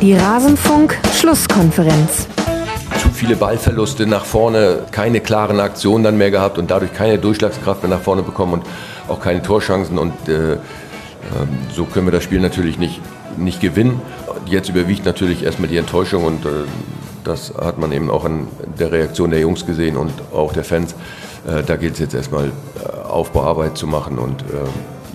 Die 0.00 0.14
Rasenfunk-Schlusskonferenz. 0.14 2.28
Zu 3.02 3.08
viele 3.10 3.34
Ballverluste 3.34 4.06
nach 4.06 4.24
vorne, 4.24 4.84
keine 4.92 5.20
klaren 5.20 5.58
Aktionen 5.58 6.04
dann 6.04 6.16
mehr 6.16 6.30
gehabt 6.30 6.56
und 6.56 6.70
dadurch 6.70 6.94
keine 6.94 7.18
Durchschlagskraft 7.18 7.82
mehr 7.82 7.90
nach 7.90 8.00
vorne 8.00 8.22
bekommen 8.22 8.52
und 8.52 8.62
auch 9.08 9.20
keine 9.20 9.42
Torchancen. 9.42 9.98
Und 9.98 10.12
äh, 10.28 10.52
äh, 10.52 10.58
so 11.74 11.84
können 11.84 12.06
wir 12.06 12.12
das 12.12 12.22
Spiel 12.22 12.38
natürlich 12.38 12.78
nicht, 12.78 13.00
nicht 13.36 13.60
gewinnen. 13.60 14.00
Jetzt 14.46 14.68
überwiegt 14.68 15.04
natürlich 15.04 15.42
erstmal 15.42 15.68
die 15.68 15.78
Enttäuschung 15.78 16.24
und 16.24 16.44
äh, 16.44 16.50
das 17.24 17.52
hat 17.60 17.78
man 17.78 17.90
eben 17.90 18.08
auch 18.08 18.24
an 18.24 18.46
der 18.78 18.92
Reaktion 18.92 19.30
der 19.30 19.40
Jungs 19.40 19.66
gesehen 19.66 19.96
und 19.96 20.12
auch 20.32 20.52
der 20.52 20.62
Fans. 20.62 20.94
Äh, 21.44 21.64
da 21.64 21.74
gilt 21.74 21.94
es 21.94 21.98
jetzt 21.98 22.14
erstmal 22.14 22.46
äh, 22.46 23.08
Aufbauarbeit 23.08 23.76
zu 23.76 23.88
machen 23.88 24.18
und 24.18 24.42
äh, 24.42 24.44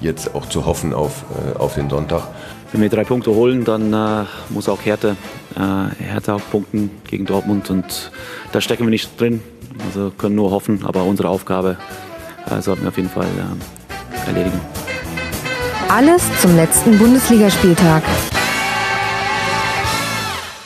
jetzt 0.01 0.35
auch 0.35 0.49
zu 0.49 0.65
hoffen 0.65 0.93
auf, 0.93 1.23
auf 1.57 1.75
den 1.75 1.89
Sonntag. 1.89 2.23
Wenn 2.73 2.81
wir 2.81 2.89
drei 2.89 3.03
Punkte 3.03 3.29
holen, 3.35 3.63
dann 3.63 3.93
äh, 3.93 4.25
muss 4.49 4.67
auch 4.67 4.83
Härte, 4.83 5.15
äh, 5.55 6.03
Härte 6.03 6.33
auch 6.33 6.41
punkten 6.51 6.89
gegen 7.07 7.25
Dortmund 7.25 7.69
und 7.69 8.11
da 8.51 8.61
stecken 8.61 8.83
wir 8.83 8.89
nicht 8.89 9.21
drin. 9.21 9.43
Also 9.85 10.11
können 10.17 10.33
nur 10.33 10.49
hoffen, 10.49 10.83
aber 10.83 11.03
unsere 11.03 11.29
Aufgabe 11.29 11.77
äh, 12.49 12.61
sollten 12.61 12.81
wir 12.81 12.89
auf 12.89 12.97
jeden 12.97 13.09
Fall 13.09 13.27
äh, 13.27 14.27
erledigen. 14.27 14.59
Alles 15.87 16.23
zum 16.41 16.55
letzten 16.55 16.97
Bundesligaspieltag. 16.97 18.01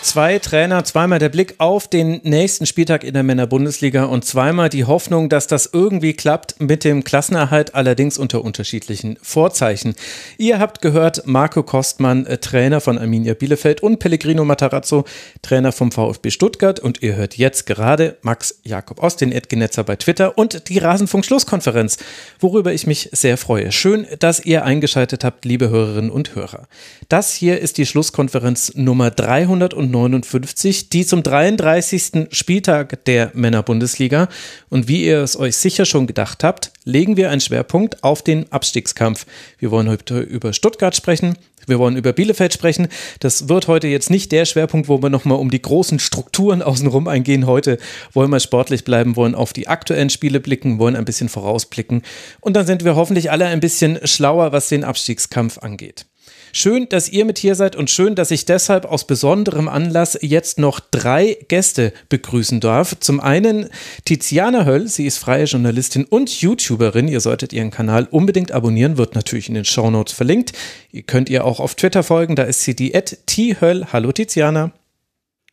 Zwei 0.08 0.40
Trainer, 0.40 0.86
zweimal 0.86 1.20
der 1.20 1.28
Blick 1.28 1.56
auf 1.58 1.90
den 1.90 2.22
nächsten 2.24 2.66
Spieltag 2.66 3.04
in 3.04 3.14
der 3.14 3.24
Männerbundesliga 3.24 4.06
und 4.06 4.24
zweimal 4.24 4.70
die 4.70 4.86
Hoffnung, 4.86 5.28
dass 5.28 5.48
das 5.48 5.70
irgendwie 5.74 6.14
klappt 6.14 6.62
mit 6.62 6.86
dem 6.86 7.04
Klassenerhalt, 7.04 7.76
allerdings 7.76 8.18
unter 8.18 8.42
unterschiedlichen 8.42 9.18
Vorzeichen. 9.22 9.96
Ihr 10.38 10.60
habt 10.60 10.82
gehört, 10.82 11.27
Marco 11.27 11.62
Kostmann, 11.62 12.26
äh, 12.26 12.38
Trainer 12.38 12.80
von 12.80 12.98
Arminia 12.98 13.34
Bielefeld 13.34 13.84
und 13.84 13.99
Pellegrino 13.99 14.46
Matarazzo, 14.46 15.04
Trainer 15.41 15.74
vom 15.74 15.91
VfB 15.91 16.32
Stuttgart 16.32 16.80
und 16.80 17.04
ihr 17.04 17.18
hört 17.18 17.36
jetzt 17.36 17.66
gerade 17.66 18.16
Max 18.21 18.62
Jakob 18.64 19.04
Ost, 19.04 19.20
den 19.20 19.34
Edgenetzer 19.34 19.84
bei 19.84 19.98
Twitter 19.98 20.38
und 20.38 20.70
die 20.70 20.77
Rasenfunk-Schlusskonferenz, 20.77 21.98
worüber 22.40 22.71
ich 22.71 22.88
mich 22.88 23.10
sehr 23.12 23.36
freue. 23.36 23.74
Schön, 23.74 24.08
dass 24.20 24.40
ihr 24.46 24.64
eingeschaltet 24.64 25.26
habt, 25.26 25.44
liebe 25.44 25.70
Hörerinnen 25.70 26.12
und 26.12 26.34
Hörer. 26.34 26.70
Das 27.10 27.34
hier 27.34 27.60
ist 27.60 27.77
die 27.77 27.86
Schlusskonferenz 27.86 28.71
Nummer 28.76 29.12
309 29.12 29.96
59, 30.01 30.90
die 30.90 31.05
zum 31.05 31.23
33. 31.23 32.27
Spieltag 32.31 33.03
der 33.05 33.31
Männerbundesliga. 33.34 34.29
Und 34.70 34.87
wie 34.87 35.05
ihr 35.05 35.21
es 35.21 35.37
euch 35.37 35.57
sicher 35.57 35.85
schon 35.85 36.07
gedacht 36.07 36.43
habt, 36.43 36.71
legen 36.84 37.17
wir 37.17 37.31
einen 37.31 37.41
Schwerpunkt 37.41 38.03
auf 38.03 38.21
den 38.21 38.51
Abstiegskampf. 38.51 39.25
Wir 39.59 39.71
wollen 39.71 39.90
heute 39.90 40.20
über 40.20 40.53
Stuttgart 40.53 40.95
sprechen. 40.95 41.37
Wir 41.68 41.79
wollen 41.79 41.98
über 41.98 42.13
Bielefeld 42.13 42.53
sprechen. 42.53 42.87
Das 43.20 43.49
wird 43.49 43.68
heute 43.68 43.87
jetzt 43.87 44.09
nicht 44.09 44.31
der 44.31 44.45
Schwerpunkt, 44.45 44.87
wo 44.87 45.01
wir 45.01 45.09
nochmal 45.09 45.37
um 45.37 45.51
die 45.51 45.62
großen 45.62 45.99
Strukturen 45.99 46.62
außenrum 46.62 47.07
eingehen. 47.07 47.45
Heute 47.45 47.77
wollen 48.13 48.31
wir 48.31 48.40
sportlich 48.40 48.85
bleiben, 48.85 49.15
wollen 49.18 49.35
auf 49.35 49.51
die 49.51 49.68
aktuellen 49.68 50.09
Spiele 50.09 50.40
blicken, 50.40 50.79
wollen 50.79 50.95
ein 50.95 51.05
bisschen 51.05 51.29
vorausblicken. 51.29 52.03
Und 52.40 52.55
dann 52.55 52.65
sind 52.65 52.85
wir 52.85 52.95
hoffentlich 52.95 53.31
alle 53.31 53.48
ein 53.48 53.59
bisschen 53.59 53.99
schlauer, 54.07 54.53
was 54.53 54.70
den 54.70 54.85
Abstiegskampf 54.85 55.57
angeht. 55.57 56.05
Schön, 56.53 56.87
dass 56.90 57.09
ihr 57.09 57.26
mit 57.26 57.37
hier 57.37 57.55
seid 57.55 57.76
und 57.76 57.90
schön, 57.90 58.15
dass 58.15 58.31
ich 58.31 58.45
deshalb 58.45 58.85
aus 58.85 59.05
besonderem 59.05 59.67
Anlass 59.67 60.17
jetzt 60.21 60.59
noch 60.59 60.79
drei 60.79 61.37
Gäste 61.48 61.93
begrüßen 62.09 62.59
darf. 62.59 62.95
Zum 62.99 63.20
einen 63.20 63.70
Tiziana 64.06 64.66
Höll, 64.66 64.88
sie 64.88 65.06
ist 65.06 65.18
freie 65.18 65.45
Journalistin 65.45 66.06
und 66.06 66.41
YouTuberin. 66.41 67.07
Ihr 67.07 67.19
solltet 67.19 67.53
ihren 67.53 67.72
Kanal 67.72 68.07
unbedingt 68.09 68.51
abonnieren, 68.51 68.97
wird 68.97 69.16
natürlich 69.16 69.50
in 69.50 69.56
den 69.56 69.66
Shownotes 69.66 70.13
verlinkt. 70.13 70.53
Ihr 70.91 71.03
könnt 71.03 71.29
ihr 71.29 71.45
auch 71.45 71.59
auf 71.59 71.75
Twitter 71.75 72.03
folgen, 72.03 72.35
da 72.35 72.44
ist 72.44 72.62
sie 72.62 72.75
die 72.75 72.91
T-Höll. 72.91 73.88
Hallo 73.91 74.12
Tiziana. 74.12 74.72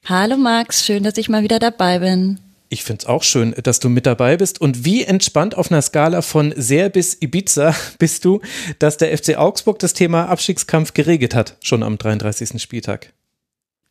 Hallo 0.06 0.37
Max, 0.37 0.84
schön, 0.84 1.03
dass 1.03 1.16
ich 1.16 1.28
mal 1.28 1.43
wieder 1.43 1.59
dabei 1.59 1.99
bin. 1.99 2.38
Ich 2.75 2.83
finde 2.83 3.03
es 3.03 3.07
auch 3.07 3.23
schön, 3.23 3.55
dass 3.62 3.79
du 3.79 3.89
mit 3.89 4.05
dabei 4.05 4.37
bist. 4.37 4.61
Und 4.61 4.85
wie 4.85 5.05
entspannt 5.05 5.57
auf 5.57 5.71
einer 5.71 5.81
Skala 5.81 6.23
von 6.23 6.53
sehr 6.57 6.89
bis 6.89 7.17
Ibiza 7.23 7.73
bist 8.01 8.25
du, 8.25 8.41
dass 8.81 8.97
der 8.97 9.17
FC 9.17 9.39
Augsburg 9.39 9.79
das 9.79 9.93
Thema 9.93 10.27
Abstiegskampf 10.29 10.93
geregelt 10.93 11.37
hat, 11.37 11.57
schon 11.61 11.84
am 11.84 11.99
33. 11.99 12.61
Spieltag? 12.61 13.13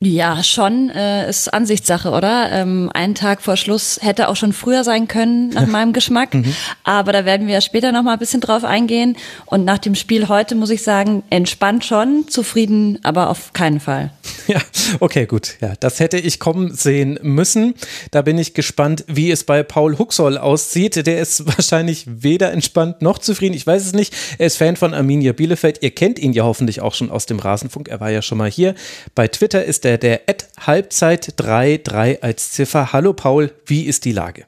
Ja, 0.05 0.43
schon 0.43 0.89
äh, 0.89 1.29
ist 1.29 1.53
Ansichtssache, 1.53 2.09
oder? 2.09 2.51
Ähm, 2.51 2.91
einen 2.93 3.15
Tag 3.15 3.41
vor 3.41 3.55
Schluss 3.55 3.99
hätte 4.01 4.27
auch 4.27 4.35
schon 4.35 4.51
früher 4.51 4.83
sein 4.83 5.07
können, 5.07 5.49
nach 5.49 5.65
meinem 5.65 5.93
Geschmack. 5.93 6.33
Mhm. 6.33 6.53
Aber 6.83 7.13
da 7.13 7.23
werden 7.23 7.47
wir 7.47 7.61
später 7.61 7.93
noch 7.93 8.03
mal 8.03 8.13
ein 8.13 8.19
bisschen 8.19 8.41
drauf 8.41 8.65
eingehen. 8.65 9.15
Und 9.45 9.63
nach 9.63 9.77
dem 9.77 9.95
Spiel 9.95 10.27
heute 10.27 10.55
muss 10.55 10.71
ich 10.71 10.83
sagen, 10.83 11.23
entspannt 11.29 11.85
schon, 11.85 12.25
zufrieden, 12.27 12.99
aber 13.03 13.29
auf 13.29 13.53
keinen 13.53 13.79
Fall. 13.79 14.11
Ja, 14.45 14.59
okay, 14.99 15.25
gut. 15.25 15.55
Ja, 15.61 15.73
das 15.79 16.01
hätte 16.01 16.17
ich 16.17 16.37
kommen 16.37 16.75
sehen 16.75 17.17
müssen. 17.21 17.75
Da 18.11 18.21
bin 18.21 18.37
ich 18.37 18.53
gespannt, 18.53 19.05
wie 19.07 19.31
es 19.31 19.45
bei 19.45 19.63
Paul 19.63 19.97
Huxoll 19.97 20.37
aussieht. 20.37 21.07
Der 21.07 21.21
ist 21.21 21.45
wahrscheinlich 21.57 22.03
weder 22.07 22.51
entspannt 22.51 23.01
noch 23.01 23.19
zufrieden. 23.19 23.53
Ich 23.53 23.65
weiß 23.65 23.85
es 23.85 23.93
nicht. 23.93 24.13
Er 24.37 24.47
ist 24.47 24.57
Fan 24.57 24.75
von 24.75 24.93
Arminia 24.93 25.31
Bielefeld. 25.31 25.81
Ihr 25.81 25.91
kennt 25.91 26.19
ihn 26.19 26.33
ja 26.33 26.43
hoffentlich 26.43 26.81
auch 26.81 26.93
schon 26.93 27.09
aus 27.09 27.25
dem 27.25 27.39
Rasenfunk. 27.39 27.87
Er 27.87 28.01
war 28.01 28.11
ja 28.11 28.21
schon 28.21 28.37
mal 28.37 28.51
hier. 28.51 28.75
Bei 29.15 29.29
Twitter 29.29 29.63
ist 29.63 29.85
er 29.85 29.92
der, 29.97 30.19
der 30.19 30.35
Halbzeit 30.59 31.33
33 31.37 32.23
als 32.23 32.51
Ziffer. 32.51 32.93
Hallo 32.93 33.13
Paul, 33.13 33.51
wie 33.65 33.83
ist 33.83 34.05
die 34.05 34.11
Lage? 34.11 34.45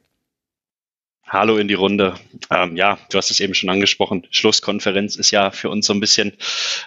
Hallo 1.27 1.57
in 1.57 1.67
die 1.67 1.73
Runde. 1.73 2.15
Ähm, 2.51 2.75
ja, 2.75 2.99
du 3.09 3.17
hast 3.17 3.31
es 3.31 3.39
eben 3.39 3.55
schon 3.55 3.69
angesprochen. 3.69 4.27
Schlusskonferenz 4.29 5.15
ist 5.15 5.31
ja 5.31 5.51
für 5.51 5.69
uns 5.69 5.87
so 5.87 5.93
ein 5.93 5.99
bisschen 5.99 6.33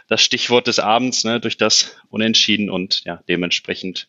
das 0.09 0.23
Stichwort 0.23 0.67
des 0.67 0.79
Abends, 0.79 1.25
ne, 1.25 1.41
durch 1.41 1.57
das 1.57 1.97
Unentschieden 2.09 2.71
und 2.71 3.05
ja, 3.05 3.23
dementsprechend 3.29 4.09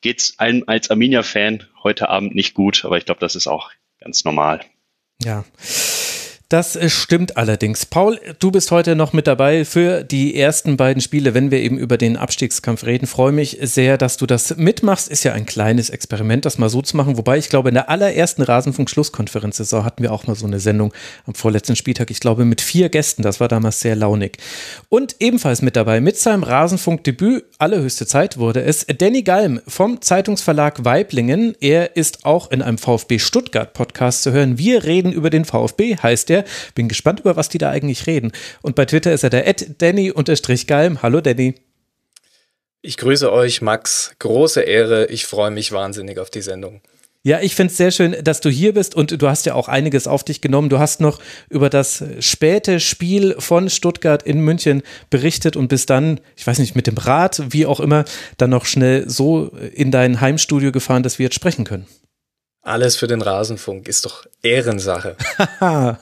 geht 0.00 0.20
es 0.20 0.38
einem 0.38 0.64
als 0.66 0.90
Arminia-Fan 0.90 1.66
heute 1.82 2.08
Abend 2.08 2.34
nicht 2.34 2.54
gut, 2.54 2.84
aber 2.84 2.98
ich 2.98 3.04
glaube, 3.04 3.20
das 3.20 3.34
ist 3.34 3.46
auch 3.46 3.70
ganz 4.00 4.24
normal. 4.24 4.60
Ja. 5.22 5.44
Das 6.48 6.76
äh, 6.76 6.88
stimmt 6.88 7.36
allerdings. 7.36 7.86
Paul, 7.86 8.20
du 8.38 8.52
bist 8.52 8.70
heute 8.70 8.94
noch 8.94 9.12
mit 9.12 9.26
dabei 9.26 9.64
für 9.64 10.04
die 10.04 10.36
ersten 10.36 10.76
beiden 10.76 11.02
Spiele, 11.02 11.34
wenn 11.34 11.50
wir 11.50 11.58
eben 11.58 11.76
über 11.76 11.98
den 11.98 12.16
Abstiegskampf 12.16 12.84
reden. 12.84 13.08
Freue 13.08 13.32
mich 13.32 13.58
sehr, 13.62 13.98
dass 13.98 14.16
du 14.16 14.26
das 14.26 14.56
mitmachst. 14.56 15.08
Ist 15.08 15.24
ja 15.24 15.32
ein 15.32 15.44
kleines 15.44 15.90
Experiment, 15.90 16.44
das 16.44 16.58
mal 16.58 16.68
so 16.68 16.82
zu 16.82 16.96
machen. 16.96 17.16
Wobei 17.16 17.36
ich 17.38 17.48
glaube, 17.48 17.70
in 17.70 17.74
der 17.74 17.90
allerersten 17.90 18.42
Rasenfunk-Schlusskonferenzsaison 18.42 19.84
hatten 19.84 20.04
wir 20.04 20.12
auch 20.12 20.28
mal 20.28 20.36
so 20.36 20.46
eine 20.46 20.60
Sendung 20.60 20.92
am 21.26 21.34
vorletzten 21.34 21.74
Spieltag. 21.74 22.12
Ich 22.12 22.20
glaube, 22.20 22.44
mit 22.44 22.60
vier 22.60 22.90
Gästen. 22.90 23.22
Das 23.22 23.40
war 23.40 23.48
damals 23.48 23.80
sehr 23.80 23.96
launig. 23.96 24.38
Und 24.88 25.16
ebenfalls 25.18 25.62
mit 25.62 25.74
dabei, 25.74 26.00
mit 26.00 26.16
seinem 26.16 26.44
Rasenfunk-Debüt, 26.44 27.44
allerhöchste 27.58 28.06
Zeit 28.06 28.38
wurde 28.38 28.62
es, 28.62 28.86
Danny 28.86 29.22
Galm 29.22 29.60
vom 29.66 30.00
Zeitungsverlag 30.00 30.84
Weiblingen. 30.84 31.56
Er 31.60 31.96
ist 31.96 32.24
auch 32.24 32.52
in 32.52 32.62
einem 32.62 32.78
VfB 32.78 33.18
Stuttgart-Podcast 33.18 34.22
zu 34.22 34.30
hören. 34.30 34.58
Wir 34.58 34.84
reden 34.84 35.10
über 35.10 35.30
den 35.30 35.44
VfB, 35.44 35.96
heißt 35.96 36.30
er 36.30 36.35
der. 36.36 36.44
Bin 36.74 36.88
gespannt, 36.88 37.20
über 37.20 37.36
was 37.36 37.48
die 37.48 37.58
da 37.58 37.70
eigentlich 37.70 38.06
reden. 38.06 38.32
Und 38.62 38.74
bei 38.74 38.84
Twitter 38.84 39.12
ist 39.12 39.24
er 39.24 39.30
der 39.30 39.52
Danny-Galm. 39.52 41.02
Hallo 41.02 41.20
Danny. 41.20 41.54
Ich 42.82 42.96
grüße 42.96 43.32
euch, 43.32 43.62
Max. 43.62 44.12
Große 44.18 44.60
Ehre. 44.60 45.06
Ich 45.06 45.26
freue 45.26 45.50
mich 45.50 45.72
wahnsinnig 45.72 46.18
auf 46.18 46.30
die 46.30 46.42
Sendung. 46.42 46.80
Ja, 47.26 47.40
ich 47.40 47.56
finde 47.56 47.72
es 47.72 47.76
sehr 47.76 47.90
schön, 47.90 48.14
dass 48.22 48.40
du 48.40 48.48
hier 48.50 48.72
bist 48.72 48.94
und 48.94 49.20
du 49.20 49.28
hast 49.28 49.46
ja 49.46 49.54
auch 49.54 49.66
einiges 49.66 50.06
auf 50.06 50.22
dich 50.22 50.40
genommen. 50.40 50.68
Du 50.68 50.78
hast 50.78 51.00
noch 51.00 51.18
über 51.50 51.68
das 51.68 52.04
späte 52.20 52.78
Spiel 52.78 53.34
von 53.40 53.68
Stuttgart 53.68 54.22
in 54.22 54.38
München 54.38 54.84
berichtet 55.10 55.56
und 55.56 55.66
bist 55.66 55.90
dann, 55.90 56.20
ich 56.36 56.46
weiß 56.46 56.60
nicht, 56.60 56.76
mit 56.76 56.86
dem 56.86 56.96
Rad, 56.96 57.42
wie 57.50 57.66
auch 57.66 57.80
immer, 57.80 58.04
dann 58.36 58.50
noch 58.50 58.64
schnell 58.64 59.10
so 59.10 59.48
in 59.74 59.90
dein 59.90 60.20
Heimstudio 60.20 60.70
gefahren, 60.70 61.02
dass 61.02 61.18
wir 61.18 61.24
jetzt 61.24 61.34
sprechen 61.34 61.64
können. 61.64 61.88
Alles 62.66 62.96
für 62.96 63.06
den 63.06 63.22
Rasenfunk 63.22 63.86
ist 63.86 64.06
doch 64.06 64.26
Ehrensache. 64.42 65.14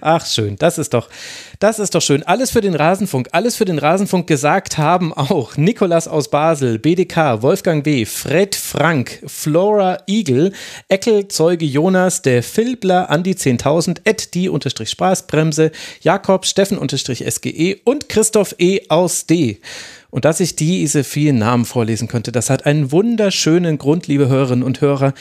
Ach 0.00 0.24
schön, 0.24 0.56
das 0.56 0.78
ist 0.78 0.94
doch, 0.94 1.10
das 1.58 1.78
ist 1.78 1.94
doch 1.94 2.00
schön. 2.00 2.22
Alles 2.22 2.52
für 2.52 2.62
den 2.62 2.74
Rasenfunk, 2.74 3.28
alles 3.32 3.56
für 3.56 3.66
den 3.66 3.78
Rasenfunk 3.78 4.26
gesagt 4.26 4.78
haben 4.78 5.12
auch 5.12 5.58
Nikolas 5.58 6.08
aus 6.08 6.30
Basel, 6.30 6.78
BDK, 6.78 7.42
Wolfgang 7.42 7.84
W., 7.84 8.06
Fred 8.06 8.54
Frank, 8.54 9.22
Flora 9.26 9.98
Eagle, 10.06 10.52
Eckel 10.88 11.28
Zeuge 11.28 11.66
Jonas, 11.66 12.22
der 12.22 12.42
Filbler, 12.42 13.10
Andi 13.10 13.32
10.000, 13.32 14.00
Ed 14.04 14.32
die 14.32 14.48
unterstrich 14.48 14.88
Spaßbremse, 14.88 15.70
Jakob 16.00 16.46
Steffen 16.46 16.78
unterstrich 16.78 17.26
SGE 17.28 17.76
und 17.84 18.08
Christoph 18.08 18.54
E. 18.58 18.80
aus 18.88 19.26
D. 19.26 19.60
Und 20.08 20.24
dass 20.24 20.40
ich 20.40 20.56
diese 20.56 21.04
vielen 21.04 21.36
Namen 21.36 21.66
vorlesen 21.66 22.08
könnte, 22.08 22.32
das 22.32 22.48
hat 22.48 22.64
einen 22.64 22.90
wunderschönen 22.90 23.76
Grund, 23.76 24.06
liebe 24.06 24.28
Hörerinnen 24.28 24.64
und 24.64 24.80
Hörer. 24.80 25.12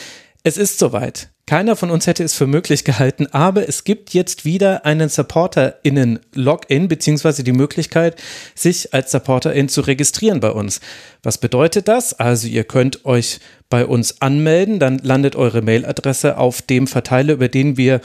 Es 0.47 0.57
ist 0.57 0.77
soweit. 0.77 1.30
Keiner 1.47 1.75
von 1.75 1.89
uns 1.89 2.06
hätte 2.06 2.24
es 2.24 2.36
für 2.36 2.45
möglich 2.45 2.83
gehalten, 2.83 3.25
aber 3.31 3.68
es 3.68 3.83
gibt 3.83 4.13
jetzt 4.13 4.45
wieder 4.45 4.86
einen 4.86 5.09
SupporterInnen-Login, 5.09 6.88
beziehungsweise 6.88 7.44
die 7.44 7.51
Möglichkeit, 7.51 8.21
sich 8.53 8.94
als 8.94 9.09
SupporterIn 9.09 9.69
zu 9.69 9.81
registrieren 9.81 10.42
bei 10.42 10.51
uns. 10.51 10.81
Was 11.24 11.39
bedeutet 11.39 11.88
das? 11.88 12.13
Also 12.13 12.47
ihr 12.47 12.63
könnt 12.63 13.06
euch 13.06 13.39
bei 13.71 13.88
uns 13.88 14.21
anmelden, 14.21 14.77
dann 14.77 15.00
landet 15.00 15.36
eure 15.36 15.63
Mailadresse 15.63 16.38
auf 16.38 16.62
dem 16.62 16.86
Verteiler, 16.86 17.33
über 17.33 17.48
den 17.48 17.75
wir 17.75 18.00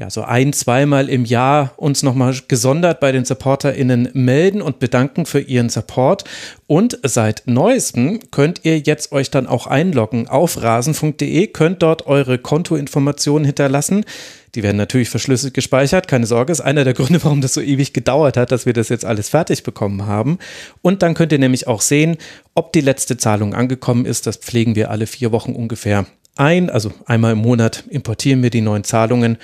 ja, 0.00 0.08
so 0.08 0.22
ein, 0.22 0.54
zweimal 0.54 1.10
im 1.10 1.26
Jahr 1.26 1.74
uns 1.76 2.02
nochmal 2.02 2.34
gesondert 2.48 3.00
bei 3.00 3.12
den 3.12 3.26
SupporterInnen 3.26 4.08
melden 4.14 4.62
und 4.62 4.78
bedanken 4.78 5.26
für 5.26 5.40
ihren 5.40 5.68
Support. 5.68 6.24
Und 6.66 6.98
seit 7.02 7.42
neuestem 7.44 8.18
könnt 8.30 8.64
ihr 8.64 8.78
jetzt 8.78 9.12
euch 9.12 9.30
dann 9.30 9.46
auch 9.46 9.66
einloggen 9.66 10.26
auf 10.26 10.62
rasenfunk.de, 10.62 11.48
könnt 11.48 11.82
dort 11.82 12.06
eure 12.06 12.38
Kontoinformationen 12.38 13.44
hinterlassen. 13.44 14.06
Die 14.54 14.62
werden 14.62 14.78
natürlich 14.78 15.10
verschlüsselt 15.10 15.52
gespeichert, 15.52 16.08
keine 16.08 16.24
Sorge, 16.24 16.50
ist 16.50 16.62
einer 16.62 16.84
der 16.84 16.94
Gründe, 16.94 17.22
warum 17.22 17.42
das 17.42 17.52
so 17.52 17.60
ewig 17.60 17.92
gedauert 17.92 18.38
hat, 18.38 18.52
dass 18.52 18.64
wir 18.64 18.72
das 18.72 18.88
jetzt 18.88 19.04
alles 19.04 19.28
fertig 19.28 19.64
bekommen 19.64 20.06
haben. 20.06 20.38
Und 20.80 21.02
dann 21.02 21.12
könnt 21.12 21.32
ihr 21.32 21.38
nämlich 21.38 21.66
auch 21.68 21.82
sehen, 21.82 22.16
ob 22.54 22.72
die 22.72 22.80
letzte 22.80 23.18
Zahlung 23.18 23.52
angekommen 23.52 24.06
ist. 24.06 24.26
Das 24.26 24.38
pflegen 24.38 24.76
wir 24.76 24.90
alle 24.90 25.06
vier 25.06 25.30
Wochen 25.30 25.52
ungefähr 25.52 26.06
ein. 26.36 26.70
Also 26.70 26.90
einmal 27.04 27.32
im 27.32 27.38
Monat 27.40 27.84
importieren 27.90 28.42
wir 28.42 28.48
die 28.48 28.62
neuen 28.62 28.84
Zahlungen. 28.84 29.36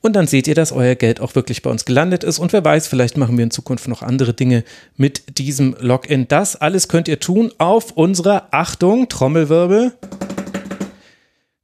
Und 0.00 0.14
dann 0.14 0.26
seht 0.26 0.46
ihr, 0.46 0.54
dass 0.54 0.72
euer 0.72 0.94
Geld 0.94 1.20
auch 1.20 1.34
wirklich 1.34 1.62
bei 1.62 1.70
uns 1.70 1.84
gelandet 1.84 2.22
ist. 2.22 2.38
Und 2.38 2.52
wer 2.52 2.64
weiß, 2.64 2.86
vielleicht 2.86 3.16
machen 3.16 3.36
wir 3.36 3.44
in 3.44 3.50
Zukunft 3.50 3.88
noch 3.88 4.02
andere 4.02 4.32
Dinge 4.32 4.64
mit 4.96 5.38
diesem 5.38 5.76
Login. 5.80 6.28
Das 6.28 6.56
alles 6.56 6.88
könnt 6.88 7.08
ihr 7.08 7.18
tun 7.18 7.52
auf 7.58 7.92
unserer 7.92 8.48
Achtung, 8.52 9.08
Trommelwirbel, 9.08 9.92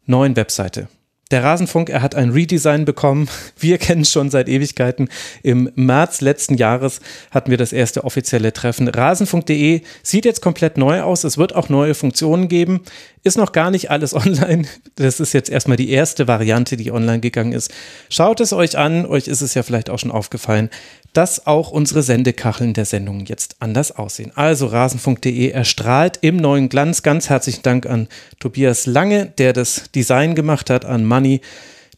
neuen 0.06 0.36
Webseite. 0.36 0.88
Der 1.30 1.42
Rasenfunk, 1.42 1.88
er 1.88 2.02
hat 2.02 2.14
ein 2.14 2.30
Redesign 2.30 2.84
bekommen. 2.84 3.28
Wir 3.58 3.78
kennen 3.78 4.04
schon 4.04 4.30
seit 4.30 4.48
Ewigkeiten. 4.48 5.08
Im 5.42 5.70
März 5.74 6.20
letzten 6.20 6.54
Jahres 6.56 7.00
hatten 7.30 7.50
wir 7.50 7.58
das 7.58 7.72
erste 7.72 8.04
offizielle 8.04 8.52
Treffen. 8.52 8.88
Rasenfunk.de 8.88 9.80
sieht 10.02 10.24
jetzt 10.24 10.42
komplett 10.42 10.76
neu 10.76 11.00
aus. 11.02 11.24
Es 11.24 11.38
wird 11.38 11.54
auch 11.54 11.68
neue 11.68 11.94
Funktionen 11.94 12.48
geben. 12.48 12.82
Ist 13.22 13.38
noch 13.38 13.52
gar 13.52 13.70
nicht 13.70 13.90
alles 13.90 14.14
online. 14.14 14.66
Das 14.96 15.18
ist 15.18 15.32
jetzt 15.32 15.48
erstmal 15.48 15.78
die 15.78 15.90
erste 15.90 16.28
Variante, 16.28 16.76
die 16.76 16.92
online 16.92 17.20
gegangen 17.20 17.52
ist. 17.52 17.72
Schaut 18.10 18.40
es 18.40 18.52
euch 18.52 18.76
an. 18.76 19.06
Euch 19.06 19.26
ist 19.26 19.40
es 19.40 19.54
ja 19.54 19.62
vielleicht 19.62 19.88
auch 19.88 19.98
schon 19.98 20.10
aufgefallen, 20.10 20.68
dass 21.14 21.46
auch 21.46 21.70
unsere 21.70 22.02
Sendekacheln 22.02 22.74
der 22.74 22.84
Sendung 22.84 23.24
jetzt 23.24 23.56
anders 23.60 23.92
aussehen. 23.92 24.32
Also 24.34 24.66
rasenfunk.de 24.66 25.48
erstrahlt 25.48 26.18
im 26.20 26.36
neuen 26.36 26.68
Glanz. 26.68 27.02
Ganz 27.02 27.30
herzlichen 27.30 27.62
Dank 27.62 27.86
an 27.86 28.08
Tobias 28.40 28.84
Lange, 28.86 29.26
der 29.26 29.52
das 29.52 29.90
Design 29.94 30.34
gemacht 30.34 30.68
hat, 30.68 30.84
an 30.84 31.06
Money, 31.06 31.40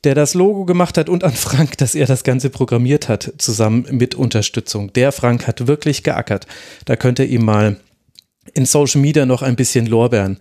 der 0.04 0.14
das 0.14 0.34
Logo 0.34 0.66
gemacht 0.66 0.98
hat 0.98 1.08
und 1.08 1.24
an 1.24 1.32
Frank, 1.32 1.78
dass 1.78 1.94
er 1.94 2.06
das 2.06 2.22
Ganze 2.22 2.50
programmiert 2.50 3.08
hat, 3.08 3.32
zusammen 3.38 3.86
mit 3.90 4.14
Unterstützung. 4.14 4.92
Der 4.92 5.10
Frank 5.10 5.46
hat 5.46 5.66
wirklich 5.66 6.02
geackert. 6.02 6.46
Da 6.84 6.94
könnt 6.94 7.18
ihr 7.18 7.26
ihm 7.26 7.44
mal 7.44 7.76
in 8.54 8.66
Social 8.66 9.00
Media 9.00 9.26
noch 9.26 9.42
ein 9.42 9.56
bisschen 9.56 9.86
Lorbeeren 9.86 10.38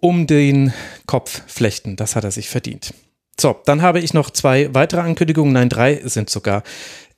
um 0.00 0.26
den 0.26 0.72
Kopf 1.06 1.42
flechten. 1.46 1.96
Das 1.96 2.16
hat 2.16 2.24
er 2.24 2.30
sich 2.30 2.48
verdient. 2.48 2.94
So, 3.38 3.56
dann 3.64 3.82
habe 3.82 4.00
ich 4.00 4.12
noch 4.12 4.30
zwei 4.30 4.72
weitere 4.74 5.00
Ankündigungen. 5.00 5.52
Nein, 5.52 5.68
drei 5.68 6.00
sind 6.04 6.28
sogar. 6.30 6.62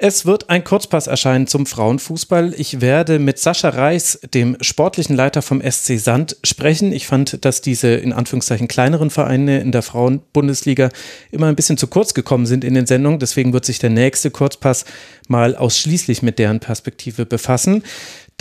Es 0.05 0.27
wird 0.27 0.51
ein 0.51 0.65
Kurzpass 0.65 1.07
erscheinen 1.07 1.47
zum 1.47 1.65
Frauenfußball. 1.65 2.55
Ich 2.57 2.81
werde 2.81 3.21
mit 3.21 3.39
Sascha 3.39 3.69
Reis, 3.69 4.19
dem 4.35 4.57
sportlichen 4.61 5.15
Leiter 5.15 5.43
vom 5.43 5.63
SC 5.63 5.97
Sand, 5.97 6.37
sprechen. 6.43 6.93
Ich 6.93 7.07
fand, 7.07 7.45
dass 7.45 7.61
diese 7.61 7.95
in 7.95 8.13
Anführungszeichen 8.13 8.67
kleineren 8.67 9.11
Vereine 9.11 9.61
in 9.61 9.71
der 9.71 9.83
Frauenbundesliga 9.83 10.89
immer 11.31 11.47
ein 11.47 11.55
bisschen 11.55 11.77
zu 11.77 11.87
kurz 11.87 12.15
gekommen 12.15 12.47
sind 12.47 12.65
in 12.65 12.75
den 12.75 12.87
Sendungen. 12.87 13.21
Deswegen 13.21 13.53
wird 13.53 13.65
sich 13.65 13.79
der 13.79 13.91
nächste 13.91 14.33
Kurzpass 14.33 14.87
mal 15.29 15.55
ausschließlich 15.55 16.21
mit 16.23 16.41
deren 16.41 16.59
Perspektive 16.59 17.25
befassen. 17.25 17.85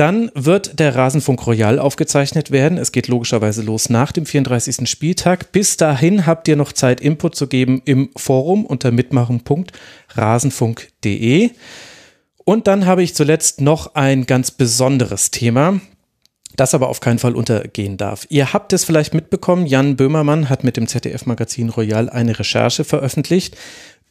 Dann 0.02 0.32
wird 0.34 0.80
der 0.80 0.96
Rasenfunk 0.96 1.46
Royal 1.46 1.78
aufgezeichnet 1.78 2.50
werden. 2.50 2.80
Es 2.80 2.92
geht 2.92 3.08
logischerweise 3.08 3.62
los 3.62 3.92
nach 3.92 4.12
dem 4.12 4.26
34. 4.26 4.90
Spieltag. 4.90 5.52
Bis 5.52 5.78
dahin 5.78 6.26
habt 6.26 6.48
ihr 6.48 6.56
noch 6.56 6.72
Zeit, 6.72 7.02
Input 7.02 7.36
zu 7.36 7.46
geben 7.46 7.84
im 7.86 8.10
Forum 8.16 8.66
unter 8.66 8.92
mitmachen.rasenfunk.de. 8.92 11.52
Und 12.46 12.66
dann 12.66 12.88
habe 12.88 13.04
ich 13.04 13.14
zuletzt 13.14 13.62
noch 13.62 13.94
ein 13.94 14.26
ganz 14.26 14.50
besonderes 14.50 15.30
Thema 15.30 15.80
das 16.58 16.74
aber 16.74 16.90
auf 16.90 17.00
keinen 17.00 17.18
Fall 17.18 17.34
untergehen 17.34 17.96
darf. 17.96 18.28
Ihr 18.30 18.52
habt 18.52 18.74
es 18.74 18.84
vielleicht 18.84 19.14
mitbekommen, 19.14 19.66
Jan 19.66 19.96
Böhmermann 19.96 20.50
hat 20.50 20.66
mit 20.66 20.76
dem 20.76 20.86
ZDF-Magazin 20.86 21.70
Royal 21.70 22.10
eine 22.10 22.38
Recherche 22.38 22.84
veröffentlicht 22.84 23.56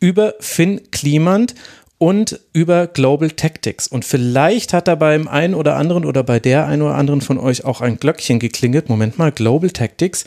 über 0.01 0.35
Finn 0.41 0.91
Klimand 0.91 1.55
und 2.01 2.41
über 2.55 2.87
Global 2.87 3.31
Tactics. 3.31 3.87
Und 3.87 4.07
vielleicht 4.07 4.73
hat 4.73 4.89
da 4.89 4.95
beim 4.95 5.29
einen 5.29 5.55
oder 5.55 5.77
anderen 5.77 6.07
oder 6.07 6.23
bei 6.23 6.41
der 6.41 6.67
einen 6.67 6.81
oder 6.81 6.95
anderen 6.95 7.21
von 7.21 7.37
euch 7.39 7.67
auch 7.67 7.83
ein 7.83 7.99
Glöckchen 7.99 8.39
geklingelt. 8.39 8.89
Moment 8.89 9.19
mal, 9.19 9.31
Global 9.31 9.69
Tactics. 9.69 10.25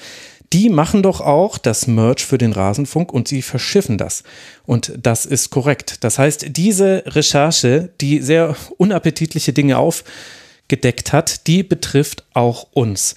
Die 0.54 0.70
machen 0.70 1.02
doch 1.02 1.20
auch 1.20 1.58
das 1.58 1.88
Merch 1.88 2.24
für 2.24 2.38
den 2.38 2.52
Rasenfunk 2.52 3.12
und 3.12 3.28
sie 3.28 3.42
verschiffen 3.42 3.98
das. 3.98 4.22
Und 4.68 4.94
das 5.02 5.26
ist 5.26 5.50
korrekt. 5.50 6.04
Das 6.04 6.20
heißt, 6.20 6.46
diese 6.56 7.06
Recherche, 7.08 7.90
die 8.00 8.20
sehr 8.20 8.56
unappetitliche 8.78 9.52
Dinge 9.52 9.80
aufgedeckt 9.80 11.12
hat, 11.12 11.48
die 11.48 11.64
betrifft 11.64 12.24
auch 12.36 12.68
uns. 12.74 13.16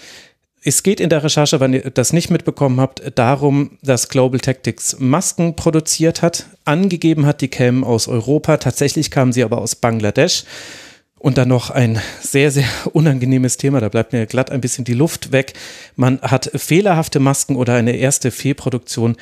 Es 0.62 0.82
geht 0.82 0.98
in 0.98 1.10
der 1.10 1.22
Recherche, 1.22 1.60
wenn 1.60 1.74
ihr 1.74 1.90
das 1.90 2.14
nicht 2.14 2.30
mitbekommen 2.30 2.80
habt, 2.80 3.02
darum, 3.16 3.76
dass 3.82 4.08
Global 4.08 4.40
Tactics 4.40 4.96
Masken 4.98 5.56
produziert 5.56 6.22
hat, 6.22 6.46
angegeben 6.66 7.26
hat, 7.26 7.40
die 7.40 7.48
kämen 7.48 7.84
aus 7.84 8.08
Europa. 8.08 8.56
Tatsächlich 8.58 9.10
kamen 9.10 9.32
sie 9.32 9.44
aber 9.44 9.58
aus 9.58 9.74
Bangladesch. 9.74 10.44
Und 11.18 11.38
dann 11.38 11.48
noch 11.48 11.70
ein 11.70 11.98
sehr, 12.20 12.50
sehr 12.50 12.68
unangenehmes 12.92 13.56
Thema. 13.56 13.80
Da 13.80 13.88
bleibt 13.88 14.12
mir 14.12 14.26
glatt 14.26 14.50
ein 14.50 14.60
bisschen 14.60 14.84
die 14.84 14.94
Luft 14.94 15.32
weg. 15.32 15.54
Man 15.96 16.20
hat 16.20 16.50
fehlerhafte 16.54 17.20
Masken 17.20 17.56
oder 17.56 17.74
eine 17.74 17.96
erste 17.96 18.30
Fehlproduktion 18.30 19.16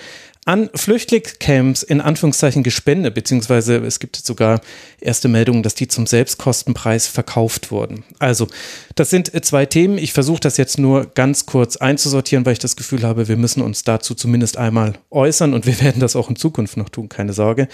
an 0.46 0.68
Flüchtlingscamps 0.74 1.82
in 1.82 2.00
Anführungszeichen 2.00 2.62
gespendet, 2.62 3.14
beziehungsweise 3.14 3.76
es 3.76 3.98
gibt 3.98 4.16
sogar 4.16 4.60
erste 5.00 5.28
Meldungen, 5.28 5.62
dass 5.62 5.74
die 5.74 5.88
zum 5.88 6.06
Selbstkostenpreis 6.06 7.06
verkauft 7.06 7.70
wurden. 7.70 8.04
Also, 8.18 8.48
das 8.94 9.10
sind 9.10 9.32
zwei 9.44 9.66
Themen. 9.66 9.98
Ich 9.98 10.12
versuche 10.12 10.40
das 10.40 10.56
jetzt 10.56 10.78
nur 10.78 11.06
ganz 11.14 11.46
kurz 11.46 11.76
einzusortieren, 11.76 12.44
weil 12.44 12.52
ich 12.52 12.58
das 12.58 12.76
Gefühl 12.76 13.04
habe, 13.04 13.28
wir 13.28 13.36
müssen 13.36 13.62
uns 13.62 13.84
dazu 13.84 14.14
zumindest 14.14 14.56
einmal 14.56 14.94
äußern 15.10 15.54
und 15.54 15.66
wir 15.66 15.80
werden 15.80 16.00
das 16.00 16.16
auch 16.16 16.28
in 16.28 16.36
Zukunft 16.36 16.76
noch 16.76 16.88
tun, 16.88 17.08
keine 17.08 17.32
Sorge. 17.32 17.68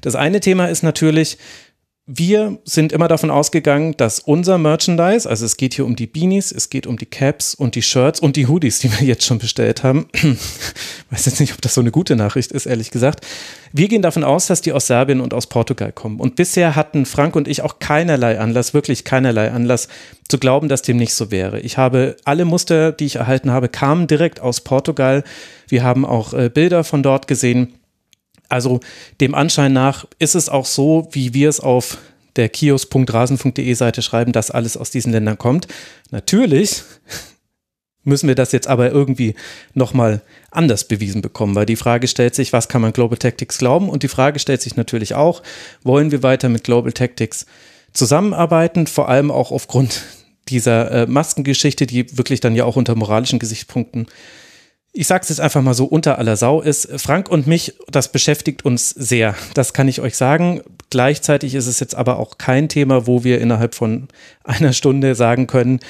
Das 0.00 0.14
eine 0.14 0.40
Thema 0.40 0.66
ist 0.66 0.82
natürlich, 0.82 1.38
wir 2.08 2.58
sind 2.62 2.92
immer 2.92 3.08
davon 3.08 3.32
ausgegangen, 3.32 3.96
dass 3.96 4.20
unser 4.20 4.58
Merchandise, 4.58 5.28
also 5.28 5.44
es 5.44 5.56
geht 5.56 5.74
hier 5.74 5.84
um 5.84 5.96
die 5.96 6.06
Beanies, 6.06 6.52
es 6.52 6.70
geht 6.70 6.86
um 6.86 6.98
die 6.98 7.06
Caps 7.06 7.52
und 7.52 7.74
die 7.74 7.82
Shirts 7.82 8.20
und 8.20 8.36
die 8.36 8.46
Hoodies, 8.46 8.78
die 8.78 8.92
wir 8.92 9.04
jetzt 9.04 9.24
schon 9.24 9.38
bestellt 9.38 9.82
haben. 9.82 10.06
Weiß 11.10 11.26
jetzt 11.26 11.40
nicht, 11.40 11.52
ob 11.52 11.60
das 11.62 11.74
so 11.74 11.80
eine 11.80 11.90
gute 11.90 12.14
Nachricht 12.14 12.52
ist, 12.52 12.66
ehrlich 12.66 12.92
gesagt. 12.92 13.26
Wir 13.72 13.88
gehen 13.88 14.02
davon 14.02 14.22
aus, 14.22 14.46
dass 14.46 14.60
die 14.60 14.72
aus 14.72 14.86
Serbien 14.86 15.20
und 15.20 15.34
aus 15.34 15.48
Portugal 15.48 15.90
kommen. 15.90 16.20
Und 16.20 16.36
bisher 16.36 16.76
hatten 16.76 17.06
Frank 17.06 17.34
und 17.34 17.48
ich 17.48 17.62
auch 17.62 17.80
keinerlei 17.80 18.38
Anlass, 18.38 18.72
wirklich 18.72 19.02
keinerlei 19.02 19.50
Anlass 19.50 19.88
zu 20.28 20.38
glauben, 20.38 20.68
dass 20.68 20.82
dem 20.82 20.98
nicht 20.98 21.12
so 21.12 21.32
wäre. 21.32 21.58
Ich 21.58 21.76
habe 21.76 22.16
alle 22.22 22.44
Muster, 22.44 22.92
die 22.92 23.06
ich 23.06 23.16
erhalten 23.16 23.50
habe, 23.50 23.68
kamen 23.68 24.06
direkt 24.06 24.38
aus 24.38 24.60
Portugal. 24.60 25.24
Wir 25.66 25.82
haben 25.82 26.04
auch 26.04 26.34
äh, 26.34 26.50
Bilder 26.54 26.84
von 26.84 27.02
dort 27.02 27.26
gesehen. 27.26 27.74
Also 28.48 28.80
dem 29.20 29.34
Anschein 29.34 29.72
nach 29.72 30.06
ist 30.18 30.34
es 30.34 30.48
auch 30.48 30.66
so, 30.66 31.08
wie 31.12 31.34
wir 31.34 31.48
es 31.48 31.60
auf 31.60 31.98
der 32.36 32.48
kios.rasen.de 32.48 33.74
Seite 33.74 34.02
schreiben, 34.02 34.32
dass 34.32 34.50
alles 34.50 34.76
aus 34.76 34.90
diesen 34.90 35.12
Ländern 35.12 35.38
kommt. 35.38 35.68
Natürlich 36.10 36.82
müssen 38.04 38.28
wir 38.28 38.34
das 38.34 38.52
jetzt 38.52 38.68
aber 38.68 38.92
irgendwie 38.92 39.34
nochmal 39.74 40.22
anders 40.50 40.86
bewiesen 40.86 41.22
bekommen, 41.22 41.54
weil 41.54 41.66
die 41.66 41.76
Frage 41.76 42.08
stellt 42.08 42.34
sich, 42.34 42.52
was 42.52 42.68
kann 42.68 42.82
man 42.82 42.92
Global 42.92 43.18
Tactics 43.18 43.58
glauben? 43.58 43.88
Und 43.88 44.02
die 44.02 44.08
Frage 44.08 44.38
stellt 44.38 44.62
sich 44.62 44.76
natürlich 44.76 45.14
auch, 45.14 45.42
wollen 45.82 46.12
wir 46.12 46.22
weiter 46.22 46.48
mit 46.48 46.64
Global 46.64 46.92
Tactics 46.92 47.46
zusammenarbeiten, 47.92 48.86
vor 48.86 49.08
allem 49.08 49.30
auch 49.30 49.50
aufgrund 49.50 50.02
dieser 50.48 50.90
äh, 50.92 51.06
Maskengeschichte, 51.06 51.86
die 51.86 52.16
wirklich 52.16 52.40
dann 52.40 52.54
ja 52.54 52.64
auch 52.64 52.76
unter 52.76 52.94
moralischen 52.94 53.38
Gesichtspunkten 53.38 54.06
ich 54.96 55.06
sage 55.06 55.22
es 55.22 55.28
jetzt 55.28 55.40
einfach 55.40 55.60
mal 55.60 55.74
so 55.74 55.84
unter 55.84 56.18
aller 56.18 56.36
Sau 56.36 56.62
ist, 56.62 56.88
Frank 56.96 57.28
und 57.28 57.46
mich, 57.46 57.74
das 57.90 58.10
beschäftigt 58.10 58.64
uns 58.64 58.90
sehr. 58.90 59.34
Das 59.52 59.74
kann 59.74 59.88
ich 59.88 60.00
euch 60.00 60.16
sagen. 60.16 60.62
Gleichzeitig 60.88 61.54
ist 61.54 61.66
es 61.66 61.80
jetzt 61.80 61.94
aber 61.94 62.18
auch 62.18 62.38
kein 62.38 62.70
Thema, 62.70 63.06
wo 63.06 63.22
wir 63.22 63.40
innerhalb 63.40 63.74
von 63.74 64.08
einer 64.44 64.72
Stunde 64.72 65.14
sagen 65.14 65.46
können, 65.46 65.80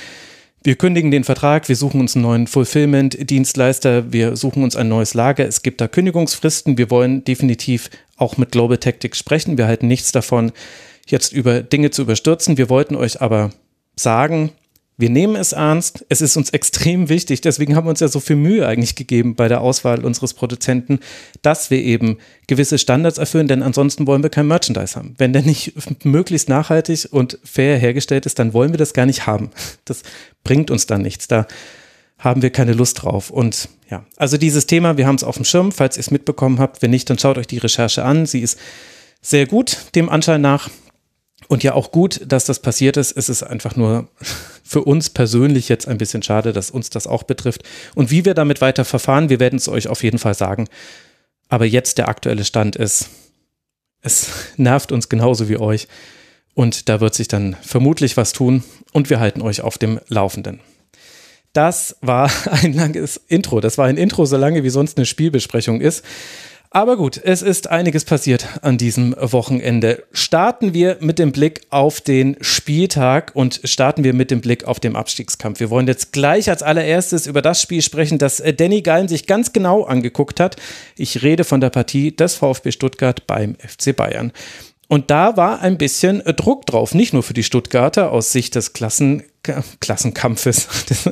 wir 0.64 0.74
kündigen 0.74 1.12
den 1.12 1.22
Vertrag, 1.22 1.68
wir 1.68 1.76
suchen 1.76 2.00
uns 2.00 2.16
einen 2.16 2.24
neuen 2.24 2.46
Fulfillment-Dienstleister, 2.48 4.12
wir 4.12 4.34
suchen 4.34 4.64
uns 4.64 4.74
ein 4.74 4.88
neues 4.88 5.14
Lager. 5.14 5.46
Es 5.46 5.62
gibt 5.62 5.80
da 5.80 5.86
Kündigungsfristen. 5.86 6.76
Wir 6.76 6.90
wollen 6.90 7.22
definitiv 7.22 7.88
auch 8.16 8.36
mit 8.36 8.50
Global 8.50 8.78
Tactics 8.78 9.18
sprechen. 9.18 9.58
Wir 9.58 9.68
halten 9.68 9.86
nichts 9.86 10.10
davon, 10.10 10.50
jetzt 11.06 11.32
über 11.32 11.62
Dinge 11.62 11.92
zu 11.92 12.02
überstürzen. 12.02 12.58
Wir 12.58 12.68
wollten 12.68 12.96
euch 12.96 13.22
aber 13.22 13.52
sagen, 13.94 14.50
wir 14.98 15.10
nehmen 15.10 15.36
es 15.36 15.52
ernst. 15.52 16.06
Es 16.08 16.22
ist 16.22 16.36
uns 16.36 16.50
extrem 16.50 17.08
wichtig. 17.10 17.42
Deswegen 17.42 17.76
haben 17.76 17.84
wir 17.84 17.90
uns 17.90 18.00
ja 18.00 18.08
so 18.08 18.18
viel 18.18 18.36
Mühe 18.36 18.66
eigentlich 18.66 18.94
gegeben 18.94 19.34
bei 19.34 19.46
der 19.46 19.60
Auswahl 19.60 20.04
unseres 20.04 20.32
Produzenten, 20.32 21.00
dass 21.42 21.70
wir 21.70 21.78
eben 21.78 22.18
gewisse 22.46 22.78
Standards 22.78 23.18
erfüllen, 23.18 23.46
denn 23.48 23.62
ansonsten 23.62 24.06
wollen 24.06 24.22
wir 24.22 24.30
kein 24.30 24.46
Merchandise 24.46 24.96
haben. 24.96 25.14
Wenn 25.18 25.34
der 25.34 25.42
nicht 25.42 25.74
möglichst 26.04 26.48
nachhaltig 26.48 27.08
und 27.10 27.38
fair 27.44 27.76
hergestellt 27.76 28.24
ist, 28.24 28.38
dann 28.38 28.54
wollen 28.54 28.72
wir 28.72 28.78
das 28.78 28.94
gar 28.94 29.06
nicht 29.06 29.26
haben. 29.26 29.50
Das 29.84 30.02
bringt 30.44 30.70
uns 30.70 30.86
dann 30.86 31.02
nichts. 31.02 31.28
Da 31.28 31.46
haben 32.18 32.40
wir 32.40 32.50
keine 32.50 32.72
Lust 32.72 33.02
drauf. 33.02 33.30
Und 33.30 33.68
ja, 33.90 34.06
also 34.16 34.38
dieses 34.38 34.66
Thema, 34.66 34.96
wir 34.96 35.06
haben 35.06 35.16
es 35.16 35.24
auf 35.24 35.36
dem 35.36 35.44
Schirm, 35.44 35.72
falls 35.72 35.98
ihr 35.98 36.00
es 36.00 36.10
mitbekommen 36.10 36.58
habt. 36.58 36.80
Wenn 36.80 36.90
nicht, 36.90 37.10
dann 37.10 37.18
schaut 37.18 37.36
euch 37.36 37.46
die 37.46 37.58
Recherche 37.58 38.02
an. 38.02 38.24
Sie 38.24 38.40
ist 38.40 38.58
sehr 39.20 39.46
gut, 39.46 39.76
dem 39.94 40.08
Anschein 40.08 40.40
nach. 40.40 40.70
Und 41.48 41.62
ja, 41.62 41.74
auch 41.74 41.92
gut, 41.92 42.20
dass 42.26 42.44
das 42.44 42.60
passiert 42.60 42.96
ist. 42.96 43.16
Es 43.16 43.28
ist 43.28 43.42
einfach 43.42 43.76
nur 43.76 44.08
für 44.64 44.82
uns 44.82 45.10
persönlich 45.10 45.68
jetzt 45.68 45.88
ein 45.88 45.98
bisschen 45.98 46.22
schade, 46.22 46.52
dass 46.52 46.70
uns 46.70 46.90
das 46.90 47.06
auch 47.06 47.22
betrifft. 47.22 47.62
Und 47.94 48.10
wie 48.10 48.24
wir 48.24 48.34
damit 48.34 48.60
weiter 48.60 48.84
verfahren, 48.84 49.28
wir 49.28 49.40
werden 49.40 49.56
es 49.56 49.68
euch 49.68 49.88
auf 49.88 50.02
jeden 50.02 50.18
Fall 50.18 50.34
sagen. 50.34 50.68
Aber 51.48 51.64
jetzt 51.64 51.98
der 51.98 52.08
aktuelle 52.08 52.44
Stand 52.44 52.76
ist, 52.76 53.08
es 54.02 54.30
nervt 54.56 54.92
uns 54.92 55.08
genauso 55.08 55.48
wie 55.48 55.58
euch. 55.58 55.88
Und 56.54 56.88
da 56.88 57.00
wird 57.00 57.14
sich 57.14 57.28
dann 57.28 57.56
vermutlich 57.62 58.16
was 58.16 58.32
tun. 58.32 58.64
Und 58.92 59.10
wir 59.10 59.20
halten 59.20 59.42
euch 59.42 59.60
auf 59.60 59.78
dem 59.78 60.00
Laufenden. 60.08 60.60
Das 61.52 61.96
war 62.00 62.30
ein 62.50 62.72
langes 62.72 63.20
Intro. 63.28 63.60
Das 63.60 63.78
war 63.78 63.86
ein 63.86 63.96
Intro, 63.96 64.24
so 64.26 64.36
lange 64.36 64.64
wie 64.64 64.70
sonst 64.70 64.96
eine 64.96 65.06
Spielbesprechung 65.06 65.80
ist. 65.80 66.04
Aber 66.76 66.98
gut, 66.98 67.18
es 67.24 67.40
ist 67.40 67.70
einiges 67.70 68.04
passiert 68.04 68.46
an 68.60 68.76
diesem 68.76 69.16
Wochenende. 69.18 70.04
Starten 70.12 70.74
wir 70.74 70.98
mit 71.00 71.18
dem 71.18 71.32
Blick 71.32 71.62
auf 71.70 72.02
den 72.02 72.36
Spieltag 72.42 73.30
und 73.32 73.62
starten 73.64 74.04
wir 74.04 74.12
mit 74.12 74.30
dem 74.30 74.42
Blick 74.42 74.64
auf 74.64 74.78
den 74.78 74.94
Abstiegskampf. 74.94 75.58
Wir 75.58 75.70
wollen 75.70 75.86
jetzt 75.86 76.12
gleich 76.12 76.50
als 76.50 76.62
allererstes 76.62 77.26
über 77.26 77.40
das 77.40 77.62
Spiel 77.62 77.80
sprechen, 77.80 78.18
das 78.18 78.42
Danny 78.58 78.82
Gallen 78.82 79.08
sich 79.08 79.26
ganz 79.26 79.54
genau 79.54 79.84
angeguckt 79.84 80.38
hat. 80.38 80.56
Ich 80.98 81.22
rede 81.22 81.44
von 81.44 81.62
der 81.62 81.70
Partie 81.70 82.14
des 82.14 82.34
VfB 82.34 82.72
Stuttgart 82.72 83.26
beim 83.26 83.54
FC 83.54 83.96
Bayern. 83.96 84.30
Und 84.86 85.10
da 85.10 85.38
war 85.38 85.62
ein 85.62 85.78
bisschen 85.78 86.22
Druck 86.36 86.66
drauf, 86.66 86.94
nicht 86.94 87.14
nur 87.14 87.22
für 87.22 87.32
die 87.32 87.42
Stuttgarter 87.42 88.12
aus 88.12 88.32
Sicht 88.32 88.54
des 88.54 88.74
Klassen 88.74 89.22
Klassenkampfes, 89.80 90.68
des, 90.88 91.10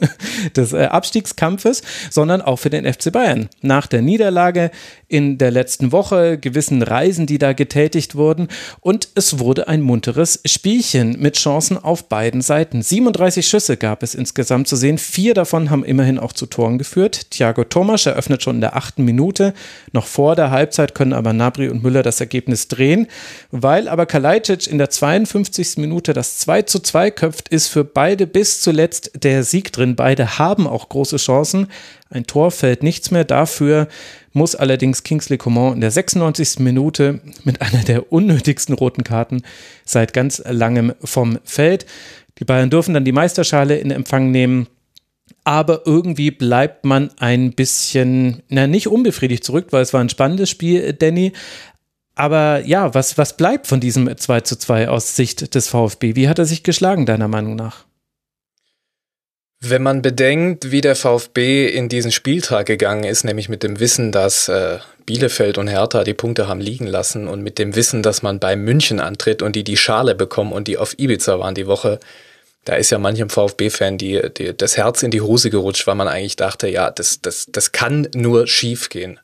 des 0.57 0.73
äh, 0.73 0.85
Abstiegskampfes, 0.85 1.83
sondern 2.11 2.43
auch 2.43 2.59
für 2.59 2.71
den 2.71 2.91
FC 2.93 3.13
Bayern. 3.13 3.49
Nach 3.63 3.87
der 3.87 4.03
Niederlage 4.03 4.71
in 5.09 5.39
der 5.39 5.51
letzten 5.51 5.93
Woche, 5.93 6.39
gewissen 6.39 6.83
Reisen, 6.83 7.27
die 7.27 7.39
da 7.39 7.53
getätigt 7.53 8.15
wurden 8.15 8.49
und 8.81 9.09
es 9.15 9.39
wurde 9.39 9.69
ein 9.69 9.81
munteres 9.81 10.41
Spielchen 10.45 11.21
mit 11.21 11.37
Chancen 11.37 11.77
auf 11.77 12.09
beiden 12.09 12.41
Seiten. 12.41 12.83
37 12.83 13.47
Schüsse 13.47 13.77
gab 13.77 14.03
es 14.03 14.15
insgesamt 14.15 14.67
zu 14.67 14.77
sehen, 14.77 14.99
vier 14.99 15.35
davon 15.35 15.71
haben 15.71 15.85
immerhin 15.85 16.19
auch 16.19 16.33
zu 16.33 16.47
Toren 16.47 16.79
geführt. 16.79 17.31
Thiago 17.31 17.65
Thomas 17.65 18.07
eröffnet 18.07 18.43
schon 18.43 18.57
in 18.57 18.61
der 18.61 18.77
achten 18.77 19.05
Minute, 19.05 19.55
noch 19.93 20.07
vor 20.07 20.37
der 20.37 20.51
Halbzeit 20.51 20.95
können 20.95 21.13
aber 21.13 21.33
Nabri 21.33 21.69
und 21.69 21.83
Müller 21.83 22.03
das 22.03 22.21
Ergebnis 22.21 22.69
drehen, 22.69 23.07
weil 23.51 23.89
aber 23.89 24.07
Kalajdzic 24.07 24.67
in 24.67 24.79
der 24.79 24.91
52. 24.91 25.77
Minute 25.77 26.13
das 26.13 26.39
2 26.39 26.63
zu 26.63 26.81
2 26.81 27.11
köpft, 27.11 27.49
ist 27.49 27.69
für 27.69 27.85
beide 27.85 28.24
beide 28.25 28.27
bis 28.27 28.61
zuletzt 28.61 29.11
der 29.23 29.45
Sieg 29.45 29.73
drin. 29.73 29.97
Beide 29.97 30.39
haben 30.39 30.67
auch 30.67 30.89
große 30.89 31.17
Chancen. 31.17 31.69
Ein 32.11 32.27
Tor 32.27 32.51
fällt 32.51 32.83
nichts 32.83 33.11
mehr. 33.11 33.25
Dafür 33.25 33.89
muss 34.33 34.55
allerdings 34.55 35.03
Kingsley 35.03 35.39
Coman 35.39 35.75
in 35.75 35.81
der 35.81 35.91
96. 35.91 36.61
Minute 36.61 37.21
mit 37.45 37.61
einer 37.61 37.85
der 37.85 38.13
unnötigsten 38.13 38.75
roten 38.75 39.05
Karten 39.05 39.43
seit 39.85 40.13
ganz 40.13 40.43
langem 40.47 40.95
vom 41.03 41.39
Feld. 41.45 41.87
Die 42.39 42.45
Bayern 42.45 42.71
dürfen 42.71 42.95
dann 42.95 43.05
die 43.05 43.13
Meisterschale 43.13 43.77
in 43.77 43.91
Empfang 43.91 44.31
nehmen. 44.31 44.67
Aber 45.45 45.83
irgendwie 45.85 46.31
bleibt 46.31 46.85
man 46.85 47.11
ein 47.19 47.53
bisschen, 47.53 48.43
na, 48.49 48.67
nicht 48.67 48.89
unbefriedigt 48.89 49.45
zurück, 49.45 49.69
weil 49.71 49.83
es 49.83 49.93
war 49.93 50.01
ein 50.01 50.09
spannendes 50.09 50.51
Spiel, 50.51 50.93
Danny. 50.95 51.33
Aber 52.15 52.65
ja, 52.65 52.95
was, 52.95 53.19
was 53.19 53.37
bleibt 53.37 53.67
von 53.67 53.81
diesem 53.81 54.17
2 54.17 54.41
zu 54.43 54.59
2 54.59 54.89
aus 54.89 55.17
Sicht 55.17 55.55
des 55.55 55.69
VfB? 55.69 56.15
Wie 56.17 56.29
hat 56.29 56.39
er 56.39 56.45
sich 56.45 56.63
geschlagen, 56.63 57.07
deiner 57.07 57.29
Meinung 57.29 57.57
nach? 57.57 57.85
Wenn 59.67 59.83
man 59.83 60.03
bedenkt, 60.03 60.73
wie 60.73 60.83
der 60.83 60.95
VfB 60.95 61.67
in 61.67 61.89
diesen 61.89 62.13
Spieltag 62.13 62.67
gegangen 62.67 63.05
ist, 63.05 63.25
nämlich 63.25 63.49
mit 63.49 63.63
dem 63.63 63.81
Wissen, 63.81 64.13
dass 64.13 64.49
äh, 64.49 64.79
Bielefeld 65.07 65.57
und 65.57 65.69
Hertha 65.69 66.05
die 66.05 66.13
Punkte 66.13 66.49
haben 66.49 66.61
liegen 66.61 66.87
lassen 66.87 67.29
und 67.29 67.43
mit 67.43 67.59
dem 67.59 67.75
Wissen, 67.75 68.03
dass 68.03 68.23
man 68.23 68.41
bei 68.41 68.57
München 68.57 69.01
antritt 69.01 69.41
und 69.41 69.57
die 69.57 69.65
die 69.65 69.79
Schale 69.79 70.15
bekommen 70.15 70.53
und 70.53 70.69
die 70.69 70.77
auf 70.77 70.99
Ibiza 70.99 71.39
waren 71.39 71.55
die 71.55 71.67
Woche, 71.67 71.99
da 72.67 72.75
ist 72.75 72.91
ja 72.91 72.99
manchem 72.99 73.31
VfB-Fan 73.31 73.97
die, 73.97 74.21
die, 74.37 74.55
das 74.55 74.77
Herz 74.77 75.03
in 75.03 75.11
die 75.11 75.23
Hose 75.23 75.49
gerutscht, 75.49 75.87
weil 75.87 75.95
man 75.95 76.09
eigentlich 76.09 76.37
dachte, 76.37 76.69
ja, 76.69 76.91
das, 76.91 77.23
das, 77.23 77.47
das 77.51 77.73
kann 77.73 78.09
nur 78.15 78.47
schief 78.47 78.91
gehen. 78.91 79.19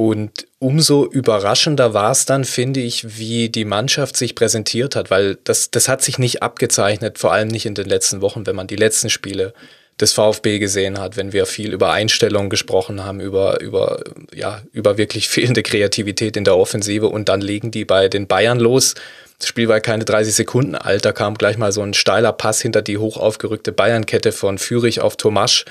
Und 0.00 0.46
umso 0.58 1.04
überraschender 1.04 1.92
war 1.92 2.12
es 2.12 2.24
dann, 2.24 2.46
finde 2.46 2.80
ich, 2.80 3.18
wie 3.18 3.50
die 3.50 3.66
Mannschaft 3.66 4.16
sich 4.16 4.34
präsentiert 4.34 4.96
hat, 4.96 5.10
weil 5.10 5.36
das, 5.44 5.70
das 5.70 5.88
hat 5.88 6.00
sich 6.00 6.18
nicht 6.18 6.42
abgezeichnet, 6.42 7.18
vor 7.18 7.34
allem 7.34 7.48
nicht 7.48 7.66
in 7.66 7.74
den 7.74 7.84
letzten 7.84 8.22
Wochen, 8.22 8.46
wenn 8.46 8.56
man 8.56 8.66
die 8.66 8.76
letzten 8.76 9.10
Spiele 9.10 9.52
des 10.00 10.14
VfB 10.14 10.58
gesehen 10.58 10.98
hat, 10.98 11.18
wenn 11.18 11.34
wir 11.34 11.44
viel 11.44 11.74
über 11.74 11.92
Einstellungen 11.92 12.48
gesprochen 12.48 13.04
haben, 13.04 13.20
über, 13.20 13.60
über, 13.60 14.02
ja, 14.34 14.62
über 14.72 14.96
wirklich 14.96 15.28
fehlende 15.28 15.62
Kreativität 15.62 16.34
in 16.38 16.44
der 16.44 16.56
Offensive 16.56 17.08
und 17.08 17.28
dann 17.28 17.42
legen 17.42 17.70
die 17.70 17.84
bei 17.84 18.08
den 18.08 18.26
Bayern 18.26 18.58
los. 18.58 18.94
Das 19.38 19.48
Spiel 19.48 19.68
war 19.68 19.80
keine 19.80 20.06
30 20.06 20.34
Sekunden 20.34 20.76
alt, 20.76 21.04
da 21.04 21.12
kam 21.12 21.34
gleich 21.34 21.58
mal 21.58 21.72
so 21.72 21.82
ein 21.82 21.92
steiler 21.92 22.32
Pass 22.32 22.62
hinter 22.62 22.80
die 22.80 22.96
hoch 22.96 23.18
aufgerückte 23.18 23.70
Bayernkette 23.70 24.32
von 24.32 24.56
Fürich 24.56 25.02
auf 25.02 25.18
Tomasch 25.18 25.66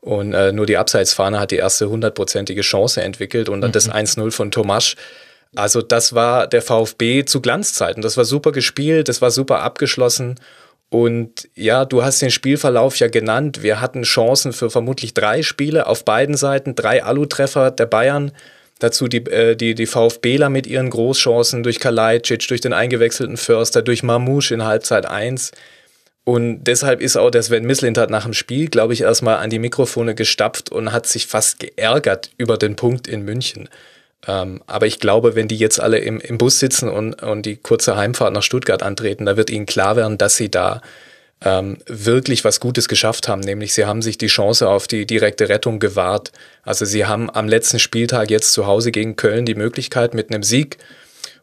und 0.00 0.32
äh, 0.32 0.52
nur 0.52 0.66
die 0.66 0.78
Abseitsfahne 0.78 1.38
hat 1.38 1.50
die 1.50 1.56
erste 1.56 1.90
hundertprozentige 1.90 2.62
Chance 2.62 3.02
entwickelt 3.02 3.48
und 3.48 3.60
dann 3.60 3.70
mhm. 3.70 3.74
das 3.74 3.90
1-0 3.90 4.30
von 4.30 4.50
Tomasch. 4.50 4.96
Also 5.54 5.82
das 5.82 6.14
war 6.14 6.46
der 6.46 6.62
VfB 6.62 7.24
zu 7.24 7.40
Glanzzeiten. 7.40 8.02
Das 8.02 8.16
war 8.16 8.24
super 8.24 8.52
gespielt, 8.52 9.08
das 9.08 9.20
war 9.20 9.30
super 9.30 9.60
abgeschlossen. 9.60 10.36
Und 10.88 11.48
ja, 11.54 11.84
du 11.84 12.02
hast 12.02 12.22
den 12.22 12.30
Spielverlauf 12.30 12.96
ja 12.96 13.08
genannt. 13.08 13.62
Wir 13.62 13.80
hatten 13.80 14.02
Chancen 14.02 14.52
für 14.52 14.70
vermutlich 14.70 15.14
drei 15.14 15.42
Spiele 15.42 15.86
auf 15.86 16.04
beiden 16.04 16.36
Seiten, 16.36 16.74
drei 16.74 17.04
Alu-Treffer 17.04 17.70
der 17.70 17.86
Bayern. 17.86 18.32
Dazu 18.78 19.06
die, 19.06 19.18
äh, 19.26 19.54
die, 19.54 19.74
die 19.74 19.86
VfBler 19.86 20.48
mit 20.48 20.66
ihren 20.66 20.90
Großchancen 20.90 21.62
durch 21.62 21.78
Kalajdzic, 21.78 22.48
durch 22.48 22.60
den 22.60 22.72
eingewechselten 22.72 23.36
Förster, 23.36 23.82
durch 23.82 24.02
Mamouche 24.02 24.54
in 24.54 24.64
Halbzeit 24.64 25.06
eins 25.06 25.52
und 26.30 26.62
deshalb 26.62 27.00
ist 27.00 27.16
auch 27.16 27.32
der 27.32 27.42
Sven 27.42 27.64
Mislintat 27.64 28.08
nach 28.08 28.22
dem 28.22 28.34
Spiel, 28.34 28.68
glaube 28.68 28.92
ich, 28.92 29.00
erstmal 29.00 29.38
an 29.38 29.50
die 29.50 29.58
Mikrofone 29.58 30.14
gestapft 30.14 30.70
und 30.70 30.92
hat 30.92 31.08
sich 31.08 31.26
fast 31.26 31.58
geärgert 31.58 32.30
über 32.36 32.56
den 32.56 32.76
Punkt 32.76 33.08
in 33.08 33.24
München. 33.24 33.68
Ähm, 34.28 34.62
aber 34.68 34.86
ich 34.86 35.00
glaube, 35.00 35.34
wenn 35.34 35.48
die 35.48 35.56
jetzt 35.56 35.80
alle 35.80 35.98
im, 35.98 36.20
im 36.20 36.38
Bus 36.38 36.60
sitzen 36.60 36.88
und, 36.88 37.20
und 37.20 37.46
die 37.46 37.56
kurze 37.56 37.96
Heimfahrt 37.96 38.32
nach 38.32 38.44
Stuttgart 38.44 38.84
antreten, 38.84 39.26
da 39.26 39.36
wird 39.36 39.50
ihnen 39.50 39.66
klar 39.66 39.96
werden, 39.96 40.18
dass 40.18 40.36
sie 40.36 40.48
da 40.48 40.82
ähm, 41.44 41.78
wirklich 41.86 42.44
was 42.44 42.60
Gutes 42.60 42.86
geschafft 42.86 43.26
haben. 43.26 43.40
Nämlich 43.40 43.74
sie 43.74 43.86
haben 43.86 44.00
sich 44.00 44.16
die 44.16 44.28
Chance 44.28 44.68
auf 44.68 44.86
die 44.86 45.06
direkte 45.06 45.48
Rettung 45.48 45.80
gewahrt. 45.80 46.30
Also 46.62 46.84
sie 46.84 47.06
haben 47.06 47.28
am 47.28 47.48
letzten 47.48 47.80
Spieltag 47.80 48.30
jetzt 48.30 48.52
zu 48.52 48.68
Hause 48.68 48.92
gegen 48.92 49.16
Köln 49.16 49.46
die 49.46 49.56
Möglichkeit 49.56 50.14
mit 50.14 50.30
einem 50.30 50.44
Sieg 50.44 50.78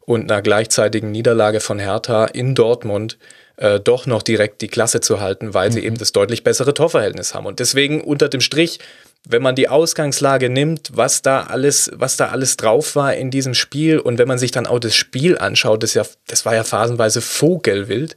und 0.06 0.32
einer 0.32 0.42
gleichzeitigen 0.42 1.12
Niederlage 1.12 1.60
von 1.60 1.78
Hertha 1.78 2.24
in 2.24 2.56
Dortmund 2.56 3.18
äh, 3.58 3.80
doch 3.80 4.06
noch 4.06 4.24
direkt 4.24 4.62
die 4.62 4.68
Klasse 4.68 5.02
zu 5.02 5.20
halten, 5.20 5.54
weil 5.54 5.70
mhm. 5.70 5.74
sie 5.74 5.84
eben 5.84 5.98
das 5.98 6.12
deutlich 6.12 6.44
bessere 6.44 6.74
Torverhältnis 6.74 7.34
haben. 7.34 7.46
Und 7.46 7.60
deswegen 7.60 8.02
unter 8.02 8.30
dem 8.30 8.42
Strich, 8.42 8.80
wenn 9.28 9.42
man 9.42 9.56
die 9.56 9.68
Ausgangslage 9.68 10.50
nimmt, 10.50 10.92
was 10.94 11.22
da 11.22 11.42
alles, 11.44 11.92
was 11.94 12.18
da 12.18 12.28
alles 12.28 12.58
drauf 12.58 12.96
war 12.96 13.16
in 13.16 13.32
diesem 13.32 13.54
Spiel 13.54 14.00
und 14.00 14.20
wenn 14.20 14.28
man 14.28 14.38
sich 14.38 14.52
dann 14.52 14.68
auch 14.68 14.80
das 14.80 14.96
Spiel 14.96 15.38
anschaut, 15.38 15.84
das 15.84 15.94
ja, 15.96 16.04
das 16.28 16.46
war 16.46 16.56
ja 16.56 16.64
phasenweise 16.64 17.22
vogelwild, 17.22 18.16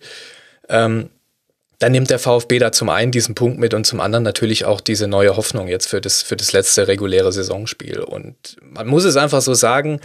ähm, 0.69 1.11
dann 1.79 1.93
nimmt 1.93 2.11
der 2.11 2.19
VfB 2.19 2.59
da 2.59 2.73
zum 2.73 2.91
einen 2.91 3.11
diesen 3.11 3.35
Punkt 3.35 3.59
mit 3.59 3.73
und 3.73 3.87
zum 3.87 4.01
anderen 4.01 4.23
natürlich 4.23 4.67
auch 4.67 4.83
diese 4.83 5.09
neue 5.09 5.37
Hoffnung 5.37 5.67
jetzt 5.67 5.89
für 5.89 6.03
das, 6.03 6.21
für 6.21 6.37
das 6.37 6.53
letzte 6.53 6.87
reguläre 6.87 7.33
Saisonspiel. 7.33 8.01
Und 8.01 8.57
man 8.61 8.87
muss 8.87 9.05
es 9.05 9.17
einfach 9.17 9.41
so 9.41 9.55
sagen, 9.55 10.01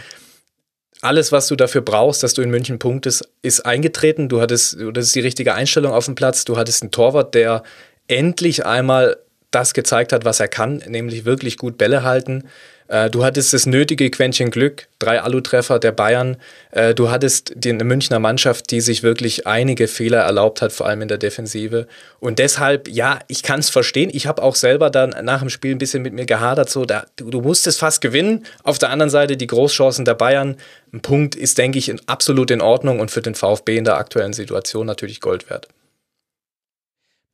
alles, 1.05 1.31
was 1.31 1.47
du 1.47 1.55
dafür 1.55 1.81
brauchst, 1.81 2.23
dass 2.23 2.33
du 2.33 2.41
in 2.41 2.49
München 2.49 2.79
punktest, 2.79 3.29
ist 3.41 3.65
eingetreten. 3.65 4.27
Du 4.27 4.41
hattest, 4.41 4.79
du 4.79 4.87
hattest 4.87 5.15
die 5.15 5.21
richtige 5.21 5.53
Einstellung 5.53 5.93
auf 5.93 6.05
dem 6.05 6.15
Platz. 6.15 6.45
Du 6.45 6.57
hattest 6.57 6.81
einen 6.81 6.91
Torwart, 6.91 7.35
der 7.35 7.63
endlich 8.07 8.65
einmal 8.65 9.17
das 9.51 9.73
gezeigt 9.73 10.11
hat, 10.11 10.25
was 10.25 10.39
er 10.39 10.47
kann, 10.47 10.83
nämlich 10.87 11.23
wirklich 11.23 11.57
gut 11.57 11.77
Bälle 11.77 12.03
halten. 12.03 12.43
Äh, 12.87 13.09
du 13.09 13.23
hattest 13.23 13.53
das 13.53 13.65
nötige 13.65 14.09
Quäntchen 14.11 14.51
Glück, 14.51 14.87
drei 14.99 15.21
Alu-Treffer 15.21 15.79
der 15.79 15.91
Bayern. 15.91 16.37
Äh, 16.71 16.93
du 16.93 17.09
hattest 17.09 17.53
die 17.55 17.73
Münchner 17.73 18.19
Mannschaft, 18.19 18.71
die 18.71 18.81
sich 18.81 19.01
wirklich 19.01 19.47
einige 19.47 19.87
Fehler 19.87 20.19
erlaubt 20.19 20.61
hat, 20.61 20.71
vor 20.71 20.87
allem 20.87 21.01
in 21.01 21.07
der 21.07 21.17
Defensive. 21.17 21.87
Und 22.19 22.39
deshalb, 22.39 22.87
ja, 22.87 23.19
ich 23.27 23.43
kann 23.43 23.59
es 23.59 23.69
verstehen. 23.69 24.09
Ich 24.13 24.27
habe 24.27 24.43
auch 24.43 24.55
selber 24.55 24.89
dann 24.89 25.15
nach 25.23 25.39
dem 25.39 25.49
Spiel 25.49 25.71
ein 25.71 25.79
bisschen 25.79 26.03
mit 26.03 26.13
mir 26.13 26.25
gehadert, 26.25 26.69
so, 26.69 26.85
da, 26.85 27.05
du, 27.15 27.29
du 27.29 27.41
musstest 27.41 27.79
fast 27.79 28.01
gewinnen. 28.01 28.45
Auf 28.63 28.77
der 28.77 28.89
anderen 28.89 29.09
Seite 29.09 29.37
die 29.37 29.47
Großchancen 29.47 30.05
der 30.05 30.15
Bayern. 30.15 30.57
Ein 30.93 31.01
Punkt 31.01 31.35
ist, 31.35 31.57
denke 31.57 31.79
ich, 31.79 31.93
absolut 32.07 32.51
in 32.51 32.61
Ordnung 32.61 32.99
und 32.99 33.11
für 33.11 33.21
den 33.21 33.35
VfB 33.35 33.77
in 33.77 33.83
der 33.83 33.97
aktuellen 33.97 34.33
Situation 34.33 34.85
natürlich 34.85 35.19
Gold 35.19 35.49
wert. 35.49 35.67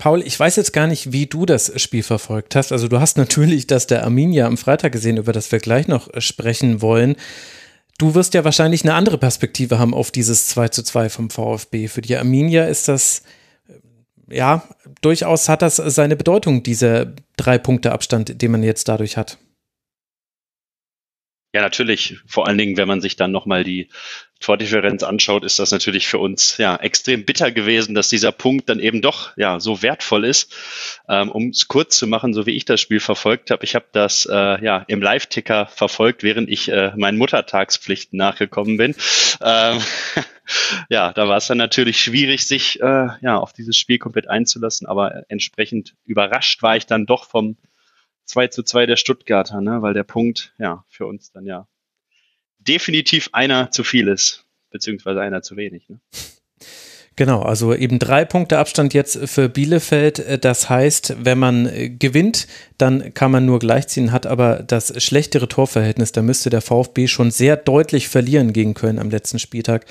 Paul, 0.02 0.24
ich 0.26 0.40
weiß 0.40 0.56
jetzt 0.56 0.74
gar 0.74 0.88
nicht, 0.88 1.12
wie 1.12 1.28
du 1.28 1.46
das 1.46 1.80
Spiel 1.80 2.02
verfolgt 2.02 2.56
hast. 2.56 2.72
Also 2.72 2.88
du 2.88 3.00
hast 3.00 3.18
natürlich 3.18 3.68
das 3.68 3.86
der 3.86 4.04
Arminia 4.04 4.48
am 4.48 4.58
Freitag 4.58 4.94
gesehen, 4.94 5.18
über 5.18 5.32
das 5.32 5.52
wir 5.52 5.60
gleich 5.60 5.88
noch 5.88 6.10
sprechen 6.18 6.82
wollen. 6.82 7.16
Du 8.00 8.16
wirst 8.16 8.34
ja 8.34 8.44
wahrscheinlich 8.44 8.84
eine 8.84 8.96
andere 8.96 9.20
Perspektive 9.20 9.78
haben 9.78 9.94
auf 9.94 10.10
dieses 10.10 10.48
2 10.48 10.70
zu 10.70 10.82
2 10.82 11.10
vom 11.10 11.30
VfB. 11.30 11.88
Für 11.88 12.02
die 12.02 12.18
Arminia 12.18 12.66
ist 12.66 12.88
das 12.88 13.22
ja, 14.28 14.64
durchaus 15.02 15.48
hat 15.48 15.62
das 15.62 15.76
seine 15.76 16.16
Bedeutung, 16.16 16.64
dieser 16.64 17.14
drei 17.38 17.60
Punkte 17.60 17.92
Abstand, 17.92 18.42
den 18.42 18.50
man 18.50 18.64
jetzt 18.64 18.88
dadurch 18.88 19.18
hat. 19.18 19.38
Ja, 21.54 21.62
natürlich. 21.62 22.18
Vor 22.26 22.48
allen 22.48 22.58
Dingen, 22.58 22.78
wenn 22.78 22.88
man 22.88 23.02
sich 23.02 23.18
dann 23.18 23.34
nochmal 23.34 23.66
die 23.66 23.90
Tordifferenz 24.40 25.04
anschaut, 25.04 25.44
ist 25.44 25.60
das 25.60 25.72
natürlich 25.72 26.08
für 26.08 26.18
uns 26.18 26.58
ja 26.58 26.78
extrem 26.78 27.26
bitter 27.26 27.52
gewesen, 27.52 27.94
dass 27.94 28.08
dieser 28.08 28.32
Punkt 28.32 28.70
dann 28.70 28.80
eben 28.80 29.02
doch 29.02 29.36
ja 29.36 29.60
so 29.60 29.82
wertvoll 29.82 30.24
ist. 30.24 30.56
Ähm, 31.10 31.30
um 31.30 31.50
es 31.50 31.68
kurz 31.68 31.98
zu 31.98 32.08
machen, 32.08 32.34
so 32.34 32.46
wie 32.46 32.56
ich 32.56 32.64
das 32.64 32.80
Spiel 32.80 33.02
verfolgt 33.02 33.52
habe, 33.52 33.66
ich 33.66 33.76
habe 33.76 33.86
das 33.92 34.26
äh, 34.26 34.64
ja 34.64 34.86
im 34.88 35.02
Live-Ticker 35.02 35.68
verfolgt, 35.68 36.24
während 36.24 36.50
ich 36.50 36.70
äh, 36.70 36.94
meinen 36.96 37.18
Muttertagspflichten 37.18 38.18
nachgekommen 38.18 38.78
bin. 38.78 38.96
Ähm, 39.42 39.80
ja, 40.90 41.12
da 41.12 41.28
war 41.28 41.38
es 41.38 41.48
dann 41.48 41.58
natürlich 41.58 42.02
schwierig, 42.02 42.48
sich 42.48 42.80
äh, 42.82 43.10
ja 43.22 43.38
auf 43.38 43.52
dieses 43.52 43.76
Spiel 43.76 44.00
komplett 44.00 44.30
einzulassen, 44.30 44.88
aber 44.88 45.26
entsprechend 45.28 45.96
überrascht 46.06 46.64
war 46.64 46.78
ich 46.78 46.86
dann 46.86 47.06
doch 47.06 47.26
vom 47.26 47.58
2 48.32 48.48
zu 48.48 48.64
2 48.64 48.86
der 48.86 48.96
Stuttgarter, 48.96 49.62
ne? 49.62 49.82
weil 49.82 49.94
der 49.94 50.04
Punkt 50.04 50.54
ja 50.58 50.86
für 50.90 51.06
uns 51.06 51.32
dann 51.32 51.46
ja 51.46 51.68
definitiv 52.60 53.30
einer 53.34 53.72
zu 53.72 53.84
viel 53.84 54.08
ist, 54.08 54.46
beziehungsweise 54.70 55.22
einer 55.22 55.42
zu 55.42 55.58
wenig. 55.58 55.90
Ne? 55.90 56.00
Genau, 57.18 57.42
also 57.42 57.76
eben 57.76 58.00
drei 58.00 58.24
Punkte 58.24 58.58
Abstand 58.58 58.94
jetzt 58.94 59.30
für 59.30 59.50
Bielefeld. 59.50 60.44
Das 60.46 60.70
heißt, 60.70 61.18
wenn 61.20 61.38
man 61.38 61.70
gewinnt, 62.00 62.48
dann 62.78 63.14
kann 63.14 63.32
man 63.32 63.46
nur 63.46 63.60
gleichziehen, 63.60 64.14
hat 64.14 64.26
aber 64.26 64.64
das 64.64 65.04
schlechtere 65.04 65.50
Torverhältnis. 65.50 66.14
Da 66.14 66.22
müsste 66.22 66.50
der 66.50 66.62
VfB 66.62 67.08
schon 67.08 67.30
sehr 67.30 67.58
deutlich 67.58 68.08
verlieren 68.08 68.54
gegen 68.54 68.76
Köln 68.76 68.98
am 68.98 69.10
letzten 69.10 69.40
Spieltag, 69.40 69.86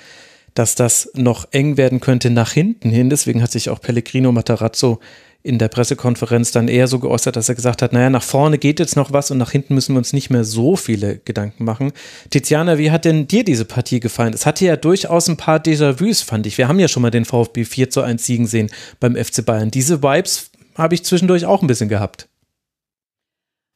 dass 0.55 0.75
das 0.75 1.11
noch 1.15 1.47
eng 1.53 1.77
werden 1.77 2.01
könnte 2.01 2.31
nach 2.31 2.53
hinten 2.53 2.89
hin. 2.89 3.11
Deswegen 3.11 3.43
hat 3.43 3.53
sich 3.53 3.69
auch 3.69 3.83
Pellegrino 3.83 4.33
Matarazzo 4.33 4.99
in 5.43 5.59
der 5.59 5.69
Pressekonferenz 5.69 6.53
dann 6.53 6.69
eher 6.69 6.87
so 6.87 6.99
geäußert, 6.99 7.37
dass 7.37 7.49
er 7.49 7.55
gesagt 7.55 7.83
hat, 7.83 7.93
naja, 7.93 8.11
nach 8.11 8.23
vorne 8.23 8.59
geht 8.59 8.79
jetzt 8.79 8.97
noch 8.97 9.13
was 9.13 9.31
und 9.31 9.39
nach 9.39 9.51
hinten 9.51 9.75
müssen 9.75 9.95
wir 9.95 9.99
uns 9.99 10.13
nicht 10.13 10.31
mehr 10.31 10.45
so 10.45 10.77
viele 10.77 11.19
Gedanken 11.19 11.65
machen. 11.65 11.93
Tiziana, 12.29 12.79
wie 12.79 12.91
hat 12.91 13.05
denn 13.05 13.27
dir 13.27 13.45
diese 13.45 13.65
Partie 13.65 14.01
gefallen? 14.01 14.35
Es 14.35 14.47
hatte 14.47 14.65
ja 14.65 14.77
durchaus 14.77 15.29
ein 15.29 15.37
paar 15.37 15.59
Déjà-vus, 15.59 16.23
fand 16.23 16.47
ich. 16.47 16.59
Wir 16.59 16.69
haben 16.69 16.79
ja 16.79 16.89
schon 16.89 17.03
mal 17.03 17.11
den 17.11 17.25
VfB 17.25 17.65
4 17.65 17.91
zu 17.91 18.03
1 18.03 18.25
Siegen 18.25 18.47
sehen 18.47 18.71
beim 19.01 19.17
FC 19.17 19.45
Bayern. 19.45 19.71
Diese 19.71 20.03
Vibes 20.03 20.51
habe 20.75 20.95
ich 20.95 21.05
zwischendurch 21.05 21.47
auch 21.47 21.63
ein 21.63 21.67
bisschen 21.67 21.89
gehabt. 21.89 22.30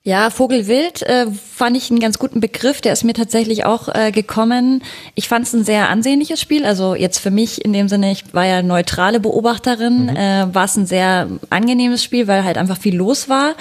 Ja, 0.06 0.28
Vogelwild 0.28 1.00
äh, 1.00 1.28
fand 1.32 1.78
ich 1.78 1.90
einen 1.90 1.98
ganz 1.98 2.18
guten 2.18 2.38
Begriff. 2.38 2.82
Der 2.82 2.92
ist 2.92 3.04
mir 3.04 3.14
tatsächlich 3.14 3.64
auch 3.64 3.88
äh, 3.88 4.12
gekommen. 4.12 4.82
Ich 5.14 5.28
fand 5.28 5.46
es 5.46 5.54
ein 5.54 5.64
sehr 5.64 5.88
ansehnliches 5.88 6.42
Spiel. 6.42 6.66
Also 6.66 6.94
jetzt 6.94 7.20
für 7.20 7.30
mich 7.30 7.64
in 7.64 7.72
dem 7.72 7.88
Sinne, 7.88 8.12
ich 8.12 8.34
war 8.34 8.44
ja 8.44 8.60
neutrale 8.60 9.18
Beobachterin, 9.18 10.04
mhm. 10.04 10.16
äh, 10.16 10.54
war 10.54 10.66
es 10.66 10.76
ein 10.76 10.84
sehr 10.84 11.28
angenehmes 11.48 12.04
Spiel, 12.04 12.26
weil 12.28 12.44
halt 12.44 12.58
einfach 12.58 12.76
viel 12.76 12.94
los 12.94 13.30
war. 13.30 13.54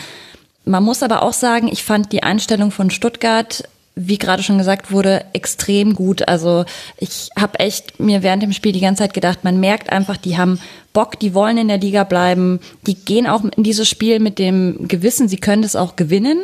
Man 0.65 0.83
muss 0.83 1.01
aber 1.01 1.23
auch 1.23 1.31
sagen, 1.31 1.69
ich 1.71 1.81
fand 1.85 2.12
die 2.12 2.23
Einstellung 2.23 2.71
von 2.71 2.89
Stuttgart 2.89 3.63
wie 3.95 4.17
gerade 4.17 4.41
schon 4.41 4.57
gesagt 4.57 4.91
wurde, 4.91 5.25
extrem 5.33 5.93
gut. 5.93 6.27
Also 6.27 6.65
ich 6.97 7.29
habe 7.38 7.59
echt 7.59 8.00
mir 8.00 8.23
während 8.23 8.41
dem 8.41 8.53
Spiel 8.53 8.71
die 8.71 8.79
ganze 8.79 9.03
Zeit 9.03 9.13
gedacht, 9.13 9.43
man 9.43 9.59
merkt 9.59 9.91
einfach, 9.91 10.17
die 10.17 10.38
haben 10.38 10.59
Bock, 10.93 11.19
die 11.19 11.33
wollen 11.33 11.57
in 11.57 11.67
der 11.67 11.77
Liga 11.77 12.03
bleiben, 12.03 12.59
die 12.88 12.95
gehen 12.95 13.27
auch 13.27 13.43
in 13.43 13.63
dieses 13.63 13.88
Spiel 13.88 14.19
mit 14.19 14.39
dem 14.39 14.88
Gewissen, 14.88 15.27
sie 15.27 15.38
können 15.38 15.62
das 15.62 15.75
auch 15.75 15.95
gewinnen. 15.95 16.39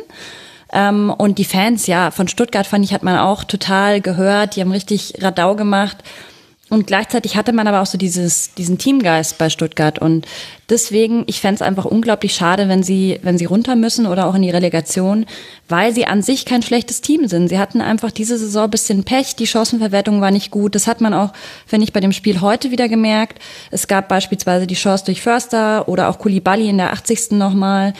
Ähm, 0.72 1.12
und 1.18 1.40
die 1.40 1.46
Fans, 1.46 1.88
ja, 1.88 2.12
von 2.12 2.28
Stuttgart 2.28 2.68
fand 2.68 2.86
ich, 2.86 2.94
hat 2.94 3.04
man 3.04 3.18
auch 3.18 3.44
total 3.44 4.02
gehört, 4.02 4.56
die 4.56 4.62
haben 4.62 4.72
richtig 4.72 5.16
Radau 5.20 5.56
gemacht. 5.56 5.98
Und 6.70 6.86
gleichzeitig 6.86 7.36
hatte 7.36 7.52
man 7.52 7.68
aber 7.68 7.82
auch 7.82 7.88
so 7.88 7.98
dieses, 7.98 8.54
diesen 8.54 8.78
Teamgeist 8.78 9.40
bei 9.40 9.50
Stuttgart. 9.50 9.98
Und 9.98 10.28
deswegen, 10.70 11.24
ich 11.26 11.42
fände 11.42 11.56
es 11.56 11.62
einfach 11.64 11.86
unglaublich 11.86 12.34
schade, 12.34 12.70
wenn 12.70 12.84
sie, 12.84 13.20
wenn 13.24 13.40
sie 13.40 13.46
runter 13.46 13.76
müssen 13.76 14.06
oder 14.06 14.28
auch 14.28 14.36
in 14.36 14.44
die 14.44 14.52
Relegation, 14.52 15.26
weil 15.68 15.94
sie 15.94 16.06
an 16.06 16.22
sich 16.22 16.46
kein 16.46 16.62
schlechtes 16.62 17.02
Team 17.02 17.28
sind. 17.28 17.48
Sie 17.48 17.58
hatten 17.58 17.82
einfach 17.82 18.12
diese 18.12 18.38
Saison 18.38 18.66
ein 18.66 18.70
bisschen 18.70 19.04
Pech, 19.04 19.36
die 19.36 19.48
Chancenverwertung 19.48 20.22
war 20.22 20.30
nicht 20.30 20.52
gut. 20.52 20.76
Das 20.76 20.86
hat 20.86 21.02
man 21.02 21.16
auch, 21.16 21.34
finde 21.66 21.86
ich, 21.86 21.94
bei 21.94 22.02
dem 22.02 22.12
Spiel 22.12 22.40
heute 22.40 22.70
wieder 22.70 22.88
gemerkt. 22.88 23.40
Es 23.72 23.88
gab 23.88 24.08
beispielsweise 24.08 24.68
die 24.68 24.76
Chance 24.76 25.06
durch 25.06 25.22
Förster 25.22 25.88
oder 25.88 26.08
auch 26.08 26.20
Kulibali 26.20 26.70
in 26.70 26.78
der 26.78 26.94
80. 26.94 27.32
nochmal. 27.32 27.94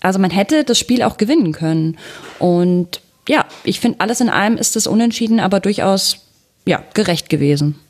Also 0.00 0.20
man 0.20 0.30
hätte 0.30 0.62
das 0.62 0.78
Spiel 0.78 1.02
auch 1.02 1.16
gewinnen 1.16 1.52
können. 1.52 1.98
Und 2.38 3.00
ja, 3.28 3.46
ich 3.64 3.80
finde, 3.80 4.00
alles 4.00 4.20
in 4.20 4.28
allem 4.28 4.56
ist 4.56 4.76
es 4.76 4.86
unentschieden, 4.86 5.40
aber 5.40 5.58
durchaus 5.58 6.18
ja, 6.66 6.82
gerecht 6.94 7.28
gewesen. 7.28 7.80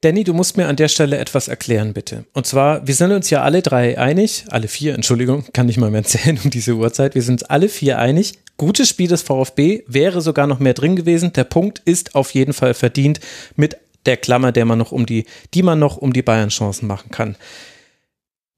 Danny, 0.00 0.22
du 0.22 0.32
musst 0.32 0.56
mir 0.56 0.68
an 0.68 0.76
der 0.76 0.86
Stelle 0.86 1.18
etwas 1.18 1.48
erklären, 1.48 1.92
bitte. 1.92 2.24
Und 2.32 2.46
zwar, 2.46 2.86
wir 2.86 2.94
sind 2.94 3.10
uns 3.10 3.30
ja 3.30 3.42
alle 3.42 3.62
drei 3.62 3.98
einig, 3.98 4.44
alle 4.48 4.68
vier, 4.68 4.94
Entschuldigung, 4.94 5.44
kann 5.52 5.66
nicht 5.66 5.78
mal 5.78 5.90
mehr 5.90 6.04
zählen 6.04 6.38
um 6.42 6.50
diese 6.50 6.74
Uhrzeit. 6.74 7.16
Wir 7.16 7.22
sind 7.22 7.50
alle 7.50 7.68
vier 7.68 7.98
einig. 7.98 8.34
Gutes 8.56 8.88
Spiel 8.88 9.08
des 9.08 9.22
VfB 9.22 9.82
wäre 9.88 10.20
sogar 10.20 10.46
noch 10.46 10.60
mehr 10.60 10.74
drin 10.74 10.94
gewesen. 10.94 11.32
Der 11.32 11.44
Punkt 11.44 11.80
ist 11.84 12.14
auf 12.14 12.32
jeden 12.32 12.52
Fall 12.52 12.74
verdient 12.74 13.18
mit 13.56 13.76
der 14.06 14.16
Klammer, 14.16 14.52
der 14.52 14.64
man 14.64 14.78
noch 14.78 14.92
um 14.92 15.04
die, 15.04 15.26
die 15.54 15.64
man 15.64 15.80
noch 15.80 15.96
um 15.96 16.12
die 16.12 16.22
Bayern-Chancen 16.22 16.86
machen 16.86 17.10
kann. 17.10 17.36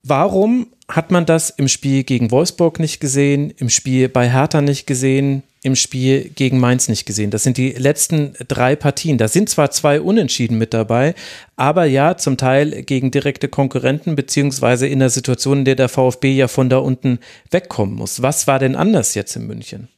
Warum 0.02 0.68
hat 0.88 1.10
man 1.10 1.24
das 1.24 1.50
im 1.50 1.68
Spiel 1.68 2.04
gegen 2.04 2.30
Wolfsburg 2.30 2.80
nicht 2.80 3.00
gesehen, 3.00 3.50
im 3.56 3.70
Spiel 3.70 4.08
bei 4.08 4.30
Hertha 4.30 4.60
nicht 4.60 4.86
gesehen, 4.86 5.42
im 5.62 5.76
Spiel 5.76 6.30
gegen 6.30 6.58
Mainz 6.58 6.88
nicht 6.88 7.06
gesehen? 7.06 7.30
Das 7.30 7.42
sind 7.42 7.56
die 7.56 7.72
letzten 7.72 8.34
drei 8.48 8.76
Partien. 8.76 9.18
Da 9.18 9.28
sind 9.28 9.48
zwar 9.48 9.70
zwei 9.70 10.00
Unentschieden 10.00 10.58
mit 10.58 10.74
dabei, 10.74 11.14
aber 11.56 11.84
ja, 11.84 12.16
zum 12.16 12.36
Teil 12.36 12.82
gegen 12.82 13.10
direkte 13.10 13.48
Konkurrenten, 13.48 14.16
beziehungsweise 14.16 14.86
in 14.86 14.98
der 14.98 15.10
Situation, 15.10 15.58
in 15.58 15.64
der 15.64 15.76
der 15.76 15.88
VfB 15.88 16.32
ja 16.32 16.48
von 16.48 16.68
da 16.68 16.78
unten 16.78 17.18
wegkommen 17.50 17.94
muss. 17.94 18.22
Was 18.22 18.46
war 18.46 18.58
denn 18.58 18.76
anders 18.76 19.14
jetzt 19.14 19.36
in 19.36 19.46
München? 19.46 19.88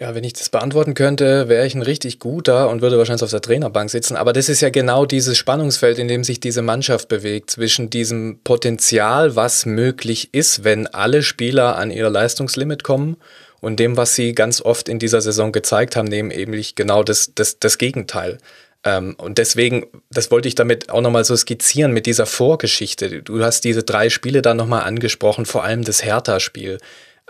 Ja, 0.00 0.14
wenn 0.14 0.24
ich 0.24 0.32
das 0.32 0.48
beantworten 0.48 0.94
könnte, 0.94 1.50
wäre 1.50 1.66
ich 1.66 1.74
ein 1.74 1.82
richtig 1.82 2.20
guter 2.20 2.70
und 2.70 2.80
würde 2.80 2.96
wahrscheinlich 2.96 3.22
auf 3.22 3.30
der 3.30 3.42
Trainerbank 3.42 3.90
sitzen. 3.90 4.16
Aber 4.16 4.32
das 4.32 4.48
ist 4.48 4.62
ja 4.62 4.70
genau 4.70 5.04
dieses 5.04 5.36
Spannungsfeld, 5.36 5.98
in 5.98 6.08
dem 6.08 6.24
sich 6.24 6.40
diese 6.40 6.62
Mannschaft 6.62 7.08
bewegt, 7.08 7.50
zwischen 7.50 7.90
diesem 7.90 8.40
Potenzial, 8.42 9.36
was 9.36 9.66
möglich 9.66 10.32
ist, 10.32 10.64
wenn 10.64 10.86
alle 10.86 11.22
Spieler 11.22 11.76
an 11.76 11.90
ihr 11.90 12.08
Leistungslimit 12.08 12.82
kommen, 12.82 13.18
und 13.60 13.78
dem, 13.78 13.96
was 13.96 14.14
sie 14.14 14.34
ganz 14.34 14.60
oft 14.60 14.88
in 14.88 14.98
dieser 14.98 15.20
Saison 15.20 15.52
gezeigt 15.52 15.96
haben, 15.96 16.08
nehmen 16.08 16.30
eben 16.30 16.52
genau 16.74 17.02
das, 17.02 17.32
das, 17.34 17.58
das 17.58 17.78
Gegenteil. 17.78 18.38
Ähm, 18.84 19.14
und 19.18 19.38
deswegen, 19.38 19.86
das 20.10 20.30
wollte 20.30 20.48
ich 20.48 20.54
damit 20.54 20.90
auch 20.90 21.02
nochmal 21.02 21.24
so 21.24 21.36
skizzieren 21.36 21.92
mit 21.92 22.06
dieser 22.06 22.26
Vorgeschichte. 22.26 23.22
Du 23.22 23.42
hast 23.44 23.64
diese 23.64 23.82
drei 23.82 24.08
Spiele 24.08 24.42
da 24.42 24.54
nochmal 24.54 24.84
angesprochen, 24.84 25.44
vor 25.44 25.64
allem 25.64 25.84
das 25.84 26.02
Hertha-Spiel. 26.02 26.78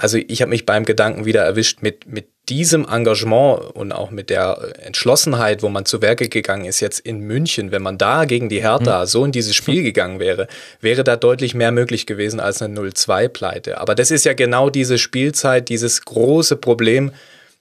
Also 0.03 0.17
ich 0.17 0.41
habe 0.41 0.49
mich 0.49 0.65
beim 0.65 0.87
Gedanken 0.87 1.27
wieder 1.27 1.43
erwischt 1.43 1.83
mit, 1.83 2.07
mit 2.11 2.29
diesem 2.49 2.89
Engagement 2.89 3.61
und 3.77 3.93
auch 3.93 4.11
mit 4.11 4.31
der 4.31 4.73
Entschlossenheit, 4.83 5.63
wo 5.63 5.69
man 5.69 5.85
zu 5.85 6.01
Werke 6.01 6.31
gegangen 6.31 6.65
ist, 6.65 6.81
jetzt 6.81 7.01
in 7.01 7.21
München, 7.21 7.71
wenn 7.71 7.83
man 7.83 7.99
da 7.99 8.25
gegen 8.25 8.49
die 8.49 8.63
Hertha 8.63 9.03
mhm. 9.03 9.07
so 9.07 9.27
in 9.27 9.33
dieses 9.33 9.55
Spiel 9.55 9.83
gegangen 9.83 10.19
wäre, 10.19 10.49
wäre 10.81 11.05
da 11.05 11.17
deutlich 11.17 11.55
mehr 11.55 11.71
möglich 11.71 12.07
gewesen 12.07 12.41
als 12.41 12.63
eine 12.63 12.81
0-2-Pleite. 12.81 13.79
Aber 13.79 13.95
das 13.95 14.11
ist 14.11 14.25
ja 14.25 14.33
genau 14.33 14.71
diese 14.71 14.97
Spielzeit, 14.97 15.69
dieses 15.69 16.03
große 16.07 16.57
Problem, 16.57 17.13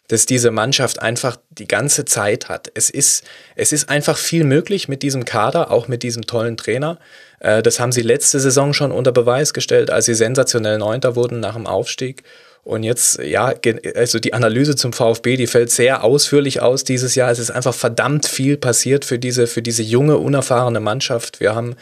dass 0.10 0.26
diese 0.26 0.52
Mannschaft 0.52 1.02
einfach 1.02 1.38
die 1.50 1.68
ganze 1.68 2.04
Zeit 2.04 2.50
hat. 2.50 2.70
Es 2.74 2.90
ist, 2.90 3.24
es 3.56 3.72
ist 3.72 3.90
einfach 3.90 4.18
viel 4.18 4.44
möglich 4.44 4.90
mit 4.90 5.04
diesem 5.04 5.24
Kader, 5.24 5.72
auch 5.72 5.88
mit 5.88 6.04
diesem 6.04 6.26
tollen 6.26 6.58
Trainer. 6.58 7.00
Äh, 7.40 7.62
das 7.62 7.80
haben 7.80 7.92
sie 7.92 8.02
letzte 8.02 8.40
Saison 8.40 8.74
schon 8.74 8.92
unter 8.92 9.12
Beweis 9.12 9.54
gestellt, 9.54 9.92
als 9.92 10.06
sie 10.06 10.16
sensationell 10.16 10.80
Neunter 10.80 11.16
wurden 11.16 11.40
nach 11.40 11.54
dem 11.54 11.68
Aufstieg. 11.68 12.24
Und 12.64 12.84
jetzt, 12.84 13.20
ja, 13.20 13.54
also 13.96 14.20
die 14.20 14.34
Analyse 14.34 14.76
zum 14.76 14.94
VfB, 14.94 15.38
die 15.38 15.48
fällt 15.48 15.72
sehr 15.72 16.04
ausführlich 16.04 16.62
aus 16.62 16.84
dieses 16.84 17.16
Jahr. 17.16 17.32
Es 17.32 17.40
ist 17.40 17.52
einfach 17.52 17.74
verdammt 17.74 18.28
viel 18.28 18.58
passiert 18.58 19.06
für 19.06 19.20
diese, 19.20 19.48
für 19.48 19.62
diese 19.62 19.84
junge, 19.84 20.18
unerfahrene 20.18 20.80
Mannschaft. 20.80 21.40
Wir 21.40 21.56
haben 21.56 21.76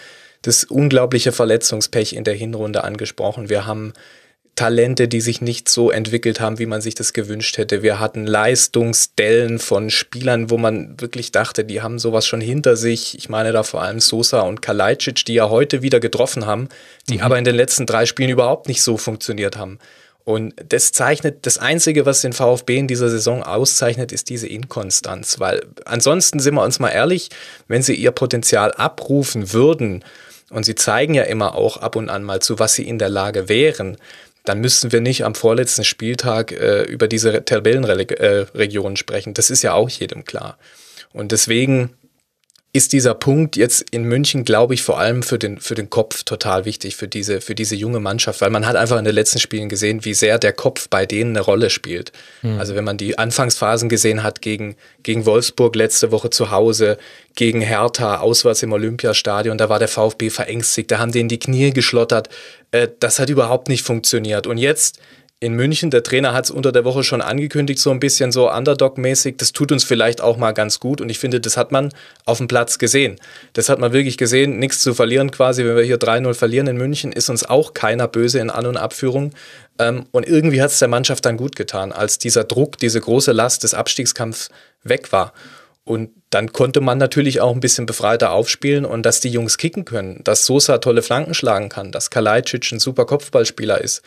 das 0.43 0.65
unglaubliche 0.65 1.31
Verletzungspech 1.31 2.13
in 2.13 2.23
der 2.23 2.35
Hinrunde 2.35 2.83
angesprochen. 2.83 3.49
Wir 3.49 3.65
haben 3.65 3.93
Talente, 4.57 5.07
die 5.07 5.21
sich 5.21 5.39
nicht 5.39 5.69
so 5.69 5.91
entwickelt 5.91 6.41
haben, 6.41 6.59
wie 6.59 6.65
man 6.65 6.81
sich 6.81 6.95
das 6.95 7.13
gewünscht 7.13 7.57
hätte. 7.57 7.83
Wir 7.83 7.99
hatten 7.99 8.25
Leistungsdellen 8.25 9.59
von 9.59 9.89
Spielern, 9.89 10.49
wo 10.49 10.57
man 10.57 10.99
wirklich 10.99 11.31
dachte, 11.31 11.63
die 11.63 11.81
haben 11.81 11.99
sowas 11.99 12.25
schon 12.25 12.41
hinter 12.41 12.75
sich. 12.75 13.17
Ich 13.17 13.29
meine 13.29 13.53
da 13.53 13.63
vor 13.63 13.83
allem 13.83 13.99
Sosa 13.99 14.41
und 14.41 14.61
Kalajdzic, 14.61 15.23
die 15.25 15.35
ja 15.35 15.49
heute 15.49 15.83
wieder 15.83 15.99
getroffen 15.99 16.45
haben, 16.45 16.69
die 17.07 17.17
mhm. 17.17 17.21
aber 17.21 17.37
in 17.37 17.45
den 17.45 17.55
letzten 17.55 17.85
drei 17.85 18.05
Spielen 18.07 18.31
überhaupt 18.31 18.67
nicht 18.67 18.81
so 18.81 18.97
funktioniert 18.97 19.55
haben. 19.57 19.77
Und 20.25 20.55
das 20.67 20.91
zeichnet, 20.91 21.45
das 21.45 21.59
Einzige, 21.59 22.05
was 22.05 22.21
den 22.21 22.33
VfB 22.33 22.77
in 22.77 22.87
dieser 22.87 23.09
Saison 23.09 23.43
auszeichnet, 23.43 24.11
ist 24.11 24.27
diese 24.27 24.47
Inkonstanz. 24.47 25.39
Weil 25.39 25.65
ansonsten 25.85 26.39
sind 26.39 26.55
wir 26.55 26.63
uns 26.63 26.79
mal 26.79 26.89
ehrlich, 26.89 27.29
wenn 27.67 27.83
sie 27.83 27.95
ihr 27.95 28.11
Potenzial 28.11 28.73
abrufen 28.73 29.53
würden, 29.53 30.03
und 30.49 30.63
sie 30.63 30.75
zeigen 30.75 31.13
ja 31.13 31.23
immer 31.23 31.55
auch 31.55 31.77
ab 31.77 31.95
und 31.97 32.09
an 32.09 32.23
mal 32.23 32.41
zu, 32.41 32.57
was 32.57 32.73
sie 32.73 32.87
in 32.87 32.99
der 32.99 33.09
Lage 33.09 33.49
wären, 33.49 33.97
dann 34.47 34.61
müssten 34.61 34.91
wir 34.91 35.01
nicht 35.01 35.25
am 35.25 35.35
vorletzten 35.35 35.83
Spieltag 35.83 36.51
äh, 36.51 36.83
über 36.83 37.07
diese 37.07 37.43
Tabellenregion 37.43 38.93
äh, 38.93 38.97
sprechen. 38.97 39.33
Das 39.33 39.49
ist 39.49 39.61
ja 39.61 39.73
auch 39.73 39.89
jedem 39.89 40.23
klar. 40.23 40.57
Und 41.13 41.31
deswegen 41.31 41.91
ist 42.77 42.93
dieser 42.93 43.15
Punkt 43.15 43.57
jetzt 43.57 43.89
in 43.89 44.03
München, 44.03 44.45
glaube 44.45 44.75
ich, 44.75 44.83
vor 44.83 44.99
allem 44.99 45.23
für 45.23 45.39
den, 45.39 45.59
für 45.59 45.73
den 45.73 45.89
Kopf 45.89 46.23
total 46.23 46.65
wichtig, 46.65 46.95
für 46.95 47.07
diese, 47.07 47.41
für 47.41 47.55
diese 47.55 47.75
junge 47.75 47.99
Mannschaft, 47.99 48.39
weil 48.39 48.51
man 48.51 48.67
hat 48.67 48.75
einfach 48.75 48.99
in 48.99 49.05
den 49.05 49.15
letzten 49.15 49.39
Spielen 49.39 49.67
gesehen, 49.67 50.05
wie 50.05 50.13
sehr 50.13 50.37
der 50.37 50.53
Kopf 50.53 50.87
bei 50.87 51.07
denen 51.07 51.31
eine 51.31 51.41
Rolle 51.41 51.71
spielt. 51.71 52.11
Mhm. 52.43 52.59
Also 52.59 52.75
wenn 52.75 52.83
man 52.83 52.97
die 52.97 53.17
Anfangsphasen 53.17 53.89
gesehen 53.89 54.21
hat 54.21 54.41
gegen, 54.41 54.75
gegen 55.01 55.25
Wolfsburg 55.25 55.75
letzte 55.75 56.11
Woche 56.11 56.29
zu 56.29 56.51
Hause, 56.51 56.99
gegen 57.35 57.61
Hertha 57.61 58.19
auswärts 58.19 58.61
im 58.61 58.71
Olympiastadion, 58.71 59.57
da 59.57 59.69
war 59.69 59.79
der 59.79 59.87
VfB 59.87 60.29
verängstigt, 60.29 60.91
da 60.91 60.99
haben 60.99 61.11
denen 61.11 61.29
die 61.29 61.39
Knie 61.39 61.71
geschlottert. 61.71 62.29
Äh, 62.71 62.87
das 62.99 63.17
hat 63.17 63.29
überhaupt 63.29 63.69
nicht 63.69 63.83
funktioniert. 63.83 64.45
Und 64.45 64.57
jetzt 64.59 64.99
in 65.39 65.53
München. 65.53 65.91
Der 65.91 66.01
Trainer 66.01 66.33
hat 66.33 66.45
es 66.45 66.51
unter 66.51 66.71
der 66.71 66.83
Woche 66.83 67.03
schon 67.03 67.21
angekündigt, 67.21 67.79
so 67.79 67.91
ein 67.91 67.99
bisschen 67.99 68.31
so 68.31 68.51
Underdog-mäßig. 68.51 69.37
Das 69.37 69.51
tut 69.53 69.71
uns 69.71 69.83
vielleicht 69.83 70.19
auch 70.19 70.37
mal 70.37 70.51
ganz 70.51 70.79
gut. 70.79 70.99
Und 70.99 71.09
ich 71.09 71.19
finde, 71.19 71.39
das 71.39 71.57
hat 71.57 71.71
man 71.71 71.93
auf 72.25 72.39
dem 72.39 72.47
Platz 72.47 72.79
gesehen. 72.79 73.17
Das 73.53 73.69
hat 73.69 73.79
man 73.79 73.93
wirklich 73.93 74.17
gesehen. 74.17 74.57
Nichts 74.57 74.81
zu 74.81 74.95
verlieren 74.95 75.29
quasi. 75.29 75.63
Wenn 75.63 75.75
wir 75.75 75.83
hier 75.83 75.99
3-0 75.99 76.33
verlieren 76.33 76.67
in 76.67 76.77
München, 76.77 77.11
ist 77.11 77.29
uns 77.29 77.43
auch 77.43 77.73
keiner 77.73 78.07
böse 78.07 78.39
in 78.39 78.49
An- 78.49 78.65
und 78.65 78.77
Abführung. 78.77 79.31
Ähm, 79.77 80.05
und 80.11 80.27
irgendwie 80.27 80.61
hat 80.61 80.71
es 80.71 80.79
der 80.79 80.87
Mannschaft 80.87 81.25
dann 81.25 81.37
gut 81.37 81.55
getan, 81.55 81.91
als 81.91 82.17
dieser 82.17 82.43
Druck, 82.43 82.79
diese 82.79 82.99
große 82.99 83.31
Last 83.31 83.63
des 83.63 83.75
Abstiegskampfs 83.75 84.49
weg 84.83 85.11
war. 85.11 85.33
Und 85.83 86.09
dann 86.31 86.51
konnte 86.51 86.81
man 86.81 86.97
natürlich 86.97 87.39
auch 87.39 87.53
ein 87.53 87.61
bisschen 87.61 87.85
befreiter 87.85 88.31
aufspielen 88.31 88.83
und 88.83 89.05
dass 89.05 89.21
die 89.21 89.29
Jungs 89.29 89.57
kicken 89.57 89.85
können, 89.85 90.19
dass 90.25 90.45
Sosa 90.45 90.79
tolle 90.79 91.01
Flanken 91.01 91.33
schlagen 91.33 91.69
kann, 91.69 91.93
dass 91.93 92.09
Kalajdzic 92.09 92.73
ein 92.73 92.79
super 92.79 93.05
Kopfballspieler 93.05 93.79
ist 93.79 94.01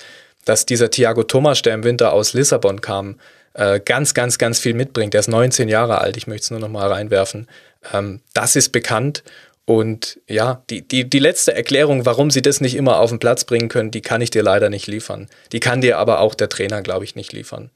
dass 0.45 0.67
dieser 0.67 0.91
Thiago 0.91 1.23
Thomas, 1.23 1.63
der 1.63 1.75
im 1.75 1.85
Winter 1.85 2.13
aus 2.13 2.33
Lissabon 2.33 2.81
kam, 2.81 3.19
äh, 3.55 3.81
ganz, 3.81 4.15
ganz, 4.15 4.39
ganz 4.39 4.59
viel 4.59 4.75
mitbringt. 4.75 5.15
Der 5.15 5.21
ist 5.21 5.29
19 5.29 5.69
Jahre 5.69 5.99
alt, 5.99 6.17
ich 6.17 6.27
möchte 6.27 6.45
es 6.45 6.51
nur 6.51 6.61
noch 6.61 6.69
mal 6.69 6.91
reinwerfen. 6.91 7.49
Ähm, 7.93 8.21
das 8.33 8.57
ist 8.57 8.71
bekannt. 8.71 9.23
Und 9.65 10.19
ja, 10.27 10.63
die, 10.71 10.83
die, 10.83 11.09
die 11.09 11.19
letzte 11.19 11.55
Erklärung, 11.55 12.05
warum 12.05 12.31
sie 12.31 12.43
das 12.43 12.61
nicht 12.61 12.75
immer 12.75 12.99
auf 12.99 13.11
den 13.11 13.21
Platz 13.21 13.45
bringen 13.45 13.69
können, 13.69 13.91
die 13.91 14.01
kann 14.01 14.21
ich 14.21 14.31
dir 14.31 14.43
leider 14.43 14.69
nicht 14.69 14.87
liefern. 14.87 15.29
Die 15.53 15.61
kann 15.61 15.81
dir 15.81 15.99
aber 15.99 16.21
auch 16.21 16.35
der 16.35 16.49
Trainer, 16.49 16.83
glaube 16.83 17.05
ich, 17.05 17.15
nicht 17.15 17.33
liefern. 17.33 17.71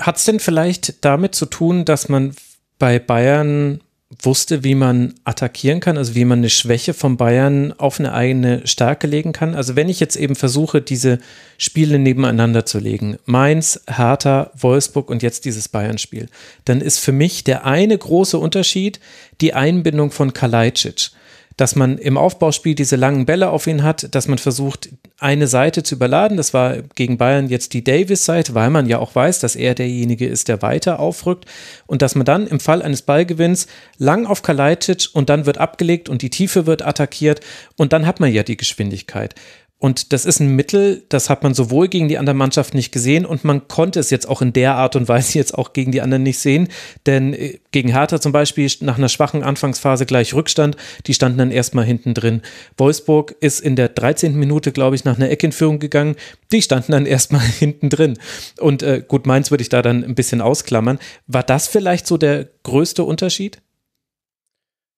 Hat 0.00 0.16
es 0.16 0.24
denn 0.24 0.40
vielleicht 0.40 1.04
damit 1.04 1.34
zu 1.34 1.46
tun, 1.46 1.84
dass 1.84 2.08
man 2.08 2.34
bei 2.78 2.98
Bayern 2.98 3.80
wusste, 4.20 4.64
wie 4.64 4.74
man 4.74 5.14
attackieren 5.24 5.80
kann, 5.80 5.96
also 5.96 6.14
wie 6.14 6.24
man 6.24 6.40
eine 6.40 6.50
Schwäche 6.50 6.94
von 6.94 7.16
Bayern 7.16 7.72
auf 7.72 7.98
eine 7.98 8.12
eigene 8.12 8.66
Stärke 8.66 9.06
legen 9.06 9.32
kann. 9.32 9.54
Also 9.54 9.76
wenn 9.76 9.88
ich 9.88 10.00
jetzt 10.00 10.16
eben 10.16 10.34
versuche, 10.34 10.80
diese 10.80 11.18
Spiele 11.58 11.98
nebeneinander 11.98 12.66
zu 12.66 12.78
legen, 12.78 13.18
Mainz, 13.24 13.80
Hertha, 13.88 14.50
Wolfsburg 14.56 15.08
und 15.10 15.22
jetzt 15.22 15.44
dieses 15.44 15.68
Bayern-Spiel, 15.68 16.28
dann 16.64 16.80
ist 16.80 16.98
für 16.98 17.12
mich 17.12 17.44
der 17.44 17.64
eine 17.64 17.96
große 17.96 18.38
Unterschied 18.38 19.00
die 19.40 19.54
Einbindung 19.54 20.10
von 20.10 20.32
Kalajdzic 20.32 21.10
dass 21.56 21.76
man 21.76 21.98
im 21.98 22.16
Aufbauspiel 22.16 22.74
diese 22.74 22.96
langen 22.96 23.26
Bälle 23.26 23.50
auf 23.50 23.66
ihn 23.66 23.82
hat, 23.82 24.14
dass 24.14 24.26
man 24.26 24.38
versucht, 24.38 24.88
eine 25.22 25.46
Seite 25.46 25.82
zu 25.82 25.94
überladen. 25.94 26.36
Das 26.36 26.52
war 26.52 26.76
gegen 26.94 27.16
Bayern 27.16 27.48
jetzt 27.48 27.72
die 27.72 27.84
Davis-Seite, 27.84 28.54
weil 28.54 28.70
man 28.70 28.86
ja 28.86 28.98
auch 28.98 29.14
weiß, 29.14 29.38
dass 29.40 29.56
er 29.56 29.74
derjenige 29.74 30.26
ist, 30.26 30.48
der 30.48 30.62
weiter 30.62 31.00
aufrückt. 31.00 31.46
Und 31.86 32.02
dass 32.02 32.14
man 32.14 32.24
dann 32.24 32.46
im 32.46 32.60
Fall 32.60 32.82
eines 32.82 33.02
Ballgewinns 33.02 33.66
lang 33.98 34.26
auf 34.26 34.42
Kalajdzic 34.42 35.08
und 35.12 35.30
dann 35.30 35.46
wird 35.46 35.58
abgelegt 35.58 36.08
und 36.08 36.22
die 36.22 36.30
Tiefe 36.30 36.66
wird 36.66 36.82
attackiert 36.82 37.40
und 37.76 37.92
dann 37.92 38.06
hat 38.06 38.20
man 38.20 38.32
ja 38.32 38.42
die 38.42 38.56
Geschwindigkeit. 38.56 39.34
Und 39.82 40.12
das 40.12 40.26
ist 40.26 40.38
ein 40.38 40.54
Mittel, 40.54 41.02
das 41.08 41.28
hat 41.28 41.42
man 41.42 41.54
sowohl 41.54 41.88
gegen 41.88 42.06
die 42.06 42.16
anderen 42.16 42.36
Mannschaften 42.36 42.76
nicht 42.76 42.92
gesehen 42.92 43.26
und 43.26 43.42
man 43.42 43.66
konnte 43.66 43.98
es 43.98 44.10
jetzt 44.10 44.28
auch 44.28 44.40
in 44.40 44.52
der 44.52 44.76
Art 44.76 44.94
und 44.94 45.08
Weise 45.08 45.36
jetzt 45.36 45.58
auch 45.58 45.72
gegen 45.72 45.90
die 45.90 46.00
anderen 46.00 46.22
nicht 46.22 46.38
sehen. 46.38 46.68
Denn 47.04 47.34
äh, 47.34 47.58
gegen 47.72 47.88
Hertha 47.88 48.20
zum 48.20 48.30
Beispiel 48.30 48.70
nach 48.78 48.96
einer 48.96 49.08
schwachen 49.08 49.42
Anfangsphase 49.42 50.06
gleich 50.06 50.34
Rückstand, 50.34 50.76
die 51.08 51.14
standen 51.14 51.38
dann 51.38 51.50
erstmal 51.50 51.84
hinten 51.84 52.14
drin. 52.14 52.42
Wolfsburg 52.76 53.34
ist 53.40 53.58
in 53.58 53.74
der 53.74 53.88
13. 53.88 54.36
Minute, 54.36 54.70
glaube 54.70 54.94
ich, 54.94 55.04
nach 55.04 55.16
einer 55.16 55.30
Eckinführung 55.30 55.80
gegangen, 55.80 56.14
die 56.52 56.62
standen 56.62 56.92
dann 56.92 57.06
erstmal 57.12 57.42
hinten 57.42 57.88
drin. 57.90 58.20
Und 58.60 58.84
äh, 58.84 59.02
gut, 59.06 59.26
Mainz 59.26 59.50
würde 59.50 59.62
ich 59.62 59.68
da 59.68 59.82
dann 59.82 60.04
ein 60.04 60.14
bisschen 60.14 60.42
ausklammern. 60.42 61.00
War 61.26 61.42
das 61.42 61.66
vielleicht 61.66 62.06
so 62.06 62.18
der 62.18 62.46
größte 62.62 63.02
Unterschied? 63.02 63.60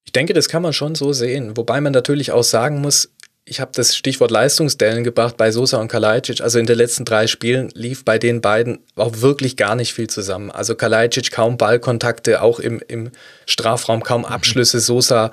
Ich 0.05 0.13
denke, 0.13 0.35
das 0.35 0.49
kann 0.51 0.63
man 0.63 0.75
schon 0.75 0.95
so 0.95 1.15
sehen. 1.15 1.57
Wobei 1.57 1.81
man 1.81 1.95
natürlich 1.95 2.33
auch 2.33 2.45
sagen 2.45 2.83
muss, 2.83 3.14
ich 3.47 3.61
habe 3.61 3.73
das 3.75 3.95
Stichwort 3.95 4.31
Leistungsdellen 4.31 5.05
gebracht 5.05 5.37
bei 5.37 5.51
Sosa 5.51 5.79
und 5.79 5.89
Kalajdzic. 5.89 6.41
Also 6.41 6.59
in 6.59 6.65
den 6.65 6.79
letzten 6.79 7.05
drei 7.05 7.27
Spielen 7.27 7.69
lief 7.75 8.05
bei 8.05 8.19
den 8.19 8.41
beiden 8.41 8.79
auch 8.97 9.21
wirklich 9.21 9.57
gar 9.59 9.75
nicht 9.75 9.93
viel 9.93 10.09
zusammen. 10.09 10.51
Also 10.51 10.75
Kalajdzic 10.75 11.31
kaum 11.31 11.59
Ballkontakte, 11.59 12.41
auch 12.41 12.59
im, 12.59 12.81
im 12.89 13.11
Strafraum 13.45 14.03
kaum 14.03 14.25
Abschlüsse. 14.25 14.81
Sosa 14.81 15.31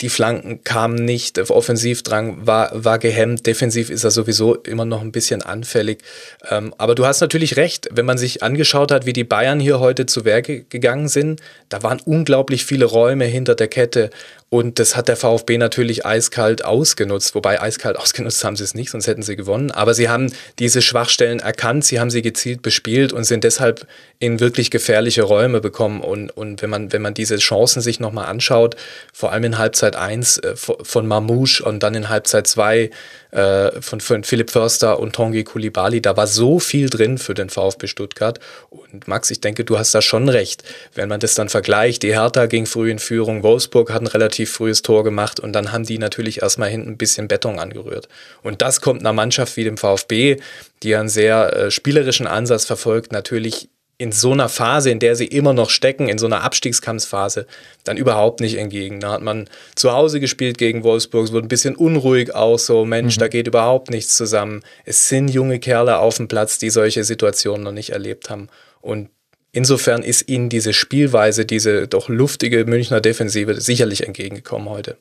die 0.00 0.08
Flanken 0.08 0.64
kamen 0.64 0.96
nicht, 0.96 1.38
Offensivdrang 1.38 2.46
war, 2.46 2.70
war 2.72 2.98
gehemmt, 2.98 3.46
defensiv 3.46 3.88
ist 3.90 4.04
er 4.04 4.10
sowieso 4.10 4.56
immer 4.56 4.84
noch 4.84 5.00
ein 5.00 5.12
bisschen 5.12 5.42
anfällig. 5.42 6.02
Ähm, 6.50 6.74
aber 6.78 6.94
du 6.94 7.06
hast 7.06 7.20
natürlich 7.20 7.56
recht, 7.56 7.88
wenn 7.92 8.06
man 8.06 8.18
sich 8.18 8.42
angeschaut 8.42 8.90
hat, 8.90 9.06
wie 9.06 9.12
die 9.12 9.24
Bayern 9.24 9.60
hier 9.60 9.78
heute 9.78 10.06
zu 10.06 10.24
Werke 10.24 10.64
gegangen 10.64 11.08
sind, 11.08 11.40
da 11.68 11.82
waren 11.82 12.00
unglaublich 12.04 12.64
viele 12.64 12.84
Räume 12.84 13.26
hinter 13.26 13.54
der 13.54 13.68
Kette 13.68 14.10
und 14.52 14.78
das 14.78 14.96
hat 14.96 15.08
der 15.08 15.16
VfB 15.16 15.56
natürlich 15.56 16.04
eiskalt 16.04 16.62
ausgenutzt, 16.62 17.34
wobei 17.34 17.58
eiskalt 17.62 17.96
ausgenutzt 17.98 18.44
haben 18.44 18.54
sie 18.54 18.64
es 18.64 18.74
nicht, 18.74 18.90
sonst 18.90 19.06
hätten 19.06 19.22
sie 19.22 19.34
gewonnen. 19.34 19.70
Aber 19.70 19.94
sie 19.94 20.10
haben 20.10 20.30
diese 20.58 20.82
Schwachstellen 20.82 21.38
erkannt, 21.38 21.86
sie 21.86 21.98
haben 21.98 22.10
sie 22.10 22.20
gezielt 22.20 22.60
bespielt 22.60 23.14
und 23.14 23.24
sind 23.24 23.44
deshalb 23.44 23.86
in 24.18 24.40
wirklich 24.40 24.70
gefährliche 24.70 25.22
Räume 25.22 25.62
bekommen. 25.62 26.02
Und, 26.02 26.28
und 26.36 26.60
wenn 26.60 26.68
man, 26.68 26.92
wenn 26.92 27.00
man 27.00 27.14
diese 27.14 27.38
Chancen 27.38 27.80
sich 27.80 27.98
nochmal 27.98 28.26
anschaut, 28.26 28.76
vor 29.14 29.32
allem 29.32 29.44
in 29.44 29.56
Halbzeit 29.56 29.81
Halbzeit 29.82 29.96
1 29.96 30.38
äh, 30.38 30.54
von 30.56 31.06
Mamouche 31.06 31.64
und 31.64 31.82
dann 31.82 31.94
in 31.94 32.08
Halbzeit 32.08 32.46
2 32.46 32.90
äh, 33.32 33.80
von, 33.80 34.00
von 34.00 34.24
Philipp 34.24 34.50
Förster 34.50 35.00
und 35.00 35.14
Tongi 35.14 35.42
Kulibali. 35.42 36.00
Da 36.00 36.16
war 36.16 36.26
so 36.26 36.60
viel 36.60 36.88
drin 36.88 37.18
für 37.18 37.34
den 37.34 37.50
VfB 37.50 37.88
Stuttgart. 37.88 38.38
Und 38.70 39.08
Max, 39.08 39.30
ich 39.30 39.40
denke, 39.40 39.64
du 39.64 39.78
hast 39.78 39.94
da 39.94 40.00
schon 40.00 40.28
recht. 40.28 40.62
Wenn 40.94 41.08
man 41.08 41.18
das 41.18 41.34
dann 41.34 41.48
vergleicht, 41.48 42.02
die 42.02 42.12
Hertha 42.12 42.46
ging 42.46 42.66
früh 42.66 42.90
in 42.90 42.98
Führung, 42.98 43.42
Wolfsburg 43.42 43.92
hat 43.92 44.02
ein 44.02 44.06
relativ 44.06 44.52
frühes 44.52 44.82
Tor 44.82 45.02
gemacht 45.02 45.40
und 45.40 45.52
dann 45.52 45.72
haben 45.72 45.84
die 45.84 45.98
natürlich 45.98 46.42
erstmal 46.42 46.68
hinten 46.68 46.90
ein 46.90 46.98
bisschen 46.98 47.28
Beton 47.28 47.58
angerührt. 47.58 48.08
Und 48.42 48.62
das 48.62 48.80
kommt 48.80 49.00
einer 49.00 49.12
Mannschaft 49.12 49.56
wie 49.56 49.64
dem 49.64 49.76
VfB, 49.76 50.36
die 50.82 50.94
einen 50.94 51.08
sehr 51.08 51.56
äh, 51.56 51.70
spielerischen 51.70 52.26
Ansatz 52.26 52.64
verfolgt, 52.64 53.12
natürlich 53.12 53.68
in 54.02 54.10
so 54.10 54.32
einer 54.32 54.48
Phase, 54.48 54.90
in 54.90 54.98
der 54.98 55.14
sie 55.14 55.28
immer 55.28 55.52
noch 55.52 55.70
stecken, 55.70 56.08
in 56.08 56.18
so 56.18 56.26
einer 56.26 56.42
Abstiegskampfphase, 56.42 57.46
dann 57.84 57.96
überhaupt 57.96 58.40
nicht 58.40 58.58
entgegen. 58.58 58.98
Da 58.98 59.12
hat 59.12 59.22
man 59.22 59.48
zu 59.76 59.92
Hause 59.92 60.18
gespielt 60.18 60.58
gegen 60.58 60.82
Wolfsburg, 60.82 61.26
es 61.26 61.32
wurde 61.32 61.46
ein 61.46 61.48
bisschen 61.48 61.76
unruhig 61.76 62.34
auch 62.34 62.58
so, 62.58 62.84
Mensch, 62.84 63.16
mhm. 63.16 63.20
da 63.20 63.28
geht 63.28 63.46
überhaupt 63.46 63.90
nichts 63.90 64.16
zusammen. 64.16 64.64
Es 64.84 65.08
sind 65.08 65.28
junge 65.28 65.60
Kerle 65.60 65.98
auf 65.98 66.16
dem 66.16 66.26
Platz, 66.26 66.58
die 66.58 66.70
solche 66.70 67.04
Situationen 67.04 67.62
noch 67.62 67.70
nicht 67.70 67.90
erlebt 67.90 68.28
haben. 68.28 68.48
Und 68.80 69.08
insofern 69.52 70.02
ist 70.02 70.28
ihnen 70.28 70.48
diese 70.48 70.72
Spielweise, 70.72 71.46
diese 71.46 71.86
doch 71.86 72.08
luftige 72.08 72.64
Münchner 72.64 73.00
Defensive 73.00 73.60
sicherlich 73.60 74.04
entgegengekommen 74.04 74.68
heute. 74.68 74.96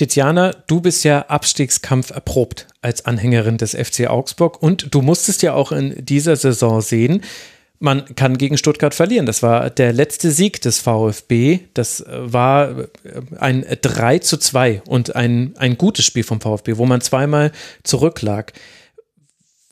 Tiziana, 0.00 0.52
du 0.66 0.80
bist 0.80 1.04
ja 1.04 1.26
Abstiegskampf 1.28 2.10
erprobt 2.10 2.68
als 2.80 3.04
Anhängerin 3.04 3.58
des 3.58 3.72
FC 3.74 4.08
Augsburg 4.08 4.62
und 4.62 4.94
du 4.94 5.02
musstest 5.02 5.42
ja 5.42 5.52
auch 5.52 5.72
in 5.72 6.02
dieser 6.02 6.36
Saison 6.36 6.80
sehen, 6.80 7.20
man 7.80 8.14
kann 8.14 8.38
gegen 8.38 8.56
Stuttgart 8.56 8.94
verlieren. 8.94 9.26
Das 9.26 9.42
war 9.42 9.68
der 9.68 9.92
letzte 9.92 10.30
Sieg 10.30 10.62
des 10.62 10.78
VfB. 10.78 11.60
Das 11.74 12.02
war 12.08 12.86
ein 13.38 13.66
3 13.82 14.20
zu 14.20 14.38
2 14.38 14.82
und 14.86 15.16
ein, 15.16 15.52
ein 15.58 15.76
gutes 15.76 16.06
Spiel 16.06 16.24
vom 16.24 16.40
VfB, 16.40 16.78
wo 16.78 16.86
man 16.86 17.02
zweimal 17.02 17.52
zurücklag. 17.82 18.54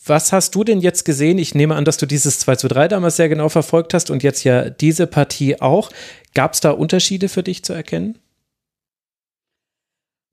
Was 0.04 0.32
hast 0.32 0.54
du 0.54 0.62
denn 0.62 0.80
jetzt 0.80 1.06
gesehen? 1.06 1.38
Ich 1.38 1.54
nehme 1.54 1.74
an, 1.74 1.86
dass 1.86 1.96
du 1.96 2.04
dieses 2.04 2.38
2 2.40 2.56
zu 2.56 2.68
3 2.68 2.88
damals 2.88 3.16
sehr 3.16 3.30
genau 3.30 3.48
verfolgt 3.48 3.94
hast 3.94 4.10
und 4.10 4.22
jetzt 4.22 4.44
ja 4.44 4.68
diese 4.68 5.06
Partie 5.06 5.58
auch. 5.58 5.90
Gab 6.34 6.52
es 6.52 6.60
da 6.60 6.72
Unterschiede 6.72 7.30
für 7.30 7.42
dich 7.42 7.64
zu 7.64 7.72
erkennen? 7.72 8.18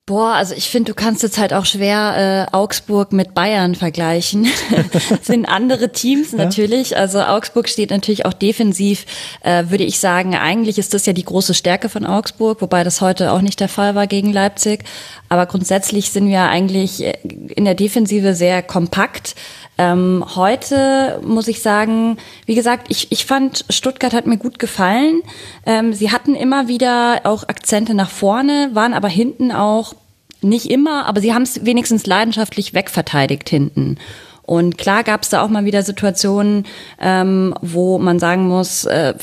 Boah, 0.07 0.33
also 0.33 0.53
ich 0.53 0.69
finde, 0.69 0.91
du 0.91 0.95
kannst 0.95 1.23
jetzt 1.23 1.39
halt 1.39 1.51
auch 1.51 1.65
schwer 1.65 2.47
äh, 2.51 2.55
Augsburg 2.55 3.11
mit 3.11 3.33
Bayern 3.33 3.73
vergleichen. 3.73 4.45
sind 5.23 5.45
andere 5.45 5.93
Teams 5.93 6.31
natürlich. 6.31 6.91
Ja. 6.91 6.97
Also 6.97 7.23
Augsburg 7.23 7.67
steht 7.67 7.89
natürlich 7.89 8.23
auch 8.23 8.33
defensiv, 8.33 9.07
äh, 9.41 9.63
würde 9.69 9.83
ich 9.83 9.97
sagen. 9.97 10.35
Eigentlich 10.35 10.77
ist 10.77 10.93
das 10.93 11.07
ja 11.07 11.13
die 11.13 11.25
große 11.25 11.55
Stärke 11.55 11.89
von 11.89 12.05
Augsburg, 12.05 12.61
wobei 12.61 12.83
das 12.83 13.01
heute 13.01 13.31
auch 13.31 13.41
nicht 13.41 13.59
der 13.59 13.67
Fall 13.67 13.95
war 13.95 14.05
gegen 14.05 14.31
Leipzig. 14.31 14.83
Aber 15.27 15.47
grundsätzlich 15.47 16.11
sind 16.11 16.27
wir 16.27 16.43
eigentlich 16.43 17.03
äh, 17.03 17.17
in 17.55 17.65
der 17.65 17.73
Defensive 17.73 18.35
sehr 18.35 18.61
kompakt. 18.61 19.33
Ähm, 19.77 20.23
heute 20.35 21.19
muss 21.23 21.47
ich 21.47 21.61
sagen, 21.61 22.17
wie 22.45 22.55
gesagt, 22.55 22.87
ich, 22.89 23.11
ich 23.11 23.25
fand, 23.25 23.65
Stuttgart 23.69 24.13
hat 24.13 24.25
mir 24.25 24.37
gut 24.37 24.59
gefallen. 24.59 25.21
Ähm, 25.65 25.93
sie 25.93 26.11
hatten 26.11 26.35
immer 26.35 26.67
wieder 26.67 27.21
auch 27.23 27.47
Akzente 27.47 27.93
nach 27.93 28.09
vorne, 28.09 28.69
waren 28.73 28.93
aber 28.93 29.09
hinten 29.09 29.51
auch 29.51 29.93
nicht 30.41 30.69
immer, 30.69 31.07
aber 31.07 31.21
sie 31.21 31.33
haben 31.33 31.41
es 31.41 31.65
wenigstens 31.65 32.05
leidenschaftlich 32.05 32.73
wegverteidigt 32.73 33.49
hinten. 33.49 33.97
Und 34.43 34.77
klar 34.77 35.03
gab 35.03 35.23
es 35.23 35.29
da 35.29 35.41
auch 35.41 35.49
mal 35.49 35.65
wieder 35.65 35.81
Situationen, 35.81 36.67
ähm, 37.01 37.55
wo 37.61 37.97
man 37.97 38.19
sagen 38.19 38.47
muss, 38.47 38.85
äh, 38.85 39.15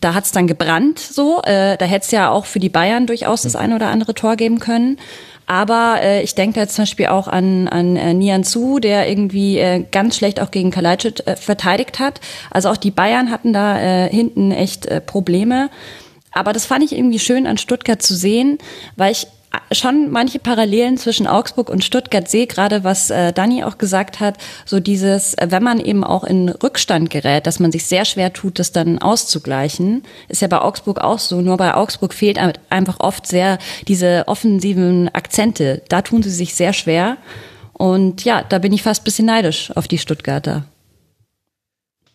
da 0.00 0.12
hat 0.12 0.24
es 0.24 0.32
dann 0.32 0.46
gebrannt 0.46 0.98
so. 0.98 1.40
Äh, 1.42 1.78
da 1.78 1.86
hätte 1.86 2.04
es 2.04 2.10
ja 2.10 2.30
auch 2.30 2.44
für 2.44 2.58
die 2.58 2.68
Bayern 2.68 3.06
durchaus 3.06 3.42
das 3.42 3.56
eine 3.56 3.74
oder 3.74 3.88
andere 3.88 4.12
Tor 4.12 4.36
geben 4.36 4.58
können. 4.58 4.98
Aber 5.46 6.00
äh, 6.02 6.22
ich 6.22 6.34
denke 6.34 6.56
da 6.56 6.62
jetzt 6.62 6.74
zum 6.74 6.82
Beispiel 6.82 7.06
auch 7.06 7.28
an, 7.28 7.68
an 7.68 7.96
äh, 7.96 8.14
Nian 8.14 8.42
Su, 8.42 8.80
der 8.80 9.08
irgendwie 9.08 9.58
äh, 9.58 9.84
ganz 9.90 10.16
schlecht 10.16 10.40
auch 10.40 10.50
gegen 10.50 10.72
Kalajdzic 10.72 11.26
äh, 11.26 11.36
verteidigt 11.36 12.00
hat. 12.00 12.20
Also 12.50 12.68
auch 12.68 12.76
die 12.76 12.90
Bayern 12.90 13.30
hatten 13.30 13.52
da 13.52 13.78
äh, 13.78 14.10
hinten 14.10 14.50
echt 14.50 14.86
äh, 14.86 15.00
Probleme. 15.00 15.70
Aber 16.32 16.52
das 16.52 16.66
fand 16.66 16.84
ich 16.84 16.92
irgendwie 16.94 17.20
schön 17.20 17.46
an 17.46 17.58
Stuttgart 17.58 18.02
zu 18.02 18.14
sehen, 18.14 18.58
weil 18.96 19.12
ich 19.12 19.28
schon 19.72 20.10
manche 20.10 20.38
Parallelen 20.38 20.96
zwischen 20.96 21.26
Augsburg 21.26 21.70
und 21.70 21.84
Stuttgart 21.84 22.28
sehe, 22.28 22.46
gerade 22.46 22.84
was 22.84 23.10
äh, 23.10 23.32
Dani 23.32 23.64
auch 23.64 23.78
gesagt 23.78 24.20
hat, 24.20 24.36
so 24.64 24.80
dieses, 24.80 25.34
äh, 25.34 25.48
wenn 25.50 25.62
man 25.62 25.80
eben 25.80 26.04
auch 26.04 26.24
in 26.24 26.48
Rückstand 26.48 27.10
gerät, 27.10 27.46
dass 27.46 27.60
man 27.60 27.72
sich 27.72 27.86
sehr 27.86 28.04
schwer 28.04 28.32
tut, 28.32 28.58
das 28.58 28.72
dann 28.72 28.98
auszugleichen, 28.98 30.02
ist 30.28 30.42
ja 30.42 30.48
bei 30.48 30.60
Augsburg 30.60 31.00
auch 31.00 31.18
so. 31.18 31.40
Nur 31.40 31.56
bei 31.56 31.74
Augsburg 31.74 32.14
fehlt 32.14 32.38
einfach 32.70 33.00
oft 33.00 33.26
sehr 33.26 33.58
diese 33.88 34.24
offensiven 34.26 35.08
Akzente. 35.14 35.82
Da 35.88 36.02
tun 36.02 36.22
sie 36.22 36.30
sich 36.30 36.54
sehr 36.54 36.72
schwer. 36.72 37.16
Und 37.72 38.24
ja, 38.24 38.42
da 38.42 38.58
bin 38.58 38.72
ich 38.72 38.82
fast 38.82 39.02
ein 39.02 39.04
bisschen 39.04 39.26
neidisch 39.26 39.70
auf 39.76 39.88
die 39.88 39.98
Stuttgarter. 39.98 40.64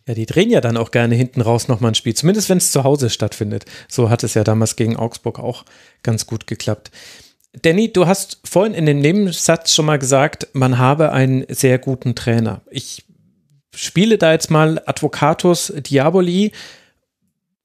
Ja, 0.08 0.16
die 0.16 0.26
drehen 0.26 0.50
ja 0.50 0.62
dann 0.62 0.78
auch 0.78 0.92
gerne 0.92 1.16
hinten 1.16 1.42
raus 1.42 1.68
nochmal 1.68 1.92
ein 1.92 1.96
Spiel, 1.96 2.16
zumindest 2.16 2.50
wenn 2.50 2.58
es 2.58 2.72
zu 2.72 2.84
Hause 2.84 3.10
stattfindet. 3.10 3.66
So 3.88 4.10
hat 4.10 4.24
es 4.24 4.34
ja 4.34 4.44
damals 4.44 4.76
gegen 4.76 4.96
Augsburg 4.96 5.40
auch 5.40 5.66
ganz 6.02 6.26
gut 6.26 6.48
geklappt. 6.48 6.92
Danny, 7.62 7.92
du 7.92 8.08
hast 8.08 8.40
vorhin 8.46 8.74
in 8.74 8.86
dem 8.86 9.00
Nebensatz 9.00 9.76
schon 9.76 9.86
mal 9.86 10.00
gesagt, 10.00 10.48
man 10.54 10.78
habe 10.78 11.12
einen 11.12 11.46
sehr 11.50 11.78
guten 11.78 12.16
Trainer. 12.16 12.62
Ich 12.72 13.04
spiele 13.76 14.18
da 14.18 14.32
jetzt 14.32 14.50
mal 14.50 14.82
Advocatus 14.86 15.74
Diaboli. 15.76 16.52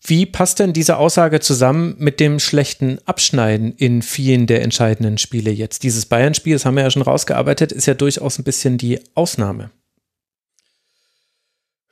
Wie 0.05 0.27
passt 0.27 0.59
denn 0.59 0.73
diese 0.73 0.99
Aussage 0.99 1.41
zusammen 1.41 1.97
mit 1.99 2.21
dem 2.21 2.39
schlechten 2.39 2.99
Abschneiden 3.07 3.75
in 3.75 4.03
vielen 4.03 4.47
der 4.47 4.63
entscheidenden 4.63 5.19
Spiele 5.19 5.51
jetzt? 5.51 5.83
Dieses 5.83 6.07
Bayern-Spiel, 6.07 6.53
das 6.55 6.65
haben 6.65 6.77
wir 6.77 6.85
ja 6.85 6.91
schon 6.91 7.03
rausgearbeitet, 7.03 7.73
ist 7.73 7.87
ja 7.87 7.95
durchaus 7.95 8.39
ein 8.39 8.45
bisschen 8.45 8.79
die 8.79 9.01
Ausnahme. 9.15 9.71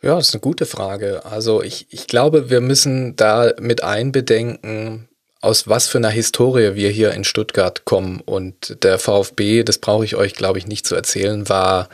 Ja, 0.04 0.16
das 0.16 0.28
ist 0.28 0.34
eine 0.34 0.42
gute 0.42 0.66
Frage. 0.66 1.24
Also 1.24 1.62
ich, 1.62 1.86
ich 1.88 2.06
glaube, 2.06 2.50
wir 2.50 2.60
müssen 2.60 3.16
da 3.16 3.54
mit 3.58 3.82
einbedenken, 3.82 5.08
aus 5.40 5.66
was 5.66 5.88
für 5.88 5.96
einer 5.96 6.10
Historie 6.10 6.74
wir 6.74 6.90
hier 6.90 7.12
in 7.12 7.24
Stuttgart 7.24 7.86
kommen. 7.86 8.20
Und 8.20 8.84
der 8.84 8.98
VfB, 8.98 9.62
das 9.62 9.78
brauche 9.78 10.04
ich 10.04 10.14
euch, 10.14 10.34
glaube 10.34 10.58
ich, 10.58 10.66
nicht 10.66 10.86
zu 10.86 10.94
erzählen, 10.94 11.48
war 11.48 11.88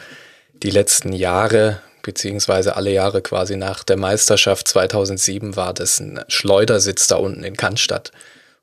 die 0.55 0.70
letzten 0.70 1.12
Jahre, 1.12 1.83
beziehungsweise 2.03 2.75
alle 2.75 2.90
Jahre 2.90 3.23
quasi 3.23 3.55
nach 3.55 3.85
der 3.85 3.96
Meisterschaft 3.96 4.66
2007, 4.66 5.55
war 5.55 5.73
das 5.73 6.01
ein 6.01 6.18
Schleudersitz 6.27 7.07
da 7.07 7.14
unten 7.14 7.44
in 7.44 7.57
Cannstatt. 7.57 8.11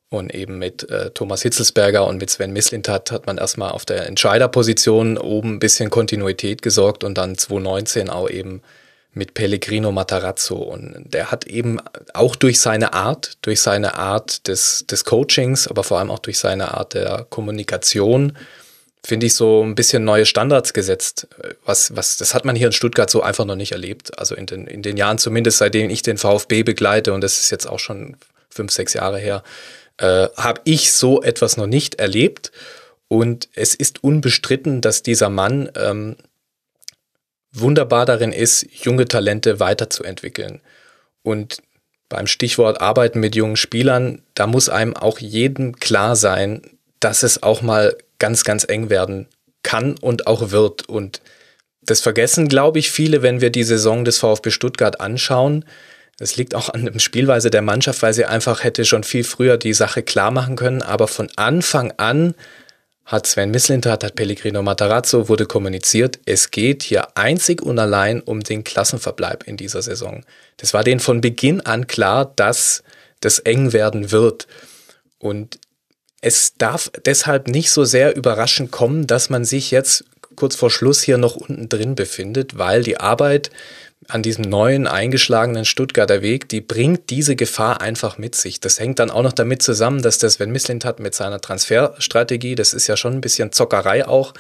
Und 0.10 0.36
eben 0.36 0.58
mit 0.58 0.90
äh, 0.90 1.12
Thomas 1.12 1.42
Hitzelsberger 1.44 2.06
und 2.06 2.18
mit 2.18 2.30
Sven 2.30 2.52
Mislintat 2.52 3.14
hat 3.14 3.28
man 3.28 3.38
erstmal 3.38 3.72
auf 3.72 3.86
der 3.86 4.08
Entscheiderposition 4.08 5.18
oben 5.18 5.54
ein 5.54 5.60
bisschen 5.60 5.90
Kontinuität 5.90 6.62
gesorgt 6.62 7.06
und 7.06 7.18
dann 7.18 7.38
2019 7.38 8.10
auch 8.10 8.30
eben 8.30 8.62
mit 9.18 9.34
Pellegrino 9.34 9.92
Matarazzo. 9.92 10.56
Und 10.56 11.06
der 11.06 11.32
hat 11.32 11.46
eben 11.46 11.80
auch 12.14 12.36
durch 12.36 12.60
seine 12.60 12.94
Art, 12.94 13.38
durch 13.42 13.62
seine 13.62 13.96
Art 13.96 14.48
des, 14.48 14.86
des 14.88 15.04
Coachings, 15.04 15.68
aber 15.68 15.84
vor 15.84 16.00
allem 16.00 16.12
auch 16.12 16.20
durch 16.20 16.40
seine 16.40 16.74
Art 16.74 16.94
der 16.94 17.26
Kommunikation, 17.30 18.38
finde 19.04 19.26
ich, 19.26 19.36
so 19.36 19.64
ein 19.64 19.76
bisschen 19.76 20.04
neue 20.04 20.26
Standards 20.26 20.74
gesetzt. 20.74 21.28
Was, 21.66 21.96
was, 21.96 22.18
das 22.18 22.34
hat 22.34 22.46
man 22.46 22.56
hier 22.56 22.68
in 22.68 22.74
Stuttgart 22.74 23.10
so 23.10 23.22
einfach 23.22 23.46
noch 23.46 23.56
nicht 23.56 23.72
erlebt. 23.72 24.18
Also 24.18 24.36
in 24.36 24.46
den, 24.46 24.68
in 24.68 24.82
den 24.82 24.98
Jahren 24.98 25.18
zumindest, 25.18 25.58
seitdem 25.58 25.90
ich 25.90 26.02
den 26.02 26.18
VfB 26.18 26.64
begleite, 26.64 27.14
und 27.14 27.22
das 27.22 27.40
ist 27.40 27.50
jetzt 27.50 27.68
auch 27.68 27.80
schon 27.80 28.18
fünf, 28.50 28.72
sechs 28.72 28.94
Jahre 28.94 29.20
her, 29.20 29.44
äh, 29.98 30.28
habe 30.38 30.62
ich 30.64 30.94
so 30.94 31.22
etwas 31.22 31.58
noch 31.58 31.68
nicht 31.68 31.96
erlebt. 31.96 32.52
Und 33.08 33.48
es 33.56 33.74
ist 33.74 34.04
unbestritten, 34.04 34.82
dass 34.82 35.02
dieser 35.02 35.30
Mann 35.30 35.72
ähm, 35.76 36.18
wunderbar 37.60 38.06
darin 38.06 38.32
ist, 38.32 38.68
junge 38.72 39.06
Talente 39.06 39.60
weiterzuentwickeln. 39.60 40.62
Und 41.24 41.58
beim 42.10 42.28
Stichwort 42.28 42.80
Arbeiten 42.80 43.20
mit 43.20 43.36
jungen 43.36 43.58
Spielern, 43.58 44.22
da 44.34 44.48
muss 44.48 44.70
einem 44.70 44.96
auch 44.96 45.20
jedem 45.20 45.76
klar 45.76 46.16
sein, 46.16 46.62
dass 47.00 47.24
es 47.24 47.44
auch 47.44 47.62
mal 47.62 47.96
ganz, 48.20 48.44
ganz 48.44 48.66
eng 48.68 48.90
werden 48.90 49.28
kann 49.64 49.96
und 50.00 50.28
auch 50.28 50.52
wird. 50.52 50.88
Und 50.88 51.22
das 51.82 52.02
vergessen, 52.02 52.48
glaube 52.48 52.80
ich, 52.80 52.92
viele, 52.92 53.22
wenn 53.22 53.42
wir 53.42 53.50
die 53.50 53.64
Saison 53.64 54.06
des 54.06 54.18
VfB 54.18 54.52
Stuttgart 54.52 55.02
anschauen. 55.02 55.66
Es 56.20 56.36
liegt 56.36 56.56
auch 56.56 56.70
an 56.70 56.86
der 56.86 57.00
Spielweise 57.00 57.50
der 57.50 57.62
Mannschaft, 57.62 58.02
weil 58.02 58.14
sie 58.14 58.26
einfach 58.26 58.64
hätte 58.64 58.86
schon 58.86 59.04
viel 59.04 59.24
früher 59.24 59.58
die 59.58 59.74
Sache 59.74 60.02
klar 60.02 60.32
machen 60.32 60.56
können. 60.56 60.82
Aber 60.82 61.08
von 61.08 61.30
Anfang 61.36 61.94
an 61.98 62.34
hat 63.08 63.26
Sven 63.26 63.52
Mislintat, 63.52 64.04
hat 64.04 64.16
Pellegrino 64.16 64.62
Matarazzo, 64.62 65.30
wurde 65.30 65.46
kommuniziert, 65.46 66.20
es 66.26 66.52
geht 66.52 66.84
hier 66.84 67.18
einzig 67.18 67.62
und 67.62 67.80
allein 67.80 68.20
um 68.20 68.42
den 68.42 68.66
Klassenverbleib 68.66 69.48
in 69.48 69.56
dieser 69.56 69.82
Saison. 69.82 70.26
Das 70.58 70.74
war 70.74 70.84
denen 70.84 71.00
von 71.00 71.22
Beginn 71.22 71.62
an 71.62 71.88
klar, 71.88 72.34
dass 72.36 72.84
das 73.22 73.40
eng 73.40 73.72
werden 73.72 74.12
wird. 74.12 74.48
Und 75.20 75.58
es 76.20 76.56
darf 76.58 76.92
deshalb 77.06 77.48
nicht 77.48 77.72
so 77.72 77.86
sehr 77.86 78.14
überraschend 78.14 78.72
kommen, 78.72 79.08
dass 79.08 79.30
man 79.30 79.46
sich 79.46 79.72
jetzt 79.72 80.04
kurz 80.36 80.58
vor 80.58 80.70
Schluss 80.70 81.02
hier 81.02 81.18
noch 81.18 81.38
unten 81.38 81.70
drin 81.70 81.96
befindet, 81.96 82.58
weil 82.58 82.84
die 82.84 83.00
Arbeit 83.00 83.52
an 84.10 84.24
diesem 84.24 84.46
neuen 84.46 84.88
eingeschlagenen 84.88 85.66
Stuttgarter 85.66 86.22
Weg, 86.22 86.48
die 86.48 86.62
bringt 86.62 87.10
diese 87.10 87.36
Gefahr 87.36 87.82
einfach 87.82 88.18
mit 88.18 88.36
sich. 88.36 88.60
Das 88.62 88.80
hängt 88.80 89.00
dann 89.00 89.12
auch 89.12 89.22
noch 89.22 89.34
damit 89.34 89.62
zusammen, 89.62 90.02
dass 90.02 90.18
das 90.18 90.36
Sven 90.36 90.52
Mislint 90.52 90.86
hat 90.86 91.00
mit 91.00 91.14
seiner 91.14 91.42
Transferstrategie, 91.42 92.56
das 92.56 92.74
ist 92.74 92.88
ja 92.88 92.96
schon 92.96 93.14
ein 93.14 93.22
bisschen 93.22 93.52
Zockerei 93.52 94.08
auch. 94.08 94.34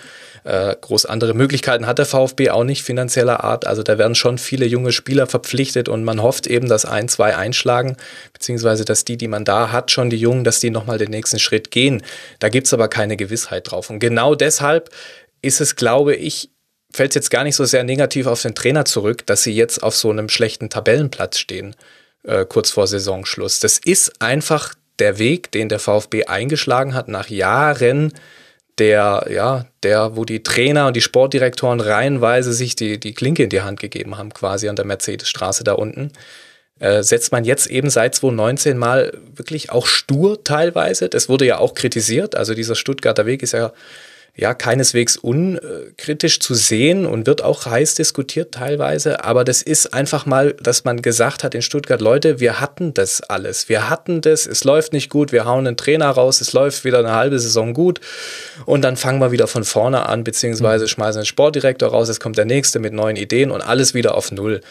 Äh, 0.45 0.75
groß 0.79 1.05
andere 1.05 1.33
Möglichkeiten 1.33 1.85
hat 1.85 1.99
der 1.99 2.05
VfB 2.05 2.49
auch 2.49 2.63
nicht 2.63 2.83
finanzieller 2.83 3.43
Art. 3.43 3.67
Also 3.67 3.83
da 3.83 3.97
werden 3.97 4.15
schon 4.15 4.37
viele 4.37 4.65
junge 4.65 4.93
Spieler 4.93 5.27
verpflichtet 5.27 5.89
und 5.89 6.05
man 6.05 6.21
hofft 6.21 6.47
eben, 6.47 6.69
dass 6.69 6.85
ein, 6.85 7.09
zwei 7.09 7.35
einschlagen, 7.35 7.97
beziehungsweise 8.31 8.85
dass 8.85 9.03
die, 9.03 9.17
die 9.17 9.27
man 9.27 9.43
da 9.43 9.73
hat, 9.73 9.91
schon 9.91 10.09
die 10.09 10.17
Jungen, 10.17 10.45
dass 10.45 10.61
die 10.61 10.69
nochmal 10.69 10.97
den 10.97 11.11
nächsten 11.11 11.39
Schritt 11.39 11.71
gehen. 11.71 12.03
Da 12.39 12.47
gibt's 12.47 12.73
aber 12.73 12.87
keine 12.87 13.17
Gewissheit 13.17 13.69
drauf. 13.69 13.89
Und 13.89 13.99
genau 13.99 14.35
deshalb 14.35 14.89
ist 15.41 15.59
es, 15.59 15.75
glaube 15.75 16.15
ich, 16.15 16.51
fällt 16.93 17.11
es 17.11 17.15
jetzt 17.15 17.31
gar 17.31 17.43
nicht 17.43 17.55
so 17.55 17.65
sehr 17.65 17.83
negativ 17.83 18.27
auf 18.27 18.41
den 18.41 18.55
Trainer 18.55 18.85
zurück, 18.85 19.25
dass 19.25 19.43
sie 19.43 19.53
jetzt 19.53 19.83
auf 19.83 19.95
so 19.95 20.09
einem 20.09 20.29
schlechten 20.29 20.69
Tabellenplatz 20.69 21.37
stehen, 21.37 21.75
äh, 22.23 22.45
kurz 22.45 22.71
vor 22.71 22.87
Saisonschluss. 22.87 23.59
Das 23.59 23.77
ist 23.77 24.21
einfach 24.21 24.73
der 24.99 25.19
Weg, 25.19 25.51
den 25.51 25.69
der 25.69 25.79
VfB 25.79 26.25
eingeschlagen 26.25 26.93
hat 26.93 27.07
nach 27.07 27.29
Jahren 27.29 28.13
der, 28.77 29.27
ja, 29.29 29.65
der, 29.83 30.15
wo 30.15 30.23
die 30.23 30.43
Trainer 30.43 30.87
und 30.87 30.95
die 30.95 31.01
Sportdirektoren 31.01 31.79
reihenweise 31.79 32.53
sich 32.53 32.75
die, 32.75 32.99
die 32.99 33.13
Klinke 33.13 33.43
in 33.43 33.49
die 33.49 33.61
Hand 33.61 33.79
gegeben 33.79 34.17
haben, 34.17 34.33
quasi 34.33 34.69
an 34.69 34.75
der 34.75 34.85
Mercedesstraße 34.85 35.63
da 35.63 35.73
unten. 35.73 36.11
Äh, 36.79 37.01
setzt 37.01 37.31
man 37.31 37.43
jetzt 37.43 37.67
eben 37.67 37.89
seit 37.89 38.13
2019 38.13 38.77
mal 38.77 39.17
wirklich 39.35 39.71
auch 39.71 39.87
stur 39.87 40.43
teilweise. 40.43 41.09
Das 41.09 41.27
wurde 41.27 41.45
ja 41.45 41.57
auch 41.57 41.73
kritisiert. 41.73 42.35
Also 42.35 42.53
dieser 42.53 42.75
Stuttgarter 42.75 43.25
Weg 43.25 43.41
ist 43.41 43.53
ja 43.53 43.73
ja 44.37 44.53
keineswegs 44.53 45.17
unkritisch 45.17 46.39
zu 46.39 46.53
sehen 46.53 47.07
und 47.07 47.25
wird 47.25 47.43
auch 47.43 47.65
heiß 47.65 47.95
diskutiert 47.95 48.53
teilweise. 48.53 49.23
Aber 49.23 49.43
das 49.43 49.63
ist 49.63 49.95
einfach 49.95 50.27
mal, 50.27 50.53
dass 50.61 50.85
man 50.85 51.01
gesagt 51.01 51.43
hat 51.43 51.55
in 51.55 51.63
Stuttgart, 51.63 51.99
Leute, 51.99 52.39
wir 52.39 52.61
hatten 52.61 52.93
das 52.93 53.21
alles. 53.21 53.67
Wir 53.67 53.89
hatten 53.89 54.21
das, 54.21 54.45
es 54.45 54.63
läuft 54.63 54.93
nicht 54.93 55.09
gut, 55.09 55.31
wir 55.31 55.45
hauen 55.45 55.65
einen 55.65 55.75
Trainer 55.75 56.09
raus, 56.09 56.39
es 56.39 56.53
läuft 56.53 56.85
wieder 56.85 56.99
eine 56.99 57.13
halbe 57.13 57.39
Saison 57.39 57.73
gut 57.73 57.99
und 58.65 58.83
dann 58.83 58.95
fangen 58.95 59.19
wir 59.19 59.31
wieder 59.31 59.47
von 59.47 59.63
vorne 59.63 60.05
an, 60.07 60.23
beziehungsweise 60.23 60.85
mhm. 60.85 60.89
schmeißen 60.89 61.21
den 61.21 61.25
Sportdirektor 61.25 61.89
raus, 61.89 62.07
es 62.07 62.19
kommt 62.19 62.37
der 62.37 62.45
nächste 62.45 62.77
mit 62.77 62.93
neuen 62.93 63.15
Ideen 63.15 63.49
und 63.49 63.61
alles 63.61 63.95
wieder 63.95 64.13
auf 64.13 64.31
Null. 64.31 64.61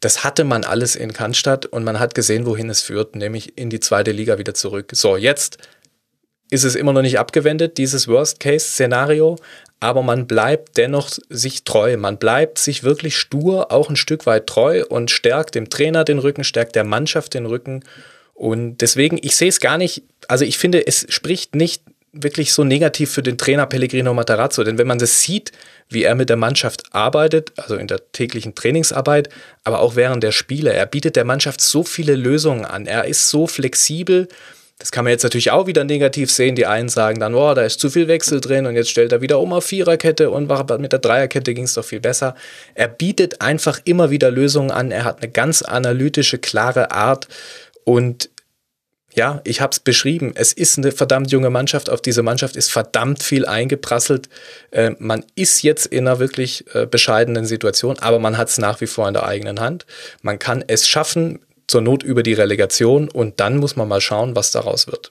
Das 0.00 0.24
hatte 0.24 0.42
man 0.42 0.64
alles 0.64 0.96
in 0.96 1.12
Cannstatt 1.12 1.64
und 1.66 1.84
man 1.84 2.00
hat 2.00 2.16
gesehen, 2.16 2.44
wohin 2.44 2.68
es 2.70 2.82
führt, 2.82 3.14
nämlich 3.14 3.56
in 3.56 3.70
die 3.70 3.78
zweite 3.78 4.10
Liga 4.10 4.36
wieder 4.36 4.52
zurück. 4.52 4.90
So, 4.92 5.16
jetzt 5.16 5.58
ist 6.52 6.64
es 6.64 6.74
immer 6.74 6.92
noch 6.92 7.00
nicht 7.00 7.18
abgewendet, 7.18 7.78
dieses 7.78 8.08
Worst-Case-Szenario, 8.08 9.38
aber 9.80 10.02
man 10.02 10.26
bleibt 10.26 10.76
dennoch 10.76 11.08
sich 11.30 11.64
treu. 11.64 11.96
Man 11.96 12.18
bleibt 12.18 12.58
sich 12.58 12.84
wirklich 12.84 13.16
stur 13.16 13.72
auch 13.72 13.88
ein 13.88 13.96
Stück 13.96 14.26
weit 14.26 14.46
treu 14.46 14.84
und 14.86 15.10
stärkt 15.10 15.54
dem 15.54 15.70
Trainer 15.70 16.04
den 16.04 16.18
Rücken, 16.18 16.44
stärkt 16.44 16.76
der 16.76 16.84
Mannschaft 16.84 17.32
den 17.32 17.46
Rücken. 17.46 17.84
Und 18.34 18.82
deswegen, 18.82 19.18
ich 19.22 19.34
sehe 19.34 19.48
es 19.48 19.60
gar 19.60 19.78
nicht, 19.78 20.02
also 20.28 20.44
ich 20.44 20.58
finde, 20.58 20.86
es 20.86 21.06
spricht 21.08 21.54
nicht 21.54 21.84
wirklich 22.12 22.52
so 22.52 22.64
negativ 22.64 23.10
für 23.10 23.22
den 23.22 23.38
Trainer 23.38 23.64
Pellegrino 23.64 24.12
Matarazzo, 24.12 24.62
denn 24.62 24.76
wenn 24.76 24.86
man 24.86 24.98
das 24.98 25.22
sieht, 25.22 25.52
wie 25.88 26.02
er 26.02 26.14
mit 26.14 26.28
der 26.28 26.36
Mannschaft 26.36 26.82
arbeitet, 26.92 27.52
also 27.56 27.76
in 27.76 27.86
der 27.86 28.12
täglichen 28.12 28.54
Trainingsarbeit, 28.54 29.30
aber 29.64 29.80
auch 29.80 29.96
während 29.96 30.22
der 30.22 30.32
Spiele, 30.32 30.74
er 30.74 30.84
bietet 30.84 31.16
der 31.16 31.24
Mannschaft 31.24 31.62
so 31.62 31.82
viele 31.82 32.14
Lösungen 32.14 32.66
an, 32.66 32.84
er 32.84 33.06
ist 33.06 33.30
so 33.30 33.46
flexibel, 33.46 34.28
Das 34.78 34.90
kann 34.90 35.04
man 35.04 35.12
jetzt 35.12 35.22
natürlich 35.22 35.50
auch 35.52 35.66
wieder 35.66 35.84
negativ 35.84 36.30
sehen. 36.30 36.56
Die 36.56 36.66
einen 36.66 36.88
sagen 36.88 37.20
dann, 37.20 37.34
oh, 37.34 37.54
da 37.54 37.62
ist 37.62 37.78
zu 37.78 37.88
viel 37.88 38.08
Wechsel 38.08 38.40
drin 38.40 38.66
und 38.66 38.74
jetzt 38.74 38.90
stellt 38.90 39.12
er 39.12 39.20
wieder 39.20 39.38
um 39.38 39.52
auf 39.52 39.64
Viererkette 39.64 40.30
und 40.30 40.50
mit 40.80 40.92
der 40.92 40.98
Dreierkette 40.98 41.54
ging 41.54 41.64
es 41.64 41.74
doch 41.74 41.84
viel 41.84 42.00
besser. 42.00 42.34
Er 42.74 42.88
bietet 42.88 43.40
einfach 43.40 43.80
immer 43.84 44.10
wieder 44.10 44.30
Lösungen 44.30 44.70
an. 44.70 44.90
Er 44.90 45.04
hat 45.04 45.22
eine 45.22 45.30
ganz 45.30 45.62
analytische, 45.62 46.38
klare 46.38 46.90
Art 46.90 47.28
und 47.84 48.28
ja, 49.14 49.40
ich 49.44 49.60
habe 49.60 49.72
es 49.72 49.80
beschrieben. 49.80 50.32
Es 50.34 50.52
ist 50.52 50.78
eine 50.78 50.90
verdammt 50.90 51.30
junge 51.30 51.50
Mannschaft. 51.50 51.90
Auf 51.90 52.00
diese 52.00 52.22
Mannschaft 52.22 52.56
ist 52.56 52.70
verdammt 52.70 53.22
viel 53.22 53.44
eingeprasselt. 53.44 54.28
Äh, 54.70 54.92
man 54.98 55.24
ist 55.34 55.62
jetzt 55.62 55.86
in 55.86 56.08
einer 56.08 56.18
wirklich 56.18 56.64
äh, 56.74 56.86
bescheidenen 56.86 57.44
Situation, 57.44 57.98
aber 57.98 58.18
man 58.18 58.38
hat 58.38 58.48
es 58.48 58.58
nach 58.58 58.80
wie 58.80 58.86
vor 58.86 59.06
in 59.06 59.14
der 59.14 59.26
eigenen 59.26 59.60
Hand. 59.60 59.86
Man 60.22 60.38
kann 60.38 60.64
es 60.66 60.88
schaffen, 60.88 61.40
zur 61.72 61.80
Not 61.80 62.04
über 62.04 62.22
die 62.22 62.34
Relegation 62.34 63.08
und 63.08 63.40
dann 63.40 63.56
muss 63.56 63.74
man 63.74 63.88
mal 63.88 64.00
schauen, 64.00 64.36
was 64.36 64.52
daraus 64.52 64.86
wird. 64.86 65.10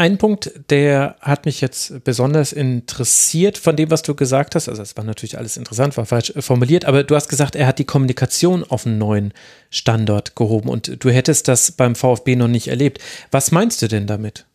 Ein 0.00 0.16
Punkt, 0.16 0.52
der 0.70 1.16
hat 1.20 1.44
mich 1.44 1.60
jetzt 1.60 2.04
besonders 2.04 2.52
interessiert 2.52 3.58
von 3.58 3.74
dem, 3.74 3.90
was 3.90 4.02
du 4.02 4.14
gesagt 4.14 4.54
hast. 4.54 4.68
Also 4.68 4.80
es 4.80 4.96
war 4.96 5.02
natürlich 5.02 5.38
alles 5.38 5.56
interessant, 5.56 5.96
war 5.96 6.06
falsch 6.06 6.32
formuliert, 6.38 6.84
aber 6.84 7.02
du 7.02 7.16
hast 7.16 7.28
gesagt, 7.28 7.56
er 7.56 7.66
hat 7.66 7.80
die 7.80 7.84
Kommunikation 7.84 8.62
auf 8.62 8.86
einen 8.86 8.98
neuen 8.98 9.32
Standort 9.70 10.36
gehoben 10.36 10.68
und 10.68 11.02
du 11.02 11.10
hättest 11.10 11.48
das 11.48 11.72
beim 11.72 11.96
VfB 11.96 12.36
noch 12.36 12.46
nicht 12.46 12.68
erlebt. 12.68 13.00
Was 13.32 13.50
meinst 13.50 13.82
du 13.82 13.88
denn 13.88 14.06
damit? 14.06 14.46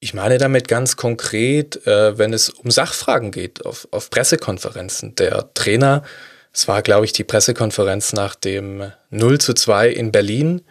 Ich 0.00 0.14
meine 0.14 0.38
damit 0.38 0.66
ganz 0.66 0.96
konkret, 0.96 1.86
äh, 1.86 2.16
wenn 2.16 2.32
es 2.32 2.48
um 2.48 2.70
Sachfragen 2.70 3.32
geht, 3.32 3.66
auf, 3.66 3.86
auf 3.90 4.08
Pressekonferenzen. 4.08 5.14
Der 5.14 5.52
Trainer, 5.52 6.04
es 6.52 6.68
war, 6.68 6.82
glaube 6.82 7.04
ich, 7.06 7.12
die 7.12 7.24
Pressekonferenz 7.24 8.12
nach 8.12 8.34
dem 8.34 8.92
0 9.10 9.40
zu 9.40 9.54
2 9.54 9.88
in 9.88 10.12
Berlin, 10.12 10.62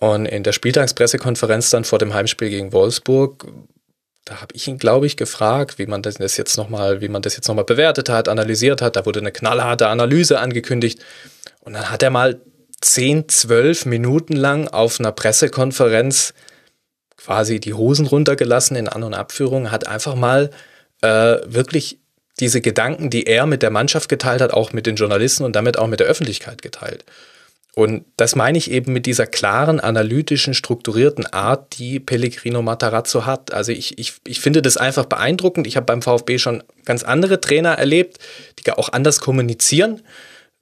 und 0.00 0.26
in 0.26 0.42
der 0.42 0.52
Spieltagspressekonferenz 0.52 1.70
dann 1.70 1.84
vor 1.84 1.98
dem 1.98 2.14
Heimspiel 2.14 2.50
gegen 2.50 2.72
Wolfsburg, 2.72 3.46
da 4.24 4.40
habe 4.40 4.54
ich 4.54 4.66
ihn, 4.66 4.78
glaube 4.78 5.06
ich, 5.06 5.16
gefragt, 5.16 5.78
wie 5.78 5.86
man 5.86 6.02
das 6.02 6.36
jetzt 6.36 6.56
nochmal, 6.56 7.00
wie 7.00 7.08
man 7.08 7.22
das 7.22 7.36
jetzt 7.36 7.46
nochmal 7.46 7.64
bewertet 7.64 8.08
hat, 8.08 8.28
analysiert 8.28 8.80
hat. 8.80 8.96
Da 8.96 9.06
wurde 9.06 9.20
eine 9.20 9.32
knallharte 9.32 9.88
Analyse 9.88 10.40
angekündigt. 10.40 10.98
Und 11.60 11.74
dann 11.74 11.90
hat 11.90 12.02
er 12.02 12.10
mal 12.10 12.40
10, 12.80 13.28
12 13.28 13.86
Minuten 13.86 14.34
lang 14.34 14.68
auf 14.68 14.98
einer 14.98 15.12
Pressekonferenz 15.12 16.34
quasi 17.16 17.60
die 17.60 17.74
Hosen 17.74 18.06
runtergelassen 18.06 18.76
in 18.76 18.88
An- 18.88 19.04
und 19.04 19.14
Abführung, 19.14 19.70
hat 19.70 19.86
einfach 19.86 20.14
mal 20.14 20.50
äh, 21.02 21.38
wirklich 21.46 22.00
diese 22.40 22.60
Gedanken, 22.60 23.10
die 23.10 23.26
er 23.26 23.46
mit 23.46 23.62
der 23.62 23.70
Mannschaft 23.70 24.08
geteilt 24.08 24.40
hat, 24.40 24.52
auch 24.52 24.72
mit 24.72 24.86
den 24.86 24.96
Journalisten 24.96 25.44
und 25.44 25.54
damit 25.54 25.78
auch 25.78 25.86
mit 25.86 26.00
der 26.00 26.06
Öffentlichkeit 26.06 26.62
geteilt. 26.62 27.04
Und 27.74 28.04
das 28.16 28.36
meine 28.36 28.56
ich 28.56 28.70
eben 28.70 28.92
mit 28.92 29.04
dieser 29.04 29.26
klaren, 29.26 29.80
analytischen, 29.80 30.54
strukturierten 30.54 31.26
Art, 31.26 31.76
die 31.78 31.98
Pellegrino 31.98 32.62
Matarazzo 32.62 33.26
hat. 33.26 33.52
Also 33.52 33.72
ich, 33.72 33.98
ich, 33.98 34.14
ich 34.26 34.40
finde 34.40 34.62
das 34.62 34.76
einfach 34.76 35.06
beeindruckend. 35.06 35.66
Ich 35.66 35.76
habe 35.76 35.86
beim 35.86 36.00
VfB 36.00 36.38
schon 36.38 36.62
ganz 36.84 37.02
andere 37.02 37.40
Trainer 37.40 37.72
erlebt, 37.72 38.18
die 38.58 38.70
auch 38.70 38.92
anders 38.92 39.20
kommunizieren. 39.20 40.02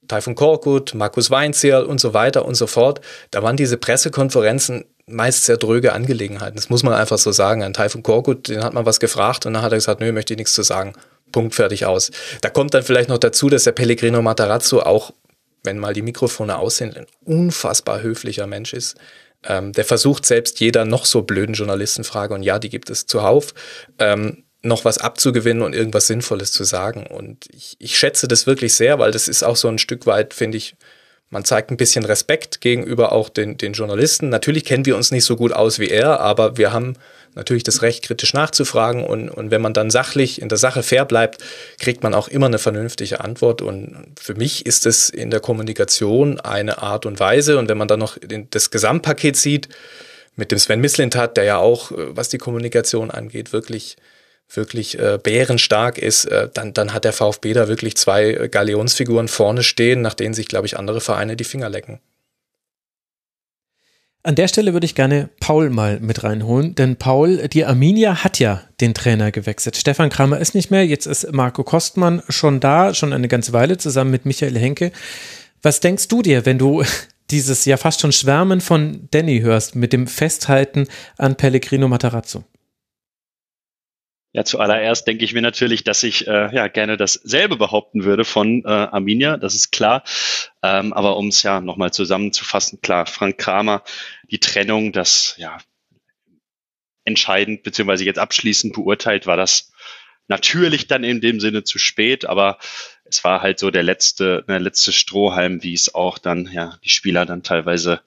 Taifun 0.08 0.34
Korkut, 0.34 0.94
Markus 0.94 1.30
Weinzierl 1.30 1.84
und 1.84 2.00
so 2.00 2.14
weiter 2.14 2.46
und 2.46 2.54
so 2.54 2.66
fort. 2.66 3.02
Da 3.30 3.42
waren 3.42 3.56
diese 3.56 3.76
Pressekonferenzen 3.76 4.84
meist 5.06 5.44
sehr 5.44 5.58
dröge 5.58 5.92
Angelegenheiten. 5.92 6.56
Das 6.56 6.70
muss 6.70 6.82
man 6.82 6.94
einfach 6.94 7.18
so 7.18 7.30
sagen. 7.30 7.62
An 7.62 7.74
Taifun 7.74 8.02
Korkut, 8.02 8.48
den 8.48 8.64
hat 8.64 8.72
man 8.72 8.86
was 8.86 9.00
gefragt 9.00 9.44
und 9.44 9.52
dann 9.52 9.62
hat 9.62 9.72
er 9.72 9.78
gesagt, 9.78 10.00
nö, 10.00 10.12
möchte 10.12 10.32
ich 10.32 10.38
nichts 10.38 10.54
zu 10.54 10.62
sagen. 10.62 10.94
Punkt, 11.32 11.54
fertig 11.54 11.86
aus. 11.86 12.10
Da 12.40 12.50
kommt 12.50 12.74
dann 12.74 12.82
vielleicht 12.82 13.08
noch 13.08 13.18
dazu, 13.18 13.48
dass 13.48 13.64
der 13.64 13.72
Pellegrino 13.72 14.22
Matarazzo 14.22 14.80
auch 14.80 15.12
wenn 15.64 15.78
mal 15.78 15.94
die 15.94 16.02
Mikrofone 16.02 16.58
aus 16.58 16.78
sind, 16.78 16.96
ein 16.96 17.06
unfassbar 17.24 18.02
höflicher 18.02 18.46
Mensch 18.46 18.72
ist. 18.72 18.96
Ähm, 19.44 19.72
der 19.72 19.84
versucht 19.84 20.24
selbst 20.26 20.60
jeder 20.60 20.84
noch 20.84 21.04
so 21.04 21.22
blöden 21.22 21.54
Journalistenfrage, 21.54 22.34
und 22.34 22.42
ja, 22.42 22.58
die 22.58 22.68
gibt 22.68 22.90
es 22.90 23.06
zuhauf, 23.06 23.54
ähm, 23.98 24.44
noch 24.62 24.84
was 24.84 24.98
abzugewinnen 24.98 25.62
und 25.62 25.74
irgendwas 25.74 26.06
Sinnvolles 26.06 26.52
zu 26.52 26.62
sagen. 26.62 27.06
Und 27.06 27.46
ich, 27.52 27.76
ich 27.80 27.98
schätze 27.98 28.28
das 28.28 28.46
wirklich 28.46 28.74
sehr, 28.74 29.00
weil 29.00 29.10
das 29.10 29.26
ist 29.26 29.42
auch 29.42 29.56
so 29.56 29.68
ein 29.68 29.78
Stück 29.78 30.06
weit, 30.06 30.34
finde 30.34 30.58
ich, 30.58 30.76
man 31.30 31.44
zeigt 31.44 31.70
ein 31.70 31.76
bisschen 31.76 32.04
Respekt 32.04 32.60
gegenüber 32.60 33.12
auch 33.12 33.28
den, 33.28 33.56
den 33.56 33.72
Journalisten. 33.72 34.28
Natürlich 34.28 34.64
kennen 34.64 34.86
wir 34.86 34.96
uns 34.96 35.10
nicht 35.10 35.24
so 35.24 35.34
gut 35.34 35.52
aus 35.52 35.78
wie 35.78 35.88
er, 35.88 36.20
aber 36.20 36.58
wir 36.58 36.72
haben 36.72 36.94
natürlich 37.34 37.62
das 37.62 37.82
Recht, 37.82 38.04
kritisch 38.04 38.34
nachzufragen. 38.34 39.04
Und, 39.04 39.28
und 39.28 39.50
wenn 39.50 39.60
man 39.60 39.74
dann 39.74 39.90
sachlich 39.90 40.40
in 40.40 40.48
der 40.48 40.58
Sache 40.58 40.82
fair 40.82 41.04
bleibt, 41.04 41.42
kriegt 41.78 42.02
man 42.02 42.14
auch 42.14 42.28
immer 42.28 42.46
eine 42.46 42.58
vernünftige 42.58 43.20
Antwort. 43.20 43.62
Und 43.62 44.06
für 44.20 44.34
mich 44.34 44.66
ist 44.66 44.86
es 44.86 45.08
in 45.10 45.30
der 45.30 45.40
Kommunikation 45.40 46.40
eine 46.40 46.82
Art 46.82 47.06
und 47.06 47.20
Weise. 47.20 47.58
Und 47.58 47.68
wenn 47.68 47.78
man 47.78 47.88
dann 47.88 48.00
noch 48.00 48.18
das 48.50 48.70
Gesamtpaket 48.70 49.36
sieht, 49.36 49.68
mit 50.34 50.50
dem 50.50 50.58
Sven 50.58 50.80
Mislintat, 50.80 51.36
der 51.36 51.44
ja 51.44 51.58
auch, 51.58 51.90
äh, 51.92 52.16
was 52.16 52.28
die 52.28 52.38
Kommunikation 52.38 53.10
angeht, 53.10 53.52
wirklich 53.52 53.96
wirklich 54.56 54.98
äh, 54.98 55.18
bärenstark 55.22 55.98
ist, 55.98 56.26
äh, 56.26 56.48
dann, 56.52 56.74
dann 56.74 56.92
hat 56.92 57.04
der 57.04 57.12
VfB 57.12 57.52
da 57.52 57.68
wirklich 57.68 57.96
zwei 57.96 58.32
äh, 58.32 58.48
Galionsfiguren 58.48 59.28
vorne 59.28 59.62
stehen, 59.62 60.02
nach 60.02 60.14
denen 60.14 60.34
sich, 60.34 60.48
glaube 60.48 60.66
ich, 60.66 60.78
andere 60.78 61.00
Vereine 61.00 61.36
die 61.36 61.44
Finger 61.44 61.68
lecken. 61.68 62.00
An 64.24 64.36
der 64.36 64.46
Stelle 64.46 64.72
würde 64.72 64.84
ich 64.84 64.94
gerne 64.94 65.30
Paul 65.40 65.68
mal 65.68 65.98
mit 65.98 66.22
reinholen, 66.22 66.76
denn 66.76 66.94
Paul, 66.94 67.48
die 67.48 67.64
Arminia 67.64 68.22
hat 68.22 68.38
ja 68.38 68.62
den 68.80 68.94
Trainer 68.94 69.32
gewechselt. 69.32 69.76
Stefan 69.76 70.10
Kramer 70.10 70.38
ist 70.38 70.54
nicht 70.54 70.70
mehr, 70.70 70.86
jetzt 70.86 71.06
ist 71.06 71.32
Marco 71.32 71.64
Kostmann 71.64 72.22
schon 72.28 72.60
da, 72.60 72.94
schon 72.94 73.12
eine 73.12 73.26
ganze 73.26 73.52
Weile 73.52 73.78
zusammen 73.78 74.12
mit 74.12 74.24
Michael 74.24 74.56
Henke. 74.56 74.92
Was 75.60 75.80
denkst 75.80 76.06
du 76.06 76.22
dir, 76.22 76.46
wenn 76.46 76.58
du 76.58 76.84
dieses 77.32 77.64
ja 77.64 77.76
fast 77.76 78.00
schon 78.00 78.12
Schwärmen 78.12 78.60
von 78.60 79.08
Danny 79.10 79.40
hörst 79.40 79.74
mit 79.74 79.92
dem 79.92 80.06
Festhalten 80.06 80.86
an 81.18 81.34
Pellegrino 81.34 81.88
Matarazzo? 81.88 82.44
Ja, 84.34 84.44
zuallererst 84.44 85.06
denke 85.06 85.26
ich 85.26 85.34
mir 85.34 85.42
natürlich, 85.42 85.84
dass 85.84 86.02
ich 86.02 86.26
äh, 86.26 86.54
ja 86.54 86.68
gerne 86.68 86.96
dasselbe 86.96 87.56
behaupten 87.56 88.04
würde 88.04 88.24
von 88.24 88.64
äh, 88.64 88.68
Arminia, 88.68 89.36
das 89.36 89.54
ist 89.54 89.72
klar. 89.72 90.04
Ähm, 90.62 90.94
aber 90.94 91.18
um 91.18 91.28
es 91.28 91.42
ja 91.42 91.60
nochmal 91.60 91.92
zusammenzufassen, 91.92 92.80
klar, 92.80 93.04
Frank 93.04 93.36
Kramer, 93.36 93.82
die 94.30 94.38
Trennung, 94.40 94.92
das 94.92 95.34
ja 95.36 95.58
entscheidend 97.04 97.62
beziehungsweise 97.62 98.04
jetzt 98.04 98.18
abschließend 98.18 98.72
beurteilt, 98.72 99.26
war 99.26 99.36
das 99.36 99.72
natürlich 100.28 100.86
dann 100.86 101.04
in 101.04 101.20
dem 101.20 101.40
Sinne 101.40 101.64
zu 101.64 101.78
spät, 101.78 102.24
aber 102.24 102.58
es 103.04 103.22
war 103.24 103.42
halt 103.42 103.58
so 103.58 103.70
der 103.70 103.82
letzte, 103.82 104.44
der 104.48 104.60
letzte 104.60 104.92
Strohhalm, 104.92 105.62
wie 105.62 105.74
es 105.74 105.94
auch 105.94 106.16
dann 106.16 106.48
ja 106.50 106.78
die 106.84 106.88
Spieler 106.88 107.26
dann 107.26 107.42
teilweise 107.42 108.00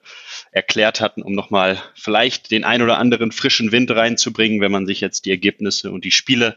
erklärt 0.55 1.01
hatten, 1.01 1.21
um 1.21 1.33
nochmal 1.33 1.77
vielleicht 1.95 2.49
den 2.49 2.63
ein 2.63 2.81
oder 2.81 2.97
anderen 2.97 3.33
frischen 3.33 3.73
Wind 3.73 3.91
reinzubringen. 3.91 4.61
Wenn 4.61 4.71
man 4.71 4.85
sich 4.85 5.01
jetzt 5.01 5.25
die 5.25 5.29
Ergebnisse 5.29 5.91
und 5.91 6.05
die 6.05 6.11
Spiele 6.11 6.55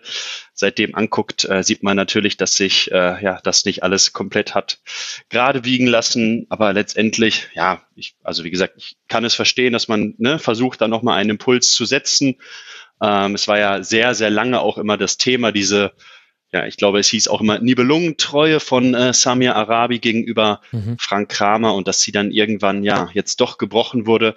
seitdem 0.55 0.95
anguckt, 0.95 1.45
äh, 1.47 1.65
sieht 1.65 1.83
man 1.83 1.97
natürlich, 1.97 2.37
dass 2.37 2.57
sich 2.57 2.93
äh, 2.93 3.21
ja 3.21 3.41
das 3.43 3.65
nicht 3.65 3.83
alles 3.83 4.13
komplett 4.13 4.55
hat 4.55 4.79
gerade 5.31 5.65
wiegen 5.65 5.89
lassen. 5.89 6.47
Aber 6.49 6.73
letztendlich, 6.73 7.49
ja, 7.55 7.83
ich, 7.97 8.15
also 8.23 8.45
wie 8.45 8.53
gesagt, 8.53 8.75
ich 8.77 8.97
kann 9.09 9.25
es 9.25 9.35
verstehen, 9.35 9.73
dass 9.73 9.89
man 9.89 10.15
ne, 10.19 10.39
versucht, 10.39 10.81
da 10.81 10.87
nochmal 10.87 11.19
einen 11.19 11.31
Impuls 11.31 11.73
zu 11.73 11.85
setzen. 11.85 12.37
Ähm, 13.03 13.35
es 13.35 13.49
war 13.49 13.59
ja 13.59 13.83
sehr, 13.83 14.15
sehr 14.15 14.31
lange 14.31 14.61
auch 14.61 14.79
immer 14.79 14.97
das 14.97 15.19
Thema, 15.19 15.51
diese 15.51 15.93
ja, 16.53 16.67
ich 16.67 16.77
glaube, 16.77 16.99
es 16.99 17.09
hieß 17.09 17.29
auch 17.29 17.41
immer 17.41 17.59
Nibelungentreue 17.59 18.61
von 18.61 18.95
äh, 18.95 19.13
Samir 19.13 19.55
Arabi 19.57 19.99
gegenüber 19.99 20.63
mhm. 20.73 20.97
Frank 20.99 21.29
Kramer 21.29 21.75
und 21.75 21.89
dass 21.89 22.01
sie 22.01 22.13
dann 22.13 22.31
irgendwann 22.31 22.83
ja 22.83 23.11
jetzt 23.13 23.41
doch 23.41 23.59
gebrochen 23.59 24.07
wurde, 24.07 24.35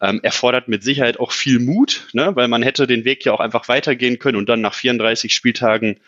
ähm, 0.00 0.20
erfordert 0.22 0.66
mit 0.68 0.82
Sicherheit 0.82 1.20
auch 1.20 1.30
viel 1.30 1.60
Mut, 1.60 2.08
ne? 2.12 2.34
weil 2.34 2.48
man 2.48 2.62
hätte 2.62 2.86
den 2.86 3.04
Weg 3.04 3.24
ja 3.24 3.32
auch 3.32 3.40
einfach 3.40 3.68
weitergehen 3.68 4.18
können 4.18 4.36
und 4.36 4.48
dann 4.48 4.60
nach 4.60 4.74
34 4.74 5.32
Spieltagen 5.32 6.00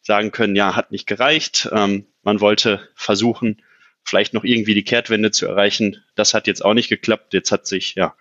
sagen 0.00 0.32
können, 0.32 0.56
ja, 0.56 0.74
hat 0.74 0.90
nicht 0.90 1.06
gereicht. 1.06 1.68
Ähm, 1.72 2.06
man 2.22 2.40
wollte 2.40 2.88
versuchen, 2.94 3.62
vielleicht 4.02 4.34
noch 4.34 4.44
irgendwie 4.44 4.74
die 4.74 4.84
Kehrtwende 4.84 5.30
zu 5.30 5.46
erreichen. 5.46 6.02
Das 6.14 6.34
hat 6.34 6.46
jetzt 6.46 6.64
auch 6.64 6.74
nicht 6.74 6.88
geklappt. 6.88 7.32
Jetzt 7.34 7.52
hat 7.52 7.66
sich 7.66 7.94
ja 7.94 8.14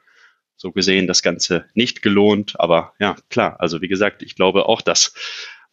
so 0.55 0.71
gesehen 0.71 1.07
das 1.07 1.21
Ganze 1.21 1.65
nicht 1.73 2.01
gelohnt. 2.01 2.59
Aber 2.59 2.93
ja, 2.99 3.15
klar, 3.29 3.59
also 3.59 3.81
wie 3.81 3.87
gesagt, 3.87 4.23
ich 4.23 4.35
glaube 4.35 4.67
auch, 4.67 4.81
dass 4.81 5.13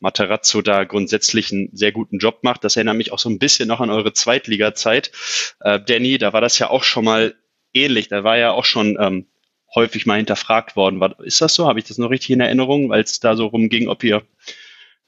Materazzo 0.00 0.62
da 0.62 0.84
grundsätzlich 0.84 1.52
einen 1.52 1.70
sehr 1.72 1.92
guten 1.92 2.18
Job 2.18 2.40
macht. 2.42 2.64
Das 2.64 2.76
erinnert 2.76 2.96
mich 2.96 3.12
auch 3.12 3.18
so 3.18 3.28
ein 3.28 3.38
bisschen 3.38 3.68
noch 3.68 3.80
an 3.80 3.90
eure 3.90 4.12
Zweitliga-Zeit. 4.12 5.12
Äh, 5.60 5.80
Danny, 5.80 6.18
da 6.18 6.32
war 6.32 6.40
das 6.40 6.58
ja 6.58 6.70
auch 6.70 6.82
schon 6.82 7.04
mal 7.04 7.34
ähnlich. 7.72 8.08
Da 8.08 8.24
war 8.24 8.38
ja 8.38 8.50
auch 8.52 8.64
schon 8.64 8.96
ähm, 8.98 9.26
häufig 9.74 10.06
mal 10.06 10.16
hinterfragt 10.16 10.74
worden. 10.74 11.00
War, 11.00 11.18
ist 11.20 11.40
das 11.40 11.54
so? 11.54 11.66
Habe 11.66 11.78
ich 11.78 11.84
das 11.84 11.98
noch 11.98 12.10
richtig 12.10 12.30
in 12.30 12.40
Erinnerung, 12.40 12.88
weil 12.88 13.02
es 13.02 13.20
da 13.20 13.36
so 13.36 13.46
rumging, 13.46 13.88
ob 13.88 14.02
ihr 14.02 14.22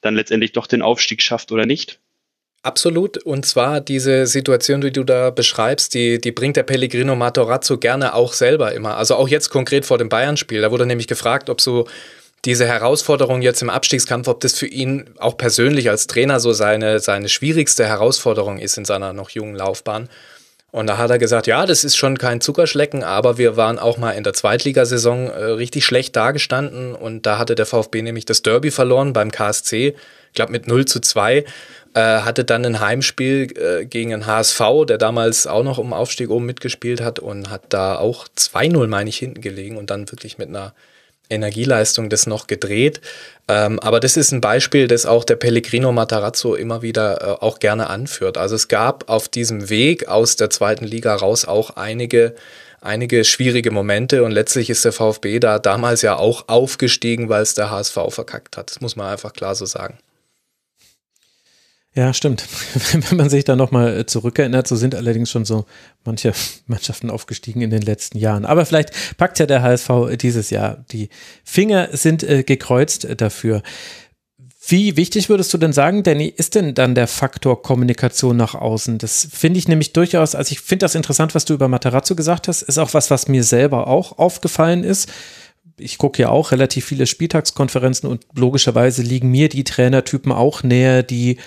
dann 0.00 0.14
letztendlich 0.14 0.52
doch 0.52 0.66
den 0.66 0.82
Aufstieg 0.82 1.22
schafft 1.22 1.52
oder 1.52 1.66
nicht? 1.66 2.00
Absolut. 2.62 3.16
Und 3.18 3.44
zwar 3.44 3.80
diese 3.80 4.26
Situation, 4.26 4.80
die 4.80 4.92
du 4.92 5.02
da 5.02 5.30
beschreibst, 5.30 5.94
die, 5.94 6.20
die 6.20 6.30
bringt 6.30 6.56
der 6.56 6.62
Pellegrino 6.62 7.16
Matarazzo 7.16 7.78
gerne 7.78 8.14
auch 8.14 8.32
selber 8.32 8.72
immer. 8.72 8.96
Also 8.96 9.16
auch 9.16 9.26
jetzt 9.26 9.48
konkret 9.48 9.84
vor 9.84 9.98
dem 9.98 10.08
Bayern-Spiel. 10.08 10.60
Da 10.60 10.70
wurde 10.70 10.86
nämlich 10.86 11.08
gefragt, 11.08 11.50
ob 11.50 11.60
so 11.60 11.88
diese 12.44 12.66
Herausforderung 12.66 13.40
jetzt 13.40 13.62
im 13.62 13.70
Abstiegskampf, 13.70 14.26
ob 14.26 14.40
das 14.40 14.58
für 14.58 14.66
ihn 14.66 15.10
auch 15.18 15.36
persönlich 15.36 15.88
als 15.88 16.08
Trainer 16.08 16.40
so 16.40 16.52
seine, 16.52 16.98
seine 16.98 17.28
schwierigste 17.28 17.86
Herausforderung 17.86 18.58
ist 18.58 18.76
in 18.76 18.84
seiner 18.84 19.12
noch 19.12 19.30
jungen 19.30 19.54
Laufbahn. 19.54 20.08
Und 20.72 20.86
da 20.86 20.96
hat 20.96 21.10
er 21.10 21.18
gesagt, 21.18 21.46
ja, 21.46 21.66
das 21.66 21.84
ist 21.84 21.96
schon 21.96 22.16
kein 22.16 22.40
Zuckerschlecken, 22.40 23.04
aber 23.04 23.36
wir 23.36 23.58
waren 23.58 23.78
auch 23.78 23.98
mal 23.98 24.12
in 24.12 24.24
der 24.24 24.32
Zweitligasaison 24.32 25.28
äh, 25.28 25.44
richtig 25.44 25.84
schlecht 25.84 26.16
dagestanden 26.16 26.94
und 26.94 27.26
da 27.26 27.36
hatte 27.36 27.54
der 27.54 27.66
VfB 27.66 28.00
nämlich 28.00 28.24
das 28.24 28.40
Derby 28.40 28.70
verloren 28.70 29.12
beim 29.12 29.30
KSC, 29.30 29.88
ich 29.88 30.34
glaube 30.34 30.50
mit 30.50 30.66
0 30.66 30.86
zu 30.86 31.00
2, 31.00 31.44
äh, 31.94 32.00
hatte 32.00 32.44
dann 32.44 32.64
ein 32.64 32.80
Heimspiel 32.80 33.52
äh, 33.54 33.84
gegen 33.84 34.10
den 34.10 34.26
HSV, 34.26 34.86
der 34.88 34.96
damals 34.96 35.46
auch 35.46 35.62
noch 35.62 35.76
um 35.76 35.92
Aufstieg 35.92 36.30
oben 36.30 36.46
mitgespielt 36.46 37.02
hat 37.02 37.18
und 37.18 37.50
hat 37.50 37.64
da 37.68 37.98
auch 37.98 38.26
2-0, 38.34 38.86
meine 38.86 39.10
ich, 39.10 39.18
hinten 39.18 39.42
gelegen 39.42 39.76
und 39.76 39.90
dann 39.90 40.10
wirklich 40.10 40.38
mit 40.38 40.48
einer 40.48 40.72
Energieleistung 41.32 42.08
das 42.08 42.26
noch 42.26 42.46
gedreht. 42.46 43.00
Ähm, 43.48 43.80
aber 43.80 44.00
das 44.00 44.16
ist 44.16 44.32
ein 44.32 44.40
Beispiel, 44.40 44.86
das 44.86 45.06
auch 45.06 45.24
der 45.24 45.36
Pellegrino 45.36 45.92
Matarazzo 45.92 46.54
immer 46.54 46.82
wieder 46.82 47.20
äh, 47.20 47.44
auch 47.44 47.58
gerne 47.58 47.90
anführt. 47.90 48.38
Also 48.38 48.54
es 48.54 48.68
gab 48.68 49.08
auf 49.08 49.28
diesem 49.28 49.68
Weg 49.68 50.08
aus 50.08 50.36
der 50.36 50.50
zweiten 50.50 50.84
Liga 50.84 51.14
raus 51.14 51.44
auch 51.44 51.70
einige 51.70 52.34
einige 52.80 53.24
schwierige 53.24 53.70
Momente 53.70 54.24
und 54.24 54.32
letztlich 54.32 54.68
ist 54.68 54.84
der 54.84 54.92
VfB 54.92 55.38
da 55.38 55.58
damals 55.58 56.02
ja 56.02 56.16
auch 56.16 56.48
aufgestiegen, 56.48 57.28
weil 57.28 57.42
es 57.42 57.54
der 57.54 57.70
HSV 57.70 57.96
verkackt 58.08 58.56
hat. 58.56 58.70
Das 58.70 58.80
muss 58.80 58.96
man 58.96 59.06
einfach 59.06 59.32
klar 59.32 59.54
so 59.54 59.66
sagen. 59.66 59.98
Ja, 61.94 62.14
stimmt. 62.14 62.46
Wenn 62.92 63.18
man 63.18 63.28
sich 63.28 63.44
da 63.44 63.54
nochmal 63.54 63.98
äh, 63.98 64.06
zurückerinnert, 64.06 64.66
so 64.66 64.76
sind 64.76 64.94
allerdings 64.94 65.30
schon 65.30 65.44
so 65.44 65.66
manche 66.04 66.32
Mannschaften 66.66 67.10
aufgestiegen 67.10 67.60
in 67.60 67.70
den 67.70 67.82
letzten 67.82 68.18
Jahren. 68.18 68.46
Aber 68.46 68.64
vielleicht 68.64 69.16
packt 69.18 69.38
ja 69.38 69.46
der 69.46 69.62
HSV 69.62 69.90
dieses 70.20 70.50
Jahr. 70.50 70.84
Die 70.90 71.10
Finger 71.44 71.90
sind 71.92 72.22
äh, 72.22 72.44
gekreuzt 72.44 73.04
äh, 73.04 73.14
dafür. 73.14 73.62
Wie 74.66 74.96
wichtig 74.96 75.28
würdest 75.28 75.52
du 75.52 75.58
denn 75.58 75.72
sagen, 75.72 76.04
Danny, 76.04 76.32
ist 76.34 76.54
denn 76.54 76.74
dann 76.74 76.94
der 76.94 77.08
Faktor 77.08 77.60
Kommunikation 77.62 78.36
nach 78.36 78.54
außen? 78.54 78.96
Das 78.96 79.28
finde 79.30 79.58
ich 79.58 79.66
nämlich 79.66 79.92
durchaus, 79.92 80.34
also 80.36 80.52
ich 80.52 80.60
finde 80.60 80.84
das 80.84 80.94
interessant, 80.94 81.34
was 81.34 81.44
du 81.44 81.52
über 81.52 81.66
Matarazzo 81.66 82.14
gesagt 82.14 82.46
hast, 82.46 82.62
ist 82.62 82.78
auch 82.78 82.94
was, 82.94 83.10
was 83.10 83.26
mir 83.26 83.42
selber 83.42 83.88
auch 83.88 84.18
aufgefallen 84.18 84.84
ist 84.84 85.10
ich 85.78 85.98
gucke 85.98 86.22
ja 86.22 86.28
auch 86.28 86.52
relativ 86.52 86.84
viele 86.84 87.06
Spieltagskonferenzen 87.06 88.08
und 88.08 88.26
logischerweise 88.36 89.02
liegen 89.02 89.30
mir 89.30 89.48
die 89.48 89.64
Trainertypen 89.64 90.30
auch 90.30 90.62
näher, 90.62 91.02
die 91.02 91.38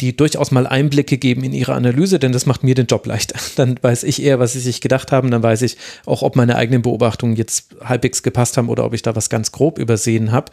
die 0.00 0.16
durchaus 0.16 0.50
mal 0.50 0.66
Einblicke 0.66 1.18
geben 1.18 1.44
in 1.44 1.52
ihre 1.52 1.74
Analyse, 1.74 2.18
denn 2.18 2.32
das 2.32 2.46
macht 2.46 2.64
mir 2.64 2.74
den 2.74 2.86
Job 2.86 3.06
leichter. 3.06 3.38
Dann 3.56 3.78
weiß 3.80 4.02
ich 4.02 4.22
eher, 4.22 4.38
was 4.38 4.52
sie 4.52 4.60
sich 4.60 4.80
gedacht 4.80 5.12
haben, 5.12 5.30
dann 5.30 5.42
weiß 5.42 5.62
ich 5.62 5.76
auch, 6.04 6.22
ob 6.22 6.36
meine 6.36 6.56
eigenen 6.56 6.82
Beobachtungen 6.82 7.36
jetzt 7.36 7.76
halbwegs 7.82 8.22
gepasst 8.22 8.56
haben 8.56 8.68
oder 8.68 8.84
ob 8.84 8.94
ich 8.94 9.02
da 9.02 9.14
was 9.14 9.30
ganz 9.30 9.52
grob 9.52 9.78
übersehen 9.78 10.32
habe. 10.32 10.50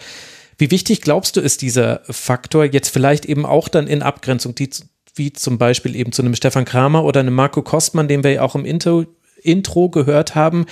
Wie 0.57 0.69
wichtig 0.69 1.01
glaubst 1.01 1.35
du 1.35 1.41
ist 1.41 1.63
dieser 1.63 2.01
Faktor 2.09 2.65
jetzt 2.65 2.89
vielleicht 2.89 3.25
eben 3.25 3.45
auch 3.45 3.67
dann 3.67 3.87
in 3.87 4.03
Abgrenzung, 4.03 4.53
die, 4.53 4.69
wie 5.15 5.33
zum 5.33 5.57
Beispiel 5.57 5.95
eben 5.95 6.11
zu 6.11 6.21
einem 6.21 6.35
Stefan 6.35 6.65
Kramer 6.65 7.03
oder 7.03 7.19
einem 7.19 7.33
Marco 7.33 7.63
Kostmann, 7.63 8.07
den 8.07 8.23
wir 8.23 8.31
ja 8.31 8.41
auch 8.43 8.53
im 8.53 8.65
Intro, 8.65 9.05
Intro 9.41 9.89
gehört 9.89 10.35
haben, 10.35 10.67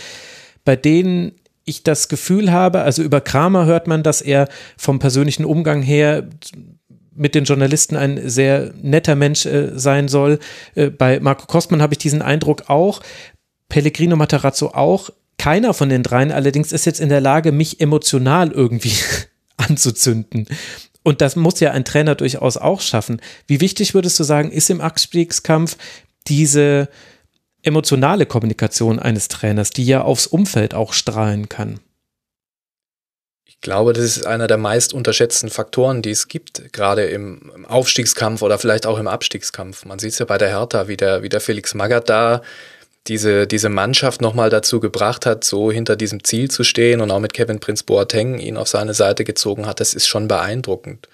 bei 0.63 0.75
denen 0.75 1.31
ich 1.65 1.83
das 1.83 2.07
Gefühl 2.07 2.51
habe, 2.51 2.81
also 2.81 3.01
über 3.01 3.21
Kramer 3.21 3.65
hört 3.65 3.87
man, 3.87 4.03
dass 4.03 4.21
er 4.21 4.47
vom 4.77 4.99
persönlichen 4.99 5.45
Umgang 5.45 5.81
her 5.81 6.27
mit 7.19 7.35
den 7.35 7.43
Journalisten 7.43 7.95
ein 7.95 8.29
sehr 8.29 8.73
netter 8.81 9.15
Mensch 9.15 9.45
äh, 9.45 9.77
sein 9.77 10.07
soll. 10.07 10.39
Äh, 10.75 10.89
bei 10.89 11.19
Marco 11.19 11.45
Kostmann 11.45 11.81
habe 11.81 11.93
ich 11.93 11.99
diesen 11.99 12.21
Eindruck 12.21 12.69
auch. 12.69 13.01
Pellegrino 13.67 14.15
Matarazzo 14.15 14.69
auch. 14.69 15.09
Keiner 15.37 15.73
von 15.73 15.89
den 15.89 16.03
dreien 16.03 16.31
allerdings 16.31 16.71
ist 16.71 16.85
jetzt 16.85 16.99
in 16.99 17.09
der 17.09 17.21
Lage, 17.21 17.51
mich 17.51 17.79
emotional 17.81 18.51
irgendwie 18.51 18.93
anzuzünden. 19.57 20.47
Und 21.03 21.21
das 21.21 21.35
muss 21.35 21.59
ja 21.59 21.71
ein 21.71 21.85
Trainer 21.85 22.15
durchaus 22.15 22.57
auch 22.57 22.81
schaffen. 22.81 23.21
Wie 23.47 23.61
wichtig 23.61 23.93
würdest 23.93 24.19
du 24.19 24.23
sagen, 24.23 24.51
ist 24.51 24.69
im 24.69 24.81
Abstiegskampf 24.81 25.77
diese 26.27 26.89
emotionale 27.63 28.25
Kommunikation 28.25 28.99
eines 28.99 29.27
Trainers, 29.27 29.71
die 29.71 29.85
ja 29.85 30.01
aufs 30.01 30.27
Umfeld 30.27 30.73
auch 30.73 30.93
strahlen 30.93 31.49
kann? 31.49 31.79
Ich 33.59 33.63
glaube, 33.63 33.91
das 33.91 34.05
ist 34.05 34.25
einer 34.25 34.47
der 34.47 34.57
meist 34.57 34.93
unterschätzten 34.93 35.49
Faktoren, 35.49 36.01
die 36.01 36.11
es 36.11 36.29
gibt, 36.29 36.71
gerade 36.71 37.03
im, 37.03 37.65
Aufstiegskampf 37.67 38.41
oder 38.41 38.57
vielleicht 38.57 38.85
auch 38.85 38.97
im 38.97 39.07
Abstiegskampf. 39.09 39.83
Man 39.83 39.99
sieht 39.99 40.13
es 40.13 40.19
ja 40.19 40.25
bei 40.25 40.37
der 40.37 40.47
Hertha, 40.47 40.87
wie 40.87 40.95
der, 40.95 41.23
wie 41.23 41.29
der 41.29 41.41
Felix 41.41 41.73
Magath 41.73 42.07
da 42.07 42.41
diese, 43.07 43.47
diese 43.47 43.67
Mannschaft 43.67 44.21
nochmal 44.21 44.49
dazu 44.49 44.79
gebracht 44.79 45.25
hat, 45.25 45.43
so 45.43 45.73
hinter 45.73 45.97
diesem 45.97 46.23
Ziel 46.23 46.49
zu 46.49 46.63
stehen 46.63 47.01
und 47.01 47.11
auch 47.11 47.19
mit 47.19 47.33
Kevin 47.33 47.59
Prince 47.59 47.83
Boateng 47.83 48.39
ihn 48.39 48.55
auf 48.55 48.69
seine 48.69 48.93
Seite 48.93 49.25
gezogen 49.25 49.65
hat. 49.65 49.81
Das 49.81 49.93
ist 49.93 50.07
schon 50.07 50.29
beeindruckend. 50.29 51.09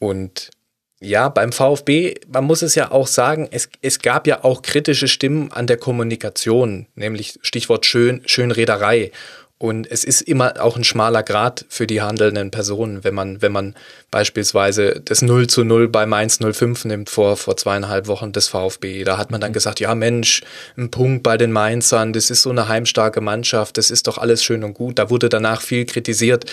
Und 0.00 0.50
ja, 0.98 1.28
beim 1.28 1.52
VfB, 1.52 2.16
man 2.26 2.42
muss 2.42 2.62
es 2.62 2.74
ja 2.74 2.90
auch 2.90 3.06
sagen, 3.06 3.46
es, 3.52 3.68
es 3.82 4.00
gab 4.00 4.26
ja 4.26 4.42
auch 4.42 4.62
kritische 4.62 5.06
Stimmen 5.06 5.52
an 5.52 5.68
der 5.68 5.76
Kommunikation, 5.76 6.88
nämlich 6.96 7.38
Stichwort 7.42 7.86
Schön, 7.86 8.22
Schönrederei. 8.26 9.12
Und 9.58 9.88
es 9.88 10.02
ist 10.02 10.20
immer 10.20 10.60
auch 10.60 10.76
ein 10.76 10.82
schmaler 10.82 11.22
Grad 11.22 11.64
für 11.68 11.86
die 11.86 12.02
handelnden 12.02 12.50
Personen, 12.50 13.04
wenn 13.04 13.14
man, 13.14 13.40
wenn 13.40 13.52
man 13.52 13.74
beispielsweise 14.10 15.00
das 15.02 15.22
0 15.22 15.46
zu 15.46 15.62
0 15.62 15.88
bei 15.88 16.06
Mainz 16.06 16.40
05 16.40 16.86
nimmt 16.86 17.08
vor, 17.08 17.36
vor 17.36 17.56
zweieinhalb 17.56 18.08
Wochen 18.08 18.32
des 18.32 18.48
VfB. 18.48 19.04
Da 19.04 19.16
hat 19.16 19.30
man 19.30 19.40
dann 19.40 19.50
mhm. 19.50 19.54
gesagt, 19.54 19.78
ja 19.78 19.94
Mensch, 19.94 20.42
ein 20.76 20.90
Punkt 20.90 21.22
bei 21.22 21.36
den 21.36 21.52
Mainzern, 21.52 22.12
das 22.12 22.30
ist 22.30 22.42
so 22.42 22.50
eine 22.50 22.68
heimstarke 22.68 23.20
Mannschaft, 23.20 23.78
das 23.78 23.92
ist 23.92 24.08
doch 24.08 24.18
alles 24.18 24.42
schön 24.42 24.64
und 24.64 24.74
gut. 24.74 24.98
Da 24.98 25.08
wurde 25.08 25.28
danach 25.28 25.62
viel 25.62 25.86
kritisiert, 25.86 26.50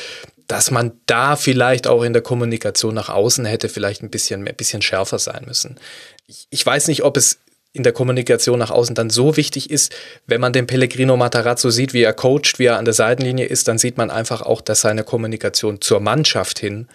dass 0.47 0.69
man 0.69 0.91
da 1.07 1.35
vielleicht 1.35 1.87
auch 1.87 2.03
in 2.03 2.13
der 2.13 2.21
Kommunikation 2.21 2.93
nach 2.93 3.09
außen 3.09 3.45
hätte 3.45 3.67
vielleicht 3.67 4.03
ein 4.03 4.11
bisschen, 4.11 4.47
ein 4.47 4.55
bisschen 4.55 4.83
schärfer 4.83 5.17
sein 5.17 5.45
müssen. 5.47 5.79
Ich, 6.27 6.45
ich 6.51 6.63
weiß 6.63 6.87
nicht, 6.87 7.03
ob 7.03 7.17
es 7.17 7.39
in 7.73 7.83
der 7.83 7.93
Kommunikation 7.93 8.59
nach 8.59 8.71
außen 8.71 8.95
dann 8.95 9.09
so 9.09 9.37
wichtig 9.37 9.69
ist, 9.69 9.95
wenn 10.27 10.41
man 10.41 10.53
den 10.53 10.67
Pellegrino 10.67 11.15
Matarazzo 11.15 11.69
sieht, 11.69 11.93
wie 11.93 12.03
er 12.03 12.13
coacht, 12.13 12.59
wie 12.59 12.65
er 12.65 12.77
an 12.77 12.85
der 12.85 12.93
Seitenlinie 12.93 13.45
ist, 13.45 13.67
dann 13.67 13.77
sieht 13.77 13.97
man 13.97 14.11
einfach 14.11 14.41
auch, 14.41 14.61
dass 14.61 14.81
seine 14.81 15.03
Kommunikation 15.03 15.79
zur 15.79 15.99
Mannschaft 16.01 16.59
hin 16.59 16.87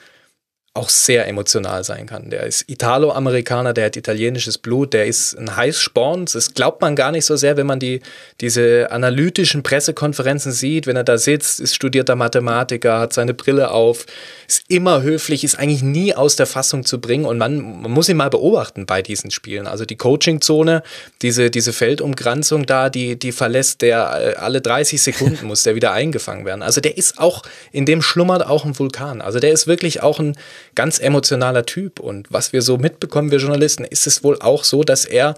auch 0.77 0.89
sehr 0.89 1.27
emotional 1.27 1.83
sein 1.85 2.07
kann. 2.07 2.31
Der 2.31 2.45
ist 2.45 2.68
Italo-Amerikaner, 2.68 3.72
der 3.72 3.87
hat 3.87 3.97
italienisches 3.97 4.59
Blut, 4.59 4.93
der 4.93 5.07
ist 5.07 5.37
ein 5.37 5.57
Heißsporn. 5.57 6.27
Das 6.33 6.55
glaubt 6.55 6.81
man 6.81 6.95
gar 6.95 7.12
nicht 7.12 7.24
so 7.24 7.37
sehr, 7.37 7.57
wenn 7.57 7.66
man 7.66 7.81
die, 7.81 8.01
diese 8.41 8.91
analytischen 8.91 9.62
Pressekonferenzen 9.62 10.53
sieht, 10.53 10.87
wenn 10.87 10.97
er 10.97 11.05
da 11.05 11.18
sitzt, 11.18 11.61
ist 11.61 11.74
studierter 11.74 12.16
Mathematiker, 12.16 12.99
hat 12.99 13.12
seine 13.12 13.35
Brille 13.35 13.70
auf, 13.70 14.07
ist 14.47 14.64
immer 14.68 15.03
höflich, 15.03 15.45
ist 15.45 15.59
eigentlich 15.59 15.83
nie 15.83 16.14
aus 16.14 16.37
der 16.37 16.47
Fassung 16.47 16.85
zu 16.85 17.01
bringen 17.01 17.24
und 17.24 17.39
man, 17.39 17.83
man 17.83 17.91
muss 17.91 18.09
ihn 18.09 18.16
mal 18.16 18.31
beobachten 18.31 18.87
bei 18.87 19.03
diesen 19.03 19.31
Spielen. 19.31 19.66
Also 19.66 19.85
die 19.85 19.97
Coaching-Zone, 19.97 20.83
diese, 21.22 21.51
diese 21.51 21.72
Feldumgranzung 21.72 22.66
da, 22.66 22.91
die, 22.91 23.18
die 23.18 23.33
verlässt 23.33 23.83
der 23.83 24.35
äh, 24.37 24.37
alle 24.37 24.61
30 24.61 25.03
Sekunden 25.03 25.47
muss 25.47 25.62
der 25.62 25.74
wieder 25.74 25.93
eingefangen 25.93 26.45
werden. 26.45 26.62
Also 26.62 26.81
der 26.81 26.97
ist 26.97 27.18
auch, 27.18 27.43
in 27.72 27.87
dem 27.87 28.03
schlummert 28.03 28.47
auch 28.47 28.64
ein 28.64 28.79
Vulkan. 28.79 29.20
Also 29.20 29.39
der 29.39 29.53
ist 29.53 29.66
wirklich 29.66 30.03
auch 30.03 30.18
ein 30.18 30.37
ganz 30.77 31.01
emotionaler 31.01 31.66
Typ. 31.66 31.99
Und 31.99 32.29
was 32.31 32.53
wir 32.53 32.62
so 32.62 32.79
mitbekommen, 32.79 33.33
wir 33.33 33.39
Journalisten, 33.39 33.85
ist 33.85 34.07
es 34.07 34.22
wohl 34.22 34.39
auch 34.41 34.62
so, 34.62 34.85
dass 34.85 35.05
er 35.05 35.35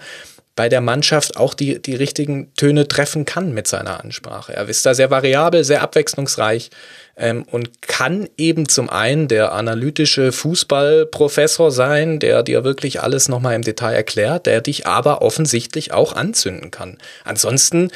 bei 0.59 0.69
der 0.69 0.81
Mannschaft 0.81 1.37
auch 1.37 1.55
die, 1.55 1.81
die 1.81 1.95
richtigen 1.95 2.53
Töne 2.57 2.89
treffen 2.89 3.25
kann 3.25 3.55
mit 3.55 3.69
seiner 3.69 4.03
Ansprache. 4.03 4.55
Er 4.55 4.69
ist 4.69 4.85
da 4.85 4.93
sehr 4.93 5.09
variabel, 5.09 5.63
sehr 5.63 5.83
abwechslungsreich 5.83 6.71
ähm, 7.17 7.45
und 7.45 7.81
kann 7.81 8.29
eben 8.37 8.69
zum 8.69 8.91
einen 8.91 9.29
der 9.29 9.53
analytische 9.53 10.33
Fußballprofessor 10.33 11.71
sein, 11.71 12.19
der 12.19 12.43
dir 12.43 12.65
wirklich 12.65 13.01
alles 13.01 13.29
nochmal 13.29 13.55
im 13.55 13.63
Detail 13.63 13.95
erklärt, 13.95 14.47
der 14.47 14.61
dich 14.61 14.85
aber 14.85 15.23
offensichtlich 15.23 15.93
auch 15.93 16.13
anzünden 16.15 16.73
kann. 16.73 16.99
Ansonsten 17.23 17.93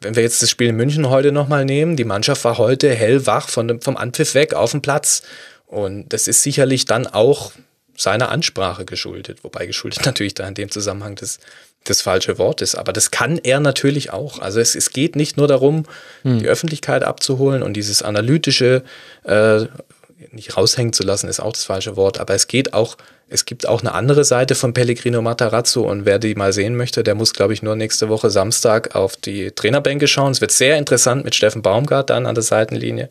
wenn 0.00 0.16
wir 0.16 0.22
jetzt 0.22 0.42
das 0.42 0.48
Spiel 0.50 0.68
in 0.68 0.76
München 0.76 1.10
heute 1.10 1.30
nochmal 1.30 1.64
nehmen, 1.64 1.96
die 1.96 2.04
Mannschaft 2.04 2.44
war 2.44 2.58
heute 2.58 2.94
hellwach 2.94 3.48
von 3.48 3.68
dem, 3.68 3.80
vom 3.82 3.96
Anpfiff 3.96 4.34
weg 4.34 4.54
auf 4.54 4.70
dem 4.70 4.80
Platz. 4.80 5.22
Und 5.70 6.12
das 6.12 6.26
ist 6.26 6.42
sicherlich 6.42 6.84
dann 6.84 7.06
auch 7.06 7.52
seiner 7.96 8.30
Ansprache 8.30 8.84
geschuldet, 8.84 9.44
wobei 9.44 9.66
geschuldet 9.66 10.04
natürlich 10.04 10.34
da 10.34 10.48
in 10.48 10.54
dem 10.54 10.70
Zusammenhang 10.70 11.14
das, 11.14 11.38
das 11.84 12.02
falsche 12.02 12.38
Wort 12.38 12.60
ist. 12.60 12.74
Aber 12.74 12.92
das 12.92 13.12
kann 13.12 13.38
er 13.38 13.60
natürlich 13.60 14.12
auch. 14.12 14.40
Also 14.40 14.58
es, 14.58 14.74
es 14.74 14.90
geht 14.90 15.14
nicht 15.14 15.36
nur 15.36 15.46
darum, 15.46 15.84
hm. 16.22 16.40
die 16.40 16.48
Öffentlichkeit 16.48 17.04
abzuholen 17.04 17.62
und 17.62 17.74
dieses 17.74 18.02
analytische 18.02 18.82
äh, 19.22 19.66
nicht 20.32 20.56
raushängen 20.56 20.92
zu 20.92 21.04
lassen, 21.04 21.28
ist 21.28 21.40
auch 21.40 21.52
das 21.52 21.64
falsche 21.64 21.96
Wort. 21.96 22.18
Aber 22.18 22.34
es 22.34 22.48
geht 22.48 22.74
auch, 22.74 22.96
es 23.28 23.44
gibt 23.44 23.66
auch 23.68 23.80
eine 23.80 23.94
andere 23.94 24.24
Seite 24.24 24.56
von 24.56 24.74
Pellegrino 24.74 25.22
Matarazzo 25.22 25.88
und 25.88 26.04
wer 26.04 26.18
die 26.18 26.34
mal 26.34 26.52
sehen 26.52 26.76
möchte, 26.76 27.04
der 27.04 27.14
muss, 27.14 27.32
glaube 27.32 27.52
ich, 27.52 27.62
nur 27.62 27.76
nächste 27.76 28.08
Woche 28.08 28.30
Samstag 28.30 28.96
auf 28.96 29.16
die 29.16 29.52
Trainerbänke 29.52 30.08
schauen. 30.08 30.32
Es 30.32 30.40
wird 30.40 30.50
sehr 30.50 30.78
interessant 30.78 31.24
mit 31.24 31.36
Steffen 31.36 31.62
Baumgart 31.62 32.10
dann 32.10 32.26
an 32.26 32.34
der 32.34 32.42
Seitenlinie. 32.42 33.08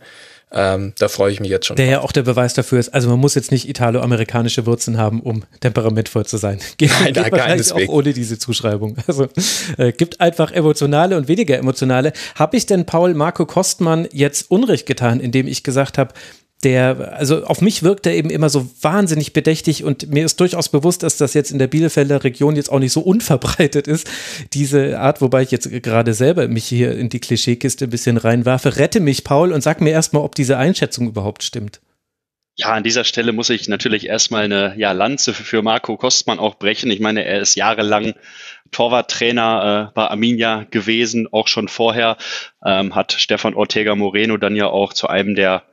Ähm, 0.51 0.93
da 0.97 1.07
freue 1.09 1.31
ich 1.31 1.39
mich 1.39 1.49
jetzt 1.49 1.67
schon. 1.67 1.75
Der 1.75 1.85
drauf. 1.85 1.91
ja 1.91 2.01
auch 2.01 2.11
der 2.11 2.23
Beweis 2.23 2.53
dafür 2.53 2.79
ist. 2.79 2.89
Also 2.89 3.07
man 3.09 3.19
muss 3.19 3.35
jetzt 3.35 3.51
nicht 3.51 3.69
italo-amerikanische 3.69 4.65
Wurzeln 4.65 4.97
haben, 4.97 5.21
um 5.21 5.43
temperamentvoll 5.59 6.25
zu 6.25 6.37
sein. 6.37 6.59
Geht, 6.77 6.91
Nein, 7.01 7.13
geht 7.13 7.31
wahrscheinlich 7.31 7.71
auch 7.71 7.87
ohne 7.87 8.13
diese 8.13 8.39
Zuschreibung. 8.39 8.97
Also 9.07 9.27
äh, 9.77 9.91
gibt 9.91 10.21
einfach 10.21 10.51
emotionale 10.51 11.17
und 11.17 11.27
weniger 11.27 11.57
emotionale. 11.57 12.13
Habe 12.35 12.57
ich 12.57 12.65
denn 12.65 12.85
Paul 12.85 13.13
Marco 13.13 13.45
Kostmann 13.45 14.07
jetzt 14.11 14.49
Unrecht 14.49 14.85
getan, 14.85 15.19
indem 15.19 15.47
ich 15.47 15.63
gesagt 15.63 15.97
habe, 15.97 16.13
der, 16.63 17.13
also 17.17 17.45
auf 17.45 17.61
mich 17.61 17.83
wirkt 17.83 18.05
er 18.05 18.13
eben 18.13 18.29
immer 18.29 18.49
so 18.49 18.69
wahnsinnig 18.81 19.31
bedächtig 19.31 19.83
und 19.83 20.09
mir 20.09 20.25
ist 20.25 20.39
durchaus 20.39 20.67
bewusst, 20.69 21.03
dass 21.03 21.15
das 21.15 21.33
jetzt 21.33 21.51
in 21.51 21.59
der 21.59 21.67
Bielefelder 21.67 22.23
Region 22.23 22.57
jetzt 22.57 22.69
auch 22.69 22.79
nicht 22.79 22.91
so 22.91 22.99
unverbreitet 22.99 23.87
ist, 23.87 24.09
diese 24.53 24.99
Art, 24.99 25.21
wobei 25.21 25.41
ich 25.41 25.51
jetzt 25.51 25.69
gerade 25.83 26.13
selber 26.13 26.47
mich 26.49 26.65
hier 26.65 26.97
in 26.97 27.07
die 27.09 27.19
Klischeekiste 27.19 27.85
ein 27.85 27.89
bisschen 27.89 28.17
reinwerfe. 28.17 28.75
Rette 28.75 28.99
mich, 28.99 29.23
Paul, 29.23 29.53
und 29.53 29.61
sag 29.61 29.79
mir 29.79 29.91
erstmal, 29.91 30.23
ob 30.23 30.35
diese 30.35 30.57
Einschätzung 30.57 31.07
überhaupt 31.07 31.43
stimmt. 31.43 31.79
Ja, 32.57 32.73
an 32.73 32.83
dieser 32.83 33.05
Stelle 33.05 33.31
muss 33.31 33.49
ich 33.49 33.69
natürlich 33.69 34.07
erstmal 34.07 34.43
eine 34.43 34.73
ja, 34.75 34.91
Lanze 34.91 35.33
für 35.33 35.61
Marco 35.61 35.95
Kostmann 35.95 36.39
auch 36.39 36.55
brechen. 36.55 36.91
Ich 36.91 36.99
meine, 36.99 37.23
er 37.23 37.39
ist 37.39 37.55
jahrelang 37.55 38.15
Torwarttrainer 38.71 39.87
äh, 39.87 39.93
bei 39.95 40.07
Arminia 40.09 40.65
gewesen, 40.69 41.29
auch 41.31 41.47
schon 41.47 41.69
vorher, 41.69 42.17
ähm, 42.65 42.95
hat 42.95 43.13
Stefan 43.13 43.53
Ortega 43.53 43.95
Moreno 43.95 44.35
dann 44.35 44.57
ja 44.57 44.67
auch 44.67 44.91
zu 44.91 45.07
einem 45.07 45.35
der 45.35 45.63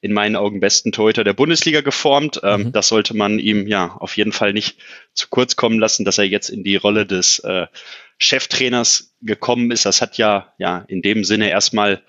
in 0.00 0.12
meinen 0.12 0.36
Augen 0.36 0.60
besten 0.60 0.92
Torhüter 0.92 1.24
der 1.24 1.32
Bundesliga 1.32 1.80
geformt. 1.80 2.40
Ähm, 2.42 2.64
mhm. 2.64 2.72
Das 2.72 2.88
sollte 2.88 3.16
man 3.16 3.38
ihm 3.38 3.66
ja 3.66 3.96
auf 3.98 4.16
jeden 4.16 4.32
Fall 4.32 4.52
nicht 4.52 4.78
zu 5.14 5.28
kurz 5.28 5.56
kommen 5.56 5.78
lassen, 5.78 6.04
dass 6.04 6.18
er 6.18 6.24
jetzt 6.24 6.48
in 6.48 6.64
die 6.64 6.76
Rolle 6.76 7.06
des 7.06 7.38
äh, 7.40 7.66
Cheftrainers 8.18 9.14
gekommen 9.22 9.70
ist. 9.70 9.86
Das 9.86 10.00
hat 10.00 10.18
ja 10.18 10.52
ja 10.58 10.84
in 10.88 11.02
dem 11.02 11.24
Sinne 11.24 11.50
erstmal 11.50 12.02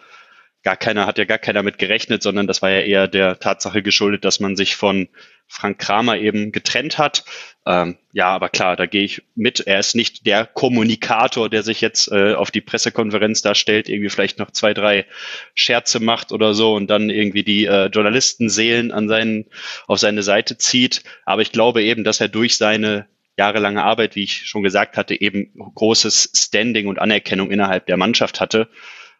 gar 0.63 0.75
keiner, 0.77 1.05
hat 1.05 1.17
ja 1.17 1.25
gar 1.25 1.37
keiner 1.37 1.63
mit 1.63 1.77
gerechnet, 1.77 2.21
sondern 2.21 2.47
das 2.47 2.61
war 2.61 2.69
ja 2.69 2.81
eher 2.81 3.07
der 3.07 3.39
Tatsache 3.39 3.81
geschuldet, 3.81 4.25
dass 4.25 4.39
man 4.39 4.55
sich 4.55 4.75
von 4.75 5.07
Frank 5.47 5.79
Kramer 5.79 6.17
eben 6.17 6.51
getrennt 6.51 6.97
hat. 6.97 7.23
Ähm, 7.65 7.97
ja, 8.11 8.27
aber 8.29 8.49
klar, 8.49 8.75
da 8.75 8.85
gehe 8.85 9.03
ich 9.03 9.23
mit. 9.35 9.61
Er 9.61 9.79
ist 9.79 9.95
nicht 9.95 10.25
der 10.25 10.45
Kommunikator, 10.45 11.49
der 11.49 11.63
sich 11.63 11.79
jetzt 11.79 12.11
äh, 12.11 12.33
auf 12.33 12.51
die 12.51 12.61
Pressekonferenz 12.61 13.41
darstellt, 13.41 13.87
irgendwie 13.87 14.09
vielleicht 14.09 14.39
noch 14.39 14.51
zwei, 14.51 14.73
drei 14.73 15.05
Scherze 15.53 16.01
macht 16.01 16.31
oder 16.31 16.53
so 16.53 16.75
und 16.75 16.87
dann 16.87 17.09
irgendwie 17.09 17.43
die 17.43 17.65
äh, 17.65 17.85
Journalistenseelen 17.85 18.91
an 18.91 19.07
seinen, 19.07 19.45
auf 19.87 19.99
seine 19.99 20.23
Seite 20.23 20.57
zieht. 20.57 21.03
Aber 21.25 21.41
ich 21.41 21.51
glaube 21.51 21.81
eben, 21.83 22.03
dass 22.03 22.19
er 22.19 22.27
durch 22.27 22.57
seine 22.57 23.07
jahrelange 23.37 23.83
Arbeit, 23.83 24.15
wie 24.15 24.23
ich 24.23 24.47
schon 24.47 24.63
gesagt 24.63 24.97
hatte, 24.97 25.19
eben 25.19 25.53
großes 25.75 26.31
Standing 26.35 26.87
und 26.87 26.99
Anerkennung 26.99 27.51
innerhalb 27.51 27.85
der 27.85 27.97
Mannschaft 27.97 28.41
hatte 28.41 28.67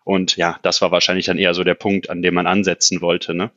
und 0.07 0.37
ja, 0.37 0.57
das 0.63 0.81
war 0.81 0.91
wahrscheinlich 0.91 1.25
dann 1.25 1.37
eher 1.37 1.53
so 1.53 1.65
der 1.65 1.75
Punkt, 1.75 2.09
an 2.09 2.21
dem 2.21 2.33
man 2.33 2.47
ansetzen 2.47 3.01
wollte. 3.01 3.33
Ne? 3.33 3.51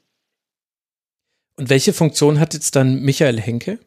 Und 1.54 1.70
welche 1.70 1.92
Funktion 1.92 2.40
hat 2.40 2.54
jetzt 2.54 2.74
dann 2.74 3.02
Michael 3.02 3.40
Henke? 3.40 3.78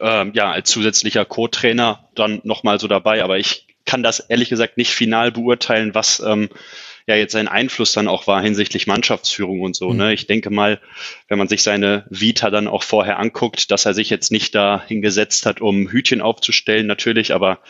Ähm, 0.00 0.32
ja, 0.34 0.50
als 0.50 0.68
zusätzlicher 0.68 1.24
Co-Trainer 1.24 2.08
dann 2.16 2.40
nochmal 2.42 2.80
so 2.80 2.88
dabei, 2.88 3.22
aber 3.22 3.38
ich 3.38 3.68
kann 3.84 4.02
das 4.02 4.18
ehrlich 4.18 4.48
gesagt 4.48 4.76
nicht 4.76 4.90
final 4.90 5.30
beurteilen, 5.30 5.94
was 5.94 6.18
ähm, 6.18 6.48
ja 7.06 7.14
jetzt 7.14 7.32
sein 7.32 7.46
Einfluss 7.46 7.92
dann 7.92 8.08
auch 8.08 8.26
war 8.26 8.42
hinsichtlich 8.42 8.88
Mannschaftsführung 8.88 9.60
und 9.60 9.76
so. 9.76 9.90
Mhm. 9.90 9.96
Ne? 9.96 10.12
Ich 10.12 10.26
denke 10.26 10.50
mal, 10.50 10.80
wenn 11.28 11.38
man 11.38 11.46
sich 11.46 11.62
seine 11.62 12.04
Vita 12.10 12.50
dann 12.50 12.66
auch 12.66 12.82
vorher 12.82 13.20
anguckt, 13.20 13.70
dass 13.70 13.86
er 13.86 13.94
sich 13.94 14.10
jetzt 14.10 14.32
nicht 14.32 14.56
da 14.56 14.82
hingesetzt 14.84 15.46
hat, 15.46 15.60
um 15.60 15.88
Hütchen 15.88 16.20
aufzustellen, 16.20 16.88
natürlich, 16.88 17.32
aber 17.32 17.60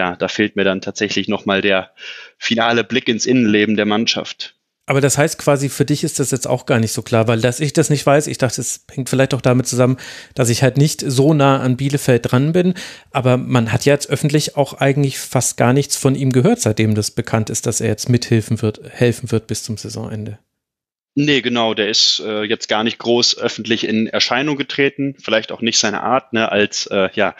ja, 0.00 0.16
da 0.16 0.28
fehlt 0.28 0.56
mir 0.56 0.64
dann 0.64 0.80
tatsächlich 0.80 1.28
nochmal 1.28 1.60
der 1.60 1.90
finale 2.38 2.84
Blick 2.84 3.06
ins 3.06 3.26
Innenleben 3.26 3.76
der 3.76 3.84
Mannschaft. 3.84 4.56
Aber 4.86 5.02
das 5.02 5.18
heißt 5.18 5.36
quasi, 5.38 5.68
für 5.68 5.84
dich 5.84 6.02
ist 6.04 6.18
das 6.18 6.30
jetzt 6.30 6.46
auch 6.48 6.64
gar 6.64 6.80
nicht 6.80 6.92
so 6.92 7.02
klar, 7.02 7.28
weil 7.28 7.40
dass 7.40 7.60
ich 7.60 7.74
das 7.74 7.90
nicht 7.90 8.04
weiß, 8.06 8.26
ich 8.26 8.38
dachte, 8.38 8.62
es 8.62 8.86
hängt 8.90 9.10
vielleicht 9.10 9.34
auch 9.34 9.42
damit 9.42 9.66
zusammen, 9.66 9.98
dass 10.34 10.48
ich 10.48 10.62
halt 10.62 10.78
nicht 10.78 11.04
so 11.06 11.34
nah 11.34 11.60
an 11.60 11.76
Bielefeld 11.76 12.32
dran 12.32 12.52
bin. 12.52 12.72
Aber 13.10 13.36
man 13.36 13.72
hat 13.72 13.84
ja 13.84 13.92
jetzt 13.92 14.08
öffentlich 14.08 14.56
auch 14.56 14.72
eigentlich 14.72 15.18
fast 15.18 15.58
gar 15.58 15.74
nichts 15.74 15.96
von 15.96 16.14
ihm 16.14 16.32
gehört, 16.32 16.62
seitdem 16.62 16.94
das 16.94 17.10
bekannt 17.10 17.50
ist, 17.50 17.66
dass 17.66 17.82
er 17.82 17.88
jetzt 17.88 18.08
mithelfen 18.08 18.62
wird, 18.62 18.80
helfen 18.88 19.30
wird 19.30 19.46
bis 19.48 19.62
zum 19.62 19.76
Saisonende. 19.76 20.38
Nee, 21.16 21.40
genau, 21.40 21.74
der 21.74 21.88
ist 21.88 22.22
äh, 22.24 22.44
jetzt 22.44 22.68
gar 22.68 22.84
nicht 22.84 22.98
groß 22.98 23.36
öffentlich 23.38 23.84
in 23.84 24.06
Erscheinung 24.06 24.56
getreten, 24.56 25.16
vielleicht 25.20 25.50
auch 25.50 25.60
nicht 25.60 25.78
seine 25.78 26.02
Art, 26.02 26.32
ne, 26.32 26.52
als 26.52 26.86
äh, 26.86 27.08
ja, 27.14 27.34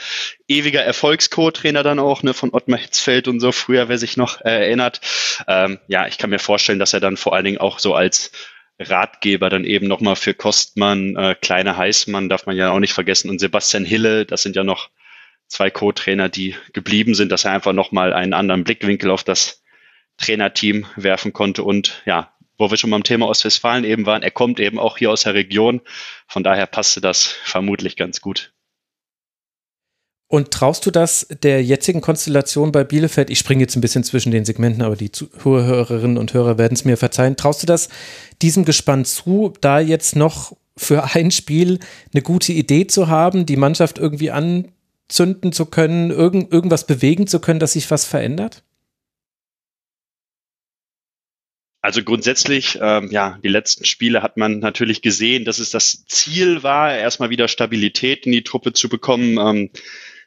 ewiger 0.48 0.82
Erfolgsco-Trainer 0.82 1.84
dann 1.84 2.00
auch, 2.00 2.24
ne, 2.24 2.34
von 2.34 2.52
Ottmar 2.52 2.80
Hitzfeld 2.80 3.28
und 3.28 3.38
so, 3.38 3.52
früher, 3.52 3.88
wer 3.88 3.96
sich 3.96 4.16
noch 4.16 4.40
äh, 4.40 4.66
erinnert. 4.66 5.00
Ähm, 5.46 5.78
ja, 5.86 6.08
ich 6.08 6.18
kann 6.18 6.30
mir 6.30 6.40
vorstellen, 6.40 6.80
dass 6.80 6.94
er 6.94 7.00
dann 7.00 7.16
vor 7.16 7.32
allen 7.34 7.44
Dingen 7.44 7.58
auch 7.58 7.78
so 7.78 7.94
als 7.94 8.32
Ratgeber 8.80 9.50
dann 9.50 9.64
eben 9.64 9.86
nochmal 9.86 10.16
für 10.16 10.34
Kostmann, 10.34 11.14
äh, 11.14 11.36
Kleine 11.40 11.76
Heißmann, 11.76 12.28
darf 12.28 12.46
man 12.46 12.56
ja 12.56 12.72
auch 12.72 12.80
nicht 12.80 12.92
vergessen, 12.92 13.30
und 13.30 13.38
Sebastian 13.38 13.84
Hille, 13.84 14.26
das 14.26 14.42
sind 14.42 14.56
ja 14.56 14.64
noch 14.64 14.90
zwei 15.46 15.70
Co-Trainer, 15.70 16.28
die 16.28 16.56
geblieben 16.72 17.14
sind, 17.14 17.30
dass 17.30 17.44
er 17.44 17.52
einfach 17.52 17.72
nochmal 17.72 18.12
einen 18.14 18.32
anderen 18.32 18.64
Blickwinkel 18.64 19.10
auf 19.10 19.22
das 19.22 19.62
Trainerteam 20.16 20.86
werfen 20.96 21.32
konnte 21.32 21.62
und 21.62 22.02
ja, 22.04 22.32
wo 22.60 22.70
wir 22.70 22.76
schon 22.76 22.90
beim 22.90 23.02
Thema 23.02 23.26
Ostwestfalen 23.26 23.84
eben 23.84 24.06
waren, 24.06 24.22
er 24.22 24.30
kommt 24.30 24.60
eben 24.60 24.78
auch 24.78 24.98
hier 24.98 25.10
aus 25.10 25.22
der 25.22 25.34
Region. 25.34 25.80
Von 26.28 26.44
daher 26.44 26.66
passte 26.66 27.00
das 27.00 27.24
vermutlich 27.24 27.96
ganz 27.96 28.20
gut. 28.20 28.52
Und 30.28 30.52
traust 30.52 30.86
du 30.86 30.92
das 30.92 31.26
der 31.42 31.64
jetzigen 31.64 32.00
Konstellation 32.00 32.70
bei 32.70 32.84
Bielefeld? 32.84 33.30
Ich 33.30 33.40
springe 33.40 33.62
jetzt 33.62 33.74
ein 33.74 33.80
bisschen 33.80 34.04
zwischen 34.04 34.30
den 34.30 34.44
Segmenten, 34.44 34.82
aber 34.82 34.94
die 34.94 35.10
Hörerinnen 35.42 36.18
und 36.18 36.34
Hörer 36.34 36.56
werden 36.56 36.74
es 36.74 36.84
mir 36.84 36.96
verzeihen. 36.96 37.34
Traust 37.34 37.64
du 37.64 37.66
das 37.66 37.88
diesem 38.40 38.64
Gespann 38.64 39.04
zu, 39.04 39.52
da 39.60 39.80
jetzt 39.80 40.14
noch 40.14 40.56
für 40.76 41.14
ein 41.14 41.32
Spiel 41.32 41.80
eine 42.12 42.22
gute 42.22 42.52
Idee 42.52 42.86
zu 42.86 43.08
haben, 43.08 43.44
die 43.44 43.56
Mannschaft 43.56 43.98
irgendwie 43.98 44.30
anzünden 44.30 45.52
zu 45.52 45.66
können, 45.66 46.10
irgend, 46.10 46.52
irgendwas 46.52 46.86
bewegen 46.86 47.26
zu 47.26 47.40
können, 47.40 47.58
dass 47.58 47.72
sich 47.72 47.90
was 47.90 48.04
verändert? 48.04 48.62
Also 51.82 52.02
grundsätzlich, 52.02 52.78
ähm, 52.80 53.08
ja, 53.10 53.38
die 53.42 53.48
letzten 53.48 53.86
Spiele 53.86 54.22
hat 54.22 54.36
man 54.36 54.58
natürlich 54.58 55.00
gesehen, 55.00 55.46
dass 55.46 55.58
es 55.58 55.70
das 55.70 56.04
Ziel 56.06 56.62
war, 56.62 56.94
erstmal 56.94 57.30
wieder 57.30 57.48
Stabilität 57.48 58.26
in 58.26 58.32
die 58.32 58.44
Truppe 58.44 58.74
zu 58.74 58.90
bekommen. 58.90 59.38
Ähm, 59.38 59.70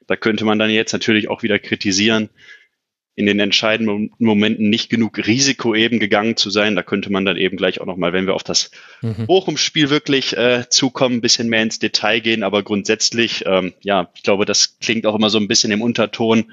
da 0.08 0.16
könnte 0.16 0.46
man 0.46 0.58
dann 0.58 0.72
jetzt 0.72 0.94
natürlich 0.94 1.30
auch 1.30 1.44
wieder 1.44 1.60
kritisieren, 1.60 2.30
in 3.16 3.28
den 3.28 3.40
entscheidenden 3.40 4.12
Momenten 4.18 4.72
nicht 4.72 4.90
genug 4.90 5.20
Risiko 5.20 5.76
eben 5.76 6.00
gegangen 6.00 6.36
zu 6.36 6.50
sein. 6.50 6.76
Da 6.76 6.82
könnte 6.82 7.12
man 7.12 7.26
dann 7.26 7.38
eben 7.38 7.58
gleich 7.58 7.80
auch 7.80 7.86
nochmal, 7.86 8.12
wenn 8.12 8.26
wir 8.26 8.34
auf 8.34 8.44
das 8.44 8.72
mhm. 9.02 9.28
Bochum-Spiel 9.28 9.92
wirklich 9.92 10.36
äh, 10.36 10.68
zukommen, 10.70 11.18
ein 11.18 11.22
bisschen 11.22 11.48
mehr 11.48 11.62
ins 11.62 11.78
Detail 11.78 12.22
gehen. 12.22 12.42
Aber 12.42 12.64
grundsätzlich, 12.64 13.44
ähm, 13.46 13.74
ja, 13.82 14.10
ich 14.16 14.24
glaube, 14.24 14.46
das 14.46 14.80
klingt 14.80 15.06
auch 15.06 15.14
immer 15.14 15.30
so 15.30 15.38
ein 15.38 15.48
bisschen 15.48 15.72
im 15.72 15.84
Unterton 15.84 16.52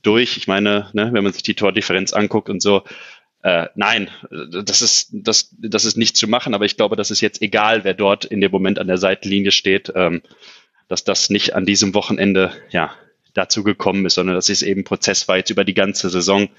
durch. 0.00 0.38
Ich 0.38 0.46
meine, 0.46 0.88
ne, 0.94 1.10
wenn 1.12 1.24
man 1.24 1.34
sich 1.34 1.42
die 1.42 1.54
Tordifferenz 1.54 2.14
anguckt 2.14 2.48
und 2.48 2.62
so, 2.62 2.84
äh, 3.48 3.68
nein, 3.76 4.10
das 4.30 4.82
ist, 4.82 5.08
das, 5.12 5.54
das 5.58 5.86
ist 5.86 5.96
nicht 5.96 6.16
zu 6.16 6.28
machen, 6.28 6.54
aber 6.54 6.66
ich 6.66 6.76
glaube, 6.76 6.96
das 6.96 7.10
ist 7.10 7.22
jetzt 7.22 7.40
egal, 7.40 7.82
wer 7.82 7.94
dort 7.94 8.26
in 8.26 8.42
dem 8.42 8.52
Moment 8.52 8.78
an 8.78 8.88
der 8.88 8.98
Seitenlinie 8.98 9.52
steht, 9.52 9.90
ähm, 9.94 10.22
dass 10.86 11.04
das 11.04 11.30
nicht 11.30 11.54
an 11.54 11.64
diesem 11.64 11.94
Wochenende 11.94 12.52
ja, 12.70 12.92
dazu 13.32 13.64
gekommen 13.64 14.04
ist, 14.04 14.14
sondern 14.14 14.36
dass 14.36 14.50
es 14.50 14.60
eben 14.60 14.84
Prozess 14.84 15.28
war 15.28 15.38
jetzt 15.38 15.48
über 15.50 15.64
die 15.64 15.74
ganze 15.74 16.10
Saison. 16.10 16.50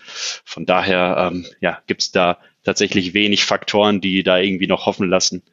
Von 0.43 0.65
daher 0.65 1.31
ähm, 1.31 1.45
ja, 1.61 1.79
gibt 1.85 2.01
es 2.01 2.11
da 2.11 2.39
tatsächlich 2.63 3.13
wenig 3.13 3.45
Faktoren, 3.45 4.01
die 4.01 4.23
da 4.23 4.39
irgendwie 4.39 4.67
noch 4.67 4.87
hoffen 4.87 5.09
lassen, 5.09 5.43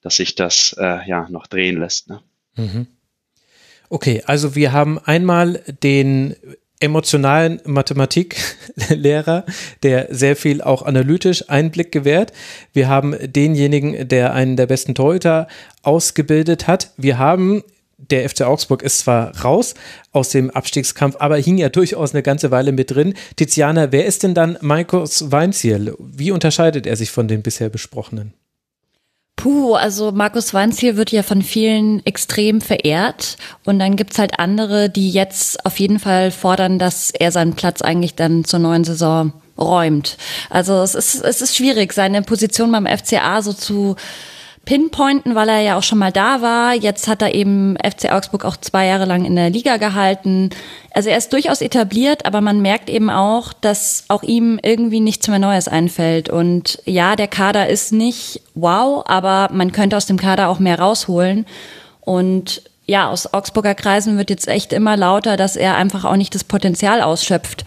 dass 0.00 0.16
sich 0.16 0.34
das 0.34 0.74
äh, 0.78 1.06
ja 1.06 1.28
noch 1.28 1.46
drehen 1.46 1.78
lässt. 1.78 2.08
Ne? 2.08 2.22
Mhm. 2.56 2.86
Okay, 3.90 4.22
also 4.24 4.54
wir 4.54 4.72
haben 4.72 4.98
einmal 4.98 5.62
den 5.82 6.36
emotionalen 6.80 7.60
Mathematiklehrer, 7.64 9.44
der 9.82 10.08
sehr 10.10 10.34
viel 10.34 10.62
auch 10.62 10.82
analytisch 10.82 11.48
Einblick 11.48 11.92
gewährt. 11.92 12.32
Wir 12.72 12.88
haben 12.88 13.14
denjenigen, 13.20 14.08
der 14.08 14.32
einen 14.32 14.56
der 14.56 14.66
besten 14.66 14.94
Torhüter 14.94 15.46
ausgebildet 15.82 16.66
hat. 16.66 16.90
Wir 16.96 17.18
haben 17.18 17.62
der 17.98 18.28
FC 18.28 18.42
Augsburg 18.42 18.82
ist 18.82 19.00
zwar 19.00 19.38
raus 19.42 19.74
aus 20.12 20.30
dem 20.30 20.50
Abstiegskampf, 20.50 21.16
aber 21.18 21.36
hing 21.36 21.58
ja 21.58 21.68
durchaus 21.68 22.14
eine 22.14 22.22
ganze 22.22 22.50
Weile 22.50 22.72
mit 22.72 22.90
drin. 22.90 23.14
Tiziana, 23.36 23.92
wer 23.92 24.06
ist 24.06 24.22
denn 24.22 24.34
dann 24.34 24.56
Markus 24.62 25.30
Weinziel? 25.30 25.94
Wie 25.98 26.30
unterscheidet 26.30 26.86
er 26.86 26.96
sich 26.96 27.10
von 27.10 27.28
den 27.28 27.42
bisher 27.42 27.68
besprochenen? 27.68 28.32
Puh, 29.40 29.74
also 29.74 30.12
Markus 30.12 30.52
Weinziel 30.52 30.98
wird 30.98 31.12
ja 31.12 31.22
von 31.22 31.40
vielen 31.40 32.04
extrem 32.04 32.60
verehrt. 32.60 33.38
Und 33.64 33.78
dann 33.78 33.96
gibt's 33.96 34.18
halt 34.18 34.38
andere, 34.38 34.90
die 34.90 35.10
jetzt 35.10 35.64
auf 35.64 35.80
jeden 35.80 35.98
Fall 35.98 36.30
fordern, 36.30 36.78
dass 36.78 37.10
er 37.10 37.32
seinen 37.32 37.54
Platz 37.54 37.80
eigentlich 37.80 38.14
dann 38.14 38.44
zur 38.44 38.58
neuen 38.58 38.84
Saison 38.84 39.32
räumt. 39.56 40.18
Also 40.50 40.82
es 40.82 40.94
ist, 40.94 41.24
es 41.24 41.40
ist 41.40 41.56
schwierig, 41.56 41.94
seine 41.94 42.20
Position 42.20 42.70
beim 42.70 42.86
FCA 42.86 43.40
so 43.40 43.54
zu 43.54 43.96
pinpointen, 44.70 45.34
weil 45.34 45.48
er 45.48 45.62
ja 45.62 45.76
auch 45.76 45.82
schon 45.82 45.98
mal 45.98 46.12
da 46.12 46.42
war. 46.42 46.74
Jetzt 46.74 47.08
hat 47.08 47.22
er 47.22 47.34
eben 47.34 47.76
FC 47.76 48.12
Augsburg 48.12 48.44
auch 48.44 48.56
zwei 48.56 48.86
Jahre 48.86 49.04
lang 49.04 49.24
in 49.24 49.34
der 49.34 49.50
Liga 49.50 49.78
gehalten. 49.78 50.50
Also 50.94 51.10
er 51.10 51.18
ist 51.18 51.32
durchaus 51.32 51.60
etabliert, 51.60 52.24
aber 52.24 52.40
man 52.40 52.62
merkt 52.62 52.88
eben 52.88 53.10
auch, 53.10 53.52
dass 53.52 54.04
auch 54.06 54.22
ihm 54.22 54.60
irgendwie 54.62 55.00
nichts 55.00 55.26
mehr 55.26 55.40
Neues 55.40 55.66
einfällt. 55.66 56.28
Und 56.28 56.80
ja, 56.84 57.16
der 57.16 57.26
Kader 57.26 57.68
ist 57.68 57.92
nicht 57.92 58.42
wow, 58.54 59.02
aber 59.08 59.48
man 59.52 59.72
könnte 59.72 59.96
aus 59.96 60.06
dem 60.06 60.20
Kader 60.20 60.48
auch 60.48 60.60
mehr 60.60 60.78
rausholen. 60.78 61.46
Und 62.02 62.62
ja, 62.86 63.10
aus 63.10 63.34
Augsburger 63.34 63.74
Kreisen 63.74 64.18
wird 64.18 64.30
jetzt 64.30 64.46
echt 64.46 64.72
immer 64.72 64.96
lauter, 64.96 65.36
dass 65.36 65.56
er 65.56 65.74
einfach 65.74 66.04
auch 66.04 66.14
nicht 66.14 66.36
das 66.36 66.44
Potenzial 66.44 67.02
ausschöpft. 67.02 67.64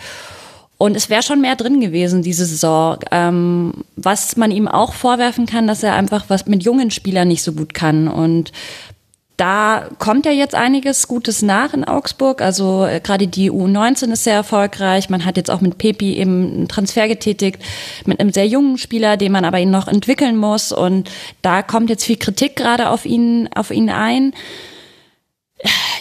Und 0.84 0.98
es 0.98 1.10
wäre 1.10 1.24
schon 1.24 1.40
mehr 1.40 1.56
drin 1.56 1.80
gewesen, 1.80 2.24
diese 2.24 2.46
Saison. 2.46 2.98
Ähm, 3.10 3.86
was 3.96 4.36
man 4.36 4.52
ihm 4.52 4.68
auch 4.68 4.92
vorwerfen 4.92 5.46
kann, 5.46 5.66
dass 5.66 5.82
er 5.82 5.96
einfach 5.96 6.26
was 6.28 6.46
mit 6.46 6.62
jungen 6.62 6.92
Spielern 6.92 7.30
nicht 7.30 7.42
so 7.42 7.54
gut 7.54 7.74
kann. 7.74 8.10
Und 8.10 8.52
da 9.38 9.88
kommt 9.98 10.26
ja 10.26 10.34
jetzt 10.34 10.56
einiges 10.56 11.08
Gutes 11.08 11.42
nach 11.42 11.74
in 11.74 11.86
Augsburg. 11.86 12.42
Also 12.42 12.86
äh, 12.86 13.00
gerade 13.00 13.30
die 13.30 13.50
U19 13.50 14.12
ist 14.12 14.26
sehr 14.26 14.34
erfolgreich. 14.34 15.10
Man 15.10 15.24
hat 15.24 15.38
jetzt 15.38 15.50
auch 15.50 15.62
mit 15.62 15.78
Pepi 15.78 16.18
eben 16.18 16.52
einen 16.52 16.68
Transfer 16.68 17.08
getätigt 17.08 17.60
mit 18.06 18.20
einem 18.20 18.34
sehr 18.34 18.48
jungen 18.48 18.78
Spieler, 18.78 19.16
den 19.16 19.32
man 19.32 19.46
aber 19.46 19.62
ihn 19.62 19.72
noch 19.72 19.88
entwickeln 19.88 20.36
muss. 20.36 20.74
Und 20.74 21.10
da 21.42 21.62
kommt 21.62 21.92
jetzt 21.92 22.04
viel 22.04 22.18
Kritik 22.18 22.58
gerade 22.58 22.90
auf 22.90 23.06
ihn, 23.06 23.48
auf 23.56 23.72
ihn 23.72 23.90
ein. 23.90 24.34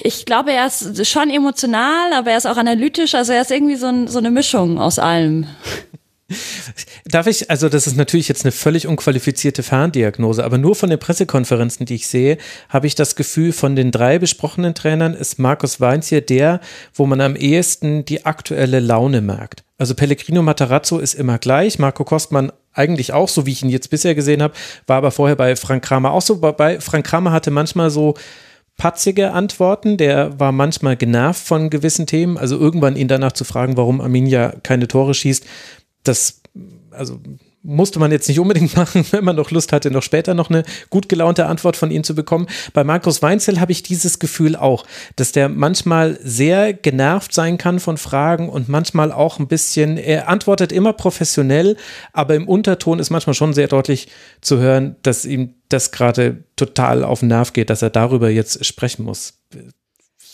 Ich 0.02 0.24
glaube, 0.24 0.52
er 0.52 0.66
ist 0.66 1.06
schon 1.06 1.30
emotional, 1.30 2.12
aber 2.12 2.30
er 2.30 2.38
ist 2.38 2.46
auch 2.46 2.56
analytisch. 2.56 3.14
Also 3.14 3.32
er 3.32 3.42
ist 3.42 3.50
irgendwie 3.50 3.76
so, 3.76 3.86
ein, 3.86 4.08
so 4.08 4.18
eine 4.18 4.30
Mischung 4.30 4.78
aus 4.78 4.98
allem. 4.98 5.46
Darf 7.04 7.26
ich, 7.26 7.50
also 7.50 7.68
das 7.68 7.86
ist 7.86 7.96
natürlich 7.96 8.28
jetzt 8.28 8.44
eine 8.44 8.52
völlig 8.52 8.86
unqualifizierte 8.86 9.62
Ferndiagnose, 9.62 10.44
aber 10.44 10.58
nur 10.58 10.74
von 10.74 10.90
den 10.90 10.98
Pressekonferenzen, 10.98 11.86
die 11.86 11.96
ich 11.96 12.06
sehe, 12.06 12.38
habe 12.68 12.86
ich 12.86 12.94
das 12.94 13.16
Gefühl, 13.16 13.52
von 13.52 13.76
den 13.76 13.90
drei 13.90 14.18
besprochenen 14.18 14.74
Trainern 14.74 15.14
ist 15.14 15.38
Markus 15.38 15.80
Weinz 15.80 16.08
hier 16.08 16.20
der, 16.20 16.60
wo 16.94 17.06
man 17.06 17.20
am 17.20 17.36
ehesten 17.36 18.04
die 18.04 18.24
aktuelle 18.24 18.80
Laune 18.80 19.20
merkt. 19.20 19.64
Also 19.78 19.94
Pellegrino 19.94 20.42
Matarazzo 20.42 20.98
ist 20.98 21.14
immer 21.14 21.38
gleich, 21.38 21.78
Marco 21.78 22.04
Kostmann 22.04 22.52
eigentlich 22.72 23.12
auch, 23.12 23.28
so 23.28 23.46
wie 23.46 23.52
ich 23.52 23.62
ihn 23.62 23.68
jetzt 23.68 23.90
bisher 23.90 24.14
gesehen 24.14 24.42
habe, 24.42 24.54
war 24.86 24.96
aber 24.98 25.10
vorher 25.10 25.36
bei 25.36 25.56
Frank 25.56 25.84
Kramer 25.84 26.12
auch 26.12 26.22
so. 26.22 26.36
Bei 26.36 26.80
Frank 26.80 27.06
Kramer 27.06 27.32
hatte 27.32 27.50
manchmal 27.50 27.90
so 27.90 28.14
patzige 28.76 29.32
Antworten. 29.32 29.96
Der 29.96 30.38
war 30.38 30.52
manchmal 30.52 30.96
genervt 30.96 31.44
von 31.44 31.70
gewissen 31.70 32.06
Themen. 32.06 32.38
Also 32.38 32.58
irgendwann 32.58 32.96
ihn 32.96 33.08
danach 33.08 33.32
zu 33.32 33.44
fragen, 33.44 33.76
warum 33.76 34.00
Arminia 34.00 34.54
keine 34.62 34.88
Tore 34.88 35.14
schießt, 35.14 35.44
das, 36.02 36.42
also 36.90 37.20
musste 37.62 37.98
man 37.98 38.10
jetzt 38.10 38.28
nicht 38.28 38.40
unbedingt 38.40 38.76
machen, 38.76 39.04
wenn 39.10 39.24
man 39.24 39.36
noch 39.36 39.50
Lust 39.50 39.72
hatte, 39.72 39.90
noch 39.90 40.02
später 40.02 40.34
noch 40.34 40.50
eine 40.50 40.64
gut 40.90 41.08
gelaunte 41.08 41.46
Antwort 41.46 41.76
von 41.76 41.90
ihm 41.90 42.04
zu 42.04 42.14
bekommen. 42.14 42.46
Bei 42.72 42.84
Markus 42.84 43.22
Weinzel 43.22 43.60
habe 43.60 43.72
ich 43.72 43.82
dieses 43.82 44.18
Gefühl 44.18 44.56
auch, 44.56 44.84
dass 45.16 45.32
der 45.32 45.48
manchmal 45.48 46.18
sehr 46.22 46.72
genervt 46.72 47.32
sein 47.32 47.58
kann 47.58 47.80
von 47.80 47.96
Fragen 47.96 48.48
und 48.48 48.68
manchmal 48.68 49.12
auch 49.12 49.38
ein 49.38 49.48
bisschen, 49.48 49.96
er 49.96 50.28
antwortet 50.28 50.72
immer 50.72 50.92
professionell, 50.92 51.76
aber 52.12 52.34
im 52.34 52.48
Unterton 52.48 52.98
ist 52.98 53.10
manchmal 53.10 53.34
schon 53.34 53.52
sehr 53.52 53.68
deutlich 53.68 54.08
zu 54.40 54.58
hören, 54.58 54.96
dass 55.02 55.24
ihm 55.24 55.54
das 55.68 55.90
gerade 55.90 56.44
total 56.56 57.04
auf 57.04 57.20
den 57.20 57.28
Nerv 57.28 57.52
geht, 57.52 57.70
dass 57.70 57.82
er 57.82 57.90
darüber 57.90 58.28
jetzt 58.28 58.64
sprechen 58.64 59.04
muss. 59.04 59.34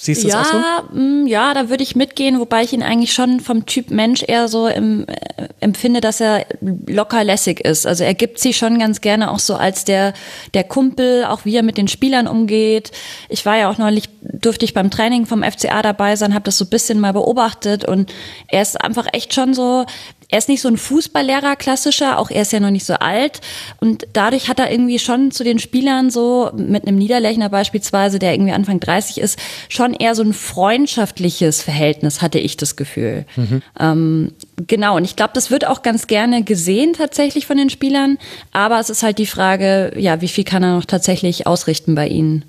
Siehst 0.01 0.23
du 0.23 0.29
ja, 0.29 0.39
das 0.39 0.55
auch 0.55 0.93
so? 0.93 0.97
Mm, 0.97 1.27
ja, 1.27 1.53
da 1.55 1.71
würde 1.71 1.83
ich 1.83 1.97
mitgehen, 1.97 2.39
wobei 2.39 2.63
ich 2.63 2.73
ihn 2.73 2.85
eigentlich 2.85 3.13
schon 3.13 3.41
vom 3.41 3.67
Typ 3.67 3.91
Mensch 3.91 4.23
eher 4.25 4.47
so 4.47 4.69
im, 4.69 5.09
äh, 5.09 5.49
empfinde, 5.59 6.01
dass 6.01 6.21
er 6.21 6.47
locker 6.87 7.25
lässig 7.25 7.59
ist. 7.65 7.85
Also 7.85 8.05
er 8.05 8.15
gibt 8.15 8.39
sich 8.39 8.57
schon 8.57 8.79
ganz 8.79 9.01
gerne 9.01 9.29
auch 9.29 9.41
so 9.41 9.57
als 9.57 9.85
der, 9.85 10.15
der 10.55 10.63
Kumpel, 10.63 11.25
auch 11.25 11.45
wie 11.45 11.57
er 11.57 11.65
mit 11.65 11.79
den 11.79 11.89
Spielern 11.89 12.29
umgeht. 12.29 12.93
Ich 13.29 13.45
war 13.45 13.57
ja 13.57 13.69
auch 13.69 13.79
neulich, 13.79 14.05
durfte 14.23 14.65
ich 14.65 14.73
beim 14.73 14.93
Training 14.93 15.27
vom 15.27 15.43
FCA 15.43 15.83
dabei 15.83 16.15
sein, 16.15 16.33
habe 16.33 16.45
das 16.45 16.59
so 16.59 16.67
ein 16.67 16.71
bisschen 16.71 17.01
mal 17.01 17.13
beobachtet 17.13 17.85
und 17.85 18.13
er 18.47 18.63
ist 18.63 18.81
einfach 18.81 19.09
echt 19.13 19.35
schon 19.35 19.53
so, 19.53 19.85
er 20.31 20.39
ist 20.39 20.49
nicht 20.49 20.61
so 20.61 20.69
ein 20.69 20.77
Fußballlehrer 20.77 21.57
klassischer, 21.57 22.19
auch 22.19 22.31
er 22.31 22.43
ist 22.43 22.53
ja 22.53 22.61
noch 22.61 22.71
nicht 22.71 22.85
so 22.85 22.95
alt 22.95 23.41
und 23.81 24.07
dadurch 24.13 24.49
hat 24.49 24.59
er 24.59 24.71
irgendwie 24.71 24.99
schon 24.99 25.31
zu 25.31 25.43
den 25.43 25.59
Spielern 25.59 26.11
so 26.11 26.51
mit 26.55 26.87
einem 26.87 26.99
Niederlechner 26.99 27.49
beispielsweise, 27.49 28.19
der 28.19 28.35
irgendwie 28.35 28.53
Anfang 28.53 28.79
30 28.79 29.19
ist, 29.19 29.39
schon 29.71 29.95
eher 29.95 30.15
so 30.15 30.23
ein 30.23 30.35
freundschaftliches 30.35 31.63
Verhältnis 31.63 32.21
hatte 32.21 32.39
ich 32.39 32.59
das 32.59 32.77
Gefühl. 32.77 33.25
Mhm. 33.37 33.63
Ähm, 33.81 34.33
genau 34.67 34.97
und 34.97 35.05
ich 35.05 35.17
glaube, 35.17 35.33
das 35.35 35.51
wird 35.51 35.67
auch 35.67 35.83
ganz 35.83 36.07
gerne 36.07 36.43
gesehen 36.43 36.93
tatsächlich 36.93 37.47
von 37.47 37.57
den 37.57 37.71
Spielern, 37.71 38.19
aber 38.53 38.79
es 38.81 38.91
ist 38.91 39.03
halt 39.03 39.19
die 39.19 39.27
Frage, 39.27 39.93
ja, 39.97 40.21
wie 40.21 40.29
viel 40.29 40.45
kann 40.45 40.63
er 40.63 40.77
noch 40.77 40.85
tatsächlich 40.85 41.47
ausrichten 41.47 41.95
bei 41.95 42.07
ihnen? 42.07 42.45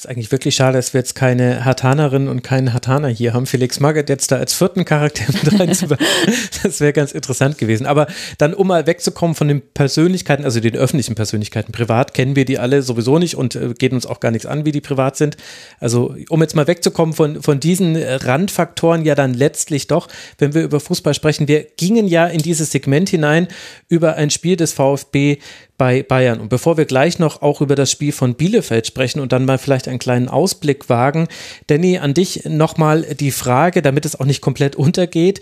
Ist 0.00 0.08
eigentlich 0.08 0.32
wirklich 0.32 0.54
schade, 0.54 0.78
dass 0.78 0.94
wir 0.94 1.00
jetzt 1.00 1.14
keine 1.14 1.64
Hartanerin 1.64 2.28
und 2.28 2.42
keinen 2.42 2.72
Hartaner 2.72 3.08
hier 3.08 3.34
haben. 3.34 3.46
Felix 3.46 3.80
Magath 3.80 4.08
jetzt 4.08 4.32
da 4.32 4.36
als 4.36 4.54
vierten 4.54 4.84
Charakter 4.84 5.24
mit 5.32 5.60
reinzubauen. 5.60 6.00
das 6.62 6.80
wäre 6.80 6.92
ganz 6.92 7.12
interessant 7.12 7.58
gewesen. 7.58 7.86
Aber 7.86 8.06
dann, 8.38 8.54
um 8.54 8.68
mal 8.68 8.86
wegzukommen 8.86 9.34
von 9.34 9.48
den 9.48 9.60
Persönlichkeiten, 9.60 10.44
also 10.44 10.60
den 10.60 10.74
öffentlichen 10.74 11.14
Persönlichkeiten, 11.14 11.72
privat 11.72 12.14
kennen 12.14 12.34
wir 12.34 12.44
die 12.46 12.58
alle 12.58 12.82
sowieso 12.82 13.18
nicht 13.18 13.34
und 13.36 13.54
äh, 13.54 13.74
geht 13.78 13.92
uns 13.92 14.06
auch 14.06 14.20
gar 14.20 14.30
nichts 14.30 14.46
an, 14.46 14.64
wie 14.64 14.72
die 14.72 14.80
privat 14.80 15.16
sind. 15.16 15.36
Also, 15.80 16.14
um 16.30 16.40
jetzt 16.40 16.56
mal 16.56 16.66
wegzukommen 16.66 17.14
von, 17.14 17.42
von 17.42 17.60
diesen 17.60 17.96
Randfaktoren, 17.96 19.04
ja 19.04 19.14
dann 19.14 19.34
letztlich 19.34 19.86
doch, 19.86 20.08
wenn 20.38 20.54
wir 20.54 20.62
über 20.62 20.80
Fußball 20.80 21.14
sprechen, 21.14 21.46
wir 21.46 21.66
gingen 21.76 22.06
ja 22.06 22.26
in 22.26 22.40
dieses 22.40 22.70
Segment 22.70 23.10
hinein 23.10 23.48
über 23.88 24.14
ein 24.16 24.30
Spiel 24.30 24.56
des 24.56 24.72
VfB 24.72 25.38
bei 25.80 26.02
Bayern. 26.02 26.40
Und 26.40 26.50
bevor 26.50 26.76
wir 26.76 26.84
gleich 26.84 27.18
noch 27.18 27.40
auch 27.40 27.62
über 27.62 27.74
das 27.74 27.90
Spiel 27.90 28.12
von 28.12 28.34
Bielefeld 28.34 28.86
sprechen 28.86 29.18
und 29.18 29.32
dann 29.32 29.46
mal 29.46 29.56
vielleicht 29.56 29.88
einen 29.88 29.98
kleinen 29.98 30.28
Ausblick 30.28 30.90
wagen, 30.90 31.26
Danny, 31.68 31.96
an 31.96 32.12
dich 32.12 32.44
nochmal 32.44 33.14
die 33.14 33.30
Frage, 33.30 33.80
damit 33.80 34.04
es 34.04 34.20
auch 34.20 34.26
nicht 34.26 34.42
komplett 34.42 34.76
untergeht. 34.76 35.40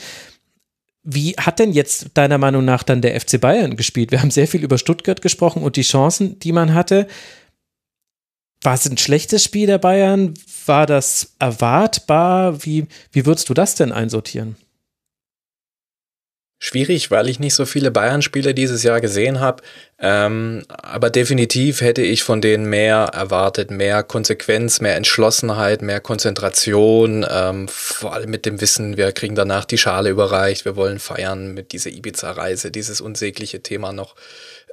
Wie 1.02 1.32
hat 1.32 1.58
denn 1.58 1.72
jetzt 1.72 2.10
deiner 2.14 2.38
Meinung 2.38 2.64
nach 2.64 2.84
dann 2.84 3.02
der 3.02 3.20
FC 3.20 3.40
Bayern 3.40 3.74
gespielt? 3.74 4.12
Wir 4.12 4.20
haben 4.20 4.30
sehr 4.30 4.46
viel 4.46 4.62
über 4.62 4.78
Stuttgart 4.78 5.22
gesprochen 5.22 5.64
und 5.64 5.74
die 5.74 5.82
Chancen, 5.82 6.38
die 6.38 6.52
man 6.52 6.72
hatte. 6.72 7.08
War 8.62 8.74
es 8.74 8.88
ein 8.88 8.96
schlechtes 8.96 9.42
Spiel 9.42 9.66
der 9.66 9.78
Bayern? 9.78 10.34
War 10.66 10.86
das 10.86 11.34
erwartbar? 11.40 12.64
Wie, 12.64 12.86
wie 13.10 13.26
würdest 13.26 13.48
du 13.48 13.54
das 13.54 13.74
denn 13.74 13.90
einsortieren? 13.90 14.54
Schwierig, 16.60 17.12
weil 17.12 17.28
ich 17.28 17.38
nicht 17.38 17.54
so 17.54 17.66
viele 17.66 17.92
Bayern-Spiele 17.92 18.52
dieses 18.52 18.82
Jahr 18.82 19.00
gesehen 19.00 19.38
habe. 19.38 19.62
Ähm, 20.00 20.64
aber 20.68 21.08
definitiv 21.08 21.80
hätte 21.82 22.02
ich 22.02 22.24
von 22.24 22.40
denen 22.40 22.66
mehr 22.66 23.10
erwartet, 23.14 23.70
mehr 23.70 24.02
Konsequenz, 24.02 24.80
mehr 24.80 24.96
Entschlossenheit, 24.96 25.82
mehr 25.82 26.00
Konzentration. 26.00 27.24
Ähm, 27.30 27.68
vor 27.68 28.12
allem 28.12 28.30
mit 28.30 28.44
dem 28.44 28.60
Wissen, 28.60 28.96
wir 28.96 29.12
kriegen 29.12 29.36
danach 29.36 29.66
die 29.66 29.78
Schale 29.78 30.10
überreicht, 30.10 30.64
wir 30.64 30.74
wollen 30.74 30.98
feiern 30.98 31.54
mit 31.54 31.70
dieser 31.70 31.90
Ibiza-Reise, 31.90 32.72
dieses 32.72 33.00
unsägliche 33.00 33.62
Thema 33.62 33.92
noch. 33.92 34.16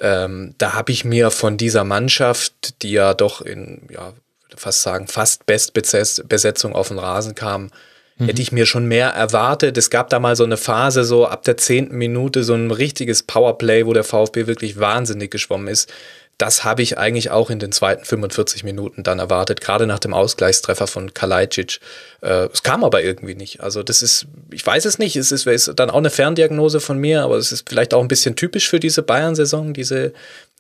Ähm, 0.02 0.56
da 0.58 0.74
habe 0.74 0.92
ich 0.92 1.06
mir 1.06 1.30
von 1.30 1.56
dieser 1.56 1.84
Mannschaft, 1.84 2.82
die 2.82 2.94
ja 2.94 3.14
doch 3.14 3.42
in, 3.42 3.88
ja, 3.92 4.14
fast 4.56 4.82
sagen, 4.82 5.08
fast 5.08 5.46
Bestbesetzung 5.46 6.74
auf 6.74 6.88
den 6.88 6.98
Rasen 6.98 7.36
kam, 7.36 7.70
mhm. 8.18 8.26
hätte 8.26 8.42
ich 8.42 8.52
mir 8.52 8.66
schon 8.66 8.86
mehr 8.88 9.10
erwartet. 9.10 9.78
Es 9.78 9.90
gab 9.90 10.10
da 10.10 10.20
mal 10.20 10.36
so 10.36 10.44
eine 10.44 10.58
Phase, 10.58 11.04
so 11.04 11.26
ab 11.28 11.44
der 11.44 11.58
zehnten 11.58 11.98
Minute, 11.98 12.44
so 12.44 12.54
ein 12.54 12.72
richtiges 12.72 13.24
Powerplay, 13.24 13.86
wo 13.86 13.94
der 13.94 14.04
VfB 14.04 14.48
wirklich 14.48 14.80
wahnsinnig 14.80 15.32
geschwommen 15.32 15.68
ist 15.68 15.92
das 16.38 16.66
habe 16.66 16.82
ich 16.82 16.98
eigentlich 16.98 17.32
auch 17.32 17.50
in 17.50 17.60
den 17.60 17.72
zweiten 17.72 18.04
45 18.04 18.66
Minuten 18.66 19.04
dann 19.04 19.20
erwartet, 19.20 19.62
gerade 19.62 19.88
nach 19.88 20.00
dem 20.00 20.14
Ausgleichstreffer 20.14 20.86
von 20.86 21.14
Kalajdzic. 21.14 21.80
Äh, 22.22 22.50
es 22.52 22.62
kam 22.62 22.84
aber 22.84 23.04
irgendwie 23.04 23.36
nicht. 23.36 23.62
Also 23.62 23.84
das 23.84 24.02
ist, 24.02 24.28
ich 24.52 24.66
weiß 24.66 24.84
es 24.84 25.00
nicht, 25.00 25.16
es 25.16 25.32
ist, 25.32 25.48
ist 25.48 25.72
dann 25.78 25.90
auch 25.90 25.98
eine 25.98 26.10
Ferndiagnose 26.10 26.82
von 26.82 26.98
mir, 26.98 27.24
aber 27.24 27.38
es 27.38 27.54
ist 27.54 27.70
vielleicht 27.70 27.94
auch 27.94 28.02
ein 28.02 28.10
bisschen 28.10 28.36
typisch 28.36 28.70
für 28.70 28.82
diese 28.82 29.02
Bayern-Saison, 29.02 29.74
diese, 29.74 30.12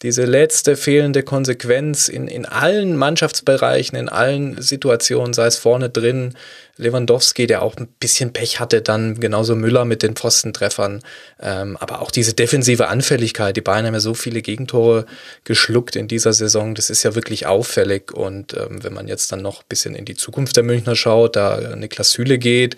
diese 0.02 0.24
letzte 0.24 0.78
fehlende 0.78 1.24
Konsequenz 1.24 2.08
in, 2.08 2.30
in 2.30 2.46
allen 2.46 2.96
Mannschaftsbereichen, 2.96 3.98
in 3.98 4.08
allen 4.08 4.62
Situationen, 4.62 5.34
sei 5.34 5.48
es 5.48 5.58
vorne 5.58 5.90
drin, 5.90 6.36
Lewandowski, 6.78 7.48
der 7.48 7.62
auch 7.62 7.76
ein 7.78 7.88
bisschen 8.00 8.34
Pech 8.34 8.60
hatte, 8.60 8.82
dann 8.82 9.20
genauso 9.20 9.56
Müller 9.56 9.86
mit 9.86 10.04
den 10.04 10.16
Pfostentreffern. 10.16 11.02
Ähm, 11.42 11.78
aber 11.78 12.02
auch 12.02 12.12
diese 12.12 12.34
defensive 12.34 12.88
Anfälligkeit. 12.88 13.56
Die 13.56 13.62
Bayern 13.62 13.86
haben 13.86 13.94
ja 13.94 14.00
so 14.00 14.14
viele 14.14 14.42
Gegentore 14.42 15.06
geschluckt 15.46 15.96
in 15.96 16.08
dieser 16.08 16.34
Saison. 16.34 16.76
Das 16.76 16.90
ist 16.90 17.04
ja 17.04 17.16
wirklich 17.16 17.46
auffällig. 17.46 18.12
Und 18.12 18.54
ähm, 18.56 18.84
wenn 18.84 18.94
man 18.94 19.08
jetzt 19.08 19.32
dann 19.32 19.42
noch 19.42 19.62
ein 19.62 19.70
bisschen 19.70 19.96
in 19.96 20.06
die 20.06 20.16
Zukunft 20.16 20.58
der 20.58 20.64
Münchner 20.64 20.96
schaut, 20.96 21.36
da 21.36 21.76
Niklas 21.76 22.12
Süle 22.12 22.38
geht, 22.38 22.76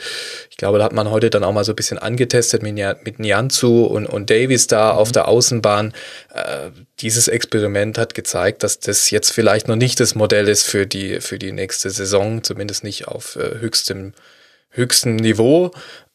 ich 0.51 0.57
glaube, 0.57 0.77
da 0.77 0.83
hat 0.83 0.93
man 0.93 1.09
heute 1.09 1.29
dann 1.29 1.43
auch 1.43 1.53
mal 1.53 1.63
so 1.63 1.71
ein 1.71 1.75
bisschen 1.75 1.97
angetestet 1.97 2.61
mit, 2.63 2.75
mit 3.05 3.19
Nianzu 3.19 3.85
und, 3.85 4.05
und 4.05 4.29
Davis 4.29 4.67
da 4.67 4.93
mhm. 4.93 4.99
auf 4.99 5.11
der 5.11 5.27
Außenbahn. 5.27 5.93
Äh, 6.33 6.69
dieses 6.99 7.27
Experiment 7.27 7.97
hat 7.97 8.15
gezeigt, 8.15 8.63
dass 8.63 8.79
das 8.79 9.11
jetzt 9.11 9.31
vielleicht 9.31 9.67
noch 9.67 9.75
nicht 9.75 9.99
das 9.99 10.15
Modell 10.15 10.47
ist 10.47 10.63
für 10.63 10.87
die, 10.87 11.21
für 11.21 11.37
die 11.37 11.51
nächste 11.51 11.91
Saison, 11.91 12.43
zumindest 12.43 12.83
nicht 12.83 13.07
auf 13.07 13.35
äh, 13.35 13.59
höchstem, 13.59 13.86
höchstem 14.69 15.15
Niveau. 15.15 15.71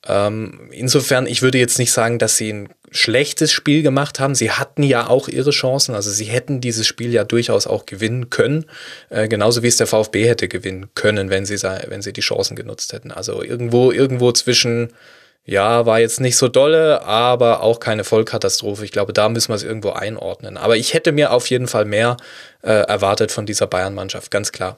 Ähm, 0.06 0.68
insofern, 0.72 1.26
ich 1.26 1.42
würde 1.42 1.58
jetzt 1.58 1.78
nicht 1.78 1.92
sagen, 1.92 2.18
dass 2.18 2.36
sie 2.36 2.52
ein 2.52 2.68
schlechtes 2.90 3.52
Spiel 3.52 3.82
gemacht 3.82 4.20
haben. 4.20 4.34
Sie 4.34 4.50
hatten 4.50 4.82
ja 4.82 5.06
auch 5.06 5.28
ihre 5.28 5.50
Chancen, 5.50 5.94
also 5.94 6.10
sie 6.10 6.24
hätten 6.24 6.60
dieses 6.60 6.86
Spiel 6.86 7.12
ja 7.12 7.24
durchaus 7.24 7.66
auch 7.66 7.86
gewinnen 7.86 8.28
können, 8.28 8.66
äh, 9.10 9.28
genauso 9.28 9.62
wie 9.62 9.68
es 9.68 9.76
der 9.76 9.86
VfB 9.86 10.28
hätte 10.28 10.48
gewinnen 10.48 10.90
können, 10.94 11.30
wenn 11.30 11.46
sie, 11.46 11.56
wenn 11.62 12.02
sie 12.02 12.12
die 12.12 12.20
Chancen 12.20 12.56
genutzt 12.56 12.92
hätten. 12.92 13.10
Also 13.12 13.42
irgendwo, 13.42 13.92
irgendwo 13.92 14.32
zwischen 14.32 14.92
ja, 15.44 15.86
war 15.86 15.98
jetzt 15.98 16.20
nicht 16.20 16.36
so 16.36 16.46
dolle, 16.46 17.02
aber 17.02 17.62
auch 17.62 17.80
keine 17.80 18.04
Vollkatastrophe. 18.04 18.84
Ich 18.84 18.92
glaube, 18.92 19.12
da 19.12 19.28
müssen 19.28 19.48
wir 19.48 19.56
es 19.56 19.64
irgendwo 19.64 19.90
einordnen. 19.90 20.56
Aber 20.56 20.76
ich 20.76 20.94
hätte 20.94 21.10
mir 21.10 21.32
auf 21.32 21.48
jeden 21.48 21.66
Fall 21.66 21.84
mehr 21.84 22.16
äh, 22.62 22.70
erwartet 22.70 23.32
von 23.32 23.44
dieser 23.44 23.66
Bayern-Mannschaft, 23.66 24.30
ganz 24.30 24.52
klar. 24.52 24.76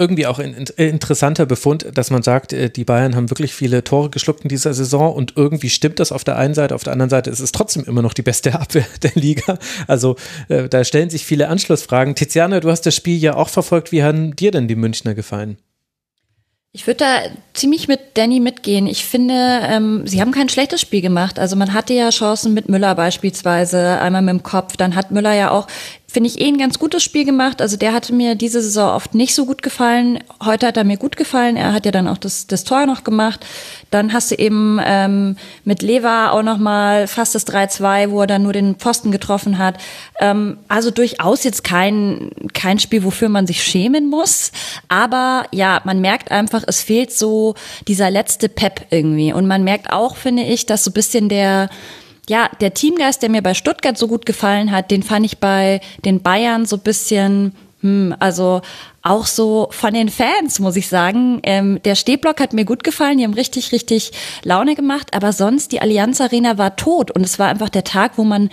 Irgendwie 0.00 0.26
auch 0.26 0.38
ein 0.38 0.54
interessanter 0.76 1.46
Befund, 1.46 1.86
dass 1.94 2.10
man 2.10 2.22
sagt, 2.22 2.52
äh, 2.52 2.70
die 2.70 2.84
Bayern 2.84 3.14
haben 3.14 3.30
wirklich 3.30 3.54
viele 3.54 3.84
Tore 3.84 4.10
geschluckt 4.10 4.42
in 4.42 4.48
dieser 4.48 4.74
Saison 4.74 5.14
und 5.14 5.34
irgendwie 5.36 5.70
stimmt 5.70 6.00
das 6.00 6.10
auf 6.10 6.24
der 6.24 6.36
einen 6.36 6.54
Seite, 6.54 6.74
auf 6.74 6.82
der 6.82 6.94
anderen 6.94 7.10
Seite 7.10 7.30
ist 7.30 7.40
es 7.40 7.52
trotzdem 7.52 7.84
immer 7.84 8.02
noch 8.02 8.14
die 8.14 8.22
beste 8.22 8.54
Abwehr 8.60 8.86
der 9.02 9.12
Liga. 9.14 9.58
Also 9.86 10.16
äh, 10.48 10.68
da 10.68 10.82
stellen 10.82 11.10
sich 11.10 11.24
viele 11.24 11.48
Anschlussfragen. 11.48 12.14
Tiziana, 12.14 12.60
du 12.60 12.70
hast 12.70 12.86
das 12.86 12.96
Spiel 12.96 13.18
ja 13.18 13.34
auch 13.36 13.48
verfolgt. 13.48 13.92
Wie 13.92 14.02
haben 14.02 14.34
dir 14.34 14.50
denn 14.50 14.66
die 14.66 14.76
Münchner 14.76 15.14
gefallen? 15.14 15.58
Ich 16.72 16.86
würde 16.86 16.98
da 16.98 17.22
ziemlich 17.52 17.88
mit 17.88 18.00
Danny 18.14 18.38
mitgehen. 18.38 18.86
Ich 18.86 19.04
finde, 19.04 19.34
ähm, 19.64 20.06
sie 20.06 20.20
haben 20.20 20.30
kein 20.30 20.48
schlechtes 20.48 20.80
Spiel 20.80 21.00
gemacht. 21.00 21.40
Also 21.40 21.56
man 21.56 21.74
hatte 21.74 21.94
ja 21.94 22.10
Chancen 22.10 22.54
mit 22.54 22.68
Müller 22.68 22.94
beispielsweise, 22.94 23.98
einmal 24.00 24.22
mit 24.22 24.34
dem 24.34 24.42
Kopf. 24.44 24.76
Dann 24.76 24.94
hat 24.94 25.10
Müller 25.10 25.34
ja 25.34 25.50
auch 25.50 25.66
finde 26.10 26.28
ich, 26.28 26.40
eh 26.40 26.48
ein 26.48 26.58
ganz 26.58 26.78
gutes 26.78 27.02
Spiel 27.02 27.24
gemacht. 27.24 27.62
Also 27.62 27.76
der 27.76 27.92
hatte 27.92 28.12
mir 28.12 28.34
diese 28.34 28.60
Saison 28.60 28.90
oft 28.94 29.14
nicht 29.14 29.34
so 29.34 29.46
gut 29.46 29.62
gefallen. 29.62 30.18
Heute 30.44 30.66
hat 30.66 30.76
er 30.76 30.84
mir 30.84 30.96
gut 30.96 31.16
gefallen. 31.16 31.56
Er 31.56 31.72
hat 31.72 31.86
ja 31.86 31.92
dann 31.92 32.08
auch 32.08 32.18
das, 32.18 32.46
das 32.46 32.64
Tor 32.64 32.86
noch 32.86 33.04
gemacht. 33.04 33.46
Dann 33.90 34.12
hast 34.12 34.30
du 34.30 34.34
eben 34.34 34.80
ähm, 34.84 35.36
mit 35.64 35.82
Leva 35.82 36.30
auch 36.30 36.42
noch 36.42 36.58
mal 36.58 37.06
fast 37.06 37.34
das 37.34 37.46
3-2, 37.46 38.10
wo 38.10 38.22
er 38.22 38.26
dann 38.26 38.42
nur 38.42 38.52
den 38.52 38.74
Pfosten 38.74 39.12
getroffen 39.12 39.58
hat. 39.58 39.76
Ähm, 40.20 40.58
also 40.68 40.90
durchaus 40.90 41.44
jetzt 41.44 41.62
kein, 41.62 42.30
kein 42.54 42.78
Spiel, 42.78 43.04
wofür 43.04 43.28
man 43.28 43.46
sich 43.46 43.62
schämen 43.62 44.10
muss. 44.10 44.50
Aber 44.88 45.44
ja, 45.52 45.80
man 45.84 46.00
merkt 46.00 46.30
einfach, 46.30 46.64
es 46.66 46.80
fehlt 46.80 47.12
so 47.12 47.54
dieser 47.86 48.10
letzte 48.10 48.48
Pep 48.48 48.86
irgendwie. 48.90 49.32
Und 49.32 49.46
man 49.46 49.62
merkt 49.62 49.92
auch, 49.92 50.16
finde 50.16 50.42
ich, 50.42 50.66
dass 50.66 50.84
so 50.84 50.90
ein 50.90 50.94
bisschen 50.94 51.28
der 51.28 51.70
ja, 52.30 52.48
der 52.60 52.72
Teamgeist, 52.72 53.22
der 53.22 53.28
mir 53.28 53.42
bei 53.42 53.54
Stuttgart 53.54 53.98
so 53.98 54.06
gut 54.06 54.24
gefallen 54.24 54.70
hat, 54.70 54.92
den 54.92 55.02
fand 55.02 55.26
ich 55.26 55.38
bei 55.38 55.80
den 56.04 56.22
Bayern 56.22 56.64
so 56.64 56.78
bisschen, 56.78 57.56
hm, 57.80 58.14
also 58.20 58.62
auch 59.02 59.26
so 59.26 59.66
von 59.72 59.92
den 59.94 60.08
Fans, 60.08 60.60
muss 60.60 60.76
ich 60.76 60.86
sagen. 60.86 61.40
Ähm, 61.42 61.80
der 61.84 61.96
Stehblock 61.96 62.38
hat 62.40 62.52
mir 62.52 62.64
gut 62.64 62.84
gefallen, 62.84 63.18
die 63.18 63.24
haben 63.24 63.34
richtig, 63.34 63.72
richtig 63.72 64.12
Laune 64.44 64.76
gemacht, 64.76 65.08
aber 65.12 65.32
sonst 65.32 65.72
die 65.72 65.80
Allianz 65.80 66.20
Arena 66.20 66.56
war 66.56 66.76
tot 66.76 67.10
und 67.10 67.24
es 67.24 67.40
war 67.40 67.48
einfach 67.48 67.68
der 67.68 67.82
Tag, 67.82 68.12
wo 68.14 68.22
man 68.22 68.48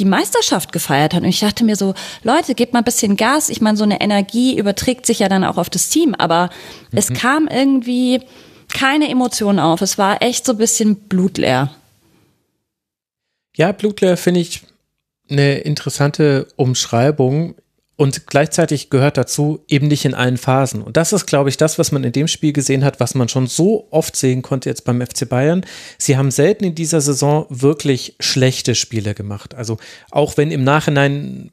die 0.00 0.06
Meisterschaft 0.06 0.72
gefeiert 0.72 1.14
hat. 1.14 1.22
Und 1.22 1.28
ich 1.28 1.38
dachte 1.38 1.62
mir 1.62 1.76
so, 1.76 1.94
Leute, 2.24 2.56
gebt 2.56 2.72
mal 2.72 2.80
ein 2.80 2.84
bisschen 2.84 3.16
Gas. 3.16 3.48
Ich 3.48 3.60
meine, 3.60 3.76
so 3.76 3.84
eine 3.84 4.00
Energie 4.00 4.58
überträgt 4.58 5.06
sich 5.06 5.20
ja 5.20 5.28
dann 5.28 5.44
auch 5.44 5.56
auf 5.56 5.70
das 5.70 5.88
Team, 5.88 6.16
aber 6.16 6.50
mhm. 6.90 6.98
es 6.98 7.12
kam 7.12 7.46
irgendwie 7.46 8.22
keine 8.74 9.08
Emotionen 9.08 9.60
auf. 9.60 9.82
Es 9.82 9.98
war 9.98 10.20
echt 10.20 10.44
so 10.44 10.52
ein 10.52 10.58
bisschen 10.58 10.96
blutleer. 10.96 11.70
Ja, 13.56 13.72
Blutleer 13.72 14.16
finde 14.16 14.40
ich 14.40 14.62
eine 15.28 15.58
interessante 15.58 16.48
Umschreibung 16.56 17.54
und 18.00 18.26
gleichzeitig 18.26 18.88
gehört 18.88 19.18
dazu 19.18 19.62
eben 19.68 19.86
nicht 19.86 20.06
in 20.06 20.14
allen 20.14 20.38
Phasen. 20.38 20.80
Und 20.80 20.96
das 20.96 21.12
ist, 21.12 21.26
glaube 21.26 21.50
ich, 21.50 21.58
das, 21.58 21.78
was 21.78 21.92
man 21.92 22.02
in 22.02 22.12
dem 22.12 22.28
Spiel 22.28 22.54
gesehen 22.54 22.82
hat, 22.82 22.98
was 22.98 23.14
man 23.14 23.28
schon 23.28 23.46
so 23.46 23.88
oft 23.90 24.16
sehen 24.16 24.40
konnte 24.40 24.70
jetzt 24.70 24.84
beim 24.84 25.02
FC 25.02 25.28
Bayern. 25.28 25.66
Sie 25.98 26.16
haben 26.16 26.30
selten 26.30 26.64
in 26.64 26.74
dieser 26.74 27.02
Saison 27.02 27.44
wirklich 27.50 28.16
schlechte 28.18 28.74
Spiele 28.74 29.14
gemacht. 29.14 29.54
Also 29.54 29.76
auch 30.10 30.38
wenn 30.38 30.50
im 30.50 30.64
Nachhinein 30.64 31.50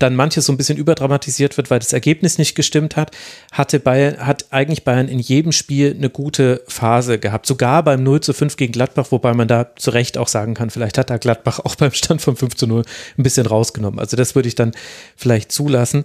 dann 0.00 0.16
manches 0.16 0.46
so 0.46 0.52
ein 0.52 0.56
bisschen 0.56 0.78
überdramatisiert 0.78 1.56
wird, 1.56 1.70
weil 1.70 1.78
das 1.78 1.92
Ergebnis 1.92 2.38
nicht 2.38 2.54
gestimmt 2.54 2.96
hat, 2.96 3.16
hatte 3.52 3.78
Bayern, 3.78 4.26
hat 4.26 4.46
eigentlich 4.50 4.82
Bayern 4.82 5.08
in 5.08 5.18
jedem 5.18 5.52
Spiel 5.52 5.94
eine 5.96 6.10
gute 6.10 6.62
Phase 6.66 7.18
gehabt. 7.18 7.46
Sogar 7.46 7.84
beim 7.84 8.02
0 8.02 8.20
zu 8.20 8.32
5 8.32 8.56
gegen 8.56 8.72
Gladbach, 8.72 9.08
wobei 9.10 9.34
man 9.34 9.46
da 9.46 9.76
zu 9.76 9.90
Recht 9.90 10.18
auch 10.18 10.28
sagen 10.28 10.54
kann, 10.54 10.70
vielleicht 10.70 10.98
hat 10.98 11.10
da 11.10 11.18
Gladbach 11.18 11.60
auch 11.60 11.76
beim 11.76 11.92
Stand 11.92 12.22
von 12.22 12.36
5 12.36 12.56
zu 12.56 12.66
0 12.66 12.82
ein 13.18 13.22
bisschen 13.22 13.46
rausgenommen. 13.46 14.00
Also 14.00 14.16
das 14.16 14.34
würde 14.34 14.48
ich 14.48 14.54
dann 14.54 14.72
vielleicht 15.16 15.52
zulassen. 15.52 16.04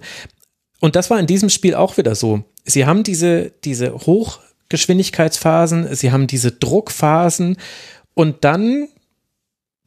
Und 0.80 0.94
das 0.94 1.10
war 1.10 1.18
in 1.18 1.26
diesem 1.26 1.48
Spiel 1.48 1.74
auch 1.74 1.96
wieder 1.96 2.14
so. 2.14 2.44
Sie 2.64 2.84
haben 2.84 3.02
diese, 3.02 3.52
diese 3.64 3.94
Hochgeschwindigkeitsphasen, 3.94 5.94
sie 5.94 6.12
haben 6.12 6.26
diese 6.26 6.52
Druckphasen 6.52 7.56
und 8.14 8.44
dann 8.44 8.88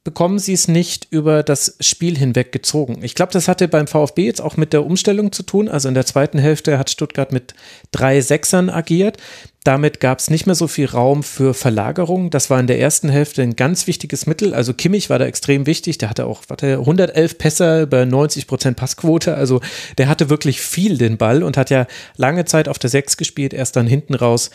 bekommen 0.04 0.40
sie 0.40 0.54
es 0.54 0.68
nicht 0.68 1.08
über 1.12 1.44
das 1.44 1.76
Spiel 1.80 2.18
hinweg 2.18 2.52
gezogen. 2.52 3.00
Ich 3.04 3.16
glaube, 3.16 3.34
das 3.34 3.48
hatte 3.48 3.68
beim 3.68 3.88
VfB 3.88 4.26
jetzt 4.26 4.42
auch 4.42 4.58
mit 4.58 4.74
der 4.74 4.86
Umstellung 4.86 5.32
zu 5.32 5.44
tun. 5.44 5.68
Also 5.68 5.88
in 5.88 5.94
der 5.94 6.06
zweiten 6.06 6.40
Hälfte 6.40 6.80
hat 6.80 6.90
Stuttgart 6.90 7.32
mit 7.32 7.54
drei 7.92 8.22
Sechsern 8.22 8.70
agiert. 8.70 9.18
Damit 9.66 10.00
gab 10.00 10.20
es 10.20 10.30
nicht 10.30 10.46
mehr 10.46 10.56
so 10.56 10.68
viel 10.68 10.86
Raum 10.86 11.22
für 11.22 11.54
Verlagerung. 11.54 12.30
Das 12.30 12.50
war 12.50 12.60
in 12.60 12.68
der 12.68 12.80
ersten 12.80 13.10
Hälfte 13.10 13.42
ein 13.42 13.58
ganz 13.58 13.88
wichtiges 13.88 14.26
Mittel. 14.26 14.54
Also 14.54 14.74
Kimmich 14.74 15.10
war 15.10 15.20
da 15.20 15.26
extrem 15.26 15.66
wichtig. 15.66 15.98
Der 15.98 16.10
hatte 16.10 16.26
auch 16.26 16.44
warte, 16.48 16.80
111 16.80 17.38
Pässe 17.38 17.86
bei 17.86 18.06
90 18.06 18.48
Prozent 18.48 18.78
Passquote. 18.78 19.36
Also 19.36 19.60
der 19.98 20.08
hatte 20.08 20.30
wirklich 20.30 20.62
viel 20.62 20.98
den 20.98 21.18
Ball 21.18 21.44
und 21.44 21.58
hat 21.58 21.70
ja 21.70 21.88
lange 22.16 22.46
Zeit 22.46 22.70
auf 22.70 22.80
der 22.80 22.90
Sechs 22.90 23.18
gespielt, 23.18 23.54
erst 23.54 23.76
dann 23.76 23.86
hinten 23.86 24.16
raus 24.16 24.50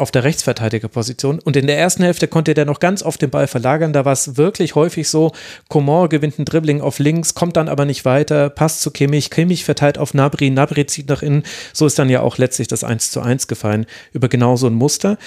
auf 0.00 0.10
der 0.10 0.24
Rechtsverteidigerposition. 0.24 1.38
Und 1.38 1.56
in 1.56 1.66
der 1.66 1.78
ersten 1.78 2.02
Hälfte 2.02 2.28
konnte 2.28 2.54
der 2.54 2.64
noch 2.64 2.80
ganz 2.80 3.02
oft 3.02 3.20
den 3.20 3.30
Ball 3.30 3.46
verlagern. 3.46 3.92
Da 3.92 4.04
war 4.04 4.12
es 4.12 4.36
wirklich 4.36 4.74
häufig 4.74 5.08
so, 5.08 5.32
Coman 5.68 6.08
gewinnt 6.08 6.38
ein 6.38 6.44
Dribbling 6.44 6.80
auf 6.80 6.98
links, 6.98 7.34
kommt 7.34 7.56
dann 7.56 7.68
aber 7.68 7.84
nicht 7.84 8.04
weiter, 8.04 8.50
passt 8.50 8.80
zu 8.80 8.90
Kimmich, 8.90 9.30
Kimmich 9.30 9.64
verteilt 9.64 9.98
auf 9.98 10.14
Nabri, 10.14 10.50
Nabri 10.50 10.86
zieht 10.86 11.08
nach 11.08 11.22
innen. 11.22 11.44
So 11.72 11.86
ist 11.86 11.98
dann 11.98 12.08
ja 12.08 12.20
auch 12.22 12.38
letztlich 12.38 12.68
das 12.68 12.84
1 12.84 13.10
zu 13.10 13.20
1 13.20 13.46
gefallen 13.46 13.86
über 14.12 14.28
genau 14.28 14.56
so 14.56 14.66
ein 14.66 14.74
Muster. 14.74 15.18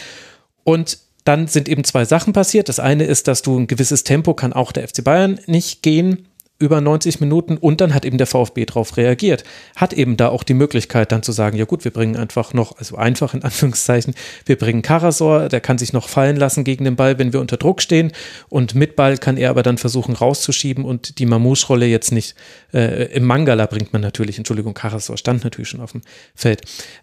Und 0.63 0.97
dann 1.23 1.47
sind 1.47 1.69
eben 1.69 1.83
zwei 1.83 2.05
Sachen 2.05 2.33
passiert. 2.33 2.67
Das 2.67 2.79
eine 2.79 3.05
ist, 3.05 3.27
dass 3.27 3.41
du 3.41 3.57
ein 3.57 3.67
gewisses 3.67 4.03
Tempo 4.03 4.33
kann 4.33 4.53
auch 4.53 4.71
der 4.71 4.87
FC 4.87 5.03
Bayern 5.03 5.39
nicht 5.45 5.81
gehen 5.81 6.27
über 6.63 6.79
90 6.79 7.19
Minuten 7.19 7.57
und 7.57 7.81
dann 7.81 7.93
hat 7.93 8.05
eben 8.05 8.17
der 8.17 8.25
VfB 8.25 8.65
darauf 8.65 8.95
reagiert. 8.95 9.43
Hat 9.75 9.91
eben 9.91 10.15
da 10.15 10.29
auch 10.29 10.43
die 10.43 10.53
Möglichkeit 10.53 11.11
dann 11.11 11.21
zu 11.21 11.33
sagen, 11.33 11.57
ja 11.57 11.65
gut, 11.65 11.83
wir 11.83 11.91
bringen 11.91 12.15
einfach 12.15 12.53
noch, 12.53 12.77
also 12.77 12.95
einfach 12.95 13.33
in 13.33 13.43
Anführungszeichen, 13.43 14.15
wir 14.45 14.57
bringen 14.57 14.81
Karasor, 14.81 15.49
der 15.49 15.59
kann 15.59 15.77
sich 15.77 15.91
noch 15.91 16.07
fallen 16.07 16.37
lassen 16.37 16.63
gegen 16.63 16.85
den 16.85 16.95
Ball, 16.95 17.19
wenn 17.19 17.33
wir 17.33 17.41
unter 17.41 17.57
Druck 17.57 17.81
stehen. 17.81 18.13
Und 18.47 18.75
mit 18.75 18.95
Ball 18.95 19.17
kann 19.17 19.35
er 19.35 19.49
aber 19.49 19.61
dann 19.61 19.77
versuchen 19.77 20.15
rauszuschieben 20.15 20.85
und 20.85 21.19
die 21.19 21.25
Mamouche-Rolle 21.25 21.85
jetzt 21.85 22.13
nicht, 22.13 22.35
äh, 22.73 23.13
im 23.13 23.25
Mangala 23.25 23.65
bringt 23.65 23.91
man 23.91 24.01
natürlich, 24.01 24.37
Entschuldigung, 24.37 24.73
Karasor 24.73 25.17
stand 25.17 25.43
natürlich 25.43 25.67
schon 25.67 25.81
auf 25.81 25.91
dem 25.91 26.01
Feld, 26.33 26.61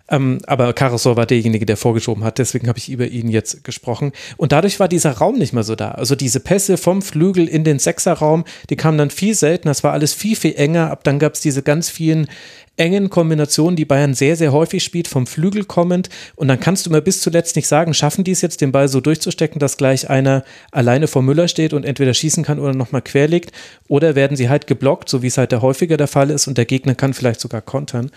ähm, 0.09 0.39
aber 0.47 0.73
Karasor 0.73 1.17
war 1.17 1.27
derjenige, 1.27 1.67
der 1.67 1.77
vorgeschoben 1.77 2.25
hat, 2.25 2.39
deswegen 2.39 2.67
habe 2.67 2.79
ich 2.79 2.91
über 2.91 3.07
ihn 3.07 3.29
jetzt 3.29 3.63
gesprochen. 3.65 4.13
Und 4.39 4.53
dadurch 4.53 4.81
war 4.81 4.89
dieser 4.89 5.13
Raum 5.13 5.37
nicht 5.39 5.53
mehr 5.53 5.63
so 5.63 5.75
da, 5.75 5.91
also 5.91 6.17
diese 6.17 6.41
Pässe 6.41 6.79
vom 6.79 7.03
Flügel 7.03 7.47
in 7.47 7.65
den 7.65 7.79
Sechserraum, 7.79 8.45
die 8.71 8.77
kamen 8.77 8.97
dann 8.97 9.11
viel 9.11 9.35
seltener 9.35 9.50
selten. 9.51 9.69
Das 9.69 9.83
war 9.83 9.93
alles 9.93 10.15
viel, 10.15 10.37
viel 10.37 10.55
enger. 10.55 10.91
Ab 10.91 11.03
dann 11.05 11.19
gab 11.19 11.35
es 11.35 11.41
diese 11.41 11.63
ganz 11.63 11.89
vielen 11.89 12.29
engen 12.77 13.11
Kombinationen, 13.11 13.77
die 13.77 13.85
Bayern 13.85 14.15
sehr, 14.15 14.37
sehr 14.37 14.53
häufig 14.53 14.83
spielt, 14.83 15.09
vom 15.09 15.27
Flügel 15.27 15.65
kommend. 15.65 16.09
Und 16.37 16.49
dann 16.49 16.61
kannst 16.61 16.87
du 16.87 16.91
immer 16.91 17.01
bis 17.01 17.21
zuletzt 17.21 17.57
nicht 17.57 17.67
sagen, 17.67 17.93
schaffen 17.93 18.25
die 18.25 18.31
es 18.31 18.41
jetzt, 18.41 18.61
den 18.61 18.73
Ball 18.73 18.89
so 18.89 19.01
durchzustecken, 19.01 19.59
dass 19.59 19.77
gleich 19.77 20.09
einer 20.09 20.45
alleine 20.71 21.09
vor 21.09 21.23
Müller 21.23 21.49
steht 21.49 21.73
und 21.73 21.85
entweder 21.85 22.15
schießen 22.15 22.45
kann 22.45 22.59
oder 22.59 22.73
nochmal 22.73 23.03
querlegt. 23.03 23.53
Oder 23.89 24.15
werden 24.15 24.37
sie 24.37 24.49
halt 24.49 24.67
geblockt, 24.67 25.09
so 25.09 25.23
wie 25.23 25.27
es 25.27 25.37
halt 25.37 25.53
der 25.53 25.63
häufiger 25.63 25.97
der 25.97 26.09
Fall 26.09 26.31
ist 26.31 26.47
und 26.47 26.57
der 26.57 26.65
Gegner 26.65 26.95
kann 26.95 27.13
vielleicht 27.13 27.41
sogar 27.41 27.61
kontern. 27.61 28.11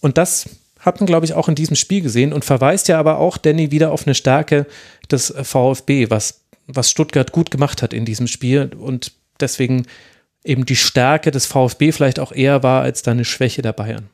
Und 0.00 0.18
das 0.18 0.48
hat 0.80 1.00
man, 1.00 1.06
glaube 1.06 1.26
ich, 1.26 1.34
auch 1.34 1.48
in 1.48 1.54
diesem 1.54 1.76
Spiel 1.76 2.00
gesehen 2.00 2.32
und 2.32 2.44
verweist 2.44 2.88
ja 2.88 2.98
aber 2.98 3.18
auch 3.18 3.38
Danny 3.38 3.70
wieder 3.70 3.92
auf 3.92 4.06
eine 4.06 4.14
Stärke 4.14 4.66
des 5.10 5.32
VfB, 5.42 6.10
was, 6.10 6.40
was 6.66 6.90
Stuttgart 6.90 7.32
gut 7.32 7.50
gemacht 7.50 7.80
hat 7.80 7.92
in 7.92 8.04
diesem 8.04 8.26
Spiel. 8.26 8.70
Und 8.78 9.12
deswegen 9.40 9.86
eben 10.44 10.66
die 10.66 10.76
Stärke 10.76 11.30
des 11.30 11.46
VfB 11.46 11.92
vielleicht 11.92 12.20
auch 12.20 12.32
eher 12.32 12.62
war 12.62 12.82
als 12.82 13.02
deine 13.02 13.24
Schwäche 13.24 13.62
der 13.62 13.72
Bayern. 13.72 14.10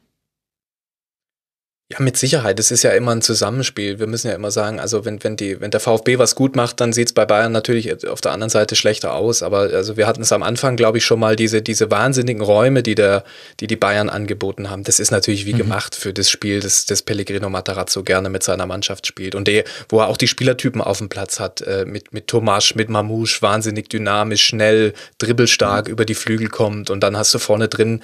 Ja, 1.92 1.96
mit 1.98 2.16
Sicherheit. 2.16 2.60
Es 2.60 2.70
ist 2.70 2.84
ja 2.84 2.92
immer 2.92 3.10
ein 3.10 3.20
Zusammenspiel. 3.20 3.98
Wir 3.98 4.06
müssen 4.06 4.28
ja 4.28 4.34
immer 4.34 4.52
sagen, 4.52 4.78
also 4.78 5.04
wenn, 5.04 5.24
wenn, 5.24 5.36
die, 5.36 5.60
wenn 5.60 5.72
der 5.72 5.80
VfB 5.80 6.18
was 6.20 6.36
gut 6.36 6.54
macht, 6.54 6.80
dann 6.80 6.92
sieht 6.92 7.08
es 7.08 7.12
bei 7.12 7.26
Bayern 7.26 7.50
natürlich 7.50 8.06
auf 8.06 8.20
der 8.20 8.30
anderen 8.30 8.48
Seite 8.48 8.76
schlechter 8.76 9.12
aus. 9.12 9.42
Aber 9.42 9.62
also 9.62 9.96
wir 9.96 10.06
hatten 10.06 10.22
es 10.22 10.30
am 10.30 10.44
Anfang, 10.44 10.76
glaube 10.76 10.98
ich, 10.98 11.04
schon 11.04 11.18
mal 11.18 11.34
diese, 11.34 11.62
diese 11.62 11.90
wahnsinnigen 11.90 12.44
Räume, 12.44 12.84
die, 12.84 12.94
der, 12.94 13.24
die 13.58 13.66
die 13.66 13.74
Bayern 13.74 14.08
angeboten 14.08 14.70
haben. 14.70 14.84
Das 14.84 15.00
ist 15.00 15.10
natürlich 15.10 15.46
wie 15.46 15.54
mhm. 15.54 15.58
gemacht 15.58 15.96
für 15.96 16.12
das 16.12 16.30
Spiel, 16.30 16.60
das, 16.60 16.86
das 16.86 17.02
Pellegrino 17.02 17.50
Matarazzo 17.50 18.04
gerne 18.04 18.30
mit 18.30 18.44
seiner 18.44 18.66
Mannschaft 18.66 19.08
spielt. 19.08 19.34
Und 19.34 19.48
der, 19.48 19.64
wo 19.88 19.98
er 19.98 20.06
auch 20.06 20.16
die 20.16 20.28
Spielertypen 20.28 20.80
auf 20.80 20.98
dem 20.98 21.08
Platz 21.08 21.40
hat, 21.40 21.60
äh, 21.62 21.86
mit, 21.86 22.12
mit 22.12 22.28
Tomasch, 22.28 22.76
mit 22.76 22.88
Mamouche, 22.88 23.42
wahnsinnig 23.42 23.88
dynamisch, 23.88 24.44
schnell, 24.44 24.92
dribbelstark 25.18 25.88
mhm. 25.88 25.92
über 25.92 26.04
die 26.04 26.14
Flügel 26.14 26.50
kommt. 26.50 26.88
Und 26.88 27.00
dann 27.00 27.16
hast 27.16 27.34
du 27.34 27.40
vorne 27.40 27.66
drin 27.66 28.00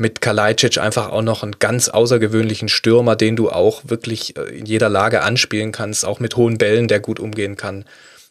mit 0.00 0.22
Kalajdzic 0.22 0.78
einfach 0.78 1.10
auch 1.10 1.20
noch 1.20 1.42
einen 1.42 1.58
ganz 1.58 1.90
außergewöhnlichen 1.90 2.68
Stürmer, 2.68 3.16
den 3.16 3.36
du 3.36 3.50
auch 3.50 3.82
wirklich 3.84 4.36
äh, 4.36 4.58
in 4.58 4.64
jeder 4.64 4.88
Lage 4.88 5.22
anspielen 5.22 5.72
kannst, 5.72 6.06
auch 6.06 6.20
mit 6.20 6.36
hohen 6.36 6.56
Bällen, 6.56 6.88
der 6.88 7.00
gut 7.00 7.20
umgehen 7.20 7.56
kann. 7.56 7.84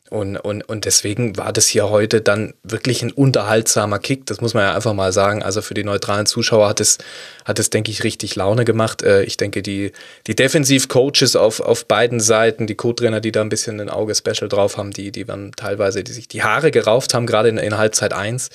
Und, 0.09 0.37
und, 0.37 0.63
und 0.63 0.85
deswegen 0.85 1.37
war 1.37 1.53
das 1.53 1.67
hier 1.67 1.91
heute 1.91 2.21
dann 2.21 2.55
wirklich 2.63 3.03
ein 3.03 3.11
unterhaltsamer 3.11 3.99
Kick. 3.99 4.25
Das 4.25 4.41
muss 4.41 4.55
man 4.55 4.63
ja 4.63 4.73
einfach 4.73 4.93
mal 4.93 5.13
sagen. 5.13 5.43
Also 5.43 5.61
für 5.61 5.75
die 5.75 5.83
neutralen 5.83 6.25
Zuschauer 6.25 6.67
hat 6.67 6.79
es, 6.79 6.97
hat 7.45 7.59
es, 7.59 7.69
denke 7.69 7.91
ich, 7.91 8.03
richtig 8.03 8.35
Laune 8.35 8.65
gemacht. 8.65 9.03
Äh, 9.03 9.21
ich 9.23 9.37
denke, 9.37 9.61
die, 9.61 9.91
die 10.25 10.35
Defensiv-Coaches 10.35 11.35
auf, 11.35 11.59
auf 11.59 11.85
beiden 11.85 12.19
Seiten, 12.19 12.65
die 12.65 12.73
Co-Trainer, 12.73 13.21
die 13.21 13.31
da 13.31 13.41
ein 13.41 13.49
bisschen 13.49 13.79
ein 13.79 13.91
Auge 13.91 14.15
Special 14.15 14.49
drauf 14.49 14.77
haben, 14.77 14.89
die, 14.89 15.11
die 15.11 15.27
waren 15.27 15.51
teilweise, 15.51 16.03
die 16.03 16.13
sich 16.13 16.27
die 16.27 16.41
Haare 16.41 16.71
gerauft 16.71 17.13
haben, 17.13 17.27
gerade 17.27 17.49
in, 17.49 17.59
in 17.59 17.77
Halbzeit 17.77 18.11
eins 18.11 18.49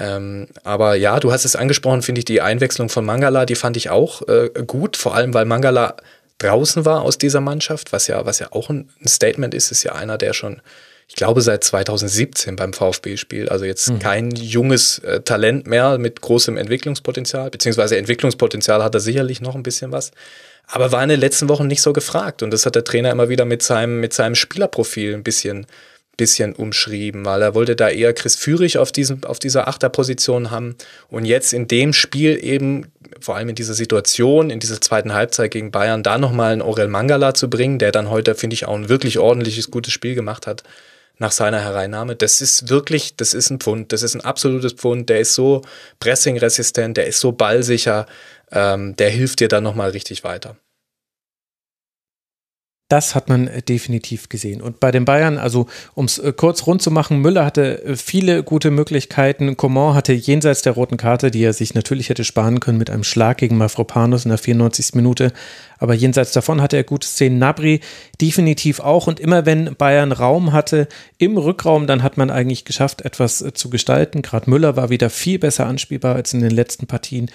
ähm, 0.00 0.48
aber 0.64 0.94
ja, 0.94 1.20
du 1.20 1.30
hast 1.30 1.44
es 1.44 1.56
angesprochen, 1.56 2.00
finde 2.00 2.20
ich, 2.20 2.24
die 2.24 2.40
Einwechslung 2.40 2.88
von 2.88 3.04
Mangala, 3.04 3.44
die 3.44 3.54
fand 3.54 3.76
ich 3.76 3.90
auch 3.90 4.26
äh, 4.28 4.48
gut, 4.66 4.96
vor 4.96 5.14
allem 5.14 5.34
weil 5.34 5.44
Mangala 5.44 5.96
draußen 6.38 6.86
war 6.86 7.02
aus 7.02 7.18
dieser 7.18 7.42
Mannschaft, 7.42 7.92
was 7.92 8.06
ja, 8.06 8.24
was 8.24 8.38
ja 8.38 8.48
auch 8.52 8.70
ein 8.70 8.88
Statement 9.06 9.52
ist, 9.52 9.70
ist 9.70 9.82
ja 9.82 9.94
einer, 9.94 10.16
der 10.16 10.32
schon, 10.32 10.62
ich 11.06 11.16
glaube, 11.16 11.42
seit 11.42 11.64
2017 11.64 12.56
beim 12.56 12.72
VfB 12.72 13.18
spielt. 13.18 13.50
Also 13.50 13.66
jetzt 13.66 13.90
mhm. 13.90 13.98
kein 13.98 14.30
junges 14.30 15.00
äh, 15.00 15.20
Talent 15.20 15.66
mehr 15.66 15.98
mit 15.98 16.22
großem 16.22 16.56
Entwicklungspotenzial, 16.56 17.50
beziehungsweise 17.50 17.98
Entwicklungspotenzial 17.98 18.82
hat 18.82 18.94
er 18.94 19.00
sicherlich 19.00 19.42
noch 19.42 19.54
ein 19.54 19.62
bisschen 19.62 19.92
was. 19.92 20.12
Aber 20.66 20.92
war 20.92 21.02
in 21.02 21.10
den 21.10 21.20
letzten 21.20 21.50
Wochen 21.50 21.66
nicht 21.66 21.82
so 21.82 21.92
gefragt. 21.92 22.42
Und 22.42 22.52
das 22.52 22.64
hat 22.64 22.74
der 22.74 22.84
Trainer 22.84 23.10
immer 23.10 23.28
wieder 23.28 23.44
mit 23.44 23.62
seinem, 23.62 24.00
mit 24.00 24.14
seinem 24.14 24.36
Spielerprofil 24.36 25.12
ein 25.12 25.24
bisschen, 25.24 25.66
bisschen 26.20 26.54
umschrieben, 26.54 27.24
weil 27.24 27.40
er 27.40 27.54
wollte 27.54 27.74
da 27.74 27.88
eher 27.88 28.12
Chris 28.12 28.36
Führig 28.36 28.76
auf, 28.76 28.92
diesem, 28.92 29.24
auf 29.24 29.38
dieser 29.38 29.68
Achterposition 29.68 30.50
haben 30.50 30.76
und 31.08 31.24
jetzt 31.24 31.54
in 31.54 31.66
dem 31.66 31.94
Spiel 31.94 32.38
eben, 32.44 32.92
vor 33.20 33.36
allem 33.36 33.48
in 33.48 33.54
dieser 33.54 33.72
Situation, 33.72 34.50
in 34.50 34.60
dieser 34.60 34.82
zweiten 34.82 35.14
Halbzeit 35.14 35.50
gegen 35.50 35.70
Bayern, 35.70 36.02
da 36.02 36.18
nochmal 36.18 36.52
einen 36.52 36.60
Orel 36.60 36.88
Mangala 36.88 37.32
zu 37.32 37.48
bringen, 37.48 37.78
der 37.78 37.90
dann 37.90 38.10
heute, 38.10 38.34
finde 38.34 38.52
ich, 38.52 38.66
auch 38.66 38.74
ein 38.74 38.90
wirklich 38.90 39.18
ordentliches, 39.18 39.70
gutes 39.70 39.94
Spiel 39.94 40.14
gemacht 40.14 40.46
hat 40.46 40.62
nach 41.16 41.32
seiner 41.32 41.60
Hereinnahme. 41.60 42.16
Das 42.16 42.42
ist 42.42 42.68
wirklich, 42.68 43.16
das 43.16 43.32
ist 43.32 43.48
ein 43.48 43.60
Pfund, 43.60 43.92
das 43.92 44.02
ist 44.02 44.14
ein 44.14 44.20
absolutes 44.20 44.74
Pfund, 44.74 45.08
der 45.08 45.20
ist 45.20 45.34
so 45.34 45.62
pressingresistent, 46.00 46.98
der 46.98 47.06
ist 47.06 47.20
so 47.20 47.32
ballsicher, 47.32 48.04
ähm, 48.52 48.94
der 48.96 49.08
hilft 49.08 49.40
dir 49.40 49.48
dann 49.48 49.64
nochmal 49.64 49.90
richtig 49.90 50.22
weiter. 50.22 50.56
Das 52.90 53.14
hat 53.14 53.28
man 53.28 53.46
äh, 53.46 53.62
definitiv 53.62 54.28
gesehen. 54.28 54.60
Und 54.60 54.80
bei 54.80 54.90
den 54.90 55.04
Bayern, 55.04 55.38
also 55.38 55.66
um 55.94 56.06
es 56.06 56.18
äh, 56.18 56.32
kurz 56.36 56.66
rund 56.66 56.82
zu 56.82 56.90
machen, 56.90 57.20
Müller 57.20 57.46
hatte 57.46 57.84
äh, 57.84 57.96
viele 57.96 58.42
gute 58.42 58.72
Möglichkeiten. 58.72 59.56
Coman 59.56 59.94
hatte 59.94 60.12
jenseits 60.12 60.62
der 60.62 60.72
roten 60.72 60.96
Karte, 60.96 61.30
die 61.30 61.42
er 61.44 61.52
sich 61.52 61.72
natürlich 61.74 62.08
hätte 62.08 62.24
sparen 62.24 62.58
können 62.58 62.78
mit 62.78 62.90
einem 62.90 63.04
Schlag 63.04 63.38
gegen 63.38 63.56
Mafropanus 63.56 64.24
in 64.24 64.30
der 64.30 64.38
94. 64.38 64.94
Minute. 64.94 65.32
Aber 65.78 65.94
jenseits 65.94 66.32
davon 66.32 66.60
hatte 66.60 66.76
er 66.76 66.82
gute 66.82 67.06
Szenen. 67.06 67.38
Nabri 67.38 67.80
definitiv 68.20 68.80
auch. 68.80 69.06
Und 69.06 69.20
immer 69.20 69.46
wenn 69.46 69.76
Bayern 69.76 70.10
Raum 70.10 70.52
hatte 70.52 70.88
im 71.16 71.38
Rückraum, 71.38 71.86
dann 71.86 72.02
hat 72.02 72.16
man 72.16 72.28
eigentlich 72.28 72.64
geschafft, 72.64 73.02
etwas 73.02 73.44
zu 73.54 73.70
gestalten. 73.70 74.20
Gerade 74.20 74.50
Müller 74.50 74.74
war 74.74 74.90
wieder 74.90 75.10
viel 75.10 75.38
besser 75.38 75.66
anspielbar 75.66 76.16
als 76.16 76.34
in 76.34 76.40
den 76.40 76.50
letzten 76.50 76.88
Partien. 76.88 77.30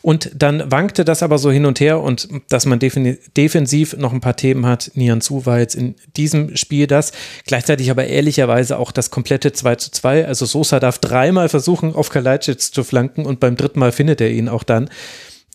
Und 0.00 0.30
dann 0.34 0.70
wankte 0.70 1.04
das 1.04 1.22
aber 1.22 1.38
so 1.38 1.50
hin 1.50 1.66
und 1.66 1.80
her 1.80 2.00
und 2.00 2.28
dass 2.48 2.66
man 2.66 2.78
defensiv 2.78 3.96
noch 3.96 4.12
ein 4.12 4.20
paar 4.20 4.36
Themen 4.36 4.64
hat. 4.64 4.92
Nian 4.94 5.20
Zu 5.20 5.44
war 5.44 5.58
jetzt 5.58 5.74
in 5.74 5.96
diesem 6.16 6.56
Spiel 6.56 6.86
das. 6.86 7.12
Gleichzeitig 7.46 7.90
aber 7.90 8.06
ehrlicherweise 8.06 8.78
auch 8.78 8.92
das 8.92 9.10
komplette 9.10 9.52
2 9.52 9.76
zu 9.76 9.90
2. 9.90 10.26
Also 10.26 10.46
Sosa 10.46 10.78
darf 10.78 10.98
dreimal 10.98 11.48
versuchen, 11.48 11.94
auf 11.94 12.10
Kalajdzic 12.10 12.60
zu 12.60 12.84
flanken 12.84 13.26
und 13.26 13.40
beim 13.40 13.56
dritten 13.56 13.80
Mal 13.80 13.92
findet 13.92 14.20
er 14.20 14.30
ihn 14.30 14.48
auch 14.48 14.62
dann. 14.62 14.88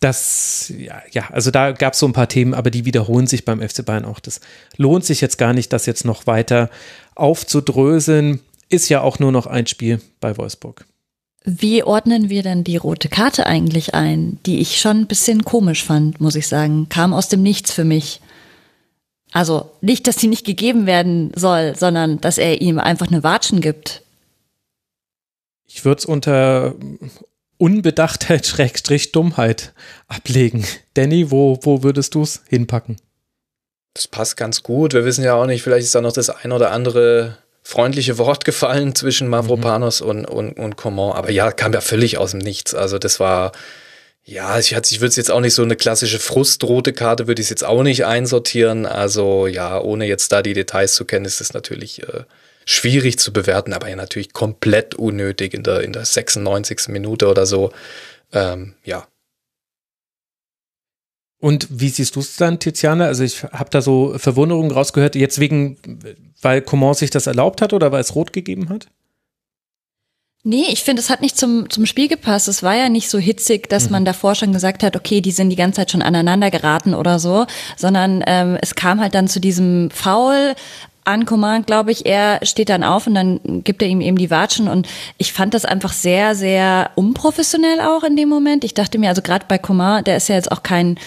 Das, 0.02 0.74
ja, 0.78 1.02
ja, 1.12 1.30
also 1.32 1.50
da 1.50 1.72
gab 1.72 1.94
es 1.94 2.00
so 2.00 2.06
ein 2.06 2.14
paar 2.14 2.28
Themen, 2.28 2.54
aber 2.54 2.70
die 2.70 2.84
wiederholen 2.84 3.26
sich 3.26 3.46
beim 3.46 3.62
FC 3.62 3.86
Bayern 3.86 4.04
auch. 4.04 4.20
Das 4.20 4.42
lohnt 4.76 5.06
sich 5.06 5.22
jetzt 5.22 5.38
gar 5.38 5.54
nicht, 5.54 5.72
das 5.72 5.86
jetzt 5.86 6.04
noch 6.04 6.28
weiter 6.28 6.70
aufzudröseln. 7.16 8.42
Ist 8.68 8.90
ja 8.90 9.00
auch 9.00 9.20
nur 9.20 9.32
noch 9.32 9.48
ein 9.48 9.68
Spiel 9.68 10.02
bei 10.20 10.36
Wolfsburg. 10.38 10.86
Wie 11.46 11.84
ordnen 11.84 12.30
wir 12.30 12.42
denn 12.42 12.64
die 12.64 12.78
rote 12.78 13.10
Karte 13.10 13.46
eigentlich 13.46 13.94
ein, 13.94 14.40
die 14.46 14.60
ich 14.60 14.80
schon 14.80 15.02
ein 15.02 15.08
bisschen 15.08 15.44
komisch 15.44 15.84
fand, 15.84 16.22
muss 16.22 16.36
ich 16.36 16.48
sagen. 16.48 16.88
Kam 16.88 17.14
aus 17.14 17.28
dem 17.28 17.44
Nichts 17.44 17.74
für 17.74 17.84
mich. 17.84 18.22
Also 19.34 19.72
nicht, 19.82 20.08
dass 20.08 20.18
sie 20.18 20.28
nicht 20.28 20.46
gegeben 20.46 20.86
werden 20.86 21.32
soll, 21.36 21.76
sondern 21.76 22.22
dass 22.22 22.38
er 22.38 22.62
ihm 22.62 22.80
einfach 22.80 23.08
eine 23.08 23.24
Watschen 23.24 23.60
gibt. 23.60 24.04
Ich 25.66 25.84
würde 25.84 26.00
es 26.00 26.06
unter 26.06 26.76
Unbedachtheit, 27.58 28.46
Schrägstrich, 28.46 29.12
Dummheit 29.12 29.74
ablegen. 30.08 30.66
Danny, 30.94 31.32
wo, 31.32 31.60
wo 31.64 31.84
würdest 31.84 32.16
du 32.16 32.22
es 32.22 32.42
hinpacken? 32.48 32.98
Das 33.96 34.08
passt 34.08 34.38
ganz 34.38 34.64
gut. 34.64 34.94
Wir 34.94 35.04
wissen 35.04 35.24
ja 35.24 35.36
auch 35.36 35.46
nicht, 35.46 35.64
vielleicht 35.64 35.86
ist 35.86 35.96
da 35.96 36.02
noch 36.02 36.14
das 36.14 36.30
ein 36.30 36.52
oder 36.52 36.72
andere 36.72 37.38
freundliche 37.64 38.18
Wort 38.18 38.46
gefallen 38.46 38.94
zwischen 38.94 39.30
Mavropanos 39.30 40.02
mhm. 40.02 40.08
und, 40.08 40.26
und, 40.26 40.54
und 40.54 40.76
Coman. 40.76 41.14
Aber 41.14 41.32
ja, 41.32 41.52
kam 41.52 41.74
ja 41.74 41.82
völlig 41.82 42.18
aus 42.18 42.32
dem 42.32 42.40
Nichts. 42.40 42.76
Also 42.76 43.00
das 43.00 43.20
war, 43.20 43.54
ja, 44.26 44.60
ich, 44.60 44.74
ich 44.74 45.00
würde 45.00 45.10
es 45.10 45.16
jetzt 45.16 45.32
auch 45.32 45.40
nicht 45.40 45.54
so 45.54 45.64
eine 45.64 45.76
klassische 45.76 46.20
frustrote 46.20 46.94
Karte, 46.94 47.28
würde 47.28 47.42
ich 47.42 47.46
es 47.46 47.50
jetzt 47.50 47.66
auch 47.66 47.84
nicht 47.84 48.06
einsortieren. 48.06 48.86
Also 48.86 49.48
ja, 49.48 49.80
ohne 49.80 50.06
jetzt 50.06 50.32
da 50.32 50.42
die 50.42 50.54
Details 50.54 50.94
zu 50.94 51.06
kennen, 51.06 51.26
ist 51.26 51.42
es 51.42 51.54
natürlich 51.54 52.04
äh, 52.04 52.24
schwierig 52.66 53.18
zu 53.18 53.32
bewerten, 53.32 53.74
aber 53.74 53.90
ja 53.90 53.96
natürlich 53.96 54.34
komplett 54.34 54.96
unnötig 54.96 55.54
in 55.54 55.64
der, 55.64 55.82
in 55.82 55.94
der 55.94 56.06
96. 56.06 56.90
Minute 56.90 57.28
oder 57.28 57.46
so. 57.46 57.72
Ähm, 58.34 58.74
ja, 58.84 59.08
und 61.44 61.68
wie 61.70 61.90
siehst 61.90 62.16
du 62.16 62.22
es 62.22 62.38
dann, 62.38 62.58
Tiziana? 62.58 63.08
Also 63.08 63.26
ich 63.26 63.44
habe 63.44 63.70
da 63.70 63.82
so 63.82 64.18
Verwunderung 64.18 64.72
rausgehört, 64.72 65.16
jetzt 65.16 65.42
wegen, 65.42 65.78
weil 66.44 66.62
Coman 66.62 66.94
sich 66.94 67.10
das 67.10 67.28
erlaubt 67.28 67.62
hat 67.62 67.74
oder 67.74 67.92
weil 67.92 68.02
es 68.02 68.16
rot 68.16 68.34
gegeben 68.34 68.70
hat? 68.70 68.88
Nee, 70.46 70.66
ich 70.70 70.84
finde, 70.84 71.02
es 71.02 71.10
hat 71.10 71.22
nicht 71.22 71.38
zum, 71.38 71.70
zum 71.70 71.86
Spiel 71.86 72.10
gepasst. 72.10 72.50
Es 72.50 72.64
war 72.64 72.76
ja 72.76 72.90
nicht 72.90 73.10
so 73.10 73.18
hitzig, 73.18 73.70
dass 73.70 73.86
mhm. 73.86 73.92
man 73.92 74.06
davor 74.06 74.36
schon 74.36 74.52
gesagt 74.52 74.84
hat, 74.84 74.98
okay, 74.98 75.22
die 75.22 75.32
sind 75.32 75.50
die 75.50 75.56
ganze 75.56 75.78
Zeit 75.78 75.92
schon 75.92 76.02
aneinander 76.02 76.52
geraten 76.52 76.94
oder 76.94 77.18
so, 77.18 77.46
sondern 77.78 78.22
ähm, 78.28 78.58
es 78.62 78.76
kam 78.76 79.00
halt 79.00 79.16
dann 79.16 79.30
zu 79.30 79.40
diesem 79.40 79.90
Foul 79.90 80.56
an 81.06 81.26
Command, 81.26 81.68
glaube 81.68 81.92
ich, 81.92 82.06
er 82.06 82.46
steht 82.46 82.70
dann 82.70 82.84
auf 82.84 83.08
und 83.08 83.16
dann 83.16 83.64
gibt 83.64 83.82
er 83.82 83.88
ihm 83.88 84.02
eben 84.02 84.18
die 84.18 84.32
Watschen 84.32 84.68
und 84.68 84.88
ich 85.18 85.34
fand 85.34 85.54
das 85.54 85.66
einfach 85.66 85.92
sehr, 85.92 86.36
sehr 86.36 86.92
unprofessionell 86.96 87.82
auch 87.82 88.04
in 88.04 88.16
dem 88.16 88.30
Moment. 88.30 88.64
Ich 88.64 88.74
dachte 88.74 88.98
mir, 88.98 89.10
also 89.10 89.22
gerade 89.22 89.46
bei 89.48 89.58
Command, 89.58 90.08
der 90.08 90.18
ist 90.18 90.30
ja 90.30 90.36
jetzt 90.36 90.52
auch 90.52 90.64
kein 90.64 90.98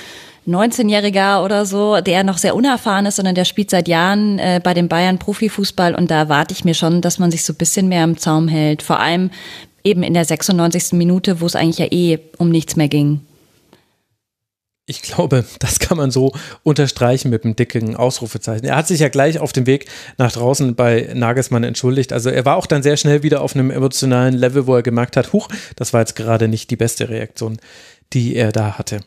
19-Jähriger 0.47 1.45
oder 1.45 1.67
so, 1.67 2.01
der 2.01 2.25
noch 2.25 2.39
sehr 2.39 2.55
unerfahren 2.55 3.07
ist, 3.07 3.17
sondern 3.17 3.35
der 3.35 3.45
spielt 3.45 3.71
seit 3.71 3.89
Jahren 3.89 4.39
äh, 4.39 4.61
bei 4.63 4.75
den 4.75 4.89
Bayern 4.89 5.19
Profifußball 5.19 5.95
und 5.95 6.11
da 6.11 6.17
erwarte 6.17 6.55
ich 6.55 6.65
mir 6.65 6.75
schon, 6.75 7.01
dass 7.01 7.19
man 7.19 7.31
sich 7.31 7.45
so 7.45 7.53
ein 7.53 7.57
bisschen 7.57 7.89
mehr 7.89 8.05
im 8.05 8.17
Zaum 8.17 8.49
hält. 8.49 8.83
Vor 8.83 9.01
allem 9.01 9.31
eben 9.83 10.03
in 10.03 10.15
der 10.15 10.25
96. 10.25 10.93
Minute, 10.93 11.41
wo 11.41 11.47
es 11.47 11.57
eigentlich 11.57 11.79
ja 11.79 11.87
eh 11.91 12.19
um 12.39 12.51
nichts 12.51 12.77
mehr 12.77 12.89
ging. 12.89 13.21
Ich 14.89 15.03
glaube, 15.03 15.45
das 15.59 15.81
kann 15.81 15.97
man 15.97 16.13
so 16.13 16.33
unterstreichen 16.63 17.29
mit 17.29 17.45
einem 17.45 17.57
dicken 17.57 17.97
Ausrufezeichen. 17.97 18.65
Er 18.67 18.77
hat 18.77 18.87
sich 18.87 19.01
ja 19.01 19.09
gleich 19.09 19.41
auf 19.41 19.53
dem 19.53 19.67
Weg 19.67 19.87
nach 20.17 20.31
draußen 20.31 20.77
bei 20.77 21.11
Nagelsmann 21.13 21.65
entschuldigt. 21.65 22.13
Also 22.13 22.31
er 22.31 22.45
war 22.45 22.57
auch 22.57 22.67
dann 22.67 22.85
sehr 22.85 22.97
schnell 22.97 23.25
wieder 23.25 23.41
auf 23.41 23.57
einem 23.57 23.73
emotionalen 23.73 24.35
Level, 24.35 24.69
wo 24.69 24.77
er 24.77 24.83
gemerkt 24.83 25.17
hat, 25.17 25.33
huch, 25.33 25.49
das 25.75 25.93
war 25.93 26.01
jetzt 26.01 26.15
gerade 26.15 26.47
nicht 26.47 26.71
die 26.71 26.77
beste 26.77 27.09
Reaktion, 27.09 27.59
die 28.13 28.37
er 28.37 28.53
da 28.53 28.79
hatte. 28.79 29.01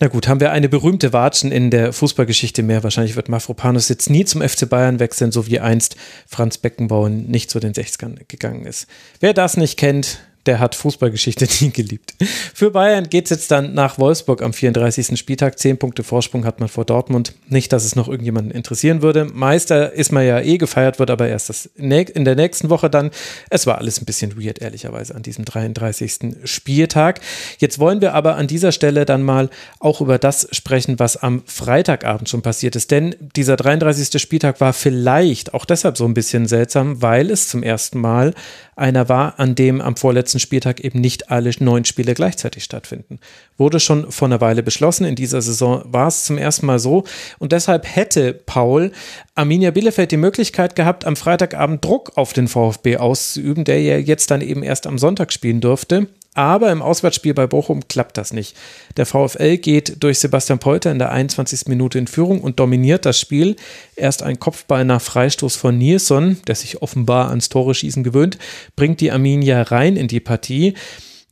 Na 0.00 0.08
gut, 0.08 0.28
haben 0.28 0.40
wir 0.40 0.52
eine 0.52 0.68
berühmte 0.68 1.12
Watschen 1.12 1.50
in 1.50 1.70
der 1.70 1.92
Fußballgeschichte 1.92 2.62
mehr. 2.62 2.82
Wahrscheinlich 2.82 3.16
wird 3.16 3.28
Mafropanus 3.28 3.88
jetzt 3.88 4.10
nie 4.10 4.24
zum 4.24 4.42
FC 4.42 4.68
Bayern 4.68 4.98
wechseln, 4.98 5.32
so 5.32 5.46
wie 5.46 5.60
einst 5.60 5.96
Franz 6.26 6.58
Beckenbauer 6.58 7.08
nicht 7.08 7.50
zu 7.50 7.60
den 7.60 7.72
60ern 7.72 8.18
gegangen 8.28 8.66
ist. 8.66 8.86
Wer 9.20 9.32
das 9.32 9.56
nicht 9.56 9.78
kennt, 9.78 10.18
der 10.46 10.60
hat 10.60 10.74
Fußballgeschichte 10.74 11.46
nie 11.60 11.70
geliebt. 11.70 12.14
Für 12.54 12.70
Bayern 12.70 13.08
geht 13.08 13.24
es 13.24 13.30
jetzt 13.30 13.50
dann 13.50 13.74
nach 13.74 13.98
Wolfsburg 13.98 14.42
am 14.42 14.52
34. 14.52 15.18
Spieltag. 15.18 15.58
Zehn 15.58 15.78
Punkte 15.78 16.02
Vorsprung 16.02 16.44
hat 16.44 16.60
man 16.60 16.68
vor 16.68 16.84
Dortmund. 16.84 17.34
Nicht, 17.48 17.72
dass 17.72 17.84
es 17.84 17.96
noch 17.96 18.08
irgendjemanden 18.08 18.52
interessieren 18.52 19.02
würde. 19.02 19.24
Meister 19.24 19.92
ist 19.92 20.12
man 20.12 20.26
ja 20.26 20.40
eh 20.40 20.58
gefeiert, 20.58 20.98
wird 20.98 21.10
aber 21.10 21.28
erst 21.28 21.48
das 21.48 21.66
in 21.76 22.24
der 22.24 22.36
nächsten 22.36 22.70
Woche 22.70 22.90
dann. 22.90 23.10
Es 23.50 23.66
war 23.66 23.78
alles 23.78 24.00
ein 24.00 24.04
bisschen 24.04 24.40
weird, 24.42 24.60
ehrlicherweise, 24.60 25.14
an 25.14 25.22
diesem 25.22 25.44
33. 25.44 26.36
Spieltag. 26.44 27.20
Jetzt 27.58 27.78
wollen 27.78 28.00
wir 28.00 28.14
aber 28.14 28.36
an 28.36 28.46
dieser 28.46 28.72
Stelle 28.72 29.04
dann 29.04 29.22
mal 29.22 29.50
auch 29.78 30.00
über 30.00 30.18
das 30.18 30.48
sprechen, 30.52 30.98
was 30.98 31.16
am 31.16 31.42
Freitagabend 31.46 32.28
schon 32.28 32.42
passiert 32.42 32.76
ist. 32.76 32.90
Denn 32.90 33.14
dieser 33.36 33.56
33. 33.56 34.20
Spieltag 34.20 34.60
war 34.60 34.72
vielleicht 34.72 35.54
auch 35.54 35.64
deshalb 35.64 35.96
so 35.96 36.04
ein 36.04 36.14
bisschen 36.14 36.46
seltsam, 36.46 37.02
weil 37.02 37.30
es 37.30 37.48
zum 37.48 37.62
ersten 37.62 38.00
Mal 38.00 38.34
einer 38.76 39.08
war, 39.08 39.38
an 39.38 39.54
dem 39.54 39.80
am 39.80 39.96
vorletzten 39.96 40.40
Spieltag 40.40 40.80
eben 40.80 41.00
nicht 41.00 41.30
alle 41.30 41.50
neun 41.58 41.84
Spiele 41.84 42.14
gleichzeitig 42.14 42.64
stattfinden. 42.64 43.20
Wurde 43.56 43.80
schon 43.80 44.10
vor 44.10 44.28
einer 44.28 44.40
Weile 44.40 44.62
beschlossen. 44.62 45.04
In 45.04 45.14
dieser 45.14 45.42
Saison 45.42 45.82
war 45.86 46.08
es 46.08 46.24
zum 46.24 46.38
ersten 46.38 46.66
Mal 46.66 46.78
so. 46.78 47.04
Und 47.38 47.52
deshalb 47.52 47.86
hätte 47.94 48.32
Paul 48.32 48.92
Arminia 49.34 49.70
Bielefeld 49.70 50.12
die 50.12 50.16
Möglichkeit 50.16 50.76
gehabt, 50.76 51.04
am 51.04 51.16
Freitagabend 51.16 51.84
Druck 51.84 52.12
auf 52.16 52.32
den 52.32 52.48
VfB 52.48 52.96
auszuüben, 52.98 53.64
der 53.64 53.82
ja 53.82 53.98
jetzt 53.98 54.30
dann 54.30 54.40
eben 54.40 54.62
erst 54.62 54.86
am 54.86 54.98
Sonntag 54.98 55.32
spielen 55.32 55.60
durfte. 55.60 56.08
Aber 56.34 56.72
im 56.72 56.82
Auswärtsspiel 56.82 57.32
bei 57.32 57.46
Bochum 57.46 57.86
klappt 57.86 58.18
das 58.18 58.32
nicht. 58.32 58.56
Der 58.96 59.06
VfL 59.06 59.56
geht 59.58 60.02
durch 60.02 60.18
Sebastian 60.18 60.58
Polter 60.58 60.90
in 60.90 60.98
der 60.98 61.12
21. 61.12 61.68
Minute 61.68 61.98
in 61.98 62.08
Führung 62.08 62.40
und 62.40 62.58
dominiert 62.58 63.06
das 63.06 63.20
Spiel. 63.20 63.54
Erst 63.94 64.24
ein 64.24 64.40
Kopfball 64.40 64.84
nach 64.84 65.00
Freistoß 65.00 65.54
von 65.54 65.78
Nilsson, 65.78 66.38
der 66.48 66.56
sich 66.56 66.82
offenbar 66.82 67.30
ans 67.30 67.48
Tore 67.48 67.74
schießen 67.74 68.02
gewöhnt, 68.02 68.38
bringt 68.74 69.00
die 69.00 69.12
Arminia 69.12 69.62
rein 69.62 69.96
in 69.96 70.08
die 70.08 70.20
Partie. 70.20 70.74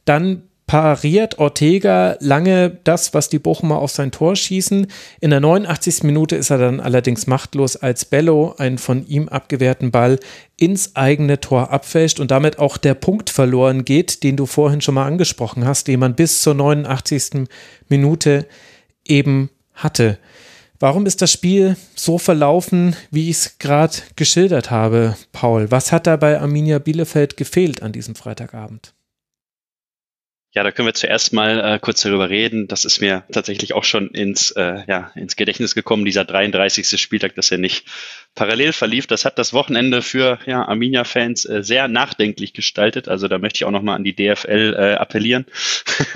Dann 0.05 0.43
pariert 0.67 1.39
Ortega 1.39 2.17
lange 2.21 2.79
das, 2.85 3.15
was 3.15 3.29
die 3.29 3.39
Bochumer 3.39 3.79
auf 3.79 3.91
sein 3.91 4.11
Tor 4.11 4.37
schießen. 4.37 4.87
In 5.21 5.31
der 5.31 5.41
89. 5.41 6.05
Minute 6.05 6.37
ist 6.37 6.51
er 6.51 6.59
dann 6.59 6.81
allerdings 6.81 7.27
machtlos, 7.27 7.77
als 7.77 8.05
Bello 8.05 8.55
einen 8.59 8.79
von 8.79 9.07
ihm 9.07 9.29
abgewehrten 9.29 9.91
Ball 9.91 10.19
ins 10.57 10.97
eigene 10.97 11.41
Tor 11.41 11.71
abfälscht 11.71 12.21
und 12.21 12.31
damit 12.31 12.59
auch 12.59 12.77
der 12.77 12.95
Punkt 12.95 13.31
verloren 13.31 13.85
geht, 13.85 14.23
den 14.23 14.37
du 14.37 14.47
vorhin 14.47 14.81
schon 14.81 14.95
mal 14.95 15.07
angesprochen 15.07 15.67
hast, 15.67 15.89
den 15.89 16.01
man 16.01 16.15
bis 16.15 16.43
zur 16.43 16.55
89. 16.55 17.49
Minute 17.89 18.47
eben 19.05 19.51
hatte. 19.75 20.19
Warum 20.79 21.07
ist 21.07 21.23
das 21.23 21.31
Spiel 21.31 21.77
so 21.95 22.19
verlaufen, 22.19 22.97
wie 23.11 23.31
ich 23.31 23.37
es 23.37 23.59
gerade 23.59 23.99
geschildert 24.17 24.71
habe, 24.71 25.17
Paul? 25.31 25.71
Was 25.71 25.93
hat 25.93 26.09
da 26.09 26.17
bei 26.17 26.41
Arminia 26.41 26.81
Bielefeld 26.81 27.37
gefehlt 27.37 27.83
an 27.83 27.93
diesem 27.93 28.17
Freitagabend? 28.17 28.93
Ja, 30.55 30.63
da 30.63 30.71
können 30.71 30.85
wir 30.85 30.93
zuerst 30.93 31.33
mal 31.33 31.61
äh, 31.61 31.79
kurz 31.79 32.03
darüber 32.03 32.29
reden. 32.29 32.69
Das 32.69 32.85
ist 32.85 33.01
mir 33.01 33.25
tatsächlich 33.33 33.73
auch 33.73 33.85
schon 33.85 34.11
ins, 34.11 34.51
äh, 34.51 34.83
ja, 34.87 35.11
ins 35.15 35.37
Gedächtnis 35.37 35.75
gekommen, 35.75 36.05
dieser 36.05 36.27
33. 36.27 37.01
Spieltag, 37.01 37.35
dass 37.37 37.51
er 37.51 37.57
nicht 37.57 37.87
parallel 38.35 38.75
verlief. 38.75 39.07
Das 39.07 39.25
hat 39.25 39.39
das 39.39 39.55
Wochenende 39.55 40.03
für 40.03 40.39
ja, 40.45 40.63
Arminia-Fans 40.69 41.47
äh, 41.47 41.63
sehr 41.63 41.89
nachdenklich 41.89 42.53
gestaltet. 42.53 43.09
Also 43.09 43.29
da 43.29 43.39
möchte 43.39 43.57
ich 43.57 43.65
auch 43.65 43.71
nochmal 43.71 43.97
an 43.97 44.05
die 44.05 44.15
DFL 44.15 44.77
äh, 44.77 44.95
appellieren. 44.97 45.47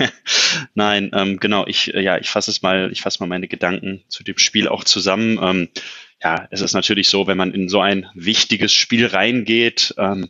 Nein, 0.75 1.09
ähm, 1.15 1.39
genau, 1.39 1.65
ich, 1.65 1.95
äh, 1.95 2.01
ja, 2.01 2.19
ich 2.19 2.29
fasse 2.29 2.51
es 2.51 2.61
mal, 2.61 2.91
ich 2.91 3.01
fasse 3.01 3.17
mal 3.21 3.27
meine 3.27 3.47
Gedanken 3.47 4.03
zu 4.07 4.23
dem 4.23 4.37
Spiel 4.37 4.67
auch 4.67 4.83
zusammen. 4.83 5.39
Ähm, 5.41 5.69
ja, 6.21 6.47
es 6.51 6.61
ist 6.61 6.73
natürlich 6.73 7.09
so, 7.09 7.25
wenn 7.25 7.37
man 7.37 7.55
in 7.55 7.69
so 7.69 7.81
ein 7.81 8.05
wichtiges 8.13 8.71
Spiel 8.71 9.07
reingeht, 9.07 9.95
ähm, 9.97 10.29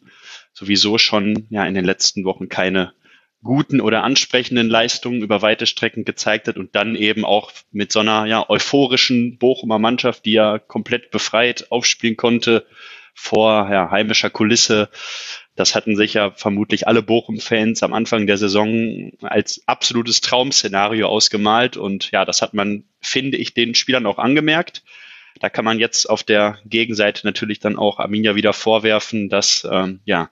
sowieso 0.54 0.98
schon 0.98 1.48
ja 1.50 1.66
in 1.66 1.74
den 1.74 1.84
letzten 1.84 2.24
Wochen 2.24 2.48
keine 2.48 2.94
guten 3.44 3.82
oder 3.82 4.04
ansprechenden 4.04 4.70
Leistungen 4.70 5.22
über 5.22 5.42
weite 5.42 5.68
Strecken 5.68 6.06
gezeigt 6.06 6.48
hat 6.48 6.58
und 6.58 6.76
dann 6.76 6.96
eben 6.96 7.24
auch 7.24 7.52
mit 7.72 7.92
so 7.92 8.00
einer 8.00 8.26
ja, 8.26 8.50
euphorischen 8.50 9.38
Bochumer 9.38 9.80
Mannschaft, 9.80 10.26
die 10.26 10.34
ja 10.34 10.60
komplett 10.60 11.12
befreit 11.12 11.72
aufspielen 11.72 12.18
konnte 12.18 12.66
vor 13.14 13.70
ja, 13.72 13.90
heimischer 13.90 14.30
Kulisse. 14.30 14.90
Das 15.56 15.74
hatten 15.74 15.96
sich 15.96 16.14
ja 16.14 16.32
vermutlich 16.32 16.88
alle 16.88 17.02
Bochum-Fans 17.02 17.82
am 17.82 17.94
Anfang 17.94 18.28
der 18.28 18.38
Saison 18.38 19.12
als 19.22 19.64
absolutes 19.66 20.22
Traum-Szenario 20.22 21.08
ausgemalt. 21.08 21.78
Und 21.78 22.12
ja, 22.12 22.26
das 22.26 22.44
hat 22.44 22.54
man, 22.54 22.84
finde 23.02 23.38
ich, 23.38 23.56
den 23.56 23.74
Spielern 23.74 24.06
auch 24.06 24.20
angemerkt. 24.20 24.84
Da 25.40 25.50
kann 25.50 25.66
man 25.66 25.80
jetzt 25.80 26.08
auf 26.08 26.24
der 26.24 26.60
Gegenseite 26.66 27.26
natürlich 27.26 27.60
dann 27.60 27.78
auch 27.78 28.00
Arminia 28.00 28.36
wieder 28.36 28.54
vorwerfen, 28.54 29.30
dass 29.30 29.68
ähm, 29.70 30.00
ja 30.06 30.30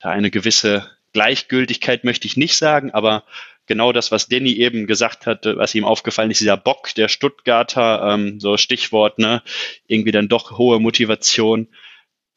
da 0.00 0.10
eine 0.10 0.30
gewisse 0.30 0.90
Gleichgültigkeit 1.12 2.04
möchte 2.04 2.26
ich 2.26 2.36
nicht 2.36 2.56
sagen, 2.56 2.90
aber 2.90 3.24
genau 3.66 3.92
das, 3.92 4.10
was 4.10 4.28
Danny 4.28 4.52
eben 4.54 4.86
gesagt 4.86 5.26
hat, 5.26 5.44
was 5.46 5.74
ihm 5.74 5.84
aufgefallen 5.84 6.30
ist, 6.30 6.40
dieser 6.40 6.56
Bock 6.56 6.94
der 6.94 7.08
Stuttgarter, 7.08 8.14
ähm, 8.14 8.40
so 8.40 8.56
Stichwort, 8.56 9.18
ne, 9.18 9.42
irgendwie 9.86 10.12
dann 10.12 10.28
doch 10.28 10.58
hohe 10.58 10.80
Motivation. 10.80 11.68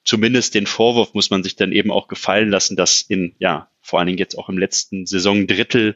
Zumindest 0.03 0.53
den 0.53 0.67
Vorwurf 0.67 1.13
muss 1.13 1.31
man 1.31 1.43
sich 1.43 1.55
dann 1.55 1.71
eben 1.71 1.91
auch 1.91 2.07
gefallen 2.07 2.49
lassen, 2.49 2.75
dass 2.75 3.01
in, 3.01 3.35
ja, 3.39 3.69
vor 3.81 3.99
allen 3.99 4.07
Dingen 4.07 4.19
jetzt 4.19 4.37
auch 4.37 4.49
im 4.49 4.57
letzten 4.57 5.05
Saisondrittel 5.05 5.95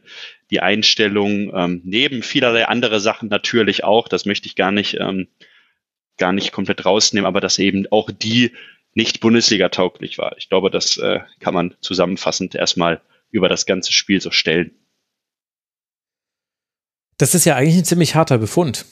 die 0.52 0.62
Einstellung 0.62 1.52
ähm, 1.56 1.82
neben 1.84 2.24
vielerlei 2.24 2.68
andere 2.68 3.00
Sachen 3.00 3.30
natürlich 3.30 3.84
auch, 3.84 4.08
das 4.08 4.26
möchte 4.26 4.48
ich 4.48 4.56
gar 4.56 4.72
nicht, 4.72 4.98
ähm, 5.00 5.28
gar 6.18 6.34
nicht 6.34 6.52
komplett 6.52 6.86
rausnehmen, 6.86 7.28
aber 7.28 7.40
dass 7.40 7.60
eben 7.60 7.86
auch 7.92 8.10
die 8.12 8.52
nicht 8.94 9.20
Bundesliga 9.20 9.70
tauglich 9.70 10.18
war. 10.18 10.38
Ich 10.38 10.50
glaube, 10.50 10.70
das 10.70 10.98
äh, 10.98 11.20
kann 11.40 11.54
man 11.54 11.76
zusammenfassend 11.82 12.56
erstmal 12.56 13.02
über 13.32 13.50
das 13.50 13.66
ganze 13.66 13.94
Spiel 13.94 14.22
so 14.22 14.32
stellen. 14.32 14.72
Das 17.18 17.36
ist 17.36 17.46
ja 17.46 17.56
eigentlich 17.56 17.78
ein 17.78 17.86
ziemlich 17.86 18.16
harter 18.16 18.38
Befund. 18.38 18.86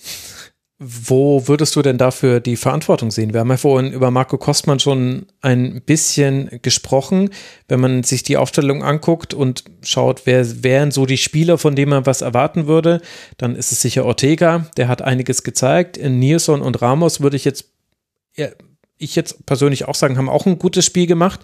Wo 0.80 1.48
würdest 1.48 1.76
du 1.76 1.82
denn 1.82 1.98
dafür 1.98 2.40
die 2.40 2.56
Verantwortung 2.56 3.10
sehen? 3.10 3.34
Wir 3.34 3.40
haben 3.40 3.50
ja 3.50 3.58
vorhin 3.58 3.92
über 3.92 4.12
Marco 4.12 4.38
Kostmann 4.38 4.80
schon 4.80 5.26
ein 5.42 5.82
bisschen 5.82 6.60
gesprochen. 6.62 7.32
Wenn 7.68 7.80
man 7.80 8.04
sich 8.04 8.22
die 8.22 8.38
Aufstellung 8.38 8.84
anguckt 8.84 9.34
und 9.34 9.64
schaut, 9.82 10.28
wer 10.28 10.64
wären 10.64 10.92
so 10.92 11.08
die 11.08 11.18
Spieler, 11.18 11.58
von 11.58 11.76
denen 11.76 11.90
man 11.90 12.06
was 12.06 12.22
erwarten 12.22 12.68
würde, 12.68 13.02
dann 13.38 13.56
ist 13.56 13.72
es 13.72 13.82
sicher 13.82 14.06
Ortega. 14.06 14.70
Der 14.78 14.88
hat 14.88 15.02
einiges 15.02 15.42
gezeigt. 15.42 15.98
In 15.98 16.20
Nilsson 16.20 16.62
und 16.62 16.80
Ramos 16.80 17.22
würde 17.22 17.38
ich 17.38 17.46
jetzt 17.46 17.74
ich 18.98 19.16
jetzt 19.16 19.46
persönlich 19.46 19.88
auch 19.88 19.96
sagen, 19.96 20.18
haben 20.18 20.30
auch 20.30 20.46
ein 20.46 20.60
gutes 20.60 20.86
Spiel 20.86 21.08
gemacht. 21.08 21.42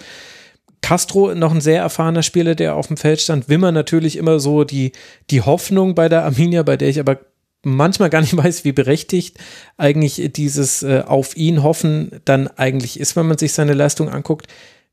Castro 0.82 1.34
noch 1.34 1.54
ein 1.54 1.62
sehr 1.62 1.82
erfahrener 1.82 2.24
Spieler, 2.24 2.56
der 2.56 2.76
auf 2.76 2.88
dem 2.88 2.98
Feld 2.98 3.22
stand. 3.22 3.48
Wimmer 3.50 3.72
natürlich 3.72 4.18
immer 4.18 4.40
so 4.40 4.64
die, 4.64 4.92
die 5.30 5.42
Hoffnung 5.42 5.96
bei 5.96 6.10
der 6.10 6.26
Arminia, 6.26 6.64
bei 6.64 6.78
der 6.78 6.90
ich 6.90 7.00
aber 7.00 7.20
manchmal 7.64 8.10
gar 8.10 8.22
nicht 8.22 8.36
weiß, 8.38 8.66
wie 8.66 8.74
berechtigt 8.74 9.38
eigentlich 9.78 10.22
dieses 10.36 10.84
äh, 10.84 11.04
auf 11.06 11.36
ihn 11.38 11.64
hoffen 11.64 12.12
dann 12.26 12.48
eigentlich 12.48 13.00
ist, 13.00 13.16
wenn 13.16 13.28
man 13.28 13.38
sich 13.38 13.54
seine 13.54 13.74
Leistung 13.74 14.10
anguckt. 14.10 14.48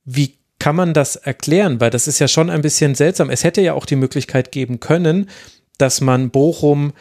Wie 0.04 0.36
kann 0.58 0.76
man 0.76 0.94
das 0.94 1.16
erklären? 1.16 1.80
Weil 1.80 1.90
das 1.90 2.06
ist 2.06 2.20
ja 2.20 2.28
schon 2.28 2.50
ein 2.50 2.62
bisschen 2.62 2.94
seltsam. 2.94 3.30
Es 3.30 3.44
hätte 3.44 3.60
ja 3.60 3.74
auch 3.74 3.86
die 3.86 3.96
Möglichkeit 3.96 4.52
geben 4.52 4.78
können, 4.78 5.28
dass 5.78 6.00
man 6.00 6.30
Bochum 6.30 6.92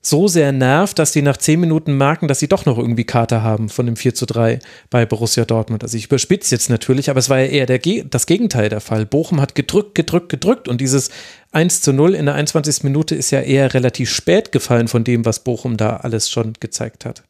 so 0.00 0.28
sehr 0.28 0.52
nervt, 0.52 0.98
dass 0.98 1.12
die 1.12 1.22
nach 1.22 1.36
zehn 1.36 1.58
Minuten 1.58 1.96
merken, 1.96 2.28
dass 2.28 2.38
sie 2.38 2.48
doch 2.48 2.64
noch 2.64 2.78
irgendwie 2.78 3.04
Karte 3.04 3.42
haben 3.42 3.68
von 3.68 3.86
dem 3.86 3.96
4 3.96 4.14
zu 4.14 4.26
3 4.26 4.60
bei 4.88 5.04
Borussia 5.04 5.44
Dortmund. 5.44 5.82
Also 5.82 5.96
ich 5.96 6.06
überspitze 6.06 6.54
jetzt 6.54 6.70
natürlich, 6.70 7.10
aber 7.10 7.18
es 7.18 7.28
war 7.28 7.40
ja 7.40 7.46
eher 7.46 7.66
der, 7.66 7.80
das 8.04 8.26
Gegenteil 8.26 8.68
der 8.68 8.80
Fall. 8.80 9.04
Bochum 9.04 9.40
hat 9.40 9.54
gedrückt, 9.54 9.96
gedrückt, 9.96 10.28
gedrückt 10.28 10.68
und 10.68 10.80
dieses 10.80 11.10
1 11.52 11.82
zu 11.82 11.92
0 11.92 12.14
in 12.14 12.26
der 12.26 12.36
21. 12.36 12.84
Minute 12.84 13.14
ist 13.14 13.32
ja 13.32 13.40
eher 13.40 13.74
relativ 13.74 14.10
spät 14.10 14.52
gefallen 14.52 14.88
von 14.88 15.02
dem, 15.02 15.24
was 15.24 15.42
Bochum 15.42 15.76
da 15.76 15.96
alles 15.96 16.30
schon 16.30 16.52
gezeigt 16.60 17.04
hat. 17.04 17.24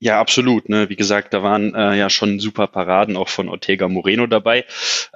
Ja, 0.00 0.20
absolut. 0.20 0.68
Ne? 0.68 0.88
Wie 0.88 0.96
gesagt, 0.96 1.34
da 1.34 1.42
waren 1.42 1.74
äh, 1.74 1.96
ja 1.96 2.08
schon 2.08 2.38
super 2.38 2.68
Paraden 2.68 3.16
auch 3.16 3.28
von 3.28 3.48
Ortega 3.48 3.88
Moreno 3.88 4.28
dabei. 4.28 4.64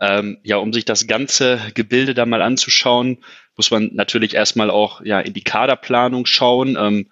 Ähm, 0.01 0.39
ja, 0.43 0.57
um 0.57 0.73
sich 0.73 0.85
das 0.85 1.07
ganze 1.07 1.61
Gebilde 1.75 2.15
da 2.15 2.27
mal 2.27 2.43
anzuschauen, 2.43 3.19
muss 3.57 3.71
man 3.71 3.91
natürlich 3.93 4.35
erstmal 4.35 4.71
auch 4.71 5.03
ja 5.05 5.21
in 5.21 5.33
die 5.33 5.45
Kaderplanung 5.45 6.27
schauen. 6.27 6.77
Ähm, 6.79 7.11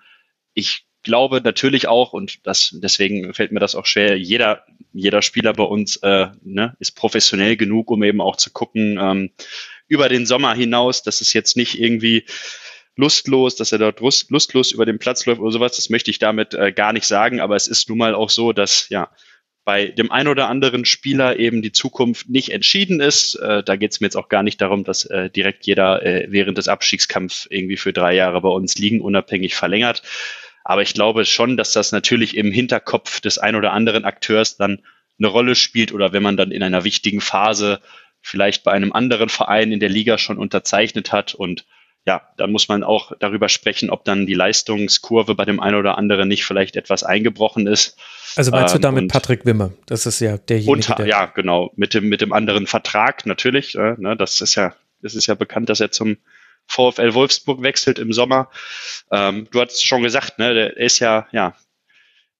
ich 0.54 0.86
glaube 1.02 1.40
natürlich 1.42 1.88
auch, 1.88 2.12
und 2.12 2.46
das 2.46 2.76
deswegen 2.82 3.32
fällt 3.34 3.52
mir 3.52 3.60
das 3.60 3.74
auch 3.74 3.86
schwer, 3.86 4.18
jeder, 4.18 4.64
jeder 4.92 5.22
Spieler 5.22 5.52
bei 5.52 5.64
uns 5.64 5.96
äh, 5.96 6.28
ne, 6.42 6.76
ist 6.78 6.92
professionell 6.92 7.56
genug, 7.56 7.90
um 7.90 8.02
eben 8.02 8.20
auch 8.20 8.36
zu 8.36 8.50
gucken, 8.50 8.98
ähm, 9.00 9.30
über 9.88 10.08
den 10.08 10.26
Sommer 10.26 10.54
hinaus, 10.54 11.02
dass 11.02 11.20
es 11.20 11.32
jetzt 11.32 11.56
nicht 11.56 11.80
irgendwie 11.80 12.24
lustlos, 12.96 13.56
dass 13.56 13.72
er 13.72 13.78
dort 13.78 14.00
lustlos 14.00 14.72
über 14.72 14.84
den 14.84 14.98
Platz 14.98 15.24
läuft 15.26 15.40
oder 15.40 15.52
sowas. 15.52 15.76
Das 15.76 15.90
möchte 15.90 16.10
ich 16.10 16.18
damit 16.18 16.54
äh, 16.54 16.72
gar 16.72 16.92
nicht 16.92 17.06
sagen, 17.06 17.40
aber 17.40 17.56
es 17.56 17.66
ist 17.66 17.88
nun 17.88 17.98
mal 17.98 18.14
auch 18.14 18.30
so, 18.30 18.52
dass 18.52 18.88
ja 18.88 19.10
bei 19.70 19.86
dem 19.86 20.10
ein 20.10 20.26
oder 20.26 20.48
anderen 20.48 20.84
Spieler 20.84 21.38
eben 21.38 21.62
die 21.62 21.70
Zukunft 21.70 22.28
nicht 22.28 22.48
entschieden 22.48 22.98
ist. 22.98 23.36
Äh, 23.36 23.62
da 23.62 23.76
geht 23.76 23.92
es 23.92 24.00
mir 24.00 24.08
jetzt 24.08 24.16
auch 24.16 24.28
gar 24.28 24.42
nicht 24.42 24.60
darum, 24.60 24.82
dass 24.82 25.04
äh, 25.04 25.30
direkt 25.30 25.64
jeder 25.64 26.04
äh, 26.04 26.26
während 26.28 26.58
des 26.58 26.66
Abstiegskampfs 26.66 27.46
irgendwie 27.48 27.76
für 27.76 27.92
drei 27.92 28.16
Jahre 28.16 28.40
bei 28.40 28.48
uns 28.48 28.78
liegen, 28.78 29.00
unabhängig 29.00 29.54
verlängert. 29.54 30.02
Aber 30.64 30.82
ich 30.82 30.92
glaube 30.92 31.24
schon, 31.24 31.56
dass 31.56 31.72
das 31.72 31.92
natürlich 31.92 32.36
im 32.36 32.50
Hinterkopf 32.50 33.20
des 33.20 33.38
ein 33.38 33.54
oder 33.54 33.72
anderen 33.72 34.04
Akteurs 34.04 34.56
dann 34.56 34.80
eine 35.20 35.28
Rolle 35.28 35.54
spielt 35.54 35.92
oder 35.92 36.12
wenn 36.12 36.24
man 36.24 36.36
dann 36.36 36.50
in 36.50 36.64
einer 36.64 36.82
wichtigen 36.82 37.20
Phase 37.20 37.78
vielleicht 38.20 38.64
bei 38.64 38.72
einem 38.72 38.92
anderen 38.92 39.28
Verein 39.28 39.70
in 39.70 39.78
der 39.78 39.88
Liga 39.88 40.18
schon 40.18 40.36
unterzeichnet 40.36 41.12
hat 41.12 41.32
und 41.32 41.64
ja, 42.06 42.22
dann 42.36 42.50
muss 42.50 42.68
man 42.68 42.82
auch 42.82 43.12
darüber 43.20 43.48
sprechen, 43.48 43.90
ob 43.90 44.04
dann 44.04 44.26
die 44.26 44.34
Leistungskurve 44.34 45.34
bei 45.34 45.44
dem 45.44 45.60
einen 45.60 45.76
oder 45.76 45.98
anderen 45.98 46.28
nicht 46.28 46.44
vielleicht 46.44 46.76
etwas 46.76 47.02
eingebrochen 47.04 47.66
ist. 47.66 47.96
Also 48.36 48.50
meinst 48.50 48.74
du 48.74 48.78
ähm, 48.78 48.82
damit 48.82 49.12
Patrick 49.12 49.44
Wimmer? 49.44 49.72
Das 49.86 50.06
ist 50.06 50.20
ja 50.20 50.38
derjenige. 50.38 50.72
Unter, 50.72 50.94
der 50.94 51.06
ja, 51.06 51.26
genau. 51.26 51.72
Mit 51.76 51.94
dem, 51.94 52.08
mit 52.08 52.20
dem 52.20 52.32
anderen 52.32 52.66
Vertrag 52.66 53.26
natürlich. 53.26 53.74
Äh, 53.74 53.96
ne, 53.98 54.16
das 54.16 54.40
ist 54.40 54.54
ja, 54.54 54.74
das 55.02 55.14
ist 55.14 55.26
ja 55.26 55.34
bekannt, 55.34 55.68
dass 55.68 55.80
er 55.80 55.90
zum 55.90 56.16
VfL 56.66 57.14
Wolfsburg 57.14 57.62
wechselt 57.62 57.98
im 57.98 58.12
Sommer. 58.12 58.48
Ähm, 59.10 59.48
du 59.50 59.60
hast 59.60 59.84
schon 59.84 60.02
gesagt, 60.02 60.38
ne, 60.38 60.54
der 60.54 60.76
ist 60.76 61.00
ja, 61.00 61.26
ja, 61.32 61.54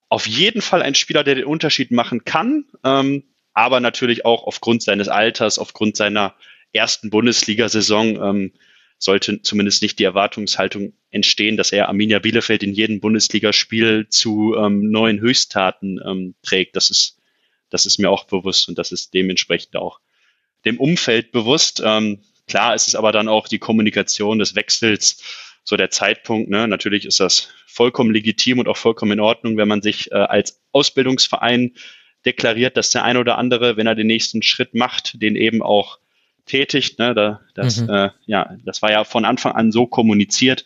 auf 0.09 0.27
jeden 0.27 0.61
Fall 0.61 0.81
ein 0.81 0.95
Spieler, 0.95 1.23
der 1.23 1.35
den 1.35 1.45
Unterschied 1.45 1.91
machen 1.91 2.25
kann, 2.25 2.65
ähm, 2.83 3.23
aber 3.53 3.79
natürlich 3.79 4.25
auch 4.25 4.47
aufgrund 4.47 4.81
seines 4.81 5.07
Alters, 5.07 5.59
aufgrund 5.59 5.97
seiner 5.97 6.35
ersten 6.73 7.09
Bundesliga-Saison, 7.09 8.21
ähm, 8.21 8.53
sollte 9.03 9.41
zumindest 9.41 9.81
nicht 9.81 9.97
die 9.97 10.03
Erwartungshaltung 10.03 10.93
entstehen, 11.09 11.57
dass 11.57 11.71
er 11.71 11.89
Arminia 11.89 12.19
Bielefeld 12.19 12.61
in 12.61 12.71
jedem 12.71 12.99
Bundesligaspiel 12.99 14.07
zu 14.09 14.55
ähm, 14.55 14.91
neuen 14.91 15.19
Höchsttaten 15.19 15.99
ähm, 16.05 16.35
trägt. 16.43 16.75
Das 16.75 16.91
ist, 16.91 17.17
das 17.71 17.87
ist 17.87 17.97
mir 17.97 18.11
auch 18.11 18.25
bewusst 18.25 18.69
und 18.69 18.77
das 18.77 18.91
ist 18.91 19.15
dementsprechend 19.15 19.75
auch 19.75 19.99
dem 20.65 20.79
Umfeld 20.79 21.31
bewusst. 21.31 21.81
Ähm, 21.83 22.19
klar 22.47 22.75
ist 22.75 22.87
es 22.87 22.93
aber 22.93 23.11
dann 23.11 23.27
auch 23.27 23.47
die 23.47 23.57
Kommunikation 23.57 24.37
des 24.37 24.55
Wechsels, 24.55 25.23
so 25.63 25.77
der 25.77 25.89
Zeitpunkt. 25.89 26.51
Ne? 26.51 26.67
Natürlich 26.67 27.05
ist 27.05 27.19
das 27.19 27.49
vollkommen 27.65 28.11
legitim 28.11 28.59
und 28.59 28.67
auch 28.67 28.77
vollkommen 28.77 29.13
in 29.13 29.19
Ordnung, 29.19 29.57
wenn 29.57 29.67
man 29.67 29.81
sich 29.81 30.11
äh, 30.11 30.15
als 30.15 30.61
Ausbildungsverein 30.73 31.73
deklariert, 32.23 32.77
dass 32.77 32.91
der 32.91 33.03
ein 33.03 33.17
oder 33.17 33.39
andere, 33.39 33.77
wenn 33.77 33.87
er 33.87 33.95
den 33.95 34.07
nächsten 34.07 34.43
Schritt 34.43 34.75
macht, 34.75 35.19
den 35.19 35.35
eben 35.35 35.63
auch 35.63 35.97
tätigt. 36.51 36.99
Ne? 36.99 37.15
Da, 37.15 37.41
das, 37.55 37.81
mhm. 37.81 37.89
äh, 37.89 38.09
ja, 38.25 38.55
das 38.65 38.81
war 38.81 38.91
ja 38.91 39.03
von 39.03 39.25
Anfang 39.25 39.53
an 39.53 39.71
so 39.71 39.87
kommuniziert. 39.87 40.65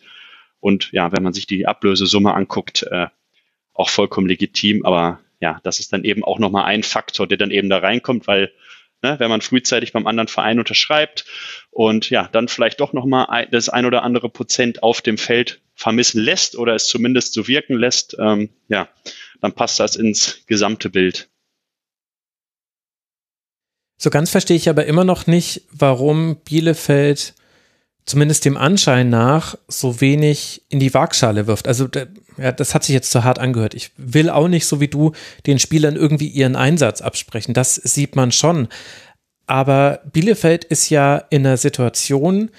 Und 0.60 0.90
ja, 0.92 1.12
wenn 1.12 1.22
man 1.22 1.32
sich 1.32 1.46
die 1.46 1.66
Ablösesumme 1.66 2.34
anguckt, 2.34 2.82
äh, 2.90 3.06
auch 3.72 3.88
vollkommen 3.88 4.26
legitim. 4.26 4.84
Aber 4.84 5.20
ja, 5.40 5.60
das 5.62 5.78
ist 5.78 5.92
dann 5.92 6.04
eben 6.04 6.24
auch 6.24 6.38
nochmal 6.38 6.64
ein 6.64 6.82
Faktor, 6.82 7.26
der 7.26 7.38
dann 7.38 7.50
eben 7.50 7.70
da 7.70 7.78
reinkommt, 7.78 8.26
weil 8.26 8.52
ne, 9.02 9.16
wenn 9.18 9.30
man 9.30 9.42
frühzeitig 9.42 9.92
beim 9.92 10.06
anderen 10.06 10.28
Verein 10.28 10.58
unterschreibt 10.58 11.24
und 11.70 12.10
ja, 12.10 12.28
dann 12.32 12.48
vielleicht 12.48 12.80
doch 12.80 12.92
nochmal 12.92 13.26
ein, 13.28 13.48
das 13.52 13.68
ein 13.68 13.86
oder 13.86 14.02
andere 14.02 14.28
Prozent 14.28 14.82
auf 14.82 15.02
dem 15.02 15.18
Feld 15.18 15.60
vermissen 15.74 16.20
lässt 16.20 16.56
oder 16.56 16.74
es 16.74 16.88
zumindest 16.88 17.34
so 17.34 17.46
wirken 17.46 17.76
lässt, 17.76 18.16
ähm, 18.18 18.48
ja, 18.68 18.88
dann 19.40 19.52
passt 19.52 19.78
das 19.78 19.94
ins 19.94 20.44
gesamte 20.46 20.90
Bild. 20.90 21.28
So 23.98 24.10
ganz 24.10 24.30
verstehe 24.30 24.56
ich 24.56 24.68
aber 24.68 24.86
immer 24.86 25.04
noch 25.04 25.26
nicht, 25.26 25.62
warum 25.72 26.36
Bielefeld 26.36 27.34
zumindest 28.04 28.44
dem 28.44 28.56
Anschein 28.56 29.10
nach 29.10 29.56
so 29.66 30.00
wenig 30.00 30.62
in 30.68 30.78
die 30.78 30.94
Waagschale 30.94 31.46
wirft. 31.46 31.66
Also 31.66 31.88
ja, 32.38 32.52
das 32.52 32.74
hat 32.74 32.84
sich 32.84 32.94
jetzt 32.94 33.10
zu 33.10 33.24
hart 33.24 33.38
angehört. 33.38 33.74
Ich 33.74 33.90
will 33.96 34.30
auch 34.30 34.48
nicht 34.48 34.66
so 34.66 34.80
wie 34.80 34.88
du 34.88 35.12
den 35.46 35.58
Spielern 35.58 35.96
irgendwie 35.96 36.28
ihren 36.28 36.56
Einsatz 36.56 37.00
absprechen. 37.00 37.52
Das 37.52 37.74
sieht 37.74 38.14
man 38.14 38.30
schon. 38.32 38.68
Aber 39.46 40.00
Bielefeld 40.12 40.64
ist 40.64 40.88
ja 40.90 41.16
in 41.30 41.46
einer 41.46 41.56
Situation, 41.56 42.50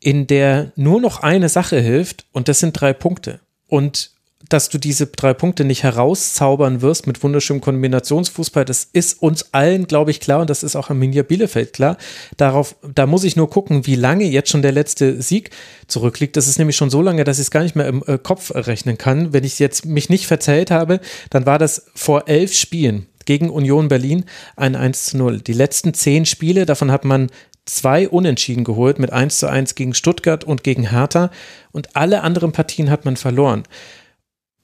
in 0.00 0.26
der 0.26 0.72
nur 0.76 1.00
noch 1.00 1.22
eine 1.22 1.48
Sache 1.48 1.80
hilft 1.80 2.26
und 2.32 2.48
das 2.48 2.60
sind 2.60 2.72
drei 2.72 2.92
Punkte. 2.92 3.40
Und 3.66 4.10
dass 4.54 4.68
du 4.68 4.78
diese 4.78 5.08
drei 5.08 5.34
Punkte 5.34 5.64
nicht 5.64 5.82
herauszaubern 5.82 6.80
wirst 6.80 7.08
mit 7.08 7.20
wunderschönem 7.24 7.60
Kombinationsfußball, 7.60 8.64
das 8.64 8.86
ist 8.92 9.20
uns 9.20 9.52
allen, 9.52 9.88
glaube 9.88 10.12
ich, 10.12 10.20
klar 10.20 10.40
und 10.42 10.48
das 10.48 10.62
ist 10.62 10.76
auch 10.76 10.90
Arminia 10.90 11.24
Bielefeld 11.24 11.72
klar. 11.72 11.96
Darauf, 12.36 12.76
da 12.94 13.06
muss 13.06 13.24
ich 13.24 13.34
nur 13.34 13.50
gucken, 13.50 13.84
wie 13.84 13.96
lange 13.96 14.26
jetzt 14.26 14.50
schon 14.50 14.62
der 14.62 14.70
letzte 14.70 15.20
Sieg 15.20 15.50
zurückliegt. 15.88 16.36
Das 16.36 16.46
ist 16.46 16.58
nämlich 16.58 16.76
schon 16.76 16.88
so 16.88 17.02
lange, 17.02 17.24
dass 17.24 17.38
ich 17.38 17.46
es 17.46 17.50
gar 17.50 17.64
nicht 17.64 17.74
mehr 17.74 17.88
im 17.88 18.04
äh, 18.06 18.16
Kopf 18.16 18.52
rechnen 18.54 18.96
kann. 18.96 19.32
Wenn 19.32 19.42
ich 19.42 19.58
jetzt 19.58 19.86
mich 19.86 20.08
nicht 20.08 20.28
verzählt 20.28 20.70
habe, 20.70 21.00
dann 21.30 21.46
war 21.46 21.58
das 21.58 21.86
vor 21.96 22.28
elf 22.28 22.54
Spielen 22.54 23.06
gegen 23.24 23.50
Union 23.50 23.88
Berlin 23.88 24.24
ein 24.54 24.76
1 24.76 25.06
zu 25.06 25.16
0. 25.16 25.40
Die 25.40 25.52
letzten 25.52 25.94
zehn 25.94 26.26
Spiele, 26.26 26.64
davon 26.64 26.92
hat 26.92 27.04
man 27.04 27.28
zwei 27.66 28.08
Unentschieden 28.08 28.62
geholt 28.62 29.00
mit 29.00 29.12
1 29.12 29.36
zu 29.36 29.48
1 29.48 29.74
gegen 29.74 29.94
Stuttgart 29.94 30.44
und 30.44 30.62
gegen 30.62 30.90
Hertha 30.90 31.32
und 31.72 31.96
alle 31.96 32.22
anderen 32.22 32.52
Partien 32.52 32.88
hat 32.88 33.04
man 33.04 33.16
verloren. 33.16 33.64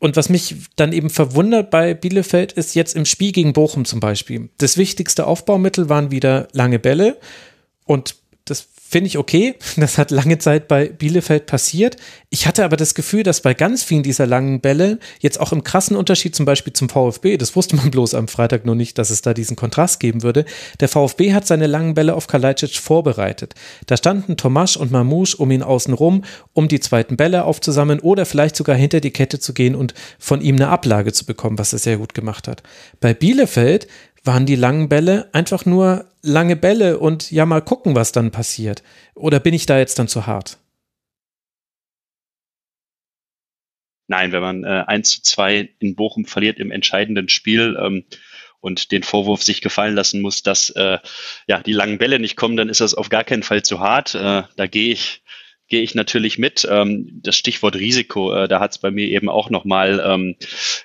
Und 0.00 0.16
was 0.16 0.30
mich 0.30 0.56
dann 0.76 0.92
eben 0.92 1.10
verwundert 1.10 1.70
bei 1.70 1.92
Bielefeld 1.94 2.52
ist 2.52 2.74
jetzt 2.74 2.96
im 2.96 3.04
Spiel 3.04 3.32
gegen 3.32 3.52
Bochum 3.52 3.84
zum 3.84 4.00
Beispiel. 4.00 4.48
Das 4.56 4.78
wichtigste 4.78 5.26
Aufbaumittel 5.26 5.88
waren 5.90 6.10
wieder 6.10 6.48
lange 6.52 6.78
Bälle 6.78 7.18
und 7.84 8.16
das 8.46 8.66
finde 8.90 9.06
ich 9.06 9.18
okay. 9.18 9.54
Das 9.76 9.96
hat 9.96 10.10
lange 10.10 10.38
Zeit 10.38 10.68
bei 10.68 10.88
Bielefeld 10.88 11.46
passiert. 11.46 11.96
Ich 12.28 12.46
hatte 12.46 12.64
aber 12.64 12.76
das 12.76 12.94
Gefühl, 12.94 13.22
dass 13.22 13.40
bei 13.40 13.54
ganz 13.54 13.82
vielen 13.82 14.02
dieser 14.02 14.26
langen 14.26 14.60
Bälle, 14.60 14.98
jetzt 15.20 15.40
auch 15.40 15.52
im 15.52 15.64
krassen 15.64 15.96
Unterschied 15.96 16.34
zum 16.34 16.44
Beispiel 16.44 16.72
zum 16.72 16.88
VfB, 16.88 17.38
das 17.38 17.56
wusste 17.56 17.76
man 17.76 17.90
bloß 17.90 18.14
am 18.14 18.28
Freitag 18.28 18.66
nur 18.66 18.74
nicht, 18.74 18.98
dass 18.98 19.10
es 19.10 19.22
da 19.22 19.32
diesen 19.32 19.56
Kontrast 19.56 20.00
geben 20.00 20.22
würde, 20.22 20.44
der 20.80 20.88
VfB 20.88 21.32
hat 21.32 21.46
seine 21.46 21.66
langen 21.66 21.94
Bälle 21.94 22.14
auf 22.14 22.26
Kalajdzic 22.26 22.76
vorbereitet. 22.76 23.54
Da 23.86 23.96
standen 23.96 24.36
Tomasch 24.36 24.76
und 24.76 24.90
Mamouche 24.90 25.36
um 25.36 25.50
ihn 25.50 25.62
außen 25.62 25.94
rum, 25.94 26.24
um 26.52 26.68
die 26.68 26.80
zweiten 26.80 27.16
Bälle 27.16 27.44
aufzusammeln 27.44 28.00
oder 28.00 28.26
vielleicht 28.26 28.56
sogar 28.56 28.76
hinter 28.76 29.00
die 29.00 29.12
Kette 29.12 29.38
zu 29.38 29.54
gehen 29.54 29.74
und 29.74 29.94
von 30.18 30.40
ihm 30.40 30.56
eine 30.56 30.68
Ablage 30.68 31.12
zu 31.12 31.24
bekommen, 31.24 31.58
was 31.58 31.72
er 31.72 31.78
sehr 31.78 31.96
gut 31.96 32.12
gemacht 32.12 32.48
hat. 32.48 32.62
Bei 33.00 33.14
Bielefeld 33.14 33.86
waren 34.24 34.46
die 34.46 34.56
langen 34.56 34.88
Bälle 34.88 35.28
einfach 35.32 35.64
nur 35.64 36.09
lange 36.22 36.56
Bälle 36.56 36.98
und 36.98 37.30
ja 37.30 37.46
mal 37.46 37.62
gucken, 37.62 37.94
was 37.94 38.12
dann 38.12 38.30
passiert? 38.30 38.82
Oder 39.14 39.40
bin 39.40 39.54
ich 39.54 39.66
da 39.66 39.78
jetzt 39.78 39.98
dann 39.98 40.08
zu 40.08 40.26
hart? 40.26 40.58
Nein, 44.08 44.32
wenn 44.32 44.42
man 44.42 44.64
äh, 44.64 44.84
1 44.86 45.10
zu 45.10 45.22
2 45.22 45.70
in 45.78 45.94
Bochum 45.94 46.24
verliert 46.24 46.58
im 46.58 46.72
entscheidenden 46.72 47.28
Spiel 47.28 47.78
ähm, 47.80 48.04
und 48.60 48.90
den 48.90 49.04
Vorwurf 49.04 49.42
sich 49.42 49.60
gefallen 49.60 49.94
lassen 49.94 50.20
muss, 50.20 50.42
dass 50.42 50.70
äh, 50.70 50.98
ja 51.46 51.62
die 51.62 51.72
langen 51.72 51.98
Bälle 51.98 52.18
nicht 52.18 52.36
kommen, 52.36 52.56
dann 52.56 52.68
ist 52.68 52.80
das 52.80 52.94
auf 52.94 53.08
gar 53.08 53.22
keinen 53.22 53.44
Fall 53.44 53.62
zu 53.62 53.78
hart. 53.78 54.16
Äh, 54.16 54.42
da 54.56 54.66
gehe 54.66 54.92
ich 54.92 55.22
gehe 55.70 55.80
ich 55.80 55.94
natürlich 55.94 56.36
mit. 56.36 56.68
Ähm, 56.68 57.08
das 57.22 57.36
Stichwort 57.36 57.76
Risiko, 57.76 58.34
äh, 58.34 58.48
da 58.48 58.60
hat 58.60 58.72
es 58.72 58.78
bei 58.78 58.90
mir 58.90 59.06
eben 59.06 59.30
auch 59.30 59.48
nochmal 59.48 60.02
ähm, 60.04 60.36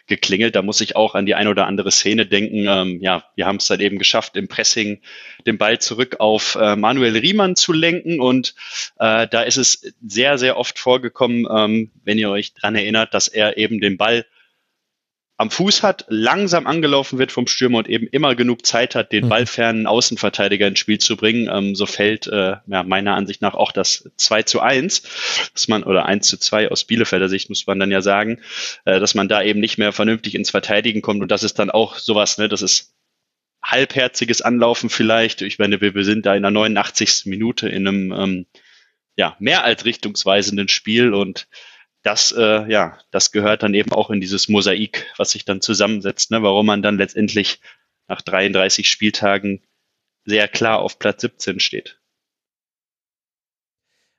geklingelt. 0.08 0.56
Da 0.56 0.62
muss 0.62 0.80
ich 0.80 0.96
auch 0.96 1.16
an 1.16 1.26
die 1.26 1.36
ein 1.36 1.48
oder 1.48 1.68
andere 1.68 1.92
Szene 1.92 2.26
denken. 2.26 2.68
Ähm, 2.70 3.02
ja, 3.02 3.26
wir 3.36 3.48
haben 3.48 3.58
es 3.58 3.66
dann 3.66 3.82
eben 3.82 3.98
geschafft, 3.98 4.38
im 4.38 4.48
Pressing 4.48 5.02
den 5.46 5.58
Ball 5.58 5.80
zurück 5.80 6.18
auf 6.20 6.56
äh, 6.56 6.76
Manuel 6.76 7.18
Riemann 7.18 7.56
zu 7.56 7.74
lenken. 7.74 8.22
Und 8.22 8.56
äh, 9.00 9.28
da 9.28 9.42
ist 9.42 9.58
es 9.58 9.94
sehr, 10.06 10.38
sehr 10.38 10.56
oft 10.58 10.80
vorgekommen, 10.80 11.48
ähm, 11.52 11.92
wenn 12.04 12.20
ihr 12.20 12.30
euch 12.30 12.54
dran 12.54 12.76
erinnert, 12.76 13.14
dass 13.14 13.28
er 13.28 13.58
eben 13.58 13.82
den 13.82 13.98
Ball 13.98 14.26
am 15.38 15.52
Fuß 15.52 15.84
hat, 15.84 16.06
langsam 16.08 16.66
angelaufen 16.66 17.20
wird 17.20 17.32
vom 17.32 17.48
Stürmer 17.48 17.80
und 17.80 17.90
eben 17.90 18.08
immer 18.08 18.36
genug 18.36 18.66
Zeit 18.66 18.96
hat, 18.96 19.12
den 19.12 19.26
mhm. 19.26 19.30
ballfernen 19.30 19.86
Außenverteidiger 19.86 20.68
ins 20.68 20.80
Spiel 20.80 20.98
zu 20.98 21.18
bringen, 21.18 21.50
ähm, 21.52 21.76
so 21.76 21.86
fällt 21.86 22.28
äh, 22.28 22.56
ja, 22.66 22.84
meiner 22.84 23.16
Ansicht 23.16 23.42
nach 23.42 23.54
auch 23.54 23.74
das 23.74 24.10
2 24.16 24.44
zu 24.44 24.62
1, 24.62 25.50
dass 25.54 25.68
man, 25.68 25.84
oder 25.84 26.06
1 26.06 26.28
zu 26.28 26.38
2 26.38 26.72
aus 26.72 26.86
Bielefelder 26.86 27.28
Sicht 27.28 27.50
muss 27.50 27.68
man 27.68 27.80
dann 27.80 27.92
ja 27.92 28.02
sagen, 28.02 28.40
äh, 28.86 29.00
dass 29.00 29.14
man 29.14 29.28
da 29.28 29.44
eben 29.44 29.60
nicht 29.60 29.78
mehr 29.78 29.92
vernünftig 29.92 30.36
ins 30.36 30.52
Verteidigen 30.52 31.02
kommt 31.02 31.22
und 31.22 31.30
das 31.30 31.44
ist 31.44 31.60
dann 31.60 31.70
auch 31.70 31.98
sowas, 31.98 32.38
ne, 32.38 32.48
das 32.48 32.62
ist 32.62 32.94
halbherziges 33.62 34.42
Anlaufen 34.42 34.90
vielleicht. 34.90 35.42
Ich 35.42 35.60
meine, 35.60 35.82
wir, 35.82 35.96
wir 35.96 36.06
sind 36.06 36.26
da 36.26 36.36
in 36.36 36.44
der 36.44 36.52
89. 36.52 37.24
Minute 37.26 37.68
in 37.68 37.88
einem 37.88 38.12
ähm, 38.14 38.46
ja, 39.18 39.36
mehr 39.40 39.64
als 39.64 39.86
richtungsweisenden 39.86 40.68
Spiel 40.68 41.14
und 41.14 41.48
das, 42.06 42.32
äh, 42.32 42.72
ja, 42.72 43.00
das 43.10 43.32
gehört 43.32 43.64
dann 43.64 43.74
eben 43.74 43.92
auch 43.92 44.12
in 44.12 44.22
dieses 44.22 44.48
Mosaik, 44.48 45.12
was 45.18 45.32
sich 45.32 45.44
dann 45.44 45.60
zusammensetzt, 45.60 46.30
ne? 46.30 46.44
warum 46.44 46.68
man 46.68 46.84
dann 46.84 46.98
letztendlich 46.98 47.60
nach 48.08 48.22
33 48.22 48.88
Spieltagen 48.88 49.64
sehr 50.24 50.48
klar 50.48 50.80
auf 50.80 51.00
Platz 51.00 51.22
17 51.22 51.60
steht. 51.60 52.00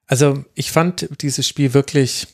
Also 0.07 0.45
ich 0.55 0.73
fand 0.73 1.09
dieses 1.21 1.47
Spiel 1.47 1.75
wirklich 1.75 2.27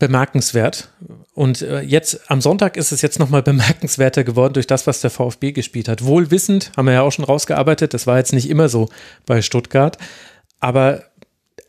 bemerkenswert. 0.00 0.88
Und 1.34 1.62
äh, 1.62 1.80
jetzt 1.82 2.28
am 2.28 2.40
Sonntag 2.40 2.76
ist 2.76 2.90
es 2.90 3.02
jetzt 3.02 3.20
nochmal 3.20 3.42
bemerkenswerter 3.44 4.24
geworden 4.24 4.54
durch 4.54 4.66
das, 4.66 4.88
was 4.88 5.00
der 5.00 5.10
VfB 5.10 5.52
gespielt 5.52 5.88
hat. 5.88 6.04
Wohlwissend, 6.04 6.72
haben 6.76 6.86
wir 6.86 6.94
ja 6.94 7.02
auch 7.02 7.12
schon 7.12 7.24
rausgearbeitet, 7.24 7.94
das 7.94 8.08
war 8.08 8.18
jetzt 8.18 8.32
nicht 8.32 8.50
immer 8.50 8.68
so 8.68 8.88
bei 9.26 9.42
Stuttgart. 9.42 9.96
Aber 10.58 11.04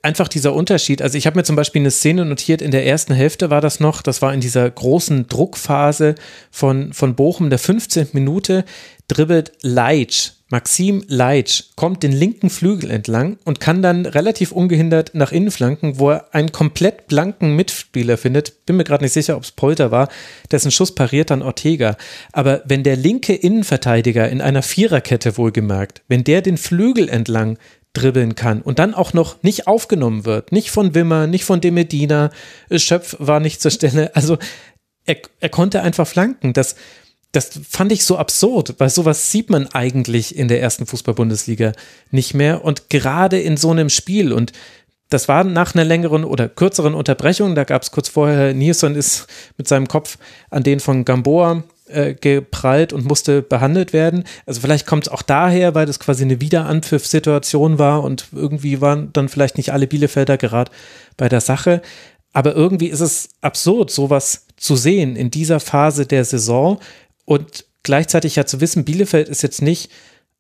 einfach 0.01 0.27
dieser 0.27 0.53
Unterschied. 0.53 1.01
Also 1.01 1.17
ich 1.17 1.25
habe 1.25 1.37
mir 1.37 1.43
zum 1.43 1.55
Beispiel 1.55 1.81
eine 1.81 1.91
Szene 1.91 2.25
notiert, 2.25 2.61
in 2.61 2.71
der 2.71 2.85
ersten 2.85 3.13
Hälfte 3.13 3.49
war 3.49 3.61
das 3.61 3.79
noch, 3.79 4.01
das 4.01 4.21
war 4.21 4.33
in 4.33 4.41
dieser 4.41 4.69
großen 4.69 5.27
Druckphase 5.27 6.15
von, 6.49 6.93
von 6.93 7.15
Bochum, 7.15 7.49
der 7.49 7.59
15. 7.59 8.09
Minute, 8.13 8.65
dribbelt 9.07 9.51
Leitsch, 9.61 10.31
Maxim 10.49 11.03
Leitsch, 11.07 11.63
kommt 11.75 12.03
den 12.03 12.11
linken 12.11 12.49
Flügel 12.49 12.91
entlang 12.91 13.37
und 13.45 13.61
kann 13.61 13.81
dann 13.81 14.05
relativ 14.05 14.51
ungehindert 14.51 15.11
nach 15.13 15.31
innen 15.31 15.49
flanken, 15.49 15.97
wo 15.97 16.11
er 16.11 16.33
einen 16.33 16.51
komplett 16.51 17.07
blanken 17.07 17.55
Mitspieler 17.55 18.17
findet. 18.17 18.65
Bin 18.65 18.75
mir 18.75 18.83
gerade 18.83 19.03
nicht 19.03 19.13
sicher, 19.13 19.37
ob 19.37 19.43
es 19.43 19.51
Polter 19.51 19.91
war, 19.91 20.09
dessen 20.51 20.71
Schuss 20.71 20.93
pariert 20.93 21.29
dann 21.29 21.41
Ortega. 21.41 21.95
Aber 22.33 22.63
wenn 22.65 22.83
der 22.83 22.97
linke 22.97 23.33
Innenverteidiger 23.33 24.27
in 24.27 24.41
einer 24.41 24.61
Viererkette 24.61 25.37
wohlgemerkt, 25.37 26.01
wenn 26.09 26.25
der 26.25 26.41
den 26.41 26.57
Flügel 26.57 27.07
entlang 27.07 27.57
dribbeln 27.93 28.35
kann 28.35 28.61
und 28.61 28.79
dann 28.79 28.93
auch 28.93 29.13
noch 29.13 29.43
nicht 29.43 29.67
aufgenommen 29.67 30.25
wird. 30.25 30.51
Nicht 30.51 30.71
von 30.71 30.95
Wimmer, 30.95 31.27
nicht 31.27 31.43
von 31.43 31.61
Demedina. 31.61 32.31
Schöpf 32.71 33.15
war 33.19 33.39
nicht 33.39 33.61
zur 33.61 33.71
Stelle. 33.71 34.15
Also 34.15 34.37
er, 35.05 35.17
er 35.39 35.49
konnte 35.49 35.81
einfach 35.81 36.07
flanken. 36.07 36.53
Das, 36.53 36.75
das 37.31 37.59
fand 37.69 37.91
ich 37.91 38.05
so 38.05 38.17
absurd, 38.17 38.75
weil 38.77 38.89
sowas 38.89 39.31
sieht 39.31 39.49
man 39.49 39.67
eigentlich 39.67 40.35
in 40.35 40.47
der 40.47 40.61
ersten 40.61 40.85
Fußball-Bundesliga 40.85 41.73
nicht 42.11 42.33
mehr 42.33 42.63
und 42.63 42.89
gerade 42.89 43.39
in 43.39 43.57
so 43.57 43.71
einem 43.71 43.89
Spiel 43.89 44.33
und 44.33 44.53
das 45.09 45.27
war 45.27 45.43
nach 45.43 45.75
einer 45.75 45.83
längeren 45.83 46.23
oder 46.23 46.47
kürzeren 46.47 46.93
Unterbrechung, 46.93 47.53
da 47.53 47.65
gab 47.65 47.81
es 47.81 47.91
kurz 47.91 48.07
vorher, 48.07 48.53
Nilsson 48.53 48.95
ist 48.95 49.27
mit 49.57 49.67
seinem 49.67 49.87
Kopf 49.87 50.17
an 50.49 50.63
den 50.63 50.79
von 50.79 51.03
Gamboa 51.03 51.63
äh, 51.93 52.15
geprallt 52.19 52.93
und 52.93 53.05
musste 53.05 53.41
behandelt 53.41 53.93
werden. 53.93 54.23
Also 54.45 54.61
vielleicht 54.61 54.85
kommt 54.85 55.07
es 55.07 55.11
auch 55.11 55.21
daher, 55.21 55.75
weil 55.75 55.85
das 55.85 55.99
quasi 55.99 56.23
eine 56.23 56.41
Wiederanpfiff-Situation 56.41 57.79
war 57.79 58.03
und 58.03 58.27
irgendwie 58.31 58.81
waren 58.81 59.11
dann 59.13 59.29
vielleicht 59.29 59.57
nicht 59.57 59.73
alle 59.73 59.87
Bielefelder 59.87 60.37
gerade 60.37 60.71
bei 61.17 61.29
der 61.29 61.41
Sache. 61.41 61.81
Aber 62.33 62.55
irgendwie 62.55 62.87
ist 62.87 63.01
es 63.01 63.29
absurd, 63.41 63.91
sowas 63.91 64.45
zu 64.57 64.75
sehen 64.75 65.15
in 65.15 65.31
dieser 65.31 65.59
Phase 65.59 66.05
der 66.05 66.23
Saison 66.23 66.79
und 67.25 67.65
gleichzeitig 67.83 68.35
ja 68.35 68.45
zu 68.45 68.61
wissen, 68.61 68.85
Bielefeld 68.85 69.27
ist 69.27 69.41
jetzt 69.41 69.61
nicht 69.61 69.91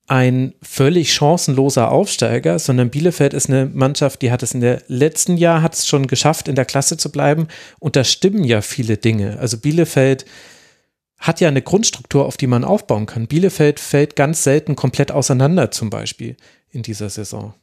ein 0.07 0.53
völlig 0.61 1.13
chancenloser 1.13 1.89
Aufsteiger, 1.89 2.59
sondern 2.59 2.89
Bielefeld 2.89 3.33
ist 3.33 3.49
eine 3.49 3.65
Mannschaft, 3.65 4.21
die 4.21 4.31
hat 4.31 4.43
es 4.43 4.53
in 4.53 4.59
der 4.59 4.81
letzten 4.87 5.37
Jahr 5.37 5.61
hat 5.61 5.73
es 5.73 5.87
schon 5.87 6.07
geschafft, 6.07 6.47
in 6.47 6.55
der 6.55 6.65
Klasse 6.65 6.97
zu 6.97 7.11
bleiben. 7.11 7.47
Und 7.79 7.95
da 7.95 8.03
stimmen 8.03 8.43
ja 8.43 8.61
viele 8.61 8.97
Dinge. 8.97 9.39
Also 9.39 9.57
Bielefeld 9.57 10.25
hat 11.21 11.39
ja 11.39 11.47
eine 11.47 11.61
Grundstruktur, 11.61 12.25
auf 12.25 12.35
die 12.35 12.47
man 12.47 12.65
aufbauen 12.65 13.05
kann. 13.05 13.27
Bielefeld 13.27 13.79
fällt 13.79 14.15
ganz 14.15 14.43
selten 14.43 14.75
komplett 14.75 15.11
auseinander, 15.11 15.71
zum 15.71 15.89
Beispiel 15.89 16.35
in 16.71 16.81
dieser 16.81 17.09
Saison. 17.09 17.53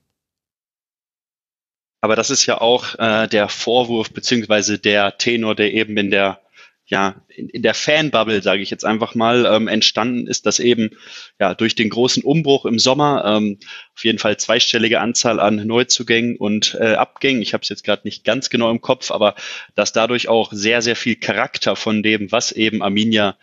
Aber 2.01 2.15
das 2.15 2.31
ist 2.31 2.47
ja 2.47 2.61
auch 2.61 2.95
äh, 2.99 3.27
der 3.27 3.49
Vorwurf 3.49 4.13
beziehungsweise 4.13 4.79
der 4.79 5.19
Tenor, 5.19 5.57
der 5.57 5.75
eben 5.75 5.97
in 5.97 6.11
der 6.11 6.41
ja, 6.89 7.23
in, 7.29 7.51
in 7.51 7.63
der 7.63 7.75
Fanbubble, 7.75 8.43
sage 8.43 8.63
ich 8.63 8.71
jetzt 8.71 8.85
einfach 8.85 9.15
mal, 9.15 9.47
ähm, 9.47 9.69
entstanden 9.69 10.27
ist, 10.27 10.47
dass 10.47 10.59
eben 10.59 10.91
ja 11.39 11.55
durch 11.55 11.75
den 11.75 11.91
großen 11.91 12.23
Umbruch 12.23 12.65
im 12.65 12.79
Sommer 12.79 13.25
ähm, 13.27 13.59
auf 13.95 14.05
jeden 14.05 14.19
Fall 14.19 14.39
zweistellige 14.39 15.01
Anzahl 15.01 15.39
an 15.39 15.67
Neuzugängen 15.67 16.37
und 16.37 16.77
äh, 16.81 16.95
Abgängen. 16.95 17.43
Ich 17.43 17.53
habe 17.53 17.63
es 17.63 17.69
jetzt 17.69 17.85
gerade 17.85 18.03
nicht 18.05 18.25
ganz 18.25 18.49
genau 18.49 18.71
im 18.71 18.81
Kopf, 18.81 19.11
aber 19.11 19.35
dass 19.75 19.93
dadurch 19.93 20.29
auch 20.29 20.51
sehr, 20.53 20.81
sehr 20.81 20.97
viel 20.97 21.17
Charakter 21.17 21.77
von 21.77 22.03
dem, 22.03 22.33
was 22.33 22.53
eben 22.53 22.83
Arminia 22.83 23.37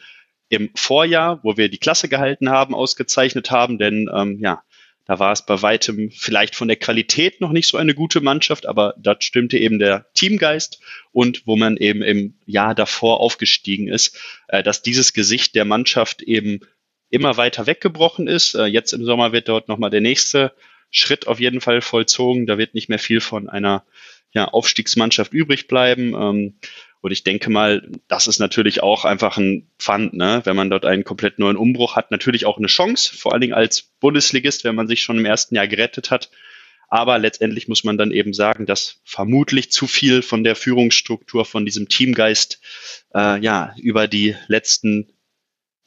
im 0.49 0.71
Vorjahr, 0.75 1.39
wo 1.43 1.55
wir 1.55 1.69
die 1.69 1.77
Klasse 1.77 2.09
gehalten 2.09 2.49
haben, 2.49 2.73
ausgezeichnet 2.73 3.51
haben. 3.51 3.77
Denn 3.77 4.09
ähm, 4.13 4.39
ja, 4.39 4.63
da 5.05 5.19
war 5.19 5.31
es 5.31 5.45
bei 5.45 5.61
weitem 5.61 6.09
vielleicht 6.11 6.55
von 6.55 6.67
der 6.67 6.77
Qualität 6.77 7.39
noch 7.39 7.51
nicht 7.51 7.67
so 7.67 7.77
eine 7.77 7.93
gute 7.93 8.21
Mannschaft, 8.21 8.65
aber 8.65 8.95
da 8.97 9.15
stimmte 9.19 9.57
eben 9.57 9.79
der 9.79 10.07
Teamgeist 10.13 10.81
und 11.11 11.43
wo 11.45 11.55
man 11.55 11.77
eben 11.77 12.01
im 12.01 12.35
Jahr 12.45 12.73
davor 12.73 13.19
aufgestiegen 13.19 13.87
ist, 13.87 14.19
äh, 14.47 14.63
dass 14.63 14.81
dieses 14.81 15.13
Gesicht 15.13 15.55
der 15.55 15.65
Mannschaft 15.65 16.23
eben 16.23 16.61
immer 17.09 17.37
weiter 17.37 17.67
weggebrochen 17.67 18.27
ist. 18.27 18.55
Äh, 18.55 18.65
jetzt 18.65 18.93
im 18.93 19.05
Sommer 19.05 19.31
wird 19.31 19.47
dort 19.47 19.67
nochmal 19.67 19.91
der 19.91 20.01
nächste 20.01 20.53
Schritt 20.89 21.27
auf 21.27 21.39
jeden 21.39 21.61
Fall 21.61 21.81
vollzogen. 21.81 22.47
Da 22.47 22.57
wird 22.57 22.73
nicht 22.73 22.89
mehr 22.89 22.99
viel 22.99 23.21
von 23.21 23.47
einer 23.47 23.85
ja, 24.33 24.45
Aufstiegsmannschaft 24.45 25.33
übrig 25.33 25.67
bleiben. 25.67 26.13
Ähm, 26.13 26.59
und 27.05 27.11
ich 27.11 27.23
denke 27.23 27.51
mal, 27.51 27.87
das 28.07 28.25
ist 28.25 28.39
natürlich 28.39 28.81
auch 28.81 29.05
einfach 29.05 29.37
ein 29.37 29.67
Pfand, 29.77 30.15
ne? 30.15 30.41
wenn 30.43 30.55
man 30.55 30.71
dort 30.71 30.85
einen 30.85 31.03
komplett 31.03 31.37
neuen 31.37 31.55
Umbruch 31.55 31.95
hat. 31.95 32.09
Natürlich 32.09 32.47
auch 32.47 32.57
eine 32.57 32.65
Chance, 32.65 33.15
vor 33.15 33.31
allen 33.31 33.41
Dingen 33.41 33.53
als 33.53 33.83
Bundesligist, 33.99 34.63
wenn 34.63 34.73
man 34.73 34.87
sich 34.87 35.03
schon 35.03 35.19
im 35.19 35.25
ersten 35.25 35.53
Jahr 35.53 35.67
gerettet 35.67 36.09
hat. 36.09 36.31
Aber 36.87 37.19
letztendlich 37.19 37.67
muss 37.67 37.83
man 37.83 37.99
dann 37.99 38.09
eben 38.09 38.33
sagen, 38.33 38.65
dass 38.65 39.01
vermutlich 39.03 39.71
zu 39.71 39.85
viel 39.85 40.23
von 40.23 40.43
der 40.43 40.55
Führungsstruktur, 40.55 41.45
von 41.45 41.63
diesem 41.63 41.89
Teamgeist, 41.89 42.59
äh, 43.13 43.39
ja, 43.39 43.75
über 43.77 44.07
die 44.07 44.35
letzten 44.47 45.13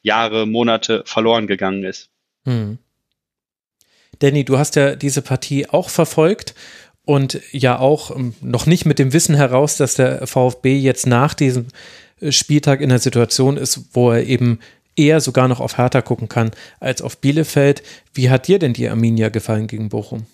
Jahre, 0.01 0.47
Monate 0.47 1.03
verloren 1.05 1.47
gegangen 1.47 1.83
ist. 1.83 2.11
Hm. 2.45 2.77
Danny, 4.19 4.45
du 4.45 4.57
hast 4.57 4.77
ja 4.77 4.95
diese 4.95 5.21
Partie 5.21 5.67
auch 5.67 5.89
verfolgt 5.89 6.55
und 7.09 7.41
ja 7.51 7.79
auch 7.79 8.15
ähm, 8.15 8.35
noch 8.39 8.67
nicht 8.67 8.85
mit 8.85 8.99
dem 8.99 9.13
Wissen 9.13 9.33
heraus, 9.33 9.77
dass 9.77 9.95
der 9.95 10.27
VfB 10.27 10.77
jetzt 10.77 11.07
nach 11.07 11.33
diesem 11.33 11.65
äh, 12.21 12.31
Spieltag 12.31 12.81
in 12.81 12.89
der 12.89 12.99
Situation 12.99 13.57
ist, 13.57 13.95
wo 13.95 14.11
er 14.11 14.27
eben 14.27 14.59
eher 14.95 15.19
sogar 15.19 15.47
noch 15.47 15.59
auf 15.59 15.79
Hertha 15.79 16.03
gucken 16.03 16.29
kann 16.29 16.51
als 16.79 17.01
auf 17.01 17.17
Bielefeld. 17.17 17.81
Wie 18.13 18.29
hat 18.29 18.47
dir 18.47 18.59
denn 18.59 18.73
die 18.73 18.87
Arminia 18.87 19.29
gefallen 19.29 19.65
gegen 19.65 19.89
Bochum? 19.89 20.27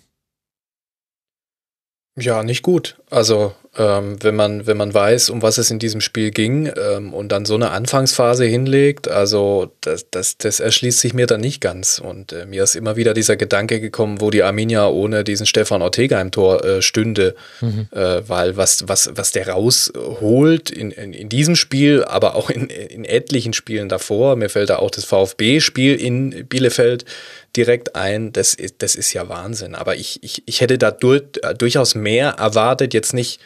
Ja, 2.18 2.44
nicht 2.44 2.62
gut. 2.62 3.02
Also 3.10 3.54
ähm, 3.78 4.16
wenn 4.22 4.36
man 4.36 4.68
wenn 4.68 4.78
man 4.78 4.94
weiß, 4.94 5.30
um 5.30 5.42
was 5.42 5.58
es 5.58 5.70
in 5.70 5.80
diesem 5.80 6.00
Spiel 6.00 6.32
ging 6.32 6.72
ähm, 6.78 7.14
und 7.14 7.30
dann 7.32 7.46
so 7.46 7.56
eine 7.56 7.72
Anfangsphase 7.72 8.46
hinlegt, 8.46 9.10
also 9.10 9.72
das, 9.82 10.10
das, 10.10 10.38
das 10.38 10.60
erschließt 10.60 11.00
sich 11.00 11.14
mir 11.14 11.28
dann 11.28 11.42
nicht 11.42 11.60
ganz. 11.60 12.00
Und 12.00 12.32
äh, 12.32 12.46
mir 12.46 12.64
ist 12.64 12.76
immer 12.76 12.96
wieder 12.96 13.14
dieser 13.14 13.36
Gedanke 13.36 13.82
gekommen, 13.82 14.22
wo 14.22 14.30
die 14.30 14.44
Arminia 14.44 14.88
ohne 14.88 15.24
diesen 15.24 15.46
Stefan 15.46 15.82
Ortega 15.82 16.22
im 16.22 16.32
Tor 16.32 16.64
äh, 16.64 16.82
stünde, 16.82 17.36
mhm. 17.60 17.88
äh, 17.92 18.22
weil 18.28 18.56
was 18.56 18.88
was 18.88 19.12
was 19.14 19.32
der 19.32 19.50
rausholt 19.50 20.70
in, 20.70 20.92
in, 20.92 21.14
in 21.14 21.28
diesem 21.28 21.56
Spiel, 21.56 22.04
aber 22.06 22.36
auch 22.36 22.50
in, 22.50 22.68
in 22.68 23.04
etlichen 23.04 23.54
Spielen 23.54 23.90
davor. 23.90 24.38
Mir 24.38 24.50
fällt 24.50 24.70
da 24.70 24.78
auch 24.78 24.92
das 24.92 25.04
VfB-Spiel 25.06 25.96
in 25.96 26.48
Bielefeld 26.48 27.06
direkt 27.56 27.96
ein. 27.96 28.32
Das 28.32 28.54
ist, 28.54 28.76
das 28.80 28.96
ist 28.96 29.14
ja 29.14 29.30
Wahnsinn. 29.30 29.76
Aber 29.76 29.96
ich, 29.96 30.24
ich, 30.24 30.44
ich 30.46 30.62
hätte 30.62 30.78
da 30.78 30.92
durch, 30.92 31.24
äh, 31.42 31.54
durchaus 31.54 31.96
mehr 31.96 32.32
erwartet. 32.32 32.94
Jetzt 32.94 33.14
nicht 33.14 33.40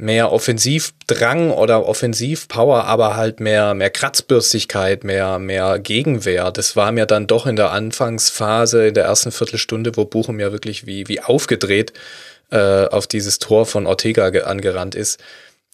mehr 0.00 0.32
Offensivdrang 0.32 1.50
oder 1.50 1.86
Offensivpower, 1.86 2.84
aber 2.84 3.16
halt 3.16 3.40
mehr, 3.40 3.74
mehr 3.74 3.90
Kratzbürstigkeit, 3.90 5.04
mehr, 5.04 5.38
mehr 5.38 5.78
Gegenwehr. 5.78 6.50
Das 6.50 6.74
war 6.74 6.90
mir 6.90 7.06
dann 7.06 7.26
doch 7.26 7.46
in 7.46 7.56
der 7.56 7.70
Anfangsphase, 7.70 8.88
in 8.88 8.94
der 8.94 9.04
ersten 9.04 9.30
Viertelstunde, 9.30 9.96
wo 9.96 10.04
Buchum 10.04 10.40
ja 10.40 10.52
wirklich 10.52 10.86
wie, 10.86 11.06
wie 11.08 11.20
aufgedreht 11.20 11.92
äh, 12.50 12.86
auf 12.86 13.06
dieses 13.06 13.38
Tor 13.38 13.66
von 13.66 13.86
Ortega 13.86 14.26
angerannt 14.26 14.94
ist. 14.94 15.20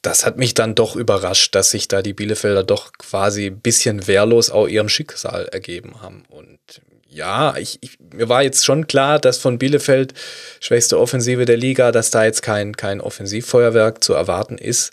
Das 0.02 0.26
hat 0.26 0.36
mich 0.36 0.54
dann 0.54 0.74
doch 0.74 0.94
überrascht, 0.94 1.54
dass 1.54 1.70
sich 1.70 1.88
da 1.88 2.02
die 2.02 2.12
Bielefelder 2.12 2.64
doch 2.64 2.92
quasi 2.98 3.46
ein 3.46 3.60
bisschen 3.60 4.06
wehrlos 4.06 4.50
auch 4.50 4.68
ihrem 4.68 4.88
Schicksal 4.88 5.46
ergeben 5.46 6.02
haben. 6.02 6.24
Und 6.28 6.58
ja, 7.16 7.56
ich, 7.56 7.78
ich, 7.80 7.98
mir 8.12 8.28
war 8.28 8.42
jetzt 8.42 8.64
schon 8.64 8.86
klar, 8.86 9.18
dass 9.18 9.38
von 9.38 9.58
Bielefeld, 9.58 10.12
schwächste 10.60 10.98
Offensive 10.98 11.46
der 11.46 11.56
Liga, 11.56 11.90
dass 11.90 12.10
da 12.10 12.24
jetzt 12.24 12.42
kein, 12.42 12.76
kein 12.76 13.00
Offensivfeuerwerk 13.00 14.04
zu 14.04 14.12
erwarten 14.12 14.58
ist. 14.58 14.92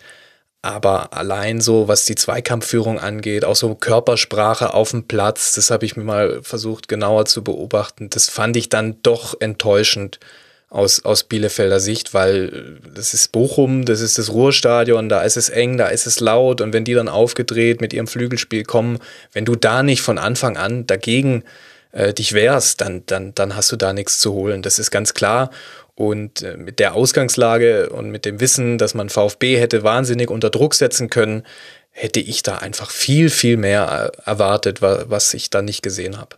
Aber 0.61 1.13
allein 1.13 1.59
so, 1.59 1.89
was 1.89 2.05
die 2.05 2.15
Zweikampfführung 2.15 2.97
angeht, 2.97 3.43
auch 3.43 3.57
so 3.57 3.75
Körpersprache 3.75 4.73
auf 4.73 4.91
dem 4.91 5.05
Platz, 5.05 5.53
das 5.55 5.69
habe 5.69 5.85
ich 5.85 5.97
mir 5.97 6.05
mal 6.05 6.41
versucht 6.41 6.87
genauer 6.87 7.25
zu 7.25 7.43
beobachten. 7.43 8.09
Das 8.09 8.29
fand 8.29 8.55
ich 8.55 8.69
dann 8.69 8.95
doch 9.03 9.35
enttäuschend 9.41 10.21
aus, 10.69 11.03
aus 11.03 11.25
Bielefelder 11.25 11.81
Sicht, 11.81 12.13
weil 12.13 12.79
das 12.95 13.13
ist 13.13 13.33
Bochum, 13.33 13.83
das 13.83 13.99
ist 13.99 14.17
das 14.17 14.31
Ruhrstadion, 14.31 15.09
da 15.09 15.23
ist 15.23 15.35
es 15.35 15.49
eng, 15.49 15.77
da 15.77 15.87
ist 15.87 16.07
es 16.07 16.21
laut 16.21 16.61
und 16.61 16.71
wenn 16.71 16.85
die 16.85 16.93
dann 16.93 17.09
aufgedreht 17.09 17.81
mit 17.81 17.91
ihrem 17.91 18.07
Flügelspiel 18.07 18.63
kommen, 18.63 18.99
wenn 19.33 19.43
du 19.43 19.57
da 19.57 19.83
nicht 19.83 20.01
von 20.01 20.17
Anfang 20.17 20.55
an 20.55 20.87
dagegen 20.87 21.41
äh, 21.41 21.45
dich 21.93 22.33
wehrst, 22.33 22.81
dann, 22.81 23.03
dann, 23.05 23.35
dann 23.35 23.55
hast 23.55 23.71
du 23.71 23.75
da 23.75 23.93
nichts 23.93 24.19
zu 24.19 24.33
holen. 24.33 24.61
Das 24.61 24.79
ist 24.79 24.91
ganz 24.91 25.13
klar. 25.13 25.51
Und 25.95 26.41
äh, 26.41 26.57
mit 26.57 26.79
der 26.79 26.95
Ausgangslage 26.95 27.89
und 27.89 28.09
mit 28.09 28.25
dem 28.25 28.39
Wissen, 28.39 28.77
dass 28.77 28.93
man 28.93 29.09
VfB 29.09 29.59
hätte 29.59 29.83
wahnsinnig 29.83 30.29
unter 30.31 30.49
Druck 30.49 30.73
setzen 30.73 31.09
können, 31.09 31.43
hätte 31.91 32.19
ich 32.19 32.41
da 32.41 32.57
einfach 32.57 32.89
viel, 32.89 33.29
viel 33.29 33.57
mehr 33.57 34.11
äh, 34.17 34.29
erwartet, 34.29 34.81
was 34.81 35.33
ich 35.35 35.51
da 35.51 35.61
nicht 35.61 35.83
gesehen 35.83 36.17
habe. 36.17 36.37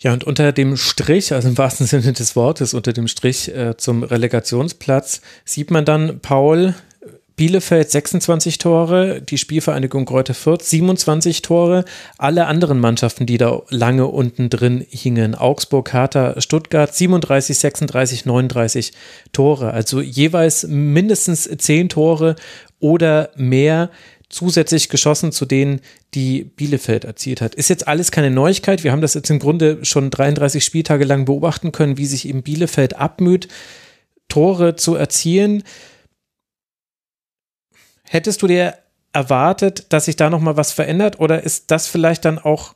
Ja, 0.00 0.12
und 0.12 0.22
unter 0.22 0.52
dem 0.52 0.76
Strich, 0.76 1.32
also 1.32 1.48
im 1.48 1.58
wahrsten 1.58 1.86
Sinne 1.86 2.12
des 2.12 2.36
Wortes, 2.36 2.72
unter 2.72 2.92
dem 2.92 3.08
Strich 3.08 3.48
äh, 3.48 3.76
zum 3.76 4.04
Relegationsplatz, 4.04 5.22
sieht 5.44 5.72
man 5.72 5.84
dann 5.84 6.20
Paul 6.20 6.76
Bielefeld 7.38 7.88
26 7.88 8.58
Tore, 8.58 9.22
die 9.22 9.38
Spielvereinigung 9.38 10.06
Kräuter 10.06 10.34
Fürth 10.34 10.64
27 10.64 11.40
Tore, 11.40 11.84
alle 12.18 12.46
anderen 12.46 12.80
Mannschaften, 12.80 13.26
die 13.26 13.38
da 13.38 13.62
lange 13.70 14.08
unten 14.08 14.50
drin 14.50 14.84
hingen, 14.90 15.36
Augsburg, 15.36 15.92
Hertha, 15.92 16.40
Stuttgart 16.40 16.92
37, 16.92 17.56
36, 17.56 18.26
39 18.26 18.92
Tore, 19.32 19.72
also 19.72 20.00
jeweils 20.00 20.66
mindestens 20.66 21.48
10 21.48 21.90
Tore 21.90 22.34
oder 22.80 23.30
mehr 23.36 23.90
zusätzlich 24.28 24.88
geschossen 24.88 25.30
zu 25.30 25.46
denen, 25.46 25.80
die 26.14 26.42
Bielefeld 26.42 27.04
erzielt 27.04 27.40
hat. 27.40 27.54
Ist 27.54 27.70
jetzt 27.70 27.86
alles 27.86 28.10
keine 28.10 28.32
Neuigkeit. 28.32 28.82
Wir 28.82 28.90
haben 28.90 29.00
das 29.00 29.14
jetzt 29.14 29.30
im 29.30 29.38
Grunde 29.38 29.84
schon 29.84 30.10
33 30.10 30.64
Spieltage 30.64 31.04
lang 31.04 31.24
beobachten 31.24 31.70
können, 31.70 31.98
wie 31.98 32.06
sich 32.06 32.28
eben 32.28 32.42
Bielefeld 32.42 32.96
abmüht, 32.96 33.46
Tore 34.28 34.74
zu 34.74 34.96
erzielen. 34.96 35.62
Hättest 38.08 38.42
du 38.42 38.46
dir 38.46 38.74
erwartet, 39.12 39.86
dass 39.92 40.06
sich 40.06 40.16
da 40.16 40.30
nochmal 40.30 40.56
was 40.56 40.72
verändert 40.72 41.18
oder 41.20 41.42
ist 41.42 41.70
das 41.70 41.86
vielleicht 41.86 42.24
dann 42.24 42.38
auch 42.38 42.74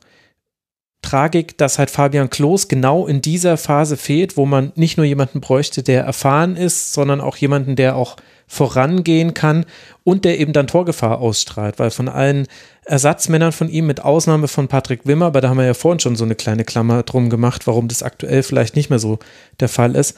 Tragik, 1.01 1.57
dass 1.57 1.77
halt 1.77 1.91
Fabian 1.91 2.29
Klos 2.29 2.67
genau 2.67 3.05
in 3.05 3.21
dieser 3.21 3.57
Phase 3.57 3.97
fehlt, 3.97 4.37
wo 4.37 4.45
man 4.45 4.71
nicht 4.75 4.97
nur 4.97 5.05
jemanden 5.05 5.41
bräuchte, 5.41 5.83
der 5.83 6.03
erfahren 6.03 6.55
ist, 6.55 6.93
sondern 6.93 7.21
auch 7.21 7.35
jemanden, 7.35 7.75
der 7.75 7.95
auch 7.95 8.15
vorangehen 8.47 9.33
kann 9.33 9.65
und 10.03 10.25
der 10.25 10.39
eben 10.39 10.53
dann 10.53 10.67
Torgefahr 10.67 11.19
ausstrahlt, 11.19 11.79
weil 11.79 11.91
von 11.91 12.07
allen 12.09 12.47
Ersatzmännern 12.85 13.51
von 13.51 13.69
ihm, 13.69 13.87
mit 13.87 14.01
Ausnahme 14.01 14.47
von 14.47 14.67
Patrick 14.67 15.05
Wimmer, 15.05 15.25
aber 15.25 15.41
da 15.41 15.49
haben 15.49 15.57
wir 15.57 15.65
ja 15.65 15.73
vorhin 15.73 15.99
schon 15.99 16.15
so 16.15 16.23
eine 16.23 16.35
kleine 16.35 16.63
Klammer 16.63 17.03
drum 17.03 17.29
gemacht, 17.29 17.67
warum 17.67 17.87
das 17.87 18.03
aktuell 18.03 18.43
vielleicht 18.43 18.75
nicht 18.75 18.89
mehr 18.89 18.99
so 18.99 19.19
der 19.59 19.69
Fall 19.69 19.95
ist, 19.95 20.17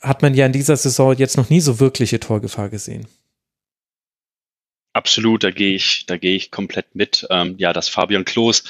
hat 0.00 0.22
man 0.22 0.34
ja 0.34 0.46
in 0.46 0.52
dieser 0.52 0.76
Saison 0.76 1.14
jetzt 1.14 1.36
noch 1.36 1.50
nie 1.50 1.60
so 1.60 1.80
wirkliche 1.80 2.20
Torgefahr 2.20 2.68
gesehen. 2.68 3.06
Absolut, 4.92 5.44
da 5.44 5.50
gehe 5.50 5.74
ich, 5.74 6.06
da 6.06 6.16
gehe 6.16 6.34
ich 6.34 6.50
komplett 6.50 6.94
mit. 6.94 7.26
Ähm, 7.30 7.54
ja, 7.58 7.72
dass 7.72 7.88
Fabian 7.88 8.24
Klos 8.24 8.64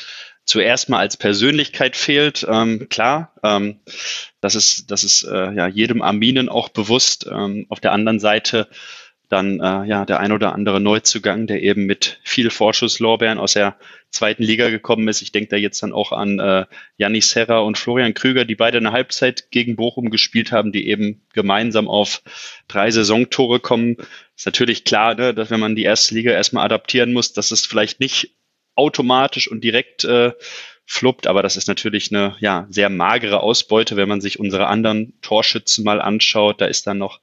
zuerst 0.45 0.89
mal 0.89 0.99
als 0.99 1.17
Persönlichkeit 1.17 1.97
fehlt, 1.97 2.47
ähm, 2.49 2.89
klar, 2.89 3.35
ähm, 3.43 3.81
das 4.41 4.55
ist, 4.55 4.91
das 4.91 5.05
ist 5.05 5.23
äh, 5.23 5.53
ja 5.53 5.69
jedem 5.69 6.03
Arminen 6.03 6.49
auch 6.49 6.71
bewusst. 6.71 7.27
Ähm, 7.31 7.67
auf 7.69 7.81
der 7.81 7.93
anderen 7.93 8.19
Seite 8.19 8.69
dann 9.29 9.61
äh, 9.61 9.85
ja 9.85 10.05
der 10.07 10.21
ein 10.21 10.33
oder 10.33 10.55
andere 10.55 10.81
Neuzugang, 10.81 11.47
der 11.47 11.63
eben 11.63 11.85
mit 11.85 12.19
viel 12.25 12.51
Vorschusslorbeeren 12.51 13.39
aus 13.39 13.53
der 13.53 13.77
zweiten 14.11 14.43
Liga 14.43 14.71
gekommen 14.71 15.07
ist. 15.09 15.21
Ich 15.21 15.33
denke 15.33 15.51
da 15.51 15.57
jetzt 15.57 15.83
dann 15.83 15.93
auch 15.93 16.13
an 16.13 16.39
äh, 16.39 16.65
Janis 16.97 17.31
Serra 17.31 17.59
und 17.59 17.77
Florian 17.77 18.15
Krüger, 18.15 18.47
die 18.47 18.55
beide 18.55 18.79
eine 18.79 18.93
Halbzeit 18.93 19.51
gegen 19.51 19.77
Bochum 19.77 20.09
gespielt 20.09 20.51
haben, 20.51 20.73
die 20.73 20.89
eben 20.89 21.21
gemeinsam 21.35 21.89
auf 21.89 22.23
drei 22.69 22.91
Saisontore 22.91 23.61
kommen. 23.61 23.99
Ist 24.39 24.47
natürlich 24.47 24.85
klar, 24.85 25.17
ne, 25.17 25.35
dass 25.35 25.51
wenn 25.51 25.59
man 25.59 25.75
die 25.75 25.83
erste 25.83 26.15
Liga 26.15 26.31
erstmal 26.31 26.65
adaptieren 26.65 27.13
muss, 27.13 27.33
dass 27.33 27.51
es 27.51 27.67
vielleicht 27.67 27.99
nicht 27.99 28.37
automatisch 28.77 29.51
und 29.51 29.65
direkt 29.65 30.05
äh, 30.05 30.33
fluppt, 30.87 31.27
aber 31.27 31.43
das 31.43 31.57
ist 31.57 31.67
natürlich 31.67 32.15
eine 32.15 32.37
ja, 32.39 32.69
sehr 32.71 32.89
magere 32.89 33.41
Ausbeute, 33.41 33.97
wenn 33.97 34.09
man 34.09 34.21
sich 34.21 34.39
unsere 34.39 34.69
anderen 34.69 35.21
Torschützen 35.23 35.83
mal 35.85 36.01
anschaut. 36.01 36.61
Da 36.61 36.67
ist 36.67 36.87
dann 36.87 36.99
noch 36.99 37.21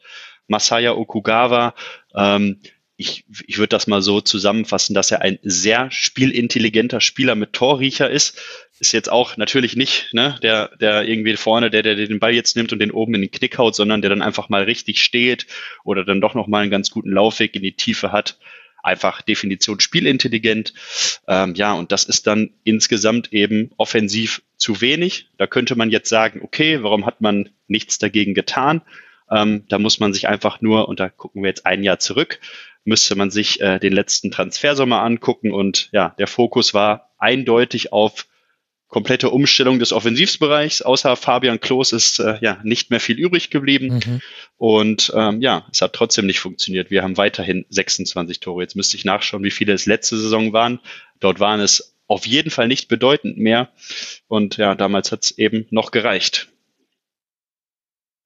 Masaya 0.48 0.92
Okugawa, 0.92 1.74
ähm, 2.14 2.60
ich, 2.98 3.26
ich 3.48 3.58
würde 3.58 3.70
das 3.70 3.88
mal 3.88 4.02
so 4.02 4.22
zusammenfassen, 4.22 4.94
dass 4.94 5.12
er 5.12 5.22
ein 5.22 5.40
sehr 5.42 5.92
spielintelligenter 5.92 7.02
Spieler 7.02 7.36
mit 7.36 7.54
Torriecher 7.54 8.10
ist. 8.10 8.40
Ist 8.80 8.92
jetzt 8.92 9.10
auch 9.10 9.38
natürlich 9.38 9.78
nicht 9.78 10.14
ne, 10.14 10.38
der, 10.44 10.76
der 10.78 11.08
irgendwie 11.08 11.38
vorne, 11.38 11.70
der, 11.70 11.82
der 11.82 11.96
den 11.96 12.20
Ball 12.20 12.34
jetzt 12.34 12.58
nimmt 12.58 12.74
und 12.74 12.80
den 12.80 12.92
oben 12.92 13.14
in 13.16 13.22
den 13.22 13.32
Knick 13.32 13.58
haut, 13.58 13.76
sondern 13.76 14.02
der 14.02 14.10
dann 14.10 14.22
einfach 14.22 14.50
mal 14.50 14.64
richtig 14.64 15.02
steht 15.02 15.48
oder 15.86 16.04
dann 16.04 16.20
doch 16.20 16.34
noch 16.34 16.48
mal 16.48 16.62
einen 16.62 16.72
ganz 16.72 16.92
guten 16.92 17.12
Laufweg 17.12 17.56
in 17.56 17.64
die 17.64 17.76
Tiefe 17.76 18.12
hat. 18.12 18.38
Einfach 18.84 19.22
Definition 19.22 19.80
spielintelligent. 19.80 20.74
Ähm, 21.28 21.56
ja, 21.56 21.74
und 21.74 21.92
das 21.92 22.04
ist 22.04 22.28
dann 22.28 22.52
insgesamt 22.66 23.32
eben 23.34 23.72
offensiv 23.78 24.44
zu 24.58 24.82
wenig. 24.82 25.30
Da 25.38 25.48
könnte 25.48 25.76
man 25.76 25.90
jetzt 25.90 26.10
sagen, 26.10 26.42
okay, 26.44 26.84
warum 26.84 27.06
hat 27.06 27.22
man 27.22 27.50
nichts 27.68 27.98
dagegen 27.98 28.34
getan? 28.34 28.82
Ähm, 29.32 29.64
da 29.70 29.80
muss 29.80 30.00
man 30.00 30.14
sich 30.14 30.28
einfach 30.28 30.62
nur, 30.62 30.88
und 30.88 31.00
da 31.00 31.10
gucken 31.10 31.42
wir 31.42 31.50
jetzt 31.50 31.66
ein 31.66 31.84
Jahr 31.84 32.00
zurück, 32.00 32.40
müsste 32.84 33.16
man 33.16 33.32
sich 33.32 33.60
äh, 33.62 33.80
den 33.80 33.94
letzten 33.94 34.32
Transfersommer 34.32 35.02
angucken 35.02 35.52
und 35.52 35.90
ja, 35.92 36.14
der 36.20 36.28
Fokus 36.28 36.74
war 36.74 37.10
eindeutig 37.18 37.92
auf 37.92 38.28
komplette 38.88 39.30
Umstellung 39.30 39.80
des 39.80 39.92
Offensivsbereichs. 39.92 40.82
Außer 40.82 41.16
Fabian 41.16 41.60
Klos 41.60 41.92
ist 41.92 42.20
äh, 42.20 42.38
ja 42.42 42.60
nicht 42.64 42.92
mehr 42.92 43.00
viel 43.00 43.18
übrig 43.18 43.50
geblieben. 43.50 44.02
Mhm. 44.06 44.22
Und 44.58 45.12
ähm, 45.16 45.42
ja, 45.42 45.66
es 45.72 45.82
hat 45.82 45.94
trotzdem 45.94 46.26
nicht 46.26 46.40
funktioniert. 46.40 46.92
Wir 46.92 47.04
haben 47.04 47.18
weiterhin 47.18 47.66
26 47.70 48.40
Tore. 48.40 48.64
Jetzt 48.64 48.76
müsste 48.76 48.98
ich 48.98 49.06
nachschauen, 49.06 49.44
wie 49.44 49.52
viele 49.52 49.74
es 49.74 49.86
letzte 49.86 50.18
Saison 50.18 50.54
waren. 50.54 50.80
Dort 51.20 51.40
waren 51.40 51.60
es 51.60 51.96
auf 52.08 52.26
jeden 52.26 52.52
Fall 52.52 52.68
nicht 52.68 52.88
bedeutend 52.88 53.38
mehr. 53.38 53.70
Und 54.28 54.58
ja, 54.58 54.76
damals 54.76 55.12
hat 55.12 55.24
es 55.24 55.32
eben 55.32 55.66
noch 55.72 55.92
gereicht. 55.92 56.50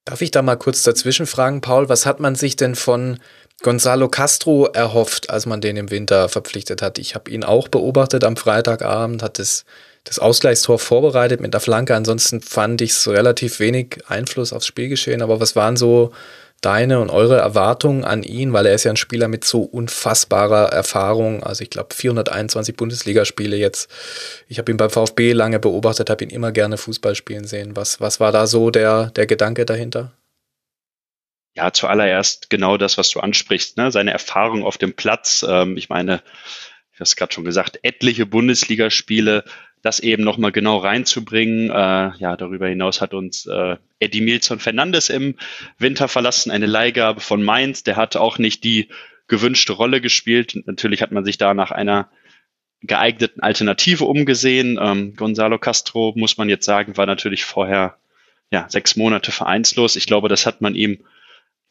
Darf 0.05 0.21
ich 0.21 0.31
da 0.31 0.41
mal 0.41 0.55
kurz 0.55 0.83
dazwischen 0.83 1.27
fragen, 1.27 1.61
Paul? 1.61 1.87
Was 1.87 2.05
hat 2.05 2.19
man 2.19 2.35
sich 2.35 2.55
denn 2.55 2.75
von 2.75 3.19
Gonzalo 3.61 4.09
Castro 4.09 4.65
erhofft, 4.65 5.29
als 5.29 5.45
man 5.45 5.61
den 5.61 5.77
im 5.77 5.91
Winter 5.91 6.29
verpflichtet 6.29 6.81
hat? 6.81 6.97
Ich 6.97 7.15
habe 7.15 7.29
ihn 7.29 7.43
auch 7.43 7.67
beobachtet 7.67 8.23
am 8.23 8.35
Freitagabend, 8.35 9.21
hat 9.21 9.37
das, 9.37 9.65
das 10.09 10.17
Ausgleichstor 10.17 10.79
vorbereitet 10.79 11.39
mit 11.39 11.53
der 11.53 11.61
Flanke. 11.61 11.95
Ansonsten 11.95 12.41
fand 12.41 12.81
ich 12.81 12.91
es 12.91 13.07
relativ 13.07 13.59
wenig 13.59 13.99
Einfluss 14.07 14.53
aufs 14.53 14.65
Spielgeschehen. 14.65 15.21
Aber 15.21 15.39
was 15.39 15.55
waren 15.55 15.77
so 15.77 16.11
deine 16.61 16.99
und 16.99 17.11
eure 17.11 17.37
Erwartungen 17.37 18.03
an 18.03 18.23
ihn, 18.23 18.51
weil 18.51 18.65
er 18.65 18.73
ist 18.73 18.85
ja 18.85 18.91
ein 18.91 18.97
Spieler 18.97 19.27
mit 19.27 19.45
so 19.45 19.61
unfassbarer 19.61 20.69
Erfahrung. 20.73 21.43
Also 21.43 21.61
ich 21.61 21.69
glaube 21.69 21.93
421 21.93 22.75
Bundesligaspiele 22.75 23.55
jetzt. 23.55 23.89
Ich 24.47 24.57
habe 24.57 24.71
ihn 24.71 24.77
beim 24.77 24.89
VfB 24.89 25.33
lange 25.33 25.59
beobachtet, 25.59 26.09
habe 26.09 26.23
ihn 26.23 26.31
immer 26.31 26.51
gerne 26.51 26.77
Fußball 26.77 27.13
spielen 27.13 27.45
sehen. 27.45 27.75
Was, 27.75 28.01
was 28.01 28.19
war 28.19 28.31
da 28.31 28.47
so 28.47 28.71
der, 28.71 29.11
der 29.11 29.27
Gedanke 29.27 29.65
dahinter? 29.65 30.11
Ja, 31.55 31.71
zuallererst 31.71 32.49
genau 32.49 32.77
das, 32.77 32.97
was 32.97 33.11
du 33.11 33.19
ansprichst, 33.19 33.77
ne? 33.77 33.91
seine 33.91 34.11
Erfahrung 34.11 34.63
auf 34.63 34.79
dem 34.79 34.93
Platz. 34.93 35.45
Ähm, 35.47 35.77
ich 35.77 35.89
meine, 35.89 36.23
ich 36.93 37.01
habe 37.01 37.03
es 37.03 37.15
gerade 37.15 37.31
schon 37.31 37.45
gesagt, 37.45 37.79
etliche 37.83 38.25
Bundesligaspiele, 38.25 39.45
das 39.81 39.99
eben 39.99 40.23
nochmal 40.23 40.51
genau 40.51 40.77
reinzubringen. 40.77 41.69
Äh, 41.69 42.11
ja, 42.17 42.35
darüber 42.37 42.67
hinaus 42.67 43.01
hat 43.01 43.13
uns 43.13 43.45
äh, 43.45 43.77
Eddie 43.99 44.21
Milson 44.21 44.59
Fernandes 44.59 45.09
im 45.09 45.35
Winter 45.77 46.07
verlassen, 46.07 46.51
eine 46.51 46.65
Leihgabe 46.65 47.21
von 47.21 47.43
Mainz. 47.43 47.83
Der 47.83 47.95
hat 47.95 48.15
auch 48.15 48.37
nicht 48.37 48.63
die 48.63 48.89
gewünschte 49.27 49.73
Rolle 49.73 50.01
gespielt. 50.01 50.59
Natürlich 50.65 51.01
hat 51.01 51.11
man 51.11 51.23
sich 51.23 51.37
da 51.37 51.53
nach 51.53 51.71
einer 51.71 52.09
geeigneten 52.81 53.41
Alternative 53.41 54.05
umgesehen. 54.05 54.79
Ähm, 54.81 55.15
Gonzalo 55.15 55.57
Castro, 55.59 56.13
muss 56.15 56.37
man 56.37 56.49
jetzt 56.49 56.65
sagen, 56.65 56.97
war 56.97 57.05
natürlich 57.05 57.45
vorher 57.45 57.97
ja, 58.51 58.65
sechs 58.69 58.95
Monate 58.95 59.31
vereinslos. 59.31 59.95
Ich 59.95 60.07
glaube, 60.07 60.29
das 60.29 60.45
hat 60.45 60.61
man 60.61 60.75
ihm 60.75 60.99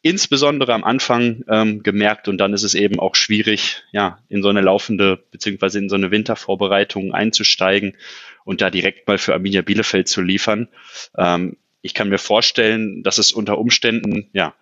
insbesondere 0.02 0.74
am 0.74 0.84
Anfang 0.84 1.44
ähm, 1.48 1.82
gemerkt 1.82 2.28
und 2.28 2.38
dann 2.38 2.52
ist 2.52 2.62
es 2.62 2.74
eben 2.74 3.00
auch 3.00 3.14
schwierig, 3.14 3.82
ja, 3.90 4.18
in 4.28 4.42
so 4.42 4.48
eine 4.48 4.60
laufende 4.60 5.16
beziehungsweise 5.16 5.78
in 5.78 5.88
so 5.88 5.96
eine 5.96 6.10
Wintervorbereitung 6.10 7.12
einzusteigen 7.12 7.96
und 8.44 8.60
da 8.60 8.70
direkt 8.70 9.08
mal 9.08 9.18
für 9.18 9.34
Arminia 9.34 9.62
Bielefeld 9.62 10.08
zu 10.08 10.22
liefern. 10.22 10.68
Ähm, 11.16 11.56
ich 11.82 11.94
kann 11.94 12.08
mir 12.08 12.18
vorstellen, 12.18 13.02
dass 13.02 13.18
es 13.18 13.32
unter 13.32 13.58
Umständen 13.58 14.30
ja 14.32 14.54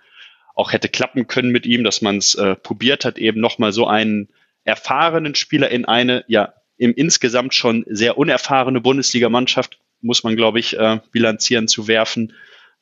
auch 0.55 0.73
hätte 0.73 0.89
klappen 0.89 1.27
können 1.27 1.51
mit 1.51 1.67
ihm, 1.67 1.85
dass 1.85 2.01
man 2.01 2.17
es 2.17 2.35
äh, 2.35 2.57
probiert 2.57 3.05
hat, 3.05 3.19
eben 3.19 3.41
nochmal 3.41 3.73
so 3.73 3.87
einen 3.87 4.29
erfahrenen 4.65 5.35
Spieler 5.35 5.71
in 5.71 5.85
eine 5.85 6.25
ja 6.29 6.55
im 6.79 6.95
insgesamt 6.95 7.55
schon 7.55 7.85
sehr 7.89 8.17
unerfahrene 8.17 8.81
Bundesligamannschaft 8.81 9.79
muss 10.01 10.25
man 10.25 10.37
glaube 10.37 10.61
ich 10.61 10.79
äh, 10.79 11.01
bilanzieren 11.13 11.69
zu 11.69 11.89
werfen 11.89 12.33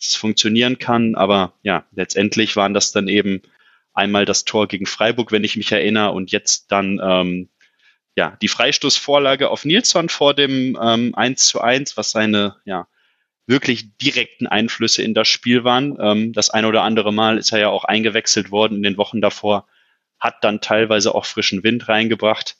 es 0.08 0.16
funktionieren 0.16 0.78
kann. 0.78 1.14
Aber 1.14 1.54
ja, 1.62 1.86
letztendlich 1.92 2.56
waren 2.56 2.74
das 2.74 2.92
dann 2.92 3.08
eben 3.08 3.42
einmal 3.92 4.24
das 4.24 4.44
Tor 4.44 4.68
gegen 4.68 4.86
Freiburg, 4.86 5.32
wenn 5.32 5.44
ich 5.44 5.56
mich 5.56 5.70
erinnere, 5.72 6.12
und 6.12 6.32
jetzt 6.32 6.72
dann 6.72 7.00
ähm, 7.02 7.48
ja 8.16 8.36
die 8.42 8.48
Freistoßvorlage 8.48 9.50
auf 9.50 9.64
Nilsson 9.64 10.08
vor 10.08 10.34
dem 10.34 10.78
ähm, 10.80 11.14
1 11.14 11.46
zu 11.46 11.60
1, 11.60 11.96
was 11.96 12.10
seine 12.10 12.56
ja 12.64 12.86
wirklich 13.46 13.96
direkten 13.98 14.46
Einflüsse 14.46 15.02
in 15.02 15.14
das 15.14 15.28
Spiel 15.28 15.64
waren. 15.64 15.96
Ähm, 16.00 16.32
das 16.32 16.50
eine 16.50 16.68
oder 16.68 16.82
andere 16.82 17.12
Mal 17.12 17.38
ist 17.38 17.52
er 17.52 17.60
ja 17.60 17.68
auch 17.68 17.84
eingewechselt 17.84 18.50
worden 18.50 18.76
in 18.76 18.82
den 18.82 18.96
Wochen 18.96 19.20
davor, 19.20 19.66
hat 20.18 20.42
dann 20.42 20.60
teilweise 20.60 21.14
auch 21.14 21.26
frischen 21.26 21.62
Wind 21.62 21.88
reingebracht, 21.88 22.56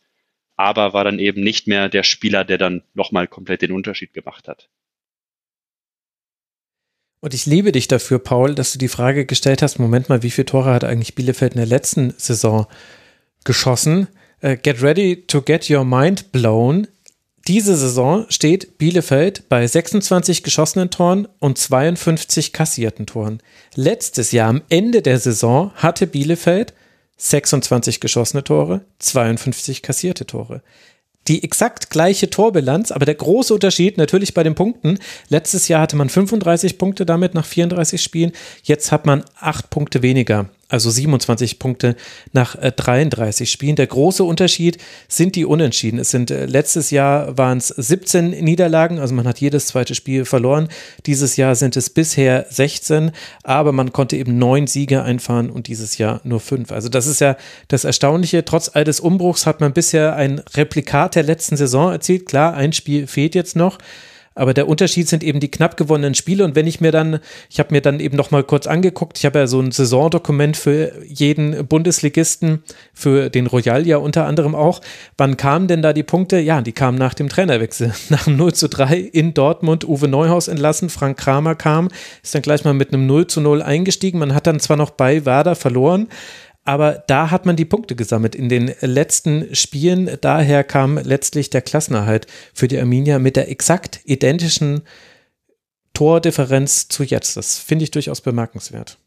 aber 0.57 0.93
war 0.93 1.05
dann 1.05 1.19
eben 1.19 1.43
nicht 1.43 1.67
mehr 1.67 1.89
der 1.89 2.03
Spieler, 2.03 2.45
der 2.45 2.59
dann 2.59 2.83
nochmal 2.95 3.27
komplett 3.27 3.63
den 3.63 3.73
Unterschied 3.73 4.13
gemacht 4.13 4.49
hat. 4.49 4.69
Und 7.25 7.33
ich 7.33 7.47
liebe 7.47 7.73
dich 7.73 7.89
dafür, 7.89 8.19
Paul, 8.19 8.55
dass 8.55 8.75
du 8.75 8.79
die 8.79 8.89
Frage 8.89 9.25
gestellt 9.25 9.63
hast, 9.63 9.79
Moment 9.79 10.11
mal, 10.11 10.23
wie 10.23 10.31
viele 10.31 10.45
Tore 10.45 10.75
hat 10.75 10.85
eigentlich 10.85 11.15
Bielefeld 11.15 11.55
in 11.55 11.57
der 11.57 11.67
letzten 11.67 12.13
Saison 12.19 12.67
geschossen? 13.45 14.09
Uh, 14.43 14.57
get 14.63 14.83
ready 14.83 15.25
to 15.27 15.41
get 15.41 15.71
your 15.71 15.87
mind 15.87 16.33
blown. 16.33 16.87
Diese 17.49 17.79
Saison 17.79 18.27
steht 18.29 18.77
Bielefeld 18.77 19.49
bei 19.49 19.67
26 19.67 20.43
geschossenen 20.43 20.91
Toren 20.91 21.27
und 21.39 21.57
52 21.57 22.53
kassierten 22.53 23.07
Toren. 23.07 23.41
Letztes 23.75 24.31
Jahr 24.33 24.51
am 24.51 24.61
Ende 24.69 25.01
der 25.01 25.19
Saison 25.19 25.73
hatte 25.77 26.07
Bielefeld 26.07 26.75
26 27.17 28.01
geschossene 28.01 28.45
Tore, 28.45 28.83
52 28.99 29.81
kassierte 29.81 30.27
Tore 30.27 30.61
die 31.29 31.43
exakt 31.43 31.91
gleiche 31.91 32.31
Torbilanz, 32.31 32.91
aber 32.91 33.07
der 33.07 33.15
große 33.15 33.55
Unterschied 33.55 33.99
natürlich 33.99 34.35
bei 34.35 34.43
den 34.43 34.55
Punkten. 34.55 34.99
Letztes 35.29 35.69
Jahr 35.69 35.83
hatte 35.83 35.97
man 35.97 36.09
35 36.09 36.79
Punkte 36.79 37.07
damit 37.07 37.35
nach 37.35 37.47
34 37.47 38.03
Spielen, 38.03 38.33
jetzt 38.63 38.93
hat 38.93 39.07
man 39.07 39.25
8 39.41 39.71
Punkte 39.71 40.03
weniger 40.03 40.47
also 40.75 40.91
27 40.91 41.59
Punkte 41.59 41.97
nach 42.33 42.57
33 42.57 43.49
äh, 43.49 43.51
Spielen. 43.51 43.77
Der 43.77 43.87
große 43.87 44.23
Unterschied 44.23 44.79
sind 45.09 45.37
die 45.37 45.47
Unentschieden. 45.47 45.99
Es 45.99 46.11
sind 46.11 46.31
äh, 46.31 46.45
letztes 46.45 46.91
Jahr 46.91 47.39
waren 47.39 47.59
es 47.59 47.69
17 47.69 48.31
Niederlagen, 48.31 48.99
also 48.99 49.15
man 49.15 49.27
hat 49.27 49.41
jedes 49.41 49.67
zweite 49.69 49.95
Spiel 49.95 50.25
verloren. 50.25 50.69
Dieses 51.07 51.37
Jahr 51.37 51.55
sind 51.55 51.77
es 51.77 51.89
bisher 51.89 52.47
16, 52.51 53.13
aber 53.43 53.73
man 53.73 53.93
konnte 53.93 54.17
eben 54.17 54.39
neun 54.39 54.67
Siege 54.67 55.03
einfahren 55.03 55.49
und 55.49 55.69
dieses 55.69 55.97
Jahr 55.97 56.21
nur 56.25 56.41
fünf. 56.41 56.73
Also 56.73 56.89
das 56.89 57.07
ist 57.07 57.21
ja 57.21 57.37
das 57.69 57.85
Erstaunliche. 57.85 58.45
Trotz 58.45 58.71
all 58.75 58.85
des 58.85 59.01
Umbruchs 59.01 59.47
hat 59.47 59.61
man 59.61 59.73
bisher 59.73 60.17
ein 60.17 60.41
Replikat 60.55 61.15
der 61.15 61.23
letzten 61.23 61.57
Saison 61.57 61.91
erzielt. 61.91 62.27
Klar, 62.27 62.55
ein 62.55 62.73
Spiel 62.73 63.07
fehlt 63.07 63.35
jetzt 63.35 63.57
noch. 63.57 63.79
Aber 64.35 64.55
der 64.55 64.69
Unterschied 64.69 65.09
sind 65.09 65.23
eben 65.23 65.41
die 65.41 65.51
knapp 65.51 65.77
gewonnenen 65.77 66.15
Spiele. 66.15 66.45
Und 66.45 66.55
wenn 66.55 66.67
ich 66.67 66.81
mir 66.81 66.91
dann, 66.91 67.21
ich 67.49 67.59
habe 67.59 67.73
mir 67.73 67.81
dann 67.81 68.01
eben 68.01 68.17
noch 68.17 68.31
mal 68.31 68.43
kurz 68.43 68.67
angeguckt, 68.67 69.19
ich 69.19 69.25
habe 69.25 69.39
ja 69.39 69.47
so 69.47 69.61
ein 69.61 69.71
Saisondokument 69.71 70.57
für 70.57 70.93
jeden 71.07 71.67
Bundesligisten, 71.67 72.63
für 72.93 73.31
den 73.31 73.47
Royal 73.47 73.87
ja 73.87 73.99
unter 73.99 74.27
anderem 74.27 74.55
auch. 74.55 74.81
Wann 75.17 75.37
kamen 75.37 75.69
denn 75.69 75.83
da 75.83 75.93
die 75.93 76.03
Punkte? 76.03 76.39
Ja, 76.39 76.63
die 76.63 76.73
kamen 76.73 76.99
nach 76.99 77.15
dem 77.15 77.29
Trainerwechsel. 77.29 77.93
Nach 78.09 78.25
dem 78.25 78.37
0 78.37 78.55
zu 78.55 78.69
3 78.69 78.99
in 78.99 79.35
Dortmund 79.35 79.87
Uwe 79.89 80.09
Neuhaus 80.09 80.49
entlassen, 80.49 80.89
Frank 80.89 81.19
Kramer 81.19 81.55
kam, 81.55 81.89
ist 82.23 82.35
dann 82.35 82.43
gleich 82.43 82.65
mal 82.65 82.75
mit 82.75 82.93
einem 82.93 83.07
0 83.07 83.27
zu 83.27 83.41
0 83.41 83.63
eingestiegen. 83.63 84.19
Man 84.19 84.35
hat 84.35 84.47
dann 84.47 84.61
zwar 84.61 84.77
noch 84.77 84.91
bei 84.91 85.25
Werder 85.25 85.55
verloren, 85.55 86.09
aber 86.65 87.05
da 87.07 87.31
hat 87.31 87.47
man 87.47 87.57
die 87.57 87.67
Punkte 87.67 87.95
gesammelt 87.95 88.35
in 88.35 88.49
den 88.49 88.75
letzten 88.81 89.55
Spielen. 89.55 90.17
Daher 90.21 90.65
kam 90.65 90.99
letztlich 90.99 91.51
der 91.51 91.63
Klassenerhalt 91.63 92.27
für 92.55 92.69
die 92.69 92.79
Arminia 92.79 93.19
mit 93.19 93.37
der 93.37 93.51
exakt 93.51 94.01
identischen 94.05 94.83
Tordifferenz 95.93 96.89
zu 96.89 97.05
jetzt. 97.05 97.37
Das 97.37 97.59
finde 97.59 97.85
ich 97.85 97.91
durchaus 97.91 98.21
bemerkenswert. 98.21 98.99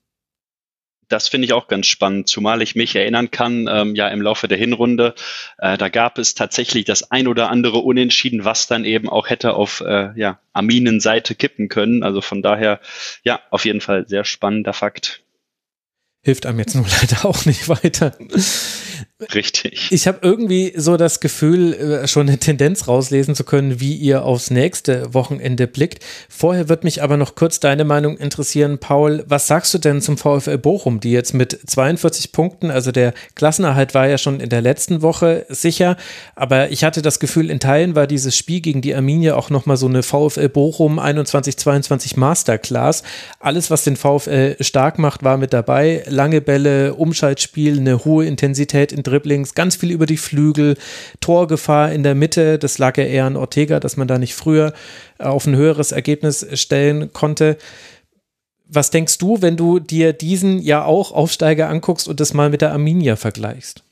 Das 1.09 1.29
finde 1.29 1.45
ich 1.45 1.53
auch 1.53 1.69
ganz 1.69 1.87
spannend, 1.87 2.27
zumal 2.27 2.61
ich 2.61 2.75
mich 2.75 2.93
erinnern 2.93 3.31
kann, 3.31 3.69
ähm, 3.71 3.95
ja 3.95 4.09
im 4.09 4.21
Laufe 4.21 4.49
der 4.49 4.57
Hinrunde, 4.57 5.15
äh, 5.57 5.77
da 5.77 5.87
gab 5.87 6.17
es 6.17 6.33
tatsächlich 6.33 6.83
das 6.83 7.11
ein 7.11 7.27
oder 7.27 7.49
andere 7.49 7.77
Unentschieden, 7.77 8.43
was 8.43 8.67
dann 8.67 8.83
eben 8.83 9.07
auch 9.07 9.29
hätte 9.29 9.53
auf 9.53 9.79
äh, 9.79 10.09
ja, 10.15 10.39
Arminen 10.51 10.99
Seite 10.99 11.33
kippen 11.33 11.69
können. 11.69 12.03
Also 12.03 12.19
von 12.19 12.41
daher, 12.41 12.81
ja, 13.23 13.39
auf 13.51 13.63
jeden 13.63 13.79
Fall 13.79 14.05
sehr 14.05 14.25
spannender 14.25 14.73
Fakt 14.73 15.21
hilft 16.21 16.45
einem 16.45 16.59
jetzt 16.59 16.75
nur 16.75 16.85
leider 17.01 17.25
auch 17.25 17.45
nicht 17.45 17.69
weiter. 17.69 18.17
Richtig. 19.33 19.91
Ich 19.91 20.07
habe 20.07 20.19
irgendwie 20.21 20.73
so 20.75 20.97
das 20.97 21.19
Gefühl, 21.19 21.73
äh, 21.73 22.07
schon 22.07 22.27
eine 22.27 22.37
Tendenz 22.37 22.87
rauslesen 22.87 23.35
zu 23.35 23.43
können, 23.43 23.79
wie 23.79 23.95
ihr 23.95 24.23
aufs 24.23 24.51
nächste 24.51 25.13
Wochenende 25.13 25.67
blickt. 25.67 26.03
Vorher 26.29 26.69
wird 26.69 26.83
mich 26.83 27.01
aber 27.01 27.17
noch 27.17 27.35
kurz 27.35 27.59
deine 27.59 27.83
Meinung 27.83 28.17
interessieren, 28.17 28.77
Paul. 28.77 29.23
Was 29.27 29.47
sagst 29.47 29.73
du 29.73 29.77
denn 29.77 30.01
zum 30.01 30.17
VfL 30.17 30.57
Bochum, 30.57 30.99
die 30.99 31.11
jetzt 31.11 31.33
mit 31.33 31.57
42 31.65 32.31
Punkten, 32.31 32.71
also 32.71 32.91
der 32.91 33.13
Klassenerhalt 33.35 33.93
war 33.93 34.07
ja 34.07 34.17
schon 34.17 34.39
in 34.39 34.49
der 34.49 34.61
letzten 34.61 35.01
Woche 35.01 35.45
sicher, 35.49 35.97
aber 36.35 36.71
ich 36.71 36.83
hatte 36.83 37.01
das 37.01 37.19
Gefühl, 37.19 37.49
in 37.49 37.59
Teilen 37.59 37.95
war 37.95 38.07
dieses 38.07 38.35
Spiel 38.37 38.61
gegen 38.61 38.81
die 38.81 38.93
Arminia 38.93 39.35
auch 39.35 39.49
nochmal 39.49 39.77
so 39.77 39.87
eine 39.87 40.03
VfL 40.03 40.49
Bochum 40.49 40.99
21-22 40.99 42.19
Masterclass. 42.19 43.03
Alles, 43.39 43.71
was 43.71 43.83
den 43.83 43.95
VfL 43.95 44.55
stark 44.59 44.99
macht, 44.99 45.23
war 45.23 45.37
mit 45.37 45.53
dabei. 45.53 46.03
Lange 46.07 46.41
Bälle, 46.41 46.95
Umschaltspiel, 46.95 47.79
eine 47.79 48.05
hohe 48.05 48.25
Intensität 48.25 48.86
in 48.91 49.03
Dribblings, 49.03 49.55
ganz 49.55 49.75
viel 49.75 49.91
über 49.91 50.05
die 50.05 50.17
Flügel, 50.17 50.77
Torgefahr 51.19 51.91
in 51.91 52.03
der 52.03 52.15
Mitte, 52.15 52.59
das 52.59 52.77
lag 52.77 52.97
ja 52.97 53.03
eher 53.03 53.25
an 53.25 53.35
Ortega, 53.35 53.79
dass 53.79 53.97
man 53.97 54.07
da 54.07 54.17
nicht 54.17 54.35
früher 54.35 54.73
auf 55.19 55.45
ein 55.45 55.55
höheres 55.55 55.91
Ergebnis 55.91 56.45
stellen 56.59 57.13
konnte. 57.13 57.57
Was 58.67 58.91
denkst 58.91 59.17
du, 59.17 59.41
wenn 59.41 59.57
du 59.57 59.79
dir 59.79 60.13
diesen 60.13 60.59
ja 60.61 60.83
auch 60.83 61.11
Aufsteiger 61.11 61.69
anguckst 61.69 62.07
und 62.07 62.19
das 62.19 62.33
mal 62.33 62.49
mit 62.49 62.61
der 62.61 62.71
Arminia 62.71 63.15
vergleichst? 63.15 63.83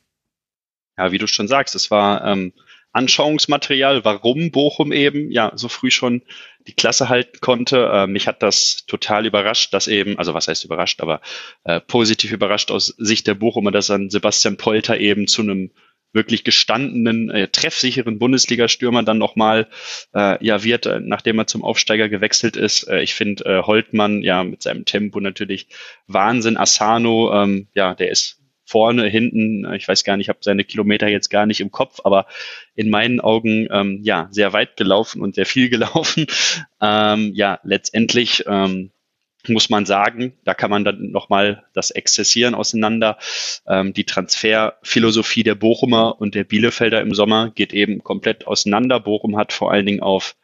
Ja, 0.98 1.12
wie 1.12 1.18
du 1.18 1.28
schon 1.28 1.48
sagst, 1.48 1.76
es 1.76 1.92
war 1.92 2.26
ähm, 2.26 2.54
Anschauungsmaterial, 2.92 4.06
warum 4.06 4.52
Bochum 4.52 4.94
eben 4.94 5.30
ja 5.30 5.52
so 5.56 5.68
früh 5.68 5.92
schon 5.92 6.22
die 6.68 6.74
Klasse 6.74 7.10
halten 7.10 7.40
konnte. 7.42 7.90
Äh, 7.92 8.08
mich 8.08 8.28
hat 8.28 8.42
das 8.44 8.86
total 8.86 9.26
überrascht, 9.26 9.74
dass 9.74 9.88
eben, 9.88 10.18
also 10.18 10.34
was 10.34 10.48
heißt 10.48 10.66
überrascht, 10.66 11.02
aber 11.02 11.22
äh, 11.64 11.80
positiv 11.80 12.32
überrascht 12.32 12.72
aus 12.72 12.88
Sicht 12.98 13.28
der 13.28 13.36
Bochumer, 13.36 13.72
dass 13.72 13.88
dann 13.88 14.10
Sebastian 14.10 14.58
Polter 14.58 15.00
eben 15.00 15.28
zu 15.28 15.42
einem 15.42 15.72
wirklich 16.16 16.44
gestandenen, 16.44 17.30
äh, 17.30 17.50
treffsicheren 17.50 18.18
Bundesliga-Stürmer 18.18 19.04
dann 19.04 19.18
nochmal 19.18 19.68
äh, 20.16 20.44
ja 20.44 20.64
wird, 20.64 20.86
äh, 20.88 21.00
nachdem 21.02 21.38
er 21.38 21.46
zum 21.46 21.64
Aufsteiger 21.64 22.10
gewechselt 22.10 22.56
ist. 22.56 22.88
Äh, 22.88 23.02
ich 23.02 23.14
finde 23.14 23.46
äh, 23.46 23.62
Holtmann 23.64 24.24
ja 24.24 24.44
mit 24.44 24.64
seinem 24.64 24.86
Tempo 24.86 25.20
natürlich 25.20 25.68
Wahnsinn. 26.08 26.58
Asano, 26.58 27.34
ähm, 27.34 27.68
ja, 27.74 27.94
der 27.94 28.10
ist 28.10 28.40
vorne, 28.66 29.08
hinten, 29.08 29.72
ich 29.74 29.88
weiß 29.88 30.04
gar 30.04 30.18
nicht, 30.18 30.26
ich 30.26 30.30
habe 30.30 30.40
seine 30.42 30.64
Kilometer 30.64 31.08
jetzt 31.08 31.30
gar 31.30 31.46
nicht 31.46 31.62
im 31.62 31.72
Kopf, 31.72 32.02
aber 32.04 32.26
in 32.76 32.90
meinen 32.90 33.20
Augen 33.22 33.68
ähm, 33.72 34.00
ja 34.04 34.28
sehr 34.32 34.54
weit 34.54 34.76
gelaufen 34.76 35.22
und 35.22 35.36
sehr 35.36 35.46
viel 35.46 35.70
gelaufen. 35.76 36.26
Ähm, 36.82 37.32
ja, 37.34 37.60
letztendlich 37.64 38.44
ähm, 38.48 38.92
muss 39.48 39.70
man 39.70 39.86
sagen, 39.86 40.34
da 40.44 40.54
kann 40.54 40.72
man 40.72 40.84
dann 40.84 41.12
nochmal 41.12 41.64
das 41.74 41.92
Exzessieren 41.92 42.56
auseinander. 42.56 43.18
Ähm, 43.68 43.94
die 43.94 44.06
Transferphilosophie 44.06 45.44
der 45.44 45.56
Bochumer 45.56 46.20
und 46.20 46.36
der 46.36 46.44
Bielefelder 46.44 47.02
im 47.02 47.14
Sommer 47.14 47.52
geht 47.52 47.74
eben 47.74 48.04
komplett 48.04 48.48
auseinander. 48.48 49.00
Bochum 49.00 49.38
hat 49.38 49.54
vor 49.54 49.72
allen 49.72 49.86
Dingen 49.86 50.02
auf 50.02 50.36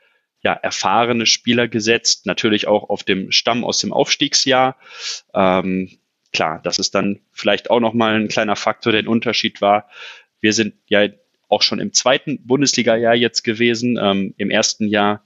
ja, 0.43 0.53
erfahrene 0.53 1.25
Spieler 1.25 1.67
gesetzt, 1.67 2.25
natürlich 2.25 2.67
auch 2.67 2.89
auf 2.89 3.03
dem 3.03 3.31
Stamm 3.31 3.63
aus 3.63 3.79
dem 3.79 3.93
Aufstiegsjahr. 3.93 4.75
Ähm, 5.33 5.97
klar, 6.33 6.61
das 6.63 6.79
ist 6.79 6.95
dann 6.95 7.19
vielleicht 7.31 7.69
auch 7.69 7.79
nochmal 7.79 8.15
ein 8.15 8.27
kleiner 8.27 8.55
Faktor, 8.55 8.91
der 8.91 9.03
ein 9.03 9.07
Unterschied 9.07 9.61
war. 9.61 9.89
Wir 10.39 10.53
sind 10.53 10.75
ja 10.87 11.07
auch 11.49 11.61
schon 11.61 11.79
im 11.79 11.93
zweiten 11.93 12.45
Bundesliga-Jahr 12.45 13.15
jetzt 13.15 13.43
gewesen. 13.43 13.99
Ähm, 14.01 14.33
Im 14.37 14.49
ersten 14.49 14.87
Jahr 14.87 15.23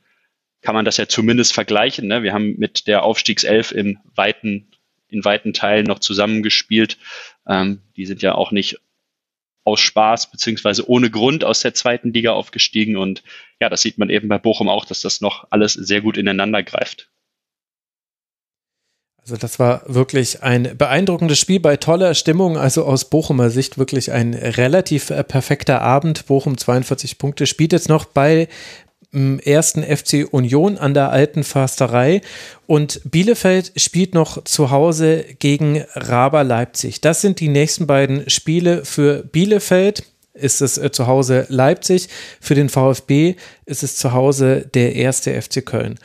kann 0.62 0.74
man 0.74 0.86
das 0.86 0.98
ja 0.98 1.08
zumindest 1.08 1.54
vergleichen. 1.54 2.08
Ne? 2.08 2.24
Wir 2.24 2.34
haben 2.34 2.56
mit 2.58 2.88
der 2.88 3.04
Aufstiegself 3.04 3.72
in 3.72 4.00
weiten, 4.16 4.68
in 5.08 5.24
weiten 5.24 5.54
Teilen 5.54 5.86
noch 5.86 6.00
zusammengespielt. 6.00 6.98
Ähm, 7.48 7.82
die 7.96 8.08
sind 8.08 8.24
ja 8.24 8.34
auch 8.34 8.52
nicht 8.52 8.80
aus 9.64 9.80
Spaß 9.80 10.32
beziehungsweise 10.32 10.90
ohne 10.90 11.10
Grund 11.10 11.44
aus 11.44 11.62
der 11.62 11.76
zweiten 11.76 12.12
Liga 12.12 12.34
aufgestiegen. 12.34 12.98
Und 12.98 13.24
ja, 13.60 13.70
das 13.70 13.84
sieht 13.84 14.00
man 14.00 14.10
eben 14.10 14.28
bei 14.28 14.40
Bochum 14.40 14.68
auch, 14.68 14.86
dass 14.86 15.02
das 15.02 15.22
noch 15.22 15.48
alles 15.52 15.74
sehr 15.74 16.02
gut 16.02 16.18
ineinander 16.18 16.64
greift. 16.64 17.10
Also 19.26 19.38
das 19.38 19.58
war 19.58 19.82
wirklich 19.88 20.44
ein 20.44 20.78
beeindruckendes 20.78 21.40
Spiel 21.40 21.60
bei 21.60 21.78
toller 21.78 22.14
Stimmung. 22.14 22.60
Also 22.60 22.86
aus 22.86 23.06
Bochumer 23.06 23.50
Sicht 23.50 23.80
wirklich 23.80 24.12
ein 24.12 24.36
relativ 24.36 25.10
äh, 25.10 25.24
perfekter 25.24 25.82
Abend. 25.82 26.28
Bochum 26.28 26.60
42 26.60 27.18
Punkte 27.18 27.48
spielt 27.48 27.74
jetzt 27.74 27.90
noch 27.90 28.06
bei 28.06 28.48
mm, 29.14 29.40
ersten 29.40 29.82
FC 29.82 30.28
Union 30.30 30.78
an 30.78 30.94
der 30.94 31.10
alten 31.10 31.44
Försterei 31.44 32.22
und 32.68 33.02
Bielefeld 33.04 33.72
spielt 33.78 34.14
noch 34.14 34.44
zu 34.44 34.70
Hause 34.70 35.26
gegen 35.40 35.84
Raber 35.96 36.44
Leipzig. 36.44 37.02
Das 37.02 37.22
sind 37.22 37.40
die 37.40 37.50
nächsten 37.50 37.88
beiden 37.88 38.30
Spiele 38.30 38.86
für 38.86 39.24
Bielefeld. 39.24 40.04
Ist 40.36 40.62
es 40.62 40.78
äh, 40.78 40.92
zu 40.92 41.08
Hause 41.08 41.48
Leipzig, 41.50 42.10
für 42.40 42.54
den 42.54 42.70
VfB 42.70 43.38
ist 43.66 43.82
es 43.82 43.96
zu 43.96 44.14
Hause 44.14 44.70
der 44.72 44.94
erste 44.94 45.42
FC 45.42 45.66
Köln. 45.66 45.98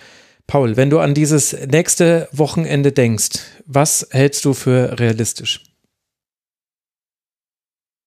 Paul, 0.50 0.76
wenn 0.76 0.90
du 0.90 0.98
an 0.98 1.14
dieses 1.14 1.52
nächste 1.68 2.28
Wochenende 2.32 2.90
denkst, 2.90 3.38
was 3.66 4.08
hältst 4.10 4.44
du 4.44 4.52
für 4.52 4.98
realistisch? 4.98 5.60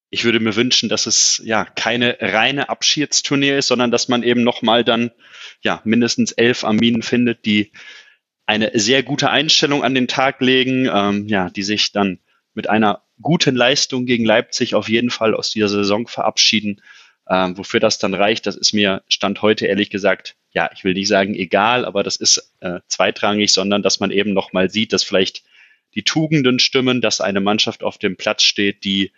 Ich 0.10 0.26
würde 0.26 0.41
mir 0.41 0.53
wünschen, 0.57 0.90
dass 0.90 1.06
es 1.06 1.41
ja 1.45 1.64
keine 1.64 2.18
reine 2.20 2.68
Abschiedstournee 2.68 3.57
ist, 3.57 3.68
sondern 3.68 3.91
dass 3.91 4.10
man 4.10 4.24
eben 4.24 4.44
nochmal 4.44 4.84
dann 4.84 5.11
ja 5.61 5.80
mindestens 5.86 6.34
elf 6.34 6.65
Arminen 6.65 7.02
findet, 7.02 7.45
die 7.45 7.72
eine 8.45 8.72
sehr 8.74 9.03
gute 9.03 9.30
Einstellung 9.30 9.82
an 9.82 9.95
den 9.95 10.10
Tag 10.10 10.41
legen, 10.41 10.90
ähm, 10.94 11.30
ja, 11.30 11.49
die 11.49 11.64
sich 11.64 11.94
dann 11.94 12.20
mit 12.53 12.70
einer 12.70 13.03
guten 13.22 13.56
Leistung 13.56 14.06
gegen 14.06 14.26
Leipzig 14.26 14.76
auf 14.76 14.90
jeden 14.90 15.11
Fall 15.11 15.34
aus 15.34 15.49
dieser 15.49 15.70
Saison 15.70 16.07
verabschieden. 16.07 16.82
Ähm, 17.30 17.57
wofür 17.57 17.80
das 17.80 17.99
dann 17.99 18.14
reicht, 18.14 18.48
das 18.48 18.57
ist 18.57 18.74
mir 18.74 19.02
Stand 19.07 19.41
heute 19.41 19.65
ehrlich 19.65 19.90
gesagt 19.90 20.36
ja, 20.53 20.69
ich 20.73 20.84
will 20.84 20.93
nicht 20.93 21.07
sagen 21.07 21.34
egal, 21.35 21.85
aber 21.85 22.03
das 22.03 22.15
ist 22.15 22.53
äh, 22.59 22.80
zweitrangig, 22.88 23.51
sondern 23.51 23.81
dass 23.81 23.99
man 23.99 24.11
eben 24.11 24.34
nochmal 24.34 24.69
sieht, 24.69 24.93
dass 24.93 25.03
vielleicht 25.03 25.43
die 25.95 26.03
Tugenden 26.03 26.59
stimmen, 26.59 27.01
dass 27.01 27.21
eine 27.21 27.39
Mannschaft 27.39 27.84
auf 27.84 27.97
dem 27.97 28.17
Platz 28.17 28.43
steht, 28.43 28.84
die 28.84 29.11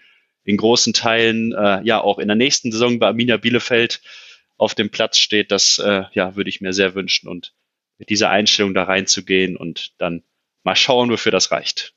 in 0.43 0.57
großen 0.57 0.93
Teilen 0.93 1.53
äh, 1.53 1.81
ja 1.83 1.99
auch 2.01 2.19
in 2.19 2.27
der 2.27 2.37
nächsten 2.37 2.71
Saison 2.71 2.99
bei 2.99 3.07
Arminia 3.07 3.37
Bielefeld 3.37 4.01
auf 4.57 4.75
dem 4.75 4.89
Platz 4.89 5.17
steht. 5.17 5.51
Das 5.51 5.79
äh, 5.79 6.03
ja, 6.13 6.35
würde 6.35 6.49
ich 6.49 6.61
mir 6.61 6.73
sehr 6.73 6.95
wünschen 6.95 7.27
und 7.27 7.53
mit 7.97 8.09
dieser 8.09 8.29
Einstellung 8.29 8.73
da 8.73 8.83
reinzugehen 8.83 9.57
und 9.57 9.93
dann 9.97 10.23
mal 10.63 10.75
schauen, 10.75 11.09
wofür 11.09 11.31
das 11.31 11.51
reicht. 11.51 11.94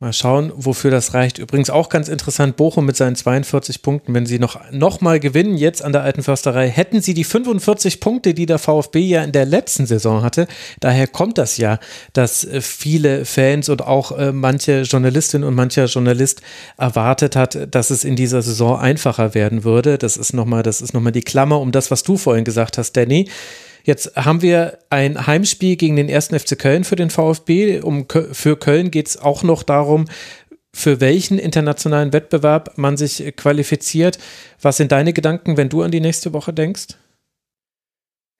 Mal 0.00 0.12
schauen, 0.12 0.52
wofür 0.54 0.92
das 0.92 1.12
reicht. 1.12 1.38
Übrigens 1.38 1.70
auch 1.70 1.88
ganz 1.88 2.08
interessant, 2.08 2.54
Bochum 2.54 2.86
mit 2.86 2.94
seinen 2.94 3.16
42 3.16 3.82
Punkten, 3.82 4.14
wenn 4.14 4.26
sie 4.26 4.38
noch, 4.38 4.60
noch 4.70 5.00
mal 5.00 5.18
gewinnen, 5.18 5.56
jetzt 5.56 5.82
an 5.82 5.90
der 5.90 6.02
alten 6.02 6.22
Försterei, 6.22 6.68
hätten 6.68 7.00
sie 7.02 7.14
die 7.14 7.24
45 7.24 7.98
Punkte, 7.98 8.32
die 8.32 8.46
der 8.46 8.60
VfB 8.60 9.00
ja 9.00 9.24
in 9.24 9.32
der 9.32 9.44
letzten 9.44 9.86
Saison 9.86 10.22
hatte. 10.22 10.46
Daher 10.78 11.08
kommt 11.08 11.36
das 11.36 11.56
ja, 11.56 11.80
dass 12.12 12.44
äh, 12.44 12.60
viele 12.60 13.24
Fans 13.24 13.68
und 13.68 13.82
auch 13.82 14.16
äh, 14.16 14.30
manche 14.30 14.82
Journalistin 14.82 15.42
und 15.42 15.56
mancher 15.56 15.86
Journalist 15.86 16.42
erwartet 16.76 17.34
hat, 17.34 17.74
dass 17.74 17.90
es 17.90 18.04
in 18.04 18.14
dieser 18.14 18.40
Saison 18.40 18.78
einfacher 18.78 19.34
werden 19.34 19.64
würde. 19.64 19.98
Das 19.98 20.16
ist 20.16 20.32
nochmal, 20.32 20.62
das 20.62 20.80
ist 20.80 20.94
nochmal 20.94 21.10
die 21.10 21.22
Klammer 21.22 21.58
um 21.60 21.72
das, 21.72 21.90
was 21.90 22.04
du 22.04 22.16
vorhin 22.16 22.44
gesagt 22.44 22.78
hast, 22.78 22.92
Danny. 22.92 23.28
Jetzt 23.84 24.16
haben 24.16 24.42
wir 24.42 24.78
ein 24.90 25.26
Heimspiel 25.26 25.76
gegen 25.76 25.96
den 25.96 26.08
ersten 26.08 26.38
FC 26.38 26.58
Köln 26.58 26.84
für 26.84 26.96
den 26.96 27.10
VfB. 27.10 27.80
Um, 27.80 28.06
für 28.32 28.56
Köln 28.56 28.90
geht 28.90 29.08
es 29.08 29.16
auch 29.16 29.42
noch 29.42 29.62
darum, 29.62 30.06
für 30.74 31.00
welchen 31.00 31.38
internationalen 31.38 32.12
Wettbewerb 32.12 32.76
man 32.76 32.96
sich 32.96 33.34
qualifiziert. 33.36 34.18
Was 34.60 34.76
sind 34.76 34.92
deine 34.92 35.12
Gedanken, 35.12 35.56
wenn 35.56 35.68
du 35.68 35.82
an 35.82 35.90
die 35.90 36.00
nächste 36.00 36.32
Woche 36.32 36.52
denkst? 36.52 36.88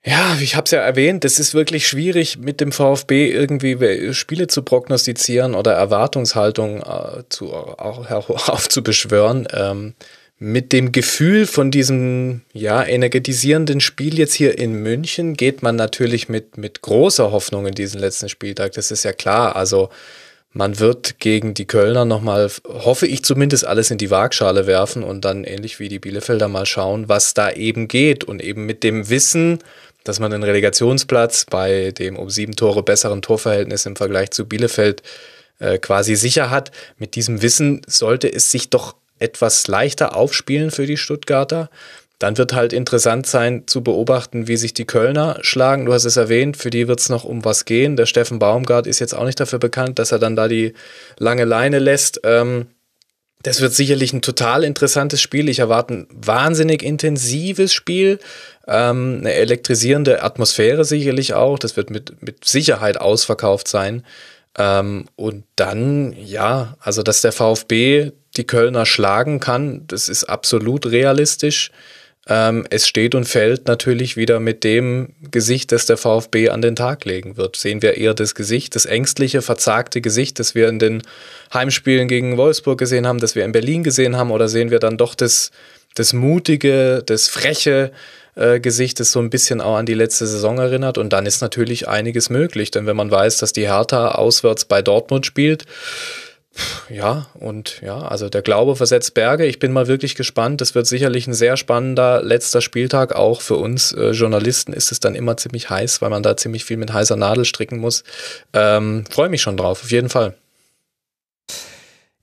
Ja, 0.05 0.37
ich 0.39 0.55
habe 0.55 0.63
es 0.63 0.71
ja 0.71 0.79
erwähnt, 0.79 1.25
es 1.25 1.39
ist 1.39 1.53
wirklich 1.53 1.85
schwierig, 1.85 2.37
mit 2.37 2.61
dem 2.61 2.71
VfB 2.71 3.29
irgendwie 3.31 4.13
Spiele 4.13 4.47
zu 4.47 4.61
prognostizieren 4.63 5.55
oder 5.55 5.73
Erwartungshaltung 5.73 6.81
äh, 6.81 7.23
zu, 7.27 7.53
auch 7.53 8.09
aufzubeschwören. 8.47 9.47
Ähm, 9.51 9.95
mit 10.39 10.71
dem 10.71 10.93
Gefühl 10.93 11.45
von 11.45 11.69
diesem 11.69 12.41
ja 12.53 12.83
energetisierenden 12.83 13.81
Spiel 13.81 14.17
jetzt 14.17 14.33
hier 14.33 14.57
in 14.57 14.73
München 14.73 15.35
geht 15.35 15.61
man 15.61 15.75
natürlich 15.75 16.29
mit 16.29 16.57
mit 16.57 16.81
großer 16.81 17.31
Hoffnung 17.31 17.67
in 17.67 17.75
diesen 17.75 17.99
letzten 17.99 18.29
Spieltag. 18.29 18.71
Das 18.71 18.89
ist 18.89 19.03
ja 19.03 19.11
klar. 19.11 19.57
Also 19.57 19.89
man 20.51 20.79
wird 20.79 21.19
gegen 21.19 21.53
die 21.53 21.67
Kölner 21.67 22.05
nochmal, 22.05 22.49
hoffe 22.67 23.05
ich 23.05 23.23
zumindest, 23.23 23.65
alles 23.65 23.91
in 23.91 23.99
die 23.99 24.09
Waagschale 24.09 24.65
werfen 24.65 25.03
und 25.03 25.23
dann 25.23 25.43
ähnlich 25.43 25.79
wie 25.79 25.89
die 25.89 25.99
Bielefelder 25.99 26.47
mal 26.47 26.65
schauen, 26.65 27.07
was 27.07 27.35
da 27.35 27.51
eben 27.51 27.87
geht. 27.87 28.23
Und 28.23 28.41
eben 28.41 28.65
mit 28.65 28.83
dem 28.83 29.09
Wissen, 29.09 29.59
dass 30.03 30.19
man 30.19 30.31
den 30.31 30.41
Relegationsplatz 30.41 31.45
bei 31.45 31.91
dem 31.91 32.17
um 32.17 32.29
sieben 32.31 32.55
Tore 32.55 32.81
besseren 32.81 33.21
Torverhältnis 33.21 33.85
im 33.85 33.95
Vergleich 33.95 34.31
zu 34.31 34.47
Bielefeld 34.47 35.03
äh, 35.59 35.77
quasi 35.77 36.15
sicher 36.15 36.49
hat. 36.49 36.71
Mit 36.97 37.15
diesem 37.15 37.43
Wissen 37.43 37.81
sollte 37.85 38.31
es 38.31 38.49
sich 38.49 38.71
doch 38.71 38.95
etwas 39.19 39.67
leichter 39.67 40.15
aufspielen 40.15 40.71
für 40.71 40.85
die 40.85 40.97
Stuttgarter. 40.97 41.69
Dann 42.17 42.37
wird 42.37 42.53
halt 42.53 42.73
interessant 42.73 43.27
sein 43.27 43.63
zu 43.67 43.81
beobachten, 43.81 44.47
wie 44.47 44.57
sich 44.57 44.73
die 44.73 44.85
Kölner 44.85 45.37
schlagen. 45.41 45.85
Du 45.85 45.93
hast 45.93 46.05
es 46.05 46.17
erwähnt, 46.17 46.57
für 46.57 46.69
die 46.69 46.87
wird 46.87 46.99
es 46.99 47.09
noch 47.09 47.23
um 47.23 47.45
was 47.45 47.63
gehen. 47.65 47.95
Der 47.95 48.05
Steffen 48.07 48.39
Baumgart 48.39 48.87
ist 48.87 48.99
jetzt 48.99 49.13
auch 49.13 49.25
nicht 49.25 49.39
dafür 49.39 49.59
bekannt, 49.59 49.99
dass 49.99 50.11
er 50.11 50.19
dann 50.19 50.35
da 50.35 50.47
die 50.47 50.73
lange 51.17 51.45
Leine 51.45 51.79
lässt. 51.79 52.19
Ähm, 52.23 52.67
Das 53.41 53.61
wird 53.61 53.73
sicherlich 53.73 54.11
ein 54.11 54.21
total 54.21 54.65
interessantes 54.65 55.21
Spiel. 55.21 55.47
Ich 55.47 55.59
erwarte 55.59 55.93
ein 55.93 56.07
wahnsinnig 56.11 56.83
intensives 56.83 57.71
Spiel, 57.73 58.19
ähm, 58.67 59.19
eine 59.21 59.31
elektrisierende 59.33 60.21
Atmosphäre 60.23 60.83
sicherlich 60.83 61.33
auch. 61.33 61.57
Das 61.57 61.77
wird 61.77 61.89
mit, 61.89 62.21
mit 62.21 62.43
Sicherheit 62.43 62.99
ausverkauft 62.99 63.69
sein. 63.69 64.03
Ähm, 64.57 65.05
und 65.15 65.45
dann, 65.55 66.13
ja, 66.21 66.75
also 66.81 67.01
dass 67.01 67.21
der 67.21 67.31
VfB 67.31 68.11
die 68.39 68.47
Kölner 68.47 68.85
schlagen 68.85 69.39
kann, 69.39 69.83
das 69.87 70.09
ist 70.09 70.23
absolut 70.23 70.87
realistisch. 70.87 71.71
Ähm, 72.27 72.65
es 72.69 72.87
steht 72.87 73.15
und 73.15 73.25
fällt 73.25 73.67
natürlich 73.67 74.15
wieder 74.15 74.39
mit 74.39 74.63
dem 74.63 75.13
Gesicht, 75.29 75.71
das 75.71 75.85
der 75.85 75.97
VfB 75.97 76.49
an 76.49 76.61
den 76.61 76.75
Tag 76.75 77.03
legen 77.05 77.37
wird. 77.37 77.57
Sehen 77.57 77.81
wir 77.81 77.97
eher 77.97 78.13
das 78.13 78.35
Gesicht, 78.35 78.75
das 78.75 78.85
ängstliche, 78.85 79.41
verzagte 79.41 79.99
Gesicht, 79.99 80.39
das 80.39 80.55
wir 80.55 80.69
in 80.69 80.79
den 80.79 81.01
Heimspielen 81.53 82.07
gegen 82.07 82.37
Wolfsburg 82.37 82.79
gesehen 82.79 83.07
haben, 83.07 83.19
das 83.19 83.35
wir 83.35 83.43
in 83.43 83.51
Berlin 83.51 83.83
gesehen 83.83 84.15
haben, 84.15 84.31
oder 84.31 84.47
sehen 84.47 84.71
wir 84.71 84.79
dann 84.79 84.97
doch 84.97 85.15
das, 85.15 85.51
das 85.95 86.13
mutige, 86.13 87.03
das 87.05 87.27
freche 87.27 87.91
äh, 88.35 88.59
Gesicht, 88.59 88.99
das 88.99 89.11
so 89.11 89.19
ein 89.19 89.29
bisschen 89.29 89.59
auch 89.59 89.75
an 89.75 89.85
die 89.85 89.95
letzte 89.95 90.27
Saison 90.27 90.59
erinnert? 90.59 90.97
Und 90.97 91.11
dann 91.11 91.25
ist 91.25 91.41
natürlich 91.41 91.87
einiges 91.87 92.29
möglich, 92.29 92.71
denn 92.71 92.85
wenn 92.85 92.95
man 92.95 93.11
weiß, 93.11 93.37
dass 93.37 93.53
die 93.53 93.67
Hertha 93.67 94.11
auswärts 94.11 94.65
bei 94.65 94.81
Dortmund 94.81 95.25
spielt, 95.25 95.65
ja, 96.89 97.27
und 97.33 97.81
ja, 97.81 97.99
also 97.99 98.29
der 98.29 98.41
Glaube 98.41 98.75
versetzt 98.75 99.13
Berge. 99.13 99.45
Ich 99.45 99.59
bin 99.59 99.71
mal 99.71 99.87
wirklich 99.87 100.15
gespannt. 100.15 100.61
Das 100.61 100.75
wird 100.75 100.87
sicherlich 100.87 101.27
ein 101.27 101.33
sehr 101.33 101.57
spannender 101.57 102.21
letzter 102.23 102.61
Spieltag. 102.61 103.15
Auch 103.15 103.41
für 103.41 103.55
uns 103.55 103.91
äh, 103.91 104.11
Journalisten 104.11 104.73
ist 104.73 104.91
es 104.91 104.99
dann 104.99 105.15
immer 105.15 105.37
ziemlich 105.37 105.69
heiß, 105.69 106.01
weil 106.01 106.09
man 106.09 106.23
da 106.23 106.37
ziemlich 106.37 106.65
viel 106.65 106.77
mit 106.77 106.93
heißer 106.93 107.15
Nadel 107.15 107.45
stricken 107.45 107.79
muss. 107.79 108.03
Ähm, 108.53 109.03
Freue 109.09 109.29
mich 109.29 109.41
schon 109.41 109.57
drauf, 109.57 109.83
auf 109.83 109.91
jeden 109.91 110.09
Fall. 110.09 110.35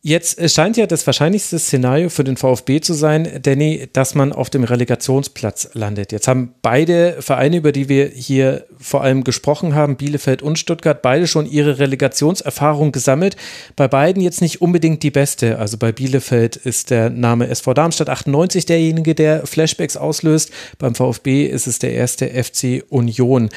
Jetzt 0.09 0.39
scheint 0.55 0.77
ja 0.77 0.87
das 0.87 1.05
wahrscheinlichste 1.05 1.59
Szenario 1.59 2.11
für 2.11 2.23
den 2.23 2.37
VfB 2.37 2.81
zu 2.81 2.95
sein, 2.95 3.41
Danny, 3.43 3.89
dass 3.93 4.15
man 4.15 4.33
auf 4.33 4.51
dem 4.51 4.63
Relegationsplatz 4.63 5.71
landet. 5.73 6.13
Jetzt 6.13 6.29
haben 6.29 6.55
beide 6.63 7.21
Vereine, 7.21 7.57
über 7.57 7.73
die 7.73 7.89
wir 7.89 8.07
hier 8.07 8.67
vor 8.79 9.03
allem 9.03 9.25
gesprochen 9.25 9.75
haben, 9.75 9.97
Bielefeld 9.97 10.43
und 10.43 10.61
Stuttgart, 10.61 11.03
beide 11.03 11.27
schon 11.27 11.45
ihre 11.45 11.81
Relegationserfahrung 11.81 12.93
gesammelt. 12.93 13.35
Bei 13.75 13.89
beiden 13.89 14.23
jetzt 14.23 14.43
nicht 14.43 14.63
unbedingt 14.63 15.03
die 15.03 15.11
beste. 15.11 15.59
Also 15.59 15.77
bei 15.77 15.91
Bielefeld 15.91 16.55
ist 16.55 16.91
der 16.91 17.11
Name 17.11 17.49
SV 17.49 17.75
Darmstadt 17.75 18.09
98 18.09 18.65
derjenige, 18.65 19.17
der 19.17 19.45
Flashbacks 19.45 19.97
auslöst. 19.97 20.53
Beim 20.79 20.95
VfB 20.95 21.47
ist 21.47 21.67
es 21.67 21.81
der 21.81 21.95
erste 21.95 22.29
FC 22.29 22.85
Union. 22.91 23.49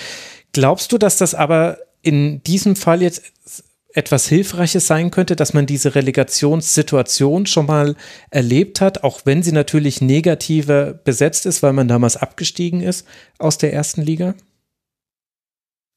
Glaubst 0.53 0.91
du, 0.93 0.97
dass 0.97 1.17
das 1.17 1.35
aber 1.35 1.77
in 2.01 2.41
diesem 2.41 2.75
Fall 2.75 3.03
jetzt 3.03 3.21
etwas 3.99 4.27
Hilfreiches 4.27 4.87
sein 4.87 5.11
könnte, 5.11 5.35
dass 5.35 5.53
man 5.53 5.65
diese 5.65 5.93
Relegationssituation 5.93 7.45
schon 7.45 7.65
mal 7.65 7.95
erlebt 8.31 8.79
hat, 8.79 9.03
auch 9.03 9.21
wenn 9.25 9.43
sie 9.43 9.51
natürlich 9.51 10.01
negativer 10.01 10.93
besetzt 10.93 11.45
ist, 11.45 11.61
weil 11.61 11.73
man 11.73 11.89
damals 11.89 12.15
abgestiegen 12.15 12.81
ist 12.81 13.05
aus 13.37 13.57
der 13.57 13.73
ersten 13.73 14.01
Liga? 14.01 14.35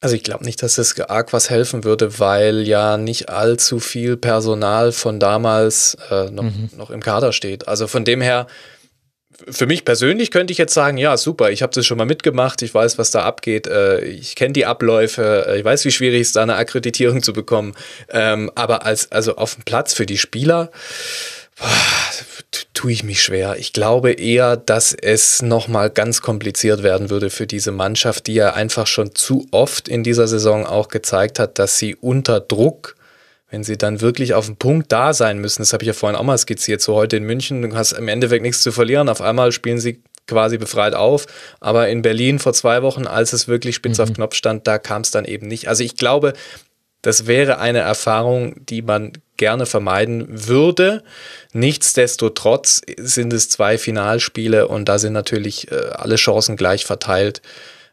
Also 0.00 0.16
ich 0.16 0.24
glaube 0.24 0.44
nicht, 0.44 0.60
dass 0.64 0.78
es 0.78 0.98
arg 0.98 1.32
was 1.32 1.48
helfen 1.48 1.84
würde, 1.84 2.18
weil 2.18 2.62
ja 2.66 2.96
nicht 2.96 3.28
allzu 3.28 3.78
viel 3.78 4.16
Personal 4.16 4.90
von 4.90 5.20
damals 5.20 5.96
äh, 6.10 6.28
noch, 6.28 6.42
mhm. 6.42 6.70
noch 6.76 6.90
im 6.90 7.00
Kader 7.00 7.32
steht. 7.32 7.68
Also 7.68 7.86
von 7.86 8.04
dem 8.04 8.20
her 8.20 8.48
für 9.48 9.66
mich 9.66 9.84
persönlich 9.84 10.30
könnte 10.30 10.52
ich 10.52 10.58
jetzt 10.58 10.74
sagen, 10.74 10.96
ja, 10.96 11.16
super, 11.16 11.50
ich 11.50 11.62
habe 11.62 11.72
das 11.72 11.86
schon 11.86 11.98
mal 11.98 12.06
mitgemacht, 12.06 12.62
ich 12.62 12.74
weiß, 12.74 12.98
was 12.98 13.10
da 13.10 13.22
abgeht, 13.22 13.66
äh, 13.66 14.00
ich 14.04 14.34
kenne 14.36 14.52
die 14.52 14.66
Abläufe, 14.66 15.46
äh, 15.48 15.58
ich 15.58 15.64
weiß, 15.64 15.84
wie 15.84 15.90
schwierig 15.90 16.22
es 16.22 16.28
ist, 16.28 16.36
da 16.36 16.42
eine 16.42 16.56
Akkreditierung 16.56 17.22
zu 17.22 17.32
bekommen. 17.32 17.74
Ähm, 18.10 18.50
aber 18.54 18.84
als, 18.86 19.10
also 19.12 19.36
auf 19.36 19.54
dem 19.54 19.64
Platz 19.64 19.94
für 19.94 20.06
die 20.06 20.18
Spieler, 20.18 20.70
tue 22.74 22.92
ich 22.92 23.04
mich 23.04 23.22
schwer. 23.22 23.56
Ich 23.58 23.72
glaube 23.72 24.12
eher, 24.12 24.56
dass 24.56 24.92
es 24.92 25.42
nochmal 25.42 25.90
ganz 25.90 26.20
kompliziert 26.20 26.82
werden 26.82 27.10
würde 27.10 27.30
für 27.30 27.46
diese 27.46 27.72
Mannschaft, 27.72 28.26
die 28.26 28.34
ja 28.34 28.54
einfach 28.54 28.86
schon 28.86 29.14
zu 29.14 29.46
oft 29.50 29.88
in 29.88 30.02
dieser 30.02 30.26
Saison 30.26 30.66
auch 30.66 30.88
gezeigt 30.88 31.38
hat, 31.38 31.58
dass 31.58 31.78
sie 31.78 31.94
unter 31.94 32.40
Druck 32.40 32.96
wenn 33.52 33.62
sie 33.64 33.76
dann 33.76 34.00
wirklich 34.00 34.32
auf 34.32 34.46
dem 34.46 34.56
Punkt 34.56 34.90
da 34.90 35.12
sein 35.12 35.38
müssen, 35.38 35.60
das 35.60 35.74
habe 35.74 35.84
ich 35.84 35.88
ja 35.88 35.92
vorhin 35.92 36.18
auch 36.18 36.24
mal 36.24 36.38
skizziert, 36.38 36.80
so 36.80 36.94
heute 36.94 37.18
in 37.18 37.24
München, 37.24 37.60
du 37.60 37.76
hast 37.76 37.92
im 37.92 38.08
Endeffekt 38.08 38.42
nichts 38.42 38.62
zu 38.62 38.72
verlieren, 38.72 39.10
auf 39.10 39.20
einmal 39.20 39.52
spielen 39.52 39.78
sie 39.78 40.02
quasi 40.26 40.56
befreit 40.56 40.94
auf, 40.94 41.26
aber 41.60 41.88
in 41.88 42.00
Berlin 42.00 42.38
vor 42.38 42.54
zwei 42.54 42.82
Wochen, 42.82 43.06
als 43.06 43.34
es 43.34 43.48
wirklich 43.48 43.76
spitz 43.76 43.98
mhm. 43.98 44.04
auf 44.04 44.12
Knopf 44.14 44.34
stand, 44.34 44.66
da 44.66 44.78
kam 44.78 45.02
es 45.02 45.10
dann 45.10 45.26
eben 45.26 45.48
nicht. 45.48 45.68
Also 45.68 45.84
ich 45.84 45.96
glaube, 45.96 46.32
das 47.02 47.26
wäre 47.26 47.58
eine 47.58 47.80
Erfahrung, 47.80 48.64
die 48.64 48.80
man 48.80 49.12
gerne 49.36 49.66
vermeiden 49.66 50.26
würde. 50.30 51.02
Nichtsdestotrotz 51.52 52.80
sind 52.96 53.32
es 53.34 53.50
zwei 53.50 53.76
Finalspiele 53.76 54.66
und 54.68 54.88
da 54.88 54.98
sind 54.98 55.12
natürlich 55.12 55.70
äh, 55.70 55.90
alle 55.92 56.14
Chancen 56.14 56.56
gleich 56.56 56.86
verteilt. 56.86 57.42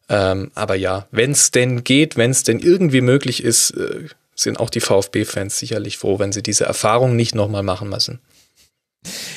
Ähm, 0.09 0.51
aber 0.55 0.75
ja, 0.75 1.07
wenn 1.11 1.31
es 1.31 1.51
denn 1.51 1.83
geht, 1.83 2.17
wenn 2.17 2.31
es 2.31 2.43
denn 2.43 2.59
irgendwie 2.59 3.01
möglich 3.01 3.43
ist, 3.43 3.71
äh, 3.71 4.05
sind 4.41 4.59
auch 4.59 4.69
die 4.69 4.79
VfB-Fans 4.79 5.57
sicherlich 5.57 5.97
froh, 5.97 6.19
wenn 6.19 6.31
sie 6.31 6.43
diese 6.43 6.65
Erfahrung 6.65 7.15
nicht 7.15 7.35
nochmal 7.35 7.63
machen 7.63 7.89
müssen. 7.89 8.19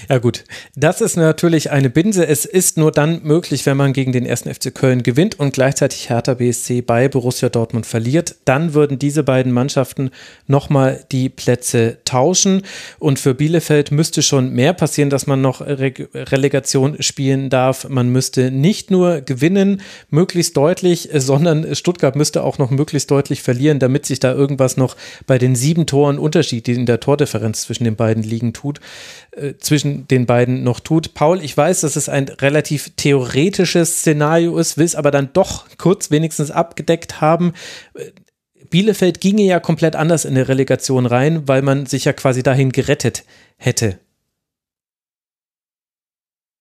Ja 0.08 0.18
gut, 0.18 0.44
das 0.74 1.00
ist 1.00 1.16
natürlich 1.16 1.70
eine 1.70 1.88
Binse. 1.88 2.26
Es 2.26 2.44
ist 2.44 2.76
nur 2.76 2.90
dann 2.90 3.22
möglich, 3.22 3.64
wenn 3.64 3.76
man 3.76 3.92
gegen 3.92 4.12
den 4.12 4.26
ersten 4.26 4.52
FC 4.52 4.74
Köln 4.74 5.02
gewinnt 5.02 5.38
und 5.38 5.54
gleichzeitig 5.54 6.10
Hertha 6.10 6.34
BSC 6.34 6.82
bei 6.82 7.08
Borussia 7.08 7.48
Dortmund 7.48 7.86
verliert. 7.86 8.34
Dann 8.44 8.74
würden 8.74 8.98
diese 8.98 9.22
beiden 9.22 9.52
Mannschaften 9.52 10.10
nochmal 10.46 11.04
die 11.12 11.28
Plätze 11.28 11.98
tauschen. 12.04 12.62
Und 12.98 13.20
für 13.20 13.34
Bielefeld 13.34 13.92
müsste 13.92 14.22
schon 14.22 14.52
mehr 14.52 14.72
passieren, 14.72 15.10
dass 15.10 15.26
man 15.26 15.40
noch 15.40 15.60
Re 15.60 15.92
Relegation 16.14 17.00
spielen 17.00 17.48
darf. 17.48 17.88
Man 17.88 18.08
müsste 18.08 18.50
nicht 18.50 18.90
nur 18.90 19.20
gewinnen, 19.20 19.80
möglichst 20.10 20.56
deutlich, 20.56 21.08
sondern 21.14 21.74
Stuttgart 21.74 22.16
müsste 22.16 22.42
auch 22.42 22.58
noch 22.58 22.70
möglichst 22.70 23.10
deutlich 23.10 23.42
verlieren, 23.42 23.78
damit 23.78 24.06
sich 24.06 24.18
da 24.20 24.32
irgendwas 24.32 24.76
noch 24.76 24.96
bei 25.26 25.38
den 25.38 25.54
sieben 25.54 25.86
Toren 25.86 26.18
Unterschied, 26.18 26.66
die 26.66 26.72
in 26.72 26.86
der 26.86 27.00
Tordifferenz 27.00 27.62
zwischen 27.62 27.84
den 27.84 27.96
beiden 27.96 28.22
liegen, 28.22 28.52
tut. 28.52 28.80
Äh, 29.52 29.58
zwischen 29.58 30.06
den 30.08 30.26
beiden 30.26 30.64
noch 30.64 30.80
tut. 30.80 31.14
Paul, 31.14 31.42
ich 31.42 31.56
weiß, 31.56 31.82
dass 31.82 31.96
es 31.96 32.08
ein 32.08 32.28
relativ 32.28 32.90
theoretisches 32.96 33.98
Szenario 33.98 34.58
ist, 34.58 34.78
will 34.78 34.84
es 34.84 34.94
aber 34.94 35.10
dann 35.10 35.32
doch 35.32 35.66
kurz 35.78 36.10
wenigstens 36.10 36.50
abgedeckt 36.50 37.20
haben. 37.20 37.52
Äh, 37.94 38.10
Bielefeld 38.70 39.20
ginge 39.20 39.42
ja 39.42 39.60
komplett 39.60 39.96
anders 39.96 40.24
in 40.24 40.34
der 40.34 40.48
Relegation 40.48 41.04
rein, 41.04 41.46
weil 41.46 41.62
man 41.62 41.86
sich 41.86 42.04
ja 42.06 42.12
quasi 42.12 42.42
dahin 42.42 42.72
gerettet 42.72 43.24
hätte. 43.56 43.98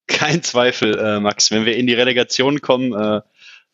Kein 0.07 0.43
Zweifel, 0.43 0.97
äh, 0.99 1.19
Max. 1.21 1.51
Wenn 1.51 1.65
wir 1.65 1.77
in 1.77 1.87
die 1.87 1.93
Relegation 1.93 2.59
kommen, 2.59 2.91
äh, 2.93 3.21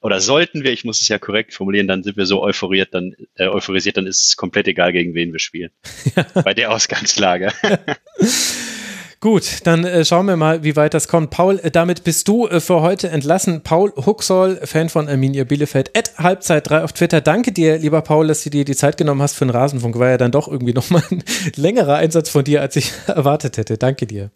oder 0.01 0.21
sollten 0.21 0.63
wir, 0.63 0.71
ich 0.71 0.85
muss 0.85 1.01
es 1.01 1.07
ja 1.07 1.17
korrekt 1.17 1.53
formulieren, 1.55 1.87
dann 1.87 2.03
sind 2.03 2.15
wir 2.15 2.27
so 2.27 2.43
euphoriert, 2.43 2.93
dann, 2.93 3.15
äh, 3.35 3.47
euphorisiert, 3.47 3.97
dann 3.97 4.05
ist 4.05 4.27
es 4.27 4.37
komplett 4.37 4.67
egal, 4.67 4.93
gegen 4.93 5.15
wen 5.15 5.33
wir 5.33 5.39
spielen. 5.39 5.71
Ja. 6.15 6.41
Bei 6.43 6.53
der 6.53 6.71
Ausgangslage. 6.71 7.51
Gut, 9.19 9.65
dann 9.65 9.83
äh, 9.83 10.05
schauen 10.05 10.27
wir 10.27 10.35
mal, 10.35 10.63
wie 10.63 10.75
weit 10.75 10.93
das 10.93 11.07
kommt. 11.07 11.31
Paul, 11.31 11.59
äh, 11.59 11.71
damit 11.71 12.03
bist 12.03 12.27
du 12.27 12.47
äh, 12.47 12.59
für 12.59 12.81
heute 12.81 13.09
entlassen. 13.09 13.61
Paul 13.63 13.91
Huxoll, 13.95 14.59
Fan 14.63 14.89
von 14.89 15.09
Arminia 15.09 15.43
Bielefeld, 15.43 15.97
at 15.97 16.19
Halbzeit 16.19 16.69
3 16.69 16.83
auf 16.83 16.93
Twitter. 16.93 17.19
Danke 17.19 17.51
dir, 17.51 17.79
lieber 17.79 18.03
Paul, 18.03 18.27
dass 18.27 18.43
du 18.43 18.51
dir 18.51 18.63
die 18.63 18.75
Zeit 18.75 18.95
genommen 18.95 19.23
hast 19.23 19.33
für 19.33 19.45
den 19.45 19.49
Rasenfunk. 19.49 19.97
War 19.97 20.09
ja 20.09 20.17
dann 20.17 20.31
doch 20.31 20.47
irgendwie 20.47 20.73
nochmal 20.75 21.03
ein 21.09 21.23
längerer 21.55 21.95
Einsatz 21.95 22.29
von 22.29 22.43
dir, 22.43 22.61
als 22.61 22.75
ich 22.75 22.91
erwartet 23.07 23.57
hätte. 23.57 23.79
Danke 23.79 24.05
dir. 24.05 24.29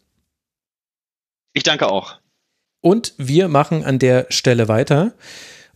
Ich 1.53 1.63
danke 1.63 1.87
auch. 1.87 2.15
Und 2.81 3.13
wir 3.17 3.49
machen 3.49 3.83
an 3.83 3.99
der 3.99 4.25
Stelle 4.29 4.67
weiter 4.67 5.13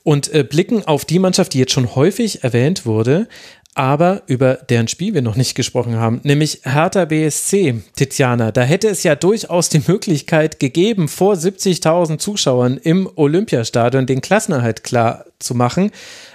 und 0.01 0.33
äh, 0.33 0.43
blicken 0.43 0.83
auf 0.83 1.05
die 1.05 1.19
Mannschaft, 1.19 1.53
die 1.53 1.59
jetzt 1.59 1.73
schon 1.73 1.93
häufig 1.93 2.43
erwähnt 2.43 2.87
wurde, 2.87 3.27
aber 3.75 4.23
über 4.27 4.55
deren 4.55 4.87
Spiel 4.87 5.13
wir 5.13 5.21
noch 5.21 5.35
nicht 5.35 5.53
gesprochen 5.53 5.97
haben, 5.97 6.21
nämlich 6.23 6.61
Hertha 6.63 7.05
BSC, 7.05 7.81
Tiziana. 7.95 8.51
Da 8.51 8.63
hätte 8.63 8.87
es 8.87 9.03
ja 9.03 9.15
durchaus 9.15 9.69
die 9.69 9.83
Möglichkeit 9.85 10.59
gegeben, 10.59 11.07
vor 11.09 11.35
70.000 11.35 12.17
Zuschauern 12.17 12.77
im 12.77 13.09
Olympiastadion 13.15 14.05
den 14.05 14.21
Klassenerhalt 14.21 14.83
klar 14.83 15.25
zu 15.45 15.55
machen. 15.55 15.91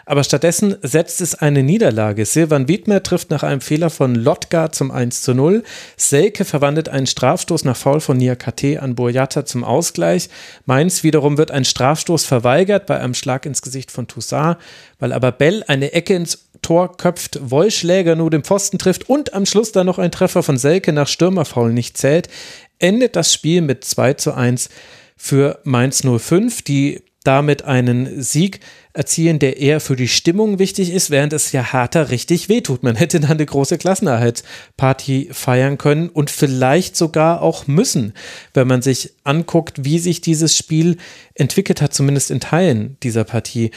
Aber 0.06 0.24
stattdessen 0.24 0.76
setzt 0.82 1.20
es 1.20 1.34
eine 1.34 1.62
Niederlage. 1.62 2.24
Silvan 2.24 2.66
Wiedmer 2.66 3.02
trifft 3.02 3.30
nach 3.30 3.42
einem 3.42 3.60
Fehler 3.60 3.90
von 3.90 4.14
Lotka 4.14 4.72
zum 4.72 4.90
1 4.90 5.22
zu 5.22 5.34
0. 5.34 5.62
Selke 5.96 6.44
verwandelt 6.44 6.88
einen 6.88 7.06
Strafstoß 7.06 7.64
nach 7.64 7.76
Foul 7.76 8.00
von 8.00 8.16
Niakate 8.16 8.82
an 8.82 8.94
Boyata 8.94 9.44
zum 9.44 9.62
Ausgleich. 9.62 10.28
Mainz 10.66 11.02
wiederum 11.02 11.38
wird 11.38 11.50
ein 11.50 11.64
Strafstoß 11.64 12.24
verweigert 12.24 12.86
bei 12.86 12.98
einem 12.98 13.14
Schlag 13.14 13.46
ins 13.46 13.62
Gesicht 13.62 13.90
von 13.90 14.08
Toussaint, 14.08 14.56
weil 14.98 15.12
aber 15.12 15.32
Bell 15.32 15.62
eine 15.68 15.92
Ecke 15.92 16.14
ins 16.14 16.46
Tor 16.62 16.96
köpft, 16.96 17.38
Wollschläger 17.42 18.16
nur 18.16 18.30
den 18.30 18.42
Pfosten 18.42 18.78
trifft 18.78 19.08
und 19.08 19.32
am 19.34 19.46
Schluss 19.46 19.72
dann 19.72 19.86
noch 19.86 19.98
ein 19.98 20.10
Treffer 20.10 20.42
von 20.42 20.58
Selke 20.58 20.92
nach 20.92 21.08
Stürmerfaul 21.08 21.72
nicht 21.72 21.96
zählt, 21.96 22.28
endet 22.78 23.16
das 23.16 23.32
Spiel 23.32 23.60
mit 23.62 23.84
2 23.84 24.14
zu 24.14 24.34
1 24.34 24.70
für 25.16 25.60
Mainz 25.64 26.02
05. 26.02 26.62
Die 26.62 27.02
damit 27.24 27.62
einen 27.64 28.22
Sieg 28.22 28.60
erzielen, 28.92 29.38
der 29.38 29.58
eher 29.58 29.80
für 29.80 29.96
die 29.96 30.08
Stimmung 30.08 30.58
wichtig 30.58 30.92
ist, 30.92 31.10
während 31.10 31.32
es 31.32 31.52
ja 31.52 31.72
harter 31.72 32.10
richtig 32.10 32.48
wehtut. 32.48 32.82
Man 32.82 32.96
hätte 32.96 33.20
dann 33.20 33.32
eine 33.32 33.46
große 33.46 33.78
Klassenerhaltsparty 33.78 35.28
feiern 35.32 35.78
können 35.78 36.08
und 36.08 36.30
vielleicht 36.30 36.96
sogar 36.96 37.42
auch 37.42 37.66
müssen, 37.66 38.14
wenn 38.54 38.66
man 38.66 38.82
sich 38.82 39.12
anguckt, 39.24 39.84
wie 39.84 39.98
sich 39.98 40.20
dieses 40.20 40.56
Spiel 40.56 40.96
entwickelt 41.34 41.80
hat, 41.80 41.94
zumindest 41.94 42.30
in 42.30 42.40
Teilen 42.40 42.96
dieser 43.02 43.24
Partie. 43.24 43.70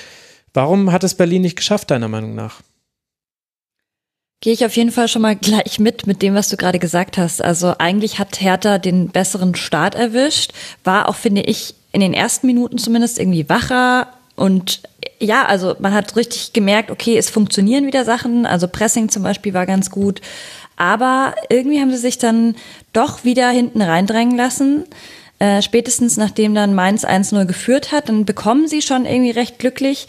Warum 0.53 0.91
hat 0.91 1.03
es 1.03 1.15
Berlin 1.15 1.43
nicht 1.43 1.57
geschafft, 1.57 1.91
deiner 1.91 2.07
Meinung 2.07 2.35
nach? 2.35 2.61
Gehe 4.41 4.53
ich 4.53 4.65
auf 4.65 4.75
jeden 4.75 4.91
Fall 4.91 5.07
schon 5.07 5.21
mal 5.21 5.37
gleich 5.37 5.79
mit 5.79 6.05
mit 6.05 6.21
dem, 6.21 6.35
was 6.35 6.49
du 6.49 6.57
gerade 6.57 6.77
gesagt 6.77 7.17
hast. 7.17 7.41
Also 7.41 7.75
eigentlich 7.77 8.19
hat 8.19 8.41
Hertha 8.41 8.77
den 8.77 9.07
besseren 9.07 9.55
Start 9.55 9.95
erwischt, 9.95 10.51
war 10.83 11.07
auch, 11.07 11.15
finde 11.15 11.43
ich, 11.43 11.75
in 11.93 12.01
den 12.01 12.13
ersten 12.13 12.47
Minuten 12.47 12.77
zumindest 12.77 13.19
irgendwie 13.19 13.47
wacher 13.47 14.07
und 14.35 14.81
ja, 15.23 15.45
also 15.45 15.75
man 15.79 15.93
hat 15.93 16.15
richtig 16.15 16.53
gemerkt, 16.53 16.91
okay, 16.91 17.17
es 17.17 17.29
funktionieren 17.29 17.85
wieder 17.85 18.05
Sachen. 18.05 18.45
Also 18.45 18.67
Pressing 18.67 19.09
zum 19.09 19.23
Beispiel 19.23 19.53
war 19.53 19.65
ganz 19.65 19.89
gut. 19.89 20.21
Aber 20.75 21.35
irgendwie 21.49 21.79
haben 21.79 21.91
sie 21.91 21.97
sich 21.97 22.17
dann 22.17 22.55
doch 22.91 23.23
wieder 23.23 23.49
hinten 23.49 23.81
reindrängen 23.81 24.35
lassen. 24.35 24.85
Äh, 25.39 25.61
spätestens 25.61 26.17
nachdem 26.17 26.53
dann 26.55 26.75
Mainz 26.75 27.05
1-0 27.05 27.45
geführt 27.45 27.91
hat, 27.91 28.09
dann 28.09 28.25
bekommen 28.25 28.67
sie 28.67 28.81
schon 28.81 29.05
irgendwie 29.05 29.31
recht 29.31 29.59
glücklich 29.59 30.07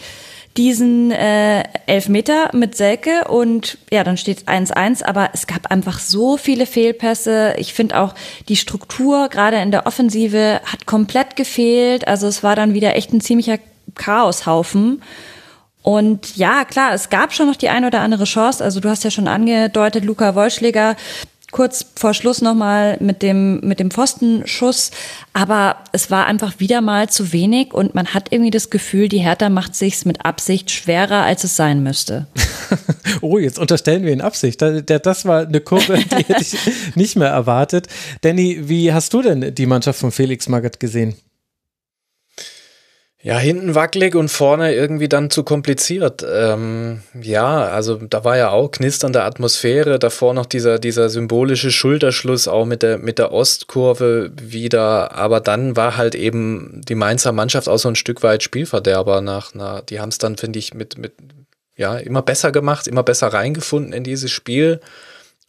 diesen 0.56 1.10
äh, 1.10 1.64
Elfmeter 1.86 2.50
mit 2.52 2.76
Selke 2.76 3.26
und 3.28 3.76
ja, 3.90 4.04
dann 4.04 4.16
steht 4.16 4.46
1-1, 4.46 5.02
aber 5.02 5.30
es 5.32 5.48
gab 5.48 5.70
einfach 5.72 5.98
so 5.98 6.36
viele 6.36 6.66
Fehlpässe. 6.66 7.54
Ich 7.58 7.74
finde 7.74 7.98
auch 7.98 8.14
die 8.48 8.54
Struktur 8.54 9.28
gerade 9.28 9.56
in 9.56 9.72
der 9.72 9.86
Offensive 9.86 10.60
hat 10.64 10.86
komplett 10.86 11.34
gefehlt. 11.34 12.06
Also 12.06 12.28
es 12.28 12.44
war 12.44 12.54
dann 12.54 12.72
wieder 12.72 12.94
echt 12.94 13.12
ein 13.12 13.20
ziemlicher 13.20 13.58
Chaoshaufen. 13.94 15.02
Und 15.82 16.36
ja, 16.36 16.64
klar, 16.64 16.94
es 16.94 17.10
gab 17.10 17.34
schon 17.34 17.46
noch 17.46 17.56
die 17.56 17.68
eine 17.68 17.88
oder 17.88 18.00
andere 18.00 18.24
Chance. 18.24 18.64
Also 18.64 18.80
du 18.80 18.88
hast 18.88 19.04
ja 19.04 19.10
schon 19.10 19.28
angedeutet, 19.28 20.04
Luca 20.04 20.34
Wollschläger 20.34 20.96
kurz 21.54 21.86
vor 21.94 22.14
Schluss 22.14 22.42
nochmal 22.42 22.96
mit 23.00 23.22
dem, 23.22 23.60
mit 23.60 23.78
dem 23.78 23.92
Pfostenschuss. 23.92 24.90
Aber 25.32 25.76
es 25.92 26.10
war 26.10 26.26
einfach 26.26 26.58
wieder 26.58 26.80
mal 26.80 27.08
zu 27.08 27.32
wenig 27.32 27.72
und 27.72 27.94
man 27.94 28.08
hat 28.08 28.32
irgendwie 28.32 28.50
das 28.50 28.70
Gefühl, 28.70 29.08
die 29.08 29.18
Hertha 29.18 29.48
macht 29.48 29.76
sich's 29.76 30.04
mit 30.04 30.24
Absicht 30.24 30.72
schwerer, 30.72 31.22
als 31.22 31.44
es 31.44 31.54
sein 31.54 31.84
müsste. 31.84 32.26
oh, 33.20 33.38
jetzt 33.38 33.60
unterstellen 33.60 34.02
wir 34.02 34.12
in 34.12 34.20
Absicht. 34.20 34.60
Das 34.60 35.26
war 35.26 35.46
eine 35.46 35.60
Kurve, 35.60 35.98
die 35.98 36.24
hätte 36.26 36.42
ich 36.42 36.56
nicht 36.96 37.14
mehr 37.14 37.28
erwartet. 37.28 37.86
Danny, 38.22 38.68
wie 38.68 38.92
hast 38.92 39.14
du 39.14 39.22
denn 39.22 39.54
die 39.54 39.66
Mannschaft 39.66 40.00
von 40.00 40.10
Felix 40.10 40.48
Magath 40.48 40.80
gesehen? 40.80 41.14
Ja, 43.24 43.38
hinten 43.38 43.74
wackelig 43.74 44.16
und 44.16 44.28
vorne 44.28 44.74
irgendwie 44.74 45.08
dann 45.08 45.30
zu 45.30 45.44
kompliziert. 45.44 46.22
Ähm, 46.30 47.00
ja, 47.18 47.64
also 47.64 47.96
da 47.96 48.22
war 48.22 48.36
ja 48.36 48.50
auch 48.50 48.70
knisternde 48.70 49.22
Atmosphäre, 49.22 49.98
davor 49.98 50.34
noch 50.34 50.44
dieser, 50.44 50.78
dieser 50.78 51.08
symbolische 51.08 51.70
Schulterschluss 51.70 52.48
auch 52.48 52.66
mit 52.66 52.82
der, 52.82 52.98
mit 52.98 53.18
der 53.18 53.32
Ostkurve 53.32 54.30
wieder, 54.38 55.12
aber 55.12 55.40
dann 55.40 55.74
war 55.74 55.96
halt 55.96 56.14
eben 56.14 56.82
die 56.86 56.94
Mainzer 56.94 57.32
Mannschaft 57.32 57.66
auch 57.66 57.78
so 57.78 57.88
ein 57.88 57.96
Stück 57.96 58.22
weit 58.22 58.42
Spielverderber 58.42 59.22
nach, 59.22 59.52
na, 59.54 59.80
die 59.80 60.00
haben 60.00 60.10
es 60.10 60.18
dann, 60.18 60.36
finde 60.36 60.58
ich, 60.58 60.74
mit, 60.74 60.98
mit, 60.98 61.14
ja, 61.76 61.96
immer 61.96 62.20
besser 62.20 62.52
gemacht, 62.52 62.86
immer 62.86 63.04
besser 63.04 63.28
reingefunden 63.28 63.94
in 63.94 64.04
dieses 64.04 64.32
Spiel. 64.32 64.80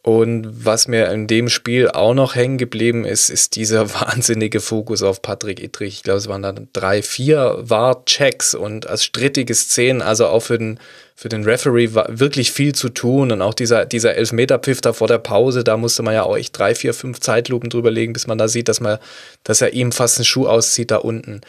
Und 0.05 0.63
was 0.63 0.87
mir 0.87 1.09
in 1.09 1.25
dem 1.25 1.49
Spiel 1.49 1.89
auch 1.89 2.13
noch 2.13 2.35
hängen 2.35 2.59
geblieben 2.59 3.05
ist, 3.05 3.31
ist 3.31 3.55
dieser 3.55 3.91
wahnsinnige 4.01 4.59
Fokus 4.59 5.01
auf 5.01 5.23
Patrick 5.23 5.59
Ittrich. 5.59 5.95
Ich 5.95 6.03
glaube, 6.03 6.19
es 6.19 6.27
waren 6.27 6.43
dann 6.43 6.67
drei, 6.73 7.01
vier 7.01 7.57
War-Checks 7.61 8.53
und 8.53 8.85
als 8.85 9.03
strittige 9.03 9.55
Szenen, 9.55 10.03
also 10.03 10.27
auch 10.27 10.41
für 10.41 10.59
den, 10.59 10.79
für 11.15 11.29
den 11.29 11.43
Referee 11.43 11.95
war 11.95 12.05
wirklich 12.07 12.51
viel 12.51 12.75
zu 12.75 12.89
tun. 12.89 13.31
Und 13.31 13.41
auch 13.41 13.55
dieser, 13.55 13.87
dieser 13.87 14.13
Elfmeter-Pfiff 14.13 14.79
da 14.79 14.93
vor 14.93 15.07
der 15.07 15.17
Pause, 15.17 15.63
da 15.63 15.75
musste 15.75 16.03
man 16.03 16.13
ja 16.13 16.21
auch 16.21 16.37
echt 16.37 16.55
drei, 16.55 16.75
vier, 16.75 16.93
fünf 16.93 17.19
Zeitlupen 17.19 17.71
drüber 17.71 17.89
legen, 17.89 18.13
bis 18.13 18.27
man 18.27 18.37
da 18.37 18.47
sieht, 18.47 18.67
dass 18.67 18.79
man, 18.79 18.99
dass 19.43 19.61
er 19.61 19.73
ihm 19.73 19.91
fast 19.91 20.19
einen 20.19 20.25
Schuh 20.25 20.45
auszieht 20.45 20.91
da 20.91 20.97
unten. 20.97 21.41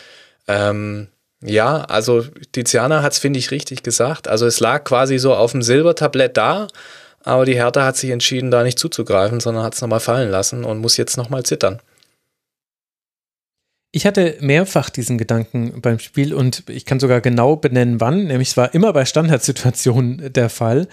Ähm, 0.49 1.09
ja, 1.43 1.83
also 1.83 2.25
Tiziana 2.53 3.03
hat 3.03 3.13
es, 3.13 3.19
finde 3.19 3.39
ich, 3.39 3.51
richtig 3.51 3.83
gesagt. 3.83 4.29
Also 4.29 4.47
es 4.47 4.61
lag 4.61 4.85
quasi 4.85 5.19
so 5.19 5.35
auf 5.35 5.53
dem 5.53 5.61
Silbertablett 5.61 6.39
da 6.39 6.69
aber 7.27 7.45
die 7.45 7.55
Hertha 7.55 7.85
hat 7.85 7.97
sich 7.97 8.11
entschieden, 8.11 8.51
da 8.51 8.63
nicht 8.63 8.79
zuzugreifen, 8.79 9.41
sondern 9.41 9.65
hat 9.65 9.75
es 9.75 9.81
nochmal 9.81 10.01
fallen 10.01 10.31
lassen 10.31 10.65
und 10.65 10.79
muss 10.79 10.97
jetzt 10.97 11.17
nochmal 11.17 11.43
zittern. 11.43 11.81
Ich 13.91 14.07
hatte 14.07 14.37
mehrfach 14.41 14.91
diesen 14.91 15.17
Gedanken 15.19 15.81
beim 15.81 15.99
Spiel 15.99 16.35
und 16.35 16.65
ich 16.69 16.85
kann 16.85 17.01
sogar 17.01 17.21
genau 17.21 17.57
benennen, 17.57 18.01
wann, 18.01 18.25
nämlich 18.25 18.51
es 18.51 18.57
war 18.57 18.75
immer 18.75 18.93
bei 18.93 19.05
Standardsituationen 19.05 20.33
der 20.33 20.51
Fall, 20.51 20.87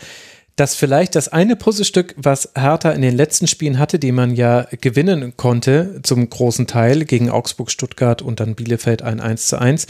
dass 0.55 0.76
vielleicht 0.76 1.15
das 1.15 1.27
eine 1.27 1.55
Puzzlestück, 1.55 2.15
was 2.18 2.51
Hertha 2.55 2.91
in 2.91 3.01
den 3.01 3.15
letzten 3.15 3.47
Spielen 3.47 3.80
hatte, 3.80 3.99
die 3.99 4.11
man 4.11 4.35
ja 4.35 4.68
gewinnen 4.81 5.35
konnte, 5.35 5.99
zum 6.03 6.30
großen 6.30 6.68
Teil 6.68 7.05
gegen 7.05 7.30
Augsburg, 7.30 7.72
Stuttgart 7.72 8.22
und 8.22 8.39
dann 8.39 8.55
Bielefeld 8.55 9.01
ein 9.01 9.19
1 9.19 9.47
zu 9.47 9.60
1, 9.60 9.88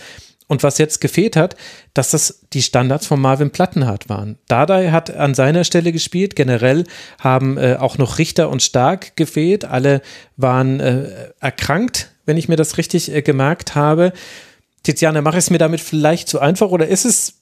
und 0.48 0.64
was 0.64 0.78
jetzt 0.78 1.02
gefehlt 1.02 1.36
hat, 1.36 1.56
dass 1.94 2.12
das 2.12 2.42
die 2.54 2.62
Standards 2.62 3.08
von 3.08 3.20
Marvin 3.20 3.52
Plattenhardt 3.52 4.10
waren. 4.10 4.38
Dardai 4.48 4.92
hat 4.92 5.16
an 5.16 5.36
seiner 5.36 5.64
Stelle 5.64 5.92
gespielt. 5.92 6.36
Generell 6.36 6.86
haben 7.20 7.58
äh, 7.58 7.78
auch 7.80 7.98
noch 7.98 8.18
Richter 8.18 8.50
und 8.50 8.62
Stark 8.62 9.16
gefehlt. 9.16 9.66
Alle 9.66 10.02
waren 10.38 10.80
äh, 10.80 11.32
erkrankt, 11.40 12.12
wenn 12.26 12.38
ich 12.38 12.50
mir 12.50 12.56
das 12.56 12.78
richtig 12.78 13.14
äh, 13.14 13.22
gemerkt 13.22 13.76
habe. 13.76 14.14
Tiziana, 14.84 15.22
mache 15.22 15.38
ich 15.38 15.46
es 15.46 15.50
mir 15.50 15.58
damit 15.58 15.80
vielleicht 15.80 16.28
zu 16.28 16.40
einfach 16.40 16.70
oder 16.70 16.88
ist 16.88 17.06
es 17.06 17.36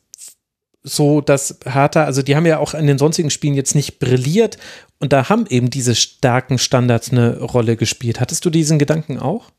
so, 0.83 1.21
dass 1.21 1.59
Hertha, 1.65 2.05
also 2.05 2.21
die 2.21 2.35
haben 2.35 2.45
ja 2.45 2.57
auch 2.57 2.73
in 2.73 2.87
den 2.87 2.97
sonstigen 2.97 3.29
Spielen 3.29 3.53
jetzt 3.53 3.75
nicht 3.75 3.99
brilliert 3.99 4.57
und 4.99 5.13
da 5.13 5.29
haben 5.29 5.45
eben 5.47 5.69
diese 5.69 5.95
starken 5.95 6.57
Standards 6.57 7.11
eine 7.11 7.39
Rolle 7.39 7.75
gespielt. 7.75 8.19
Hattest 8.19 8.45
du 8.45 8.49
diesen 8.49 8.79
Gedanken 8.79 9.19
auch? 9.19 9.51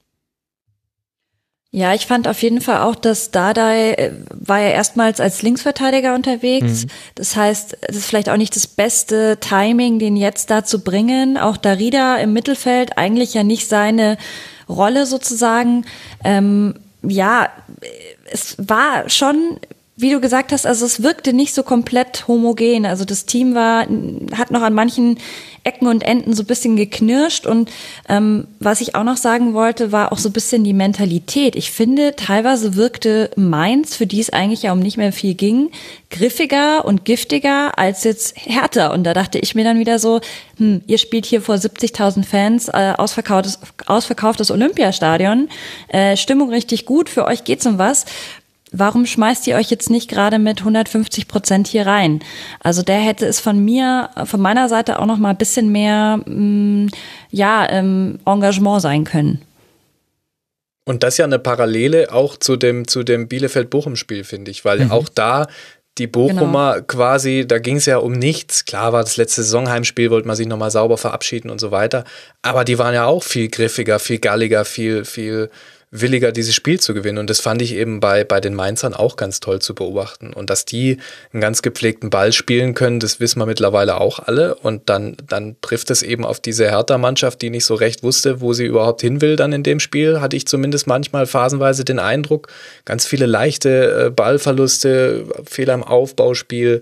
Ja, 1.75 1.95
ich 1.95 2.07
fand 2.07 2.29
auf 2.29 2.43
jeden 2.43 2.61
Fall 2.61 2.83
auch, 2.83 2.95
dass 2.95 3.31
Dardai 3.31 3.95
äh, 3.95 4.13
war 4.29 4.61
ja 4.61 4.69
erstmals 4.69 5.21
als 5.21 5.41
Linksverteidiger 5.41 6.15
unterwegs. 6.15 6.85
Mhm. 6.85 6.89
Das 7.15 7.35
heißt, 7.35 7.79
es 7.81 7.97
ist 7.97 8.05
vielleicht 8.05 8.29
auch 8.29 8.37
nicht 8.37 8.55
das 8.55 8.67
beste 8.67 9.39
Timing, 9.41 9.99
den 9.99 10.17
jetzt 10.17 10.51
da 10.51 10.65
zu 10.65 10.85
bringen. 10.85 11.39
Auch 11.39 11.57
Darida 11.57 12.19
im 12.19 12.35
Mittelfeld 12.35 12.99
eigentlich 12.99 13.33
ja 13.33 13.43
nicht 13.43 13.69
seine 13.69 14.19
Rolle 14.69 15.07
sozusagen. 15.07 15.87
Ähm, 16.23 16.75
ja, 17.03 17.49
es 18.31 18.57
war 18.59 19.09
schon 19.09 19.59
wie 19.95 20.11
du 20.11 20.21
gesagt 20.21 20.53
hast, 20.53 20.67
also 20.67 20.87
es 20.87 21.03
wirkte 21.03 21.35
nicht 21.35 21.55
so 21.55 21.63
komplett 21.63 22.27
homogen. 22.27 22.87
Also 22.87 23.05
das 23.05 23.27
Team 23.27 23.55
war, 23.55 23.87
hat 24.37 24.51
noch 24.51 24.63
an 24.63 24.73
manchen 24.73 25.19
Ecken 25.65 25.87
und 25.87 26.03
Enden 26.03 26.33
so 26.33 26.43
ein 26.43 26.47
bisschen 26.47 26.77
geknirscht. 26.77 27.47
Und 27.47 27.71
ähm, 28.09 28.47
was 28.59 28.81
ich 28.81 28.95
auch 28.95 29.05
noch 29.05 29.19
sagen 29.19 29.53
wollte, 29.53 29.93
war 29.93 30.11
auch 30.11 30.19
so 30.19 30.31
ein 30.31 30.33
bisschen 30.33 30.65
die 30.65 30.73
Mentalität. 30.73 31.57
Ich 31.57 31.71
finde, 31.71 32.17
teilweise 32.17 32.75
wirkte 32.75 33.31
Mainz, 33.37 33.95
für 33.95 34.07
die 34.07 34.21
es 34.21 34.31
eigentlich 34.31 34.63
ja 34.63 34.73
um 34.73 34.81
nicht 34.81 34.97
mehr 34.97 35.13
viel 35.13 35.35
ging, 35.35 35.71
griffiger 36.11 36.85
und 36.87 37.05
giftiger 37.05 37.79
als 37.79 38.03
jetzt 38.05 38.35
härter. 38.37 38.93
Und 38.93 39.05
da 39.05 39.13
dachte 39.13 39.39
ich 39.39 39.55
mir 39.55 39.63
dann 39.63 39.79
wieder 39.79 39.99
so, 39.99 40.21
hm, 40.57 40.81
ihr 40.87 40.99
spielt 40.99 41.27
hier 41.27 41.43
vor 41.43 41.57
70.000 41.57 42.25
Fans, 42.25 42.69
äh, 42.69 42.95
ausverkauftes, 42.97 43.61
ausverkauftes 43.87 44.51
Olympiastadion, 44.51 45.49
äh, 45.89 46.17
Stimmung 46.17 46.51
richtig 46.51 46.87
gut, 46.87 47.09
für 47.09 47.27
euch 47.27 47.45
geht's 47.45 47.67
um 47.67 47.79
was 47.79 48.07
warum 48.73 49.07
schmeißt 49.07 49.47
ihr 49.47 49.57
euch 49.57 49.71
jetzt 49.71 49.91
nicht 49.91 50.09
gerade 50.09 50.39
mit 50.39 50.61
150 50.61 51.29
Prozent 51.29 51.69
hier 51.69 51.87
rein? 51.87 52.21
Also 52.61 52.83
der 52.83 52.99
hätte 52.99 53.27
es 53.27 53.41
von 53.41 53.65
mir, 53.65 54.11
von 54.25 54.41
meiner 54.41 54.69
Seite 54.69 54.99
auch 54.99 55.07
noch 55.07 55.19
mal 55.19 55.31
ein 55.31 55.39
bisschen 55.39 55.71
mehr, 55.71 56.21
mh, 56.25 56.87
mm, 56.87 56.91
ja, 57.31 57.69
ähm, 57.71 58.19
Engagement 58.27 58.83
sein 58.83 59.05
können. 59.05 59.43
Und 60.85 61.03
das 61.03 61.15
ist 61.15 61.19
ja 61.19 61.25
eine 61.25 61.39
Parallele 61.39 62.13
auch 62.13 62.37
zu 62.37 62.57
dem, 62.57 62.89
zu 62.89 63.05
dem 63.05 63.29
Bielefeld-Bochum-Spiel, 63.29 64.25
finde 64.25 64.51
ich, 64.51 64.65
weil 64.65 64.81
mhm. 64.81 64.91
auch 64.91 65.09
da 65.09 65.47
die 65.99 66.07
Bochumer 66.07 66.75
genau. 66.75 66.87
quasi, 66.87 67.45
da 67.47 67.59
ging 67.59 67.77
es 67.77 67.87
ja 67.87 67.99
um 67.99 68.13
nichts. 68.13 68.65
Klar 68.65 68.93
war 68.93 69.03
das 69.03 69.19
letzte 69.19 69.43
Saisonheimspiel, 69.43 70.11
wollte 70.11 70.27
man 70.27 70.37
sich 70.37 70.47
nochmal 70.47 70.71
sauber 70.71 70.97
verabschieden 70.97 71.51
und 71.51 71.61
so 71.61 71.71
weiter. 71.71 72.05
Aber 72.41 72.65
die 72.65 72.79
waren 72.79 72.95
ja 72.95 73.05
auch 73.05 73.23
viel 73.23 73.49
griffiger, 73.49 73.99
viel 73.99 74.19
galliger, 74.19 74.65
viel, 74.65 75.05
viel 75.05 75.51
williger, 75.93 76.33
dieses 76.33 76.55
Spiel 76.55 76.81
zu 76.81 76.95
gewinnen. 76.95 77.19
Und 77.19 77.31
das 77.31 77.41
fand 77.41 77.61
ich 77.63 77.75
eben 77.75 78.01
bei, 78.01 78.25
bei 78.25 78.41
den 78.41 78.55
Mainzern 78.55 78.95
auch 78.95 79.17
ganz 79.17 79.41
toll 79.41 79.61
zu 79.61 79.75
beobachten. 79.75 80.33
Und 80.33 80.49
dass 80.49 80.65
die 80.65 80.97
einen 81.33 81.43
ganz 81.43 81.61
gepflegten 81.61 82.09
Ball 82.09 82.33
spielen 82.33 82.75
können, 82.75 82.99
das 82.99 83.21
wissen 83.21 83.39
wir 83.39 83.47
mittlerweile 83.47 84.01
auch 84.01 84.19
alle. 84.19 84.55
Und 84.57 84.89
dann, 84.89 85.17
dann 85.29 85.57
trifft 85.61 85.91
es 85.91 86.03
eben 86.03 86.25
auf 86.25 86.41
diese 86.41 86.69
Hertha-Mannschaft, 86.71 87.43
die 87.43 87.51
nicht 87.51 87.67
so 87.67 87.75
recht 87.75 88.03
wusste, 88.03 88.41
wo 88.41 88.55
sie 88.55 88.65
überhaupt 88.65 89.03
hin 89.03 89.21
will 89.21 89.37
dann 89.37 89.53
in 89.53 89.63
dem 89.63 89.81
Spiel, 89.81 90.21
hatte 90.21 90.37
ich 90.37 90.47
zumindest 90.47 90.87
manchmal 90.87 91.27
phasenweise 91.27 91.85
den 91.85 91.99
Eindruck. 91.99 92.49
Ganz 92.87 93.07
viele 93.07 93.27
leichte 93.27 94.07
äh, 94.07 94.11
Ballverluste, 94.11 95.27
Fehler 95.45 95.75
im 95.75 95.85
Aufbauspiel. 95.85 96.81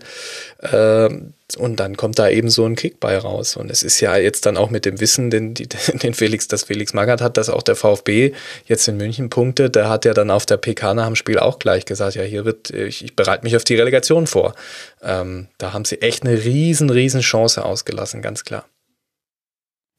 Äh, 0.60 1.08
und 1.56 1.76
dann 1.76 1.96
kommt 1.96 2.18
da 2.18 2.28
eben 2.28 2.50
so 2.50 2.64
ein 2.64 2.76
Kick 2.76 3.00
bei 3.00 3.16
raus. 3.16 3.56
Und 3.56 3.70
es 3.70 3.82
ist 3.82 4.00
ja 4.00 4.16
jetzt 4.16 4.46
dann 4.46 4.56
auch 4.56 4.70
mit 4.70 4.84
dem 4.84 5.00
Wissen, 5.00 5.30
den, 5.30 5.54
den 5.54 6.14
Felix, 6.14 6.48
das 6.48 6.64
Felix 6.64 6.92
Magath 6.92 7.20
hat, 7.20 7.36
dass 7.36 7.48
auch 7.48 7.62
der 7.62 7.76
VfB 7.76 8.32
jetzt 8.66 8.86
in 8.88 8.96
München 8.96 9.30
punktet. 9.30 9.76
Der 9.76 9.88
hat 9.88 10.04
ja 10.04 10.14
dann 10.14 10.30
auf 10.30 10.46
der 10.46 10.56
PK 10.56 10.94
nach 10.94 11.06
dem 11.06 11.16
Spiel 11.16 11.38
auch 11.38 11.58
gleich 11.58 11.84
gesagt, 11.84 12.16
ja, 12.16 12.22
hier 12.22 12.44
wird, 12.44 12.70
ich, 12.70 13.04
ich 13.04 13.16
bereite 13.16 13.44
mich 13.44 13.56
auf 13.56 13.64
die 13.64 13.76
Relegation 13.76 14.26
vor. 14.26 14.54
Ähm, 15.02 15.48
da 15.58 15.72
haben 15.72 15.84
sie 15.84 16.00
echt 16.02 16.24
eine 16.24 16.44
riesen, 16.44 16.90
riesen 16.90 17.20
Chance 17.20 17.64
ausgelassen, 17.64 18.22
ganz 18.22 18.44
klar. 18.44 18.64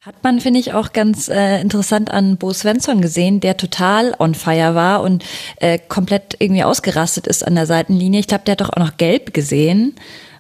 Hat 0.03 0.23
man, 0.23 0.41
finde 0.41 0.59
ich, 0.59 0.73
auch 0.73 0.93
ganz 0.93 1.27
äh, 1.27 1.61
interessant 1.61 2.09
an 2.09 2.37
Bo 2.37 2.53
Svensson 2.53 3.01
gesehen, 3.01 3.39
der 3.39 3.55
total 3.55 4.15
on 4.17 4.33
fire 4.33 4.73
war 4.73 5.03
und 5.03 5.23
äh, 5.57 5.77
komplett 5.77 6.37
irgendwie 6.39 6.63
ausgerastet 6.63 7.27
ist 7.27 7.45
an 7.45 7.53
der 7.53 7.67
Seitenlinie. 7.67 8.19
Ich 8.19 8.27
glaube, 8.27 8.43
der 8.45 8.53
hat 8.53 8.61
doch 8.61 8.71
auch 8.71 8.83
noch 8.83 8.97
gelb 8.97 9.31
gesehen. 9.31 9.93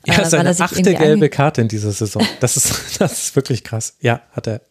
Ja, 0.05 0.19
äh, 0.19 0.29
seine 0.29 0.49
achte 0.49 0.81
gelbe 0.81 1.29
Karte 1.29 1.61
in 1.61 1.67
dieser 1.67 1.91
Saison. 1.91 2.25
Das 2.39 2.57
ist, 2.57 2.73
das 2.99 3.13
ist 3.13 3.35
wirklich 3.35 3.63
krass. 3.63 3.95
Ja, 3.99 4.21
hat 4.31 4.47
er. 4.47 4.61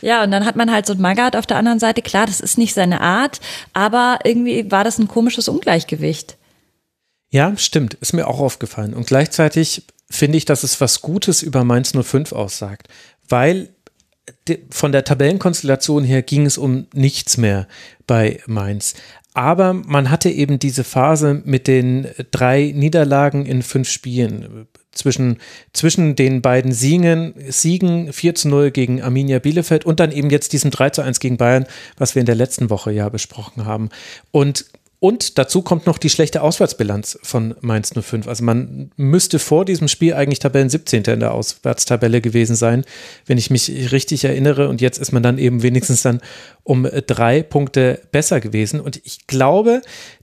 Ja, 0.00 0.24
und 0.24 0.30
dann 0.30 0.44
hat 0.44 0.56
man 0.56 0.70
halt 0.72 0.86
so 0.86 0.94
ein 0.94 1.00
Magath 1.00 1.36
auf 1.36 1.46
der 1.46 1.58
anderen 1.58 1.78
Seite. 1.78 2.02
Klar, 2.02 2.26
das 2.26 2.40
ist 2.40 2.58
nicht 2.58 2.74
seine 2.74 3.00
Art, 3.00 3.40
aber 3.72 4.20
irgendwie 4.24 4.70
war 4.70 4.84
das 4.84 4.98
ein 4.98 5.08
komisches 5.08 5.48
Ungleichgewicht. 5.48 6.36
Ja, 7.30 7.56
stimmt. 7.56 7.94
Ist 7.94 8.14
mir 8.14 8.26
auch 8.26 8.40
aufgefallen. 8.40 8.94
Und 8.94 9.06
gleichzeitig 9.06 9.82
finde 10.10 10.38
ich, 10.38 10.46
dass 10.46 10.62
es 10.62 10.80
was 10.80 11.02
Gutes 11.02 11.42
über 11.42 11.64
Mainz 11.64 11.92
05 11.92 12.32
aussagt. 12.32 12.88
Weil 13.28 13.68
von 14.70 14.92
der 14.92 15.04
Tabellenkonstellation 15.04 16.04
her 16.04 16.22
ging 16.22 16.46
es 16.46 16.58
um 16.58 16.86
nichts 16.94 17.36
mehr 17.36 17.66
bei 18.06 18.40
Mainz. 18.46 18.94
Aber 19.34 19.72
man 19.72 20.10
hatte 20.10 20.30
eben 20.30 20.58
diese 20.58 20.84
Phase 20.84 21.42
mit 21.44 21.68
den 21.68 22.08
drei 22.30 22.72
Niederlagen 22.74 23.46
in 23.46 23.62
fünf 23.62 23.88
Spielen. 23.88 24.66
Zwischen, 24.98 25.38
zwischen 25.72 26.16
den 26.16 26.42
beiden 26.42 26.72
Siegen, 26.72 27.34
Siegen 27.48 28.12
4 28.12 28.34
zu 28.34 28.48
0 28.48 28.70
gegen 28.72 29.00
Arminia 29.00 29.38
Bielefeld 29.38 29.86
und 29.86 30.00
dann 30.00 30.10
eben 30.10 30.28
jetzt 30.28 30.52
diesem 30.52 30.72
3 30.72 30.90
zu 30.90 31.02
1 31.02 31.20
gegen 31.20 31.36
Bayern, 31.36 31.66
was 31.96 32.16
wir 32.16 32.20
in 32.20 32.26
der 32.26 32.34
letzten 32.34 32.68
Woche 32.68 32.90
ja 32.90 33.08
besprochen 33.08 33.64
haben. 33.64 33.90
Und 34.32 34.66
und 35.00 35.38
dazu 35.38 35.62
kommt 35.62 35.86
noch 35.86 35.96
die 35.98 36.10
schlechte 36.10 36.42
Auswärtsbilanz 36.42 37.20
von 37.22 37.54
Mainz 37.60 37.92
05. 37.94 38.26
Also 38.26 38.42
man 38.42 38.90
müsste 38.96 39.38
vor 39.38 39.64
diesem 39.64 39.86
Spiel 39.86 40.14
eigentlich 40.14 40.40
Tabellen 40.40 40.68
17. 40.68 41.04
in 41.04 41.20
der 41.20 41.34
Auswärtstabelle 41.34 42.20
gewesen 42.20 42.56
sein, 42.56 42.84
wenn 43.24 43.38
ich 43.38 43.48
mich 43.48 43.92
richtig 43.92 44.24
erinnere. 44.24 44.68
Und 44.68 44.80
jetzt 44.80 44.98
ist 44.98 45.12
man 45.12 45.22
dann 45.22 45.38
eben 45.38 45.62
wenigstens 45.62 46.02
dann 46.02 46.20
um 46.64 46.88
drei 47.06 47.44
Punkte 47.44 48.00
besser 48.10 48.40
gewesen. 48.40 48.80
Und 48.80 49.00
ich 49.04 49.28
glaube, 49.28 49.82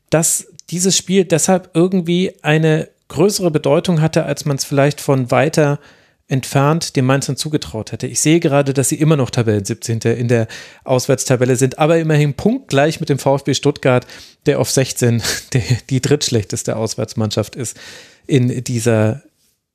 dass 0.10 0.48
dieses 0.70 0.98
Spiel 0.98 1.24
deshalb 1.24 1.70
irgendwie 1.74 2.34
eine 2.42 2.90
größere 3.08 3.52
Bedeutung 3.52 4.02
hatte, 4.02 4.26
als 4.26 4.46
man 4.46 4.58
es 4.58 4.66
vielleicht 4.66 5.02
von 5.02 5.32
weiter 5.32 5.80
entfernt 6.28 6.96
dem 6.96 7.06
Mainzern 7.06 7.38
zugetraut 7.38 7.92
hätte. 7.92 8.08
Ich 8.08 8.20
sehe 8.20 8.40
gerade, 8.40 8.74
dass 8.74 8.90
sie 8.90 8.96
immer 8.96 9.16
noch 9.16 9.30
Tabellen 9.30 9.64
17. 9.64 10.00
in 10.00 10.28
der 10.28 10.48
Auswärtstabelle 10.84 11.56
sind, 11.56 11.78
aber 11.78 12.00
immerhin 12.00 12.34
punktgleich 12.34 13.00
mit 13.00 13.10
dem 13.10 13.20
VfB 13.20 13.54
Stuttgart, 13.54 14.08
der 14.48 14.60
auf 14.60 14.72
16 14.72 15.22
der, 15.54 15.62
die 15.90 16.02
drittschlechteste 16.02 16.76
Auswärtsmannschaft 16.76 17.56
ist 17.56 17.78
in 18.26 18.64
dieser, 18.64 19.22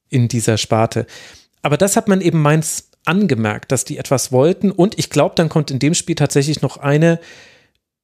in 0.09 0.27
dieser 0.27 0.59
Sparte. 0.59 1.07
Aber 1.63 1.77
das 1.77 1.97
hat 1.97 2.09
man 2.09 2.21
eben 2.21 2.43
Mainz 2.43 2.91
angemerkt, 3.05 3.71
dass 3.71 3.85
die 3.85 3.99
etwas 3.99 4.33
wollten 4.33 4.73
und 4.73 4.99
ich 4.99 5.09
glaube, 5.09 5.37
dann 5.37 5.49
kommt 5.49 5.71
in 5.71 5.79
dem 5.79 5.95
Spiel 5.95 6.17
tatsächlich 6.17 6.63
noch 6.63 6.79
eine 6.79 7.21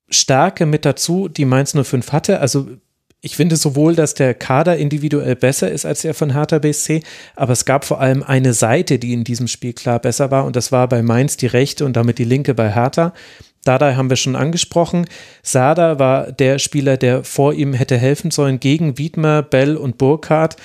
Stärke 0.08 0.66
mit 0.66 0.84
dazu, 0.84 1.28
die 1.28 1.44
Mainz 1.44 1.72
05 1.72 2.12
hatte. 2.12 2.40
Also 2.40 2.68
ich 3.22 3.36
finde 3.36 3.56
sowohl, 3.56 3.94
dass 3.94 4.14
der 4.14 4.34
Kader 4.34 4.76
individuell 4.76 5.36
besser 5.36 5.70
ist 5.70 5.84
als 5.84 6.02
der 6.02 6.14
von 6.14 6.32
Hertha 6.32 6.58
BSC, 6.58 7.02
aber 7.34 7.52
es 7.52 7.64
gab 7.64 7.84
vor 7.84 8.00
allem 8.00 8.22
eine 8.22 8.52
Seite, 8.52 8.98
die 8.98 9.12
in 9.12 9.24
diesem 9.24 9.48
Spiel 9.48 9.72
klar 9.72 9.98
besser 9.98 10.30
war 10.30 10.44
und 10.44 10.56
das 10.56 10.70
war 10.70 10.88
bei 10.88 11.02
Mainz 11.02 11.36
die 11.36 11.46
rechte 11.46 11.84
und 11.84 11.94
damit 11.96 12.18
die 12.18 12.24
linke 12.24 12.54
bei 12.54 12.72
Hertha. 12.72 13.12
Dada 13.64 13.96
haben 13.96 14.10
wir 14.10 14.16
schon 14.16 14.36
angesprochen. 14.36 15.06
Sada 15.42 15.98
war 15.98 16.30
der 16.30 16.58
Spieler, 16.58 16.96
der 16.96 17.24
vor 17.24 17.52
ihm 17.52 17.74
hätte 17.74 17.98
helfen 17.98 18.30
sollen 18.30 18.60
gegen 18.60 18.96
Wiedmer, 18.96 19.42
Bell 19.42 19.76
und 19.76 19.98
Burkhardt. 19.98 20.56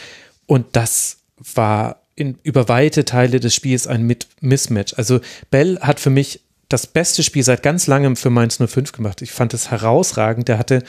Und 0.45 0.68
das 0.73 1.18
war 1.56 2.03
in, 2.15 2.38
über 2.44 2.69
weite 2.69 3.03
Teile 3.03 3.40
des 3.40 3.56
Spiels 3.56 3.88
ein 3.88 4.15
Mismatch. 4.40 4.94
Also 4.98 5.19
Bell 5.49 5.80
hat 5.82 5.99
für 5.99 6.11
mich 6.11 6.41
das 6.69 6.86
beste 6.86 7.23
Spiel 7.23 7.44
seit 7.44 7.64
ganz 7.64 7.88
langem 7.88 8.15
für 8.15 8.30
Mainz 8.30 8.60
05 8.64 8.91
gemacht. 8.91 9.22
Ich 9.23 9.32
fand 9.32 9.53
es 9.56 9.72
herausragend. 9.72 10.48
Der 10.48 10.60
hatte 10.60 10.84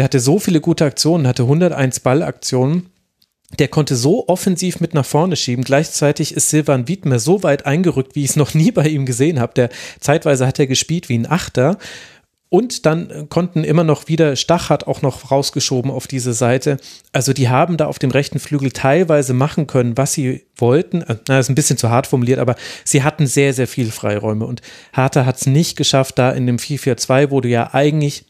der 0.00 0.04
hatte 0.04 0.20
so 0.20 0.38
viele 0.38 0.62
gute 0.62 0.86
Aktionen, 0.86 1.26
hatte 1.26 1.42
101 1.42 2.00
Ballaktionen. 2.00 2.86
Der 3.58 3.68
konnte 3.68 3.96
so 3.96 4.28
offensiv 4.28 4.80
mit 4.80 4.94
nach 4.94 5.04
vorne 5.04 5.36
schieben. 5.36 5.62
Gleichzeitig 5.62 6.32
ist 6.34 6.48
Silvan 6.48 6.88
Wiedmer 6.88 7.18
so 7.18 7.42
weit 7.42 7.66
eingerückt, 7.66 8.14
wie 8.14 8.24
ich 8.24 8.30
es 8.30 8.36
noch 8.36 8.54
nie 8.54 8.70
bei 8.70 8.88
ihm 8.88 9.04
gesehen 9.04 9.40
habe. 9.40 9.52
Der 9.52 9.68
zeitweise 10.00 10.46
hat 10.46 10.58
er 10.58 10.66
gespielt 10.66 11.10
wie 11.10 11.18
ein 11.18 11.30
Achter. 11.30 11.76
Und 12.48 12.86
dann 12.86 13.28
konnten 13.28 13.62
immer 13.62 13.84
noch 13.84 14.08
wieder 14.08 14.36
Stachart 14.36 14.86
auch 14.86 15.02
noch 15.02 15.30
rausgeschoben 15.30 15.90
auf 15.90 16.06
diese 16.06 16.32
Seite. 16.32 16.78
Also 17.12 17.34
die 17.34 17.50
haben 17.50 17.76
da 17.76 17.84
auf 17.84 17.98
dem 17.98 18.10
rechten 18.10 18.38
Flügel 18.38 18.72
teilweise 18.72 19.34
machen 19.34 19.66
können, 19.66 19.98
was 19.98 20.14
sie 20.14 20.46
wollten. 20.56 21.02
Äh, 21.02 21.16
na, 21.28 21.40
ist 21.40 21.50
ein 21.50 21.54
bisschen 21.54 21.76
zu 21.76 21.90
hart 21.90 22.06
formuliert, 22.06 22.38
aber 22.38 22.56
sie 22.84 23.02
hatten 23.02 23.26
sehr, 23.26 23.52
sehr 23.52 23.68
viel 23.68 23.90
Freiräume. 23.90 24.46
Und 24.46 24.62
Harter 24.94 25.26
hat 25.26 25.36
es 25.36 25.46
nicht 25.46 25.76
geschafft, 25.76 26.18
da 26.18 26.30
in 26.30 26.46
dem 26.46 26.56
4-4-2, 26.56 27.30
wo 27.30 27.42
du 27.42 27.50
ja 27.50 27.74
eigentlich 27.74 28.24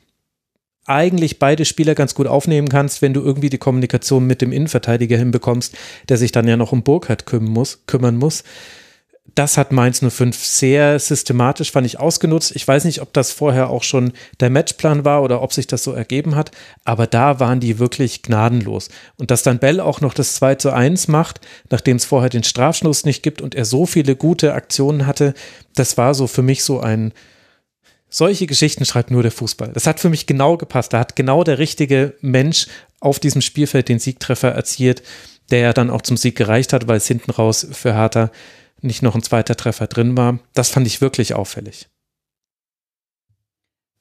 eigentlich 0.86 1.39
beide 1.39 1.65
Spieler 1.65 1.94
ganz 1.94 2.15
gut 2.15 2.27
aufnehmen 2.27 2.69
kannst, 2.69 3.02
wenn 3.02 3.15
du 3.15 3.20
irgendwie 3.20 3.51
die 3.51 3.59
Kommunikation 3.59 4.27
mit 4.27 4.43
dem 4.43 4.52
Innenverteidiger 4.52 5.16
hinbekommst, 5.16 5.77
der 6.09 6.16
sich 6.16 6.32
dann 6.32 6.48
ja 6.48 6.57
noch 6.57 6.73
um 6.73 6.82
Burkhardt 6.82 7.27
kümmern 7.27 7.52
muss. 7.52 7.81
Kümmern 7.86 8.16
muss. 8.16 8.44
Das 9.35 9.57
hat 9.57 9.70
Mainz 9.70 10.01
05 10.01 10.36
sehr 10.36 10.98
systematisch, 10.98 11.70
fand 11.70 11.86
ich, 11.86 12.01
ausgenutzt. 12.01 12.55
Ich 12.57 12.66
weiß 12.66 12.85
nicht, 12.85 13.01
ob 13.01 13.12
das 13.12 13.31
vorher 13.31 13.70
auch 13.70 13.85
schon 13.85 14.12
der 14.40 14.51
Matchplan 14.51 15.05
war 15.05 15.23
oder 15.23 15.43
ob 15.43 15.52
sich 15.52 15.66
das 15.66 15.85
so 15.85 15.93
ergeben 15.93 16.35
hat, 16.35 16.51
aber 16.85 17.07
da 17.07 17.39
waren 17.39 17.61
die 17.61 17.78
wirklich 17.78 18.23
gnadenlos. 18.23 18.89
Und 19.19 19.31
dass 19.31 19.43
dann 19.43 19.59
Bell 19.59 19.81
auch 19.81 20.01
noch 20.01 20.15
das 20.15 20.35
2 20.35 20.57
zu 20.57 20.73
1 20.73 21.09
macht, 21.09 21.40
nachdem 21.70 21.97
es 21.97 22.05
vorher 22.05 22.31
den 22.31 22.43
Strafschluss 22.43 23.05
nicht 23.05 23.23
gibt 23.23 23.40
und 23.40 23.55
er 23.55 23.65
so 23.65 23.86
viele 23.86 24.16
gute 24.16 24.55
Aktionen 24.55 25.07
hatte, 25.07 25.35
das 25.74 25.97
war 25.97 26.15
so 26.15 26.27
für 26.27 26.43
mich 26.43 26.65
so 26.65 26.81
ein, 26.81 27.12
solche 28.11 28.47
Geschichten 28.47 28.85
schreibt 28.85 29.11
nur 29.11 29.23
der 29.23 29.32
Fußball. 29.32 29.73
Das 29.73 29.87
hat 29.87 30.01
für 30.01 30.11
mich 30.11 30.27
genau 30.27 30.57
gepasst. 30.57 30.93
Da 30.93 30.99
hat 30.99 31.16
genau 31.16 31.45
der 31.45 31.59
richtige 31.59 32.15
Mensch 32.20 32.66
auf 33.01 33.19
diesem 33.19 33.41
Spielfeld 33.41 33.89
den 33.89 33.99
Siegtreffer 33.99 34.51
erzielt, 34.51 35.03
der 35.51 35.61
ja 35.61 35.73
dann 35.73 35.91
auch 35.91 36.03
zum 36.03 36.16
Sieg 36.16 36.37
gereicht 36.37 36.73
hat, 36.73 36.89
weil 36.89 36.99
es 36.99 37.07
hinten 37.07 37.31
raus 37.31 37.66
für 37.73 37.95
Hertha 37.95 38.31
nicht 38.82 39.03
noch 39.03 39.15
ein 39.15 39.23
zweiter 39.23 39.57
Treffer 39.57 39.87
drin 39.87 40.16
war. 40.16 40.39
Das 40.55 40.70
fand 40.70 40.87
ich 40.87 41.01
wirklich 41.01 41.35
auffällig. 41.35 41.89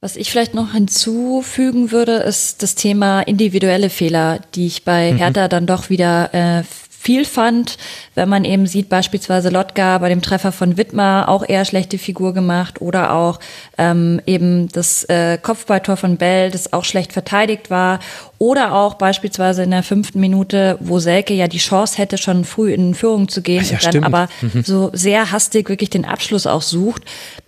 Was 0.02 0.15
ich 0.15 0.31
vielleicht 0.31 0.53
noch 0.53 0.72
hinzufügen 0.72 1.91
würde, 1.91 2.14
ist 2.14 2.64
das 2.64 2.76
Thema 2.76 3.22
individuelle 3.22 3.90
Fehler, 3.90 4.40
die 4.56 4.68
ich 4.68 4.86
bei 4.86 5.11
mhm. 5.11 5.18
Hertha 5.18 5.48
dann 5.49 5.68
doch 5.68 5.90
wieder 5.90 6.34
äh, 6.34 6.64
viel 7.01 7.23
fand, 7.23 7.77
wenn 8.13 8.27
man 8.27 8.43
eben 8.43 8.67
sieht, 8.67 8.89
beispielsweise 8.89 9.47
Lotka 9.47 9.99
bei 9.99 10.09
dem 10.09 10.21
Treffer 10.21 10.51
von 10.51 10.76
Wittmer 10.76 11.30
auch 11.30 11.47
eher 11.47 11.63
schlechte 11.63 11.97
Figur 11.97 12.34
gemacht 12.34 12.81
oder 12.81 13.13
auch 13.13 13.39
ähm, 13.77 14.19
eben 14.26 14.67
das 14.67 15.05
äh, 15.05 15.38
Kopfballtor 15.41 15.95
von 15.95 16.17
Bell, 16.17 16.51
das 16.51 16.73
auch 16.73 16.84
schlecht 16.84 17.13
verteidigt 17.13 17.69
war 17.69 17.99
oder 18.38 18.73
auch 18.73 18.95
beispielsweise 18.95 19.63
in 19.63 19.71
der 19.71 19.84
fünften 19.84 20.19
Minute, 20.19 20.77
wo 20.81 20.99
Selke 20.99 21.34
ja 21.34 21.47
die 21.47 21.59
Chance 21.59 21.97
hätte, 21.97 22.17
schon 22.17 22.43
früh 22.43 22.73
in 22.73 22.93
Führung 22.93 23.30
zu 23.30 23.41
gehen 23.41 23.63
ja, 23.63 23.76
und 23.76 23.84
dann 23.85 23.91
stimmt. 23.91 24.05
aber 24.05 24.27
mhm. 24.41 24.63
so 24.65 24.89
sehr 24.91 25.31
hastig 25.31 25.69
wirklich 25.69 25.89
den 25.89 26.03
Abschluss 26.03 26.47
auch 26.47 26.61
sucht. 26.61 27.03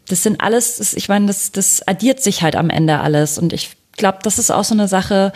Das 0.08 0.24
sind 0.24 0.40
alles, 0.40 0.94
ich 0.94 1.10
meine, 1.10 1.26
das, 1.26 1.52
das 1.52 1.86
addiert 1.86 2.24
sich 2.24 2.42
halt 2.42 2.56
am 2.56 2.70
Ende 2.70 3.02
alles 3.02 3.38
und 3.38 3.52
ich 3.52 3.72
glaube, 3.98 4.20
das 4.24 4.40
ist 4.40 4.50
auch 4.50 4.64
so 4.64 4.74
eine 4.74 4.88
Sache, 4.88 5.34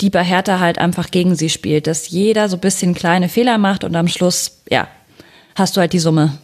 die 0.00 0.10
bei 0.10 0.22
Hertha 0.22 0.60
halt 0.60 0.78
einfach 0.78 1.10
gegen 1.10 1.34
sie 1.34 1.48
spielt, 1.48 1.86
dass 1.86 2.10
jeder 2.10 2.48
so 2.48 2.58
bisschen 2.58 2.94
kleine 2.94 3.28
Fehler 3.28 3.58
macht 3.58 3.84
und 3.84 3.96
am 3.96 4.08
Schluss, 4.08 4.58
ja, 4.68 4.88
hast 5.54 5.76
du 5.76 5.80
halt 5.80 5.92
die 5.92 5.98
Summe. 5.98 6.38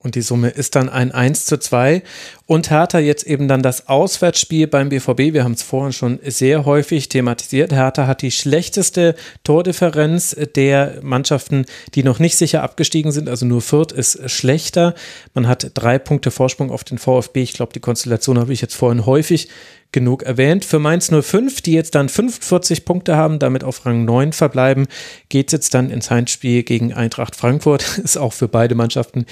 Und 0.00 0.14
die 0.14 0.22
Summe 0.22 0.50
ist 0.50 0.76
dann 0.76 0.88
ein 0.88 1.10
1 1.10 1.46
zu 1.46 1.58
2. 1.58 2.04
Und 2.46 2.70
Hertha 2.70 3.00
jetzt 3.00 3.26
eben 3.26 3.48
dann 3.48 3.64
das 3.64 3.88
Auswärtsspiel 3.88 4.68
beim 4.68 4.90
BVB. 4.90 5.32
Wir 5.32 5.42
haben 5.42 5.54
es 5.54 5.64
vorhin 5.64 5.92
schon 5.92 6.20
sehr 6.24 6.64
häufig 6.64 7.08
thematisiert. 7.08 7.72
Hertha 7.72 8.06
hat 8.06 8.22
die 8.22 8.30
schlechteste 8.30 9.16
Tordifferenz 9.42 10.36
der 10.54 11.00
Mannschaften, 11.02 11.66
die 11.96 12.04
noch 12.04 12.20
nicht 12.20 12.36
sicher 12.36 12.62
abgestiegen 12.62 13.10
sind. 13.10 13.28
Also 13.28 13.44
nur 13.44 13.60
Fürth 13.60 13.90
ist 13.90 14.30
schlechter. 14.30 14.94
Man 15.34 15.48
hat 15.48 15.72
drei 15.74 15.98
Punkte 15.98 16.30
Vorsprung 16.30 16.70
auf 16.70 16.84
den 16.84 16.98
VfB. 16.98 17.42
Ich 17.42 17.54
glaube, 17.54 17.72
die 17.72 17.80
Konstellation 17.80 18.38
habe 18.38 18.52
ich 18.52 18.60
jetzt 18.60 18.76
vorhin 18.76 19.04
häufig 19.04 19.48
genug 19.90 20.22
erwähnt. 20.22 20.64
Für 20.64 20.78
Mainz 20.78 21.10
05, 21.10 21.62
die 21.62 21.72
jetzt 21.72 21.94
dann 21.94 22.08
45 22.08 22.84
Punkte 22.84 23.16
haben, 23.16 23.38
damit 23.38 23.64
auf 23.64 23.84
Rang 23.86 24.04
9 24.04 24.32
verbleiben, 24.32 24.86
geht 25.28 25.48
es 25.48 25.52
jetzt 25.52 25.74
dann 25.74 25.90
ins 25.90 26.10
Heimspiel 26.10 26.62
gegen 26.62 26.92
Eintracht 26.92 27.36
Frankfurt. 27.36 27.98
Ist 28.04 28.18
auch 28.18 28.32
für 28.32 28.48
beide 28.48 28.74
Mannschaften 28.74 29.26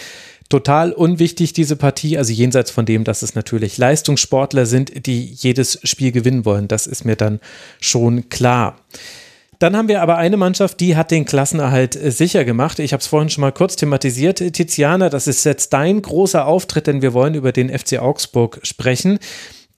total 0.48 0.92
unwichtig, 0.92 1.52
diese 1.52 1.76
Partie. 1.76 2.18
Also 2.18 2.32
jenseits 2.32 2.70
von 2.70 2.86
dem, 2.86 3.04
dass 3.04 3.22
es 3.22 3.34
natürlich 3.34 3.78
Leistungssportler 3.78 4.66
sind, 4.66 5.06
die 5.06 5.24
jedes 5.24 5.80
Spiel 5.82 6.12
gewinnen 6.12 6.44
wollen. 6.44 6.68
Das 6.68 6.86
ist 6.86 7.04
mir 7.04 7.16
dann 7.16 7.40
schon 7.80 8.28
klar. 8.28 8.76
Dann 9.58 9.74
haben 9.74 9.88
wir 9.88 10.02
aber 10.02 10.18
eine 10.18 10.36
Mannschaft, 10.36 10.80
die 10.80 10.96
hat 10.96 11.10
den 11.10 11.24
Klassenerhalt 11.24 11.96
äh, 11.96 12.10
sicher 12.10 12.44
gemacht. 12.44 12.78
Ich 12.78 12.92
habe 12.92 13.00
es 13.00 13.06
vorhin 13.06 13.30
schon 13.30 13.40
mal 13.40 13.52
kurz 13.52 13.76
thematisiert. 13.76 14.38
Tiziana, 14.52 15.08
das 15.08 15.26
ist 15.26 15.44
jetzt 15.44 15.72
dein 15.72 16.02
großer 16.02 16.46
Auftritt, 16.46 16.86
denn 16.86 17.00
wir 17.00 17.14
wollen 17.14 17.34
über 17.34 17.52
den 17.52 17.70
FC 17.70 17.98
Augsburg 17.98 18.60
sprechen 18.62 19.18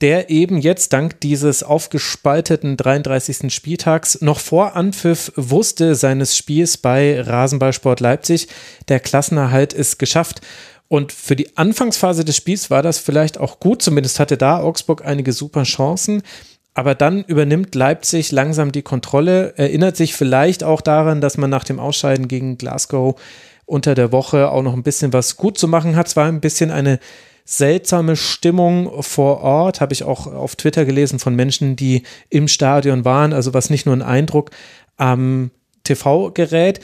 der 0.01 0.29
eben 0.29 0.59
jetzt 0.59 0.93
dank 0.93 1.19
dieses 1.19 1.61
aufgespalteten 1.61 2.77
33. 2.77 3.53
Spieltags 3.53 4.21
noch 4.21 4.39
vor 4.39 4.75
Anpfiff 4.75 5.31
wusste 5.35 5.95
seines 5.95 6.37
Spiels 6.37 6.77
bei 6.77 7.21
Rasenballsport 7.21 7.99
Leipzig, 7.99 8.47
der 8.87 8.99
Klassenerhalt 8.99 9.73
ist 9.73 9.99
geschafft. 9.99 10.41
Und 10.87 11.11
für 11.11 11.35
die 11.35 11.55
Anfangsphase 11.57 12.25
des 12.25 12.35
Spiels 12.35 12.71
war 12.71 12.81
das 12.81 12.97
vielleicht 12.97 13.37
auch 13.37 13.59
gut, 13.59 13.81
zumindest 13.81 14.19
hatte 14.19 14.37
da 14.37 14.59
Augsburg 14.59 15.05
einige 15.05 15.33
super 15.33 15.63
Chancen. 15.63 16.23
Aber 16.73 16.95
dann 16.95 17.23
übernimmt 17.25 17.75
Leipzig 17.75 18.31
langsam 18.31 18.71
die 18.71 18.81
Kontrolle, 18.81 19.53
erinnert 19.57 19.97
sich 19.97 20.13
vielleicht 20.13 20.63
auch 20.63 20.81
daran, 20.81 21.19
dass 21.19 21.37
man 21.37 21.49
nach 21.49 21.65
dem 21.65 21.79
Ausscheiden 21.79 22.27
gegen 22.27 22.57
Glasgow 22.57 23.19
unter 23.65 23.95
der 23.95 24.11
Woche 24.11 24.49
auch 24.49 24.63
noch 24.63 24.73
ein 24.73 24.83
bisschen 24.83 25.13
was 25.13 25.35
gut 25.35 25.57
zu 25.57 25.67
machen 25.67 25.95
hat. 25.95 26.07
Es 26.07 26.15
war 26.15 26.27
ein 26.27 26.41
bisschen 26.41 26.71
eine 26.71 26.99
seltsame 27.49 28.15
Stimmung 28.15 29.01
vor 29.01 29.41
Ort, 29.41 29.81
habe 29.81 29.91
ich 29.91 30.03
auch 30.03 30.27
auf 30.27 30.55
Twitter 30.55 30.85
gelesen 30.85 31.17
von 31.17 31.35
Menschen, 31.35 31.75
die 31.75 32.03
im 32.29 32.47
Stadion 32.47 33.05
waren, 33.05 33.33
also 33.33 33.55
was 33.55 33.71
nicht 33.71 33.87
nur 33.87 33.95
ein 33.95 34.03
Eindruck 34.03 34.51
am 34.97 35.49
TV-Gerät. 35.83 36.79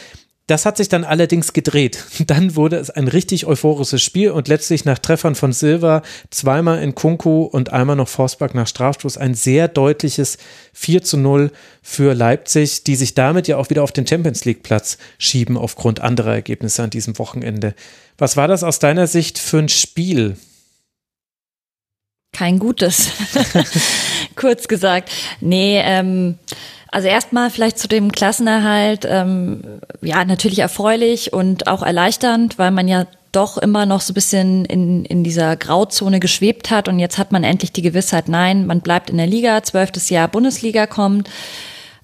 Das 0.47 0.65
hat 0.65 0.77
sich 0.77 0.89
dann 0.89 1.03
allerdings 1.03 1.53
gedreht. 1.53 2.03
Dann 2.27 2.55
wurde 2.55 2.77
es 2.77 2.89
ein 2.89 3.07
richtig 3.07 3.45
euphorisches 3.45 4.01
Spiel 4.01 4.31
und 4.31 4.47
letztlich 4.47 4.85
nach 4.85 4.97
Treffern 4.97 5.35
von 5.35 5.53
Silva, 5.53 6.01
zweimal 6.31 6.81
in 6.81 6.95
Kunku 6.95 7.43
und 7.43 7.71
einmal 7.71 7.95
noch 7.95 8.07
Forsberg 8.07 8.55
nach 8.55 8.67
Strafstoß 8.67 9.17
ein 9.17 9.35
sehr 9.35 9.67
deutliches 9.67 10.39
4 10.73 11.03
zu 11.03 11.17
0 11.17 11.51
für 11.83 12.13
Leipzig, 12.15 12.83
die 12.83 12.95
sich 12.95 13.13
damit 13.13 13.47
ja 13.47 13.57
auch 13.57 13.69
wieder 13.69 13.83
auf 13.83 13.91
den 13.91 14.07
Champions 14.07 14.45
League 14.45 14.63
Platz 14.63 14.97
schieben 15.19 15.57
aufgrund 15.57 15.99
anderer 15.99 16.33
Ergebnisse 16.33 16.81
an 16.81 16.89
diesem 16.89 17.19
Wochenende. 17.19 17.75
Was 18.17 18.35
war 18.35 18.47
das 18.47 18.63
aus 18.63 18.79
deiner 18.79 19.05
Sicht 19.05 19.37
für 19.37 19.59
ein 19.59 19.69
Spiel? 19.69 20.37
Kein 22.35 22.59
gutes. 22.59 23.11
Kurz 24.35 24.67
gesagt. 24.67 25.09
Nee, 25.39 25.79
ähm, 25.81 26.37
also 26.91 27.07
erstmal 27.07 27.49
vielleicht 27.49 27.79
zu 27.79 27.87
dem 27.87 28.11
Klassenerhalt, 28.11 29.07
ähm, 29.09 29.61
ja, 30.01 30.25
natürlich 30.25 30.59
erfreulich 30.59 31.31
und 31.31 31.67
auch 31.67 31.81
erleichternd, 31.81 32.57
weil 32.57 32.71
man 32.71 32.89
ja 32.89 33.07
doch 33.31 33.57
immer 33.57 33.85
noch 33.85 34.01
so 34.01 34.11
ein 34.11 34.15
bisschen 34.15 34.65
in, 34.65 35.05
in 35.05 35.23
dieser 35.23 35.55
Grauzone 35.55 36.19
geschwebt 36.19 36.71
hat 36.71 36.89
und 36.89 36.99
jetzt 36.99 37.17
hat 37.17 37.31
man 37.31 37.45
endlich 37.45 37.71
die 37.71 37.81
Gewissheit, 37.81 38.27
nein, 38.27 38.65
man 38.65 38.81
bleibt 38.81 39.09
in 39.09 39.17
der 39.17 39.27
Liga, 39.27 39.63
zwölftes 39.63 40.09
Jahr 40.09 40.27
Bundesliga 40.27 40.87
kommt. 40.87 41.29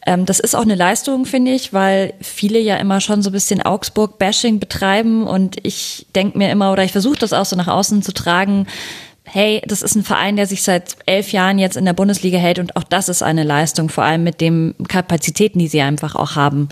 Ähm, 0.05 0.25
das 0.25 0.39
ist 0.39 0.55
auch 0.55 0.61
eine 0.61 0.75
Leistung, 0.75 1.25
finde 1.25 1.51
ich, 1.51 1.73
weil 1.73 2.13
viele 2.21 2.59
ja 2.59 2.77
immer 2.77 3.01
schon 3.01 3.21
so 3.21 3.31
ein 3.31 3.33
bisschen 3.33 3.61
Augsburg-Bashing 3.61 4.59
betreiben 4.59 5.27
und 5.27 5.57
ich 5.63 6.07
denke 6.15 6.37
mir 6.37 6.51
immer, 6.51 6.71
oder 6.71 6.85
ich 6.85 6.93
versuche 6.93 7.19
das 7.19 7.33
auch 7.33 7.45
so 7.45 7.57
nach 7.57 7.67
außen 7.67 8.01
zu 8.01 8.13
tragen, 8.13 8.65
hey, 9.33 9.61
das 9.65 9.81
ist 9.81 9.95
ein 9.95 10.03
Verein, 10.03 10.35
der 10.35 10.45
sich 10.45 10.61
seit 10.61 10.97
elf 11.05 11.31
Jahren 11.31 11.57
jetzt 11.57 11.77
in 11.77 11.85
der 11.85 11.93
Bundesliga 11.93 12.37
hält 12.37 12.59
und 12.59 12.75
auch 12.75 12.83
das 12.83 13.07
ist 13.07 13.23
eine 13.23 13.43
Leistung, 13.43 13.87
vor 13.87 14.03
allem 14.03 14.23
mit 14.23 14.41
den 14.41 14.75
Kapazitäten, 14.89 15.57
die 15.57 15.69
sie 15.69 15.81
einfach 15.81 16.15
auch 16.15 16.35
haben. 16.35 16.67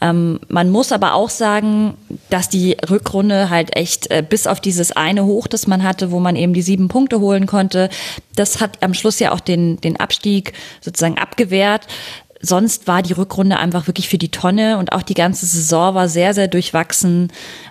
Ähm, 0.00 0.40
man 0.48 0.70
muss 0.70 0.90
aber 0.90 1.14
auch 1.14 1.30
sagen, 1.30 1.94
dass 2.28 2.48
die 2.48 2.76
Rückrunde 2.88 3.48
halt 3.48 3.76
echt 3.76 4.10
äh, 4.10 4.24
bis 4.28 4.48
auf 4.48 4.60
dieses 4.60 4.90
eine 4.92 5.24
Hoch, 5.24 5.46
das 5.46 5.68
man 5.68 5.84
hatte, 5.84 6.10
wo 6.10 6.18
man 6.18 6.34
eben 6.34 6.52
die 6.52 6.62
sieben 6.62 6.88
Punkte 6.88 7.20
holen 7.20 7.46
konnte, 7.46 7.90
das 8.34 8.60
hat 8.60 8.82
am 8.82 8.94
Schluss 8.94 9.20
ja 9.20 9.30
auch 9.32 9.40
den, 9.40 9.80
den 9.80 10.00
Abstieg 10.00 10.54
sozusagen 10.80 11.18
abgewehrt 11.18 11.86
sonst 12.40 12.88
war 12.88 13.02
die 13.02 13.12
Rückrunde 13.12 13.58
einfach 13.58 13.86
wirklich 13.86 14.08
für 14.08 14.18
die 14.18 14.30
Tonne 14.30 14.78
und 14.78 14.92
auch 14.92 15.02
die 15.02 15.14
ganze 15.14 15.46
Saison 15.46 15.94
war 15.94 16.08
sehr, 16.08 16.34
sehr 16.34 16.48
durchwachsen. 16.48 17.28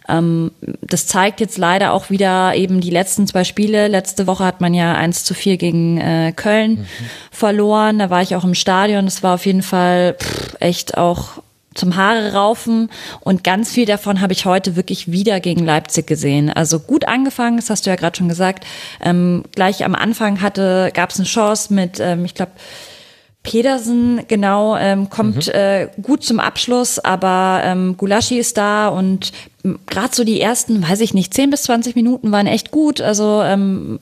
Ähm, 0.08 0.52
das 0.82 1.08
zeigt 1.08 1.40
jetzt 1.40 1.58
leider 1.58 1.94
auch 1.94 2.10
wieder 2.10 2.56
eben 2.56 2.80
die 2.80 2.92
letzten 2.92 3.28
zwei 3.28 3.44
Spiele. 3.44 3.88
Letzte 3.88 4.28
Woche 4.28 4.46
hat 4.46 4.62
man 4.62 4.74
ja 4.74 4.94
eins 4.94 5.24
zu 5.24 5.34
vier 5.34 5.58
gegen 5.58 6.00
äh, 6.00 6.34
Köln 6.36 6.72
mhm. 6.72 6.86
verloren. 7.32 8.00
Da 8.00 8.10
war 8.10 8.22
ich 8.22 8.36
auch 8.36 8.44
im 8.44 8.56
Stadion. 8.56 9.06
Das 9.06 9.24
war 9.24 9.36
auf 9.36 9.46
jeden 9.46 9.64
Fall 9.64 10.16
echt 10.60 10.98
auch 10.98 11.42
zum 11.76 11.96
Haare 11.96 12.34
raufen 12.34 12.90
und 13.22 13.44
ganz 13.44 13.72
viel 13.72 13.86
davon 13.86 14.22
habe 14.22 14.34
ich 14.34 14.46
heute 14.46 14.76
wirklich 14.76 15.12
wieder 15.12 15.40
gegen 15.40 15.66
Leipzig 15.66 16.08
gesehen. 16.08 16.50
Also 16.50 16.80
gut 16.80 17.08
angefangen, 17.08 17.58
das 17.58 17.70
hast 17.70 17.86
du 17.86 17.90
ja 17.90 17.96
gerade 17.96 18.18
schon 18.18 18.28
gesagt. 18.28 18.66
Ähm, 19.02 19.44
gleich 19.56 19.86
am 19.86 19.96
Anfang 19.96 20.42
hatte 20.42 20.92
gab 20.94 21.12
es 21.12 21.18
eine 21.18 21.26
Chance 21.26 21.74
mit, 21.74 22.00
ähm, 22.00 22.26
ich 22.26 22.34
glaube 22.34 22.52
Pedersen, 23.44 24.22
genau, 24.28 24.76
ähm, 24.76 25.10
kommt 25.10 25.48
mhm. 25.48 25.54
äh, 25.54 25.88
gut 26.02 26.24
zum 26.24 26.40
Abschluss, 26.40 27.00
aber 27.00 27.62
ähm, 27.64 27.96
Gulaschi 27.98 28.38
ist 28.38 28.58
da 28.58 28.90
und 28.90 29.32
gerade 29.88 30.14
so 30.14 30.24
die 30.24 30.42
ersten, 30.42 30.88
weiß 30.88 31.00
ich 31.02 31.14
nicht, 31.14 31.34
10 31.34 31.50
bis 31.50 31.64
20 31.64 31.96
Minuten 31.96 32.32
waren 32.32 32.48
echt 32.48 32.72
gut. 32.72 33.02
Also 33.02 33.42
ähm, 33.44 34.00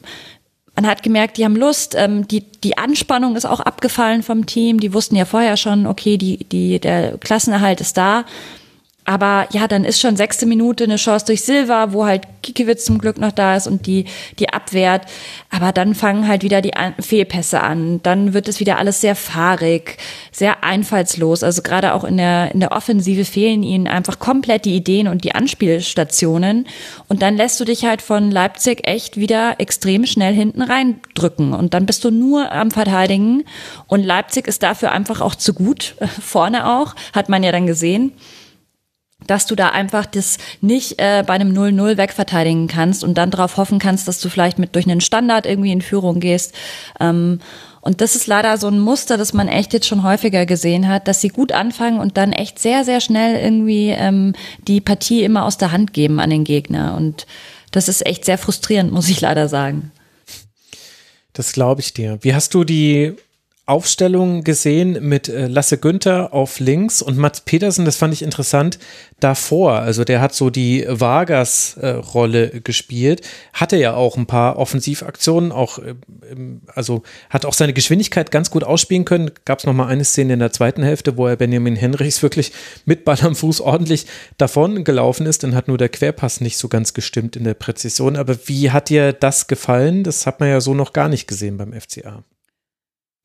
man 0.76 0.88
hat 0.88 1.02
gemerkt, 1.02 1.38
die 1.38 1.46
haben 1.46 1.56
Lust. 1.56 1.96
Ähm, 1.98 2.28
die, 2.28 2.42
die 2.42 2.78
Anspannung 2.78 3.36
ist 3.36 3.46
auch 3.46 3.60
abgefallen 3.60 4.22
vom 4.22 4.46
Team. 4.46 4.80
Die 4.80 4.94
wussten 4.94 5.16
ja 5.16 5.26
vorher 5.26 5.58
schon, 5.58 5.88
okay, 5.88 6.18
die, 6.18 6.44
die, 6.46 6.80
der 6.80 7.18
Klassenerhalt 7.18 7.82
ist 7.82 7.98
da. 7.98 8.26
Aber 9.08 9.48
ja, 9.54 9.70
dann 9.70 9.86
ist 9.86 10.02
schon 10.02 10.18
sechste 10.18 10.46
Minute 10.46 10.84
eine 10.84 10.98
Chance 10.98 11.28
durch 11.28 11.42
Silva, 11.42 11.94
wo 11.94 12.06
halt 12.06 12.24
Kikiewicz 12.44 12.84
zum 12.84 12.98
Glück 12.98 13.18
noch 13.18 13.32
da 13.32 13.56
ist 13.56 13.66
und 13.66 13.88
die, 13.88 14.04
die 14.38 14.50
abwehrt. 14.50 15.06
Aber 15.50 15.72
dann 15.72 15.96
fangen 15.96 16.28
halt 16.28 16.44
wieder 16.44 16.62
die 16.62 16.74
Fehlpässe 17.00 17.62
an. 17.62 18.02
Dann 18.04 18.34
wird 18.34 18.50
es 18.50 18.60
wieder 18.60 18.78
alles 18.78 19.00
sehr 19.00 19.16
fahrig, 19.16 19.98
sehr 20.34 20.62
einfallslos. 20.62 21.42
Also 21.42 21.62
gerade 21.62 21.94
auch 21.94 22.04
in 22.04 22.18
der, 22.18 22.54
in 22.54 22.60
der 22.60 22.74
Offensive 22.74 23.24
fehlen 23.24 23.64
ihnen 23.64 23.88
einfach 23.88 24.20
komplett 24.20 24.66
die 24.66 24.76
Ideen 24.76 25.08
und 25.08 25.24
die 25.24 25.34
Anspielstationen. 25.34 26.68
Und 27.08 27.22
dann 27.22 27.38
lässt 27.38 27.62
du 27.62 27.64
dich 27.64 27.86
halt 27.86 28.02
von 28.02 28.30
Leipzig 28.30 28.86
echt 28.86 29.16
wieder 29.16 29.56
extrem 29.58 30.06
schnell 30.06 30.34
hinten 30.34 30.62
reindrücken. 30.62 31.54
Und 31.54 31.74
dann 31.74 31.86
bist 31.86 32.04
du 32.04 32.12
nur 32.12 32.52
am 32.52 32.72
Verteidigen. 32.72 33.46
Und 33.88 34.04
Leipzig 34.04 34.48
ist 34.48 34.64
dafür 34.64 34.92
einfach 34.92 35.22
auch 35.22 35.36
zu 35.36 35.54
gut. 35.54 35.96
Vorne 36.22 36.70
auch, 36.70 36.94
hat 37.14 37.30
man 37.30 37.42
ja 37.42 37.54
dann 37.54 37.68
gesehen 37.68 38.12
dass 39.26 39.48
du 39.48 39.56
da 39.56 39.70
einfach 39.70 40.06
das 40.06 40.38
nicht 40.62 41.00
äh, 41.00 41.24
bei 41.26 41.34
einem 41.34 41.52
0-0 41.52 41.98
wegverteidigen 41.98 42.68
kannst 42.68 43.04
und 43.04 43.18
dann 43.18 43.32
darauf 43.32 43.58
hoffen 43.58 43.80
kannst, 43.80 44.08
dass 44.08 44.20
du 44.20 44.30
vielleicht 44.30 44.60
mit 44.60 44.76
durch 44.76 44.86
einen 44.86 45.02
Standard 45.02 45.46
irgendwie 45.46 45.72
in 45.72 45.82
Führung 45.82 46.20
gehst. 46.20 46.54
Ähm, 47.00 47.40
und 47.82 48.02
das 48.02 48.16
ist 48.16 48.28
leider 48.28 48.58
so 48.58 48.68
ein 48.68 48.80
Muster, 48.80 49.18
das 49.18 49.34
man 49.34 49.48
echt 49.48 49.74
jetzt 49.74 49.88
schon 49.88 50.04
häufiger 50.04 50.46
gesehen 50.46 50.88
hat, 50.88 51.08
dass 51.08 51.22
sie 51.22 51.30
gut 51.30 51.52
anfangen 51.52 52.00
und 52.00 52.18
dann 52.18 52.32
echt 52.32 52.60
sehr, 52.60 52.84
sehr 52.84 53.02
schnell 53.02 53.42
irgendwie 53.42 53.90
ähm, 53.90 54.34
die 54.68 54.82
Partie 54.82 55.24
immer 55.24 55.46
aus 55.46 55.58
der 55.58 55.72
Hand 55.72 55.94
geben 55.94 56.20
an 56.20 56.30
den 56.30 56.44
Gegner. 56.44 56.96
Und 56.96 57.26
das 57.72 57.88
ist 57.88 58.06
echt 58.06 58.26
sehr 58.26 58.38
frustrierend, 58.38 58.92
muss 58.92 59.10
ich 59.10 59.22
leider 59.22 59.48
sagen. 59.48 59.92
Das 61.34 61.54
glaube 61.54 61.82
ich 61.82 61.94
dir. 61.94 62.20
Wie 62.22 62.34
hast 62.34 62.54
du 62.54 62.64
die 62.64 63.16
Aufstellung 63.68 64.46
gesehen 64.46 64.98
mit 65.10 65.28
äh, 65.28 65.48
Lasse 65.48 65.78
Günther 65.78 66.34
auf 66.34 66.60
links 66.62 67.02
und 67.02 67.18
Mats 67.18 67.42
Petersen, 67.42 67.84
das 67.84 67.98
fand 67.98 68.14
ich 68.14 68.22
interessant, 68.22 68.80
davor. 69.20 69.74
Also 69.74 70.06
der 70.06 70.22
hat 70.22 70.34
so 70.34 70.50
die 70.50 70.86
Vargas-Rolle 70.88 72.54
äh, 72.54 72.60
gespielt, 72.62 73.28
hatte 73.52 73.76
ja 73.76 73.94
auch 73.94 74.16
ein 74.16 74.26
paar 74.26 74.58
Offensivaktionen, 74.58 75.52
auch, 75.52 75.80
äh, 75.80 75.96
also 76.74 77.04
hat 77.30 77.44
auch 77.44 77.54
seine 77.54 77.74
Geschwindigkeit 77.74 78.32
ganz 78.32 78.52
gut 78.52 78.64
ausspielen 78.64 79.04
können. 79.04 79.32
Gab 79.44 79.60
es 79.60 79.66
nochmal 79.66 79.90
eine 79.90 80.06
Szene 80.06 80.34
in 80.34 80.40
der 80.40 80.54
zweiten 80.54 80.82
Hälfte, 80.82 81.18
wo 81.18 81.28
er 81.28 81.36
Benjamin 81.36 81.76
Henrichs 81.76 82.24
wirklich 82.24 82.54
mit 82.86 83.04
Ball 83.04 83.20
am 83.22 83.36
Fuß 83.36 83.60
ordentlich 83.60 84.06
davon 84.38 84.86
gelaufen 84.86 85.26
ist. 85.26 85.44
Dann 85.44 85.56
hat 85.56 85.68
nur 85.68 85.78
der 85.78 85.90
Querpass 85.90 86.40
nicht 86.40 86.58
so 86.58 86.70
ganz 86.70 86.94
gestimmt 86.94 87.36
in 87.36 87.44
der 87.44 87.54
Präzision. 87.54 88.16
Aber 88.16 88.38
wie 88.48 88.72
hat 88.72 88.88
dir 88.88 89.12
das 89.12 89.48
gefallen? 89.48 90.06
Das 90.06 90.26
hat 90.26 90.40
man 90.40 90.48
ja 90.48 90.62
so 90.62 90.74
noch 90.74 90.94
gar 90.94 91.10
nicht 91.10 91.28
gesehen 91.28 91.58
beim 91.58 91.74
FCA. 91.74 92.24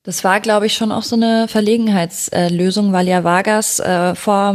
Das 0.05 0.25
war, 0.25 0.41
glaube 0.41 0.67
ich, 0.67 0.75
schon 0.75 0.91
auch 0.91 1.05
so 1.05 1.15
eine 1.15 1.47
Verlegenheitslösung, 1.47 2.93
weil 2.93 3.07
ja 3.07 3.23
Vargas 3.23 3.79
äh, 3.79 4.17
vor 4.17 4.53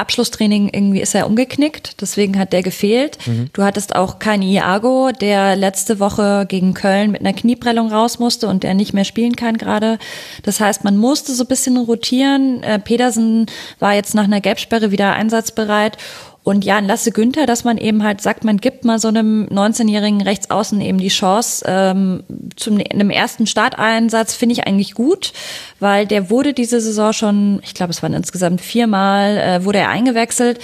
Abschlusstraining 0.00 0.70
irgendwie 0.72 1.02
ist 1.02 1.14
er 1.14 1.26
umgeknickt, 1.26 2.00
deswegen 2.00 2.38
hat 2.38 2.54
der 2.54 2.62
gefehlt. 2.62 3.18
Mhm. 3.26 3.50
Du 3.52 3.62
hattest 3.62 3.94
auch 3.94 4.18
keinen 4.18 4.42
Iago, 4.42 5.10
der 5.12 5.56
letzte 5.56 6.00
Woche 6.00 6.46
gegen 6.48 6.72
Köln 6.72 7.10
mit 7.10 7.20
einer 7.20 7.34
Knieprellung 7.34 7.92
raus 7.92 8.18
musste 8.18 8.48
und 8.48 8.62
der 8.62 8.72
nicht 8.72 8.94
mehr 8.94 9.04
spielen 9.04 9.36
kann 9.36 9.58
gerade. 9.58 9.98
Das 10.42 10.58
heißt, 10.58 10.84
man 10.84 10.96
musste 10.96 11.34
so 11.34 11.44
ein 11.44 11.48
bisschen 11.48 11.76
rotieren. 11.76 12.62
Äh, 12.62 12.78
Pedersen 12.78 13.46
war 13.78 13.94
jetzt 13.94 14.14
nach 14.14 14.24
einer 14.24 14.40
Gelbsperre 14.40 14.90
wieder 14.90 15.12
einsatzbereit 15.12 15.98
und 16.42 16.64
ja, 16.64 16.78
Lasse 16.78 17.12
Günther, 17.12 17.46
dass 17.46 17.64
man 17.64 17.76
eben 17.76 18.02
halt 18.02 18.20
sagt, 18.20 18.44
man 18.44 18.56
gibt 18.56 18.84
mal 18.84 18.98
so 18.98 19.08
einem 19.08 19.46
19-jährigen 19.46 20.22
Rechtsaußen 20.22 20.80
eben 20.80 20.98
die 20.98 21.08
Chance 21.08 21.64
ähm, 21.68 22.22
zum 22.56 22.78
einem 22.78 23.10
ersten 23.10 23.46
Starteinsatz, 23.46 24.34
finde 24.34 24.54
ich 24.54 24.66
eigentlich 24.66 24.94
gut, 24.94 25.32
weil 25.80 26.06
der 26.06 26.30
wurde 26.30 26.54
diese 26.54 26.80
Saison 26.80 27.12
schon, 27.12 27.60
ich 27.62 27.74
glaube, 27.74 27.90
es 27.90 28.02
waren 28.02 28.14
insgesamt 28.14 28.60
viermal, 28.60 29.36
äh, 29.36 29.64
wurde 29.64 29.80
er 29.80 29.90
eingewechselt 29.90 30.60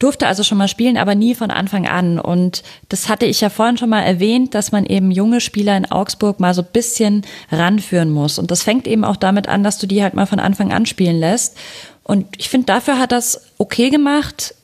durfte 0.00 0.26
also 0.26 0.42
schon 0.42 0.58
mal 0.58 0.66
spielen, 0.66 0.96
aber 0.96 1.14
nie 1.14 1.34
von 1.34 1.50
Anfang 1.50 1.86
an. 1.86 2.18
Und 2.18 2.62
das 2.88 3.08
hatte 3.08 3.26
ich 3.26 3.40
ja 3.42 3.50
vorhin 3.50 3.76
schon 3.76 3.90
mal 3.90 4.02
erwähnt, 4.02 4.54
dass 4.54 4.72
man 4.72 4.86
eben 4.86 5.10
junge 5.10 5.40
Spieler 5.40 5.76
in 5.76 5.90
Augsburg 5.90 6.40
mal 6.40 6.54
so 6.54 6.62
bisschen 6.62 7.22
ranführen 7.52 8.10
muss. 8.10 8.38
Und 8.38 8.50
das 8.50 8.62
fängt 8.62 8.88
eben 8.88 9.04
auch 9.04 9.16
damit 9.16 9.46
an, 9.46 9.62
dass 9.62 9.78
du 9.78 9.86
die 9.86 10.02
halt 10.02 10.14
mal 10.14 10.26
von 10.26 10.40
Anfang 10.40 10.72
an 10.72 10.86
spielen 10.86 11.20
lässt. 11.20 11.56
Und 12.02 12.26
ich 12.38 12.48
finde, 12.48 12.66
dafür 12.66 12.98
hat 12.98 13.12
das 13.12 13.42
okay 13.58 13.90
gemacht. 13.90 14.54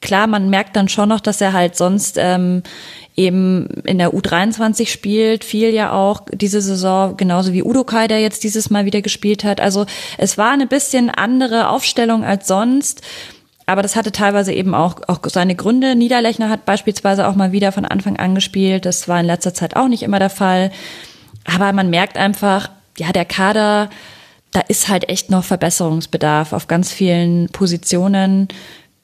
Klar, 0.00 0.26
man 0.26 0.48
merkt 0.48 0.76
dann 0.76 0.88
schon 0.88 1.10
noch, 1.10 1.20
dass 1.20 1.40
er 1.40 1.52
halt 1.52 1.76
sonst 1.76 2.16
ähm, 2.18 2.62
eben 3.16 3.66
in 3.84 3.98
der 3.98 4.14
U23 4.14 4.88
spielt, 4.88 5.44
viel 5.44 5.70
ja 5.70 5.92
auch 5.92 6.22
diese 6.32 6.62
Saison, 6.62 7.16
genauso 7.16 7.52
wie 7.52 7.62
Udo 7.62 7.84
Kai, 7.84 8.08
der 8.08 8.20
jetzt 8.20 8.42
dieses 8.44 8.70
Mal 8.70 8.86
wieder 8.86 9.02
gespielt 9.02 9.44
hat. 9.44 9.60
Also 9.60 9.84
es 10.16 10.38
war 10.38 10.52
eine 10.52 10.66
bisschen 10.66 11.10
andere 11.10 11.68
Aufstellung 11.68 12.24
als 12.24 12.46
sonst. 12.46 13.02
Aber 13.66 13.82
das 13.82 13.94
hatte 13.94 14.10
teilweise 14.10 14.52
eben 14.52 14.74
auch, 14.74 14.96
auch 15.06 15.20
seine 15.26 15.54
Gründe. 15.54 15.94
Niederlechner 15.94 16.48
hat 16.48 16.64
beispielsweise 16.64 17.28
auch 17.28 17.36
mal 17.36 17.52
wieder 17.52 17.70
von 17.70 17.84
Anfang 17.84 18.16
an 18.16 18.34
gespielt. 18.34 18.84
Das 18.84 19.06
war 19.06 19.20
in 19.20 19.26
letzter 19.26 19.54
Zeit 19.54 19.76
auch 19.76 19.86
nicht 19.86 20.02
immer 20.02 20.18
der 20.18 20.30
Fall. 20.30 20.72
Aber 21.44 21.72
man 21.72 21.90
merkt 21.90 22.16
einfach, 22.16 22.70
ja, 22.98 23.12
der 23.12 23.24
Kader, 23.26 23.90
da 24.50 24.60
ist 24.66 24.88
halt 24.88 25.08
echt 25.08 25.30
noch 25.30 25.44
Verbesserungsbedarf 25.44 26.52
auf 26.52 26.66
ganz 26.66 26.90
vielen 26.90 27.48
Positionen. 27.50 28.48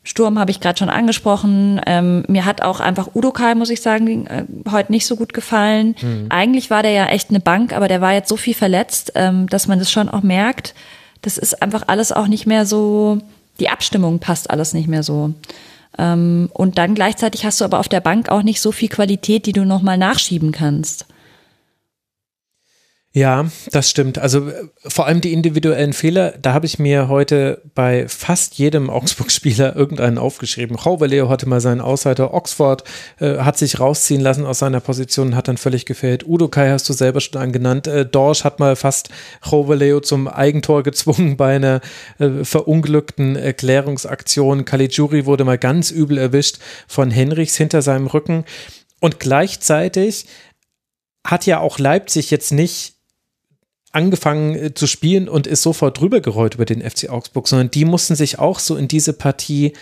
Sturm 0.07 0.39
habe 0.39 0.53
ich 0.53 0.61
gerade 0.61 0.78
schon 0.78 0.89
angesprochen. 0.89 1.81
Ähm, 1.85 2.24
mir 2.28 2.45
hat 2.45 2.62
auch 2.62 2.78
einfach 2.78 3.09
Udo 3.16 3.33
Kai, 3.33 3.57
muss 3.57 3.70
ich 3.70 3.83
sagen, 3.83 4.28
äh, 4.28 4.45
heute 4.70 4.93
nicht 4.93 5.05
so 5.05 5.16
gut 5.16 5.35
gefallen. 5.35 5.97
Mhm. 6.01 6.27
Eigentlich 6.28 6.70
war 6.70 6.85
der 6.85 6.93
ja 6.93 7.07
echt 7.07 7.31
eine 7.31 7.41
Bank, 7.41 7.73
aber 7.73 7.89
der 7.89 8.01
war 8.01 8.12
jetzt 8.12 8.28
so 8.28 8.37
viel 8.37 8.55
verletzt, 8.55 9.12
ähm, 9.16 9.49
dass 9.49 9.66
man 9.66 9.81
das 9.81 9.91
schon 9.91 10.09
auch 10.09 10.23
merkt. 10.23 10.74
Das 11.23 11.39
ist 11.39 11.61
einfach 11.61 11.83
alles 11.89 12.12
auch 12.12 12.28
nicht 12.28 12.47
mehr 12.47 12.66
so, 12.66 13.19
die 13.59 13.69
Abstimmung 13.69 14.20
passt 14.20 14.49
alles 14.49 14.74
nicht 14.74 14.87
mehr 14.87 15.03
so. 15.03 15.35
Ähm, 15.99 16.51
und 16.53 16.78
dann 16.78 16.95
gleichzeitig 16.95 17.45
hast 17.45 17.61
du 17.61 17.65
aber 17.65 17.81
auf 17.81 17.89
der 17.89 18.01
Bank 18.01 18.28
auch 18.28 18.45
nicht 18.45 18.61
so 18.61 18.70
viel 18.70 18.89
Qualität, 18.89 19.45
die 19.45 19.53
du 19.53 19.65
nochmal 19.65 19.99
nachschieben 19.99 20.53
kannst. 20.53 21.07
Ja, 23.16 23.47
das 23.72 23.88
stimmt. 23.88 24.18
Also 24.18 24.51
äh, 24.51 24.68
vor 24.86 25.06
allem 25.06 25.22
die 25.22 25.32
individuellen 25.32 25.94
Fehler, 25.94 26.32
da 26.32 26.52
habe 26.52 26.66
ich 26.66 26.78
mir 26.78 27.09
heute 27.09 27.62
bei 27.74 28.06
fast 28.09 28.56
jedem 28.56 28.90
Augsburg-Spieler 28.90 29.74
irgendeinen 29.74 30.18
aufgeschrieben. 30.18 30.76
Leo 31.06 31.30
hatte 31.30 31.48
mal 31.48 31.62
seinen 31.62 31.80
Ausseiter, 31.80 32.34
Oxford 32.34 32.84
äh, 33.18 33.38
hat 33.38 33.56
sich 33.56 33.80
rausziehen 33.80 34.20
lassen 34.20 34.44
aus 34.44 34.59
seiner 34.59 34.80
Position, 34.80 35.34
hat 35.34 35.48
dann 35.48 35.56
völlig 35.56 35.86
gefehlt. 35.86 36.26
Udo 36.28 36.48
Kai 36.48 36.68
hast 36.68 36.90
du 36.90 36.93
selber 36.93 37.20
schon 37.22 37.40
angenannt. 37.40 37.86
Äh, 37.86 38.05
Dorsch 38.05 38.44
hat 38.44 38.60
mal 38.60 38.76
fast 38.76 39.09
Leo 39.51 40.01
zum 40.01 40.28
Eigentor 40.28 40.82
gezwungen 40.82 41.38
bei 41.38 41.56
einer 41.56 41.80
äh, 42.18 42.44
verunglückten 42.44 43.34
Erklärungsaktion. 43.34 44.66
Caligiuri 44.66 45.24
wurde 45.24 45.44
mal 45.44 45.56
ganz 45.56 45.90
übel 45.90 46.18
erwischt 46.18 46.59
von 46.86 47.10
Henrichs 47.10 47.56
hinter 47.56 47.80
seinem 47.80 48.09
Rücken. 48.09 48.44
Und 49.01 49.20
gleichzeitig 49.20 50.26
hat 51.26 51.47
ja 51.47 51.60
auch 51.60 51.78
Leipzig 51.78 52.30
jetzt 52.30 52.52
nicht 52.52 52.95
angefangen 53.97 54.55
äh, 54.55 54.74
zu 54.74 54.86
spielen 54.86 55.28
und 55.28 55.47
ist 55.47 55.62
sofort 55.62 55.98
drüber 55.98 56.20
gerollt 56.20 56.55
über 56.55 56.66
den 56.66 56.89
FC 56.89 57.09
Augsburg, 57.09 57.48
sondern 57.48 57.70
die 57.70 57.85
mussten 57.85 58.14
sich 58.14 58.39
auch 58.39 58.59
so 58.59 58.77
in 58.77 58.89
diese 58.89 59.14
Partie 59.14 59.73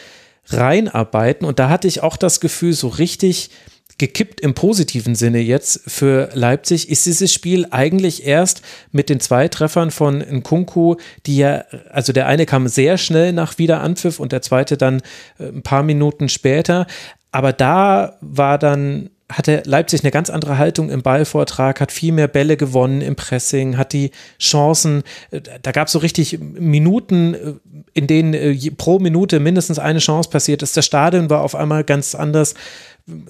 reinarbeiten. 0.47 1.47
Und 1.47 1.59
da 1.59 1.69
hatte 1.69 1.89
ich 1.89 2.03
auch 2.03 2.16
das 2.16 2.41
Gefühl, 2.41 2.73
so 2.73 2.89
richtig 2.89 3.51
gekippt 3.99 4.41
im 4.41 4.55
positiven 4.55 5.15
Sinne 5.15 5.39
jetzt 5.39 5.82
für 5.86 6.31
Leipzig 6.35 6.89
ist 6.89 7.07
dieses 7.07 7.32
Spiel 7.32 7.66
eigentlich 7.70 8.27
erst 8.27 8.62
mit 8.91 9.09
den 9.09 9.20
zwei 9.20 9.47
Treffern 9.47 9.93
von 9.93 10.19
Nkunku, 10.19 10.97
die 11.27 11.36
ja, 11.36 11.65
also 11.91 12.12
der 12.12 12.27
eine 12.27 12.45
kam 12.45 12.66
sehr 12.66 12.99
schnell 12.99 13.32
nach 13.32 13.59
Wiederanpfiff 13.59 14.19
und 14.19 14.32
der 14.32 14.43
zweite 14.43 14.77
dann 14.77 15.01
äh, 15.39 15.49
ein 15.49 15.62
paar 15.62 15.82
Minuten 15.82 16.28
später. 16.28 16.86
Aber 17.31 17.53
da 17.53 18.16
war 18.20 18.59
dann 18.59 19.11
hatte 19.33 19.63
Leipzig 19.65 20.03
eine 20.03 20.11
ganz 20.11 20.29
andere 20.29 20.59
Haltung 20.59 20.91
im 20.91 21.03
Ballvortrag, 21.03 21.81
hat 21.81 21.93
viel 21.93 22.13
mehr 22.13 22.29
Bälle 22.29 22.57
gewonnen 22.57 23.01
im 23.01 23.17
Pressing, 23.17 23.77
hat 23.77 23.93
die 23.93 24.11
Chancen, 24.39 25.03
äh, 25.31 25.41
da 25.63 25.73
gab 25.73 25.87
es 25.87 25.93
so 25.93 25.99
richtig 25.99 26.39
Minuten, 26.41 27.35
äh, 27.35 27.55
in 27.95 28.07
denen 28.07 28.35
äh, 28.35 28.71
pro 28.77 28.99
Minute 28.99 29.41
mindestens 29.41 29.79
eine 29.79 29.99
Chance 29.99 30.29
passiert 30.29 30.63
ist. 30.63 30.77
Das 30.77 30.85
Stadion 30.85 31.31
war 31.31 31.43
auf 31.43 31.55
einmal 31.55 31.85
ganz 31.85 32.15
anders 32.15 32.55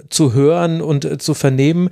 zu 0.09 0.33
hören 0.33 0.81
und 0.81 1.23
zu 1.23 1.35
vernehmen. 1.35 1.91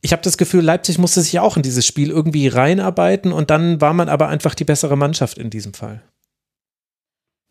Ich 0.00 0.12
habe 0.12 0.22
das 0.22 0.38
Gefühl, 0.38 0.62
Leipzig 0.62 0.98
musste 0.98 1.20
sich 1.20 1.38
auch 1.40 1.56
in 1.56 1.62
dieses 1.62 1.84
Spiel 1.84 2.10
irgendwie 2.10 2.48
reinarbeiten 2.48 3.32
und 3.32 3.50
dann 3.50 3.80
war 3.80 3.92
man 3.92 4.08
aber 4.08 4.28
einfach 4.28 4.54
die 4.54 4.64
bessere 4.64 4.96
Mannschaft 4.96 5.38
in 5.38 5.50
diesem 5.50 5.74
Fall. 5.74 6.02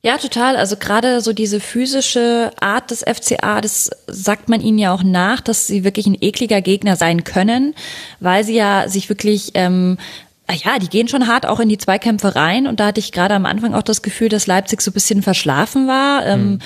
Ja, 0.03 0.18
total. 0.18 0.56
Also 0.56 0.78
gerade 0.78 1.22
so 1.22 1.34
diese 1.34 1.60
physische 1.60 2.52
Art 2.60 2.91
des 2.91 3.03
FCA, 3.03 3.61
das 3.61 3.90
sagt 4.07 4.48
man 4.48 4.61
ihnen 4.61 4.78
ja 4.78 4.94
auch 4.94 5.03
nach, 5.03 5.41
dass 5.41 5.68
sie 5.68 5.84
wirklich 5.84 6.06
ein 6.06 6.18
ekliger 6.19 6.61
Gegner 6.61 6.95
sein 6.95 7.24
können, 7.24 7.74
weil 8.19 8.44
sie 8.44 8.56
ja 8.56 8.88
sich 8.88 9.10
wirklich 9.10 9.52
ähm, 9.56 9.98
ja, 10.49 10.80
die 10.80 10.88
gehen 10.88 11.10
schon 11.10 11.28
hart 11.28 11.45
auch 11.45 11.60
in 11.60 11.68
die 11.68 11.78
Zweikämpfe 11.78 12.36
rein 12.36 12.68
und 12.68 12.80
da 12.80 12.88
hatte 12.88 12.99
ich 12.99 13.11
gerade 13.11 13.36
am 13.36 13.45
Anfang 13.45 13.74
auch 13.74 13.84
das 13.84 14.02
Gefühl, 14.02 14.30
dass 14.30 14.48
Leipzig 14.48 14.82
so 14.82 14.91
ein 14.91 14.94
bisschen 14.94 15.22
verschlafen 15.22 15.88
war. 15.88 16.38
Mhm. 16.38 16.60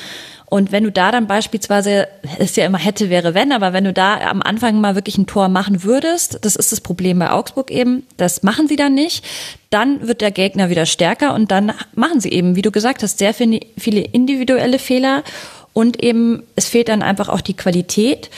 Und 0.53 0.73
wenn 0.73 0.83
du 0.83 0.91
da 0.91 1.13
dann 1.13 1.27
beispielsweise, 1.27 2.09
ist 2.37 2.57
ja 2.57 2.65
immer 2.65 2.77
hätte, 2.77 3.09
wäre, 3.09 3.33
wenn, 3.33 3.53
aber 3.53 3.71
wenn 3.71 3.85
du 3.85 3.93
da 3.93 4.19
am 4.19 4.41
Anfang 4.41 4.81
mal 4.81 4.95
wirklich 4.95 5.17
ein 5.17 5.25
Tor 5.25 5.47
machen 5.47 5.85
würdest, 5.85 6.39
das 6.41 6.57
ist 6.57 6.73
das 6.73 6.81
Problem 6.81 7.19
bei 7.19 7.31
Augsburg 7.31 7.71
eben, 7.71 8.05
das 8.17 8.43
machen 8.43 8.67
sie 8.67 8.75
dann 8.75 8.93
nicht, 8.93 9.23
dann 9.69 10.05
wird 10.05 10.19
der 10.19 10.31
Gegner 10.31 10.69
wieder 10.69 10.85
stärker 10.85 11.33
und 11.35 11.51
dann 11.51 11.71
machen 11.95 12.19
sie 12.19 12.33
eben, 12.33 12.57
wie 12.57 12.61
du 12.61 12.69
gesagt 12.69 13.01
hast, 13.01 13.17
sehr 13.17 13.33
viele 13.33 14.01
individuelle 14.01 14.77
Fehler 14.77 15.23
und 15.71 16.03
eben, 16.03 16.43
es 16.57 16.67
fehlt 16.67 16.89
dann 16.89 17.01
einfach 17.01 17.29
auch 17.29 17.39
die 17.39 17.55
Qualität. 17.55 18.29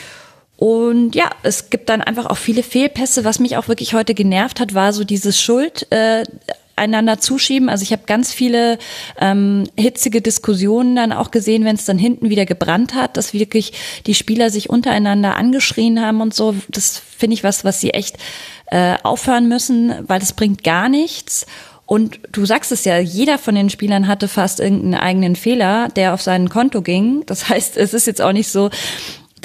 Und 0.56 1.15
ja, 1.15 1.31
es 1.41 1.72
gibt 1.72 1.90
dann 1.90 2.02
einfach 2.02 2.27
auch 2.27 2.38
viele 2.38 2.61
Fehlpässe. 2.61 3.26
Was 3.26 3.40
mich 3.40 3.57
auch 3.57 3.68
wirklich 3.68 3.95
heute 3.95 4.14
genervt 4.14 4.60
hat, 4.60 4.76
war 4.76 4.94
so 4.94 5.03
dieses 5.03 5.41
Schuld. 5.41 5.91
Äh, 5.91 6.26
einander 6.76 7.20
zuschieben. 7.20 7.70
Also 7.70 7.84
ich 7.84 7.91
habe 7.91 8.04
ganz 8.06 8.34
viele 8.34 8.78
ähm, 9.20 9.66
hitzige 9.78 10.22
Diskussionen 10.22 10.95
dann 10.95 11.12
auch 11.12 11.32
gesehen, 11.32 11.66
wenn 11.66 11.76
es 11.76 11.86
dann 11.86 11.98
hinten 11.98 12.30
wieder 12.30 12.45
gebrannt 12.45 12.95
hat, 12.95 13.18
dass 13.18 13.34
wirklich 13.34 13.74
die 14.06 14.16
Spieler 14.16 14.50
sich 14.50 14.70
untereinander 14.70 15.36
angeschrien 15.38 16.02
haben 16.02 16.22
und 16.22 16.34
so. 16.34 16.56
Das 16.70 16.98
finde 16.98 17.36
ich 17.36 17.44
was, 17.44 17.64
was 17.64 17.80
sie 17.80 17.91
echt 17.91 18.18
äh, 18.68 18.95
aufhören 19.04 19.48
müssen, 19.48 19.94
weil 20.08 20.20
das 20.20 20.34
bringt 20.34 20.64
gar 20.64 20.90
nichts. 20.90 21.45
Und 21.86 22.20
du 22.32 22.45
sagst 22.45 22.72
es 22.72 22.86
ja, 22.86 22.98
jeder 22.98 23.38
von 23.38 23.56
den 23.56 23.70
Spielern 23.70 24.08
hatte 24.08 24.28
fast 24.28 24.60
irgendeinen 24.60 24.95
eigenen 24.95 25.36
Fehler, 25.36 25.90
der 25.90 26.14
auf 26.14 26.22
sein 26.22 26.50
Konto 26.50 26.82
ging. 26.82 27.24
Das 27.26 27.50
heißt, 27.50 27.78
es 27.78 27.94
ist 27.94 28.08
jetzt 28.08 28.22
auch 28.22 28.32
nicht 28.32 28.50
so, 28.50 28.70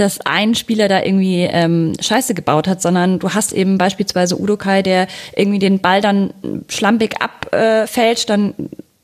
dass 0.01 0.21
ein 0.21 0.55
Spieler 0.55 0.89
da 0.89 1.03
irgendwie 1.03 1.43
ähm, 1.43 1.93
Scheiße 2.01 2.35
gebaut 2.35 2.69
hat, 2.69 2.81
sondern 2.83 3.19
du 3.19 3.31
hast 3.31 3.53
eben 3.53 3.79
beispielsweise 3.79 4.41
Udo 4.41 4.57
Kai, 4.57 4.83
der 4.83 5.09
irgendwie 5.37 5.59
den 5.59 5.81
Ball 5.81 6.01
dann 6.01 6.33
schlampig 6.69 7.17
abfälscht, 7.21 8.25
äh, 8.25 8.33
dann 8.33 8.55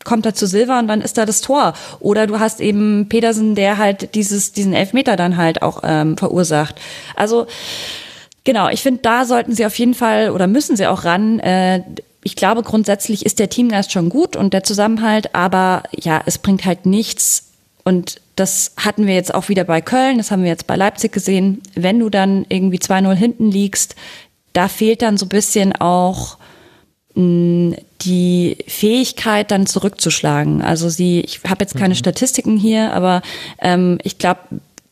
kommt 0.04 0.26
er 0.26 0.34
zu 0.34 0.46
Silva 0.46 0.78
und 0.78 0.88
dann 0.88 1.00
ist 1.00 1.18
da 1.18 1.26
das 1.26 1.40
Tor. 1.40 1.72
Oder 1.98 2.26
du 2.26 2.38
hast 2.38 2.60
eben 2.60 3.08
Petersen, 3.08 3.54
der 3.54 3.78
halt 3.78 4.14
dieses, 4.14 4.52
diesen 4.52 4.74
Elfmeter 4.74 5.16
dann 5.16 5.36
halt 5.36 5.62
auch 5.62 5.80
ähm, 5.82 6.16
verursacht. 6.16 6.76
Also 7.16 7.46
genau, 8.44 8.68
ich 8.68 8.82
finde, 8.82 9.00
da 9.02 9.24
sollten 9.24 9.54
sie 9.54 9.66
auf 9.66 9.78
jeden 9.78 9.94
Fall 9.94 10.30
oder 10.30 10.46
müssen 10.46 10.76
sie 10.76 10.86
auch 10.86 11.04
ran. 11.04 11.40
Äh, 11.40 11.82
ich 12.22 12.36
glaube, 12.36 12.62
grundsätzlich 12.62 13.26
ist 13.26 13.38
der 13.38 13.50
Teamgeist 13.50 13.92
schon 13.92 14.08
gut 14.08 14.36
und 14.36 14.54
der 14.54 14.62
Zusammenhalt, 14.62 15.34
aber 15.34 15.82
ja, 15.92 16.22
es 16.24 16.38
bringt 16.38 16.64
halt 16.64 16.86
nichts. 16.86 17.50
Und 17.84 18.20
das 18.36 18.72
hatten 18.76 19.06
wir 19.06 19.14
jetzt 19.14 19.34
auch 19.34 19.48
wieder 19.48 19.64
bei 19.64 19.80
Köln, 19.80 20.18
das 20.18 20.30
haben 20.30 20.42
wir 20.42 20.50
jetzt 20.50 20.66
bei 20.66 20.76
Leipzig 20.76 21.12
gesehen. 21.12 21.62
Wenn 21.74 21.98
du 21.98 22.10
dann 22.10 22.44
irgendwie 22.48 22.78
2-0 22.78 23.14
hinten 23.14 23.50
liegst, 23.50 23.94
da 24.52 24.68
fehlt 24.68 25.02
dann 25.02 25.16
so 25.16 25.26
ein 25.26 25.30
bisschen 25.30 25.74
auch 25.74 26.38
mh, 27.14 27.22
mm, 27.22 27.76
die 28.02 28.58
Fähigkeit, 28.66 29.50
dann 29.50 29.66
zurückzuschlagen. 29.66 30.62
Also 30.62 30.88
sie, 30.88 31.20
ich 31.20 31.40
habe 31.48 31.64
jetzt 31.64 31.76
keine 31.76 31.94
mhm. 31.94 31.98
Statistiken 31.98 32.56
hier, 32.56 32.92
aber 32.92 33.22
ähm, 33.60 33.98
ich 34.02 34.18
glaube, 34.18 34.40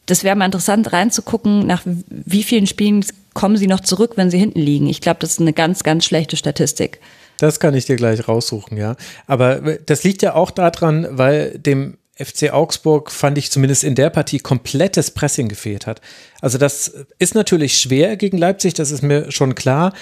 das 0.06 0.24
wäre 0.24 0.34
mal 0.34 0.46
interessant 0.46 0.92
reinzugucken, 0.92 1.66
nach 1.66 1.82
wie 1.84 2.42
vielen 2.42 2.66
Spielen 2.66 3.04
kommen 3.34 3.56
sie 3.56 3.66
noch 3.66 3.80
zurück, 3.80 4.12
wenn 4.16 4.30
sie 4.30 4.38
hinten 4.38 4.60
liegen. 4.60 4.88
Ich 4.88 5.00
glaube, 5.00 5.18
das 5.20 5.32
ist 5.32 5.40
eine 5.40 5.52
ganz, 5.52 5.82
ganz 5.82 6.04
schlechte 6.04 6.36
Statistik. 6.36 7.00
Das 7.38 7.60
kann 7.60 7.74
ich 7.74 7.86
dir 7.86 7.96
gleich 7.96 8.28
raussuchen, 8.28 8.76
ja. 8.76 8.96
Aber 9.26 9.56
das 9.86 10.04
liegt 10.04 10.22
ja 10.22 10.34
auch 10.34 10.50
daran, 10.50 11.06
weil 11.10 11.58
dem 11.58 11.98
FC 12.14 12.52
Augsburg 12.52 13.10
fand 13.10 13.38
ich 13.38 13.50
zumindest 13.50 13.84
in 13.84 13.94
der 13.94 14.10
Partie 14.10 14.38
komplettes 14.38 15.10
Pressing 15.10 15.48
gefehlt 15.48 15.86
hat. 15.86 16.00
Also 16.40 16.58
das 16.58 16.88
ist 17.18 17.34
natürlich 17.34 17.78
schwer 17.78 18.16
gegen 18.16 18.36
Leipzig, 18.36 18.74
das 18.74 18.90
ist 18.90 19.02
mir 19.02 19.32
schon 19.32 19.54
klar, 19.54 19.94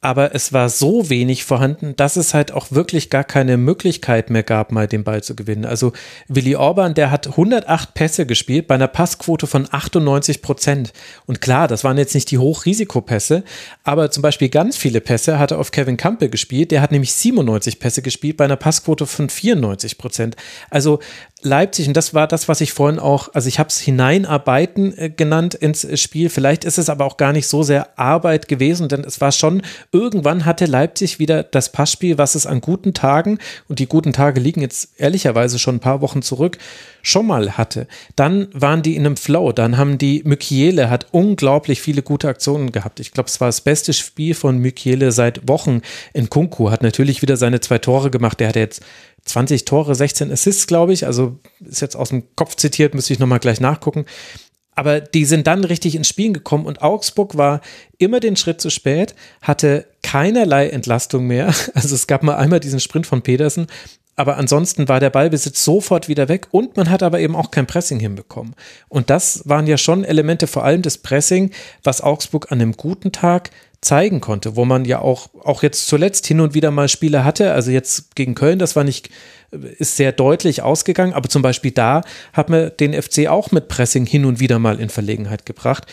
aber 0.00 0.34
es 0.34 0.52
war 0.52 0.68
so 0.68 1.10
wenig 1.10 1.44
vorhanden, 1.44 1.96
dass 1.96 2.16
es 2.16 2.32
halt 2.32 2.52
auch 2.52 2.70
wirklich 2.70 3.10
gar 3.10 3.24
keine 3.24 3.56
Möglichkeit 3.56 4.30
mehr 4.30 4.44
gab, 4.44 4.70
mal 4.70 4.86
den 4.86 5.02
Ball 5.02 5.24
zu 5.24 5.34
gewinnen. 5.34 5.64
Also 5.64 5.92
Willi 6.28 6.54
Orban, 6.54 6.94
der 6.94 7.10
hat 7.10 7.26
108 7.26 7.94
Pässe 7.94 8.24
gespielt 8.24 8.68
bei 8.68 8.76
einer 8.76 8.86
Passquote 8.86 9.48
von 9.48 9.66
98 9.68 10.40
Prozent. 10.40 10.92
Und 11.26 11.40
klar, 11.40 11.66
das 11.66 11.82
waren 11.82 11.98
jetzt 11.98 12.14
nicht 12.14 12.30
die 12.30 12.38
Hochrisikopässe, 12.38 13.42
aber 13.82 14.12
zum 14.12 14.22
Beispiel 14.22 14.50
ganz 14.50 14.76
viele 14.76 15.00
Pässe 15.00 15.38
hat 15.40 15.50
er 15.50 15.58
auf 15.58 15.72
Kevin 15.72 15.96
Campbell 15.96 16.28
gespielt. 16.28 16.70
Der 16.70 16.80
hat 16.80 16.92
nämlich 16.92 17.12
97 17.14 17.80
Pässe 17.80 18.02
gespielt 18.02 18.36
bei 18.36 18.44
einer 18.44 18.56
Passquote 18.56 19.04
von 19.04 19.28
94 19.28 19.98
Prozent. 19.98 20.36
Also 20.70 21.00
Leipzig, 21.40 21.86
und 21.86 21.96
das 21.96 22.14
war 22.14 22.26
das, 22.26 22.48
was 22.48 22.60
ich 22.60 22.72
vorhin 22.72 22.98
auch, 22.98 23.32
also 23.32 23.46
ich 23.46 23.60
habe 23.60 23.68
es 23.68 23.78
hineinarbeiten 23.78 24.96
äh, 24.98 25.08
genannt 25.08 25.54
ins 25.54 25.86
Spiel. 26.00 26.30
Vielleicht 26.30 26.64
ist 26.64 26.78
es 26.78 26.88
aber 26.88 27.04
auch 27.04 27.16
gar 27.16 27.32
nicht 27.32 27.46
so 27.46 27.62
sehr 27.62 27.96
Arbeit 27.96 28.48
gewesen, 28.48 28.88
denn 28.88 29.04
es 29.04 29.20
war 29.20 29.30
schon 29.30 29.62
irgendwann 29.92 30.44
hatte 30.44 30.66
Leipzig 30.66 31.18
wieder 31.18 31.42
das 31.42 31.72
Passspiel, 31.72 32.18
was 32.18 32.34
es 32.34 32.46
an 32.46 32.60
guten 32.60 32.94
Tagen, 32.94 33.38
und 33.68 33.78
die 33.78 33.86
guten 33.86 34.12
Tage 34.12 34.40
liegen 34.40 34.60
jetzt 34.60 34.90
ehrlicherweise 34.98 35.58
schon 35.58 35.76
ein 35.76 35.80
paar 35.80 36.00
Wochen 36.00 36.22
zurück, 36.22 36.58
schon 37.02 37.26
mal 37.26 37.56
hatte. 37.56 37.86
Dann 38.16 38.48
waren 38.52 38.82
die 38.82 38.96
in 38.96 39.06
einem 39.06 39.16
Flow, 39.16 39.52
dann 39.52 39.76
haben 39.78 39.98
die 39.98 40.22
Mykiele 40.24 40.90
hat 40.90 41.06
unglaublich 41.12 41.80
viele 41.80 42.02
gute 42.02 42.28
Aktionen 42.28 42.72
gehabt. 42.72 43.00
Ich 43.00 43.12
glaube, 43.12 43.28
es 43.28 43.40
war 43.40 43.48
das 43.48 43.60
beste 43.60 43.92
Spiel 43.92 44.34
von 44.34 44.58
Mykiele 44.58 45.12
seit 45.12 45.48
Wochen. 45.48 45.82
In 46.12 46.28
Kunku 46.28 46.70
hat 46.70 46.82
natürlich 46.82 47.22
wieder 47.22 47.36
seine 47.36 47.60
zwei 47.60 47.78
Tore 47.78 48.10
gemacht. 48.10 48.40
Der 48.40 48.48
hat 48.48 48.56
jetzt 48.56 48.82
20 49.24 49.64
Tore, 49.64 49.94
16 49.94 50.30
Assists, 50.30 50.66
glaube 50.66 50.92
ich. 50.92 51.06
Also 51.06 51.38
ist 51.60 51.80
jetzt 51.80 51.96
aus 51.96 52.10
dem 52.10 52.24
Kopf 52.36 52.56
zitiert, 52.56 52.94
müsste 52.94 53.12
ich 53.12 53.18
nochmal 53.18 53.38
gleich 53.38 53.60
nachgucken. 53.60 54.06
Aber 54.78 55.00
die 55.00 55.24
sind 55.24 55.48
dann 55.48 55.64
richtig 55.64 55.96
ins 55.96 56.06
Spielen 56.06 56.32
gekommen 56.32 56.64
und 56.64 56.82
Augsburg 56.82 57.36
war 57.36 57.62
immer 57.98 58.20
den 58.20 58.36
Schritt 58.36 58.60
zu 58.60 58.70
spät, 58.70 59.16
hatte 59.42 59.86
keinerlei 60.04 60.68
Entlastung 60.68 61.26
mehr. 61.26 61.52
Also 61.74 61.96
es 61.96 62.06
gab 62.06 62.22
mal 62.22 62.36
einmal 62.36 62.60
diesen 62.60 62.78
Sprint 62.78 63.04
von 63.04 63.22
Pedersen, 63.22 63.66
aber 64.14 64.36
ansonsten 64.36 64.88
war 64.88 65.00
der 65.00 65.10
Ballbesitz 65.10 65.64
sofort 65.64 66.06
wieder 66.06 66.28
weg 66.28 66.46
und 66.52 66.76
man 66.76 66.90
hat 66.90 67.02
aber 67.02 67.18
eben 67.18 67.34
auch 67.34 67.50
kein 67.50 67.66
Pressing 67.66 67.98
hinbekommen. 67.98 68.54
Und 68.88 69.10
das 69.10 69.48
waren 69.48 69.66
ja 69.66 69.78
schon 69.78 70.04
Elemente 70.04 70.46
vor 70.46 70.62
allem 70.62 70.82
des 70.82 70.98
Pressing, 70.98 71.50
was 71.82 72.00
Augsburg 72.00 72.52
an 72.52 72.60
einem 72.60 72.76
guten 72.76 73.10
Tag 73.10 73.50
zeigen 73.80 74.20
konnte, 74.20 74.54
wo 74.54 74.64
man 74.64 74.84
ja 74.84 75.00
auch, 75.00 75.28
auch 75.42 75.64
jetzt 75.64 75.88
zuletzt 75.88 76.24
hin 76.28 76.40
und 76.40 76.54
wieder 76.54 76.70
mal 76.70 76.88
Spiele 76.88 77.24
hatte. 77.24 77.52
Also 77.52 77.72
jetzt 77.72 78.14
gegen 78.14 78.36
Köln, 78.36 78.60
das 78.60 78.76
war 78.76 78.84
nicht, 78.84 79.10
ist 79.50 79.96
sehr 79.96 80.12
deutlich 80.12 80.62
ausgegangen, 80.62 81.14
aber 81.14 81.28
zum 81.28 81.42
Beispiel 81.42 81.70
da 81.70 82.02
hat 82.32 82.50
man 82.50 82.72
den 82.78 83.00
FC 83.00 83.28
auch 83.28 83.50
mit 83.50 83.68
Pressing 83.68 84.06
hin 84.06 84.24
und 84.24 84.40
wieder 84.40 84.58
mal 84.58 84.80
in 84.80 84.90
Verlegenheit 84.90 85.46
gebracht. 85.46 85.86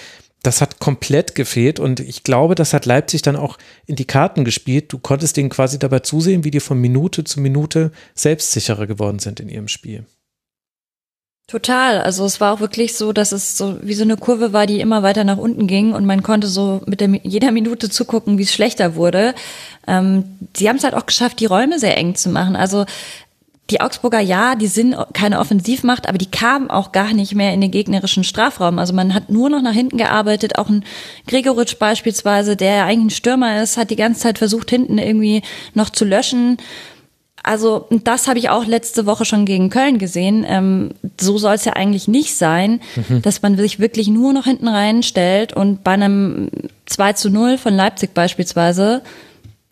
Das 0.44 0.62
hat 0.62 0.80
komplett 0.80 1.34
gefehlt 1.34 1.80
und 1.80 2.00
ich 2.00 2.24
glaube, 2.24 2.54
das 2.54 2.74
hat 2.74 2.86
Leipzig 2.86 3.24
dann 3.24 3.36
auch 3.36 3.58
in 3.88 3.96
die 3.96 4.06
Karten 4.06 4.46
gespielt. 4.46 4.94
Du 4.94 5.00
konntest 5.00 5.38
denen 5.38 5.50
quasi 5.50 5.80
dabei 5.80 6.00
zusehen, 6.00 6.44
wie 6.44 6.52
die 6.52 6.60
von 6.60 6.80
Minute 6.80 7.24
zu 7.24 7.40
Minute 7.40 7.92
selbstsicherer 8.14 8.86
geworden 8.86 9.18
sind 9.20 9.40
in 9.40 9.50
ihrem 9.50 9.68
Spiel. 9.68 10.06
Total. 11.48 12.02
Also 12.02 12.26
es 12.26 12.42
war 12.42 12.54
auch 12.54 12.60
wirklich 12.60 12.96
so, 12.96 13.14
dass 13.14 13.32
es 13.32 13.56
so 13.56 13.78
wie 13.84 13.94
so 13.94 14.04
eine 14.04 14.18
Kurve 14.18 14.52
war, 14.52 14.66
die 14.66 14.80
immer 14.80 15.04
weiter 15.04 15.24
nach 15.24 15.38
unten 15.38 15.68
ging 15.68 15.94
und 15.94 16.04
man 16.04 16.24
konnte 16.24 16.48
so 16.48 16.82
mit 16.88 17.02
der, 17.02 17.10
jeder 17.22 17.52
Minute 17.52 17.88
zugucken, 17.88 18.40
wie 18.40 18.44
es 18.44 18.54
schlechter 18.54 18.96
wurde. 18.96 19.36
Ähm, 19.86 20.24
sie 20.58 20.68
haben 20.68 20.78
es 20.78 20.84
halt 20.84 20.96
auch 20.96 21.06
geschafft, 21.06 21.40
die 21.40 21.46
Räume 21.46 21.78
sehr 21.78 21.98
eng 21.98 22.16
zu 22.16 22.30
machen. 22.30 22.56
Also 22.56 22.86
die 23.72 23.82
Augsburger, 23.82 24.20
ja, 24.20 24.56
die 24.56 24.68
sind 24.68 24.96
keine 25.14 25.40
Offensivmacht, 25.40 26.08
aber 26.08 26.20
die 26.20 26.30
kamen 26.30 26.70
auch 26.70 26.92
gar 26.92 27.14
nicht 27.14 27.34
mehr 27.34 27.52
in 27.52 27.62
den 27.62 27.72
gegnerischen 27.72 28.24
Strafraum. 28.24 28.78
Also 28.78 28.94
man 28.94 29.14
hat 29.14 29.30
nur 29.30 29.50
noch 29.50 29.62
nach 29.62 29.74
hinten 29.74 29.98
gearbeitet. 29.98 30.60
Auch 30.60 30.70
ein 30.70 30.86
Gregoritsch 31.28 31.80
beispielsweise, 31.80 32.56
der 32.56 32.86
eigentlich 32.86 33.06
ein 33.06 33.18
Stürmer 33.18 33.64
ist, 33.64 33.78
hat 33.78 33.90
die 33.90 33.96
ganze 33.96 34.22
Zeit 34.22 34.38
versucht, 34.38 34.70
hinten 34.70 35.00
irgendwie 35.00 35.42
noch 35.74 35.90
zu 35.90 36.06
löschen. 36.06 36.58
Also 37.42 37.88
das 37.90 38.28
habe 38.28 38.38
ich 38.38 38.50
auch 38.50 38.66
letzte 38.66 39.08
Woche 39.08 39.26
schon 39.26 39.46
gegen 39.46 39.72
Köln 39.72 39.98
gesehen. 39.98 40.46
Ähm, 40.48 40.92
so 41.20 41.40
soll 41.40 41.56
es 41.56 41.66
ja 41.66 41.74
eigentlich 41.74 42.08
nicht 42.08 42.38
sein, 42.38 42.82
mhm. 42.96 43.24
dass 43.24 43.42
man 43.42 43.58
sich 43.58 43.80
wirklich 43.80 44.08
nur 44.08 44.32
noch 44.34 44.46
hinten 44.46 44.68
reinstellt 44.68 45.54
und 45.54 45.84
bei 45.84 45.92
einem 45.92 46.50
2 46.86 47.14
zu 47.14 47.30
0 47.32 47.58
von 47.58 47.74
Leipzig 47.76 48.14
beispielsweise, 48.14 49.02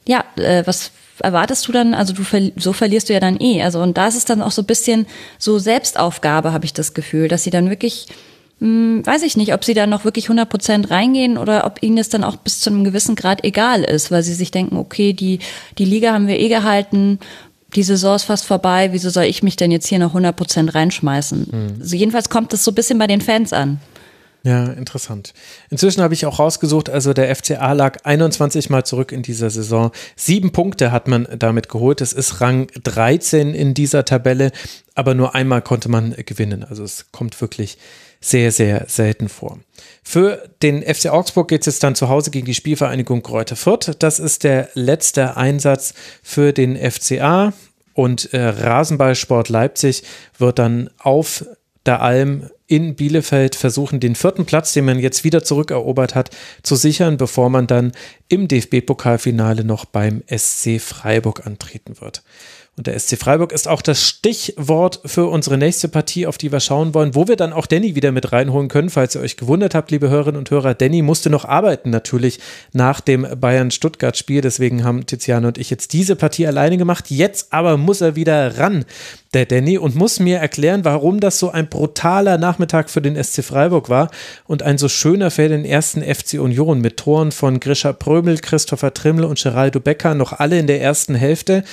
ja, 0.07 0.23
äh, 0.35 0.63
was 0.65 0.91
erwartest 1.19 1.67
du 1.67 1.71
dann, 1.71 1.93
also 1.93 2.13
du 2.13 2.23
so 2.55 2.73
verlierst 2.73 3.09
du 3.09 3.13
ja 3.13 3.19
dann 3.19 3.39
eh. 3.39 3.61
Also 3.61 3.81
und 3.81 3.97
da 3.97 4.07
ist 4.07 4.15
es 4.15 4.25
dann 4.25 4.41
auch 4.41 4.51
so 4.51 4.61
ein 4.61 4.67
bisschen 4.67 5.05
so 5.37 5.59
Selbstaufgabe, 5.59 6.53
habe 6.53 6.65
ich 6.65 6.73
das 6.73 6.93
Gefühl, 6.93 7.27
dass 7.27 7.43
sie 7.43 7.51
dann 7.51 7.69
wirklich 7.69 8.07
hm, 8.59 9.05
weiß 9.05 9.23
ich 9.23 9.35
nicht, 9.35 9.53
ob 9.53 9.65
sie 9.65 9.73
da 9.73 9.87
noch 9.87 10.05
wirklich 10.05 10.25
100 10.25 10.47
Prozent 10.47 10.89
reingehen 10.89 11.37
oder 11.37 11.65
ob 11.65 11.83
ihnen 11.83 11.97
das 11.97 12.09
dann 12.09 12.23
auch 12.23 12.37
bis 12.37 12.61
zu 12.61 12.69
einem 12.69 12.83
gewissen 12.83 13.15
Grad 13.15 13.43
egal 13.43 13.83
ist, 13.83 14.09
weil 14.09 14.23
sie 14.23 14.33
sich 14.33 14.51
denken, 14.51 14.77
okay, 14.77 15.13
die, 15.13 15.39
die 15.77 15.85
Liga 15.85 16.13
haben 16.13 16.27
wir 16.27 16.39
eh 16.39 16.47
gehalten, 16.47 17.19
die 17.75 17.83
Saison 17.83 18.15
ist 18.15 18.23
fast 18.23 18.45
vorbei, 18.45 18.89
wieso 18.91 19.09
soll 19.09 19.25
ich 19.25 19.43
mich 19.43 19.55
denn 19.55 19.71
jetzt 19.71 19.87
hier 19.87 19.99
noch 19.99 20.09
100 20.09 20.35
Prozent 20.35 20.75
reinschmeißen? 20.75 21.47
Mhm. 21.51 21.81
Also 21.81 21.95
jedenfalls 21.95 22.29
kommt 22.29 22.53
das 22.53 22.63
so 22.63 22.71
ein 22.71 22.75
bisschen 22.75 22.99
bei 22.99 23.07
den 23.07 23.21
Fans 23.21 23.51
an. 23.51 23.79
Ja, 24.45 24.65
interessant. 24.65 25.33
Inzwischen 25.69 26.01
habe 26.01 26.13
ich 26.13 26.25
auch 26.25 26.37
rausgesucht, 26.37 26.89
also 26.89 27.13
der 27.13 27.33
FCA 27.33 27.71
lag 27.71 27.99
21 28.03 28.69
Mal 28.69 28.85
zurück 28.85 29.13
in 29.13 29.21
dieser 29.21 29.49
Saison. 29.49 29.91
Sieben 30.17 30.51
Punkte 30.51 30.91
hat 30.91 31.07
man 31.07 31.27
damit 31.37 31.69
geholt. 31.69 32.01
Es 32.01 32.11
ist 32.11 32.41
Rang 32.41 32.67
13 32.83 33.55
in 33.55 33.73
dieser 33.73 34.03
Tabelle, 34.03 34.51
aber 34.95 35.13
nur 35.13 35.33
einmal 35.33 35.61
konnte 35.61 35.87
man 35.87 36.13
gewinnen. 36.25 36.65
Also 36.65 36.83
es 36.83 37.05
kommt 37.13 37.39
wirklich 37.39 37.77
sehr, 38.19 38.51
sehr 38.51 38.85
selten 38.89 39.29
vor. 39.29 39.59
Für 40.03 40.49
den 40.61 40.83
FC 40.83 41.07
Augsburg 41.07 41.47
geht 41.47 41.61
es 41.61 41.67
jetzt 41.67 41.83
dann 41.83 41.95
zu 41.95 42.09
Hause 42.09 42.29
gegen 42.29 42.45
die 42.45 42.53
Spielvereinigung 42.53 43.23
Kräuter 43.23 43.55
Fürth. 43.55 43.95
Das 43.99 44.19
ist 44.19 44.43
der 44.43 44.67
letzte 44.73 45.37
Einsatz 45.37 45.93
für 46.21 46.51
den 46.51 46.75
FCA 46.75 47.53
und 47.93 48.33
äh, 48.33 48.41
Rasenballsport 48.41 49.47
Leipzig 49.47 50.03
wird 50.37 50.59
dann 50.59 50.89
auf 50.97 51.45
der 51.85 52.01
Alm 52.01 52.49
in 52.73 52.95
Bielefeld 52.95 53.55
versuchen, 53.55 53.99
den 53.99 54.15
vierten 54.15 54.45
Platz, 54.45 54.73
den 54.73 54.85
man 54.85 54.97
jetzt 54.97 55.23
wieder 55.23 55.43
zurückerobert 55.43 56.15
hat, 56.15 56.31
zu 56.63 56.75
sichern, 56.75 57.17
bevor 57.17 57.51
man 57.51 57.67
dann 57.67 57.91
im 58.29 58.47
DFB-Pokalfinale 58.47 59.63
noch 59.63 59.85
beim 59.85 60.23
SC 60.27 60.81
Freiburg 60.81 61.45
antreten 61.45 62.01
wird. 62.01 62.23
Und 62.75 62.87
der 62.87 62.97
SC 62.97 63.19
Freiburg 63.19 63.51
ist 63.51 63.67
auch 63.67 63.83
das 63.83 64.01
Stichwort 64.01 64.99
für 65.05 65.27
unsere 65.27 65.59
nächste 65.59 65.89
Partie, 65.89 66.25
auf 66.25 66.39
die 66.39 66.51
wir 66.51 66.59
schauen 66.59 66.95
wollen, 66.95 67.13
wo 67.13 67.27
wir 67.27 67.35
dann 67.35 67.53
auch 67.53 67.67
Danny 67.67 67.93
wieder 67.93 68.11
mit 68.11 68.31
reinholen 68.31 68.67
können. 68.67 68.89
Falls 68.89 69.13
ihr 69.13 69.21
euch 69.21 69.37
gewundert 69.37 69.75
habt, 69.75 69.91
liebe 69.91 70.09
Hörerinnen 70.09 70.39
und 70.39 70.49
Hörer, 70.49 70.73
Danny 70.73 71.03
musste 71.03 71.29
noch 71.29 71.45
arbeiten 71.45 71.91
natürlich 71.91 72.39
nach 72.71 72.99
dem 72.99 73.27
Bayern-Stuttgart-Spiel. 73.39 74.41
Deswegen 74.41 74.83
haben 74.83 75.05
Tiziane 75.05 75.49
und 75.49 75.59
ich 75.59 75.69
jetzt 75.69 75.93
diese 75.93 76.15
Partie 76.15 76.47
alleine 76.47 76.77
gemacht. 76.77 77.11
Jetzt 77.11 77.53
aber 77.53 77.77
muss 77.77 78.01
er 78.01 78.15
wieder 78.15 78.57
ran, 78.57 78.85
der 79.35 79.45
Danny, 79.45 79.77
und 79.77 79.93
muss 79.93 80.19
mir 80.19 80.39
erklären, 80.39 80.83
warum 80.83 81.19
das 81.19 81.37
so 81.37 81.51
ein 81.51 81.69
brutaler 81.69 82.39
Nachmittag 82.39 82.89
für 82.89 83.03
den 83.03 83.23
SC 83.23 83.43
Freiburg 83.43 83.89
war 83.89 84.09
und 84.47 84.63
ein 84.63 84.79
so 84.79 84.89
schöner 84.89 85.29
für 85.29 85.47
den 85.47 85.63
ersten 85.63 86.01
FC 86.01 86.39
Union 86.39 86.81
mit 86.81 86.97
Toren 86.97 87.31
von 87.31 87.59
Grisha 87.59 87.93
Prömel, 87.93 88.39
Christopher 88.39 88.95
Trimmel 88.95 89.25
und 89.25 89.39
Geraldo 89.39 89.79
Becker, 89.79 90.15
noch 90.15 90.33
alle 90.33 90.57
in 90.57 90.65
der 90.65 90.81
ersten 90.81 91.13
Hälfte. 91.13 91.63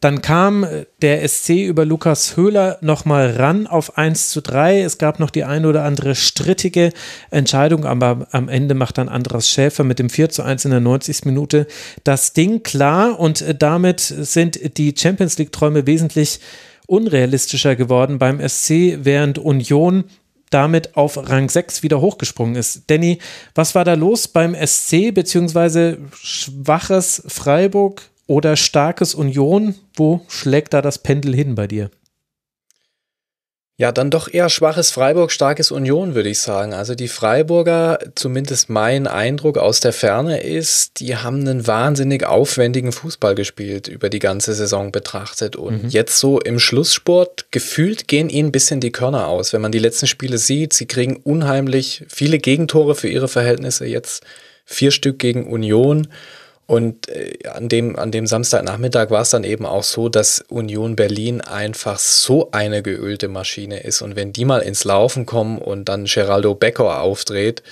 Dann 0.00 0.22
kam 0.22 0.66
der 1.02 1.26
SC 1.26 1.66
über 1.66 1.84
Lukas 1.84 2.36
Höhler 2.36 2.78
nochmal 2.80 3.30
ran 3.30 3.66
auf 3.66 3.96
1 3.96 4.30
zu 4.30 4.40
3. 4.40 4.82
Es 4.82 4.98
gab 4.98 5.20
noch 5.20 5.30
die 5.30 5.44
eine 5.44 5.68
oder 5.68 5.84
andere 5.84 6.14
strittige 6.14 6.92
Entscheidung, 7.30 7.84
aber 7.84 8.28
am 8.32 8.48
Ende 8.48 8.74
macht 8.74 8.98
dann 8.98 9.08
Andras 9.08 9.48
Schäfer 9.48 9.84
mit 9.84 9.98
dem 9.98 10.10
4 10.10 10.28
zu 10.30 10.42
1 10.42 10.64
in 10.64 10.70
der 10.70 10.80
90. 10.80 11.24
Minute 11.24 11.66
das 12.04 12.32
Ding 12.32 12.62
klar 12.62 13.18
und 13.18 13.44
damit 13.58 14.00
sind 14.00 14.78
die 14.78 14.94
Champions 14.96 15.38
League-Träume 15.38 15.86
wesentlich 15.86 16.40
unrealistischer 16.86 17.76
geworden 17.76 18.18
beim 18.18 18.40
SC, 18.46 18.98
während 19.02 19.38
Union 19.38 20.04
damit 20.50 20.96
auf 20.96 21.28
Rang 21.28 21.48
6 21.48 21.82
wieder 21.82 22.00
hochgesprungen 22.00 22.54
ist. 22.54 22.84
Danny, 22.88 23.18
was 23.54 23.74
war 23.74 23.84
da 23.84 23.94
los 23.94 24.28
beim 24.28 24.54
SC 24.54 25.12
beziehungsweise 25.12 25.98
schwaches 26.14 27.22
Freiburg? 27.26 28.02
Oder 28.26 28.56
starkes 28.56 29.14
Union? 29.14 29.74
Wo 29.94 30.22
schlägt 30.28 30.74
da 30.74 30.82
das 30.82 30.98
Pendel 30.98 31.34
hin 31.34 31.54
bei 31.54 31.66
dir? 31.66 31.90
Ja, 33.78 33.92
dann 33.92 34.10
doch 34.10 34.32
eher 34.32 34.48
schwaches 34.48 34.90
Freiburg, 34.90 35.30
starkes 35.30 35.70
Union, 35.70 36.14
würde 36.14 36.30
ich 36.30 36.40
sagen. 36.40 36.72
Also 36.72 36.94
die 36.94 37.08
Freiburger, 37.08 37.98
zumindest 38.14 38.70
mein 38.70 39.06
Eindruck 39.06 39.58
aus 39.58 39.80
der 39.80 39.92
Ferne 39.92 40.40
ist, 40.40 40.98
die 40.98 41.14
haben 41.14 41.40
einen 41.40 41.66
wahnsinnig 41.66 42.24
aufwendigen 42.24 42.90
Fußball 42.90 43.34
gespielt, 43.34 43.86
über 43.86 44.08
die 44.08 44.18
ganze 44.18 44.54
Saison 44.54 44.92
betrachtet. 44.92 45.56
Und 45.56 45.84
mhm. 45.84 45.88
jetzt 45.90 46.18
so 46.18 46.40
im 46.40 46.58
Schlusssport, 46.58 47.48
gefühlt 47.50 48.08
gehen 48.08 48.30
ihnen 48.30 48.48
ein 48.48 48.52
bisschen 48.52 48.80
die 48.80 48.92
Körner 48.92 49.28
aus. 49.28 49.52
Wenn 49.52 49.60
man 49.60 49.72
die 49.72 49.78
letzten 49.78 50.06
Spiele 50.06 50.38
sieht, 50.38 50.72
sie 50.72 50.86
kriegen 50.86 51.16
unheimlich 51.16 52.06
viele 52.08 52.38
Gegentore 52.38 52.94
für 52.94 53.08
ihre 53.08 53.28
Verhältnisse. 53.28 53.84
Jetzt 53.84 54.24
vier 54.64 54.90
Stück 54.90 55.18
gegen 55.18 55.46
Union. 55.46 56.08
Und 56.66 57.08
äh, 57.08 57.48
an 57.48 57.68
dem, 57.68 57.96
an 57.96 58.10
dem 58.10 58.26
Samstagnachmittag 58.26 59.10
war 59.10 59.22
es 59.22 59.30
dann 59.30 59.44
eben 59.44 59.64
auch 59.64 59.84
so, 59.84 60.08
dass 60.08 60.40
Union 60.48 60.96
Berlin 60.96 61.40
einfach 61.40 61.98
so 61.98 62.50
eine 62.50 62.82
geölte 62.82 63.28
Maschine 63.28 63.80
ist. 63.80 64.02
Und 64.02 64.16
wenn 64.16 64.32
die 64.32 64.44
mal 64.44 64.60
ins 64.60 64.84
Laufen 64.84 65.26
kommen 65.26 65.58
und 65.58 65.88
dann 65.88 66.06
Geraldo 66.06 66.54
Becker 66.54 67.00
aufdreht, 67.00 67.62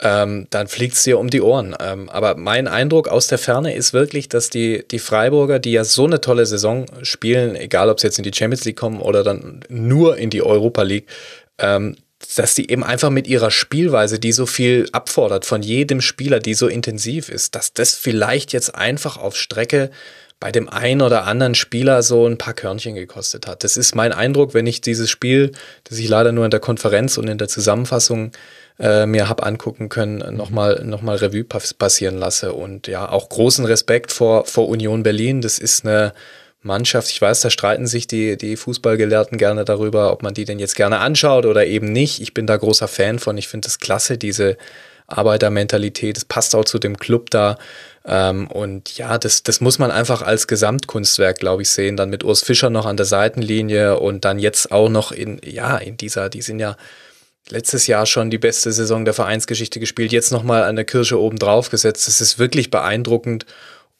ähm, 0.00 0.46
dann 0.50 0.68
fliegt 0.68 0.94
es 0.94 1.02
dir 1.02 1.18
um 1.18 1.28
die 1.28 1.42
Ohren. 1.42 1.76
Ähm, 1.80 2.08
aber 2.08 2.36
mein 2.36 2.68
Eindruck 2.68 3.08
aus 3.08 3.26
der 3.26 3.38
Ferne 3.38 3.74
ist 3.74 3.92
wirklich, 3.92 4.28
dass 4.28 4.48
die, 4.48 4.86
die 4.88 4.98
Freiburger, 4.98 5.58
die 5.58 5.72
ja 5.72 5.84
so 5.84 6.04
eine 6.04 6.20
tolle 6.20 6.46
Saison 6.46 6.86
spielen, 7.02 7.56
egal 7.56 7.90
ob 7.90 8.00
sie 8.00 8.06
jetzt 8.06 8.18
in 8.18 8.24
die 8.24 8.32
Champions 8.34 8.64
League 8.64 8.78
kommen 8.78 9.00
oder 9.00 9.24
dann 9.24 9.60
nur 9.68 10.16
in 10.16 10.30
die 10.30 10.42
Europa 10.42 10.82
League, 10.82 11.08
ähm, 11.58 11.96
dass 12.36 12.54
die 12.54 12.70
eben 12.70 12.82
einfach 12.82 13.10
mit 13.10 13.26
ihrer 13.26 13.50
Spielweise, 13.50 14.18
die 14.18 14.32
so 14.32 14.46
viel 14.46 14.88
abfordert 14.92 15.46
von 15.46 15.62
jedem 15.62 16.00
Spieler, 16.00 16.40
die 16.40 16.54
so 16.54 16.66
intensiv 16.66 17.28
ist, 17.28 17.54
dass 17.54 17.72
das 17.72 17.94
vielleicht 17.94 18.52
jetzt 18.52 18.74
einfach 18.74 19.16
auf 19.16 19.36
Strecke 19.36 19.90
bei 20.40 20.52
dem 20.52 20.68
einen 20.68 21.02
oder 21.02 21.24
anderen 21.24 21.54
Spieler 21.54 22.02
so 22.02 22.26
ein 22.26 22.38
paar 22.38 22.54
Körnchen 22.54 22.94
gekostet 22.94 23.46
hat. 23.46 23.64
Das 23.64 23.76
ist 23.76 23.94
mein 23.96 24.12
Eindruck, 24.12 24.54
wenn 24.54 24.66
ich 24.66 24.80
dieses 24.80 25.10
Spiel, 25.10 25.52
das 25.84 25.98
ich 25.98 26.08
leider 26.08 26.30
nur 26.32 26.44
in 26.44 26.50
der 26.50 26.60
Konferenz 26.60 27.18
und 27.18 27.28
in 27.28 27.38
der 27.38 27.48
Zusammenfassung 27.48 28.30
äh, 28.78 29.06
mir 29.06 29.28
hab 29.28 29.44
angucken 29.44 29.88
können, 29.88 30.36
nochmal 30.36 30.84
noch 30.84 31.02
mal 31.02 31.16
Revue 31.16 31.44
passieren 31.44 32.18
lasse. 32.18 32.52
Und 32.52 32.86
ja, 32.86 33.08
auch 33.08 33.28
großen 33.28 33.64
Respekt 33.64 34.12
vor, 34.12 34.44
vor 34.44 34.68
Union 34.68 35.02
Berlin. 35.02 35.40
Das 35.40 35.58
ist 35.58 35.84
eine 35.84 36.12
Mannschaft. 36.62 37.10
Ich 37.10 37.20
weiß, 37.20 37.40
da 37.40 37.50
streiten 37.50 37.86
sich 37.86 38.06
die, 38.06 38.36
die 38.36 38.56
Fußballgelehrten 38.56 39.38
gerne 39.38 39.64
darüber, 39.64 40.12
ob 40.12 40.22
man 40.22 40.34
die 40.34 40.44
denn 40.44 40.58
jetzt 40.58 40.76
gerne 40.76 40.98
anschaut 40.98 41.46
oder 41.46 41.66
eben 41.66 41.92
nicht. 41.92 42.20
Ich 42.20 42.34
bin 42.34 42.46
da 42.46 42.56
großer 42.56 42.88
Fan 42.88 43.18
von. 43.18 43.38
Ich 43.38 43.48
finde 43.48 43.68
es 43.68 43.78
klasse, 43.78 44.18
diese 44.18 44.56
Arbeitermentalität. 45.06 46.16
Es 46.16 46.24
passt 46.24 46.54
auch 46.54 46.64
zu 46.64 46.78
dem 46.78 46.98
Club 46.98 47.30
da. 47.30 47.58
Ähm, 48.04 48.48
und 48.48 48.96
ja, 48.98 49.18
das, 49.18 49.42
das 49.42 49.60
muss 49.60 49.78
man 49.78 49.90
einfach 49.90 50.22
als 50.22 50.46
Gesamtkunstwerk, 50.46 51.38
glaube 51.38 51.62
ich, 51.62 51.70
sehen. 51.70 51.96
Dann 51.96 52.10
mit 52.10 52.24
Urs 52.24 52.42
Fischer 52.42 52.70
noch 52.70 52.86
an 52.86 52.96
der 52.96 53.06
Seitenlinie 53.06 53.98
und 53.98 54.24
dann 54.24 54.38
jetzt 54.38 54.70
auch 54.72 54.88
noch 54.88 55.12
in, 55.12 55.40
ja, 55.44 55.76
in 55.78 55.96
dieser, 55.96 56.28
die 56.28 56.42
sind 56.42 56.58
ja 56.58 56.76
letztes 57.50 57.86
Jahr 57.86 58.04
schon 58.04 58.30
die 58.30 58.38
beste 58.38 58.72
Saison 58.72 59.04
der 59.04 59.14
Vereinsgeschichte 59.14 59.80
gespielt, 59.80 60.12
jetzt 60.12 60.32
nochmal 60.32 60.64
eine 60.64 60.84
Kirsche 60.84 61.18
oben 61.18 61.38
drauf 61.38 61.70
gesetzt. 61.70 62.06
Das 62.06 62.20
ist 62.20 62.38
wirklich 62.38 62.70
beeindruckend. 62.70 63.46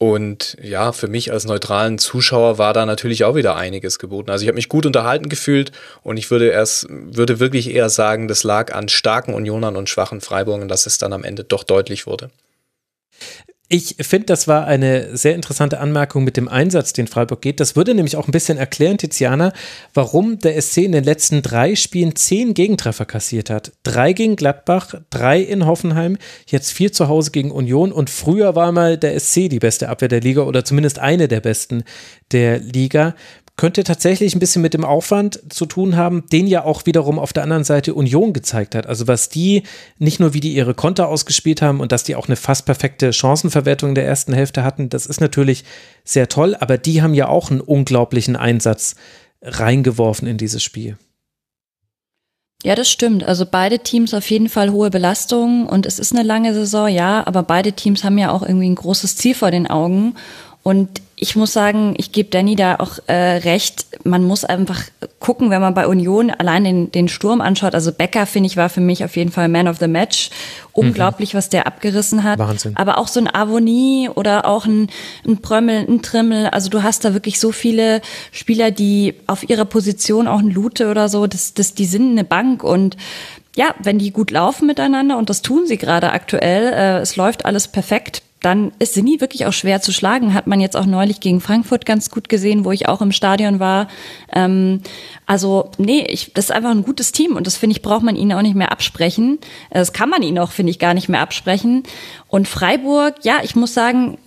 Und 0.00 0.56
ja, 0.62 0.92
für 0.92 1.08
mich 1.08 1.32
als 1.32 1.44
neutralen 1.44 1.98
Zuschauer 1.98 2.56
war 2.56 2.72
da 2.72 2.86
natürlich 2.86 3.24
auch 3.24 3.34
wieder 3.34 3.56
einiges 3.56 3.98
geboten. 3.98 4.30
Also 4.30 4.44
ich 4.44 4.48
habe 4.48 4.54
mich 4.54 4.68
gut 4.68 4.86
unterhalten 4.86 5.28
gefühlt 5.28 5.72
und 6.04 6.16
ich 6.16 6.30
würde 6.30 6.48
erst, 6.50 6.86
würde 6.88 7.40
wirklich 7.40 7.74
eher 7.74 7.90
sagen, 7.90 8.28
das 8.28 8.44
lag 8.44 8.72
an 8.72 8.88
starken 8.88 9.34
Unionern 9.34 9.74
und 9.74 9.88
schwachen 9.88 10.20
Freiburgern, 10.20 10.68
dass 10.68 10.86
es 10.86 10.98
dann 10.98 11.12
am 11.12 11.24
Ende 11.24 11.42
doch 11.42 11.64
deutlich 11.64 12.06
wurde. 12.06 12.30
Ich 13.70 13.96
finde, 14.00 14.24
das 14.26 14.48
war 14.48 14.66
eine 14.66 15.14
sehr 15.14 15.34
interessante 15.34 15.78
Anmerkung 15.78 16.24
mit 16.24 16.38
dem 16.38 16.48
Einsatz, 16.48 16.94
den 16.94 17.06
Freiburg 17.06 17.42
geht. 17.42 17.60
Das 17.60 17.76
würde 17.76 17.94
nämlich 17.94 18.16
auch 18.16 18.26
ein 18.26 18.32
bisschen 18.32 18.56
erklären, 18.56 18.96
Tiziana, 18.96 19.52
warum 19.92 20.38
der 20.38 20.58
SC 20.58 20.78
in 20.78 20.92
den 20.92 21.04
letzten 21.04 21.42
drei 21.42 21.74
Spielen 21.74 22.16
zehn 22.16 22.54
Gegentreffer 22.54 23.04
kassiert 23.04 23.50
hat. 23.50 23.72
Drei 23.82 24.14
gegen 24.14 24.36
Gladbach, 24.36 24.94
drei 25.10 25.42
in 25.42 25.66
Hoffenheim, 25.66 26.16
jetzt 26.46 26.72
vier 26.72 26.94
zu 26.94 27.08
Hause 27.08 27.30
gegen 27.30 27.50
Union 27.50 27.92
und 27.92 28.08
früher 28.08 28.56
war 28.56 28.72
mal 28.72 28.96
der 28.96 29.20
SC 29.20 29.50
die 29.50 29.58
beste 29.58 29.90
Abwehr 29.90 30.08
der 30.08 30.22
Liga 30.22 30.42
oder 30.42 30.64
zumindest 30.64 30.98
eine 30.98 31.28
der 31.28 31.40
besten 31.40 31.84
der 32.32 32.60
Liga 32.60 33.14
könnte 33.58 33.84
tatsächlich 33.84 34.34
ein 34.34 34.38
bisschen 34.38 34.62
mit 34.62 34.72
dem 34.72 34.84
Aufwand 34.84 35.40
zu 35.52 35.66
tun 35.66 35.96
haben, 35.96 36.24
den 36.32 36.46
ja 36.46 36.64
auch 36.64 36.86
wiederum 36.86 37.18
auf 37.18 37.34
der 37.34 37.42
anderen 37.42 37.64
Seite 37.64 37.92
Union 37.92 38.32
gezeigt 38.32 38.74
hat. 38.74 38.86
Also 38.86 39.08
was 39.08 39.28
die, 39.28 39.64
nicht 39.98 40.20
nur 40.20 40.32
wie 40.32 40.40
die 40.40 40.54
ihre 40.54 40.74
Konter 40.74 41.08
ausgespielt 41.08 41.60
haben 41.60 41.80
und 41.80 41.92
dass 41.92 42.04
die 42.04 42.14
auch 42.14 42.28
eine 42.28 42.36
fast 42.36 42.64
perfekte 42.66 43.12
Chancenverwertung 43.12 43.90
in 43.90 43.94
der 43.96 44.06
ersten 44.06 44.32
Hälfte 44.32 44.62
hatten, 44.62 44.88
das 44.88 45.06
ist 45.06 45.20
natürlich 45.20 45.64
sehr 46.04 46.28
toll, 46.28 46.56
aber 46.58 46.78
die 46.78 47.02
haben 47.02 47.14
ja 47.14 47.28
auch 47.28 47.50
einen 47.50 47.60
unglaublichen 47.60 48.36
Einsatz 48.36 48.94
reingeworfen 49.42 50.28
in 50.28 50.38
dieses 50.38 50.62
Spiel. 50.62 50.96
Ja, 52.62 52.76
das 52.76 52.88
stimmt. 52.88 53.24
Also 53.24 53.44
beide 53.44 53.80
Teams 53.80 54.14
auf 54.14 54.30
jeden 54.30 54.48
Fall 54.48 54.70
hohe 54.70 54.90
Belastungen 54.90 55.66
und 55.66 55.84
es 55.84 55.98
ist 55.98 56.12
eine 56.12 56.22
lange 56.22 56.54
Saison, 56.54 56.88
ja, 56.88 57.26
aber 57.26 57.42
beide 57.42 57.72
Teams 57.72 58.04
haben 58.04 58.18
ja 58.18 58.30
auch 58.30 58.42
irgendwie 58.42 58.68
ein 58.70 58.76
großes 58.76 59.16
Ziel 59.16 59.34
vor 59.34 59.50
den 59.50 59.68
Augen 59.68 60.14
und 60.62 61.02
ich 61.20 61.36
muss 61.36 61.52
sagen, 61.52 61.94
ich 61.96 62.12
gebe 62.12 62.30
Danny 62.30 62.54
da 62.54 62.76
auch 62.76 62.98
äh, 63.06 63.14
recht. 63.14 63.86
Man 64.04 64.24
muss 64.24 64.44
einfach 64.44 64.82
gucken, 65.18 65.50
wenn 65.50 65.60
man 65.60 65.74
bei 65.74 65.86
Union 65.86 66.30
allein 66.30 66.64
den, 66.64 66.92
den 66.92 67.08
Sturm 67.08 67.40
anschaut. 67.40 67.74
Also 67.74 67.92
Becker, 67.92 68.24
finde 68.26 68.46
ich, 68.46 68.56
war 68.56 68.68
für 68.68 68.80
mich 68.80 69.04
auf 69.04 69.16
jeden 69.16 69.32
Fall 69.32 69.48
Man 69.48 69.66
of 69.66 69.78
the 69.78 69.88
Match. 69.88 70.30
Unglaublich, 70.72 71.34
mhm. 71.34 71.38
was 71.38 71.48
der 71.48 71.66
abgerissen 71.66 72.22
hat. 72.22 72.38
Wahnsinn. 72.38 72.76
Aber 72.76 72.98
auch 72.98 73.08
so 73.08 73.18
ein 73.18 73.32
Avonie 73.32 74.08
oder 74.14 74.46
auch 74.46 74.66
ein, 74.66 74.88
ein 75.26 75.38
Prömmel, 75.38 75.86
ein 75.88 76.02
Trimmel. 76.02 76.46
Also 76.46 76.70
du 76.70 76.82
hast 76.82 77.04
da 77.04 77.14
wirklich 77.14 77.40
so 77.40 77.50
viele 77.50 78.00
Spieler, 78.30 78.70
die 78.70 79.14
auf 79.26 79.48
ihrer 79.48 79.64
Position, 79.64 80.28
auch 80.28 80.38
ein 80.38 80.50
Lute 80.50 80.88
oder 80.88 81.08
so, 81.08 81.26
das, 81.26 81.54
das, 81.54 81.74
die 81.74 81.86
sind 81.86 82.12
eine 82.12 82.24
Bank 82.24 82.62
und 82.62 82.96
ja, 83.56 83.74
wenn 83.82 83.98
die 83.98 84.12
gut 84.12 84.30
laufen 84.30 84.68
miteinander 84.68 85.18
und 85.18 85.30
das 85.30 85.42
tun 85.42 85.66
sie 85.66 85.78
gerade 85.78 86.12
aktuell, 86.12 86.72
äh, 86.72 86.98
es 87.00 87.16
läuft 87.16 87.44
alles 87.44 87.66
perfekt, 87.66 88.22
dann 88.40 88.72
ist 88.78 88.94
sie 88.94 89.02
nie 89.02 89.20
wirklich 89.20 89.46
auch 89.46 89.52
schwer 89.52 89.80
zu 89.80 89.92
schlagen. 89.92 90.34
Hat 90.34 90.46
man 90.46 90.60
jetzt 90.60 90.76
auch 90.76 90.86
neulich 90.86 91.20
gegen 91.20 91.40
Frankfurt 91.40 91.84
ganz 91.84 92.10
gut 92.10 92.28
gesehen, 92.28 92.64
wo 92.64 92.70
ich 92.70 92.88
auch 92.88 93.00
im 93.00 93.10
Stadion 93.10 93.58
war. 93.58 93.88
Ähm, 94.32 94.80
also, 95.26 95.70
nee, 95.78 96.06
ich, 96.08 96.32
das 96.34 96.46
ist 96.46 96.50
einfach 96.52 96.70
ein 96.70 96.84
gutes 96.84 97.12
Team 97.12 97.36
und 97.36 97.46
das 97.46 97.56
finde 97.56 97.76
ich, 97.76 97.82
braucht 97.82 98.02
man 98.02 98.16
ihnen 98.16 98.32
auch 98.32 98.42
nicht 98.42 98.54
mehr 98.54 98.70
absprechen. 98.70 99.38
Das 99.70 99.92
kann 99.92 100.08
man 100.08 100.22
ihnen 100.22 100.38
auch, 100.38 100.52
finde 100.52 100.70
ich, 100.70 100.78
gar 100.78 100.94
nicht 100.94 101.08
mehr 101.08 101.20
absprechen. 101.20 101.82
Und 102.28 102.46
Freiburg, 102.46 103.14
ja, 103.22 103.38
ich 103.42 103.56
muss 103.56 103.72
sagen, 103.72 104.18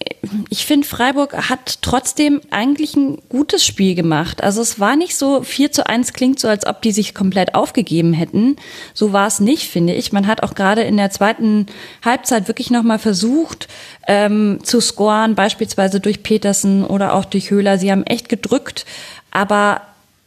ich 0.50 0.66
finde, 0.66 0.88
Freiburg 0.88 1.50
hat 1.50 1.84
trotzdem 1.84 2.42
eigentlich 2.50 2.96
ein 2.96 3.20
gutes 3.30 3.64
Spiel 3.64 3.94
gemacht. 3.94 4.44
Also 4.44 4.62
es 4.62 4.80
war 4.80 4.96
nicht 4.96 5.16
so 5.16 5.44
4 5.44 5.72
zu 5.72 5.88
1 5.88 6.14
klingt 6.14 6.40
so, 6.40 6.48
als 6.48 6.66
ob 6.66 6.82
die 6.82 6.92
sich 6.92 7.14
komplett 7.14 7.54
aufgegeben 7.54 8.14
hätten. 8.14 8.56
So 8.96 9.14
war 9.14 9.28
es 9.28 9.40
nicht, 9.40 9.70
finde 9.70 9.94
ich. 9.94 10.12
Man 10.12 10.26
hat 10.26 10.42
auch 10.42 10.56
gerade 10.56 10.82
in 10.82 10.98
der 10.98 11.12
zweiten 11.12 11.68
Halbzeit 12.04 12.48
wirklich 12.48 12.72
nochmal 12.72 12.98
versucht 13.00 13.68
ähm, 14.08 14.60
zu 14.64 14.82
scoren, 14.82 15.36
beispielsweise 15.36 16.00
durch 16.00 16.24
Petersen 16.24 16.84
oder 16.84 17.14
auch 17.14 17.26
durch 17.26 17.52
Höhler. 17.52 17.78
Sie 17.78 17.92
haben 17.92 18.04
echt 18.04 18.30
gedrückt, 18.30 18.86
aber 19.30 19.82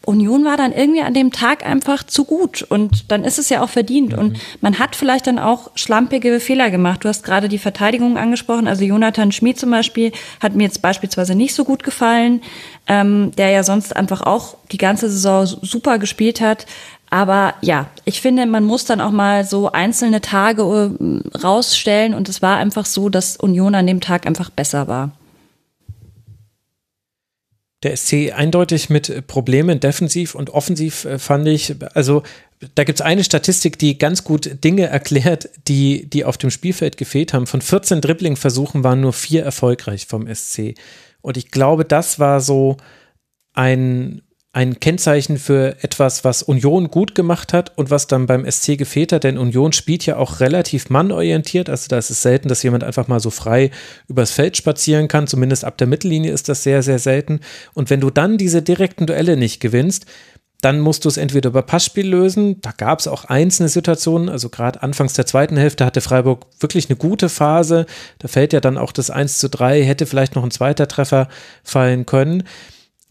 Union 0.07 0.45
war 0.45 0.57
dann 0.57 0.73
irgendwie 0.73 1.03
an 1.03 1.15
dem 1.15 1.33
Tag 1.33 1.65
einfach 1.65 2.05
zu 2.05 2.25
gut 2.25 2.63
und 2.63 3.11
dann 3.11 3.25
ist 3.25 3.39
es 3.39 3.49
ja 3.49 3.63
auch 3.63 3.69
verdient 3.69 4.13
mhm. 4.13 4.19
und 4.19 4.41
man 4.61 4.79
hat 4.79 4.97
vielleicht 4.97 5.27
dann 5.27 5.39
auch 5.39 5.71
schlampige 5.75 6.41
Fehler 6.41 6.71
gemacht. 6.71 7.05
Du 7.05 7.09
hast 7.09 7.25
gerade 7.25 7.49
die 7.49 7.59
Verteidigung 7.59 8.17
angesprochen, 8.17 8.69
also 8.69 8.85
Jonathan 8.85 9.33
Schmid 9.33 9.59
zum 9.59 9.71
Beispiel 9.71 10.13
hat 10.41 10.55
mir 10.55 10.65
jetzt 10.65 10.83
beispielsweise 10.83 11.35
nicht 11.35 11.55
so 11.55 11.65
gut 11.65 11.83
gefallen, 11.83 12.43
ähm, 12.87 13.33
der 13.37 13.51
ja 13.51 13.63
sonst 13.63 13.97
einfach 13.97 14.23
auch 14.23 14.57
die 14.73 14.79
ganze 14.79 15.09
Saison 15.09 15.47
super 15.47 15.99
gespielt 15.99 16.41
hat. 16.41 16.67
Aber 17.11 17.55
ja, 17.61 17.87
ich 18.05 18.21
finde, 18.21 18.45
man 18.47 18.65
muss 18.65 18.87
dann 18.87 19.01
auch 19.01 19.13
mal 19.13 19.45
so 19.45 19.71
einzelne 19.71 20.21
Tage 20.21 20.63
äh, 20.63 21.39
rausstellen 21.39 22.15
und 22.15 22.29
es 22.29 22.43
war 22.43 22.57
einfach 22.57 22.87
so, 22.87 23.09
dass 23.09 23.37
Union 23.37 23.75
an 23.75 23.87
dem 23.87 24.01
Tag 24.01 24.27
einfach 24.27 24.51
besser 24.51 24.89
war 24.89 25.13
der 27.85 27.97
SC 27.97 28.33
eindeutig 28.35 28.91
mit 28.91 29.27
Problemen 29.27 29.81
defensiv 29.81 30.35
und 30.35 30.51
offensiv 30.51 31.05
äh, 31.05 31.19
fand 31.19 31.47
ich. 31.47 31.75
Also 31.95 32.23
da 32.75 32.85
gibt 32.85 33.01
es 33.01 33.05
eine 33.05 33.25
Statistik, 33.25 33.79
die 33.79 33.99
ganz 33.99 34.25
gut 34.25 34.65
Dinge 34.65 34.87
erklärt, 34.87 35.51
die, 35.69 36.07
die 36.07 36.25
auf 36.25 36.39
dem 36.39 36.51
Spielfeld 36.51 36.97
gefehlt 36.97 37.33
haben. 37.33 37.47
Von 37.47 37.61
14 37.61 38.01
Dribbling-Versuchen 38.01 38.85
waren 38.85 39.01
nur 39.01 39.13
vier 39.13 39.45
erfolgreich 39.45 40.07
vom 40.07 40.33
SC. 40.33 40.75
Und 41.21 41.37
ich 41.37 41.51
glaube, 41.51 41.85
das 41.85 42.19
war 42.19 42.41
so 42.41 42.77
ein 43.53 44.23
ein 44.55 44.79
Kennzeichen 44.79 45.37
für 45.37 45.77
etwas, 45.83 46.23
was 46.23 46.43
Union 46.43 46.89
gut 46.89 47.17
gemacht 47.17 47.53
hat 47.53 47.77
und 47.77 47.91
was 47.91 48.07
dann 48.07 48.27
beim 48.27 48.49
SC 48.49 48.79
gefehlt 48.79 49.13
hat, 49.13 49.25
denn 49.25 49.37
Union 49.37 49.73
spielt 49.73 50.07
ja 50.07 50.17
auch 50.17 50.39
relativ 50.39 50.91
mannorientiert, 50.91 51.69
also 51.69 51.89
da 51.89 51.99
ist 51.99 52.11
es 52.11 52.23
selten, 52.23 52.49
dass 52.49 52.63
jemand 52.63 52.85
einfach 52.85 53.09
mal 53.09 53.19
so 53.19 53.31
frei 53.31 53.73
übers 54.09 54.31
Feld 54.31 54.57
spazieren 54.57 55.09
kann, 55.09 55.27
zumindest 55.27 55.65
ab 55.65 55.77
der 55.77 55.89
Mittellinie 55.89 56.33
ist 56.33 56.49
das 56.49 56.63
sehr, 56.63 56.85
sehr 56.85 57.01
selten 57.01 57.41
und 57.75 57.91
wenn 57.91 58.01
du 58.01 58.11
dann 58.11 58.39
diese 58.39 58.63
direkten 58.63 59.07
Duelle 59.07 59.37
nicht 59.37 59.59
gewinnst, 59.59 60.07
dann 60.61 60.81
musst 60.81 61.05
du 61.05 61.11
es 61.11 61.19
entweder 61.19 61.51
über 61.51 61.61
Passspiel 61.61 62.09
lösen. 62.09 62.63
Da 62.63 62.73
gab 62.75 62.99
es 62.99 63.07
auch 63.07 63.27
einzelne 63.27 63.69
Situationen. 63.69 64.31
Also 64.31 64.49
gerade 64.49 64.83
anfangs 64.83 65.13
der 65.13 65.27
zweiten 65.27 65.59
Hälfte 65.59 65.85
hatte 65.85 66.01
Freiburg 66.01 66.47
wirklich 66.59 66.89
eine 66.89 66.97
gute 66.97 67.29
Phase. 67.29 67.85
Da 68.19 68.29
fällt 68.29 68.55
ja 68.55 68.61
dann 68.61 68.79
auch 68.79 68.93
das 68.93 69.11
1 69.11 69.37
zu 69.37 69.51
3, 69.51 69.83
hätte 69.85 70.07
vielleicht 70.07 70.35
noch 70.35 70.43
ein 70.43 70.51
zweiter 70.51 70.89
Treffer 70.89 71.29
fallen 71.65 72.07
können 72.07 72.45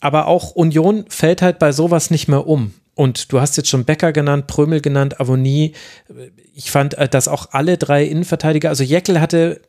aber 0.03 0.27
auch 0.27 0.51
Union 0.51 1.05
fällt 1.07 1.41
halt 1.41 1.59
bei 1.59 1.71
sowas 1.71 2.11
nicht 2.11 2.27
mehr 2.27 2.45
um. 2.45 2.73
Und 2.93 3.31
du 3.31 3.39
hast 3.39 3.55
jetzt 3.55 3.69
schon 3.69 3.85
Becker 3.85 4.11
genannt, 4.11 4.47
Prömel 4.47 4.81
genannt, 4.81 5.21
Avonie. 5.21 5.75
Ich 6.53 6.71
fand, 6.71 6.95
äh, 6.95 7.07
dass 7.07 7.29
auch 7.29 7.47
alle 7.51 7.77
drei 7.77 8.03
Innenverteidiger, 8.03 8.67
also 8.67 8.83
Jeckel 8.83 9.21
hatte 9.21 9.61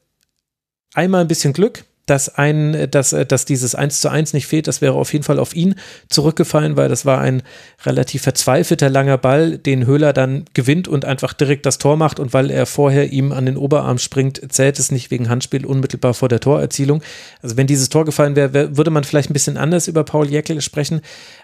einmal 0.93 1.21
ein 1.21 1.29
bisschen 1.29 1.53
Glück, 1.53 1.85
dass 2.07 2.35
ein, 2.35 2.89
dass, 2.91 3.11
dass 3.11 3.45
dieses 3.45 3.75
1 3.75 4.01
zu 4.01 4.11
1 4.11 4.35
nicht 4.35 4.47
fehlt, 4.47 4.67
das 4.67 4.81
wäre 4.81 4.95
auf 4.95 5.13
jeden 5.13 5.25
Fall 5.25 5.39
auf 5.39 5.55
ihn 5.57 5.75
zurückgefallen, 6.09 6.77
weil 6.77 6.89
das 6.89 7.07
war 7.07 7.21
ein 7.21 7.43
relativ 7.85 8.23
verzweifelter 8.23 8.91
langer 8.91 9.17
Ball, 9.17 9.57
den 9.59 9.87
Höhler 9.87 10.13
dann 10.13 10.45
gewinnt 10.53 10.87
und 10.87 11.05
einfach 11.05 11.33
direkt 11.33 11.67
das 11.67 11.79
Tor 11.79 11.97
macht 11.97 12.21
und 12.21 12.35
weil 12.35 12.51
er 12.51 12.67
vorher 12.67 13.13
ihm 13.13 13.33
an 13.33 13.47
den 13.47 13.57
Oberarm 13.57 13.99
springt, 13.99 14.41
zählt 14.53 14.79
es 14.79 14.93
nicht 14.93 15.11
wegen 15.11 15.29
Handspiel 15.29 15.65
unmittelbar 15.65 16.15
vor 16.15 16.29
der 16.29 16.41
Torerzielung. 16.41 17.03
Also 17.43 17.57
wenn 17.57 17.67
dieses 17.67 17.89
Tor 17.89 18.05
gefallen 18.05 18.37
wäre, 18.37 18.77
würde 18.77 18.91
man 18.91 19.05
vielleicht 19.05 19.31
ein 19.31 19.35
bisschen 19.35 19.57
anders 19.57 19.89
über 19.89 20.05
Paul 20.05 20.29
Jäckel 20.29 20.61
sprechen, 20.61 21.01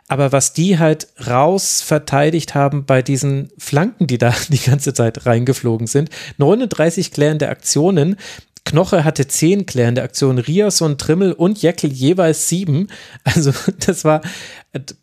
aber 0.09 0.33
was 0.33 0.53
die 0.53 0.79
halt 0.79 1.07
raus 1.27 1.83
verteidigt 1.83 2.57
haben 2.57 2.85
bei 2.85 3.01
diesen 3.01 3.51
Flanken, 3.57 4.09
die 4.09 4.19
da 4.19 4.35
die 4.49 4.59
ganze 4.59 4.93
Zeit 4.93 5.25
reingeflogen 5.25 5.87
sind, 5.87 6.11
39 6.39 7.13
klärende 7.13 7.49
Aktionen, 7.49 8.17
Knoche 8.65 9.05
hatte 9.05 9.27
zehn 9.27 9.67
klärende 9.67 10.03
Aktionen, 10.03 10.39
Riasson, 10.39 10.99
Trimmel 10.99 11.33
und 11.33 11.63
Jeckel 11.63 11.93
jeweils 11.93 12.49
sieben. 12.49 12.89
Also 13.25 13.53
das 13.87 14.05
war, 14.05 14.21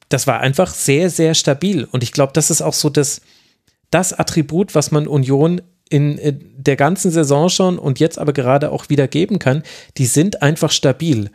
das 0.09 0.27
war 0.27 0.39
einfach 0.39 0.73
sehr, 0.73 1.09
sehr 1.09 1.33
stabil. 1.33 1.85
Und 1.85 2.03
ich 2.03 2.11
glaube, 2.11 2.33
das 2.33 2.49
ist 2.49 2.61
auch 2.61 2.73
so 2.73 2.89
das, 2.89 3.21
das 3.91 4.13
Attribut, 4.13 4.75
was 4.75 4.91
man 4.91 5.07
Union 5.07 5.61
in 5.89 6.19
der 6.57 6.75
ganzen 6.75 7.11
Saison 7.11 7.49
schon 7.49 7.79
und 7.79 7.99
jetzt 7.99 8.19
aber 8.19 8.33
gerade 8.33 8.71
auch 8.71 8.89
wieder 8.89 9.07
geben 9.07 9.39
kann. 9.39 9.63
Die 9.97 10.05
sind 10.05 10.41
einfach 10.41 10.71
stabil. 10.71 11.31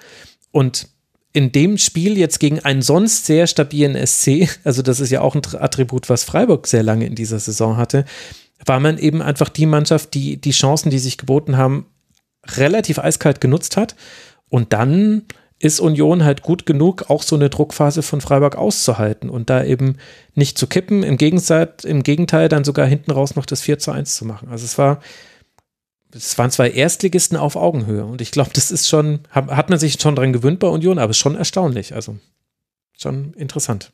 Und 0.50 0.88
in 1.32 1.50
dem 1.52 1.78
Spiel 1.78 2.18
jetzt 2.18 2.38
gegen 2.40 2.60
einen 2.60 2.82
sonst 2.82 3.24
sehr 3.24 3.46
stabilen 3.46 3.94
SC, 4.06 4.48
also 4.64 4.82
das 4.82 5.00
ist 5.00 5.10
ja 5.10 5.20
auch 5.20 5.34
ein 5.34 5.42
Attribut, 5.58 6.08
was 6.08 6.24
Freiburg 6.24 6.66
sehr 6.66 6.82
lange 6.82 7.06
in 7.06 7.14
dieser 7.14 7.38
Saison 7.38 7.76
hatte, 7.76 8.04
war 8.64 8.78
man 8.78 8.98
eben 8.98 9.22
einfach 9.22 9.48
die 9.48 9.66
Mannschaft, 9.66 10.14
die 10.14 10.36
die 10.36 10.52
Chancen, 10.52 10.90
die 10.90 11.00
sich 11.00 11.18
geboten 11.18 11.56
haben, 11.56 11.86
relativ 12.46 12.98
eiskalt 12.98 13.40
genutzt 13.40 13.76
hat. 13.76 13.94
Und 14.48 14.72
dann 14.72 15.26
ist 15.62 15.78
Union 15.78 16.24
halt 16.24 16.42
gut 16.42 16.66
genug, 16.66 17.08
auch 17.08 17.22
so 17.22 17.36
eine 17.36 17.48
Druckphase 17.48 18.02
von 18.02 18.20
Freiburg 18.20 18.56
auszuhalten 18.56 19.30
und 19.30 19.48
da 19.48 19.62
eben 19.62 19.96
nicht 20.34 20.58
zu 20.58 20.66
kippen, 20.66 21.04
im 21.04 21.16
Gegenteil, 21.16 21.72
im 21.84 22.02
Gegenteil 22.02 22.48
dann 22.48 22.64
sogar 22.64 22.84
hinten 22.84 23.12
raus 23.12 23.36
noch 23.36 23.46
das 23.46 23.60
4 23.60 23.78
zu 23.78 23.92
1 23.92 24.16
zu 24.16 24.24
machen. 24.24 24.48
Also 24.50 24.64
es 24.64 24.76
war, 24.76 25.00
es 26.12 26.36
waren 26.36 26.50
zwei 26.50 26.68
Erstligisten 26.68 27.36
auf 27.36 27.54
Augenhöhe 27.54 28.04
und 28.04 28.20
ich 28.20 28.32
glaube, 28.32 28.50
das 28.52 28.72
ist 28.72 28.88
schon, 28.88 29.20
hat 29.30 29.70
man 29.70 29.78
sich 29.78 30.00
schon 30.00 30.16
dran 30.16 30.32
gewöhnt 30.32 30.58
bei 30.58 30.66
Union, 30.66 30.98
aber 30.98 31.14
schon 31.14 31.36
erstaunlich, 31.36 31.94
also 31.94 32.16
schon 32.98 33.32
interessant. 33.34 33.92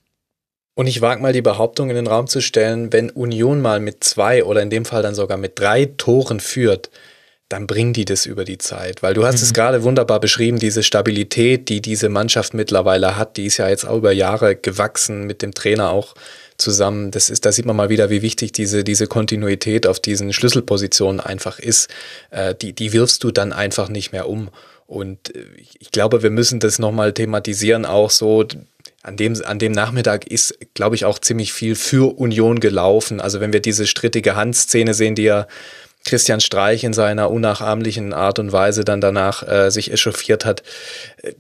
Und 0.74 0.86
ich 0.86 1.02
wage 1.02 1.20
mal 1.20 1.34
die 1.34 1.42
Behauptung 1.42 1.90
in 1.90 1.96
den 1.96 2.06
Raum 2.06 2.28
zu 2.28 2.40
stellen, 2.40 2.94
wenn 2.94 3.10
Union 3.10 3.60
mal 3.60 3.78
mit 3.78 4.04
zwei 4.04 4.42
oder 4.42 4.62
in 4.62 4.70
dem 4.70 4.86
Fall 4.86 5.02
dann 5.02 5.14
sogar 5.14 5.36
mit 5.36 5.58
drei 5.58 5.84
Toren 5.84 6.40
führt, 6.40 6.90
dann 7.48 7.66
bringen 7.66 7.94
die 7.94 8.04
das 8.04 8.26
über 8.26 8.44
die 8.44 8.58
Zeit. 8.58 9.02
Weil 9.02 9.14
du 9.14 9.24
hast 9.24 9.36
mhm. 9.36 9.42
es 9.44 9.54
gerade 9.54 9.82
wunderbar 9.82 10.20
beschrieben, 10.20 10.58
diese 10.58 10.82
Stabilität, 10.82 11.68
die 11.68 11.80
diese 11.80 12.08
Mannschaft 12.08 12.54
mittlerweile 12.54 13.16
hat, 13.16 13.36
die 13.36 13.46
ist 13.46 13.56
ja 13.56 13.68
jetzt 13.68 13.86
auch 13.86 13.96
über 13.96 14.12
Jahre 14.12 14.54
gewachsen 14.56 15.24
mit 15.24 15.42
dem 15.42 15.54
Trainer 15.54 15.90
auch 15.90 16.14
zusammen. 16.58 17.10
Das 17.10 17.30
ist, 17.30 17.46
da 17.46 17.52
sieht 17.52 17.64
man 17.64 17.76
mal 17.76 17.88
wieder, 17.88 18.10
wie 18.10 18.20
wichtig 18.20 18.52
diese, 18.52 18.84
diese 18.84 19.06
Kontinuität 19.06 19.86
auf 19.86 20.00
diesen 20.00 20.32
Schlüsselpositionen 20.32 21.20
einfach 21.20 21.58
ist. 21.58 21.88
Äh, 22.30 22.54
die, 22.54 22.74
die 22.74 22.92
wirfst 22.92 23.24
du 23.24 23.30
dann 23.30 23.52
einfach 23.52 23.88
nicht 23.88 24.12
mehr 24.12 24.28
um. 24.28 24.50
Und 24.86 25.34
äh, 25.34 25.44
ich 25.78 25.90
glaube, 25.90 26.22
wir 26.22 26.30
müssen 26.30 26.60
das 26.60 26.78
nochmal 26.78 27.14
thematisieren, 27.14 27.86
auch 27.86 28.10
so, 28.10 28.44
an 29.02 29.16
dem, 29.16 29.40
an 29.44 29.58
dem 29.58 29.72
Nachmittag 29.72 30.26
ist, 30.26 30.58
glaube 30.74 30.96
ich, 30.96 31.04
auch 31.04 31.18
ziemlich 31.18 31.52
viel 31.52 31.76
für 31.76 32.18
Union 32.18 32.60
gelaufen. 32.60 33.20
Also 33.20 33.40
wenn 33.40 33.52
wir 33.52 33.60
diese 33.60 33.86
strittige 33.86 34.36
Handszene 34.36 34.92
sehen, 34.92 35.14
die 35.14 35.22
ja 35.22 35.46
Christian 36.09 36.40
Streich 36.40 36.85
in 36.85 36.93
seiner 36.93 37.30
unnachahmlichen 37.30 38.12
Art 38.12 38.39
und 38.39 38.51
Weise 38.51 38.85
dann 38.85 39.01
danach 39.01 39.47
äh, 39.47 39.70
sich 39.70 39.93
echauffiert 39.93 40.44
hat. 40.44 40.62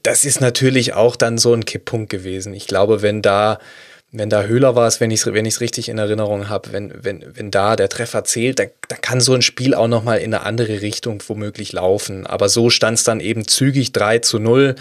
Das 0.02 0.24
ist 0.24 0.40
natürlich 0.40 0.92
auch 0.92 1.16
dann 1.16 1.38
so 1.38 1.54
ein 1.54 1.64
Kipppunkt 1.64 2.10
gewesen. 2.10 2.52
Ich 2.52 2.66
glaube, 2.66 3.02
wenn 3.02 3.22
da 3.22 3.58
wenn 4.10 4.30
da 4.30 4.44
Höhler 4.44 4.74
war 4.74 4.88
es, 4.88 5.00
wenn 5.00 5.10
ich 5.10 5.20
es 5.20 5.26
wenn 5.26 5.44
richtig 5.44 5.88
in 5.90 5.98
Erinnerung 5.98 6.48
habe, 6.48 6.72
wenn, 6.72 6.92
wenn, 7.04 7.24
wenn 7.34 7.50
da 7.50 7.76
der 7.76 7.90
Treffer 7.90 8.24
zählt, 8.24 8.58
da, 8.58 8.64
da 8.88 8.96
kann 8.96 9.20
so 9.20 9.34
ein 9.34 9.42
Spiel 9.42 9.74
auch 9.74 9.86
nochmal 9.86 10.18
in 10.18 10.32
eine 10.32 10.46
andere 10.46 10.80
Richtung 10.80 11.22
womöglich 11.28 11.72
laufen. 11.72 12.26
Aber 12.26 12.48
so 12.48 12.70
stand 12.70 12.96
es 12.96 13.04
dann 13.04 13.20
eben 13.20 13.46
zügig 13.46 13.92
3 13.92 14.20
zu 14.20 14.38
0 14.38 14.76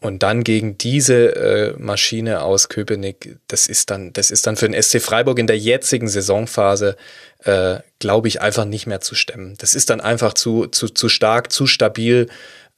und 0.00 0.22
dann 0.22 0.44
gegen 0.44 0.78
diese 0.78 1.36
äh, 1.36 1.74
Maschine 1.78 2.42
aus 2.42 2.70
Köpenick, 2.70 3.36
das 3.48 3.66
ist 3.66 3.90
dann, 3.90 4.14
das 4.14 4.30
ist 4.30 4.46
dann 4.46 4.56
für 4.56 4.68
den 4.68 4.80
SC 4.80 5.00
Freiburg 5.00 5.38
in 5.38 5.46
der 5.46 5.58
jetzigen 5.58 6.08
Saisonphase, 6.08 6.96
äh, 7.44 7.80
glaube 7.98 8.28
ich, 8.28 8.40
einfach 8.40 8.64
nicht 8.64 8.86
mehr 8.86 9.02
zu 9.02 9.14
stemmen. 9.14 9.56
Das 9.58 9.74
ist 9.74 9.90
dann 9.90 10.00
einfach 10.00 10.32
zu, 10.32 10.66
zu, 10.68 10.88
zu 10.88 11.10
stark, 11.10 11.52
zu 11.52 11.66
stabil. 11.66 12.28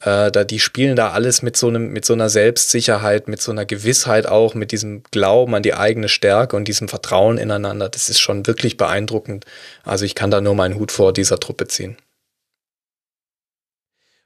Äh, 0.01 0.33
da, 0.33 0.43
die 0.43 0.59
spielen 0.59 0.97
da 0.97 1.13
alles 1.13 1.43
mit 1.43 1.57
so 1.57 1.69
einem, 1.69 1.93
mit 1.93 2.05
so 2.05 2.13
einer 2.13 2.29
Selbstsicherheit, 2.29 3.29
mit 3.29 3.41
so 3.41 3.53
einer 3.53 3.67
Gewissheit 3.67 4.27
auch, 4.27 4.55
mit 4.55 4.73
diesem 4.73 5.05
Glauben 5.13 5.55
an 5.55 5.63
die 5.63 5.75
eigene 5.75 6.09
Stärke 6.09 6.57
und 6.57 6.67
diesem 6.67 6.89
Vertrauen 6.89 7.39
ineinander. 7.39 7.89
Das 7.89 8.09
ist 8.09 8.19
schon 8.19 8.49
wirklich 8.49 8.77
beeindruckend. 8.77 9.45
Also 9.85 10.05
ich 10.05 10.17
kann 10.17 10.33
da 10.33 10.41
nur 10.41 10.57
meinen 10.57 10.75
Hut 10.75 10.91
vor 10.91 11.13
dieser 11.13 11.39
Truppe 11.39 11.69
ziehen. 11.69 11.97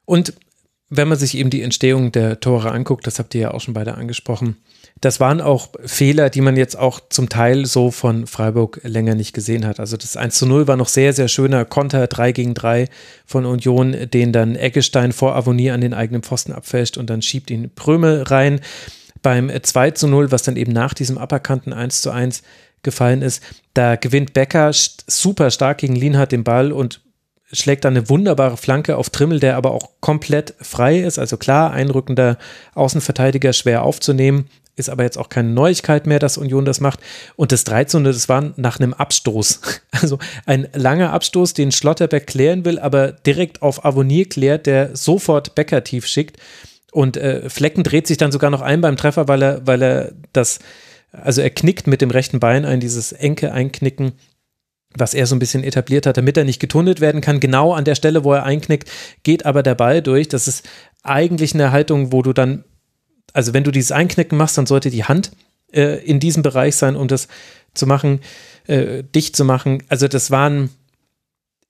Und 0.05 0.33
wenn 0.89 1.07
man 1.07 1.17
sich 1.17 1.37
eben 1.37 1.49
die 1.49 1.61
Entstehung 1.61 2.11
der 2.11 2.39
Tore 2.39 2.71
anguckt, 2.71 3.07
das 3.07 3.19
habt 3.19 3.35
ihr 3.35 3.41
ja 3.41 3.51
auch 3.51 3.61
schon 3.61 3.73
beide 3.73 3.95
angesprochen, 3.95 4.57
das 5.01 5.19
waren 5.19 5.41
auch 5.41 5.69
Fehler, 5.85 6.29
die 6.29 6.41
man 6.41 6.57
jetzt 6.57 6.77
auch 6.77 6.99
zum 7.09 7.29
Teil 7.29 7.65
so 7.65 7.91
von 7.91 8.25
Freiburg 8.25 8.79
länger 8.83 9.13
nicht 9.13 9.33
gesehen 9.33 9.65
hat. 9.65 9.79
Also 9.79 9.95
das 9.95 10.17
1 10.17 10.35
zu 10.35 10.47
0 10.47 10.67
war 10.67 10.75
noch 10.75 10.87
sehr, 10.87 11.13
sehr 11.13 11.27
schöner 11.27 11.65
Konter 11.65 12.07
3 12.07 12.31
gegen 12.31 12.53
3 12.55 12.87
von 13.25 13.45
Union, 13.45 13.95
den 14.11 14.33
dann 14.33 14.55
Eggestein 14.55 15.11
vor 15.11 15.35
Avonie 15.35 15.71
an 15.71 15.81
den 15.81 15.93
eigenen 15.93 16.23
Pfosten 16.23 16.51
abfälscht 16.51 16.97
und 16.97 17.09
dann 17.09 17.21
schiebt 17.21 17.51
ihn 17.51 17.69
Prömel 17.75 18.23
rein. 18.23 18.59
Beim 19.21 19.51
2 19.61 19.91
zu 19.91 20.07
0, 20.07 20.31
was 20.31 20.43
dann 20.43 20.55
eben 20.55 20.71
nach 20.71 20.93
diesem 20.93 21.17
aberkannten 21.17 21.73
1 21.73 22.01
zu 22.01 22.09
1 22.09 22.41
gefallen 22.81 23.21
ist, 23.21 23.43
da 23.73 23.97
gewinnt 23.97 24.33
Becker 24.33 24.71
super 24.73 25.51
stark 25.51 25.79
gegen 25.79 25.95
Lienhardt 25.95 26.31
den 26.31 26.43
Ball 26.43 26.71
und 26.71 27.01
schlägt 27.51 27.85
dann 27.85 27.95
eine 27.95 28.09
wunderbare 28.09 28.57
Flanke 28.57 28.97
auf 28.97 29.09
Trimmel, 29.09 29.39
der 29.39 29.55
aber 29.55 29.71
auch 29.71 29.89
komplett 30.01 30.53
frei 30.59 30.99
ist. 30.99 31.17
Also 31.17 31.37
klar, 31.37 31.71
einrückender 31.71 32.37
Außenverteidiger 32.73 33.53
schwer 33.53 33.83
aufzunehmen. 33.83 34.49
Ist 34.75 34.89
aber 34.89 35.03
jetzt 35.03 35.17
auch 35.17 35.29
keine 35.29 35.49
Neuigkeit 35.49 36.05
mehr, 36.05 36.19
dass 36.19 36.37
Union 36.37 36.63
das 36.63 36.81
macht. 36.81 36.99
Und 37.35 37.51
das 37.51 37.63
13. 37.63 38.03
das 38.03 38.29
war 38.29 38.53
nach 38.57 38.79
einem 38.79 38.93
Abstoß. 38.93 39.61
Also 39.99 40.19
ein 40.45 40.67
langer 40.73 41.11
Abstoß, 41.11 41.55
den 41.55 41.71
Schlotterbeck 41.71 42.27
klären 42.27 42.65
will, 42.65 42.77
aber 42.77 43.13
direkt 43.13 43.63
auf 43.63 43.83
Avonier 43.83 44.29
klärt, 44.29 44.67
der 44.67 44.95
sofort 44.95 45.55
Becker 45.55 45.83
tief 45.83 46.05
schickt. 46.05 46.37
Und 46.91 47.17
äh, 47.17 47.49
Flecken 47.49 47.83
dreht 47.83 48.05
sich 48.05 48.17
dann 48.17 48.31
sogar 48.31 48.51
noch 48.51 48.61
ein 48.61 48.81
beim 48.81 48.95
Treffer, 48.95 49.27
weil 49.27 49.41
er, 49.41 49.65
weil 49.65 49.81
er 49.81 50.11
das, 50.33 50.59
also 51.11 51.41
er 51.41 51.49
knickt 51.49 51.87
mit 51.87 52.01
dem 52.01 52.11
rechten 52.11 52.39
Bein 52.39 52.63
ein, 52.63 52.79
dieses 52.79 53.11
enke 53.11 53.51
Einknicken 53.51 54.13
was 54.95 55.13
er 55.13 55.25
so 55.27 55.35
ein 55.35 55.39
bisschen 55.39 55.63
etabliert 55.63 56.05
hat, 56.05 56.17
damit 56.17 56.37
er 56.37 56.43
nicht 56.43 56.59
getunnelt 56.59 57.01
werden 57.01 57.21
kann. 57.21 57.39
Genau 57.39 57.73
an 57.73 57.85
der 57.85 57.95
Stelle, 57.95 58.23
wo 58.23 58.33
er 58.33 58.43
einknickt, 58.43 58.89
geht 59.23 59.45
aber 59.45 59.63
der 59.63 59.75
Ball 59.75 60.01
durch. 60.01 60.27
Das 60.27 60.47
ist 60.47 60.67
eigentlich 61.03 61.53
eine 61.53 61.71
Haltung, 61.71 62.11
wo 62.11 62.21
du 62.21 62.33
dann, 62.33 62.63
also 63.33 63.53
wenn 63.53 63.63
du 63.63 63.71
dieses 63.71 63.91
Einknicken 63.91 64.37
machst, 64.37 64.57
dann 64.57 64.65
sollte 64.65 64.89
die 64.89 65.03
Hand 65.03 65.31
äh, 65.71 66.03
in 66.03 66.19
diesem 66.19 66.43
Bereich 66.43 66.75
sein, 66.75 66.95
um 66.95 67.07
das 67.07 67.27
zu 67.73 67.85
machen, 67.85 68.21
äh, 68.65 69.03
dicht 69.03 69.35
zu 69.35 69.45
machen. 69.45 69.83
Also 69.89 70.07
das 70.07 70.31
waren 70.31 70.69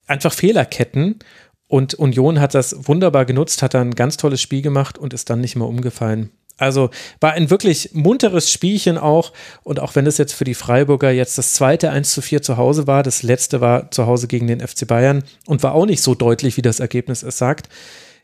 einfach 0.06 0.34
Fehlerketten 0.34 1.20
und 1.68 1.96
Union 1.96 2.40
hat 2.40 2.54
das 2.54 2.88
wunderbar 2.88 3.26
genutzt, 3.26 3.62
hat 3.62 3.74
dann 3.74 3.90
ein 3.90 3.96
ganz 3.96 4.18
tolles 4.18 4.42
Spiel 4.42 4.62
gemacht 4.62 4.98
und 4.98 5.14
ist 5.14 5.30
dann 5.30 5.42
nicht 5.42 5.56
mehr 5.56 5.68
umgefallen. 5.68 6.32
Also 6.58 6.90
war 7.20 7.34
ein 7.34 7.50
wirklich 7.50 7.92
munteres 7.94 8.52
Spielchen 8.52 8.98
auch. 8.98 9.32
Und 9.64 9.80
auch 9.80 9.96
wenn 9.96 10.08
es 10.08 10.18
jetzt 10.18 10.34
für 10.34 10.44
die 10.44 10.56
Freiburger 10.56 11.12
jetzt 11.12 11.38
das 11.38 11.54
zweite 11.54 11.92
1 11.92 12.12
zu 12.12 12.22
4 12.22 12.42
zu 12.42 12.58
Hause 12.58 12.88
war, 12.88 13.04
das 13.04 13.24
letzte 13.24 13.62
war 13.62 13.92
zu 13.92 14.08
Hause 14.08 14.28
gegen 14.28 14.48
den 14.48 14.66
FC 14.66 14.88
Bayern 14.88 15.24
und 15.46 15.64
war 15.64 15.74
auch 15.74 15.86
nicht 15.86 16.02
so 16.02 16.16
deutlich, 16.16 16.58
wie 16.58 16.62
das 16.62 16.80
Ergebnis 16.80 17.24
es 17.24 17.38
sagt, 17.38 17.70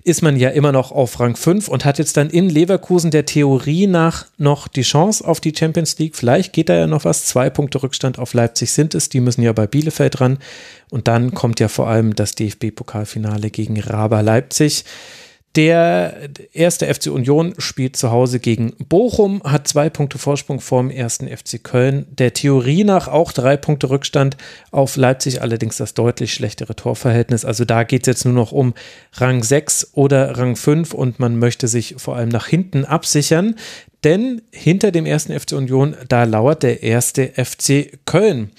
ist 0.05 0.21
man 0.21 0.35
ja 0.35 0.49
immer 0.49 0.71
noch 0.71 0.91
auf 0.91 1.19
Rang 1.19 1.35
5 1.35 1.69
und 1.69 1.85
hat 1.85 1.97
jetzt 1.97 2.17
dann 2.17 2.29
in 2.29 2.49
Leverkusen 2.49 3.09
der 3.09 3.25
Theorie 3.25 3.87
nach 3.87 4.25
noch 4.37 4.67
die 4.67 4.81
Chance 4.81 5.25
auf 5.25 5.39
die 5.39 5.53
Champions 5.55 5.97
League. 5.97 6.17
Vielleicht 6.17 6.51
geht 6.51 6.67
da 6.67 6.75
ja 6.75 6.87
noch 6.87 7.05
was. 7.05 7.25
Zwei 7.25 7.49
Punkte 7.49 7.81
Rückstand 7.81 8.19
auf 8.19 8.33
Leipzig 8.33 8.71
sind 8.71 8.95
es. 8.95 9.07
Die 9.07 9.21
müssen 9.21 9.43
ja 9.43 9.53
bei 9.53 9.65
Bielefeld 9.65 10.19
ran. 10.19 10.39
Und 10.89 11.07
dann 11.07 11.33
kommt 11.33 11.61
ja 11.61 11.69
vor 11.69 11.87
allem 11.87 12.15
das 12.15 12.35
DFB-Pokalfinale 12.35 13.49
gegen 13.49 13.79
Raba 13.79 14.19
Leipzig. 14.19 14.83
Der 15.55 16.29
erste 16.51 16.91
FC 16.91 17.07
Union 17.11 17.53
spielt 17.59 17.95
zu 17.95 18.09
Hause 18.09 18.39
gegen 18.39 18.73
Bochum, 18.89 19.43
hat 19.43 19.67
zwei 19.67 19.87
Punkte 19.87 20.17
Vorsprung 20.17 20.59
vorm 20.59 20.89
ersten 20.89 21.27
FC 21.27 21.63
Köln. 21.63 22.07
Der 22.09 22.33
Theorie 22.33 22.83
nach 22.83 23.07
auch 23.07 23.31
drei 23.31 23.55
Punkte 23.55 23.91
Rückstand 23.91 24.35
auf 24.71 24.95
Leipzig, 24.95 25.43
allerdings 25.43 25.77
das 25.77 25.93
deutlich 25.93 26.33
schlechtere 26.33 26.75
Torverhältnis. 26.75 27.45
Also 27.45 27.65
da 27.65 27.83
geht 27.83 28.01
es 28.01 28.07
jetzt 28.07 28.25
nur 28.25 28.33
noch 28.33 28.51
um 28.51 28.73
Rang 29.13 29.43
6 29.43 29.91
oder 29.93 30.39
Rang 30.39 30.55
5 30.55 30.91
und 30.95 31.19
man 31.19 31.37
möchte 31.37 31.67
sich 31.67 31.95
vor 31.99 32.15
allem 32.15 32.29
nach 32.29 32.47
hinten 32.47 32.83
absichern 32.83 33.55
denn 34.03 34.41
hinter 34.51 34.91
dem 34.91 35.05
ersten 35.05 35.37
FC 35.37 35.53
Union, 35.53 35.95
da 36.07 36.23
lauert 36.23 36.63
der 36.63 36.83
erste 36.83 37.31
FC 37.35 37.99
Köln. 38.05 38.51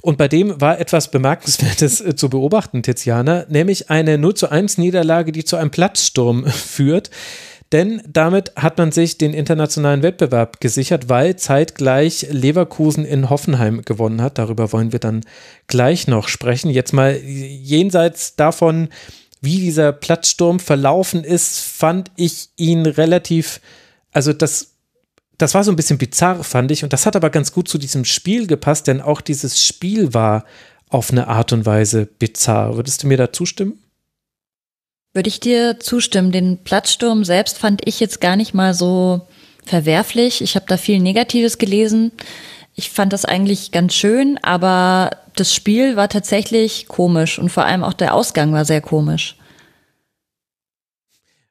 Und 0.00 0.18
bei 0.18 0.28
dem 0.28 0.60
war 0.60 0.78
etwas 0.80 1.10
Bemerkenswertes 1.10 2.00
äh, 2.00 2.16
zu 2.16 2.28
beobachten, 2.28 2.82
Tiziana, 2.82 3.46
nämlich 3.48 3.90
eine 3.90 4.18
0 4.18 4.34
zu 4.34 4.50
1 4.50 4.78
Niederlage, 4.78 5.32
die 5.32 5.44
zu 5.44 5.56
einem 5.56 5.70
Platzsturm 5.70 6.46
führt. 6.46 7.10
Denn 7.72 8.00
damit 8.08 8.52
hat 8.56 8.78
man 8.78 8.92
sich 8.92 9.18
den 9.18 9.34
internationalen 9.34 10.02
Wettbewerb 10.02 10.60
gesichert, 10.60 11.10
weil 11.10 11.36
zeitgleich 11.36 12.26
Leverkusen 12.30 13.04
in 13.04 13.28
Hoffenheim 13.28 13.82
gewonnen 13.82 14.22
hat. 14.22 14.38
Darüber 14.38 14.72
wollen 14.72 14.92
wir 14.92 15.00
dann 15.00 15.20
gleich 15.66 16.06
noch 16.06 16.28
sprechen. 16.28 16.70
Jetzt 16.70 16.94
mal 16.94 17.14
jenseits 17.16 18.36
davon, 18.36 18.88
wie 19.42 19.58
dieser 19.58 19.92
Platzsturm 19.92 20.60
verlaufen 20.60 21.24
ist, 21.24 21.60
fand 21.60 22.10
ich 22.16 22.48
ihn 22.56 22.86
relativ, 22.86 23.60
also 24.12 24.32
das 24.32 24.77
das 25.38 25.54
war 25.54 25.64
so 25.64 25.70
ein 25.70 25.76
bisschen 25.76 25.98
bizarr, 25.98 26.42
fand 26.42 26.70
ich. 26.70 26.84
Und 26.84 26.92
das 26.92 27.06
hat 27.06 27.16
aber 27.16 27.30
ganz 27.30 27.52
gut 27.52 27.68
zu 27.68 27.78
diesem 27.78 28.04
Spiel 28.04 28.46
gepasst, 28.46 28.88
denn 28.88 29.00
auch 29.00 29.20
dieses 29.20 29.64
Spiel 29.64 30.12
war 30.12 30.44
auf 30.88 31.10
eine 31.10 31.28
Art 31.28 31.52
und 31.52 31.64
Weise 31.64 32.06
bizarr. 32.06 32.76
Würdest 32.76 33.02
du 33.02 33.06
mir 33.06 33.16
da 33.16 33.32
zustimmen? 33.32 33.78
Würde 35.14 35.28
ich 35.28 35.40
dir 35.40 35.78
zustimmen. 35.80 36.32
Den 36.32 36.58
Platzsturm 36.64 37.24
selbst 37.24 37.58
fand 37.58 37.86
ich 37.86 38.00
jetzt 38.00 38.20
gar 38.20 38.36
nicht 38.36 38.52
mal 38.52 38.74
so 38.74 39.26
verwerflich. 39.64 40.42
Ich 40.42 40.56
habe 40.56 40.66
da 40.68 40.76
viel 40.76 40.98
Negatives 40.98 41.58
gelesen. 41.58 42.12
Ich 42.74 42.90
fand 42.90 43.12
das 43.12 43.24
eigentlich 43.24 43.70
ganz 43.70 43.94
schön, 43.94 44.38
aber 44.42 45.10
das 45.36 45.54
Spiel 45.54 45.96
war 45.96 46.08
tatsächlich 46.08 46.88
komisch 46.88 47.38
und 47.38 47.50
vor 47.50 47.64
allem 47.64 47.84
auch 47.84 47.92
der 47.92 48.14
Ausgang 48.14 48.52
war 48.52 48.64
sehr 48.64 48.80
komisch. 48.80 49.36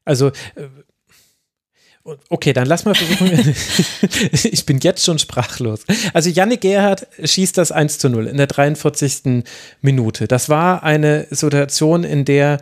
Also 0.05 0.27
äh, 0.55 0.69
Okay, 2.29 2.53
dann 2.53 2.67
lass 2.67 2.85
mal 2.85 2.95
versuchen. 2.95 3.55
ich 4.51 4.65
bin 4.65 4.79
jetzt 4.79 5.03
schon 5.03 5.19
sprachlos. 5.19 5.81
Also 6.13 6.29
Yannick 6.29 6.61
Gerhardt 6.61 7.07
schießt 7.21 7.57
das 7.57 7.71
1 7.71 7.99
zu 7.99 8.09
0 8.09 8.27
in 8.27 8.38
der 8.38 8.47
43. 8.47 9.43
Minute. 9.81 10.27
Das 10.27 10.47
war 10.49 10.84
eine 10.84 11.27
Situation, 11.31 12.03
in 12.03 12.23
der 12.23 12.59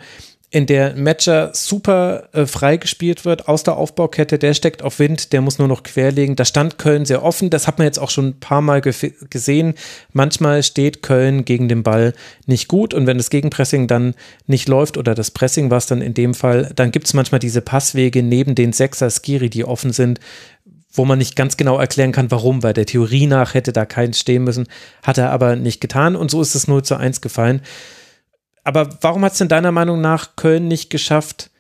in 0.56 0.68
der 0.68 0.96
Matcher 0.96 1.50
super 1.54 2.30
äh, 2.32 2.46
freigespielt 2.46 3.26
wird 3.26 3.50
aus 3.50 3.64
der 3.64 3.76
Aufbaukette. 3.76 4.40
Der 4.40 4.54
steckt 4.54 4.84
auf 4.84 5.00
Wind, 5.00 5.34
der 5.34 5.42
muss 5.42 5.60
nur 5.60 5.68
noch 5.68 5.84
querlegen. 5.84 6.38
Da 6.38 6.46
stand 6.46 6.78
Köln 6.78 7.04
sehr 7.04 7.24
offen. 7.24 7.50
Das 7.50 7.68
hat 7.68 7.78
man 7.78 7.84
jetzt 7.84 8.00
auch 8.00 8.10
schon 8.10 8.28
ein 8.28 8.40
paar 8.40 8.62
Mal 8.62 8.80
gesehen. 8.80 9.74
Manchmal 10.14 10.64
steht 10.64 11.02
Köln 11.02 11.44
gegen 11.44 11.68
den 11.68 11.84
Ball 11.84 12.14
nicht 12.46 12.70
gut 12.70 12.94
und 12.94 13.06
wenn 13.06 13.18
das 13.18 13.30
Gegenpressing 13.30 13.88
dann 13.88 14.16
nicht 14.48 14.70
läuft 14.70 14.98
oder 14.98 15.14
das 15.14 15.30
Pressing 15.30 15.72
war 15.72 15.80
es 15.80 15.88
dann 15.88 16.02
in 16.02 16.14
dem 16.14 16.34
Fall, 16.34 16.72
dann 16.74 16.92
gibt 16.92 17.08
es 17.08 17.14
manchmal 17.14 17.40
diese 17.40 17.60
Passwege 17.60 18.24
neben 18.24 18.56
den 18.56 18.72
Sechser 18.72 19.10
Skiri, 19.10 19.50
die 19.50 19.66
offen 19.66 19.92
sind 19.92 20.22
wo 20.98 21.04
man 21.04 21.18
nicht 21.18 21.36
ganz 21.36 21.58
genau 21.58 21.78
erklären 21.78 22.14
kann, 22.14 22.32
warum, 22.32 22.64
weil 22.64 22.72
der 22.72 22.86
Theorie 22.86 23.28
nach 23.28 23.54
hätte 23.54 23.74
da 23.74 23.84
keins 23.84 24.18
stehen 24.18 24.46
müssen, 24.46 24.66
hat 25.04 25.18
er 25.18 25.32
aber 25.32 25.58
nicht 25.58 25.82
getan 25.82 26.16
und 26.16 26.32
so 26.32 26.42
ist 26.42 26.56
es 26.56 26.70
0 26.70 26.84
zu 26.84 26.96
1 26.96 27.20
gefallen. 27.20 27.60
Aber 28.66 28.90
warum 29.02 29.24
hat 29.24 29.32
es 29.34 29.38
denn 29.38 29.48
deiner 29.48 29.72
Meinung 29.72 30.02
nach 30.02 30.36
Köln 30.36 30.68
nicht 30.68 30.90
geschafft, 30.90 31.52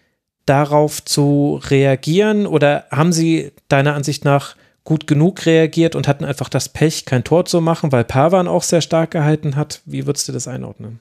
darauf 0.45 1.05
zu 1.05 1.61
reagieren? 1.69 2.47
Oder 2.47 2.85
haben 2.91 3.13
sie 3.13 3.53
deiner 3.69 3.93
Ansicht 3.93 4.25
nach 4.25 4.55
gut 4.83 5.07
genug 5.07 5.45
reagiert 5.45 5.95
und 5.95 6.07
hatten 6.07 6.25
einfach 6.25 6.49
das 6.49 6.67
Pech, 6.69 7.05
kein 7.05 7.23
Tor 7.23 7.45
zu 7.45 7.61
machen, 7.61 7.91
weil 7.91 8.03
Pavan 8.03 8.47
auch 8.47 8.63
sehr 8.63 8.81
stark 8.81 9.11
gehalten 9.11 9.55
hat? 9.55 9.81
Wie 9.85 10.05
würdest 10.05 10.27
du 10.27 10.31
das 10.31 10.47
einordnen? 10.47 10.99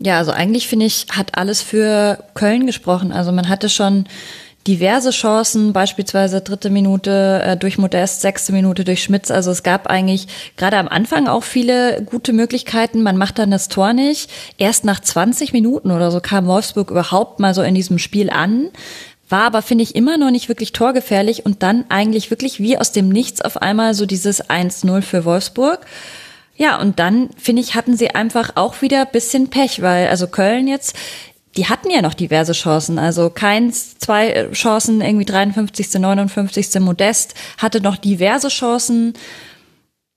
Ja, 0.00 0.18
also 0.18 0.32
eigentlich 0.32 0.66
finde 0.66 0.86
ich, 0.86 1.06
hat 1.12 1.36
alles 1.36 1.60
für 1.62 2.24
Köln 2.34 2.66
gesprochen. 2.66 3.12
Also 3.12 3.30
man 3.30 3.48
hatte 3.48 3.68
schon 3.68 4.06
diverse 4.66 5.10
Chancen, 5.10 5.72
beispielsweise 5.72 6.40
dritte 6.40 6.70
Minute 6.70 7.42
äh, 7.44 7.56
durch 7.56 7.78
Modest, 7.78 8.20
sechste 8.20 8.52
Minute 8.52 8.84
durch 8.84 9.02
Schmitz. 9.02 9.30
Also 9.30 9.50
es 9.50 9.62
gab 9.62 9.88
eigentlich 9.88 10.28
gerade 10.56 10.76
am 10.76 10.88
Anfang 10.88 11.26
auch 11.26 11.42
viele 11.42 12.02
gute 12.02 12.32
Möglichkeiten. 12.32 13.02
Man 13.02 13.16
macht 13.16 13.38
dann 13.38 13.50
das 13.50 13.68
Tor 13.68 13.92
nicht. 13.92 14.30
Erst 14.58 14.84
nach 14.84 15.00
20 15.00 15.52
Minuten 15.52 15.90
oder 15.90 16.10
so 16.10 16.20
kam 16.20 16.46
Wolfsburg 16.46 16.90
überhaupt 16.90 17.40
mal 17.40 17.54
so 17.54 17.62
in 17.62 17.74
diesem 17.74 17.98
Spiel 17.98 18.30
an. 18.30 18.70
War 19.28 19.44
aber, 19.44 19.62
finde 19.62 19.82
ich, 19.82 19.96
immer 19.96 20.18
noch 20.18 20.30
nicht 20.30 20.48
wirklich 20.48 20.72
torgefährlich 20.72 21.46
und 21.46 21.62
dann 21.62 21.86
eigentlich 21.88 22.30
wirklich 22.30 22.60
wie 22.60 22.76
aus 22.76 22.92
dem 22.92 23.08
Nichts 23.08 23.40
auf 23.40 23.56
einmal 23.62 23.94
so 23.94 24.06
dieses 24.06 24.48
1-0 24.48 25.00
für 25.02 25.24
Wolfsburg. 25.24 25.86
Ja, 26.54 26.78
und 26.78 26.98
dann, 26.98 27.30
finde 27.38 27.62
ich, 27.62 27.74
hatten 27.74 27.96
sie 27.96 28.10
einfach 28.10 28.52
auch 28.56 28.82
wieder 28.82 29.06
bisschen 29.06 29.48
Pech, 29.48 29.80
weil 29.80 30.08
also 30.08 30.26
Köln 30.26 30.68
jetzt 30.68 30.94
die 31.56 31.66
hatten 31.66 31.90
ja 31.90 32.00
noch 32.02 32.14
diverse 32.14 32.52
Chancen. 32.52 32.98
Also 32.98 33.30
keins, 33.30 33.98
zwei 33.98 34.30
äh, 34.30 34.52
Chancen, 34.52 35.00
irgendwie 35.00 35.24
53., 35.24 35.92
59. 35.94 36.80
Modest, 36.80 37.34
hatte 37.58 37.80
noch 37.80 37.96
diverse 37.96 38.48
Chancen. 38.48 39.14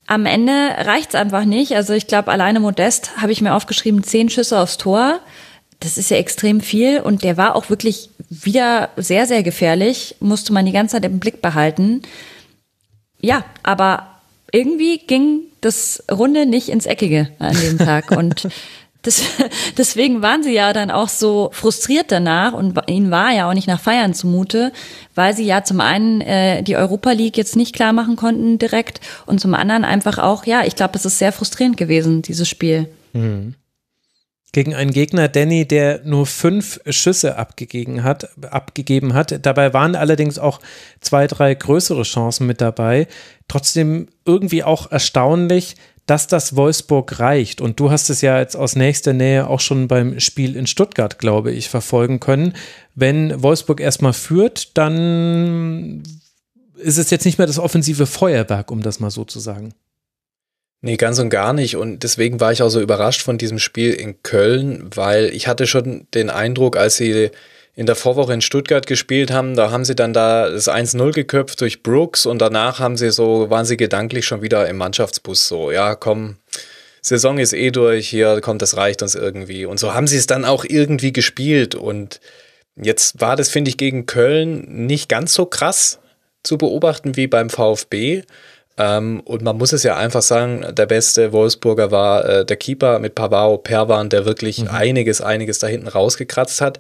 Am 0.08 0.26
Ende 0.26 0.54
reicht's 0.80 1.16
einfach 1.16 1.46
nicht. 1.46 1.76
Also 1.76 1.94
ich 1.94 2.08
glaube, 2.08 2.32
alleine 2.32 2.60
Modest 2.60 3.18
habe 3.18 3.32
ich 3.32 3.42
mir 3.42 3.54
aufgeschrieben, 3.54 4.04
zehn 4.04 4.30
Schüsse 4.30 4.60
aufs 4.60 4.78
Tor. 4.78 5.20
Das 5.80 5.98
ist 5.98 6.10
ja 6.10 6.18
extrem 6.18 6.62
viel 6.62 7.02
und 7.02 7.24
der 7.24 7.38
war 7.38 7.56
auch 7.56 7.70
wirklich 7.70 8.10
wieder 8.30 8.90
sehr, 8.96 9.26
sehr 9.26 9.44
gefährlich. 9.44 10.16
Musste 10.20 10.54
man 10.54 10.66
die 10.66 10.72
ganze 10.72 10.94
Zeit 10.94 11.06
im 11.06 11.20
Blick 11.20 11.42
behalten. 11.42 12.02
Ja, 13.20 13.44
aber 13.64 14.08
irgendwie 14.52 15.00
ging 15.00 15.42
das 15.62 16.04
Runde 16.10 16.46
nicht 16.46 16.70
ins 16.70 16.86
Eckige 16.86 17.30
an 17.40 17.56
dem 17.60 17.78
Tag 17.78 18.12
und 18.12 18.48
das, 19.06 19.24
deswegen 19.78 20.22
waren 20.22 20.44
sie 20.44 20.54
ja 20.54 20.74
dann 20.74 20.92
auch 20.92 21.10
so 21.10 21.50
frustriert 21.54 22.12
danach 22.12 22.54
und 22.54 22.80
ihnen 22.88 23.12
war 23.12 23.32
ja 23.32 23.50
auch 23.50 23.54
nicht 23.54 23.68
nach 23.68 23.80
Feiern 23.80 24.14
zumute, 24.14 24.72
weil 25.14 25.36
sie 25.36 25.46
ja 25.46 25.64
zum 25.64 25.80
einen 25.80 26.22
äh, 26.22 26.64
die 26.64 26.76
Europa 26.76 27.12
League 27.12 27.38
jetzt 27.38 27.56
nicht 27.56 27.76
klar 27.76 27.94
machen 27.94 28.16
konnten 28.16 28.58
direkt 28.58 29.00
und 29.26 29.40
zum 29.40 29.54
anderen 29.54 29.86
einfach 29.86 30.18
auch, 30.18 30.46
ja, 30.46 30.64
ich 30.66 30.76
glaube, 30.76 30.94
das 30.94 31.06
ist 31.06 31.20
sehr 31.20 31.32
frustrierend 31.32 31.78
gewesen, 31.78 32.22
dieses 32.22 32.50
Spiel. 32.50 32.90
Mhm 33.14 33.56
gegen 34.56 34.74
einen 34.74 34.92
Gegner, 34.92 35.28
Danny, 35.28 35.68
der 35.68 36.00
nur 36.06 36.26
fünf 36.26 36.80
Schüsse 36.88 37.38
abgegeben 37.38 38.06
hat, 38.06 38.30
abgegeben 38.50 39.14
hat. 39.14 39.46
Dabei 39.46 39.74
waren 39.74 39.98
allerdings 39.98 40.40
auch 40.40 40.62
zwei, 41.02 41.28
drei 41.28 41.54
größere 41.54 42.04
Chancen 42.04 42.48
mit 42.48 42.62
dabei. 42.62 43.08
Trotzdem 43.50 44.08
irgendwie 44.24 44.64
auch 44.64 44.90
erstaunlich, 44.90 45.76
dass 46.06 46.28
das 46.28 46.56
Wolfsburg 46.56 47.20
reicht. 47.20 47.62
Und 47.62 47.80
du 47.80 47.92
hast 47.92 48.10
es 48.10 48.22
ja 48.22 48.40
jetzt 48.40 48.56
aus 48.56 48.76
nächster 48.76 49.14
Nähe 49.14 49.48
auch 49.48 49.60
schon 49.60 49.88
beim 49.88 50.20
Spiel 50.20 50.56
in 50.56 50.68
Stuttgart, 50.68 51.18
glaube 51.18 51.52
ich, 51.52 51.70
verfolgen 51.70 52.20
können. 52.20 52.54
Wenn 52.94 53.42
Wolfsburg 53.42 53.80
erstmal 53.80 54.14
führt, 54.14 54.78
dann 54.78 56.04
ist 56.78 56.98
es 56.98 57.10
jetzt 57.10 57.26
nicht 57.26 57.38
mehr 57.38 57.48
das 57.48 57.60
offensive 57.60 58.06
Feuerwerk, 58.06 58.72
um 58.72 58.82
das 58.82 59.00
mal 59.00 59.12
so 59.12 59.26
zu 59.26 59.40
sagen. 59.40 59.74
Nee, 60.82 60.98
ganz 60.98 61.18
und 61.18 61.30
gar 61.30 61.54
nicht. 61.54 61.78
Und 61.78 62.04
deswegen 62.04 62.40
war 62.40 62.52
ich 62.52 62.62
auch 62.62 62.70
so 62.70 62.80
überrascht 62.80 63.22
von 63.24 63.40
diesem 63.40 63.58
Spiel 63.58 63.92
in 63.94 64.22
Köln, 64.22 64.90
weil 64.94 65.26
ich 65.34 65.48
hatte 65.48 65.66
schon 65.66 66.06
den 66.14 66.30
Eindruck, 66.30 66.78
als 66.78 66.98
sie 66.98 67.32
in 67.76 67.86
der 67.86 67.96
Vorwoche 67.96 68.34
in 68.34 68.42
Stuttgart 68.42 68.88
gespielt 68.88 69.32
haben, 69.32 69.56
da 69.56 69.70
haben 69.70 69.86
sie 69.86 69.96
dann 69.96 70.14
da 70.14 70.50
das 70.50 70.70
1-0 70.70 71.12
geköpft 71.12 71.60
durch 71.62 71.84
Brooks 71.84 72.26
und 72.26 72.40
danach 72.40 72.80
haben 72.80 72.96
sie 72.96 73.12
so, 73.12 73.50
waren 73.50 73.66
sie 73.66 73.78
gedanklich 73.78 74.26
schon 74.26 74.42
wieder 74.42 74.68
im 74.68 74.78
Mannschaftsbus 74.78 75.48
so, 75.48 75.72
ja, 75.72 75.96
komm, 75.96 76.38
Saison 77.06 77.38
ist 77.38 77.54
eh 77.54 77.70
durch, 77.70 78.10
hier 78.10 78.42
kommt, 78.42 78.64
das 78.64 78.78
reicht 78.78 79.04
uns 79.04 79.14
irgendwie. 79.14 79.66
Und 79.66 79.80
so 79.80 79.94
haben 79.94 80.08
sie 80.08 80.18
es 80.18 80.26
dann 80.26 80.44
auch 80.44 80.66
irgendwie 80.68 81.14
gespielt. 81.14 81.76
Und 81.76 82.20
jetzt 82.76 83.22
war 83.22 83.36
das, 83.36 83.50
finde 83.50 83.70
ich, 83.70 83.78
gegen 83.78 84.08
Köln 84.08 84.88
nicht 84.88 85.08
ganz 85.08 85.34
so 85.34 85.46
krass 85.46 86.00
zu 86.42 86.58
beobachten 86.58 87.16
wie 87.16 87.28
beim 87.28 87.52
VfB. 87.52 88.24
Ähm, 88.78 89.22
und 89.24 89.44
man 89.44 89.56
muss 89.56 89.72
es 89.72 89.84
ja 89.84 89.96
einfach 89.96 90.24
sagen, 90.24 90.66
der 90.72 90.88
beste 90.88 91.32
Wolfsburger 91.32 91.92
war 91.92 92.26
äh, 92.26 92.46
der 92.46 92.58
Keeper 92.58 92.98
mit 92.98 93.14
Pavao 93.14 93.60
Perwan, 93.60 94.10
der 94.10 94.26
wirklich 94.26 94.64
mhm. 94.64 94.70
einiges, 94.70 95.22
einiges 95.22 95.60
da 95.60 95.68
hinten 95.68 95.88
rausgekratzt 95.88 96.60
hat. 96.60 96.80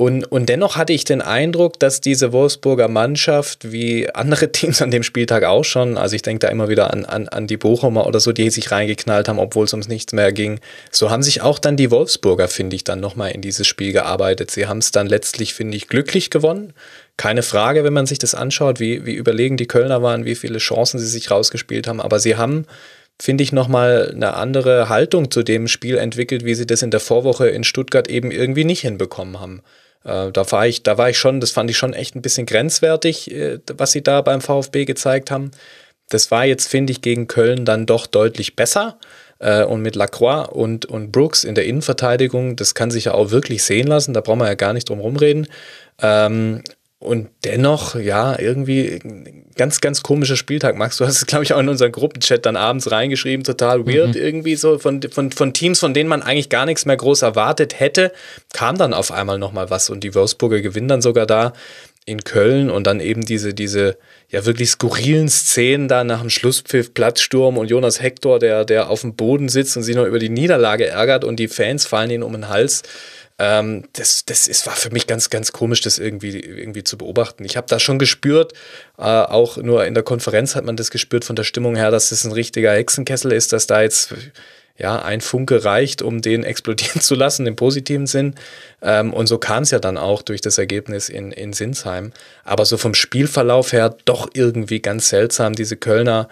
Und, 0.00 0.24
und 0.32 0.48
dennoch 0.48 0.76
hatte 0.76 0.94
ich 0.94 1.04
den 1.04 1.20
Eindruck, 1.20 1.78
dass 1.78 2.00
diese 2.00 2.32
Wolfsburger 2.32 2.88
Mannschaft, 2.88 3.70
wie 3.70 4.08
andere 4.08 4.50
Teams 4.52 4.80
an 4.80 4.90
dem 4.90 5.02
Spieltag 5.02 5.44
auch 5.44 5.62
schon, 5.62 5.98
also 5.98 6.16
ich 6.16 6.22
denke 6.22 6.38
da 6.38 6.48
immer 6.48 6.70
wieder 6.70 6.90
an, 6.90 7.04
an, 7.04 7.28
an 7.28 7.46
die 7.46 7.58
Bochumer 7.58 8.06
oder 8.06 8.18
so, 8.18 8.32
die 8.32 8.48
sich 8.48 8.70
reingeknallt 8.70 9.28
haben, 9.28 9.38
obwohl 9.38 9.66
es 9.66 9.74
ums 9.74 9.88
nichts 9.88 10.14
mehr 10.14 10.32
ging, 10.32 10.58
so 10.90 11.10
haben 11.10 11.22
sich 11.22 11.42
auch 11.42 11.58
dann 11.58 11.76
die 11.76 11.90
Wolfsburger, 11.90 12.48
finde 12.48 12.76
ich, 12.76 12.84
dann 12.84 12.98
nochmal 12.98 13.32
in 13.32 13.42
dieses 13.42 13.66
Spiel 13.66 13.92
gearbeitet. 13.92 14.50
Sie 14.50 14.66
haben 14.66 14.78
es 14.78 14.90
dann 14.90 15.06
letztlich, 15.06 15.52
finde 15.52 15.76
ich, 15.76 15.86
glücklich 15.86 16.30
gewonnen. 16.30 16.72
Keine 17.18 17.42
Frage, 17.42 17.84
wenn 17.84 17.92
man 17.92 18.06
sich 18.06 18.18
das 18.18 18.34
anschaut, 18.34 18.80
wie, 18.80 19.04
wie 19.04 19.12
überlegen 19.12 19.58
die 19.58 19.68
Kölner 19.68 20.02
waren, 20.02 20.24
wie 20.24 20.34
viele 20.34 20.60
Chancen 20.60 20.98
sie 20.98 21.08
sich 21.08 21.30
rausgespielt 21.30 21.86
haben, 21.86 22.00
aber 22.00 22.20
sie 22.20 22.36
haben 22.36 22.64
finde 23.20 23.44
ich, 23.44 23.52
nochmal 23.52 24.12
eine 24.14 24.32
andere 24.32 24.88
Haltung 24.88 25.30
zu 25.30 25.42
dem 25.42 25.68
Spiel 25.68 25.98
entwickelt, 25.98 26.42
wie 26.46 26.54
sie 26.54 26.66
das 26.66 26.80
in 26.80 26.90
der 26.90 27.00
Vorwoche 27.00 27.48
in 27.48 27.64
Stuttgart 27.64 28.08
eben 28.08 28.30
irgendwie 28.30 28.64
nicht 28.64 28.80
hinbekommen 28.80 29.38
haben. 29.38 29.60
Äh, 30.04 30.32
da 30.32 30.50
war 30.50 30.66
ich, 30.66 30.82
da 30.82 30.98
war 30.98 31.10
ich 31.10 31.18
schon, 31.18 31.40
das 31.40 31.50
fand 31.50 31.70
ich 31.70 31.78
schon 31.78 31.92
echt 31.92 32.14
ein 32.14 32.22
bisschen 32.22 32.46
grenzwertig, 32.46 33.30
äh, 33.30 33.58
was 33.74 33.92
sie 33.92 34.02
da 34.02 34.20
beim 34.22 34.40
VfB 34.40 34.84
gezeigt 34.84 35.30
haben. 35.30 35.50
Das 36.08 36.30
war 36.30 36.44
jetzt, 36.44 36.68
finde 36.68 36.92
ich, 36.92 37.02
gegen 37.02 37.28
Köln 37.28 37.64
dann 37.64 37.86
doch 37.86 38.06
deutlich 38.06 38.56
besser. 38.56 38.98
Äh, 39.38 39.64
und 39.64 39.80
mit 39.82 39.96
Lacroix 39.96 40.48
und, 40.50 40.86
und 40.86 41.12
Brooks 41.12 41.44
in 41.44 41.54
der 41.54 41.64
Innenverteidigung, 41.64 42.56
das 42.56 42.74
kann 42.74 42.90
sich 42.90 43.06
ja 43.06 43.14
auch 43.14 43.30
wirklich 43.30 43.62
sehen 43.62 43.86
lassen, 43.86 44.12
da 44.12 44.20
brauchen 44.20 44.40
wir 44.40 44.48
ja 44.48 44.54
gar 44.54 44.74
nicht 44.74 44.88
drum 44.88 45.00
rumreden. 45.00 45.46
Und 47.02 47.30
dennoch, 47.44 47.94
ja, 47.94 48.38
irgendwie 48.38 48.98
ganz, 49.56 49.80
ganz 49.80 50.02
komischer 50.02 50.36
Spieltag. 50.36 50.76
Max, 50.76 50.98
du 50.98 51.06
hast 51.06 51.16
es, 51.16 51.26
glaube 51.26 51.44
ich, 51.44 51.54
auch 51.54 51.58
in 51.58 51.70
unseren 51.70 51.92
Gruppenchat 51.92 52.44
dann 52.44 52.56
abends 52.56 52.90
reingeschrieben, 52.90 53.42
total 53.42 53.86
weird 53.86 54.16
mhm. 54.16 54.20
irgendwie 54.20 54.54
so 54.54 54.78
von, 54.78 55.00
von, 55.10 55.32
von 55.32 55.54
Teams, 55.54 55.80
von 55.80 55.94
denen 55.94 56.10
man 56.10 56.22
eigentlich 56.22 56.50
gar 56.50 56.66
nichts 56.66 56.84
mehr 56.84 56.98
groß 56.98 57.22
erwartet 57.22 57.80
hätte, 57.80 58.12
kam 58.52 58.76
dann 58.76 58.92
auf 58.92 59.12
einmal 59.12 59.38
nochmal 59.38 59.70
was 59.70 59.88
und 59.88 60.04
die 60.04 60.14
Wolfsburger 60.14 60.60
gewinnen 60.60 60.88
dann 60.88 61.00
sogar 61.00 61.24
da 61.24 61.54
in 62.04 62.22
Köln 62.22 62.70
und 62.70 62.86
dann 62.86 63.00
eben 63.00 63.22
diese, 63.22 63.54
diese 63.54 63.96
ja 64.28 64.44
wirklich 64.44 64.70
skurrilen 64.70 65.28
Szenen 65.28 65.88
da 65.88 66.04
nach 66.04 66.20
dem 66.20 66.30
Schlusspfiff, 66.30 66.92
Platzsturm 66.92 67.56
und 67.56 67.70
Jonas 67.70 68.02
Hector, 68.02 68.38
der, 68.38 68.64
der 68.66 68.90
auf 68.90 69.02
dem 69.02 69.14
Boden 69.14 69.48
sitzt 69.48 69.76
und 69.76 69.84
sich 69.84 69.96
noch 69.96 70.06
über 70.06 70.18
die 70.18 70.28
Niederlage 70.28 70.86
ärgert 70.86 71.24
und 71.24 71.36
die 71.36 71.48
Fans 71.48 71.86
fallen 71.86 72.10
ihm 72.10 72.22
um 72.22 72.32
den 72.32 72.48
Hals. 72.48 72.82
Ähm, 73.40 73.84
das, 73.94 74.26
das 74.26 74.46
ist, 74.46 74.66
war 74.66 74.76
für 74.76 74.90
mich 74.90 75.06
ganz, 75.06 75.30
ganz 75.30 75.50
komisch, 75.50 75.80
das 75.80 75.98
irgendwie, 75.98 76.38
irgendwie 76.38 76.84
zu 76.84 76.98
beobachten. 76.98 77.42
Ich 77.46 77.56
habe 77.56 77.66
da 77.68 77.80
schon 77.80 77.98
gespürt, 77.98 78.52
äh, 78.98 79.02
auch 79.02 79.56
nur 79.56 79.86
in 79.86 79.94
der 79.94 80.02
Konferenz 80.02 80.54
hat 80.54 80.66
man 80.66 80.76
das 80.76 80.90
gespürt 80.90 81.24
von 81.24 81.36
der 81.36 81.44
Stimmung 81.44 81.74
her, 81.74 81.90
dass 81.90 82.10
das 82.10 82.24
ein 82.24 82.32
richtiger 82.32 82.72
Hexenkessel 82.72 83.32
ist, 83.32 83.54
dass 83.54 83.66
da 83.66 83.80
jetzt 83.80 84.14
ja 84.76 85.00
ein 85.00 85.22
Funke 85.22 85.64
reicht, 85.64 86.02
um 86.02 86.20
den 86.20 86.44
explodieren 86.44 87.00
zu 87.00 87.14
lassen 87.14 87.46
im 87.46 87.56
positiven 87.56 88.06
Sinn. 88.06 88.34
Ähm, 88.82 89.14
und 89.14 89.26
so 89.26 89.38
kam 89.38 89.62
es 89.62 89.70
ja 89.70 89.78
dann 89.78 89.96
auch 89.96 90.20
durch 90.20 90.42
das 90.42 90.58
Ergebnis 90.58 91.08
in, 91.08 91.32
in 91.32 91.54
Sinsheim. 91.54 92.12
Aber 92.44 92.66
so 92.66 92.76
vom 92.76 92.92
Spielverlauf 92.92 93.72
her 93.72 93.96
doch 94.04 94.28
irgendwie 94.34 94.80
ganz 94.80 95.08
seltsam. 95.08 95.54
Diese 95.54 95.78
Kölner 95.78 96.28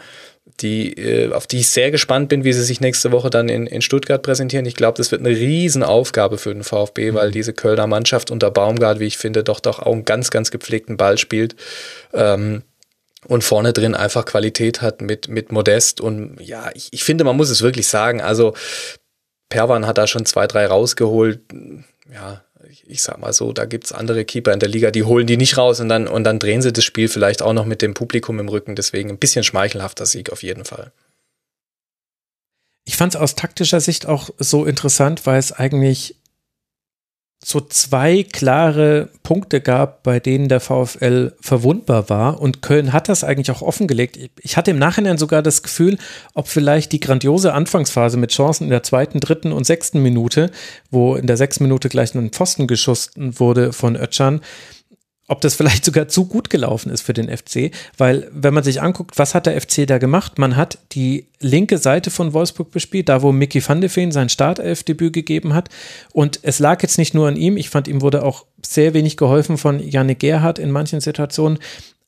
die, 0.60 0.92
äh, 0.94 1.32
auf 1.32 1.46
die 1.46 1.58
ich 1.58 1.70
sehr 1.70 1.90
gespannt 1.90 2.28
bin, 2.28 2.44
wie 2.44 2.52
sie 2.52 2.64
sich 2.64 2.80
nächste 2.80 3.12
Woche 3.12 3.30
dann 3.30 3.48
in, 3.48 3.66
in 3.66 3.82
Stuttgart 3.82 4.22
präsentieren. 4.22 4.66
Ich 4.66 4.74
glaube, 4.74 4.96
das 4.96 5.10
wird 5.10 5.20
eine 5.20 5.30
Riesenaufgabe 5.30 6.38
für 6.38 6.52
den 6.52 6.64
VfB, 6.64 7.10
mhm. 7.10 7.14
weil 7.16 7.30
diese 7.30 7.52
Kölner 7.52 7.86
Mannschaft 7.86 8.30
unter 8.30 8.50
Baumgart, 8.50 9.00
wie 9.00 9.06
ich 9.06 9.18
finde, 9.18 9.44
doch 9.44 9.60
doch 9.60 9.80
auch 9.80 9.92
einen 9.92 10.04
ganz, 10.04 10.30
ganz 10.30 10.50
gepflegten 10.50 10.96
Ball 10.96 11.18
spielt. 11.18 11.56
Ähm, 12.12 12.62
und 13.26 13.42
vorne 13.42 13.72
drin 13.72 13.94
einfach 13.94 14.24
Qualität 14.24 14.80
hat 14.80 15.00
mit, 15.00 15.28
mit 15.28 15.50
Modest. 15.50 16.00
Und 16.00 16.40
ja, 16.40 16.70
ich, 16.74 16.88
ich 16.92 17.02
finde, 17.02 17.24
man 17.24 17.36
muss 17.36 17.50
es 17.50 17.62
wirklich 17.62 17.88
sagen. 17.88 18.20
Also, 18.20 18.54
Perwan 19.48 19.86
hat 19.86 19.98
da 19.98 20.06
schon 20.06 20.24
zwei, 20.24 20.46
drei 20.46 20.66
rausgeholt. 20.66 21.40
Ja, 22.12 22.44
ich 22.86 23.02
sag 23.02 23.18
mal 23.18 23.32
so, 23.32 23.52
da 23.52 23.64
gibt's 23.64 23.92
andere 23.92 24.24
Keeper 24.24 24.52
in 24.52 24.60
der 24.60 24.68
Liga, 24.68 24.90
die 24.90 25.04
holen 25.04 25.26
die 25.26 25.36
nicht 25.36 25.56
raus 25.56 25.80
und 25.80 25.88
dann, 25.88 26.06
und 26.06 26.24
dann 26.24 26.38
drehen 26.38 26.62
sie 26.62 26.72
das 26.72 26.84
Spiel 26.84 27.08
vielleicht 27.08 27.42
auch 27.42 27.52
noch 27.52 27.64
mit 27.64 27.82
dem 27.82 27.94
Publikum 27.94 28.38
im 28.40 28.48
Rücken. 28.48 28.76
Deswegen 28.76 29.10
ein 29.10 29.18
bisschen 29.18 29.44
schmeichelhafter 29.44 30.06
Sieg 30.06 30.30
auf 30.30 30.42
jeden 30.42 30.64
Fall. 30.64 30.92
Ich 32.84 32.96
fand 32.96 33.14
es 33.14 33.20
aus 33.20 33.34
taktischer 33.34 33.80
Sicht 33.80 34.06
auch 34.06 34.30
so 34.38 34.64
interessant, 34.64 35.26
weil 35.26 35.38
es 35.38 35.52
eigentlich 35.52 36.16
so 37.44 37.60
zwei 37.60 38.24
klare 38.24 39.10
Punkte 39.22 39.60
gab, 39.60 40.02
bei 40.02 40.18
denen 40.18 40.48
der 40.48 40.60
VfL 40.60 41.34
verwundbar 41.40 42.08
war. 42.08 42.40
Und 42.40 42.62
Köln 42.62 42.92
hat 42.92 43.08
das 43.08 43.22
eigentlich 43.22 43.50
auch 43.50 43.62
offengelegt. 43.62 44.18
Ich 44.40 44.56
hatte 44.56 44.72
im 44.72 44.78
Nachhinein 44.78 45.18
sogar 45.18 45.42
das 45.42 45.62
Gefühl, 45.62 45.98
ob 46.34 46.48
vielleicht 46.48 46.90
die 46.92 47.00
grandiose 47.00 47.54
Anfangsphase 47.54 48.16
mit 48.16 48.32
Chancen 48.32 48.64
in 48.64 48.70
der 48.70 48.82
zweiten, 48.82 49.20
dritten 49.20 49.52
und 49.52 49.64
sechsten 49.64 50.02
Minute, 50.02 50.50
wo 50.90 51.14
in 51.14 51.26
der 51.26 51.36
sechsten 51.36 51.64
Minute 51.64 51.88
gleich 51.88 52.14
ein 52.14 52.30
Pfosten 52.30 52.66
geschossen 52.66 53.38
wurde 53.38 53.72
von 53.72 53.96
Ötschan, 53.96 54.40
ob 55.28 55.42
das 55.42 55.54
vielleicht 55.54 55.84
sogar 55.84 56.08
zu 56.08 56.24
gut 56.24 56.50
gelaufen 56.50 56.90
ist 56.90 57.02
für 57.02 57.12
den 57.12 57.28
FC, 57.28 57.70
weil 57.96 58.28
wenn 58.32 58.54
man 58.54 58.64
sich 58.64 58.80
anguckt, 58.82 59.18
was 59.18 59.34
hat 59.34 59.46
der 59.46 59.60
FC 59.60 59.86
da 59.86 59.98
gemacht? 59.98 60.38
Man 60.38 60.56
hat 60.56 60.78
die 60.92 61.26
linke 61.38 61.78
Seite 61.78 62.10
von 62.10 62.32
Wolfsburg 62.32 62.70
bespielt, 62.70 63.08
da 63.08 63.22
wo 63.22 63.30
Mickey 63.30 63.66
van 63.66 63.80
de 63.80 63.90
Feen 63.90 64.10
sein 64.10 64.30
Startelfdebüt 64.30 65.12
gegeben 65.12 65.54
hat. 65.54 65.68
Und 66.12 66.40
es 66.42 66.58
lag 66.58 66.82
jetzt 66.82 66.98
nicht 66.98 67.14
nur 67.14 67.28
an 67.28 67.36
ihm, 67.36 67.56
ich 67.58 67.68
fand 67.68 67.88
ihm 67.88 68.00
wurde 68.00 68.24
auch 68.24 68.46
sehr 68.64 68.94
wenig 68.94 69.16
geholfen 69.18 69.58
von 69.58 69.78
Janne 69.78 70.14
Gerhardt 70.14 70.58
in 70.58 70.70
manchen 70.70 71.00
Situationen, 71.00 71.58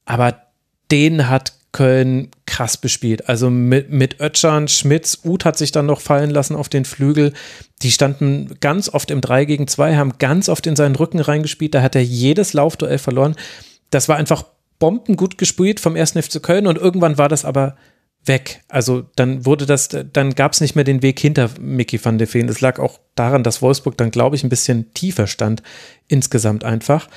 aber 0.07 0.50
den 0.91 1.29
hat 1.29 1.55
Köln 1.73 2.31
krass 2.47 2.77
bespielt. 2.77 3.29
Also 3.29 3.49
mit, 3.49 3.91
mit 3.91 4.21
Ötschan, 4.21 4.67
Schmitz, 4.67 5.21
Uth 5.25 5.45
hat 5.45 5.57
sich 5.57 5.71
dann 5.71 5.87
noch 5.87 6.01
fallen 6.01 6.31
lassen 6.31 6.57
auf 6.57 6.69
den 6.69 6.85
Flügel. 6.85 7.33
Die 7.83 7.93
standen 7.93 8.57
ganz 8.61 8.89
oft 8.89 9.11
im 9.11 9.21
3 9.21 9.45
gegen 9.45 9.69
2, 9.69 9.97
haben 9.97 10.19
ganz 10.19 10.49
oft 10.49 10.67
in 10.67 10.75
seinen 10.75 10.97
Rücken 10.97 11.21
reingespielt. 11.21 11.75
Da 11.75 11.83
hat 11.83 11.95
er 11.95 12.03
jedes 12.03 12.55
Laufduell 12.55 12.99
verloren. 12.99 13.37
Das 13.91 14.09
war 14.09 14.17
einfach 14.17 14.45
bombengut 14.81 15.39
gespielt 15.39 15.79
vom 15.79 15.95
1. 15.95 16.13
FC 16.13 16.43
Köln 16.43 16.67
und 16.67 16.77
irgendwann 16.77 17.19
war 17.19 17.29
das 17.29 17.45
aber 17.45 17.77
weg. 18.25 18.63
Also 18.69 19.05
dann 19.17 19.47
wurde 19.47 19.67
das, 19.67 19.89
dann 19.89 20.35
gab 20.35 20.53
es 20.53 20.61
nicht 20.61 20.75
mehr 20.75 20.85
den 20.85 21.03
Weg 21.03 21.21
hinter 21.21 21.51
Mickey 21.61 22.05
van 22.05 22.19
de 22.19 22.27
Feen. 22.27 22.49
Es 22.49 22.61
lag 22.61 22.79
auch 22.79 22.99
daran, 23.15 23.43
dass 23.43 23.63
Wolfsburg 23.63 23.97
dann, 23.97 24.11
glaube 24.11 24.37
ich, 24.37 24.43
ein 24.43 24.51
bisschen 24.51 24.93
tiefer 24.93 25.27
stand 25.27 25.63
insgesamt 26.09 26.65
einfach. 26.65 27.09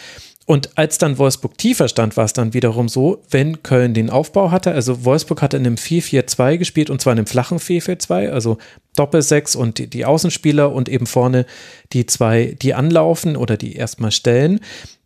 Und 0.46 0.78
als 0.78 0.98
dann 0.98 1.18
Wolfsburg 1.18 1.58
tiefer 1.58 1.88
stand, 1.88 2.18
war 2.18 2.26
es 2.26 2.34
dann 2.34 2.54
wiederum 2.54 2.90
so, 2.90 3.24
wenn 3.30 3.64
Köln 3.64 3.94
den 3.94 4.10
Aufbau 4.10 4.52
hatte, 4.52 4.74
also 4.74 5.06
Wolfsburg 5.06 5.42
hatte 5.42 5.56
in 5.56 5.66
einem 5.66 5.76
4-4-2 5.76 6.58
gespielt 6.58 6.90
und 6.90 7.02
zwar 7.02 7.14
in 7.14 7.20
einem 7.20 7.28
flachen 7.28 7.60
4-4-2, 7.60 8.30
also 8.30 8.58
Doppelsechs 8.98 9.56
und 9.56 9.78
die, 9.78 9.88
die 9.88 10.04
Außenspieler 10.06 10.74
und 10.74 10.90
eben 10.90 11.06
vorne 11.06 11.46
die 11.94 12.06
zwei, 12.06 12.58
die 12.62 12.74
anlaufen 12.74 13.38
oder 13.38 13.56
die 13.56 13.76
erstmal 13.76 14.12
stellen. 14.12 14.60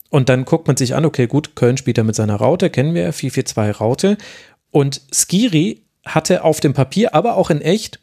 Und 0.09 0.29
dann 0.29 0.45
guckt 0.45 0.67
man 0.67 0.77
sich 0.77 0.95
an, 0.95 1.05
okay, 1.05 1.27
gut, 1.27 1.55
Köln 1.55 1.77
spielt 1.77 1.99
da 1.99 2.03
mit 2.03 2.15
seiner 2.15 2.35
Raute, 2.35 2.71
kennen 2.71 2.95
wir, 2.95 3.13
4-4-2 3.13 3.71
Raute. 3.71 4.17
Und 4.71 5.01
Skiri 5.11 5.83
hatte 6.03 6.43
auf 6.43 6.61
dem 6.61 6.73
Papier, 6.73 7.13
aber 7.13 7.35
auch 7.35 7.51
in 7.51 7.61
echt, 7.61 7.99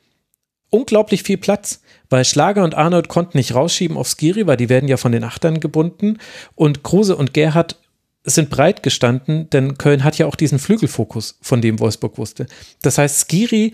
unglaublich 0.70 1.22
viel 1.22 1.38
Platz 1.38 1.80
weil 2.14 2.24
Schlager 2.24 2.62
und 2.62 2.76
Arnold 2.76 3.08
konnten 3.08 3.36
nicht 3.36 3.56
rausschieben 3.56 3.96
auf 3.96 4.06
Skiri, 4.06 4.46
weil 4.46 4.56
die 4.56 4.68
werden 4.68 4.88
ja 4.88 4.96
von 4.96 5.10
den 5.10 5.24
Achtern 5.24 5.58
gebunden. 5.58 6.18
Und 6.54 6.84
Kruse 6.84 7.16
und 7.16 7.34
Gerhard 7.34 7.76
sind 8.22 8.50
breit 8.50 8.84
gestanden, 8.84 9.50
denn 9.50 9.78
Köln 9.78 10.04
hat 10.04 10.16
ja 10.16 10.26
auch 10.26 10.36
diesen 10.36 10.60
Flügelfokus, 10.60 11.40
von 11.42 11.60
dem 11.60 11.80
Wolfsburg 11.80 12.16
wusste. 12.16 12.46
Das 12.82 12.98
heißt, 12.98 13.28
Skiri 13.28 13.72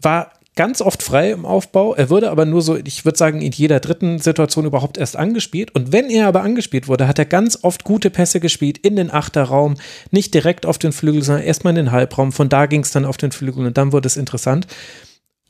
war 0.00 0.34
ganz 0.54 0.80
oft 0.80 1.02
frei 1.02 1.32
im 1.32 1.44
Aufbau. 1.44 1.96
Er 1.96 2.10
wurde 2.10 2.30
aber 2.30 2.44
nur 2.44 2.62
so, 2.62 2.76
ich 2.76 3.04
würde 3.04 3.18
sagen, 3.18 3.42
in 3.42 3.50
jeder 3.50 3.80
dritten 3.80 4.20
Situation 4.20 4.64
überhaupt 4.64 4.96
erst 4.96 5.16
angespielt. 5.16 5.74
Und 5.74 5.90
wenn 5.90 6.10
er 6.10 6.28
aber 6.28 6.42
angespielt 6.42 6.86
wurde, 6.86 7.08
hat 7.08 7.18
er 7.18 7.24
ganz 7.24 7.58
oft 7.62 7.82
gute 7.82 8.10
Pässe 8.10 8.38
gespielt 8.38 8.78
in 8.78 8.94
den 8.94 9.10
Achterraum, 9.10 9.74
nicht 10.12 10.32
direkt 10.32 10.64
auf 10.64 10.78
den 10.78 10.92
Flügel, 10.92 11.24
sondern 11.24 11.44
erstmal 11.44 11.72
in 11.72 11.86
den 11.86 11.90
Halbraum. 11.90 12.30
Von 12.30 12.48
da 12.48 12.66
ging 12.66 12.82
es 12.82 12.92
dann 12.92 13.04
auf 13.04 13.16
den 13.16 13.32
Flügel 13.32 13.66
und 13.66 13.76
dann 13.76 13.90
wurde 13.90 14.06
es 14.06 14.16
interessant. 14.16 14.68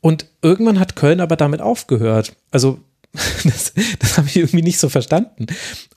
Und 0.01 0.27
irgendwann 0.41 0.79
hat 0.79 0.95
Köln 0.95 1.19
aber 1.19 1.35
damit 1.35 1.61
aufgehört. 1.61 2.33
Also 2.51 2.79
das, 3.43 3.73
das 3.99 4.17
habe 4.17 4.27
ich 4.27 4.37
irgendwie 4.37 4.61
nicht 4.61 4.79
so 4.79 4.89
verstanden. 4.89 5.47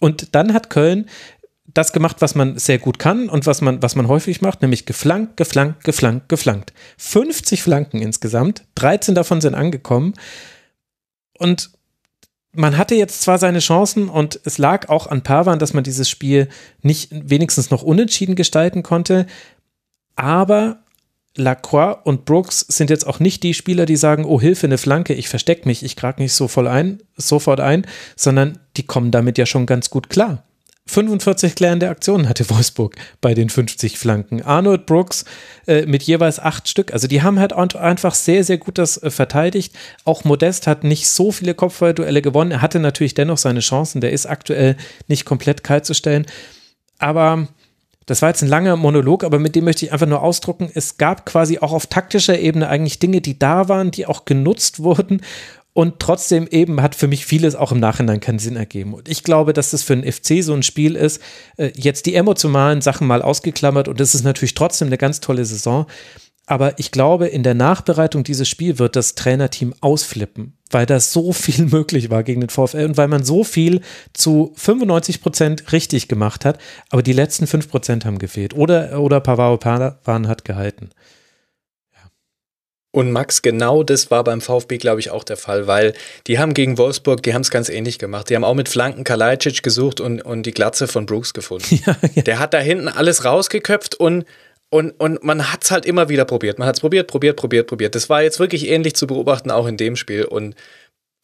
Und 0.00 0.34
dann 0.34 0.54
hat 0.54 0.70
Köln 0.70 1.06
das 1.74 1.92
gemacht, 1.92 2.16
was 2.20 2.34
man 2.34 2.58
sehr 2.58 2.78
gut 2.78 2.98
kann 2.98 3.28
und 3.28 3.46
was 3.46 3.60
man, 3.60 3.82
was 3.82 3.94
man 3.94 4.08
häufig 4.08 4.42
macht, 4.42 4.62
nämlich 4.62 4.84
geflankt, 4.84 5.36
geflankt, 5.36 5.84
geflankt, 5.84 6.28
geflankt. 6.28 6.72
50 6.98 7.62
Flanken 7.62 8.02
insgesamt, 8.02 8.64
13 8.74 9.14
davon 9.14 9.40
sind 9.40 9.54
angekommen. 9.54 10.14
Und 11.38 11.70
man 12.52 12.76
hatte 12.76 12.94
jetzt 12.94 13.22
zwar 13.22 13.38
seine 13.38 13.60
Chancen 13.60 14.08
und 14.08 14.38
es 14.44 14.58
lag 14.58 14.88
auch 14.90 15.06
an 15.06 15.22
Pavan, 15.22 15.58
dass 15.58 15.72
man 15.72 15.84
dieses 15.84 16.10
Spiel 16.10 16.48
nicht 16.82 17.08
wenigstens 17.10 17.70
noch 17.70 17.82
unentschieden 17.82 18.36
gestalten 18.36 18.82
konnte, 18.82 19.26
aber 20.14 20.81
Lacroix 21.36 21.98
und 22.04 22.24
Brooks 22.24 22.60
sind 22.60 22.90
jetzt 22.90 23.06
auch 23.06 23.18
nicht 23.18 23.42
die 23.42 23.54
Spieler, 23.54 23.86
die 23.86 23.96
sagen, 23.96 24.24
oh 24.24 24.40
Hilfe, 24.40 24.66
eine 24.66 24.78
Flanke, 24.78 25.14
ich 25.14 25.28
verstecke 25.28 25.66
mich, 25.66 25.82
ich 25.82 25.96
krag 25.96 26.18
nicht 26.18 26.34
so 26.34 26.48
voll 26.48 26.68
ein, 26.68 27.02
sofort 27.16 27.60
ein, 27.60 27.86
sondern 28.16 28.58
die 28.76 28.82
kommen 28.82 29.10
damit 29.10 29.38
ja 29.38 29.46
schon 29.46 29.66
ganz 29.66 29.90
gut 29.90 30.10
klar. 30.10 30.44
45 30.86 31.54
klärende 31.54 31.88
Aktionen 31.88 32.28
hatte 32.28 32.48
Wolfsburg 32.50 32.96
bei 33.20 33.34
den 33.34 33.48
50 33.48 33.98
Flanken. 33.98 34.42
Arnold 34.42 34.84
Brooks 34.84 35.24
äh, 35.66 35.86
mit 35.86 36.02
jeweils 36.02 36.40
acht 36.40 36.68
Stück. 36.68 36.92
Also 36.92 37.06
die 37.06 37.22
haben 37.22 37.38
halt 37.38 37.52
einfach 37.52 38.14
sehr, 38.14 38.42
sehr 38.42 38.58
gut 38.58 38.78
das 38.78 39.00
äh, 39.00 39.10
verteidigt. 39.10 39.74
Auch 40.04 40.24
Modest 40.24 40.66
hat 40.66 40.82
nicht 40.82 41.08
so 41.08 41.30
viele 41.30 41.54
Kopfballduelle 41.54 42.20
gewonnen. 42.20 42.50
Er 42.50 42.62
hatte 42.62 42.80
natürlich 42.80 43.14
dennoch 43.14 43.38
seine 43.38 43.60
Chancen. 43.60 44.00
Der 44.00 44.10
ist 44.10 44.26
aktuell 44.26 44.76
nicht 45.06 45.24
komplett 45.24 45.62
kalt 45.62 45.86
zu 45.86 45.94
stellen. 45.94 46.26
Aber 46.98 47.46
das 48.06 48.22
war 48.22 48.28
jetzt 48.28 48.42
ein 48.42 48.48
langer 48.48 48.76
Monolog, 48.76 49.24
aber 49.24 49.38
mit 49.38 49.54
dem 49.54 49.64
möchte 49.64 49.84
ich 49.84 49.92
einfach 49.92 50.06
nur 50.06 50.22
ausdrucken, 50.22 50.70
es 50.74 50.98
gab 50.98 51.26
quasi 51.26 51.58
auch 51.58 51.72
auf 51.72 51.86
taktischer 51.86 52.38
Ebene 52.38 52.68
eigentlich 52.68 52.98
Dinge, 52.98 53.20
die 53.20 53.38
da 53.38 53.68
waren, 53.68 53.90
die 53.90 54.06
auch 54.06 54.24
genutzt 54.24 54.82
wurden 54.82 55.20
und 55.74 56.00
trotzdem 56.00 56.46
eben 56.50 56.82
hat 56.82 56.94
für 56.94 57.08
mich 57.08 57.24
vieles 57.24 57.54
auch 57.54 57.72
im 57.72 57.80
Nachhinein 57.80 58.20
keinen 58.20 58.38
Sinn 58.38 58.56
ergeben. 58.56 58.92
Und 58.92 59.08
ich 59.08 59.24
glaube, 59.24 59.52
dass 59.54 59.70
das 59.70 59.82
für 59.82 59.94
einen 59.94 60.10
FC 60.10 60.42
so 60.42 60.52
ein 60.52 60.62
Spiel 60.62 60.96
ist, 60.96 61.22
äh, 61.56 61.72
jetzt 61.74 62.04
die 62.06 62.14
emotionalen 62.14 62.82
Sachen 62.82 63.06
mal 63.06 63.22
ausgeklammert 63.22 63.88
und 63.88 64.00
es 64.00 64.14
ist 64.14 64.24
natürlich 64.24 64.54
trotzdem 64.54 64.88
eine 64.88 64.98
ganz 64.98 65.20
tolle 65.20 65.44
Saison. 65.44 65.86
Aber 66.46 66.78
ich 66.78 66.90
glaube, 66.90 67.28
in 67.28 67.44
der 67.44 67.54
Nachbereitung 67.54 68.24
dieses 68.24 68.48
Spiels 68.48 68.78
wird 68.78 68.96
das 68.96 69.14
Trainerteam 69.14 69.74
ausflippen, 69.80 70.58
weil 70.70 70.86
da 70.86 70.98
so 70.98 71.32
viel 71.32 71.66
möglich 71.70 72.10
war 72.10 72.24
gegen 72.24 72.40
den 72.40 72.50
VfL 72.50 72.86
und 72.86 72.96
weil 72.96 73.08
man 73.08 73.24
so 73.24 73.44
viel 73.44 73.80
zu 74.12 74.52
95 74.56 75.22
Prozent 75.22 75.72
richtig 75.72 76.08
gemacht 76.08 76.44
hat, 76.44 76.58
aber 76.90 77.02
die 77.02 77.12
letzten 77.12 77.46
5 77.46 77.68
Prozent 77.68 78.04
haben 78.04 78.18
gefehlt. 78.18 78.54
Oder, 78.54 79.00
oder 79.00 79.20
Pavaro 79.20 79.56
Pavan 79.56 80.28
hat 80.28 80.44
gehalten. 80.44 80.90
Und 82.94 83.10
Max, 83.10 83.40
genau 83.40 83.82
das 83.82 84.10
war 84.10 84.22
beim 84.22 84.42
VfB, 84.42 84.76
glaube 84.76 85.00
ich, 85.00 85.08
auch 85.08 85.24
der 85.24 85.38
Fall, 85.38 85.66
weil 85.66 85.94
die 86.26 86.38
haben 86.38 86.52
gegen 86.52 86.76
Wolfsburg, 86.76 87.22
die 87.22 87.32
haben 87.32 87.40
es 87.40 87.50
ganz 87.50 87.70
ähnlich 87.70 87.98
gemacht. 87.98 88.28
Die 88.28 88.36
haben 88.36 88.44
auch 88.44 88.52
mit 88.52 88.68
Flanken 88.68 89.02
Kalajdzic 89.02 89.62
gesucht 89.62 89.98
und, 89.98 90.20
und 90.20 90.44
die 90.44 90.50
Glatze 90.50 90.86
von 90.86 91.06
Brooks 91.06 91.32
gefunden. 91.32 91.80
Ja, 91.86 91.96
ja. 92.14 92.22
Der 92.22 92.38
hat 92.38 92.52
da 92.52 92.58
hinten 92.58 92.88
alles 92.88 93.24
rausgeköpft 93.24 93.94
und 93.94 94.26
und, 94.72 94.92
und 94.92 95.22
man 95.22 95.52
hat 95.52 95.64
es 95.64 95.70
halt 95.70 95.84
immer 95.84 96.08
wieder 96.08 96.24
probiert. 96.24 96.58
Man 96.58 96.66
hat 96.66 96.76
es 96.76 96.80
probiert, 96.80 97.06
probiert, 97.06 97.36
probiert, 97.36 97.66
probiert. 97.66 97.94
Das 97.94 98.08
war 98.08 98.22
jetzt 98.22 98.40
wirklich 98.40 98.68
ähnlich 98.68 98.94
zu 98.94 99.06
beobachten, 99.06 99.50
auch 99.50 99.66
in 99.66 99.76
dem 99.76 99.96
Spiel. 99.96 100.24
Und 100.24 100.54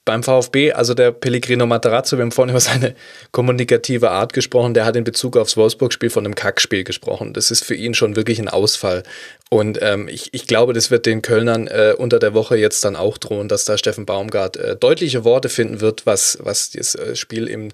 beim 0.04 0.22
VfB, 0.22 0.72
also 0.72 0.92
der 0.92 1.12
Pellegrino 1.12 1.64
Matarazzo, 1.64 2.18
wir 2.18 2.24
haben 2.24 2.32
vorhin 2.32 2.50
über 2.50 2.60
seine 2.60 2.94
kommunikative 3.32 4.10
Art 4.10 4.34
gesprochen, 4.34 4.74
der 4.74 4.84
hat 4.84 4.96
in 4.96 5.04
Bezug 5.04 5.38
aufs 5.38 5.56
Wolfsburg-Spiel 5.56 6.10
von 6.10 6.26
einem 6.26 6.34
Kackspiel 6.34 6.84
gesprochen. 6.84 7.32
Das 7.32 7.50
ist 7.50 7.64
für 7.64 7.74
ihn 7.74 7.94
schon 7.94 8.16
wirklich 8.16 8.38
ein 8.38 8.48
Ausfall. 8.48 9.02
Und 9.48 9.78
ähm, 9.80 10.08
ich, 10.08 10.34
ich 10.34 10.46
glaube, 10.46 10.74
das 10.74 10.90
wird 10.90 11.06
den 11.06 11.22
Kölnern 11.22 11.68
äh, 11.68 11.94
unter 11.96 12.18
der 12.18 12.34
Woche 12.34 12.58
jetzt 12.58 12.84
dann 12.84 12.96
auch 12.96 13.16
drohen, 13.16 13.48
dass 13.48 13.64
da 13.64 13.78
Steffen 13.78 14.04
Baumgart 14.04 14.58
äh, 14.58 14.76
deutliche 14.76 15.24
Worte 15.24 15.48
finden 15.48 15.80
wird, 15.80 16.04
was, 16.04 16.36
was 16.42 16.68
das 16.68 16.94
äh, 16.96 17.16
Spiel 17.16 17.46
im 17.46 17.70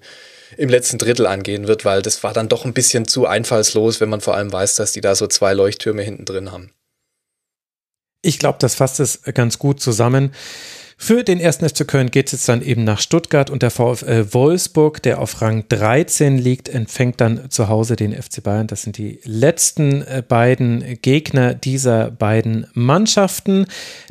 im 0.57 0.69
letzten 0.69 0.97
Drittel 0.97 1.27
angehen 1.27 1.67
wird, 1.67 1.85
weil 1.85 2.01
das 2.01 2.23
war 2.23 2.33
dann 2.33 2.49
doch 2.49 2.65
ein 2.65 2.73
bisschen 2.73 3.07
zu 3.07 3.25
einfallslos, 3.25 4.01
wenn 4.01 4.09
man 4.09 4.21
vor 4.21 4.35
allem 4.35 4.51
weiß, 4.51 4.75
dass 4.75 4.91
die 4.91 5.01
da 5.01 5.15
so 5.15 5.27
zwei 5.27 5.53
Leuchttürme 5.53 6.01
hinten 6.01 6.25
drin 6.25 6.51
haben. 6.51 6.71
Ich 8.21 8.39
glaube, 8.39 8.57
das 8.59 8.75
fasst 8.75 8.99
es 8.99 9.21
ganz 9.33 9.59
gut 9.59 9.79
zusammen. 9.79 10.31
Für 10.97 11.23
den 11.23 11.41
ersten 11.41 11.67
FC 11.67 11.85
Köln 11.85 12.09
geht 12.09 12.27
es 12.27 12.31
jetzt 12.31 12.49
dann 12.49 12.61
eben 12.61 12.85
nach 12.85 12.99
Stuttgart 12.99 13.49
und 13.49 13.61
der 13.61 13.69
VfL 13.69 14.27
Wolfsburg, 14.31 15.03
der 15.03 15.19
auf 15.19 15.41
Rang 15.41 15.65
13 15.67 16.37
liegt, 16.37 16.69
empfängt 16.69 17.19
dann 17.19 17.51
zu 17.51 17.67
Hause 17.67 17.97
den 17.97 18.13
FC 18.13 18.41
Bayern. 18.41 18.67
Das 18.67 18.83
sind 18.83 18.97
die 18.97 19.19
letzten 19.25 20.03
äh, 20.03 20.23
beiden 20.25 20.99
Gegner 21.01 21.53
dieser 21.53 22.11
beiden 22.11 22.67
Mannschaften. 22.73 23.65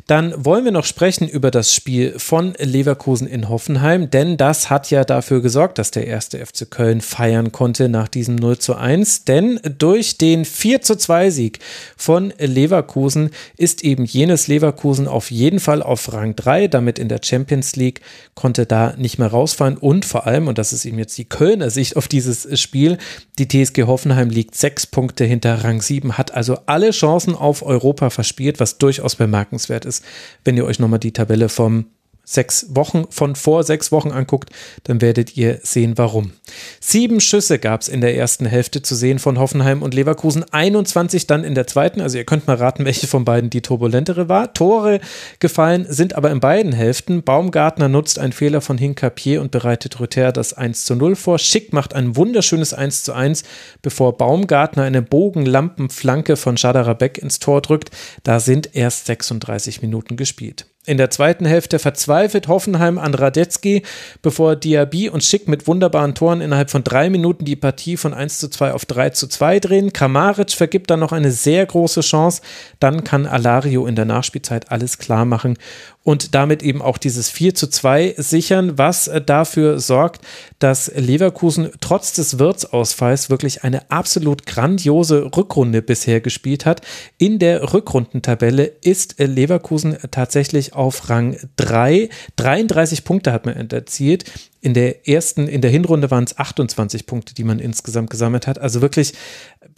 Dann 0.07 0.35
wollen 0.37 0.65
wir 0.65 0.71
noch 0.71 0.85
sprechen 0.85 1.27
über 1.27 1.49
das 1.49 1.73
Spiel 1.73 2.19
von 2.19 2.53
Leverkusen 2.59 3.25
in 3.25 3.49
Hoffenheim, 3.49 4.11
denn 4.11 4.37
das 4.37 4.69
hat 4.69 4.91
ja 4.91 5.03
dafür 5.03 5.41
gesorgt, 5.41 5.79
dass 5.79 5.89
der 5.89 6.05
erste 6.05 6.45
FC 6.45 6.69
Köln 6.69 7.01
feiern 7.01 7.51
konnte 7.51 7.89
nach 7.89 8.07
diesem 8.07 8.35
0 8.35 8.59
zu 8.59 8.75
1. 8.75 9.25
Denn 9.25 9.59
durch 9.79 10.19
den 10.19 10.45
4 10.45 10.81
zu 10.81 10.95
2 10.95 11.31
Sieg 11.31 11.59
von 11.97 12.31
Leverkusen 12.37 13.31
ist 13.57 13.83
eben 13.83 14.05
jenes 14.05 14.47
Leverkusen 14.47 15.07
auf 15.07 15.31
jeden 15.31 15.59
Fall 15.59 15.81
auf 15.81 16.13
Rang 16.13 16.35
3, 16.35 16.67
damit 16.67 16.99
in 16.99 17.09
der 17.09 17.21
Champions 17.23 17.75
League, 17.75 18.01
konnte 18.35 18.67
da 18.67 18.93
nicht 18.97 19.17
mehr 19.17 19.29
rausfallen 19.29 19.77
und 19.77 20.05
vor 20.05 20.27
allem, 20.27 20.47
und 20.47 20.59
das 20.59 20.71
ist 20.71 20.85
eben 20.85 20.99
jetzt 20.99 21.17
die 21.17 21.25
Kölner 21.25 21.71
Sicht 21.71 21.97
auf 21.97 22.07
dieses 22.07 22.59
Spiel, 22.59 22.99
die 23.39 23.47
TSG 23.47 23.83
Hoffenheim 23.83 24.29
liegt 24.29 24.53
sechs 24.53 24.85
Punkte 24.85 25.25
hinter 25.25 25.63
Rang 25.63 25.81
7, 25.81 26.15
hat 26.15 26.31
also 26.31 26.59
alle 26.67 26.91
Chancen 26.91 27.33
auf 27.33 27.63
Europa 27.63 28.11
verspielt, 28.11 28.59
was 28.59 28.77
durchaus 28.77 29.15
bemerkenswert 29.15 29.85
ist 29.85 29.94
ist. 29.99 30.05
Wenn 30.43 30.57
ihr 30.57 30.65
euch 30.65 30.79
nochmal 30.79 30.99
die 30.99 31.13
Tabelle 31.13 31.49
vom 31.49 31.85
sechs 32.25 32.67
Wochen, 32.69 33.05
von 33.09 33.35
vor 33.35 33.63
sechs 33.63 33.91
Wochen 33.91 34.11
anguckt, 34.11 34.49
dann 34.83 35.01
werdet 35.01 35.37
ihr 35.37 35.59
sehen, 35.63 35.97
warum. 35.97 36.33
Sieben 36.79 37.21
Schüsse 37.21 37.59
gab 37.59 37.81
es 37.81 37.87
in 37.87 38.01
der 38.01 38.17
ersten 38.17 38.45
Hälfte 38.45 38.81
zu 38.81 38.95
sehen 38.95 39.19
von 39.19 39.39
Hoffenheim 39.39 39.81
und 39.81 39.93
Leverkusen, 39.93 40.43
21 40.51 41.27
dann 41.27 41.43
in 41.43 41.55
der 41.55 41.67
zweiten. 41.67 42.01
Also 42.01 42.17
ihr 42.17 42.25
könnt 42.25 42.47
mal 42.47 42.57
raten, 42.57 42.85
welche 42.85 43.07
von 43.07 43.25
beiden 43.25 43.49
die 43.49 43.61
turbulentere 43.61 44.27
war. 44.27 44.53
Tore 44.53 44.99
gefallen 45.39 45.85
sind 45.89 46.15
aber 46.15 46.31
in 46.31 46.39
beiden 46.39 46.73
Hälften. 46.73 47.23
Baumgartner 47.23 47.87
nutzt 47.87 48.19
einen 48.19 48.33
Fehler 48.33 48.61
von 48.61 48.77
Hinkapier 48.77 49.41
und 49.41 49.51
bereitet 49.51 49.99
Rüther 49.99 50.31
das 50.31 50.53
1 50.53 50.85
zu 50.85 50.95
0 50.95 51.15
vor. 51.15 51.39
Schick 51.39 51.73
macht 51.73 51.93
ein 51.93 52.15
wunderschönes 52.15 52.73
1 52.73 53.03
zu 53.03 53.13
1, 53.13 53.43
bevor 53.81 54.17
Baumgartner 54.17 54.83
eine 54.83 55.01
Bogenlampenflanke 55.01 56.35
von 56.35 56.57
Schadarabek 56.57 57.17
ins 57.17 57.39
Tor 57.39 57.61
drückt. 57.61 57.91
Da 58.23 58.39
sind 58.39 58.75
erst 58.75 59.05
36 59.05 59.81
Minuten 59.81 60.17
gespielt. 60.17 60.65
In 60.87 60.97
der 60.97 61.09
zweiten 61.09 61.45
Hälfte 61.45 61.79
verzweifelt 61.79 62.47
Hoffenheim 62.47 62.99
an 62.99 63.15
Radetzky, 63.15 63.81
bevor 64.21 64.55
Diaby 64.55 65.09
und 65.09 65.23
Schick 65.23 65.47
mit 65.47 65.65
wunderbaren 65.65 66.13
Toren 66.13 66.41
innerhalb 66.41 66.69
von 66.69 66.83
drei 66.83 67.09
Minuten 67.09 67.43
die 67.43 67.55
Partie 67.55 67.97
von 67.97 68.13
1 68.13 68.37
zu 68.37 68.49
2 68.49 68.71
auf 68.71 68.85
3 68.85 69.09
zu 69.09 69.27
2 69.27 69.59
drehen. 69.59 69.93
Kramaric 69.93 70.51
vergibt 70.51 70.91
dann 70.91 70.99
noch 70.99 71.11
eine 71.11 71.31
sehr 71.31 71.65
große 71.65 72.01
Chance. 72.01 72.43
Dann 72.79 73.03
kann 73.03 73.25
Alario 73.25 73.87
in 73.87 73.95
der 73.95 74.05
Nachspielzeit 74.05 74.71
alles 74.71 74.99
klar 74.99 75.25
machen 75.25 75.57
und 76.05 76.35
damit 76.35 76.61
eben 76.61 76.83
auch 76.83 76.99
dieses 76.99 77.31
4 77.31 77.55
zu 77.55 77.67
2 77.67 78.13
sichern, 78.17 78.77
was 78.77 79.07
äh, 79.07 79.21
dafür 79.21 79.79
sorgt, 79.79 80.21
dass 80.59 80.91
Leverkusen 80.95 81.71
trotz 81.81 82.13
des 82.13 82.37
Wirtsausfalls 82.37 83.31
wirklich 83.31 83.63
eine 83.63 83.89
absolut 83.89 84.45
grandiose 84.45 85.31
Rückrunde 85.35 85.81
bisher 85.81 86.21
gespielt 86.21 86.65
hat. 86.65 86.81
In 87.17 87.39
der 87.39 87.73
Rückrundentabelle 87.73 88.65
ist 88.81 89.19
äh, 89.19 89.25
Leverkusen 89.25 89.97
tatsächlich 90.11 90.73
auf 90.73 91.09
Rang 91.09 91.37
3. 91.57 92.09
33 92.35 93.03
Punkte 93.03 93.33
hat 93.33 93.47
man 93.47 93.55
erzielt. 93.71 94.25
In 94.61 94.75
der 94.75 95.07
ersten, 95.07 95.47
in 95.47 95.61
der 95.61 95.71
Hinrunde 95.71 96.11
waren 96.11 96.23
es 96.23 96.37
28 96.37 97.07
Punkte, 97.07 97.33
die 97.33 97.43
man 97.43 97.57
insgesamt 97.57 98.11
gesammelt 98.11 98.45
hat. 98.45 98.59
Also 98.59 98.81
wirklich 98.81 99.13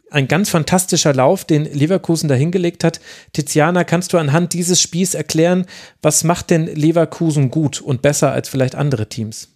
ein 0.09 0.27
ganz 0.27 0.49
fantastischer 0.49 1.13
Lauf, 1.13 1.45
den 1.45 1.65
Leverkusen 1.65 2.29
da 2.29 2.35
hingelegt 2.35 2.83
hat. 2.83 2.99
Tiziana, 3.33 3.83
kannst 3.83 4.13
du 4.13 4.17
anhand 4.17 4.53
dieses 4.53 4.81
Spiels 4.81 5.13
erklären, 5.13 5.65
was 6.01 6.23
macht 6.23 6.49
denn 6.49 6.67
Leverkusen 6.67 7.51
gut 7.51 7.81
und 7.81 8.01
besser 8.01 8.31
als 8.31 8.49
vielleicht 8.49 8.75
andere 8.75 9.09
Teams? 9.09 9.49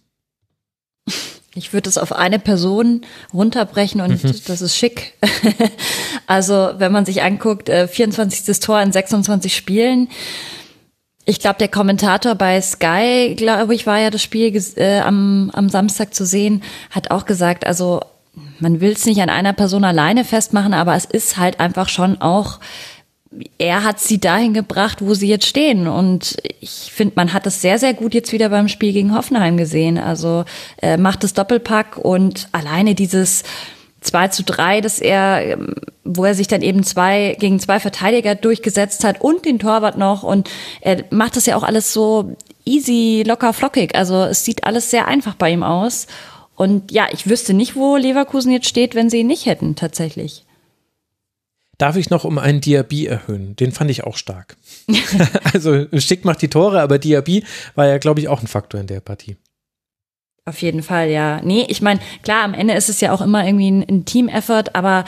Ich 1.54 1.72
würde 1.72 1.88
es 1.88 1.98
auf 1.98 2.12
eine 2.12 2.38
Person 2.38 3.02
runterbrechen 3.32 4.00
und 4.00 4.24
mhm. 4.24 4.34
das 4.46 4.62
ist 4.62 4.76
schick. 4.76 5.14
also, 6.26 6.72
wenn 6.78 6.92
man 6.92 7.04
sich 7.04 7.22
anguckt, 7.22 7.68
24. 7.68 8.48
Äh, 8.48 8.60
Tor 8.60 8.80
in 8.80 8.92
26 8.92 9.54
Spielen. 9.54 10.08
Ich 11.24 11.38
glaube, 11.38 11.58
der 11.58 11.68
Kommentator 11.68 12.34
bei 12.34 12.60
Sky, 12.60 13.34
glaube 13.36 13.74
ich, 13.74 13.86
war 13.86 13.98
ja 13.98 14.10
das 14.10 14.22
Spiel 14.22 14.52
äh, 14.76 15.00
am, 15.00 15.50
am 15.52 15.68
Samstag 15.68 16.14
zu 16.14 16.24
sehen, 16.24 16.62
hat 16.90 17.10
auch 17.10 17.26
gesagt, 17.26 17.66
also 17.66 18.00
man 18.60 18.80
will 18.80 18.92
es 18.92 19.04
nicht 19.06 19.20
an 19.20 19.28
einer 19.28 19.52
Person 19.52 19.84
alleine 19.84 20.24
festmachen, 20.24 20.74
aber 20.74 20.94
es 20.94 21.04
ist 21.04 21.36
halt 21.36 21.60
einfach 21.60 21.88
schon 21.88 22.20
auch, 22.20 22.60
er 23.58 23.84
hat 23.84 23.98
sie 23.98 24.20
dahin 24.20 24.52
gebracht, 24.52 24.98
wo 25.00 25.14
sie 25.14 25.28
jetzt 25.28 25.46
stehen. 25.46 25.86
Und 25.86 26.36
ich 26.60 26.90
finde, 26.92 27.14
man 27.16 27.32
hat 27.32 27.46
es 27.46 27.62
sehr, 27.62 27.78
sehr 27.78 27.94
gut 27.94 28.14
jetzt 28.14 28.32
wieder 28.32 28.48
beim 28.50 28.68
Spiel 28.68 28.92
gegen 28.92 29.14
Hoffenheim 29.14 29.56
gesehen. 29.56 29.98
Also 29.98 30.44
er 30.76 30.98
macht 30.98 31.24
das 31.24 31.34
Doppelpack 31.34 31.96
und 31.96 32.48
alleine 32.52 32.94
dieses 32.94 33.42
2 34.02 34.28
zu 34.28 34.42
3, 34.42 34.80
dass 34.80 34.98
er, 34.98 35.58
wo 36.04 36.24
er 36.24 36.34
sich 36.34 36.48
dann 36.48 36.60
eben 36.60 36.82
zwei 36.82 37.36
gegen 37.38 37.60
zwei 37.60 37.80
Verteidiger 37.80 38.34
durchgesetzt 38.34 39.04
hat 39.04 39.20
und 39.20 39.44
den 39.44 39.58
Torwart 39.58 39.96
noch. 39.96 40.22
Und 40.22 40.50
er 40.80 41.04
macht 41.10 41.36
das 41.36 41.46
ja 41.46 41.56
auch 41.56 41.62
alles 41.62 41.92
so 41.92 42.36
easy, 42.64 43.22
locker, 43.26 43.52
flockig. 43.52 43.94
Also 43.94 44.24
es 44.24 44.44
sieht 44.44 44.64
alles 44.64 44.90
sehr 44.90 45.08
einfach 45.08 45.34
bei 45.34 45.50
ihm 45.50 45.62
aus. 45.62 46.06
Und 46.62 46.92
ja, 46.92 47.08
ich 47.10 47.28
wüsste 47.28 47.54
nicht, 47.54 47.74
wo 47.74 47.96
Leverkusen 47.96 48.52
jetzt 48.52 48.68
steht, 48.68 48.94
wenn 48.94 49.10
sie 49.10 49.18
ihn 49.18 49.26
nicht 49.26 49.46
hätten, 49.46 49.74
tatsächlich. 49.74 50.44
Darf 51.76 51.96
ich 51.96 52.08
noch 52.08 52.22
um 52.22 52.38
einen 52.38 52.60
Diaby 52.60 53.06
erhöhen? 53.06 53.56
Den 53.56 53.72
fand 53.72 53.90
ich 53.90 54.04
auch 54.04 54.16
stark. 54.16 54.56
also 55.52 55.86
Schick 55.98 56.24
macht 56.24 56.40
die 56.40 56.46
Tore, 56.46 56.80
aber 56.80 57.00
Diaby 57.00 57.42
war 57.74 57.88
ja, 57.88 57.98
glaube 57.98 58.20
ich, 58.20 58.28
auch 58.28 58.40
ein 58.42 58.46
Faktor 58.46 58.80
in 58.80 58.86
der 58.86 59.00
Partie. 59.00 59.38
Auf 60.44 60.62
jeden 60.62 60.84
Fall, 60.84 61.10
ja. 61.10 61.40
Nee, 61.42 61.66
ich 61.68 61.82
meine, 61.82 61.98
klar, 62.22 62.44
am 62.44 62.54
Ende 62.54 62.74
ist 62.74 62.88
es 62.88 63.00
ja 63.00 63.10
auch 63.10 63.22
immer 63.22 63.44
irgendwie 63.44 63.68
ein, 63.68 63.82
ein 63.82 64.04
Team-Effort, 64.04 64.76
aber 64.76 65.04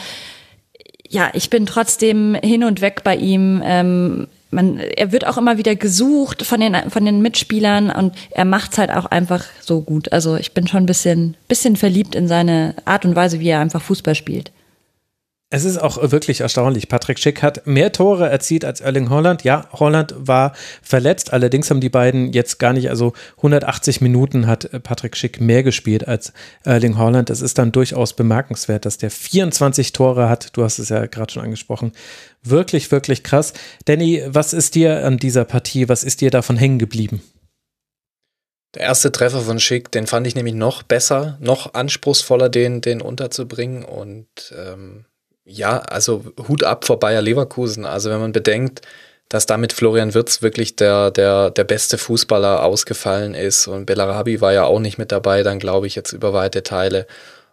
ja, 1.09 1.31
ich 1.35 1.51
bin 1.51 1.67
trotzdem 1.67 2.35
hin 2.35 2.65
und 2.65 2.81
weg 2.81 3.05
bei 3.05 3.15
ihm. 3.15 3.63
Ähm, 3.65 4.27
man, 4.55 4.79
er 4.79 5.13
wird 5.13 5.27
auch 5.27 5.37
immer 5.37 5.59
wieder 5.59 5.77
gesucht 5.77 6.45
von 6.45 6.61
den, 6.61 6.75
von 6.91 7.05
den 7.05 7.21
Mitspielern 7.21 7.91
und 7.91 8.15
er 8.31 8.45
macht's 8.45 8.79
halt 8.79 8.91
auch 8.91 9.07
einfach 9.07 9.45
so 9.61 9.81
gut. 9.81 10.13
Also 10.13 10.37
ich 10.37 10.53
bin 10.53 10.67
schon 10.67 10.85
ein 10.85 10.87
bisschen, 10.87 11.37
bisschen 11.49 11.77
verliebt 11.77 12.15
in 12.15 12.29
seine 12.29 12.75
Art 12.85 13.05
und 13.05 13.17
Weise, 13.17 13.41
wie 13.41 13.49
er 13.49 13.61
einfach 13.61 13.83
Fußball 13.83 14.15
spielt. 14.15 14.53
Es 15.55 15.65
ist 15.65 15.79
auch 15.79 16.11
wirklich 16.11 16.41
erstaunlich. 16.41 16.89
Patrick 16.89 17.21
Schick 17.21 17.41
hat 17.41 17.65
mehr 17.65 17.93
Tore 17.93 18.29
erzielt 18.29 18.65
als 18.65 18.81
Erling 18.81 19.09
Holland. 19.09 19.45
Ja, 19.45 19.69
Holland 19.73 20.13
war 20.19 20.53
verletzt. 20.83 21.33
Allerdings 21.33 21.71
haben 21.71 21.79
die 21.79 21.91
beiden 21.91 22.33
jetzt 22.33 22.59
gar 22.59 22.73
nicht, 22.73 22.91
also 22.91 23.13
180 23.37 24.01
Minuten 24.01 24.49
hat 24.49 24.69
Patrick 24.83 25.17
Schick 25.17 25.41
mehr 25.41 25.63
gespielt 25.63 26.09
als 26.09 26.33
Erling 26.65 26.99
Holland. 26.99 27.31
Es 27.31 27.41
ist 27.41 27.57
dann 27.57 27.71
durchaus 27.71 28.15
bemerkenswert, 28.15 28.85
dass 28.85 28.99
der 28.99 29.13
24 29.13 29.93
Tore 29.93 30.29
hat. 30.29 30.57
Du 30.57 30.65
hast 30.65 30.81
es 30.81 30.89
ja 30.89 31.07
gerade 31.07 31.33
schon 31.33 31.45
angesprochen. 31.45 31.93
Wirklich, 32.43 32.91
wirklich 32.91 33.23
krass. 33.23 33.53
Danny, 33.85 34.25
was 34.27 34.55
ist 34.55 34.75
dir 34.75 35.07
an 35.07 35.19
dieser 35.19 35.45
Partie, 35.45 35.89
was 35.89 36.03
ist 36.03 36.21
dir 36.21 36.33
davon 36.33 36.57
hängen 36.57 36.81
geblieben? 36.81 37.23
Der 38.75 38.83
erste 38.83 39.13
Treffer 39.13 39.43
von 39.43 39.61
Schick, 39.61 39.93
den 39.93 40.09
fand 40.09 40.27
ich 40.27 40.35
nämlich 40.35 40.55
noch 40.55 40.83
besser, 40.83 41.39
noch 41.41 41.75
anspruchsvoller, 41.75 42.49
den, 42.49 42.81
den 42.81 43.01
unterzubringen 43.01 43.85
und 43.85 44.53
ähm 44.59 45.05
ja, 45.45 45.79
also 45.79 46.25
Hut 46.49 46.65
ab 46.65 46.85
vor 46.85 46.99
Bayer 46.99 47.23
Leverkusen. 47.23 47.85
Also 47.85 48.11
wenn 48.11 48.21
man 48.21 48.33
bedenkt, 48.33 48.83
dass 49.29 49.47
damit 49.47 49.73
Florian 49.73 50.15
Wirz 50.15 50.43
wirklich 50.43 50.77
der, 50.77 51.11
der, 51.11 51.51
der 51.51 51.64
beste 51.64 51.98
Fußballer 51.98 52.63
ausgefallen 52.63 53.35
ist 53.35 53.66
und 53.66 53.87
Bellarabi 53.87 54.40
war 54.40 54.53
ja 54.53 54.64
auch 54.64 54.81
nicht 54.81 54.98
mit 54.98 55.13
dabei, 55.13 55.43
dann 55.43 55.59
glaube 55.59 55.87
ich 55.87 55.95
jetzt 55.95 56.13
über 56.13 56.32
weite 56.32 56.63
Teile. 56.63 57.06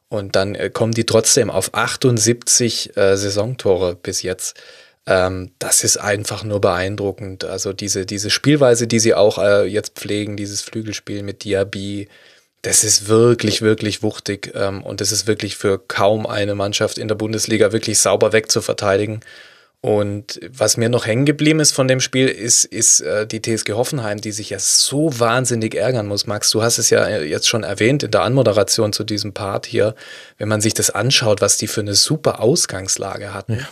Und 0.09 0.35
dann 0.35 0.55
äh, 0.55 0.69
kommen 0.69 0.93
die 0.93 1.05
trotzdem 1.05 1.49
auf 1.49 1.73
78 1.73 2.97
äh, 2.97 3.15
Saisontore 3.15 3.95
bis 3.95 4.21
jetzt. 4.21 4.59
Ähm, 5.05 5.51
das 5.57 5.83
ist 5.83 5.97
einfach 5.97 6.43
nur 6.43 6.59
beeindruckend. 6.59 7.45
Also 7.45 7.73
diese, 7.73 8.05
diese 8.05 8.29
Spielweise, 8.29 8.87
die 8.87 8.99
sie 8.99 9.13
auch 9.13 9.37
äh, 9.37 9.65
jetzt 9.65 9.97
pflegen, 9.97 10.37
dieses 10.37 10.61
Flügelspiel 10.61 11.23
mit 11.23 11.43
Diaby, 11.45 12.09
das 12.61 12.83
ist 12.83 13.07
wirklich, 13.07 13.61
wirklich 13.61 14.03
wuchtig 14.03 14.51
ähm, 14.55 14.83
und 14.83 15.01
das 15.01 15.11
ist 15.11 15.27
wirklich 15.27 15.55
für 15.55 15.79
kaum 15.79 16.27
eine 16.27 16.55
Mannschaft 16.55 16.97
in 16.97 17.07
der 17.07 17.15
Bundesliga 17.15 17.71
wirklich 17.71 17.99
sauber 17.99 18.33
wegzuverteidigen. 18.33 19.21
Und 19.83 20.39
was 20.47 20.77
mir 20.77 20.89
noch 20.89 21.07
hängen 21.07 21.25
geblieben 21.25 21.59
ist 21.59 21.71
von 21.71 21.87
dem 21.87 22.01
Spiel, 22.01 22.27
ist, 22.27 22.65
ist 22.65 23.01
äh, 23.01 23.25
die 23.25 23.41
TSG 23.41 23.71
Hoffenheim, 23.73 24.21
die 24.21 24.31
sich 24.31 24.51
ja 24.51 24.59
so 24.59 25.19
wahnsinnig 25.19 25.73
ärgern 25.73 26.05
muss. 26.05 26.27
Max, 26.27 26.51
du 26.51 26.61
hast 26.61 26.77
es 26.77 26.91
ja 26.91 27.03
äh, 27.03 27.23
jetzt 27.23 27.47
schon 27.47 27.63
erwähnt 27.63 28.03
in 28.03 28.11
der 28.11 28.21
Anmoderation 28.21 28.93
zu 28.93 29.03
diesem 29.03 29.33
Part 29.33 29.65
hier. 29.65 29.95
Wenn 30.37 30.49
man 30.49 30.61
sich 30.61 30.75
das 30.75 30.91
anschaut, 30.91 31.41
was 31.41 31.57
die 31.57 31.65
für 31.65 31.81
eine 31.81 31.95
super 31.95 32.41
Ausgangslage 32.41 33.33
hatten. 33.33 33.53
Ja. 33.53 33.69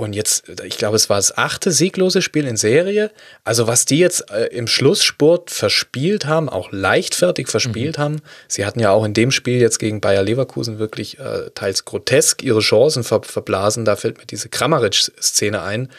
Und 0.00 0.14
jetzt, 0.14 0.48
ich 0.64 0.78
glaube, 0.78 0.96
es 0.96 1.10
war 1.10 1.18
das 1.18 1.36
achte 1.36 1.72
sieglose 1.72 2.22
Spiel 2.22 2.46
in 2.46 2.56
Serie. 2.56 3.10
Also 3.44 3.66
was 3.66 3.84
die 3.84 3.98
jetzt 3.98 4.30
äh, 4.30 4.46
im 4.46 4.66
Schlussspurt 4.66 5.50
verspielt 5.50 6.24
haben, 6.24 6.48
auch 6.48 6.72
leichtfertig 6.72 7.48
verspielt 7.48 7.98
mhm. 7.98 8.02
haben. 8.02 8.22
Sie 8.48 8.64
hatten 8.64 8.80
ja 8.80 8.92
auch 8.92 9.04
in 9.04 9.12
dem 9.12 9.30
Spiel 9.30 9.60
jetzt 9.60 9.78
gegen 9.78 10.00
Bayer 10.00 10.22
Leverkusen 10.22 10.78
wirklich 10.78 11.18
äh, 11.18 11.50
teils 11.54 11.84
grotesk 11.84 12.42
ihre 12.42 12.60
Chancen 12.60 13.04
ver 13.04 13.22
verblasen. 13.22 13.84
Da 13.84 13.94
fällt 13.94 14.16
mir 14.16 14.24
diese 14.24 14.48
Kramaric-Szene 14.48 15.60
ein. 15.60 15.90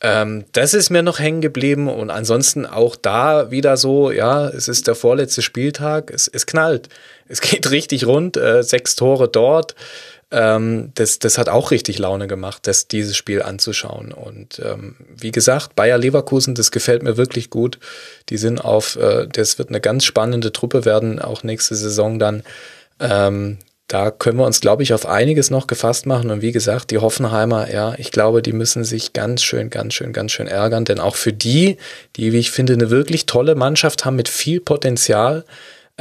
Ähm, 0.00 0.44
das 0.52 0.72
ist 0.72 0.90
mir 0.90 1.02
noch 1.02 1.18
hängen 1.18 1.40
geblieben 1.40 1.88
und 1.88 2.10
ansonsten 2.10 2.64
auch 2.64 2.94
da 2.94 3.50
wieder 3.50 3.76
so, 3.76 4.12
ja, 4.12 4.48
es 4.48 4.68
ist 4.68 4.86
der 4.86 4.94
vorletzte 4.94 5.42
Spieltag, 5.42 6.12
es, 6.12 6.28
es 6.28 6.46
knallt. 6.46 6.88
Es 7.26 7.40
geht 7.40 7.68
richtig 7.72 8.06
rund, 8.06 8.36
äh, 8.36 8.62
sechs 8.62 8.94
Tore 8.94 9.26
dort. 9.26 9.74
Ähm, 10.32 10.92
das, 10.94 11.18
das 11.18 11.38
hat 11.38 11.48
auch 11.48 11.70
richtig 11.70 11.98
Laune 11.98 12.28
gemacht, 12.28 12.66
das, 12.66 12.86
dieses 12.86 13.16
Spiel 13.16 13.42
anzuschauen. 13.42 14.12
Und 14.12 14.60
ähm, 14.64 14.96
wie 15.16 15.32
gesagt, 15.32 15.74
Bayer 15.74 15.98
Leverkusen, 15.98 16.54
das 16.54 16.70
gefällt 16.70 17.02
mir 17.02 17.16
wirklich 17.16 17.50
gut. 17.50 17.78
Die 18.28 18.36
sind 18.36 18.64
auf, 18.64 18.96
äh, 18.96 19.26
das 19.26 19.58
wird 19.58 19.70
eine 19.70 19.80
ganz 19.80 20.04
spannende 20.04 20.52
Truppe 20.52 20.84
werden, 20.84 21.18
auch 21.18 21.42
nächste 21.42 21.74
Saison 21.74 22.18
dann. 22.18 22.44
Ähm, 23.00 23.58
da 23.88 24.12
können 24.12 24.38
wir 24.38 24.46
uns, 24.46 24.60
glaube 24.60 24.84
ich, 24.84 24.94
auf 24.94 25.04
einiges 25.04 25.50
noch 25.50 25.66
gefasst 25.66 26.06
machen. 26.06 26.30
Und 26.30 26.42
wie 26.42 26.52
gesagt, 26.52 26.92
die 26.92 26.98
Hoffenheimer, 26.98 27.72
ja, 27.72 27.94
ich 27.98 28.12
glaube, 28.12 28.40
die 28.40 28.52
müssen 28.52 28.84
sich 28.84 29.12
ganz 29.12 29.42
schön, 29.42 29.68
ganz 29.68 29.94
schön, 29.94 30.12
ganz 30.12 30.30
schön 30.30 30.46
ärgern. 30.46 30.84
Denn 30.84 31.00
auch 31.00 31.16
für 31.16 31.32
die, 31.32 31.76
die, 32.14 32.32
wie 32.32 32.38
ich 32.38 32.52
finde, 32.52 32.74
eine 32.74 32.90
wirklich 32.90 33.26
tolle 33.26 33.56
Mannschaft 33.56 34.04
haben 34.04 34.14
mit 34.14 34.28
viel 34.28 34.60
Potenzial, 34.60 35.44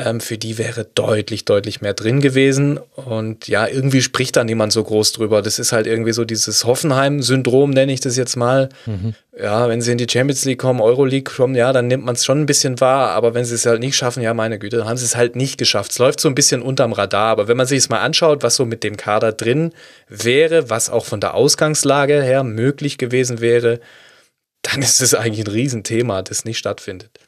ähm, 0.03 0.21
für 0.21 0.37
die 0.37 0.57
wäre 0.57 0.85
deutlich, 0.95 1.43
deutlich 1.43 1.81
mehr 1.81 1.93
drin 1.93 2.21
gewesen. 2.21 2.79
Und 2.95 3.47
ja, 3.47 3.67
irgendwie 3.67 4.01
spricht 4.01 4.35
da 4.37 4.43
niemand 4.43 4.71
so 4.71 4.83
groß 4.83 5.11
drüber. 5.11 5.41
Das 5.41 5.59
ist 5.59 5.71
halt 5.71 5.87
irgendwie 5.87 6.13
so 6.13 6.23
dieses 6.23 6.63
Hoffenheim-Syndrom, 6.63 7.71
nenne 7.71 7.91
ich 7.91 7.99
das 7.99 8.15
jetzt 8.15 8.37
mal. 8.37 8.69
Mhm. 8.85 9.13
Ja, 9.37 9.67
wenn 9.67 9.81
sie 9.81 9.91
in 9.91 9.97
die 9.97 10.07
Champions 10.09 10.45
League 10.45 10.59
kommen, 10.59 10.79
Euroleague 10.79 11.33
kommen, 11.33 11.55
ja, 11.55 11.73
dann 11.73 11.87
nimmt 11.87 12.05
man 12.05 12.15
es 12.15 12.23
schon 12.23 12.41
ein 12.41 12.45
bisschen 12.45 12.79
wahr. 12.79 13.09
Aber 13.09 13.33
wenn 13.33 13.43
sie 13.43 13.55
es 13.55 13.65
halt 13.65 13.81
nicht 13.81 13.97
schaffen, 13.97 14.23
ja, 14.23 14.33
meine 14.33 14.57
Güte, 14.57 14.77
dann 14.77 14.87
haben 14.87 14.97
sie 14.97 15.05
es 15.05 15.17
halt 15.17 15.35
nicht 15.35 15.57
geschafft. 15.57 15.91
Es 15.91 15.99
läuft 15.99 16.21
so 16.21 16.29
ein 16.29 16.35
bisschen 16.35 16.61
unterm 16.61 16.93
Radar. 16.93 17.31
Aber 17.31 17.47
wenn 17.49 17.57
man 17.57 17.67
sich 17.67 17.79
es 17.79 17.89
mal 17.89 17.99
anschaut, 17.99 18.41
was 18.41 18.55
so 18.55 18.65
mit 18.65 18.83
dem 18.83 18.95
Kader 18.95 19.33
drin 19.33 19.73
wäre, 20.07 20.69
was 20.69 20.89
auch 20.89 21.05
von 21.05 21.19
der 21.19 21.33
Ausgangslage 21.33 22.21
her 22.21 22.43
möglich 22.43 22.97
gewesen 22.97 23.41
wäre, 23.41 23.81
dann 24.61 24.81
ist 24.81 25.01
es 25.01 25.13
eigentlich 25.13 25.45
ein 25.45 25.51
Riesenthema, 25.51 26.21
das 26.21 26.45
nicht 26.45 26.57
stattfindet. 26.57 27.19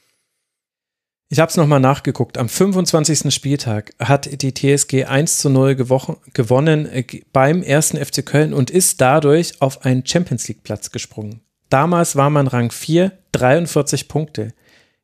Ich 1.33 1.39
habe 1.39 1.49
es 1.49 1.55
nochmal 1.55 1.79
nachgeguckt. 1.79 2.37
Am 2.37 2.49
25. 2.49 3.33
Spieltag 3.33 3.93
hat 3.99 4.41
die 4.41 4.53
TSG 4.53 5.05
1 5.05 5.37
zu 5.37 5.49
0 5.49 5.75
gewonnen 5.75 6.85
äh, 6.87 7.05
beim 7.31 7.63
ersten 7.63 7.95
FC 7.95 8.25
Köln 8.25 8.53
und 8.53 8.69
ist 8.69 8.99
dadurch 8.99 9.61
auf 9.61 9.85
einen 9.85 10.05
Champions 10.05 10.49
League 10.49 10.63
Platz 10.63 10.91
gesprungen. 10.91 11.39
Damals 11.69 12.17
war 12.17 12.29
man 12.29 12.47
Rang 12.47 12.69
4, 12.69 13.13
43 13.31 14.09
Punkte. 14.09 14.49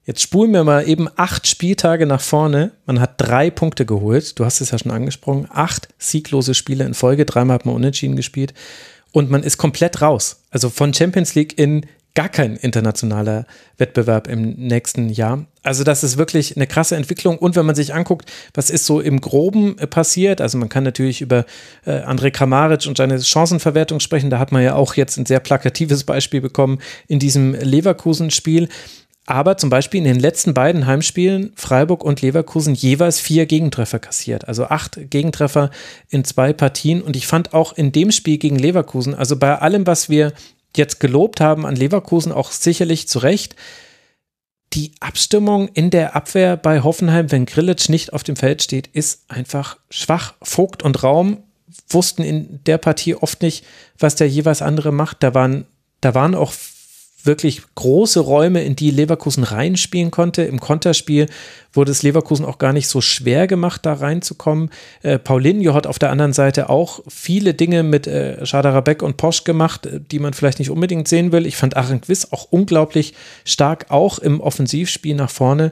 Jetzt 0.04 0.22
spulen 0.22 0.52
wir 0.52 0.66
mal 0.66 0.86
eben 0.86 1.08
acht 1.16 1.48
Spieltage 1.48 2.06
nach 2.06 2.20
vorne. 2.20 2.74
Man 2.86 3.00
hat 3.00 3.14
drei 3.16 3.50
Punkte 3.50 3.86
geholt. 3.86 4.38
Du 4.38 4.44
hast 4.44 4.60
es 4.60 4.72
ja 4.72 4.78
schon 4.78 4.92
angesprochen. 4.92 5.48
Acht 5.50 5.88
sieglose 5.98 6.56
Spiele 6.56 6.84
in 6.84 6.94
Folge. 6.94 7.24
Dreimal 7.24 7.54
hat 7.54 7.66
man 7.66 7.76
unentschieden 7.76 8.18
gespielt. 8.18 8.54
Und 9.14 9.32
man 9.32 9.44
ist 9.44 9.58
komplett 9.58 10.02
raus. 10.02 10.44
Also 10.52 10.70
von 10.70 10.94
Champions 10.94 11.36
League 11.36 11.58
in 11.58 11.86
gar 12.18 12.30
kein 12.30 12.56
internationaler 12.56 13.46
Wettbewerb 13.78 14.28
im 14.28 14.56
nächsten 14.56 15.08
Jahr. 15.10 15.46
Also 15.62 15.84
das 15.84 16.04
ist 16.04 16.18
wirklich 16.18 16.56
eine 16.56 16.66
krasse 16.66 16.96
Entwicklung. 16.96 17.38
Und 17.38 17.56
wenn 17.56 17.68
man 17.68 17.76
sich 17.76 17.94
anguckt, 17.94 18.28
was 18.56 18.72
ist 18.72 18.88
so 18.88 19.00
im 19.00 19.22
Groben 19.22 19.78
äh, 19.78 19.86
passiert, 19.86 20.42
also 20.42 20.58
man 20.58 20.68
kann 20.68 20.84
natürlich 20.84 21.22
über 21.22 21.46
äh, 21.86 21.92
André 21.92 22.32
Kramaric 22.32 22.88
und 22.88 22.98
seine 22.98 23.22
Chancenverwertung 23.22 24.00
sprechen. 24.00 24.32
Da 24.32 24.40
hat 24.40 24.52
man 24.52 24.64
ja 24.64 24.74
auch 24.74 24.96
jetzt 24.96 25.18
ein 25.18 25.28
sehr 25.28 25.40
plakatives 25.40 26.06
Beispiel 26.06 26.42
bekommen 26.42 26.80
in 27.08 27.20
diesem 27.20 27.54
Leverkusen-Spiel. 27.54 28.68
Aber 29.28 29.58
zum 29.58 29.70
Beispiel 29.70 30.00
in 30.00 30.06
den 30.06 30.20
letzten 30.20 30.56
beiden 30.56 30.88
Heimspielen 30.88 31.52
Freiburg 31.56 32.04
und 32.04 32.24
Leverkusen 32.24 32.74
jeweils 32.74 33.20
vier 33.20 33.46
Gegentreffer 33.46 34.00
kassiert. 34.00 34.48
Also 34.48 34.66
acht 34.66 34.98
Gegentreffer 35.12 35.70
in 36.10 36.24
zwei 36.24 36.52
Partien. 36.52 37.04
Und 37.04 37.16
ich 37.16 37.28
fand 37.28 37.54
auch 37.54 37.74
in 37.74 37.92
dem 37.92 38.12
Spiel 38.12 38.40
gegen 38.40 38.58
Leverkusen, 38.58 39.14
also 39.14 39.36
bei 39.36 39.60
allem, 39.60 39.86
was 39.86 40.10
wir 40.10 40.34
jetzt 40.78 41.00
gelobt 41.00 41.42
haben 41.42 41.66
an 41.66 41.76
Leverkusen, 41.76 42.32
auch 42.32 42.52
sicherlich 42.52 43.08
zu 43.08 43.20
Recht. 43.20 43.56
Die 44.74 44.92
Abstimmung 45.00 45.70
in 45.70 45.90
der 45.90 46.16
Abwehr 46.16 46.58
bei 46.58 46.82
Hoffenheim, 46.82 47.32
wenn 47.32 47.46
Grillitsch 47.46 47.90
nicht 47.90 48.14
auf 48.14 48.24
dem 48.24 48.36
Feld 48.36 48.62
steht, 48.62 48.88
ist 48.88 49.24
einfach 49.30 49.78
schwach. 49.90 50.36
Vogt 50.42 50.84
und 50.84 51.04
Raum 51.04 51.44
wussten 51.90 52.24
in 52.24 52.64
der 52.66 52.78
Partie 52.78 53.16
oft 53.16 53.42
nicht, 53.42 53.66
was 53.98 54.16
der 54.16 54.28
jeweils 54.30 54.62
andere 54.62 54.92
macht. 54.92 55.24
Da 55.24 55.34
waren, 55.34 55.66
da 56.02 56.14
waren 56.14 56.36
auch 56.36 56.54
wirklich 57.28 57.62
große 57.76 58.20
Räume, 58.20 58.64
in 58.64 58.76
die 58.76 58.90
Leverkusen 58.90 59.44
reinspielen 59.44 60.10
konnte. 60.10 60.44
Im 60.44 60.60
Konterspiel 60.60 61.28
wurde 61.74 61.92
es 61.92 62.02
Leverkusen 62.02 62.46
auch 62.46 62.58
gar 62.58 62.74
nicht 62.74 62.88
so 62.88 63.02
schwer 63.02 63.46
gemacht, 63.46 63.86
da 63.86 63.94
reinzukommen. 63.94 64.72
Äh, 65.04 65.20
Paulinho 65.20 65.74
hat 65.76 65.86
auf 65.86 66.00
der 66.00 66.10
anderen 66.10 66.34
Seite 66.34 66.70
auch 66.70 67.02
viele 67.08 67.54
Dinge 67.54 67.84
mit 67.84 68.08
äh, 68.08 68.44
Schadarabek 68.46 69.04
und 69.04 69.18
Posch 69.18 69.44
gemacht, 69.44 69.86
äh, 69.86 70.00
die 70.00 70.20
man 70.20 70.34
vielleicht 70.34 70.58
nicht 70.60 70.72
unbedingt 70.72 71.08
sehen 71.08 71.32
will. 71.32 71.46
Ich 71.46 71.58
fand 71.58 71.76
Quiz 72.02 72.30
auch 72.32 72.48
unglaublich 72.50 73.14
stark, 73.46 73.86
auch 73.90 74.18
im 74.18 74.42
Offensivspiel 74.42 75.16
nach 75.16 75.30
vorne. 75.30 75.72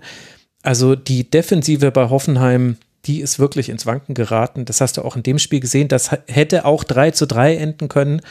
Also 0.62 0.96
die 0.96 1.30
Defensive 1.30 1.92
bei 1.92 2.10
Hoffenheim, 2.10 2.78
die 3.06 3.22
ist 3.22 3.40
wirklich 3.40 3.70
ins 3.70 3.86
Wanken 3.86 4.16
geraten. 4.16 4.66
Das 4.66 4.82
hast 4.82 4.98
du 4.98 5.04
auch 5.04 5.16
in 5.16 5.24
dem 5.24 5.40
Spiel 5.40 5.60
gesehen. 5.60 5.88
Das 5.88 6.12
hätte 6.28 6.66
auch 6.66 6.84
3 6.84 7.12
zu 7.12 7.28
3 7.28 7.56
enden 7.56 7.88
können. 7.88 8.22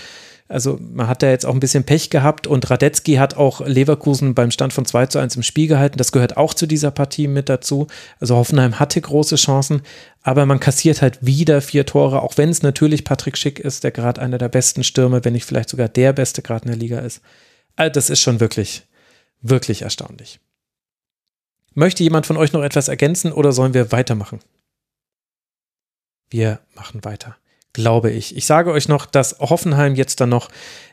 Also 0.46 0.78
man 0.78 1.08
hat 1.08 1.22
da 1.22 1.30
jetzt 1.30 1.46
auch 1.46 1.54
ein 1.54 1.60
bisschen 1.60 1.84
Pech 1.84 2.10
gehabt 2.10 2.46
und 2.46 2.70
Radetzky 2.70 3.14
hat 3.14 3.34
auch 3.34 3.66
Leverkusen 3.66 4.34
beim 4.34 4.50
Stand 4.50 4.74
von 4.74 4.84
2 4.84 5.06
zu 5.06 5.18
1 5.18 5.36
im 5.36 5.42
Spiel 5.42 5.68
gehalten. 5.68 5.96
Das 5.96 6.12
gehört 6.12 6.36
auch 6.36 6.52
zu 6.52 6.66
dieser 6.66 6.90
Partie 6.90 7.28
mit 7.28 7.48
dazu. 7.48 7.86
Also 8.20 8.36
Hoffenheim 8.36 8.78
hatte 8.78 9.00
große 9.00 9.36
Chancen, 9.36 9.80
aber 10.22 10.44
man 10.44 10.60
kassiert 10.60 11.00
halt 11.00 11.24
wieder 11.24 11.62
vier 11.62 11.86
Tore, 11.86 12.20
auch 12.20 12.36
wenn 12.36 12.50
es 12.50 12.62
natürlich 12.62 13.04
Patrick 13.04 13.38
Schick 13.38 13.58
ist, 13.58 13.84
der 13.84 13.90
gerade 13.90 14.20
einer 14.20 14.36
der 14.36 14.50
besten 14.50 14.84
Stürme, 14.84 15.24
wenn 15.24 15.32
nicht 15.32 15.46
vielleicht 15.46 15.70
sogar 15.70 15.88
der 15.88 16.12
beste 16.12 16.42
gerade 16.42 16.66
in 16.66 16.72
der 16.72 16.78
Liga 16.78 16.98
ist. 16.98 17.22
Also 17.76 17.92
das 17.94 18.10
ist 18.10 18.20
schon 18.20 18.38
wirklich, 18.38 18.82
wirklich 19.40 19.80
erstaunlich. 19.80 20.40
Möchte 21.72 22.02
jemand 22.02 22.26
von 22.26 22.36
euch 22.36 22.52
noch 22.52 22.62
etwas 22.62 22.88
ergänzen 22.88 23.32
oder 23.32 23.52
sollen 23.52 23.74
wir 23.74 23.92
weitermachen? 23.92 24.40
Wir 26.28 26.60
machen 26.74 27.02
weiter 27.02 27.36
glaube 27.74 28.10
ich. 28.10 28.34
Ich 28.36 28.46
sage 28.46 28.70
euch 28.70 28.88
noch, 28.88 29.04
dass 29.04 29.38
Hoffenheim 29.40 29.94
jetzt 29.94 30.20
dann 30.20 30.30
noch 30.30 30.48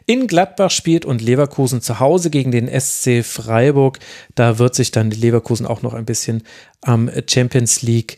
in 0.05 0.27
Gladbach 0.27 0.71
spielt 0.71 1.05
und 1.05 1.21
Leverkusen 1.21 1.81
zu 1.81 1.99
Hause 2.01 2.29
gegen 2.29 2.51
den 2.51 2.67
SC 2.67 3.23
Freiburg. 3.23 3.99
Da 4.35 4.59
wird 4.59 4.75
sich 4.75 4.91
dann 4.91 5.11
Leverkusen 5.11 5.65
auch 5.65 5.83
noch 5.83 5.93
ein 5.93 6.05
bisschen 6.05 6.43
am 6.81 7.09
Champions 7.29 7.81
League 7.83 8.17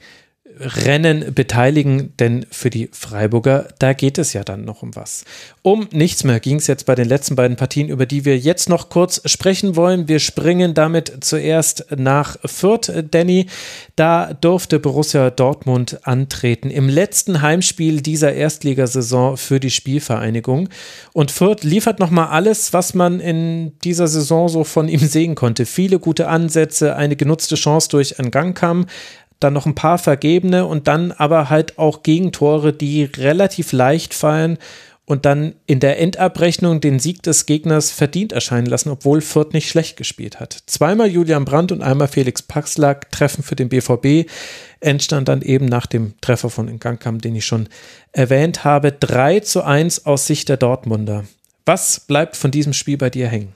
Rennen 0.64 1.34
beteiligen, 1.34 2.14
denn 2.18 2.46
für 2.50 2.70
die 2.70 2.90
Freiburger, 2.92 3.68
da 3.80 3.94
geht 3.94 4.18
es 4.18 4.34
ja 4.34 4.44
dann 4.44 4.66
noch 4.66 4.82
um 4.82 4.96
was. 4.96 5.26
Um 5.62 5.88
nichts 5.92 6.24
mehr 6.24 6.40
ging 6.40 6.58
es 6.58 6.68
jetzt 6.68 6.86
bei 6.86 6.96
den 6.96 7.08
letzten 7.08 7.36
beiden 7.36 7.58
Partien, 7.58 7.90
über 7.90 8.06
die 8.06 8.26
wir 8.26 8.38
jetzt 8.38 8.70
noch 8.70 8.90
kurz 8.90 9.22
sprechen 9.26 9.76
wollen. 9.76 10.08
Wir 10.08 10.20
springen 10.20 10.74
damit 10.74 11.20
zuerst 11.22 11.86
nach 11.96 12.38
Fürth, 12.46 12.92
Danny. 13.12 13.48
Da 13.96 14.34
durfte 14.34 14.80
Borussia 14.80 15.30
Dortmund 15.30 16.00
antreten 16.04 16.70
im 16.70 16.90
letzten 16.90 17.42
Heimspiel 17.42 18.02
dieser 18.02 18.34
Erstligasaison 18.34 19.38
für 19.38 19.60
die 19.60 19.72
Spielvereinigung. 19.72 20.70
Und 21.14 21.32
Fürth 21.32 21.64
liefert 21.64 22.00
nochmal 22.00 22.28
alles, 22.28 22.74
was 22.74 22.94
man 22.94 23.20
in 23.20 23.78
dieser 23.84 24.08
Saison 24.08 24.50
so 24.50 24.64
von 24.64 24.88
ihm 24.88 25.00
sehen 25.00 25.36
konnte. 25.36 25.66
Viele 25.66 26.00
gute 26.00 26.28
Ansätze, 26.28 26.96
eine 26.96 27.16
genutzte 27.16 27.56
Chance 27.56 27.90
durch 27.90 28.20
einen 28.20 28.32
Gangkamm, 28.32 28.86
dann 29.40 29.54
noch 29.54 29.66
ein 29.66 29.76
paar 29.76 29.98
vergebene 29.98 30.66
und 30.66 30.88
dann 30.88 31.12
aber 31.12 31.50
halt 31.50 31.78
auch 31.78 32.04
Gegentore, 32.04 32.74
die 32.74 33.04
relativ 33.04 33.72
leicht 33.72 34.14
fallen 34.14 34.58
und 35.06 35.26
dann 35.26 35.56
in 35.66 35.80
der 35.80 36.00
Endabrechnung 36.00 36.80
den 36.80 37.00
Sieg 37.00 37.24
des 37.24 37.46
Gegners 37.46 37.92
verdient 37.92 38.32
erscheinen 38.32 38.68
lassen, 38.68 38.90
obwohl 38.90 39.20
Fürth 39.20 39.54
nicht 39.54 39.70
schlecht 39.70 39.98
gespielt 39.98 40.40
hat. 40.40 40.64
Zweimal 40.66 41.10
Julian 41.10 41.46
Brandt 41.46 41.72
und 41.74 41.82
einmal 41.82 42.08
Felix 42.08 42.42
Paxlack 42.42 43.12
treffen 43.12 43.44
für 43.44 43.56
den 43.56 43.70
BVB. 43.70 44.30
Entstand 44.80 45.28
dann 45.28 45.42
eben 45.42 45.66
nach 45.66 45.88
dem 45.88 46.14
Treffer 46.22 46.50
von 46.50 46.68
Ngangkam, 46.68 47.20
den 47.20 47.36
ich 47.36 47.46
schon 47.46 47.68
erwähnt 48.14 48.64
habe, 48.64 48.94
3 48.94 49.42
zu 49.42 49.64
1 49.64 50.06
aus 50.06 50.26
Sicht 50.26 50.48
der 50.48 50.58
Dortmunder. 50.58 51.26
Was 51.66 52.00
bleibt 52.00 52.38
von 52.38 52.52
diesem 52.52 52.74
Spiel 52.74 52.98
bei 52.98 53.10
dir 53.10 53.28
hängen? 53.28 53.56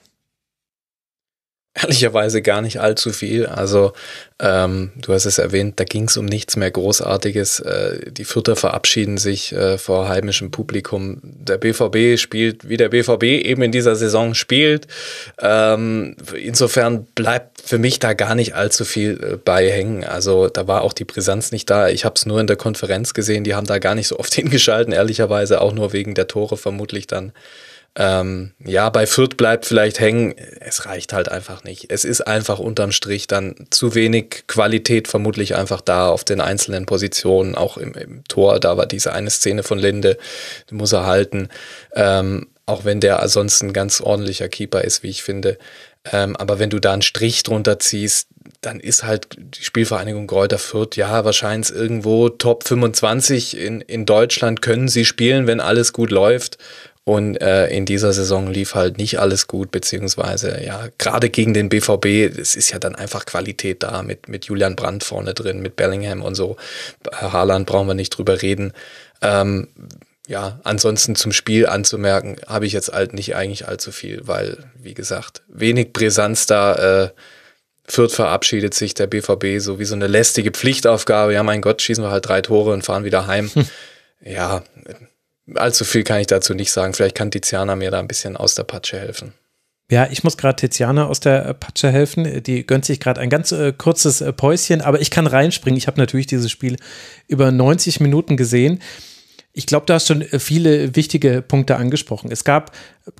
Ehrlicherweise 1.82 2.42
gar 2.42 2.62
nicht 2.62 2.80
allzu 2.80 3.12
viel. 3.12 3.46
Also 3.46 3.94
ähm, 4.40 4.92
du 4.96 5.14
hast 5.14 5.26
es 5.26 5.38
erwähnt, 5.38 5.80
da 5.80 5.84
ging 5.84 6.06
es 6.06 6.18
um 6.18 6.26
nichts 6.26 6.56
mehr 6.56 6.72
Großartiges. 6.72 7.60
Äh, 7.60 8.12
die 8.12 8.26
Vierter 8.26 8.56
verabschieden 8.56 9.18
sich 9.18 9.52
äh, 9.52 9.78
vor 9.78 10.10
heimischem 10.10 10.52
Publikum. 10.52 11.20
Der 11.24 11.58
BVB 11.58 12.20
spielt, 12.20 12.68
wie 12.70 12.78
der 12.78 12.90
BVB 12.90 13.24
eben 13.24 13.62
in 13.62 13.72
dieser 13.72 13.96
Saison 13.96 14.34
spielt. 14.34 14.88
Ähm, 15.40 16.16
insofern 16.36 17.06
bleibt 17.16 17.62
für 17.62 17.78
mich 17.78 18.00
da 18.00 18.14
gar 18.14 18.36
nicht 18.36 18.56
allzu 18.56 18.86
viel 18.86 19.20
äh, 19.22 19.38
bei 19.38 19.70
hängen. 19.70 20.04
Also 20.04 20.50
da 20.50 20.68
war 20.68 20.82
auch 20.82 20.94
die 20.94 21.06
Brisanz 21.06 21.52
nicht 21.52 21.70
da. 21.70 21.90
Ich 21.90 22.06
habe 22.06 22.16
es 22.16 22.26
nur 22.26 22.40
in 22.40 22.48
der 22.48 22.58
Konferenz 22.58 23.14
gesehen. 23.14 23.44
Die 23.44 23.56
haben 23.56 23.68
da 23.68 23.80
gar 23.80 23.96
nicht 23.96 24.08
so 24.08 24.20
oft 24.20 24.34
hingeschalten, 24.36 24.94
ehrlicherweise 24.94 25.62
auch 25.62 25.74
nur 25.74 25.94
wegen 25.94 26.14
der 26.14 26.28
Tore 26.28 26.58
vermutlich 26.58 27.08
dann. 27.08 27.34
Ähm, 28.00 28.51
ja, 28.64 28.90
bei 28.92 29.08
Fürth 29.08 29.38
bleibt 29.38 29.66
vielleicht 29.66 30.00
hängen, 30.00 30.35
es 30.59 30.85
reicht 30.85 31.14
halt 31.14 31.30
einfach 31.30 31.64
nicht. 31.64 31.88
Es 31.90 32.06
ist 32.06 32.22
einfach 32.22 32.59
unterm 32.59 32.92
Strich 32.92 33.26
dann 33.26 33.56
zu 33.72 33.95
wenig 33.95 34.43
Qualität 34.45 35.08
vermutlich 35.08 35.56
einfach 35.56 35.82
da 35.82 36.08
auf 36.08 36.24
den 36.24 36.40
einzelnen 36.40 36.85
Positionen, 36.85 37.56
auch 37.56 37.76
im, 37.77 37.93
im 37.95 38.24
Tor, 38.26 38.59
da 38.59 38.77
war 38.77 38.85
diese 38.85 39.14
eine 39.14 39.32
Szene 39.32 39.64
von 39.64 39.80
Linde, 39.80 40.19
die 40.69 40.76
muss 40.76 40.93
er 40.93 41.08
halten. 41.08 41.50
Ähm, 41.95 42.48
auch 42.67 42.85
wenn 42.85 43.00
der 43.00 43.24
ansonsten 43.24 43.74
ganz 43.74 44.00
ordentlicher 44.00 44.50
Keeper 44.50 44.84
ist, 44.84 45.01
wie 45.01 45.09
ich 45.09 45.24
finde. 45.24 45.58
Ähm, 46.11 46.35
aber 46.35 46.59
wenn 46.59 46.69
du 46.69 46.80
da 46.80 46.93
einen 46.93 47.01
Strich 47.01 47.42
drunter 47.42 47.80
ziehst, 47.80 48.27
dann 48.61 48.80
ist 48.80 49.03
halt 49.03 49.27
die 49.38 49.64
Spielvereinigung 49.64 50.27
Kräuter 50.27 50.58
Fürth, 50.59 50.95
ja, 50.98 51.26
wahrscheinlich 51.26 51.72
irgendwo 51.72 52.30
Top 52.30 52.67
25 52.67 53.58
in, 53.58 53.82
in 53.82 54.06
Deutschland 54.06 54.61
können 54.61 54.88
sie 54.88 55.06
spielen, 55.06 55.48
wenn 55.48 55.59
alles 55.59 55.93
gut 55.93 56.11
läuft. 56.11 56.58
Und 57.08 57.38
äh, 57.38 57.69
in 57.69 57.86
dieser 57.86 58.11
Saison 58.11 58.48
lief 58.48 58.76
halt 58.76 58.98
nicht 58.98 59.18
alles 59.18 59.48
gut, 59.48 59.72
beziehungsweise 59.72 60.61
ja, 60.61 60.90
gerade 60.98 61.30
gegen 61.30 61.53
den 61.53 61.69
BVB, 61.69 62.38
es 62.38 62.58
ist 62.58 62.72
ja 62.72 62.80
dann 62.80 62.95
einfach 62.95 63.26
Qualität 63.26 63.82
da 63.82 64.03
mit, 64.03 64.27
mit 64.27 64.44
Julian 64.44 64.76
Brandt 64.76 65.06
vorne 65.06 65.34
drin, 65.34 65.61
mit 65.61 65.77
Bellingham 65.77 66.22
und 66.22 66.36
so. 66.36 66.58
Haaland 67.14 67.66
brauchen 67.66 67.88
wir 67.88 67.94
nicht 67.94 68.10
drüber 68.10 68.42
reden. 68.42 68.74
Ähm, 69.22 69.69
ja, 70.27 70.60
ansonsten 70.66 71.16
zum 71.16 71.32
Spiel 71.32 71.66
anzumerken, 71.68 72.36
habe 72.45 72.66
ich 72.66 72.74
jetzt 72.74 72.92
halt 72.92 73.14
nicht 73.14 73.38
eigentlich 73.38 73.69
allzu 73.69 73.94
viel, 73.94 74.24
weil, 74.27 74.66
wie 74.77 74.94
gesagt, 74.94 75.44
wenig 75.48 75.94
Brisanz 75.94 76.45
da. 76.45 77.06
Äh, 77.06 77.10
Fürth 77.86 78.16
verabschiedet 78.16 78.74
sich, 78.74 78.95
der 78.95 79.08
BVB, 79.08 79.61
so 79.61 79.80
wie 79.80 79.86
so 79.86 79.95
eine 79.95 80.08
lästige 80.08 80.52
Pflichtaufgabe. 80.52 81.34
Ja, 81.34 81.44
mein 81.44 81.61
Gott, 81.61 81.82
schießen 81.82 82.03
wir 82.03 82.11
halt 82.11 82.27
drei 82.27 82.42
Tore 82.42 82.74
und 82.74 82.84
fahren 82.84 83.06
wieder 83.06 83.27
heim. 83.27 83.50
Hm. 83.53 83.66
Ja, 84.19 84.64
allzu 85.56 85.85
viel 85.85 86.03
kann 86.03 86.19
ich 86.19 86.27
dazu 86.27 86.53
nicht 86.53 86.72
sagen. 86.72 86.93
Vielleicht 86.93 87.16
kann 87.16 87.32
Tiziana 87.32 87.76
mir 87.76 87.92
da 87.92 88.00
ein 88.00 88.08
bisschen 88.08 88.38
aus 88.38 88.56
der 88.56 88.64
Patsche 88.64 89.00
helfen. 89.00 89.34
Ja, 89.90 90.08
ich 90.11 90.24
muss 90.24 90.35
gerade 90.35 90.58
Tiziana 90.58 91.06
aus 91.06 91.22
der 91.22 91.53
Patsche 91.53 91.90
helfen. 91.90 92.43
Die 92.43 92.67
gönnt 92.67 92.84
sich 92.84 93.00
gerade 93.00 93.22
ein 93.22 93.30
ganz 93.30 93.53
äh, 93.53 93.72
kurzes 93.72 94.19
äh, 94.19 94.34
Päuschen, 94.34 94.82
aber 94.82 95.00
ich 95.00 95.11
kann 95.11 95.27
reinspringen. 95.27 95.77
Ich 95.77 95.88
habe 95.88 96.00
natürlich 96.00 96.27
dieses 96.27 96.51
Spiel 96.51 96.76
über 97.27 97.51
90 97.51 98.01
Minuten 98.01 98.35
gesehen. 98.35 98.82
Ich 99.53 99.66
glaube, 99.66 99.85
du 99.85 99.93
hast 99.93 100.08
schon 100.08 100.22
äh, 100.22 100.40
viele 100.40 100.95
wichtige 100.98 101.42
Punkte 101.42 101.77
angesprochen. 101.77 102.32
Es 102.32 102.43
gab, 102.43 102.76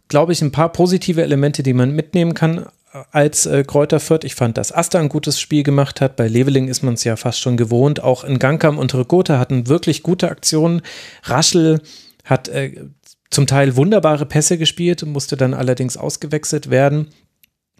glaube 0.10 0.34
ich, 0.34 0.42
ein 0.42 0.52
paar 0.52 0.72
positive 0.74 1.24
Elemente, 1.24 1.64
die 1.64 1.74
man 1.74 1.92
mitnehmen 1.92 2.34
kann 2.34 2.66
äh, 2.94 3.04
als 3.12 3.46
äh, 3.46 3.64
Kräuter. 3.64 4.02
Ich 4.24 4.36
fand, 4.36 4.58
dass 4.58 4.74
Asta 4.74 5.00
ein 5.00 5.08
gutes 5.08 5.40
Spiel 5.40 5.64
gemacht 5.64 6.02
hat. 6.02 6.18
Bei 6.18 6.28
Leveling 6.28 6.68
ist 6.68 6.84
man 6.84 6.96
es 6.96 7.06
ja 7.06 7.16
fast 7.16 7.40
schon 7.40 7.56
gewohnt. 7.56 8.04
Auch 8.04 8.26
in 8.26 8.40
Gangkam 8.40 8.78
und 8.78 8.94
Rigotta 8.94 9.40
hatten 9.40 9.68
wirklich 9.68 10.04
gute 10.04 10.30
Aktionen. 10.30 10.82
Raschel 11.24 11.80
hat 12.28 12.48
äh, 12.48 12.86
zum 13.30 13.48
Teil 13.48 13.76
wunderbare 13.76 14.26
Pässe 14.26 14.58
gespielt, 14.58 15.06
musste 15.06 15.36
dann 15.36 15.54
allerdings 15.54 15.98
ausgewechselt 15.98 16.70
werden 16.70 17.08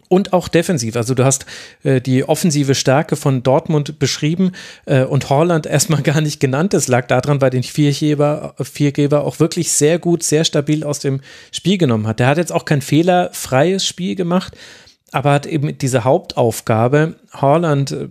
und 0.08 0.32
auch 0.32 0.48
defensiv. 0.48 0.96
Also 0.96 1.14
du 1.14 1.24
hast 1.24 1.46
äh, 1.84 2.00
die 2.00 2.24
offensive 2.24 2.74
Stärke 2.74 3.16
von 3.16 3.42
Dortmund 3.42 3.98
beschrieben 3.98 4.52
äh, 4.86 5.04
und 5.04 5.28
Holland 5.30 5.66
erstmal 5.78 6.02
gar 6.02 6.20
nicht 6.20 6.40
genannt. 6.40 6.72
Das 6.74 6.88
lag 6.88 7.06
daran, 7.06 7.40
weil 7.40 7.50
den 7.50 7.62
Viergeber, 7.62 8.54
Viergeber 8.60 9.24
auch 9.24 9.38
wirklich 9.40 9.70
sehr 9.70 9.98
gut, 9.98 10.22
sehr 10.22 10.44
stabil 10.44 10.84
aus 10.84 10.98
dem 10.98 11.20
Spiel 11.52 11.78
genommen 11.78 12.06
hat. 12.06 12.20
Der 12.20 12.26
hat 12.26 12.38
jetzt 12.38 12.52
auch 12.52 12.64
kein 12.64 12.82
fehlerfreies 12.82 13.86
Spiel 13.86 14.16
gemacht, 14.16 14.56
aber 15.12 15.32
hat 15.32 15.46
eben 15.46 15.76
diese 15.78 16.04
Hauptaufgabe, 16.04 17.16
Holland 17.34 17.92
äh, 17.92 18.08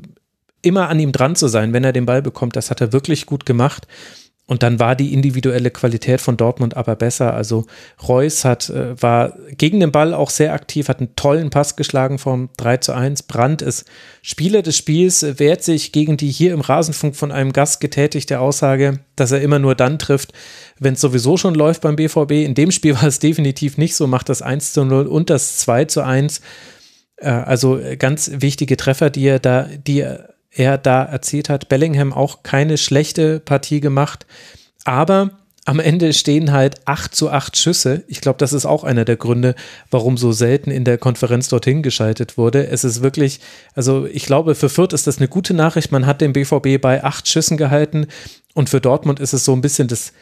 immer 0.62 0.90
an 0.90 1.00
ihm 1.00 1.12
dran 1.12 1.36
zu 1.36 1.48
sein, 1.48 1.74
wenn 1.74 1.84
er 1.84 1.94
den 1.94 2.06
Ball 2.06 2.22
bekommt. 2.22 2.56
Das 2.56 2.72
hat 2.72 2.82
er 2.82 2.94
wirklich 2.94 3.26
gut 3.26 3.46
gemacht. 3.46 3.88
Und 4.50 4.64
dann 4.64 4.80
war 4.80 4.96
die 4.96 5.14
individuelle 5.14 5.72
Qualität 5.72 6.22
von 6.22 6.38
Dortmund 6.38 6.78
aber 6.78 6.96
besser. 6.96 7.34
Also 7.34 7.66
Reus 8.08 8.46
hat, 8.46 8.70
äh, 8.70 9.00
war 9.02 9.38
gegen 9.58 9.82
den 9.82 9.92
Ball 9.92 10.14
auch 10.14 10.30
sehr 10.30 10.54
aktiv, 10.54 10.88
hat 10.88 11.00
einen 11.00 11.16
tollen 11.18 11.50
Pass 11.50 11.76
geschlagen 11.76 12.18
vom 12.18 12.50
3 12.56 12.78
zu 12.78 12.94
1. 12.94 13.24
Brandt 13.24 13.62
ist 13.62 13.86
Spieler 14.22 14.62
des 14.62 14.78
Spiels, 14.78 15.38
wehrt 15.38 15.64
sich 15.64 15.92
gegen 15.92 16.16
die 16.16 16.32
hier 16.32 16.54
im 16.54 16.62
Rasenfunk 16.62 17.18
von 17.18 17.34
einem 17.34 17.52
Gast 17.52 17.82
getätigte 17.82 18.40
Aussage, 18.40 19.02
dass 19.18 19.34
er 19.34 19.42
immer 19.42 19.60
nur 19.60 19.76
dann 19.76 20.00
trifft, 20.00 20.32
wenn 20.80 20.94
es 20.94 21.02
sowieso 21.02 21.36
schon 21.36 21.54
läuft 21.54 21.82
beim 21.82 21.98
BVB. 21.98 22.32
In 22.32 22.56
dem 22.56 22.72
Spiel 22.72 22.96
war 23.02 23.04
es 23.04 23.20
definitiv 23.20 23.78
nicht 23.78 23.98
so, 23.98 24.08
macht 24.08 24.30
das 24.30 24.42
1 24.42 24.72
zu 24.72 24.86
0 24.86 25.08
und 25.08 25.30
das 25.30 25.58
2 25.58 25.86
zu 25.86 26.06
1. 26.06 26.40
Äh, 27.18 27.30
also 27.30 27.82
ganz 28.00 28.32
wichtige 28.34 28.78
Treffer, 28.78 29.10
die 29.10 29.26
er 29.26 29.40
da, 29.40 29.64
die 29.64 30.00
er 30.00 30.37
er 30.52 30.78
da 30.78 31.04
erzählt 31.04 31.50
hat. 31.50 31.70
Bellingham 31.70 32.14
auch 32.14 32.44
keine 32.44 32.78
schlechte 32.78 33.40
Partie 33.40 33.80
gemacht, 33.80 34.26
aber 34.86 35.32
am 35.68 35.82
Ende 35.82 36.14
stehen 36.14 36.54
halt 36.54 36.88
8 36.88 37.14
zu 37.14 37.30
8 37.30 37.58
Schüsse. 37.58 38.04
Ich 38.08 38.22
glaube, 38.22 38.40
das 38.40 38.54
ist 38.54 38.66
auch 38.66 38.86
einer 38.86 39.04
der 39.04 39.18
Gründe, 39.18 39.54
warum 39.92 40.16
so 40.16 40.32
selten 40.32 40.72
in 40.72 40.86
der 40.86 40.98
Konferenz 40.98 41.50
dorthin 41.50 41.84
geschaltet 41.84 42.38
wurde. 42.38 42.68
Es 42.68 42.86
ist 42.86 43.04
wirklich, 43.04 43.42
also 43.76 44.06
ich 44.06 44.26
glaube, 44.26 44.56
für 44.56 44.70
Fürth 44.70 44.94
ist 44.94 45.08
das 45.08 45.18
eine 45.18 45.28
gute 45.28 45.54
Nachricht. 45.54 45.92
Man 45.92 46.06
hat 46.06 46.22
den 46.22 46.32
BVB 46.32 46.80
bei 46.82 47.04
8 47.04 47.28
Schüssen 47.28 47.58
gehalten 47.58 48.08
und 48.54 48.70
für 48.70 48.80
Dortmund 48.80 49.20
ist 49.20 49.34
es 49.34 49.44
so 49.44 49.52
ein 49.52 49.60
bisschen 49.60 49.90
das, 49.90 50.14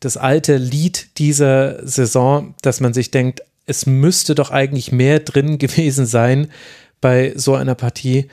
das 0.00 0.16
alte 0.16 0.56
Lied 0.56 1.18
dieser 1.18 1.86
Saison, 1.86 2.54
dass 2.62 2.80
man 2.80 2.94
sich 2.94 3.10
denkt, 3.10 3.42
es 3.66 3.84
müsste 3.84 4.34
doch 4.34 4.50
eigentlich 4.50 4.90
mehr 4.90 5.20
drin 5.20 5.58
gewesen 5.58 6.06
sein 6.06 6.48
bei 7.02 7.34
so 7.36 7.54
einer 7.56 7.74
Partie. 7.74 8.28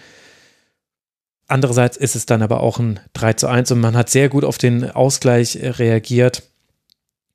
Andererseits 1.51 1.97
ist 1.97 2.15
es 2.15 2.25
dann 2.25 2.43
aber 2.43 2.61
auch 2.61 2.79
ein 2.79 3.01
3 3.11 3.33
zu 3.33 3.47
1 3.47 3.71
und 3.71 3.81
man 3.81 3.97
hat 3.97 4.09
sehr 4.09 4.29
gut 4.29 4.45
auf 4.45 4.57
den 4.57 4.89
Ausgleich 4.89 5.57
äh, 5.57 5.67
reagiert. 5.67 6.43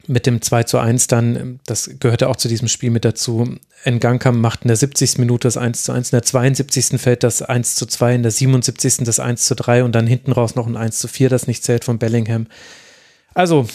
Mit 0.06 0.24
dem 0.24 0.40
2 0.40 0.62
zu 0.62 0.78
1 0.78 1.08
dann, 1.08 1.60
das 1.66 1.90
gehörte 2.00 2.30
auch 2.30 2.36
zu 2.36 2.48
diesem 2.48 2.68
Spiel 2.68 2.90
mit 2.90 3.04
dazu. 3.04 3.56
Ngankam 3.84 4.40
macht 4.40 4.62
in 4.62 4.68
der 4.68 4.78
70. 4.78 5.18
Minute 5.18 5.48
das 5.48 5.58
1 5.58 5.82
zu 5.82 5.92
1, 5.92 6.12
in 6.12 6.16
der 6.16 6.22
72. 6.22 6.98
fällt 6.98 7.24
das 7.24 7.42
1 7.42 7.74
zu 7.74 7.84
2, 7.84 8.14
in 8.14 8.22
der 8.22 8.32
77. 8.32 9.04
das 9.04 9.20
1 9.20 9.44
zu 9.44 9.54
3 9.54 9.84
und 9.84 9.92
dann 9.94 10.06
hinten 10.06 10.32
raus 10.32 10.54
noch 10.54 10.66
ein 10.66 10.78
1 10.78 10.98
zu 10.98 11.08
4, 11.08 11.28
das 11.28 11.46
nicht 11.46 11.62
zählt 11.62 11.84
von 11.84 11.98
Bellingham. 11.98 12.46
Also, 13.34 13.66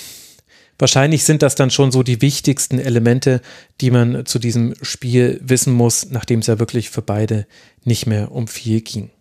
wahrscheinlich 0.79 1.23
sind 1.23 1.43
das 1.43 1.53
dann 1.53 1.69
schon 1.69 1.91
so 1.91 2.01
die 2.01 2.21
wichtigsten 2.23 2.79
Elemente, 2.79 3.41
die 3.79 3.91
man 3.91 4.25
zu 4.25 4.39
diesem 4.39 4.73
Spiel 4.81 5.39
wissen 5.43 5.73
muss, 5.73 6.09
nachdem 6.09 6.39
es 6.39 6.47
ja 6.47 6.57
wirklich 6.57 6.89
für 6.89 7.03
beide 7.03 7.45
nicht 7.83 8.07
mehr 8.07 8.31
um 8.31 8.47
viel 8.47 8.81
ging. 8.81 9.11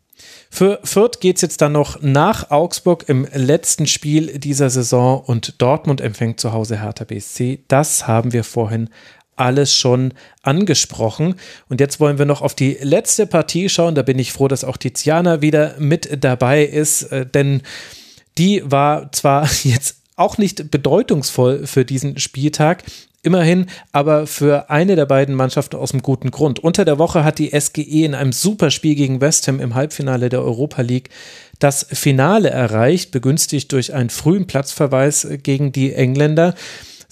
Für 0.50 0.81
Fürth 0.82 1.20
geht 1.20 1.36
es 1.36 1.42
jetzt 1.42 1.60
dann 1.60 1.73
noch 1.73 2.02
nach 2.02 2.50
Augsburg 2.50 3.05
im 3.08 3.26
letzten 3.32 3.86
Spiel 3.86 4.39
dieser 4.39 4.70
Saison 4.70 5.23
und 5.23 5.60
Dortmund 5.62 6.00
empfängt 6.00 6.40
zu 6.40 6.52
Hause 6.52 6.81
Hertha 6.81 7.05
BSC. 7.05 7.60
Das 7.68 8.08
haben 8.08 8.32
wir 8.32 8.44
vorhin 8.44 8.90
alles 9.36 9.74
schon 9.74 10.12
angesprochen. 10.42 11.34
Und 11.68 11.81
jetzt 11.81 11.99
wollen 11.99 12.18
wir 12.18 12.26
noch 12.26 12.42
auf 12.42 12.55
die 12.55 12.76
letzte 12.81 13.26
Partie 13.26 13.68
schauen. 13.68 13.94
Da 13.94 14.02
bin 14.02 14.18
ich 14.18 14.32
froh, 14.32 14.49
dass 14.49 14.65
auch 14.65 14.76
Tiziana 14.76 15.40
wieder 15.40 15.74
mit 15.78 16.23
dabei 16.23 16.65
ist, 16.65 17.05
äh, 17.05 17.26
denn 17.26 17.62
die 18.39 18.62
war 18.65 19.10
zwar 19.12 19.49
jetzt 19.65 19.97
auch 20.16 20.36
nicht 20.36 20.70
bedeutungsvoll 20.70 21.66
für 21.66 21.84
diesen 21.84 22.18
Spieltag, 22.18 22.84
Immerhin 23.23 23.66
aber 23.92 24.26
für 24.26 24.70
eine 24.70 24.97
der 24.97 25.05
beiden 25.05 25.34
Mannschaften 25.34 25.76
aus 25.76 25.90
dem 25.90 26.00
guten 26.00 26.31
Grund. 26.31 26.58
Unter 26.58 26.86
der 26.86 26.99
Woche 26.99 27.23
hat 27.23 27.39
die 27.39 27.50
SGE 27.58 28.05
in 28.05 28.15
einem 28.15 28.32
Superspiel 28.32 28.94
gegen 28.94 29.20
West 29.20 29.47
Ham 29.47 29.60
im 29.60 29.74
Halbfinale 29.74 30.31
der 30.31 30.42
Europa 30.42 30.81
League 30.81 31.10
das 31.58 31.86
Finale 31.90 32.49
erreicht, 32.49 33.10
begünstigt 33.10 33.73
durch 33.73 33.92
einen 33.92 34.08
frühen 34.08 34.47
Platzverweis 34.47 35.28
gegen 35.42 35.70
die 35.70 35.92
Engländer 35.92 36.55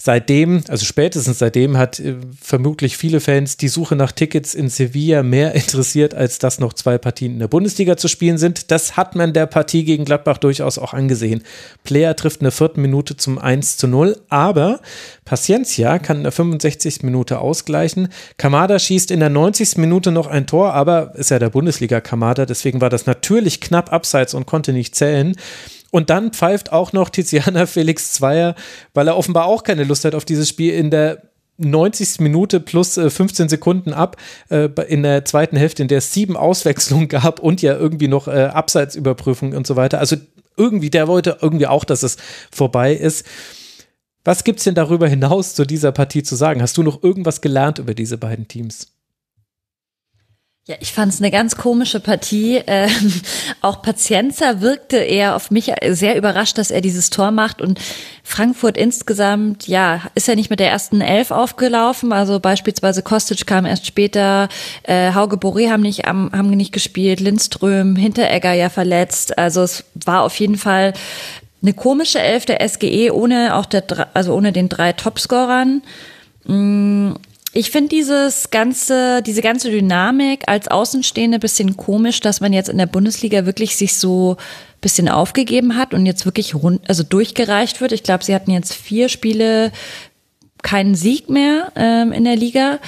seitdem, 0.01 0.63
also 0.69 0.85
spätestens 0.85 1.39
seitdem, 1.39 1.77
hat 1.77 1.99
äh, 1.99 2.15
vermutlich 2.41 2.97
viele 2.97 3.19
Fans 3.19 3.57
die 3.57 3.67
Suche 3.67 3.95
nach 3.95 4.11
Tickets 4.11 4.55
in 4.55 4.69
Sevilla 4.69 5.21
mehr 5.21 5.53
interessiert, 5.55 6.15
als 6.15 6.39
dass 6.39 6.59
noch 6.59 6.73
zwei 6.73 6.97
Partien 6.97 7.33
in 7.33 7.39
der 7.39 7.49
Bundesliga 7.49 7.97
zu 7.97 8.07
spielen 8.07 8.37
sind. 8.37 8.71
Das 8.71 8.97
hat 8.97 9.15
man 9.15 9.33
der 9.33 9.45
Partie 9.45 9.83
gegen 9.83 10.05
Gladbach 10.05 10.37
durchaus 10.37 10.77
auch 10.77 10.93
angesehen. 10.93 11.43
Player 11.83 12.15
trifft 12.15 12.39
in 12.39 12.45
der 12.45 12.51
vierten 12.51 12.81
Minute 12.81 13.17
zum 13.17 13.37
1 13.37 13.77
zu 13.77 13.87
0, 13.87 14.17
aber 14.29 14.79
Paciencia 15.25 15.99
kann 15.99 16.17
in 16.17 16.23
der 16.23 16.31
65. 16.31 17.03
Minute 17.03 17.39
ausgleichen. 17.39 18.07
Kamada 18.37 18.79
schießt 18.79 19.11
in 19.11 19.19
der 19.19 19.29
90. 19.29 19.77
Minute 19.77 20.11
noch 20.11 20.27
ein 20.27 20.47
Tor, 20.47 20.73
aber 20.73 21.13
ist 21.15 21.29
ja 21.29 21.39
der 21.39 21.49
Bundesliga 21.49 21.99
Kamada, 22.01 22.45
deswegen 22.45 22.81
war 22.81 22.89
das 22.89 23.05
natürlich 23.05 23.59
knapp 23.59 23.91
abseits 23.91 24.33
und 24.33 24.45
konnte 24.45 24.71
nicht 24.71 24.95
zählen. 24.95 25.35
Und 25.91 26.09
dann 26.09 26.31
pfeift 26.31 26.71
auch 26.71 26.93
noch 26.93 27.09
Tiziana 27.09 27.65
Felix 27.67 28.13
Zweier, 28.13 28.55
weil 28.93 29.07
er 29.07 29.17
offenbar 29.17 29.45
auch 29.45 29.63
keine 29.63 29.83
Lust 29.83 30.05
hat 30.05 30.15
auf 30.15 30.25
dieses 30.25 30.49
Spiel 30.49 30.73
in 30.73 30.91
der 30.91 31.23
90. 31.57 32.21
Minute 32.21 32.59
plus 32.59 32.97
äh, 32.97 33.09
15 33.09 33.49
Sekunden 33.49 33.93
ab 33.93 34.17
äh, 34.49 34.69
in 34.87 35.03
der 35.03 35.25
zweiten 35.25 35.57
Hälfte, 35.57 35.81
in 35.81 35.87
der 35.87 35.97
es 35.99 36.13
sieben 36.13 36.37
Auswechslungen 36.37 37.07
gab 37.09 37.39
und 37.39 37.61
ja 37.61 37.77
irgendwie 37.77 38.07
noch 38.07 38.27
äh, 38.27 38.45
Abseitsüberprüfung 38.45 39.53
und 39.53 39.67
so 39.67 39.75
weiter. 39.75 39.99
Also 39.99 40.15
irgendwie, 40.57 40.89
der 40.89 41.07
wollte 41.07 41.37
irgendwie 41.41 41.67
auch, 41.67 41.85
dass 41.85 42.03
es 42.03 42.17
vorbei 42.51 42.93
ist. 42.93 43.25
Was 44.25 44.43
gibt 44.43 44.59
es 44.59 44.65
denn 44.65 44.75
darüber 44.75 45.07
hinaus 45.07 45.55
zu 45.55 45.65
dieser 45.65 45.91
Partie 45.91 46.23
zu 46.23 46.35
sagen? 46.35 46.61
Hast 46.61 46.77
du 46.77 46.83
noch 46.83 47.03
irgendwas 47.03 47.41
gelernt 47.41 47.79
über 47.79 47.93
diese 47.93 48.17
beiden 48.17 48.47
Teams? 48.47 48.98
Ja, 50.69 50.75
ich 50.81 50.93
fand 50.93 51.11
es 51.11 51.19
eine 51.19 51.31
ganz 51.31 51.55
komische 51.55 51.99
Partie. 51.99 52.61
Ähm, 52.67 52.91
auch 53.61 53.81
Pazienza 53.81 54.61
wirkte 54.61 54.97
eher 54.97 55.35
auf 55.35 55.49
mich 55.49 55.73
sehr 55.89 56.15
überrascht, 56.15 56.59
dass 56.59 56.69
er 56.69 56.81
dieses 56.81 57.09
Tor 57.09 57.31
macht. 57.31 57.59
Und 57.59 57.79
Frankfurt 58.23 58.77
insgesamt, 58.77 59.67
ja, 59.67 60.03
ist 60.13 60.27
ja 60.27 60.35
nicht 60.35 60.51
mit 60.51 60.59
der 60.59 60.69
ersten 60.69 61.01
Elf 61.01 61.31
aufgelaufen. 61.31 62.13
Also 62.13 62.39
beispielsweise 62.39 63.01
Kostic 63.01 63.47
kam 63.47 63.65
erst 63.65 63.87
später, 63.87 64.47
äh, 64.83 65.11
Hauge 65.15 65.37
Boré 65.37 65.71
haben 65.71 65.81
nicht, 65.81 66.05
haben, 66.05 66.29
haben 66.31 66.51
nicht 66.51 66.71
gespielt, 66.71 67.19
Lindström, 67.19 67.95
Hinteregger 67.95 68.53
ja 68.53 68.69
verletzt. 68.69 69.39
Also 69.39 69.63
es 69.63 69.85
war 69.95 70.21
auf 70.21 70.35
jeden 70.39 70.59
Fall 70.59 70.93
eine 71.63 71.73
komische 71.73 72.19
Elf 72.19 72.45
der 72.45 72.61
SGE 72.69 73.11
ohne 73.11 73.55
auch 73.55 73.65
der, 73.65 73.85
also 74.13 74.35
ohne 74.35 74.51
den 74.51 74.69
drei 74.69 74.93
Topscorern. 74.93 75.81
Mm, 76.45 77.13
ich 77.59 77.71
finde 77.71 77.89
dieses 77.89 78.51
ganze, 78.51 79.21
diese 79.21 79.41
ganze 79.41 79.69
Dynamik 79.69 80.43
als 80.47 80.69
Außenstehende 80.69 81.39
bisschen 81.39 81.75
komisch, 81.75 82.21
dass 82.21 82.39
man 82.39 82.53
jetzt 82.53 82.69
in 82.69 82.77
der 82.77 82.85
Bundesliga 82.85 83.45
wirklich 83.45 83.75
sich 83.75 83.97
so 83.97 84.37
bisschen 84.79 85.09
aufgegeben 85.09 85.75
hat 85.75 85.93
und 85.93 86.05
jetzt 86.05 86.25
wirklich 86.25 86.55
rund, 86.55 86.87
also 86.87 87.03
durchgereicht 87.03 87.81
wird. 87.81 87.91
Ich 87.91 88.03
glaube, 88.03 88.23
sie 88.23 88.33
hatten 88.33 88.51
jetzt 88.51 88.73
vier 88.73 89.09
Spiele 89.09 89.73
keinen 90.61 90.95
Sieg 90.95 91.29
mehr 91.29 91.73
ähm, 91.75 92.13
in 92.13 92.23
der 92.23 92.37
Liga. 92.37 92.79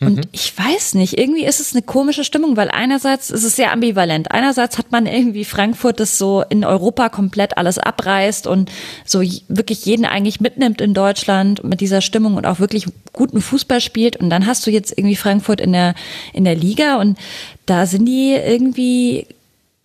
Und 0.00 0.16
mhm. 0.16 0.22
ich 0.30 0.56
weiß 0.56 0.94
nicht, 0.94 1.18
irgendwie 1.18 1.44
ist 1.44 1.58
es 1.58 1.72
eine 1.72 1.82
komische 1.82 2.22
Stimmung, 2.22 2.56
weil 2.56 2.70
einerseits 2.70 3.30
ist 3.30 3.42
es 3.42 3.56
sehr 3.56 3.72
ambivalent. 3.72 4.30
Einerseits 4.30 4.78
hat 4.78 4.92
man 4.92 5.06
irgendwie 5.06 5.44
Frankfurt, 5.44 5.98
das 5.98 6.18
so 6.18 6.44
in 6.48 6.64
Europa 6.64 7.08
komplett 7.08 7.58
alles 7.58 7.78
abreißt 7.78 8.46
und 8.46 8.70
so 9.04 9.20
wirklich 9.48 9.84
jeden 9.86 10.04
eigentlich 10.04 10.40
mitnimmt 10.40 10.80
in 10.80 10.94
Deutschland 10.94 11.64
mit 11.64 11.80
dieser 11.80 12.00
Stimmung 12.00 12.36
und 12.36 12.46
auch 12.46 12.60
wirklich 12.60 12.86
guten 13.12 13.40
Fußball 13.40 13.80
spielt. 13.80 14.16
Und 14.16 14.30
dann 14.30 14.46
hast 14.46 14.64
du 14.68 14.70
jetzt 14.70 14.96
irgendwie 14.96 15.16
Frankfurt 15.16 15.60
in 15.60 15.72
der, 15.72 15.94
in 16.32 16.44
der 16.44 16.54
Liga 16.54 17.00
und 17.00 17.18
da 17.66 17.86
sind 17.86 18.06
die 18.06 18.34
irgendwie 18.34 19.26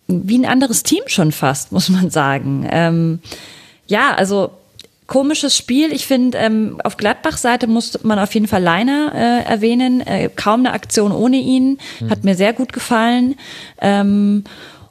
wie 0.06 0.38
ein 0.38 0.46
anderes 0.46 0.84
Team 0.84 1.02
schon 1.06 1.32
fast, 1.32 1.72
muss 1.72 1.88
man 1.88 2.10
sagen. 2.10 2.68
Ähm, 2.70 3.18
ja, 3.88 4.14
also 4.14 4.52
komisches 5.06 5.56
Spiel. 5.56 5.92
Ich 5.92 6.06
finde, 6.06 6.38
ähm, 6.38 6.80
auf 6.82 6.96
Gladbach-Seite 6.96 7.66
muss 7.66 8.02
man 8.04 8.18
auf 8.18 8.32
jeden 8.34 8.48
Fall 8.48 8.62
Leiner 8.62 9.12
äh, 9.14 9.50
erwähnen. 9.50 10.00
Äh, 10.00 10.30
kaum 10.34 10.60
eine 10.60 10.72
Aktion 10.72 11.12
ohne 11.12 11.36
ihn. 11.36 11.78
Mhm. 12.00 12.10
Hat 12.10 12.24
mir 12.24 12.34
sehr 12.34 12.52
gut 12.52 12.72
gefallen. 12.72 13.36
Ähm, 13.80 14.44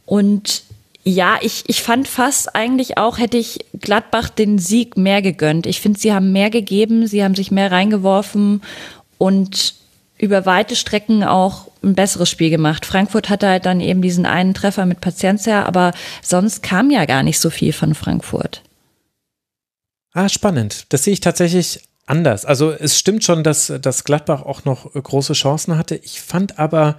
und 0.05 0.63
ja, 1.03 1.37
ich, 1.41 1.63
ich 1.67 1.81
fand 1.81 2.07
fast 2.07 2.55
eigentlich 2.55 2.97
auch, 2.97 3.17
hätte 3.17 3.37
ich 3.37 3.59
Gladbach 3.79 4.29
den 4.29 4.57
Sieg 4.57 4.97
mehr 4.97 5.21
gegönnt. 5.21 5.65
Ich 5.65 5.81
finde, 5.81 5.99
sie 5.99 6.13
haben 6.13 6.31
mehr 6.31 6.49
gegeben, 6.49 7.07
sie 7.07 7.23
haben 7.23 7.35
sich 7.35 7.51
mehr 7.51 7.71
reingeworfen 7.71 8.61
und 9.17 9.75
über 10.17 10.45
weite 10.45 10.77
Strecken 10.77 11.23
auch 11.23 11.67
ein 11.83 11.95
besseres 11.95 12.29
Spiel 12.29 12.49
gemacht. 12.49 12.85
Frankfurt 12.85 13.29
hatte 13.29 13.49
halt 13.49 13.65
dann 13.65 13.81
eben 13.81 14.01
diesen 14.01 14.25
einen 14.25 14.53
Treffer 14.53 14.85
mit 14.85 15.01
Paciencia, 15.01 15.65
aber 15.65 15.91
sonst 16.21 16.63
kam 16.63 16.89
ja 16.89 17.03
gar 17.03 17.23
nicht 17.23 17.39
so 17.39 17.49
viel 17.49 17.73
von 17.73 17.93
Frankfurt. 17.93 18.61
Ah, 20.13 20.29
spannend. 20.29 20.85
Das 20.89 21.03
sehe 21.03 21.13
ich 21.13 21.21
tatsächlich 21.21 21.81
anders. 22.05 22.45
Also 22.45 22.71
es 22.71 22.97
stimmt 22.97 23.23
schon, 23.23 23.43
dass, 23.43 23.71
dass 23.81 24.03
Gladbach 24.03 24.43
auch 24.43 24.65
noch 24.65 24.91
große 24.93 25.33
Chancen 25.33 25.77
hatte. 25.77 25.95
Ich 25.95 26.21
fand 26.21 26.59
aber, 26.59 26.97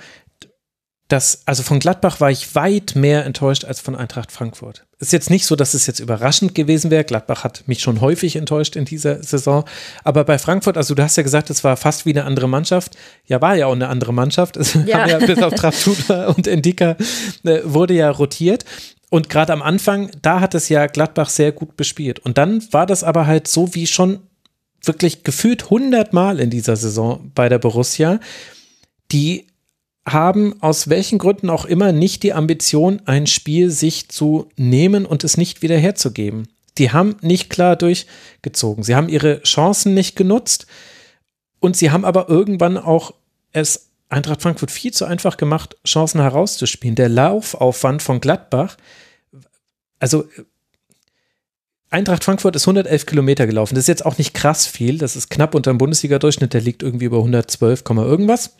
dass, 1.09 1.43
also 1.47 1.63
von 1.63 1.79
Gladbach 1.79 2.21
war 2.21 2.31
ich 2.31 2.55
weit 2.55 2.97
mehr 2.97 3.25
enttäuscht 3.25 3.65
als 3.65 3.81
von 3.81 3.95
Eintracht 3.95 4.33
Frankfurt. 4.33 4.87
Ist 4.99 5.13
jetzt 5.13 5.29
nicht 5.29 5.45
so, 5.45 5.55
dass 5.55 5.75
es 5.75 5.87
jetzt 5.87 6.01
überraschend 6.01 6.55
gewesen 6.55 6.91
wäre. 6.91 7.05
Gladbach 7.05 7.45
hat 7.45 7.69
mich 7.69 7.81
schon 7.81 8.01
häufig 8.01 8.37
enttäuscht 8.37 8.75
in 8.75 8.87
dieser 8.87 9.23
Saison. 9.23 9.65
Aber 10.03 10.25
bei 10.25 10.39
Frankfurt, 10.39 10.79
also 10.79 10.95
du 10.95 11.03
hast 11.03 11.17
ja 11.17 11.23
gesagt, 11.23 11.51
es 11.51 11.63
war 11.63 11.77
fast 11.77 12.07
wie 12.07 12.11
eine 12.11 12.25
andere 12.25 12.49
Mannschaft. 12.49 12.97
Ja, 13.27 13.43
war 13.43 13.55
ja 13.55 13.67
auch 13.67 13.75
eine 13.75 13.89
andere 13.89 14.15
Mannschaft. 14.15 14.57
Es 14.57 14.75
ja. 14.87 15.01
haben 15.01 15.11
ja 15.11 15.19
bis 15.19 15.43
auf 15.43 15.55
Traftula 15.55 16.29
und 16.29 16.47
Endika 16.47 16.97
äh, 17.45 17.61
wurde 17.65 17.95
ja 17.95 18.11
rotiert. 18.11 18.65
Und 19.11 19.29
gerade 19.29 19.53
am 19.53 19.63
Anfang, 19.63 20.11
da 20.23 20.41
hat 20.41 20.55
es 20.55 20.69
ja 20.69 20.87
Gladbach 20.87 21.29
sehr 21.29 21.53
gut 21.53 21.77
bespielt. 21.77 22.19
Und 22.19 22.39
dann 22.39 22.63
war 22.73 22.87
das 22.87 23.05
aber 23.05 23.27
halt 23.27 23.49
so 23.49 23.75
wie 23.75 23.87
schon 23.87 24.21
wirklich 24.83 25.25
gefühlt 25.25 25.65
100 25.65 26.13
Mal 26.13 26.41
in 26.41 26.51
dieser 26.51 26.77
Saison 26.77 27.31
bei 27.35 27.49
der 27.49 27.59
Borussia. 27.59 28.21
Die 29.13 29.47
haben 30.07 30.61
aus 30.61 30.89
welchen 30.89 31.19
Gründen 31.19 31.49
auch 31.49 31.65
immer 31.65 31.93
nicht 31.93 32.23
die 32.23 32.35
Ambition, 32.35 33.01
ein 33.07 33.27
Spiel 33.27 33.71
sich 33.71 34.09
zu 34.09 34.49
nehmen 34.57 35.07
und 35.07 35.25
es 35.25 35.37
nicht 35.37 35.63
wieder 35.63 35.79
herzugeben. 35.79 36.49
Die 36.77 36.91
haben 36.91 37.17
nicht 37.23 37.51
klar 37.51 37.77
durchgezogen. 37.77 38.85
Sie 38.85 38.95
haben 38.95 39.09
ihre 39.09 39.43
Chancen 39.43 39.95
nicht 39.95 40.17
genutzt 40.17 40.67
und 41.61 41.77
sie 41.77 41.91
haben 41.91 42.05
aber 42.05 42.29
irgendwann 42.29 42.77
auch 42.77 43.15
es 43.53 43.84
Eintracht 44.09 44.43
Frankfurt 44.43 44.71
viel 44.71 44.93
zu 44.93 45.05
einfach 45.05 45.37
gemacht, 45.37 45.77
Chancen 45.87 46.21
herauszuspielen. 46.21 46.95
Der 46.95 47.09
Laufaufwand 47.09 48.03
von 48.03 48.21
Gladbach 48.21 48.77
also 50.05 50.29
Eintracht 51.89 52.25
Frankfurt 52.25 52.57
ist 52.57 52.65
111 52.65 53.07
Kilometer 53.07 53.47
gelaufen. 53.47 53.75
Das 53.75 53.85
ist 53.85 53.89
jetzt 53.89 54.05
auch 54.05 54.19
nicht 54.19 54.35
krass 54.35 54.67
viel. 54.67 54.99
Das 54.99 55.17
ist 55.17 55.31
knapp 55.31 55.55
unter 55.55 55.73
dem 55.73 55.79
Bundesliga-Durchschnitt. 55.79 56.53
Der 56.53 56.61
liegt 56.61 56.83
irgendwie 56.83 57.07
über 57.07 57.19
112, 57.19 57.85
irgendwas. 57.89 58.57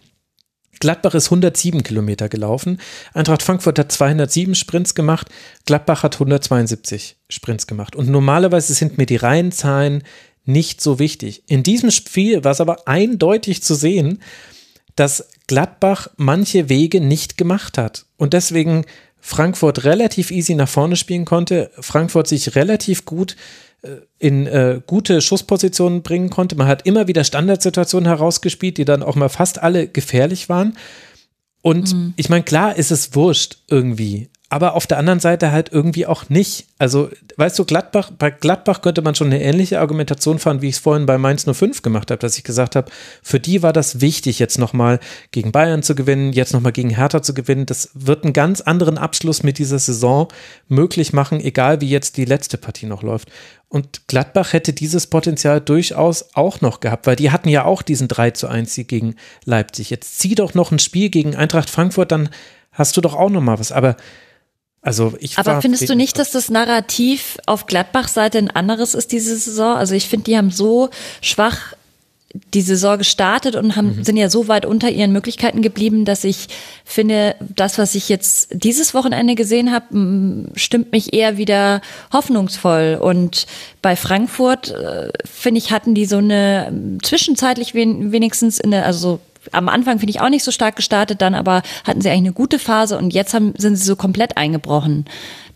Gladbach 0.81 1.15
ist 1.15 1.27
107 1.27 1.83
Kilometer 1.83 2.31
gelaufen. 2.31 2.81
Eintracht 3.13 3.43
Frankfurt 3.43 3.79
hat 3.79 3.93
207 3.93 4.55
Sprints 4.55 4.95
gemacht. 4.95 5.29
Gladbach 5.67 6.03
hat 6.03 6.15
172 6.15 7.17
Sprints 7.29 7.67
gemacht. 7.67 7.95
Und 7.95 8.09
normalerweise 8.09 8.73
sind 8.73 8.97
mir 8.97 9.07
die 9.07 9.17
Reihenzahlen 9.17 10.03
nicht 10.45 10.81
so 10.81 10.99
wichtig. 10.99 11.43
In 11.47 11.63
diesem 11.63 11.91
Spiel 11.91 12.43
war 12.43 12.53
es 12.53 12.61
aber 12.61 12.89
eindeutig 12.89 13.63
zu 13.63 13.75
sehen, 13.75 14.23
dass 14.97 15.29
Gladbach 15.47 16.09
manche 16.17 16.69
Wege 16.69 17.01
nicht 17.01 17.37
gemacht 17.37 17.79
hat. 17.79 18.07
Und 18.17 18.33
deswegen 18.33 18.85
Frankfurt 19.21 19.85
relativ 19.85 20.31
easy 20.31 20.55
nach 20.55 20.69
vorne 20.69 20.97
spielen 20.97 21.25
konnte, 21.25 21.71
Frankfurt 21.81 22.27
sich 22.27 22.57
relativ 22.57 23.05
gut 23.05 23.37
äh, 23.83 23.97
in 24.19 24.47
äh, 24.47 24.81
gute 24.87 25.21
Schusspositionen 25.21 26.03
bringen 26.03 26.31
konnte. 26.31 26.57
Man 26.57 26.69
hat 26.69 26.87
immer 26.87 27.09
wieder 27.09 27.25
Standardsituationen 27.25 28.07
herausgespielt, 28.07 28.79
die 28.79 28.85
dann 28.85 29.03
auch 29.03 29.17
mal 29.17 29.29
fast 29.29 29.63
alle 29.63 29.89
gefährlich 29.89 30.49
waren. 30.49 30.77
Und 31.63 31.95
mhm. 31.95 32.13
ich 32.17 32.29
meine, 32.29 32.45
klar 32.45 32.77
ist 32.77 32.91
es 32.91 33.15
wurscht 33.15 33.59
irgendwie 33.69 34.29
aber 34.55 34.75
auf 34.75 34.87
der 34.87 34.99
anderen 34.99 35.19
Seite 35.19 35.51
halt 35.51 35.73
irgendwie 35.73 36.07
auch 36.07 36.29
nicht. 36.29 36.69
Also, 36.79 37.11
weißt 37.39 37.59
du, 37.59 37.65
Gladbach, 37.65 38.13
bei 38.17 38.31
Gladbach 38.31 38.83
könnte 38.83 39.03
man 39.03 39.17
schon 39.17 39.27
eine 39.27 39.43
ähnliche 39.43 39.81
Argumentation 39.81 40.39
fahren, 40.39 40.63
wie 40.63 40.69
ich 40.69 40.77
es 40.77 40.81
vorhin 40.81 41.07
bei 41.07 41.19
Mainz 41.19 41.45
05 41.45 41.83
gemacht 41.83 42.13
habe, 42.13 42.21
dass 42.21 42.39
ich 42.39 42.45
gesagt 42.45 42.77
habe, 42.77 42.89
für 43.21 43.41
die 43.41 43.65
war 43.65 43.73
das 43.73 44.01
wichtig, 44.01 44.39
jetzt 44.39 44.61
nochmal 44.61 45.01
gegen 45.33 45.51
Bayern 45.51 45.83
zu 45.83 45.97
gewinnen, 45.97 46.33
jetzt 46.33 46.53
nochmal 46.53 46.71
gegen 46.71 46.91
Hertha 46.91 47.21
zu 47.21 47.35
gewinnen. 47.35 47.67
Das 47.67 47.91
wird 47.95 48.23
einen 48.23 48.33
ganz 48.33 48.61
anderen 48.61 48.97
Abschluss 48.97 49.43
mit 49.43 49.59
dieser 49.59 49.81
Saison 49.81 50.29
möglich 50.69 51.13
machen, 51.13 51.41
egal 51.41 51.81
wie 51.81 51.91
jetzt 51.91 52.17
die 52.17 52.25
letzte 52.25 52.57
Partie 52.57 52.87
noch 52.87 53.03
läuft. 53.03 53.33
Und 53.69 54.07
Gladbach 54.07 54.53
hätte 54.53 54.73
dieses 54.73 55.09
Potenzial 55.09 55.61
durchaus 55.61 56.27
auch 56.35 56.61
noch 56.61 56.79
gehabt, 56.79 57.09
weil 57.09 57.17
die 57.17 57.33
hatten 57.33 57.49
ja 57.49 57.65
auch 57.65 57.83
diesen 57.83 58.07
3 58.07 58.31
zu 58.31 58.47
1 58.47 58.73
Sieg 58.73 58.87
gegen 58.87 59.17
Leipzig. 59.45 59.91
Jetzt 59.91 60.21
zieh 60.21 60.37
doch 60.37 60.55
noch 60.55 60.71
ein 60.71 60.79
Spiel 60.79 61.11
gegen 61.11 61.35
Eintracht 61.35 61.71
Frankfurt, 61.71 62.13
dann 62.13 62.29
hast 62.71 62.97
du 62.97 63.01
doch 63.01 63.15
auch 63.17 63.31
noch 63.31 63.41
mal 63.41 63.59
was. 63.59 63.73
Aber 63.73 63.97
also 64.85 65.15
ich 65.19 65.39
Aber 65.39 65.63
findest 65.63 65.89
du 65.89 65.97
nicht, 65.97 66.19
dass 66.19 66.31
das 66.31 66.51
Narrativ 66.51 67.39
auf 67.47 67.67
Gladbach-Seite 67.67 68.37
ein 68.37 68.51
anderes 68.51 68.95
ist 68.95 69.13
diese 69.13 69.35
Saison? 69.37 69.77
Also 69.77 69.95
ich 69.95 70.09
finde, 70.09 70.25
die 70.25 70.37
haben 70.37 70.51
so 70.51 70.91
schwach 71.23 71.75
die 72.53 72.63
Saison 72.63 72.99
gestartet 72.99 73.55
und 73.55 73.77
haben, 73.77 73.97
mhm. 73.97 74.05
sind 74.05 74.17
ja 74.17 74.29
so 74.29 74.49
weit 74.49 74.67
unter 74.67 74.91
ihren 74.91 75.13
Möglichkeiten 75.13 75.63
geblieben, 75.63 76.05
dass 76.05 76.25
ich 76.25 76.49
finde, 76.85 77.37
das, 77.41 77.79
was 77.79 77.95
ich 77.95 78.09
jetzt 78.09 78.49
dieses 78.53 78.93
Wochenende 78.93 79.37
gesehen 79.37 79.73
habe, 79.73 80.49
stimmt 80.57 80.91
mich 80.93 81.15
eher 81.15 81.39
wieder 81.39 81.81
hoffnungsvoll. 82.13 82.99
Und 83.01 83.47
bei 83.83 83.95
Frankfurt, 83.95 84.71
äh, 84.73 85.11
finde 85.25 85.59
ich, 85.59 85.71
hatten 85.71 85.95
die 85.95 86.07
so 86.07 86.19
eine 86.19 86.99
zwischenzeitlich 87.03 87.75
wenigstens 87.75 88.59
in 88.59 88.73
der, 88.73 88.85
also 88.85 89.21
am 89.53 89.69
Anfang 89.69 89.99
finde 89.99 90.11
ich 90.11 90.21
auch 90.21 90.29
nicht 90.29 90.45
so 90.45 90.51
stark 90.51 90.77
gestartet, 90.77 91.21
dann 91.21 91.35
aber 91.35 91.63
hatten 91.85 92.01
sie 92.01 92.09
eigentlich 92.09 92.25
eine 92.25 92.33
gute 92.33 92.59
Phase 92.59 92.99
und 92.99 93.13
jetzt 93.13 93.35
haben, 93.35 93.55
sind 93.57 93.77
sie 93.77 93.85
so 93.85 93.97
komplett 93.97 94.37
eingebrochen. 94.37 95.05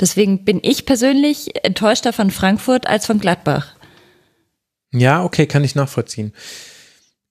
Deswegen 0.01 0.45
bin 0.45 0.61
ich 0.63 0.87
persönlich 0.87 1.65
enttäuschter 1.65 2.13
von 2.13 2.31
Frankfurt 2.31 2.87
als 2.87 3.07
von 3.07 3.19
Gladbach. 3.19 3.75
Ja, 4.93 5.23
okay, 5.25 5.47
kann 5.47 5.65
ich 5.65 5.75
nachvollziehen. 5.75 6.33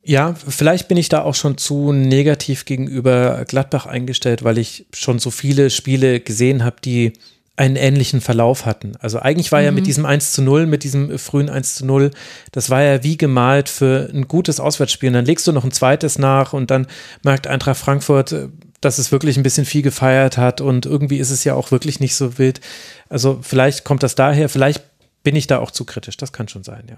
Ja, 0.04 0.36
vielleicht 0.36 0.88
bin 0.88 0.96
ich 0.96 1.10
da 1.10 1.24
auch 1.24 1.36
schon 1.36 1.58
zu 1.58 1.92
negativ 1.92 2.64
gegenüber 2.64 3.44
Gladbach 3.46 3.86
eingestellt, 3.86 4.44
weil 4.44 4.58
ich 4.58 4.86
schon 4.94 5.20
so 5.20 5.32
viele 5.32 5.70
Spiele 5.70 6.22
gesehen 6.22 6.64
habe, 6.64 6.78
die 6.84 7.14
einen 7.58 7.76
ähnlichen 7.76 8.22
Verlauf 8.22 8.66
hatten. 8.66 8.94
Also 9.00 9.20
eigentlich 9.20 9.52
war 9.52 9.60
mhm. 9.60 9.66
ja 9.66 9.72
mit 9.72 9.84
mhm. 9.84 9.88
diesem 9.88 10.06
1 10.06 10.32
zu 10.32 10.44
0, 10.44 10.68
mit 10.68 10.84
diesem 10.84 11.18
frühen 11.18 11.50
1 11.50 11.76
zu 11.76 11.86
0, 11.86 12.12
das 12.52 12.70
war 12.70 12.84
ja 12.84 13.04
wie 13.04 13.18
gemalt 13.18 13.68
für 13.68 14.10
ein 14.14 14.28
gutes 14.28 14.60
Auswärtsspiel. 14.60 15.10
Und 15.10 15.14
dann 15.14 15.26
legst 15.26 15.48
du 15.48 15.52
noch 15.52 15.66
ein 15.66 15.72
zweites 15.72 16.20
nach 16.20 16.54
und 16.54 16.70
dann 16.70 16.88
merkt 17.24 17.48
Eintracht 17.48 17.78
Frankfurt, 17.78 18.32
äh, 18.32 18.48
dass 18.80 19.00
es 19.00 19.12
wirklich 19.12 19.38
ein 19.38 19.44
bisschen 19.44 19.66
viel 19.66 19.82
gefeiert 19.82 20.38
hat 20.38 20.62
und 20.62 20.86
irgendwie 20.86 21.18
ist 21.18 21.32
es 21.32 21.44
ja 21.44 21.56
auch 21.56 21.72
wirklich 21.72 22.00
nicht 22.00 22.16
so 22.16 22.38
wild. 22.38 22.62
Also 23.10 23.40
vielleicht 23.42 23.84
kommt 23.84 24.04
das 24.04 24.14
daher, 24.14 24.50
vielleicht 24.50 24.84
bin 25.24 25.36
ich 25.36 25.48
da 25.48 25.58
auch 25.58 25.72
zu 25.72 25.84
kritisch, 25.84 26.16
das 26.16 26.32
kann 26.32 26.48
schon 26.48 26.64
sein, 26.64 26.86
ja. 26.88 26.98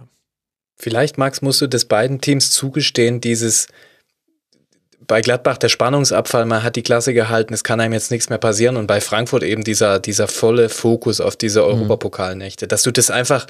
Vielleicht, 0.76 1.18
Max, 1.18 1.42
musst 1.42 1.62
du 1.62 1.68
das 1.68 1.86
beiden 1.86 2.22
Teams 2.22 2.52
zugestehen, 2.52 3.20
dieses 3.20 3.68
bei 5.10 5.22
Gladbach 5.22 5.58
der 5.58 5.70
Spannungsabfall, 5.70 6.46
man 6.46 6.62
hat 6.62 6.76
die 6.76 6.84
Klasse 6.84 7.16
gehalten, 7.16 7.54
es 7.54 7.64
kann 7.64 7.82
einem 7.82 7.94
jetzt 7.94 8.12
nichts 8.12 8.30
mehr 8.30 8.38
passieren 8.38 8.78
und 8.78 8.86
bei 8.86 9.02
Frankfurt 9.02 9.42
eben 9.42 9.64
dieser, 9.64 10.00
dieser 10.00 10.28
volle 10.28 10.70
Fokus 10.70 11.20
auf 11.20 11.36
diese 11.36 11.62
mhm. 11.62 11.66
Europapokalnächte, 11.66 12.68
dass 12.68 12.84
du 12.84 12.92
das 12.92 13.10
einfach 13.10 13.48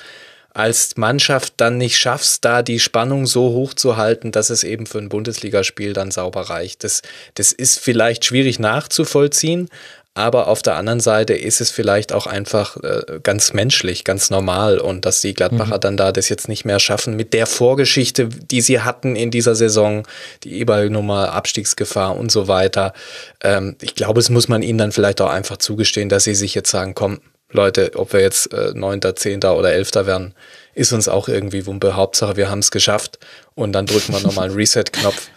als 0.53 0.95
Mannschaft 0.97 1.55
dann 1.57 1.77
nicht 1.77 1.97
schaffst, 1.97 2.43
da 2.45 2.63
die 2.63 2.79
Spannung 2.79 3.27
so 3.27 3.49
hoch 3.49 3.73
zu 3.73 3.97
halten, 3.97 4.31
dass 4.31 4.49
es 4.49 4.63
eben 4.63 4.85
für 4.85 4.97
ein 4.99 5.09
Bundesligaspiel 5.09 5.93
dann 5.93 6.11
sauber 6.11 6.43
reicht. 6.43 6.83
Das, 6.83 7.01
das 7.35 7.51
ist 7.51 7.77
vielleicht 7.77 8.25
schwierig 8.25 8.57
nachzuvollziehen, 8.57 9.69
Aber 10.15 10.47
auf 10.47 10.61
der 10.61 10.75
anderen 10.75 10.99
Seite 10.99 11.33
ist 11.33 11.61
es 11.61 11.71
vielleicht 11.71 12.11
auch 12.11 12.27
einfach 12.27 12.77
äh, 12.77 13.19
ganz 13.21 13.53
menschlich, 13.53 14.03
ganz 14.03 14.29
normal 14.29 14.79
und 14.79 15.05
dass 15.05 15.21
die 15.21 15.33
Gladbacher 15.33 15.77
mhm. 15.77 15.81
dann 15.81 15.97
da 15.97 16.11
das 16.11 16.29
jetzt 16.29 16.49
nicht 16.49 16.65
mehr 16.65 16.79
schaffen 16.79 17.15
mit 17.15 17.33
der 17.33 17.45
Vorgeschichte, 17.45 18.27
die 18.27 18.61
sie 18.61 18.81
hatten 18.81 19.15
in 19.15 19.31
dieser 19.31 19.55
Saison, 19.55 20.03
die 20.43 20.59
E-Ball-Nummer, 20.59 21.31
Abstiegsgefahr 21.31 22.17
und 22.17 22.31
so 22.31 22.47
weiter. 22.47 22.93
Ähm, 23.41 23.75
ich 23.81 23.95
glaube, 23.95 24.19
es 24.19 24.29
muss 24.29 24.47
man 24.47 24.61
ihnen 24.61 24.79
dann 24.79 24.91
vielleicht 24.91 25.21
auch 25.21 25.29
einfach 25.29 25.57
zugestehen, 25.57 26.09
dass 26.09 26.23
sie 26.23 26.35
sich 26.35 26.55
jetzt 26.55 26.71
sagen, 26.71 26.95
komm, 26.95 27.21
Leute, 27.51 27.91
ob 27.95 28.13
wir 28.13 28.21
jetzt 28.21 28.53
äh, 28.53 28.73
Neunter, 28.75 29.15
Zehnter 29.15 29.57
oder 29.57 29.71
Elfter 29.71 30.05
werden, 30.05 30.33
ist 30.75 30.93
uns 30.93 31.07
auch 31.07 31.27
irgendwie 31.27 31.65
Wumpe. 31.65 31.95
Hauptsache, 31.95 32.35
wir 32.35 32.49
haben 32.49 32.59
es 32.59 32.71
geschafft 32.71 33.19
und 33.55 33.73
dann 33.73 33.85
drücken 33.85 34.13
wir 34.13 34.21
nochmal 34.21 34.49
einen 34.49 34.55
Reset-Knopf. 34.55 35.29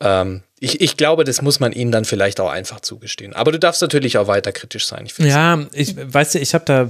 Ähm, 0.00 0.42
ich, 0.58 0.80
ich 0.80 0.96
glaube, 0.96 1.24
das 1.24 1.40
muss 1.40 1.58
man 1.58 1.72
ihnen 1.72 1.90
dann 1.90 2.04
vielleicht 2.04 2.38
auch 2.38 2.50
einfach 2.50 2.80
zugestehen. 2.80 3.34
Aber 3.34 3.50
du 3.50 3.58
darfst 3.58 3.80
natürlich 3.80 4.18
auch 4.18 4.26
weiter 4.26 4.52
kritisch 4.52 4.86
sein. 4.86 5.06
Ich 5.06 5.16
ja, 5.18 5.58
ich 5.72 5.96
weißt 5.96 6.34
du, 6.34 6.38
ich 6.38 6.52
habe 6.52 6.64
da, 6.66 6.88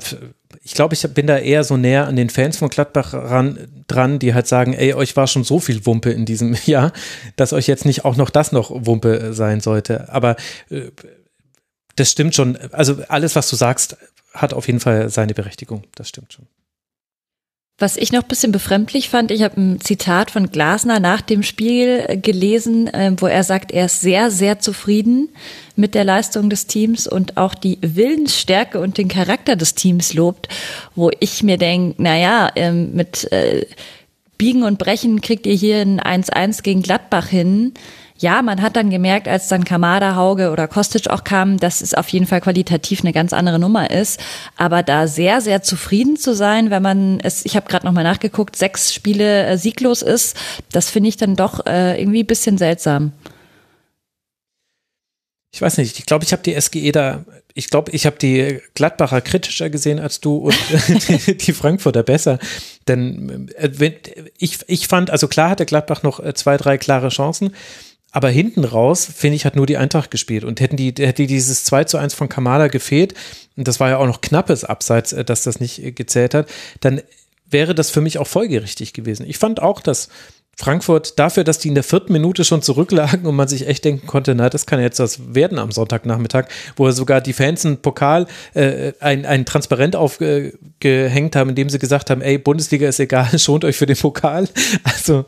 ich 0.62 0.74
glaube, 0.74 0.94
ich 0.94 1.02
bin 1.14 1.28
da 1.28 1.38
eher 1.38 1.62
so 1.62 1.76
näher 1.76 2.06
an 2.06 2.16
den 2.16 2.30
Fans 2.30 2.56
von 2.56 2.68
Gladbach 2.68 3.14
ran, 3.14 3.84
dran, 3.86 4.18
die 4.18 4.34
halt 4.34 4.48
sagen, 4.48 4.74
ey, 4.74 4.94
euch 4.94 5.16
war 5.16 5.28
schon 5.28 5.44
so 5.44 5.60
viel 5.60 5.86
Wumpe 5.86 6.10
in 6.10 6.24
diesem 6.24 6.56
Jahr, 6.66 6.92
dass 7.36 7.52
euch 7.52 7.68
jetzt 7.68 7.84
nicht 7.84 8.04
auch 8.04 8.16
noch 8.16 8.30
das 8.30 8.50
noch 8.50 8.70
Wumpe 8.72 9.32
sein 9.32 9.60
sollte. 9.60 10.12
Aber 10.12 10.34
äh, 10.68 10.90
das 11.94 12.10
stimmt 12.10 12.34
schon. 12.34 12.56
Also 12.72 13.02
alles, 13.08 13.36
was 13.36 13.48
du 13.50 13.56
sagst, 13.56 13.96
hat 14.32 14.52
auf 14.52 14.66
jeden 14.66 14.80
Fall 14.80 15.10
seine 15.10 15.34
Berechtigung. 15.34 15.84
Das 15.94 16.08
stimmt 16.08 16.32
schon. 16.32 16.46
Was 17.80 17.96
ich 17.96 18.12
noch 18.12 18.22
ein 18.22 18.28
bisschen 18.28 18.52
befremdlich 18.52 19.08
fand, 19.08 19.30
ich 19.30 19.42
habe 19.42 19.58
ein 19.58 19.80
Zitat 19.80 20.30
von 20.30 20.50
Glasner 20.50 21.00
nach 21.00 21.22
dem 21.22 21.42
Spiel 21.42 22.04
äh, 22.06 22.16
gelesen, 22.18 22.88
äh, 22.88 23.12
wo 23.16 23.26
er 23.26 23.42
sagt, 23.42 23.72
er 23.72 23.86
ist 23.86 24.02
sehr, 24.02 24.30
sehr 24.30 24.58
zufrieden 24.58 25.30
mit 25.76 25.94
der 25.94 26.04
Leistung 26.04 26.50
des 26.50 26.66
Teams 26.66 27.06
und 27.06 27.38
auch 27.38 27.54
die 27.54 27.78
Willensstärke 27.80 28.78
und 28.80 28.98
den 28.98 29.08
Charakter 29.08 29.56
des 29.56 29.74
Teams 29.74 30.12
lobt, 30.12 30.48
wo 30.94 31.10
ich 31.20 31.42
mir 31.42 31.56
denke, 31.56 32.00
naja, 32.02 32.50
ähm, 32.54 32.92
mit 32.92 33.32
äh, 33.32 33.64
Biegen 34.36 34.62
und 34.62 34.78
Brechen 34.78 35.22
kriegt 35.22 35.46
ihr 35.46 35.54
hier 35.54 35.80
ein 35.80 36.00
1-1 36.00 36.62
gegen 36.62 36.82
Gladbach 36.82 37.28
hin 37.28 37.72
ja, 38.20 38.42
man 38.42 38.60
hat 38.60 38.76
dann 38.76 38.90
gemerkt, 38.90 39.28
als 39.28 39.48
dann 39.48 39.64
Kamada, 39.64 40.14
Hauge 40.14 40.50
oder 40.50 40.68
Kostic 40.68 41.08
auch 41.08 41.24
kamen, 41.24 41.56
dass 41.56 41.80
es 41.80 41.94
auf 41.94 42.08
jeden 42.10 42.26
Fall 42.26 42.42
qualitativ 42.42 43.00
eine 43.00 43.14
ganz 43.14 43.32
andere 43.32 43.58
Nummer 43.58 43.90
ist. 43.90 44.20
Aber 44.56 44.82
da 44.82 45.06
sehr, 45.06 45.40
sehr 45.40 45.62
zufrieden 45.62 46.16
zu 46.16 46.34
sein, 46.34 46.70
wenn 46.70 46.82
man 46.82 47.20
es, 47.20 47.46
ich 47.46 47.56
habe 47.56 47.68
gerade 47.68 47.86
nochmal 47.86 48.04
nachgeguckt, 48.04 48.56
sechs 48.56 48.92
Spiele 48.92 49.46
äh, 49.46 49.56
sieglos 49.56 50.02
ist, 50.02 50.36
das 50.70 50.90
finde 50.90 51.08
ich 51.08 51.16
dann 51.16 51.34
doch 51.34 51.64
äh, 51.64 51.98
irgendwie 51.98 52.22
ein 52.22 52.26
bisschen 52.26 52.58
seltsam. 52.58 53.12
Ich 55.52 55.62
weiß 55.62 55.78
nicht, 55.78 55.98
ich 55.98 56.06
glaube, 56.06 56.24
ich 56.24 56.32
habe 56.32 56.42
die 56.42 56.60
SGE 56.60 56.92
da, 56.92 57.24
ich 57.54 57.70
glaube, 57.70 57.90
ich 57.92 58.06
habe 58.06 58.16
die 58.18 58.60
Gladbacher 58.74 59.20
kritischer 59.22 59.70
gesehen 59.70 59.98
als 59.98 60.20
du 60.20 60.36
und 60.36 60.56
die 61.46 61.52
Frankfurter 61.52 62.02
besser. 62.02 62.38
Denn 62.86 63.50
äh, 63.56 63.92
ich, 64.36 64.58
ich 64.66 64.88
fand, 64.88 65.08
also 65.08 65.26
klar 65.26 65.48
hatte 65.48 65.64
Gladbach 65.64 66.02
noch 66.02 66.20
äh, 66.20 66.34
zwei, 66.34 66.58
drei 66.58 66.76
klare 66.76 67.08
Chancen. 67.08 67.54
Aber 68.12 68.28
hinten 68.28 68.64
raus, 68.64 69.04
finde 69.04 69.36
ich, 69.36 69.44
hat 69.44 69.56
nur 69.56 69.66
die 69.66 69.76
Eintracht 69.76 70.10
gespielt. 70.10 70.44
Und 70.44 70.60
hätten 70.60 70.76
die, 70.76 70.92
hätte 70.98 71.26
dieses 71.26 71.64
2 71.64 71.84
zu 71.84 71.98
1 71.98 72.14
von 72.14 72.28
Kamada 72.28 72.68
gefehlt, 72.68 73.14
und 73.56 73.68
das 73.68 73.78
war 73.78 73.90
ja 73.90 73.98
auch 73.98 74.06
noch 74.06 74.20
knappes 74.20 74.64
Abseits, 74.64 75.12
äh, 75.12 75.24
dass 75.24 75.44
das 75.44 75.60
nicht 75.60 75.82
äh, 75.82 75.92
gezählt 75.92 76.34
hat, 76.34 76.48
dann 76.80 77.02
wäre 77.48 77.74
das 77.74 77.90
für 77.90 78.00
mich 78.00 78.18
auch 78.18 78.26
folgerichtig 78.26 78.92
gewesen. 78.92 79.26
Ich 79.26 79.38
fand 79.38 79.60
auch, 79.60 79.80
dass 79.80 80.08
Frankfurt 80.60 81.18
dafür, 81.18 81.42
dass 81.42 81.58
die 81.58 81.68
in 81.68 81.74
der 81.74 81.82
vierten 81.82 82.12
Minute 82.12 82.44
schon 82.44 82.60
zurücklagen 82.60 83.24
und 83.24 83.34
man 83.34 83.48
sich 83.48 83.66
echt 83.66 83.82
denken 83.86 84.06
konnte, 84.06 84.34
na, 84.34 84.50
das 84.50 84.66
kann 84.66 84.78
jetzt 84.78 84.98
was 84.98 85.34
werden 85.34 85.58
am 85.58 85.72
Sonntagnachmittag, 85.72 86.48
wo 86.76 86.90
sogar 86.90 87.22
die 87.22 87.32
Fans 87.32 87.64
einen 87.64 87.78
Pokal, 87.78 88.26
äh, 88.52 88.92
ein, 89.00 89.24
ein 89.24 89.46
Transparent 89.46 89.96
aufgehängt 89.96 91.34
haben, 91.34 91.48
in 91.48 91.56
dem 91.56 91.70
sie 91.70 91.78
gesagt 91.78 92.10
haben, 92.10 92.20
ey, 92.20 92.36
Bundesliga 92.36 92.86
ist 92.86 93.00
egal, 93.00 93.38
schont 93.38 93.64
euch 93.64 93.78
für 93.78 93.86
den 93.86 93.96
Pokal. 93.96 94.48
Also, 94.84 95.24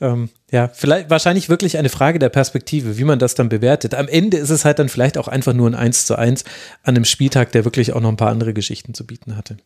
ähm, 0.00 0.28
ja, 0.52 0.70
vielleicht 0.72 1.10
wahrscheinlich 1.10 1.48
wirklich 1.48 1.78
eine 1.78 1.88
Frage 1.88 2.20
der 2.20 2.28
Perspektive, 2.28 2.96
wie 2.96 3.04
man 3.04 3.18
das 3.18 3.34
dann 3.34 3.48
bewertet. 3.48 3.92
Am 3.92 4.06
Ende 4.06 4.36
ist 4.36 4.50
es 4.50 4.64
halt 4.64 4.78
dann 4.78 4.88
vielleicht 4.88 5.18
auch 5.18 5.26
einfach 5.26 5.52
nur 5.52 5.68
ein 5.68 5.74
1 5.74 6.06
zu 6.06 6.16
1 6.16 6.44
an 6.84 6.94
einem 6.94 7.04
Spieltag, 7.04 7.50
der 7.50 7.64
wirklich 7.64 7.92
auch 7.92 8.00
noch 8.00 8.10
ein 8.10 8.16
paar 8.16 8.30
andere 8.30 8.54
Geschichten 8.54 8.94
zu 8.94 9.04
bieten 9.04 9.36
hatte. 9.36 9.56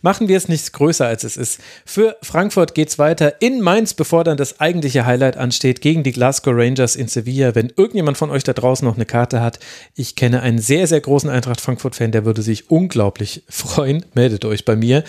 Machen 0.00 0.28
wir 0.28 0.36
es 0.36 0.48
nicht 0.48 0.72
größer, 0.72 1.06
als 1.06 1.24
es 1.24 1.36
ist. 1.36 1.60
Für 1.84 2.16
Frankfurt 2.22 2.74
geht 2.74 2.88
es 2.88 2.98
weiter 2.98 3.40
in 3.40 3.60
Mainz, 3.60 3.94
bevor 3.94 4.24
dann 4.24 4.36
das 4.36 4.60
eigentliche 4.60 5.04
Highlight 5.04 5.36
ansteht, 5.36 5.80
gegen 5.80 6.02
die 6.02 6.12
Glasgow 6.12 6.54
Rangers 6.56 6.96
in 6.96 7.08
Sevilla. 7.08 7.54
Wenn 7.54 7.72
irgendjemand 7.76 8.16
von 8.16 8.30
euch 8.30 8.44
da 8.44 8.52
draußen 8.52 8.86
noch 8.86 8.96
eine 8.96 9.06
Karte 9.06 9.40
hat, 9.40 9.58
ich 9.94 10.16
kenne 10.16 10.40
einen 10.42 10.58
sehr, 10.58 10.86
sehr 10.86 11.00
großen 11.00 11.28
Eintracht 11.28 11.60
Frankfurt-Fan, 11.60 12.12
der 12.12 12.24
würde 12.24 12.42
sich 12.42 12.70
unglaublich 12.70 13.44
freuen. 13.48 14.04
Meldet 14.14 14.44
euch 14.44 14.64
bei 14.64 14.76
mir. 14.76 15.04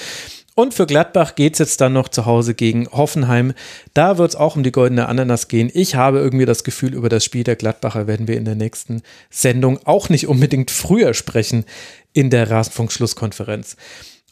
Und 0.56 0.76
für 0.76 0.86
Gladbach 0.86 1.34
geht 1.34 1.54
es 1.54 1.60
jetzt 1.60 1.82
dann 1.82 1.94
noch 1.94 2.10
zu 2.10 2.26
Hause 2.28 2.54
gegen 2.54 2.88
Hoffenheim. 2.92 3.54
Da 3.96 4.20
wird 4.20 4.30
es 4.30 4.36
auch 4.36 4.56
um 4.56 4.62
die 4.62 4.72
goldene 4.72 5.08
Ananas 5.08 5.48
gehen. 5.48 5.72
Ich 5.74 5.96
habe 5.96 6.20
irgendwie 6.20 6.46
das 6.46 6.64
Gefühl, 6.64 6.94
über 6.94 7.10
das 7.10 7.26
Spiel 7.26 7.44
der 7.44 7.56
Gladbacher 7.56 8.06
werden 8.06 8.28
wir 8.28 8.38
in 8.38 8.46
der 8.46 8.56
nächsten 8.56 9.02
Sendung 9.32 9.80
auch 9.86 10.10
nicht 10.10 10.28
unbedingt 10.28 10.70
früher 10.70 11.16
sprechen 11.16 11.66
in 12.14 12.30
der 12.30 12.52
Rasenfunk-Schlusskonferenz. 12.52 13.78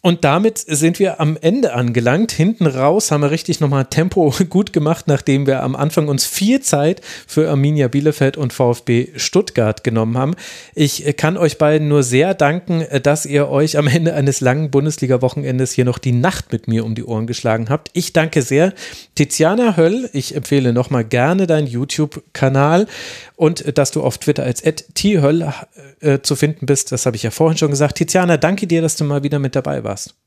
Und 0.02 0.24
damit 0.24 0.58
sind 0.58 0.98
wir 0.98 1.20
am 1.20 1.38
Ende 1.40 1.74
angelangt. 1.74 2.32
Hinten 2.32 2.66
raus 2.66 3.12
haben 3.12 3.22
wir 3.22 3.30
richtig 3.30 3.60
nochmal 3.60 3.86
Tempo 3.86 4.34
gut 4.50 4.74
gemacht, 4.74 5.08
nachdem 5.08 5.46
wir 5.46 5.62
am 5.62 5.76
Anfang 5.76 6.08
uns 6.08 6.26
viel 6.26 6.60
Zeit 6.62 7.02
für 7.28 7.50
Arminia 7.50 7.88
Bielefeld 7.88 8.36
und 8.36 8.52
VfB 8.52 9.10
Stuttgart 9.16 9.84
genommen 9.84 10.18
haben. 10.18 10.36
Ich 10.74 11.16
kann 11.18 11.38
euch 11.38 11.60
beiden 11.60 11.88
nur 11.88 12.02
sehr 12.02 12.34
danken, 12.34 12.84
dass 13.04 13.28
ihr 13.28 13.50
euch 13.50 13.78
am 13.78 13.88
Ende 13.88 14.16
eines 14.16 14.42
langen 14.42 14.72
Bundesliga-Wochenendes 14.72 15.72
hier 15.72 15.86
noch 15.86 16.00
die 16.00 16.14
Nacht 16.14 16.52
mit 16.52 16.68
mir 16.68 16.84
um 16.84 16.96
die 16.96 17.04
Ohren 17.04 17.28
geschlagen 17.28 17.70
habt. 17.70 17.92
Ich 17.94 18.12
danke 18.12 18.42
sehr. 18.42 18.74
Tiziana 19.16 19.78
Höll, 19.78 20.10
ich 20.14 20.36
empfehle 20.36 20.74
nochmal 20.74 21.06
gerne 21.06 21.46
deinen 21.46 21.68
YouTube-Kanal 21.68 22.88
und 23.36 23.78
dass 23.78 23.92
du 23.92 24.02
auf 24.02 24.18
Twitter 24.18 24.44
als 24.44 24.64
@thöll 24.96 25.52
äh, 26.00 26.20
zu 26.22 26.36
finden 26.36 26.66
bist. 26.66 26.92
Das 26.92 27.06
habe 27.06 27.16
ich 27.16 27.24
ja 27.24 27.32
vorhin 27.32 27.58
schon 27.58 27.70
gesagt. 27.70 27.98
Tiziana, 27.98 28.38
danke 28.38 28.68
dir, 28.68 28.82
dass 28.82 28.96
du 28.96 29.04
mal 29.04 29.24
wieder 29.24 29.40
mit 29.40 29.56
dabei 29.56 29.84
warst. 29.84 29.91
bust. 29.92 30.21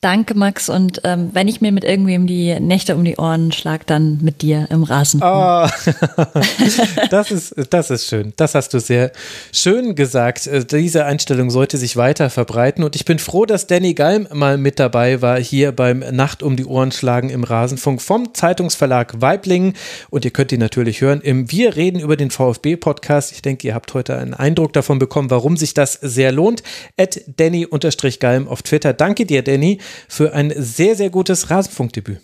Danke, 0.00 0.34
Max. 0.34 0.68
Und 0.68 1.00
ähm, 1.02 1.30
wenn 1.32 1.48
ich 1.48 1.60
mir 1.60 1.72
mit 1.72 1.82
irgendwem 1.82 2.28
die 2.28 2.60
Nächte 2.60 2.94
um 2.94 3.04
die 3.04 3.16
Ohren 3.16 3.50
schlag, 3.50 3.84
dann 3.88 4.20
mit 4.22 4.42
dir 4.42 4.68
im 4.70 4.84
Rasen. 4.84 5.20
Oh, 5.24 5.66
das, 7.10 7.32
ist, 7.32 7.54
das 7.70 7.90
ist 7.90 8.06
schön. 8.06 8.32
Das 8.36 8.54
hast 8.54 8.72
du 8.74 8.78
sehr 8.78 9.10
schön 9.52 9.96
gesagt. 9.96 10.46
Äh, 10.46 10.64
diese 10.64 11.04
Einstellung 11.04 11.50
sollte 11.50 11.78
sich 11.78 11.96
weiter 11.96 12.30
verbreiten. 12.30 12.84
Und 12.84 12.94
ich 12.94 13.04
bin 13.06 13.18
froh, 13.18 13.44
dass 13.44 13.66
Danny 13.66 13.94
Galm 13.94 14.28
mal 14.32 14.56
mit 14.56 14.78
dabei 14.78 15.20
war, 15.20 15.40
hier 15.40 15.72
beim 15.72 15.98
Nacht 16.12 16.44
um 16.44 16.54
die 16.54 16.64
Ohren 16.64 16.92
schlagen 16.92 17.28
im 17.28 17.42
Rasenfunk 17.42 18.00
vom 18.00 18.32
Zeitungsverlag 18.34 19.20
Weiblingen. 19.20 19.72
Und 20.10 20.24
ihr 20.24 20.30
könnt 20.30 20.52
ihn 20.52 20.60
natürlich 20.60 21.00
hören 21.00 21.20
im 21.22 21.50
Wir 21.50 21.74
reden 21.74 21.98
über 21.98 22.16
den 22.16 22.30
VfB-Podcast. 22.30 23.32
Ich 23.32 23.42
denke, 23.42 23.66
ihr 23.66 23.74
habt 23.74 23.92
heute 23.94 24.16
einen 24.16 24.34
Eindruck 24.34 24.72
davon 24.74 25.00
bekommen, 25.00 25.30
warum 25.30 25.56
sich 25.56 25.74
das 25.74 25.94
sehr 25.94 26.30
lohnt. 26.30 26.62
At 26.96 27.20
Danny-Galm 27.36 28.46
auf 28.46 28.62
Twitter. 28.62 28.92
Danke 28.92 29.26
dir, 29.26 29.42
Danny 29.42 29.80
für 30.08 30.32
ein 30.32 30.52
sehr, 30.56 30.96
sehr 30.96 31.10
gutes 31.10 31.50
Rasenfunkdebüt. 31.50 32.20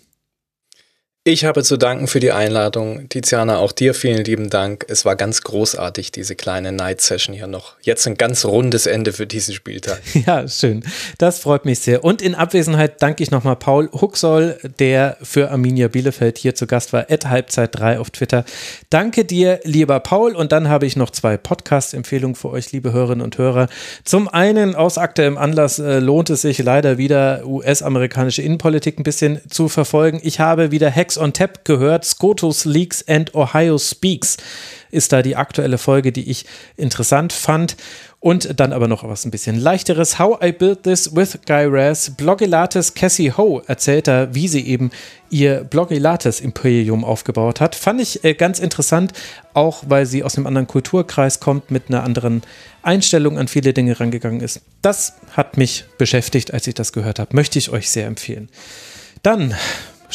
Ich 1.27 1.43
habe 1.43 1.63
zu 1.63 1.75
danken 1.75 2.05
für 2.05 2.19
die 2.19 2.31
Einladung. 2.31 3.09
Tiziana, 3.09 3.57
auch 3.57 3.71
dir 3.71 3.95
vielen 3.95 4.23
lieben 4.23 4.51
Dank. 4.51 4.85
Es 4.89 5.05
war 5.05 5.15
ganz 5.15 5.41
großartig, 5.41 6.11
diese 6.11 6.35
kleine 6.35 6.71
Night 6.71 7.01
Session 7.01 7.33
hier 7.33 7.47
noch. 7.47 7.73
Jetzt 7.81 8.05
ein 8.05 8.13
ganz 8.13 8.45
rundes 8.45 8.85
Ende 8.85 9.11
für 9.11 9.25
diesen 9.25 9.55
Spieltag. 9.55 10.01
Ja, 10.27 10.47
schön. 10.47 10.83
Das 11.17 11.39
freut 11.39 11.65
mich 11.65 11.79
sehr. 11.79 12.03
Und 12.03 12.21
in 12.21 12.35
Abwesenheit 12.35 13.01
danke 13.01 13.23
ich 13.23 13.31
nochmal 13.31 13.55
Paul 13.55 13.89
Huxoll, 13.91 14.59
der 14.79 15.17
für 15.21 15.49
Arminia 15.49 15.87
Bielefeld 15.87 16.37
hier 16.37 16.53
zu 16.53 16.67
Gast 16.67 16.93
war, 16.93 17.07
at 17.09 17.27
Halbzeit 17.27 17.71
3 17.73 17.99
auf 17.99 18.11
Twitter. 18.11 18.45
Danke 18.91 19.25
dir, 19.25 19.59
lieber 19.63 19.99
Paul. 20.01 20.35
Und 20.35 20.51
dann 20.51 20.69
habe 20.69 20.85
ich 20.85 20.95
noch 20.95 21.09
zwei 21.09 21.37
Podcast-Empfehlungen 21.37 22.35
für 22.35 22.51
euch, 22.51 22.71
liebe 22.71 22.93
Hörerinnen 22.93 23.23
und 23.23 23.37
Hörer. 23.39 23.67
Zum 24.03 24.27
einen, 24.27 24.75
aus 24.75 24.99
aktuellem 24.99 25.37
Anlass 25.39 25.79
äh, 25.79 25.99
lohnt 25.99 26.29
es 26.29 26.41
sich 26.43 26.59
leider 26.59 26.99
wieder, 26.99 27.45
US-amerikanische 27.45 28.43
Innenpolitik 28.43 28.99
ein 28.99 29.03
bisschen 29.03 29.41
zu 29.49 29.69
verfolgen. 29.69 30.19
Ich 30.23 30.39
habe 30.39 30.69
wieder 30.71 30.89
Hex 31.15 31.17
on 31.17 31.33
Tap 31.33 31.65
gehört. 31.65 32.05
Scotus 32.05 32.65
Leaks 32.65 33.03
and 33.07 33.33
Ohio 33.35 33.77
Speaks 33.77 34.37
ist 34.91 35.11
da 35.13 35.21
die 35.21 35.35
aktuelle 35.35 35.77
Folge, 35.77 36.11
die 36.11 36.29
ich 36.29 36.45
interessant 36.77 37.33
fand. 37.33 37.75
Und 38.19 38.59
dann 38.59 38.73
aber 38.73 38.87
noch 38.87 39.07
was 39.07 39.23
ein 39.23 39.31
bisschen 39.31 39.59
leichteres. 39.59 40.17
How 40.17 40.39
I 40.43 40.51
Built 40.51 40.83
This 40.83 41.15
with 41.15 41.39
Guy 41.45 41.67
Raz. 41.67 42.09
Blogilates 42.09 42.95
Cassie 42.95 43.31
Ho 43.31 43.61
erzählt 43.67 44.07
da, 44.07 44.33
wie 44.33 44.47
sie 44.47 44.65
eben 44.65 44.89
ihr 45.29 45.63
Blogilates 45.63 46.41
Imperium 46.41 47.05
aufgebaut 47.05 47.61
hat. 47.61 47.75
Fand 47.75 48.01
ich 48.01 48.23
äh, 48.23 48.33
ganz 48.33 48.59
interessant, 48.59 49.13
auch 49.53 49.83
weil 49.87 50.07
sie 50.07 50.23
aus 50.23 50.37
einem 50.37 50.47
anderen 50.47 50.67
Kulturkreis 50.67 51.39
kommt, 51.39 51.69
mit 51.69 51.89
einer 51.89 52.03
anderen 52.03 52.41
Einstellung 52.81 53.37
an 53.37 53.47
viele 53.47 53.73
Dinge 53.73 53.99
rangegangen 53.99 54.41
ist. 54.41 54.61
Das 54.81 55.13
hat 55.33 55.57
mich 55.57 55.85
beschäftigt, 55.99 56.51
als 56.51 56.65
ich 56.65 56.73
das 56.73 56.93
gehört 56.93 57.19
habe. 57.19 57.35
Möchte 57.35 57.59
ich 57.59 57.69
euch 57.69 57.89
sehr 57.91 58.07
empfehlen. 58.07 58.49
Dann 59.21 59.53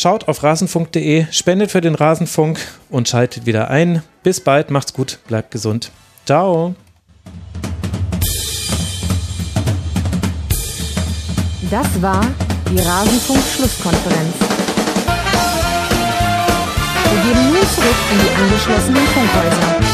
Schaut 0.01 0.29
auf 0.29 0.43
rasenfunk.de, 0.43 1.27
spendet 1.31 1.71
für 1.71 1.83
den 1.83 1.95
Rasenfunk 1.95 2.59
und 2.89 3.07
schaltet 3.07 3.45
wieder 3.45 3.69
ein. 3.69 4.03
Bis 4.23 4.41
bald, 4.41 4.71
macht's 4.71 4.95
gut, 4.95 5.19
bleibt 5.29 5.51
gesund. 5.51 5.91
Ciao. 6.25 6.75
Das 11.71 12.01
war 12.01 12.27
die 12.71 12.79
Rasenfunk-Schlusskonferenz. 12.79 14.37
Wir 17.11 17.23
geben 17.23 17.53
nun 17.53 17.67
zurück 17.69 17.97
in 18.11 18.21
die 18.21 18.31
angeschlossenen 18.43 19.07
Funkhäuser. 19.07 19.90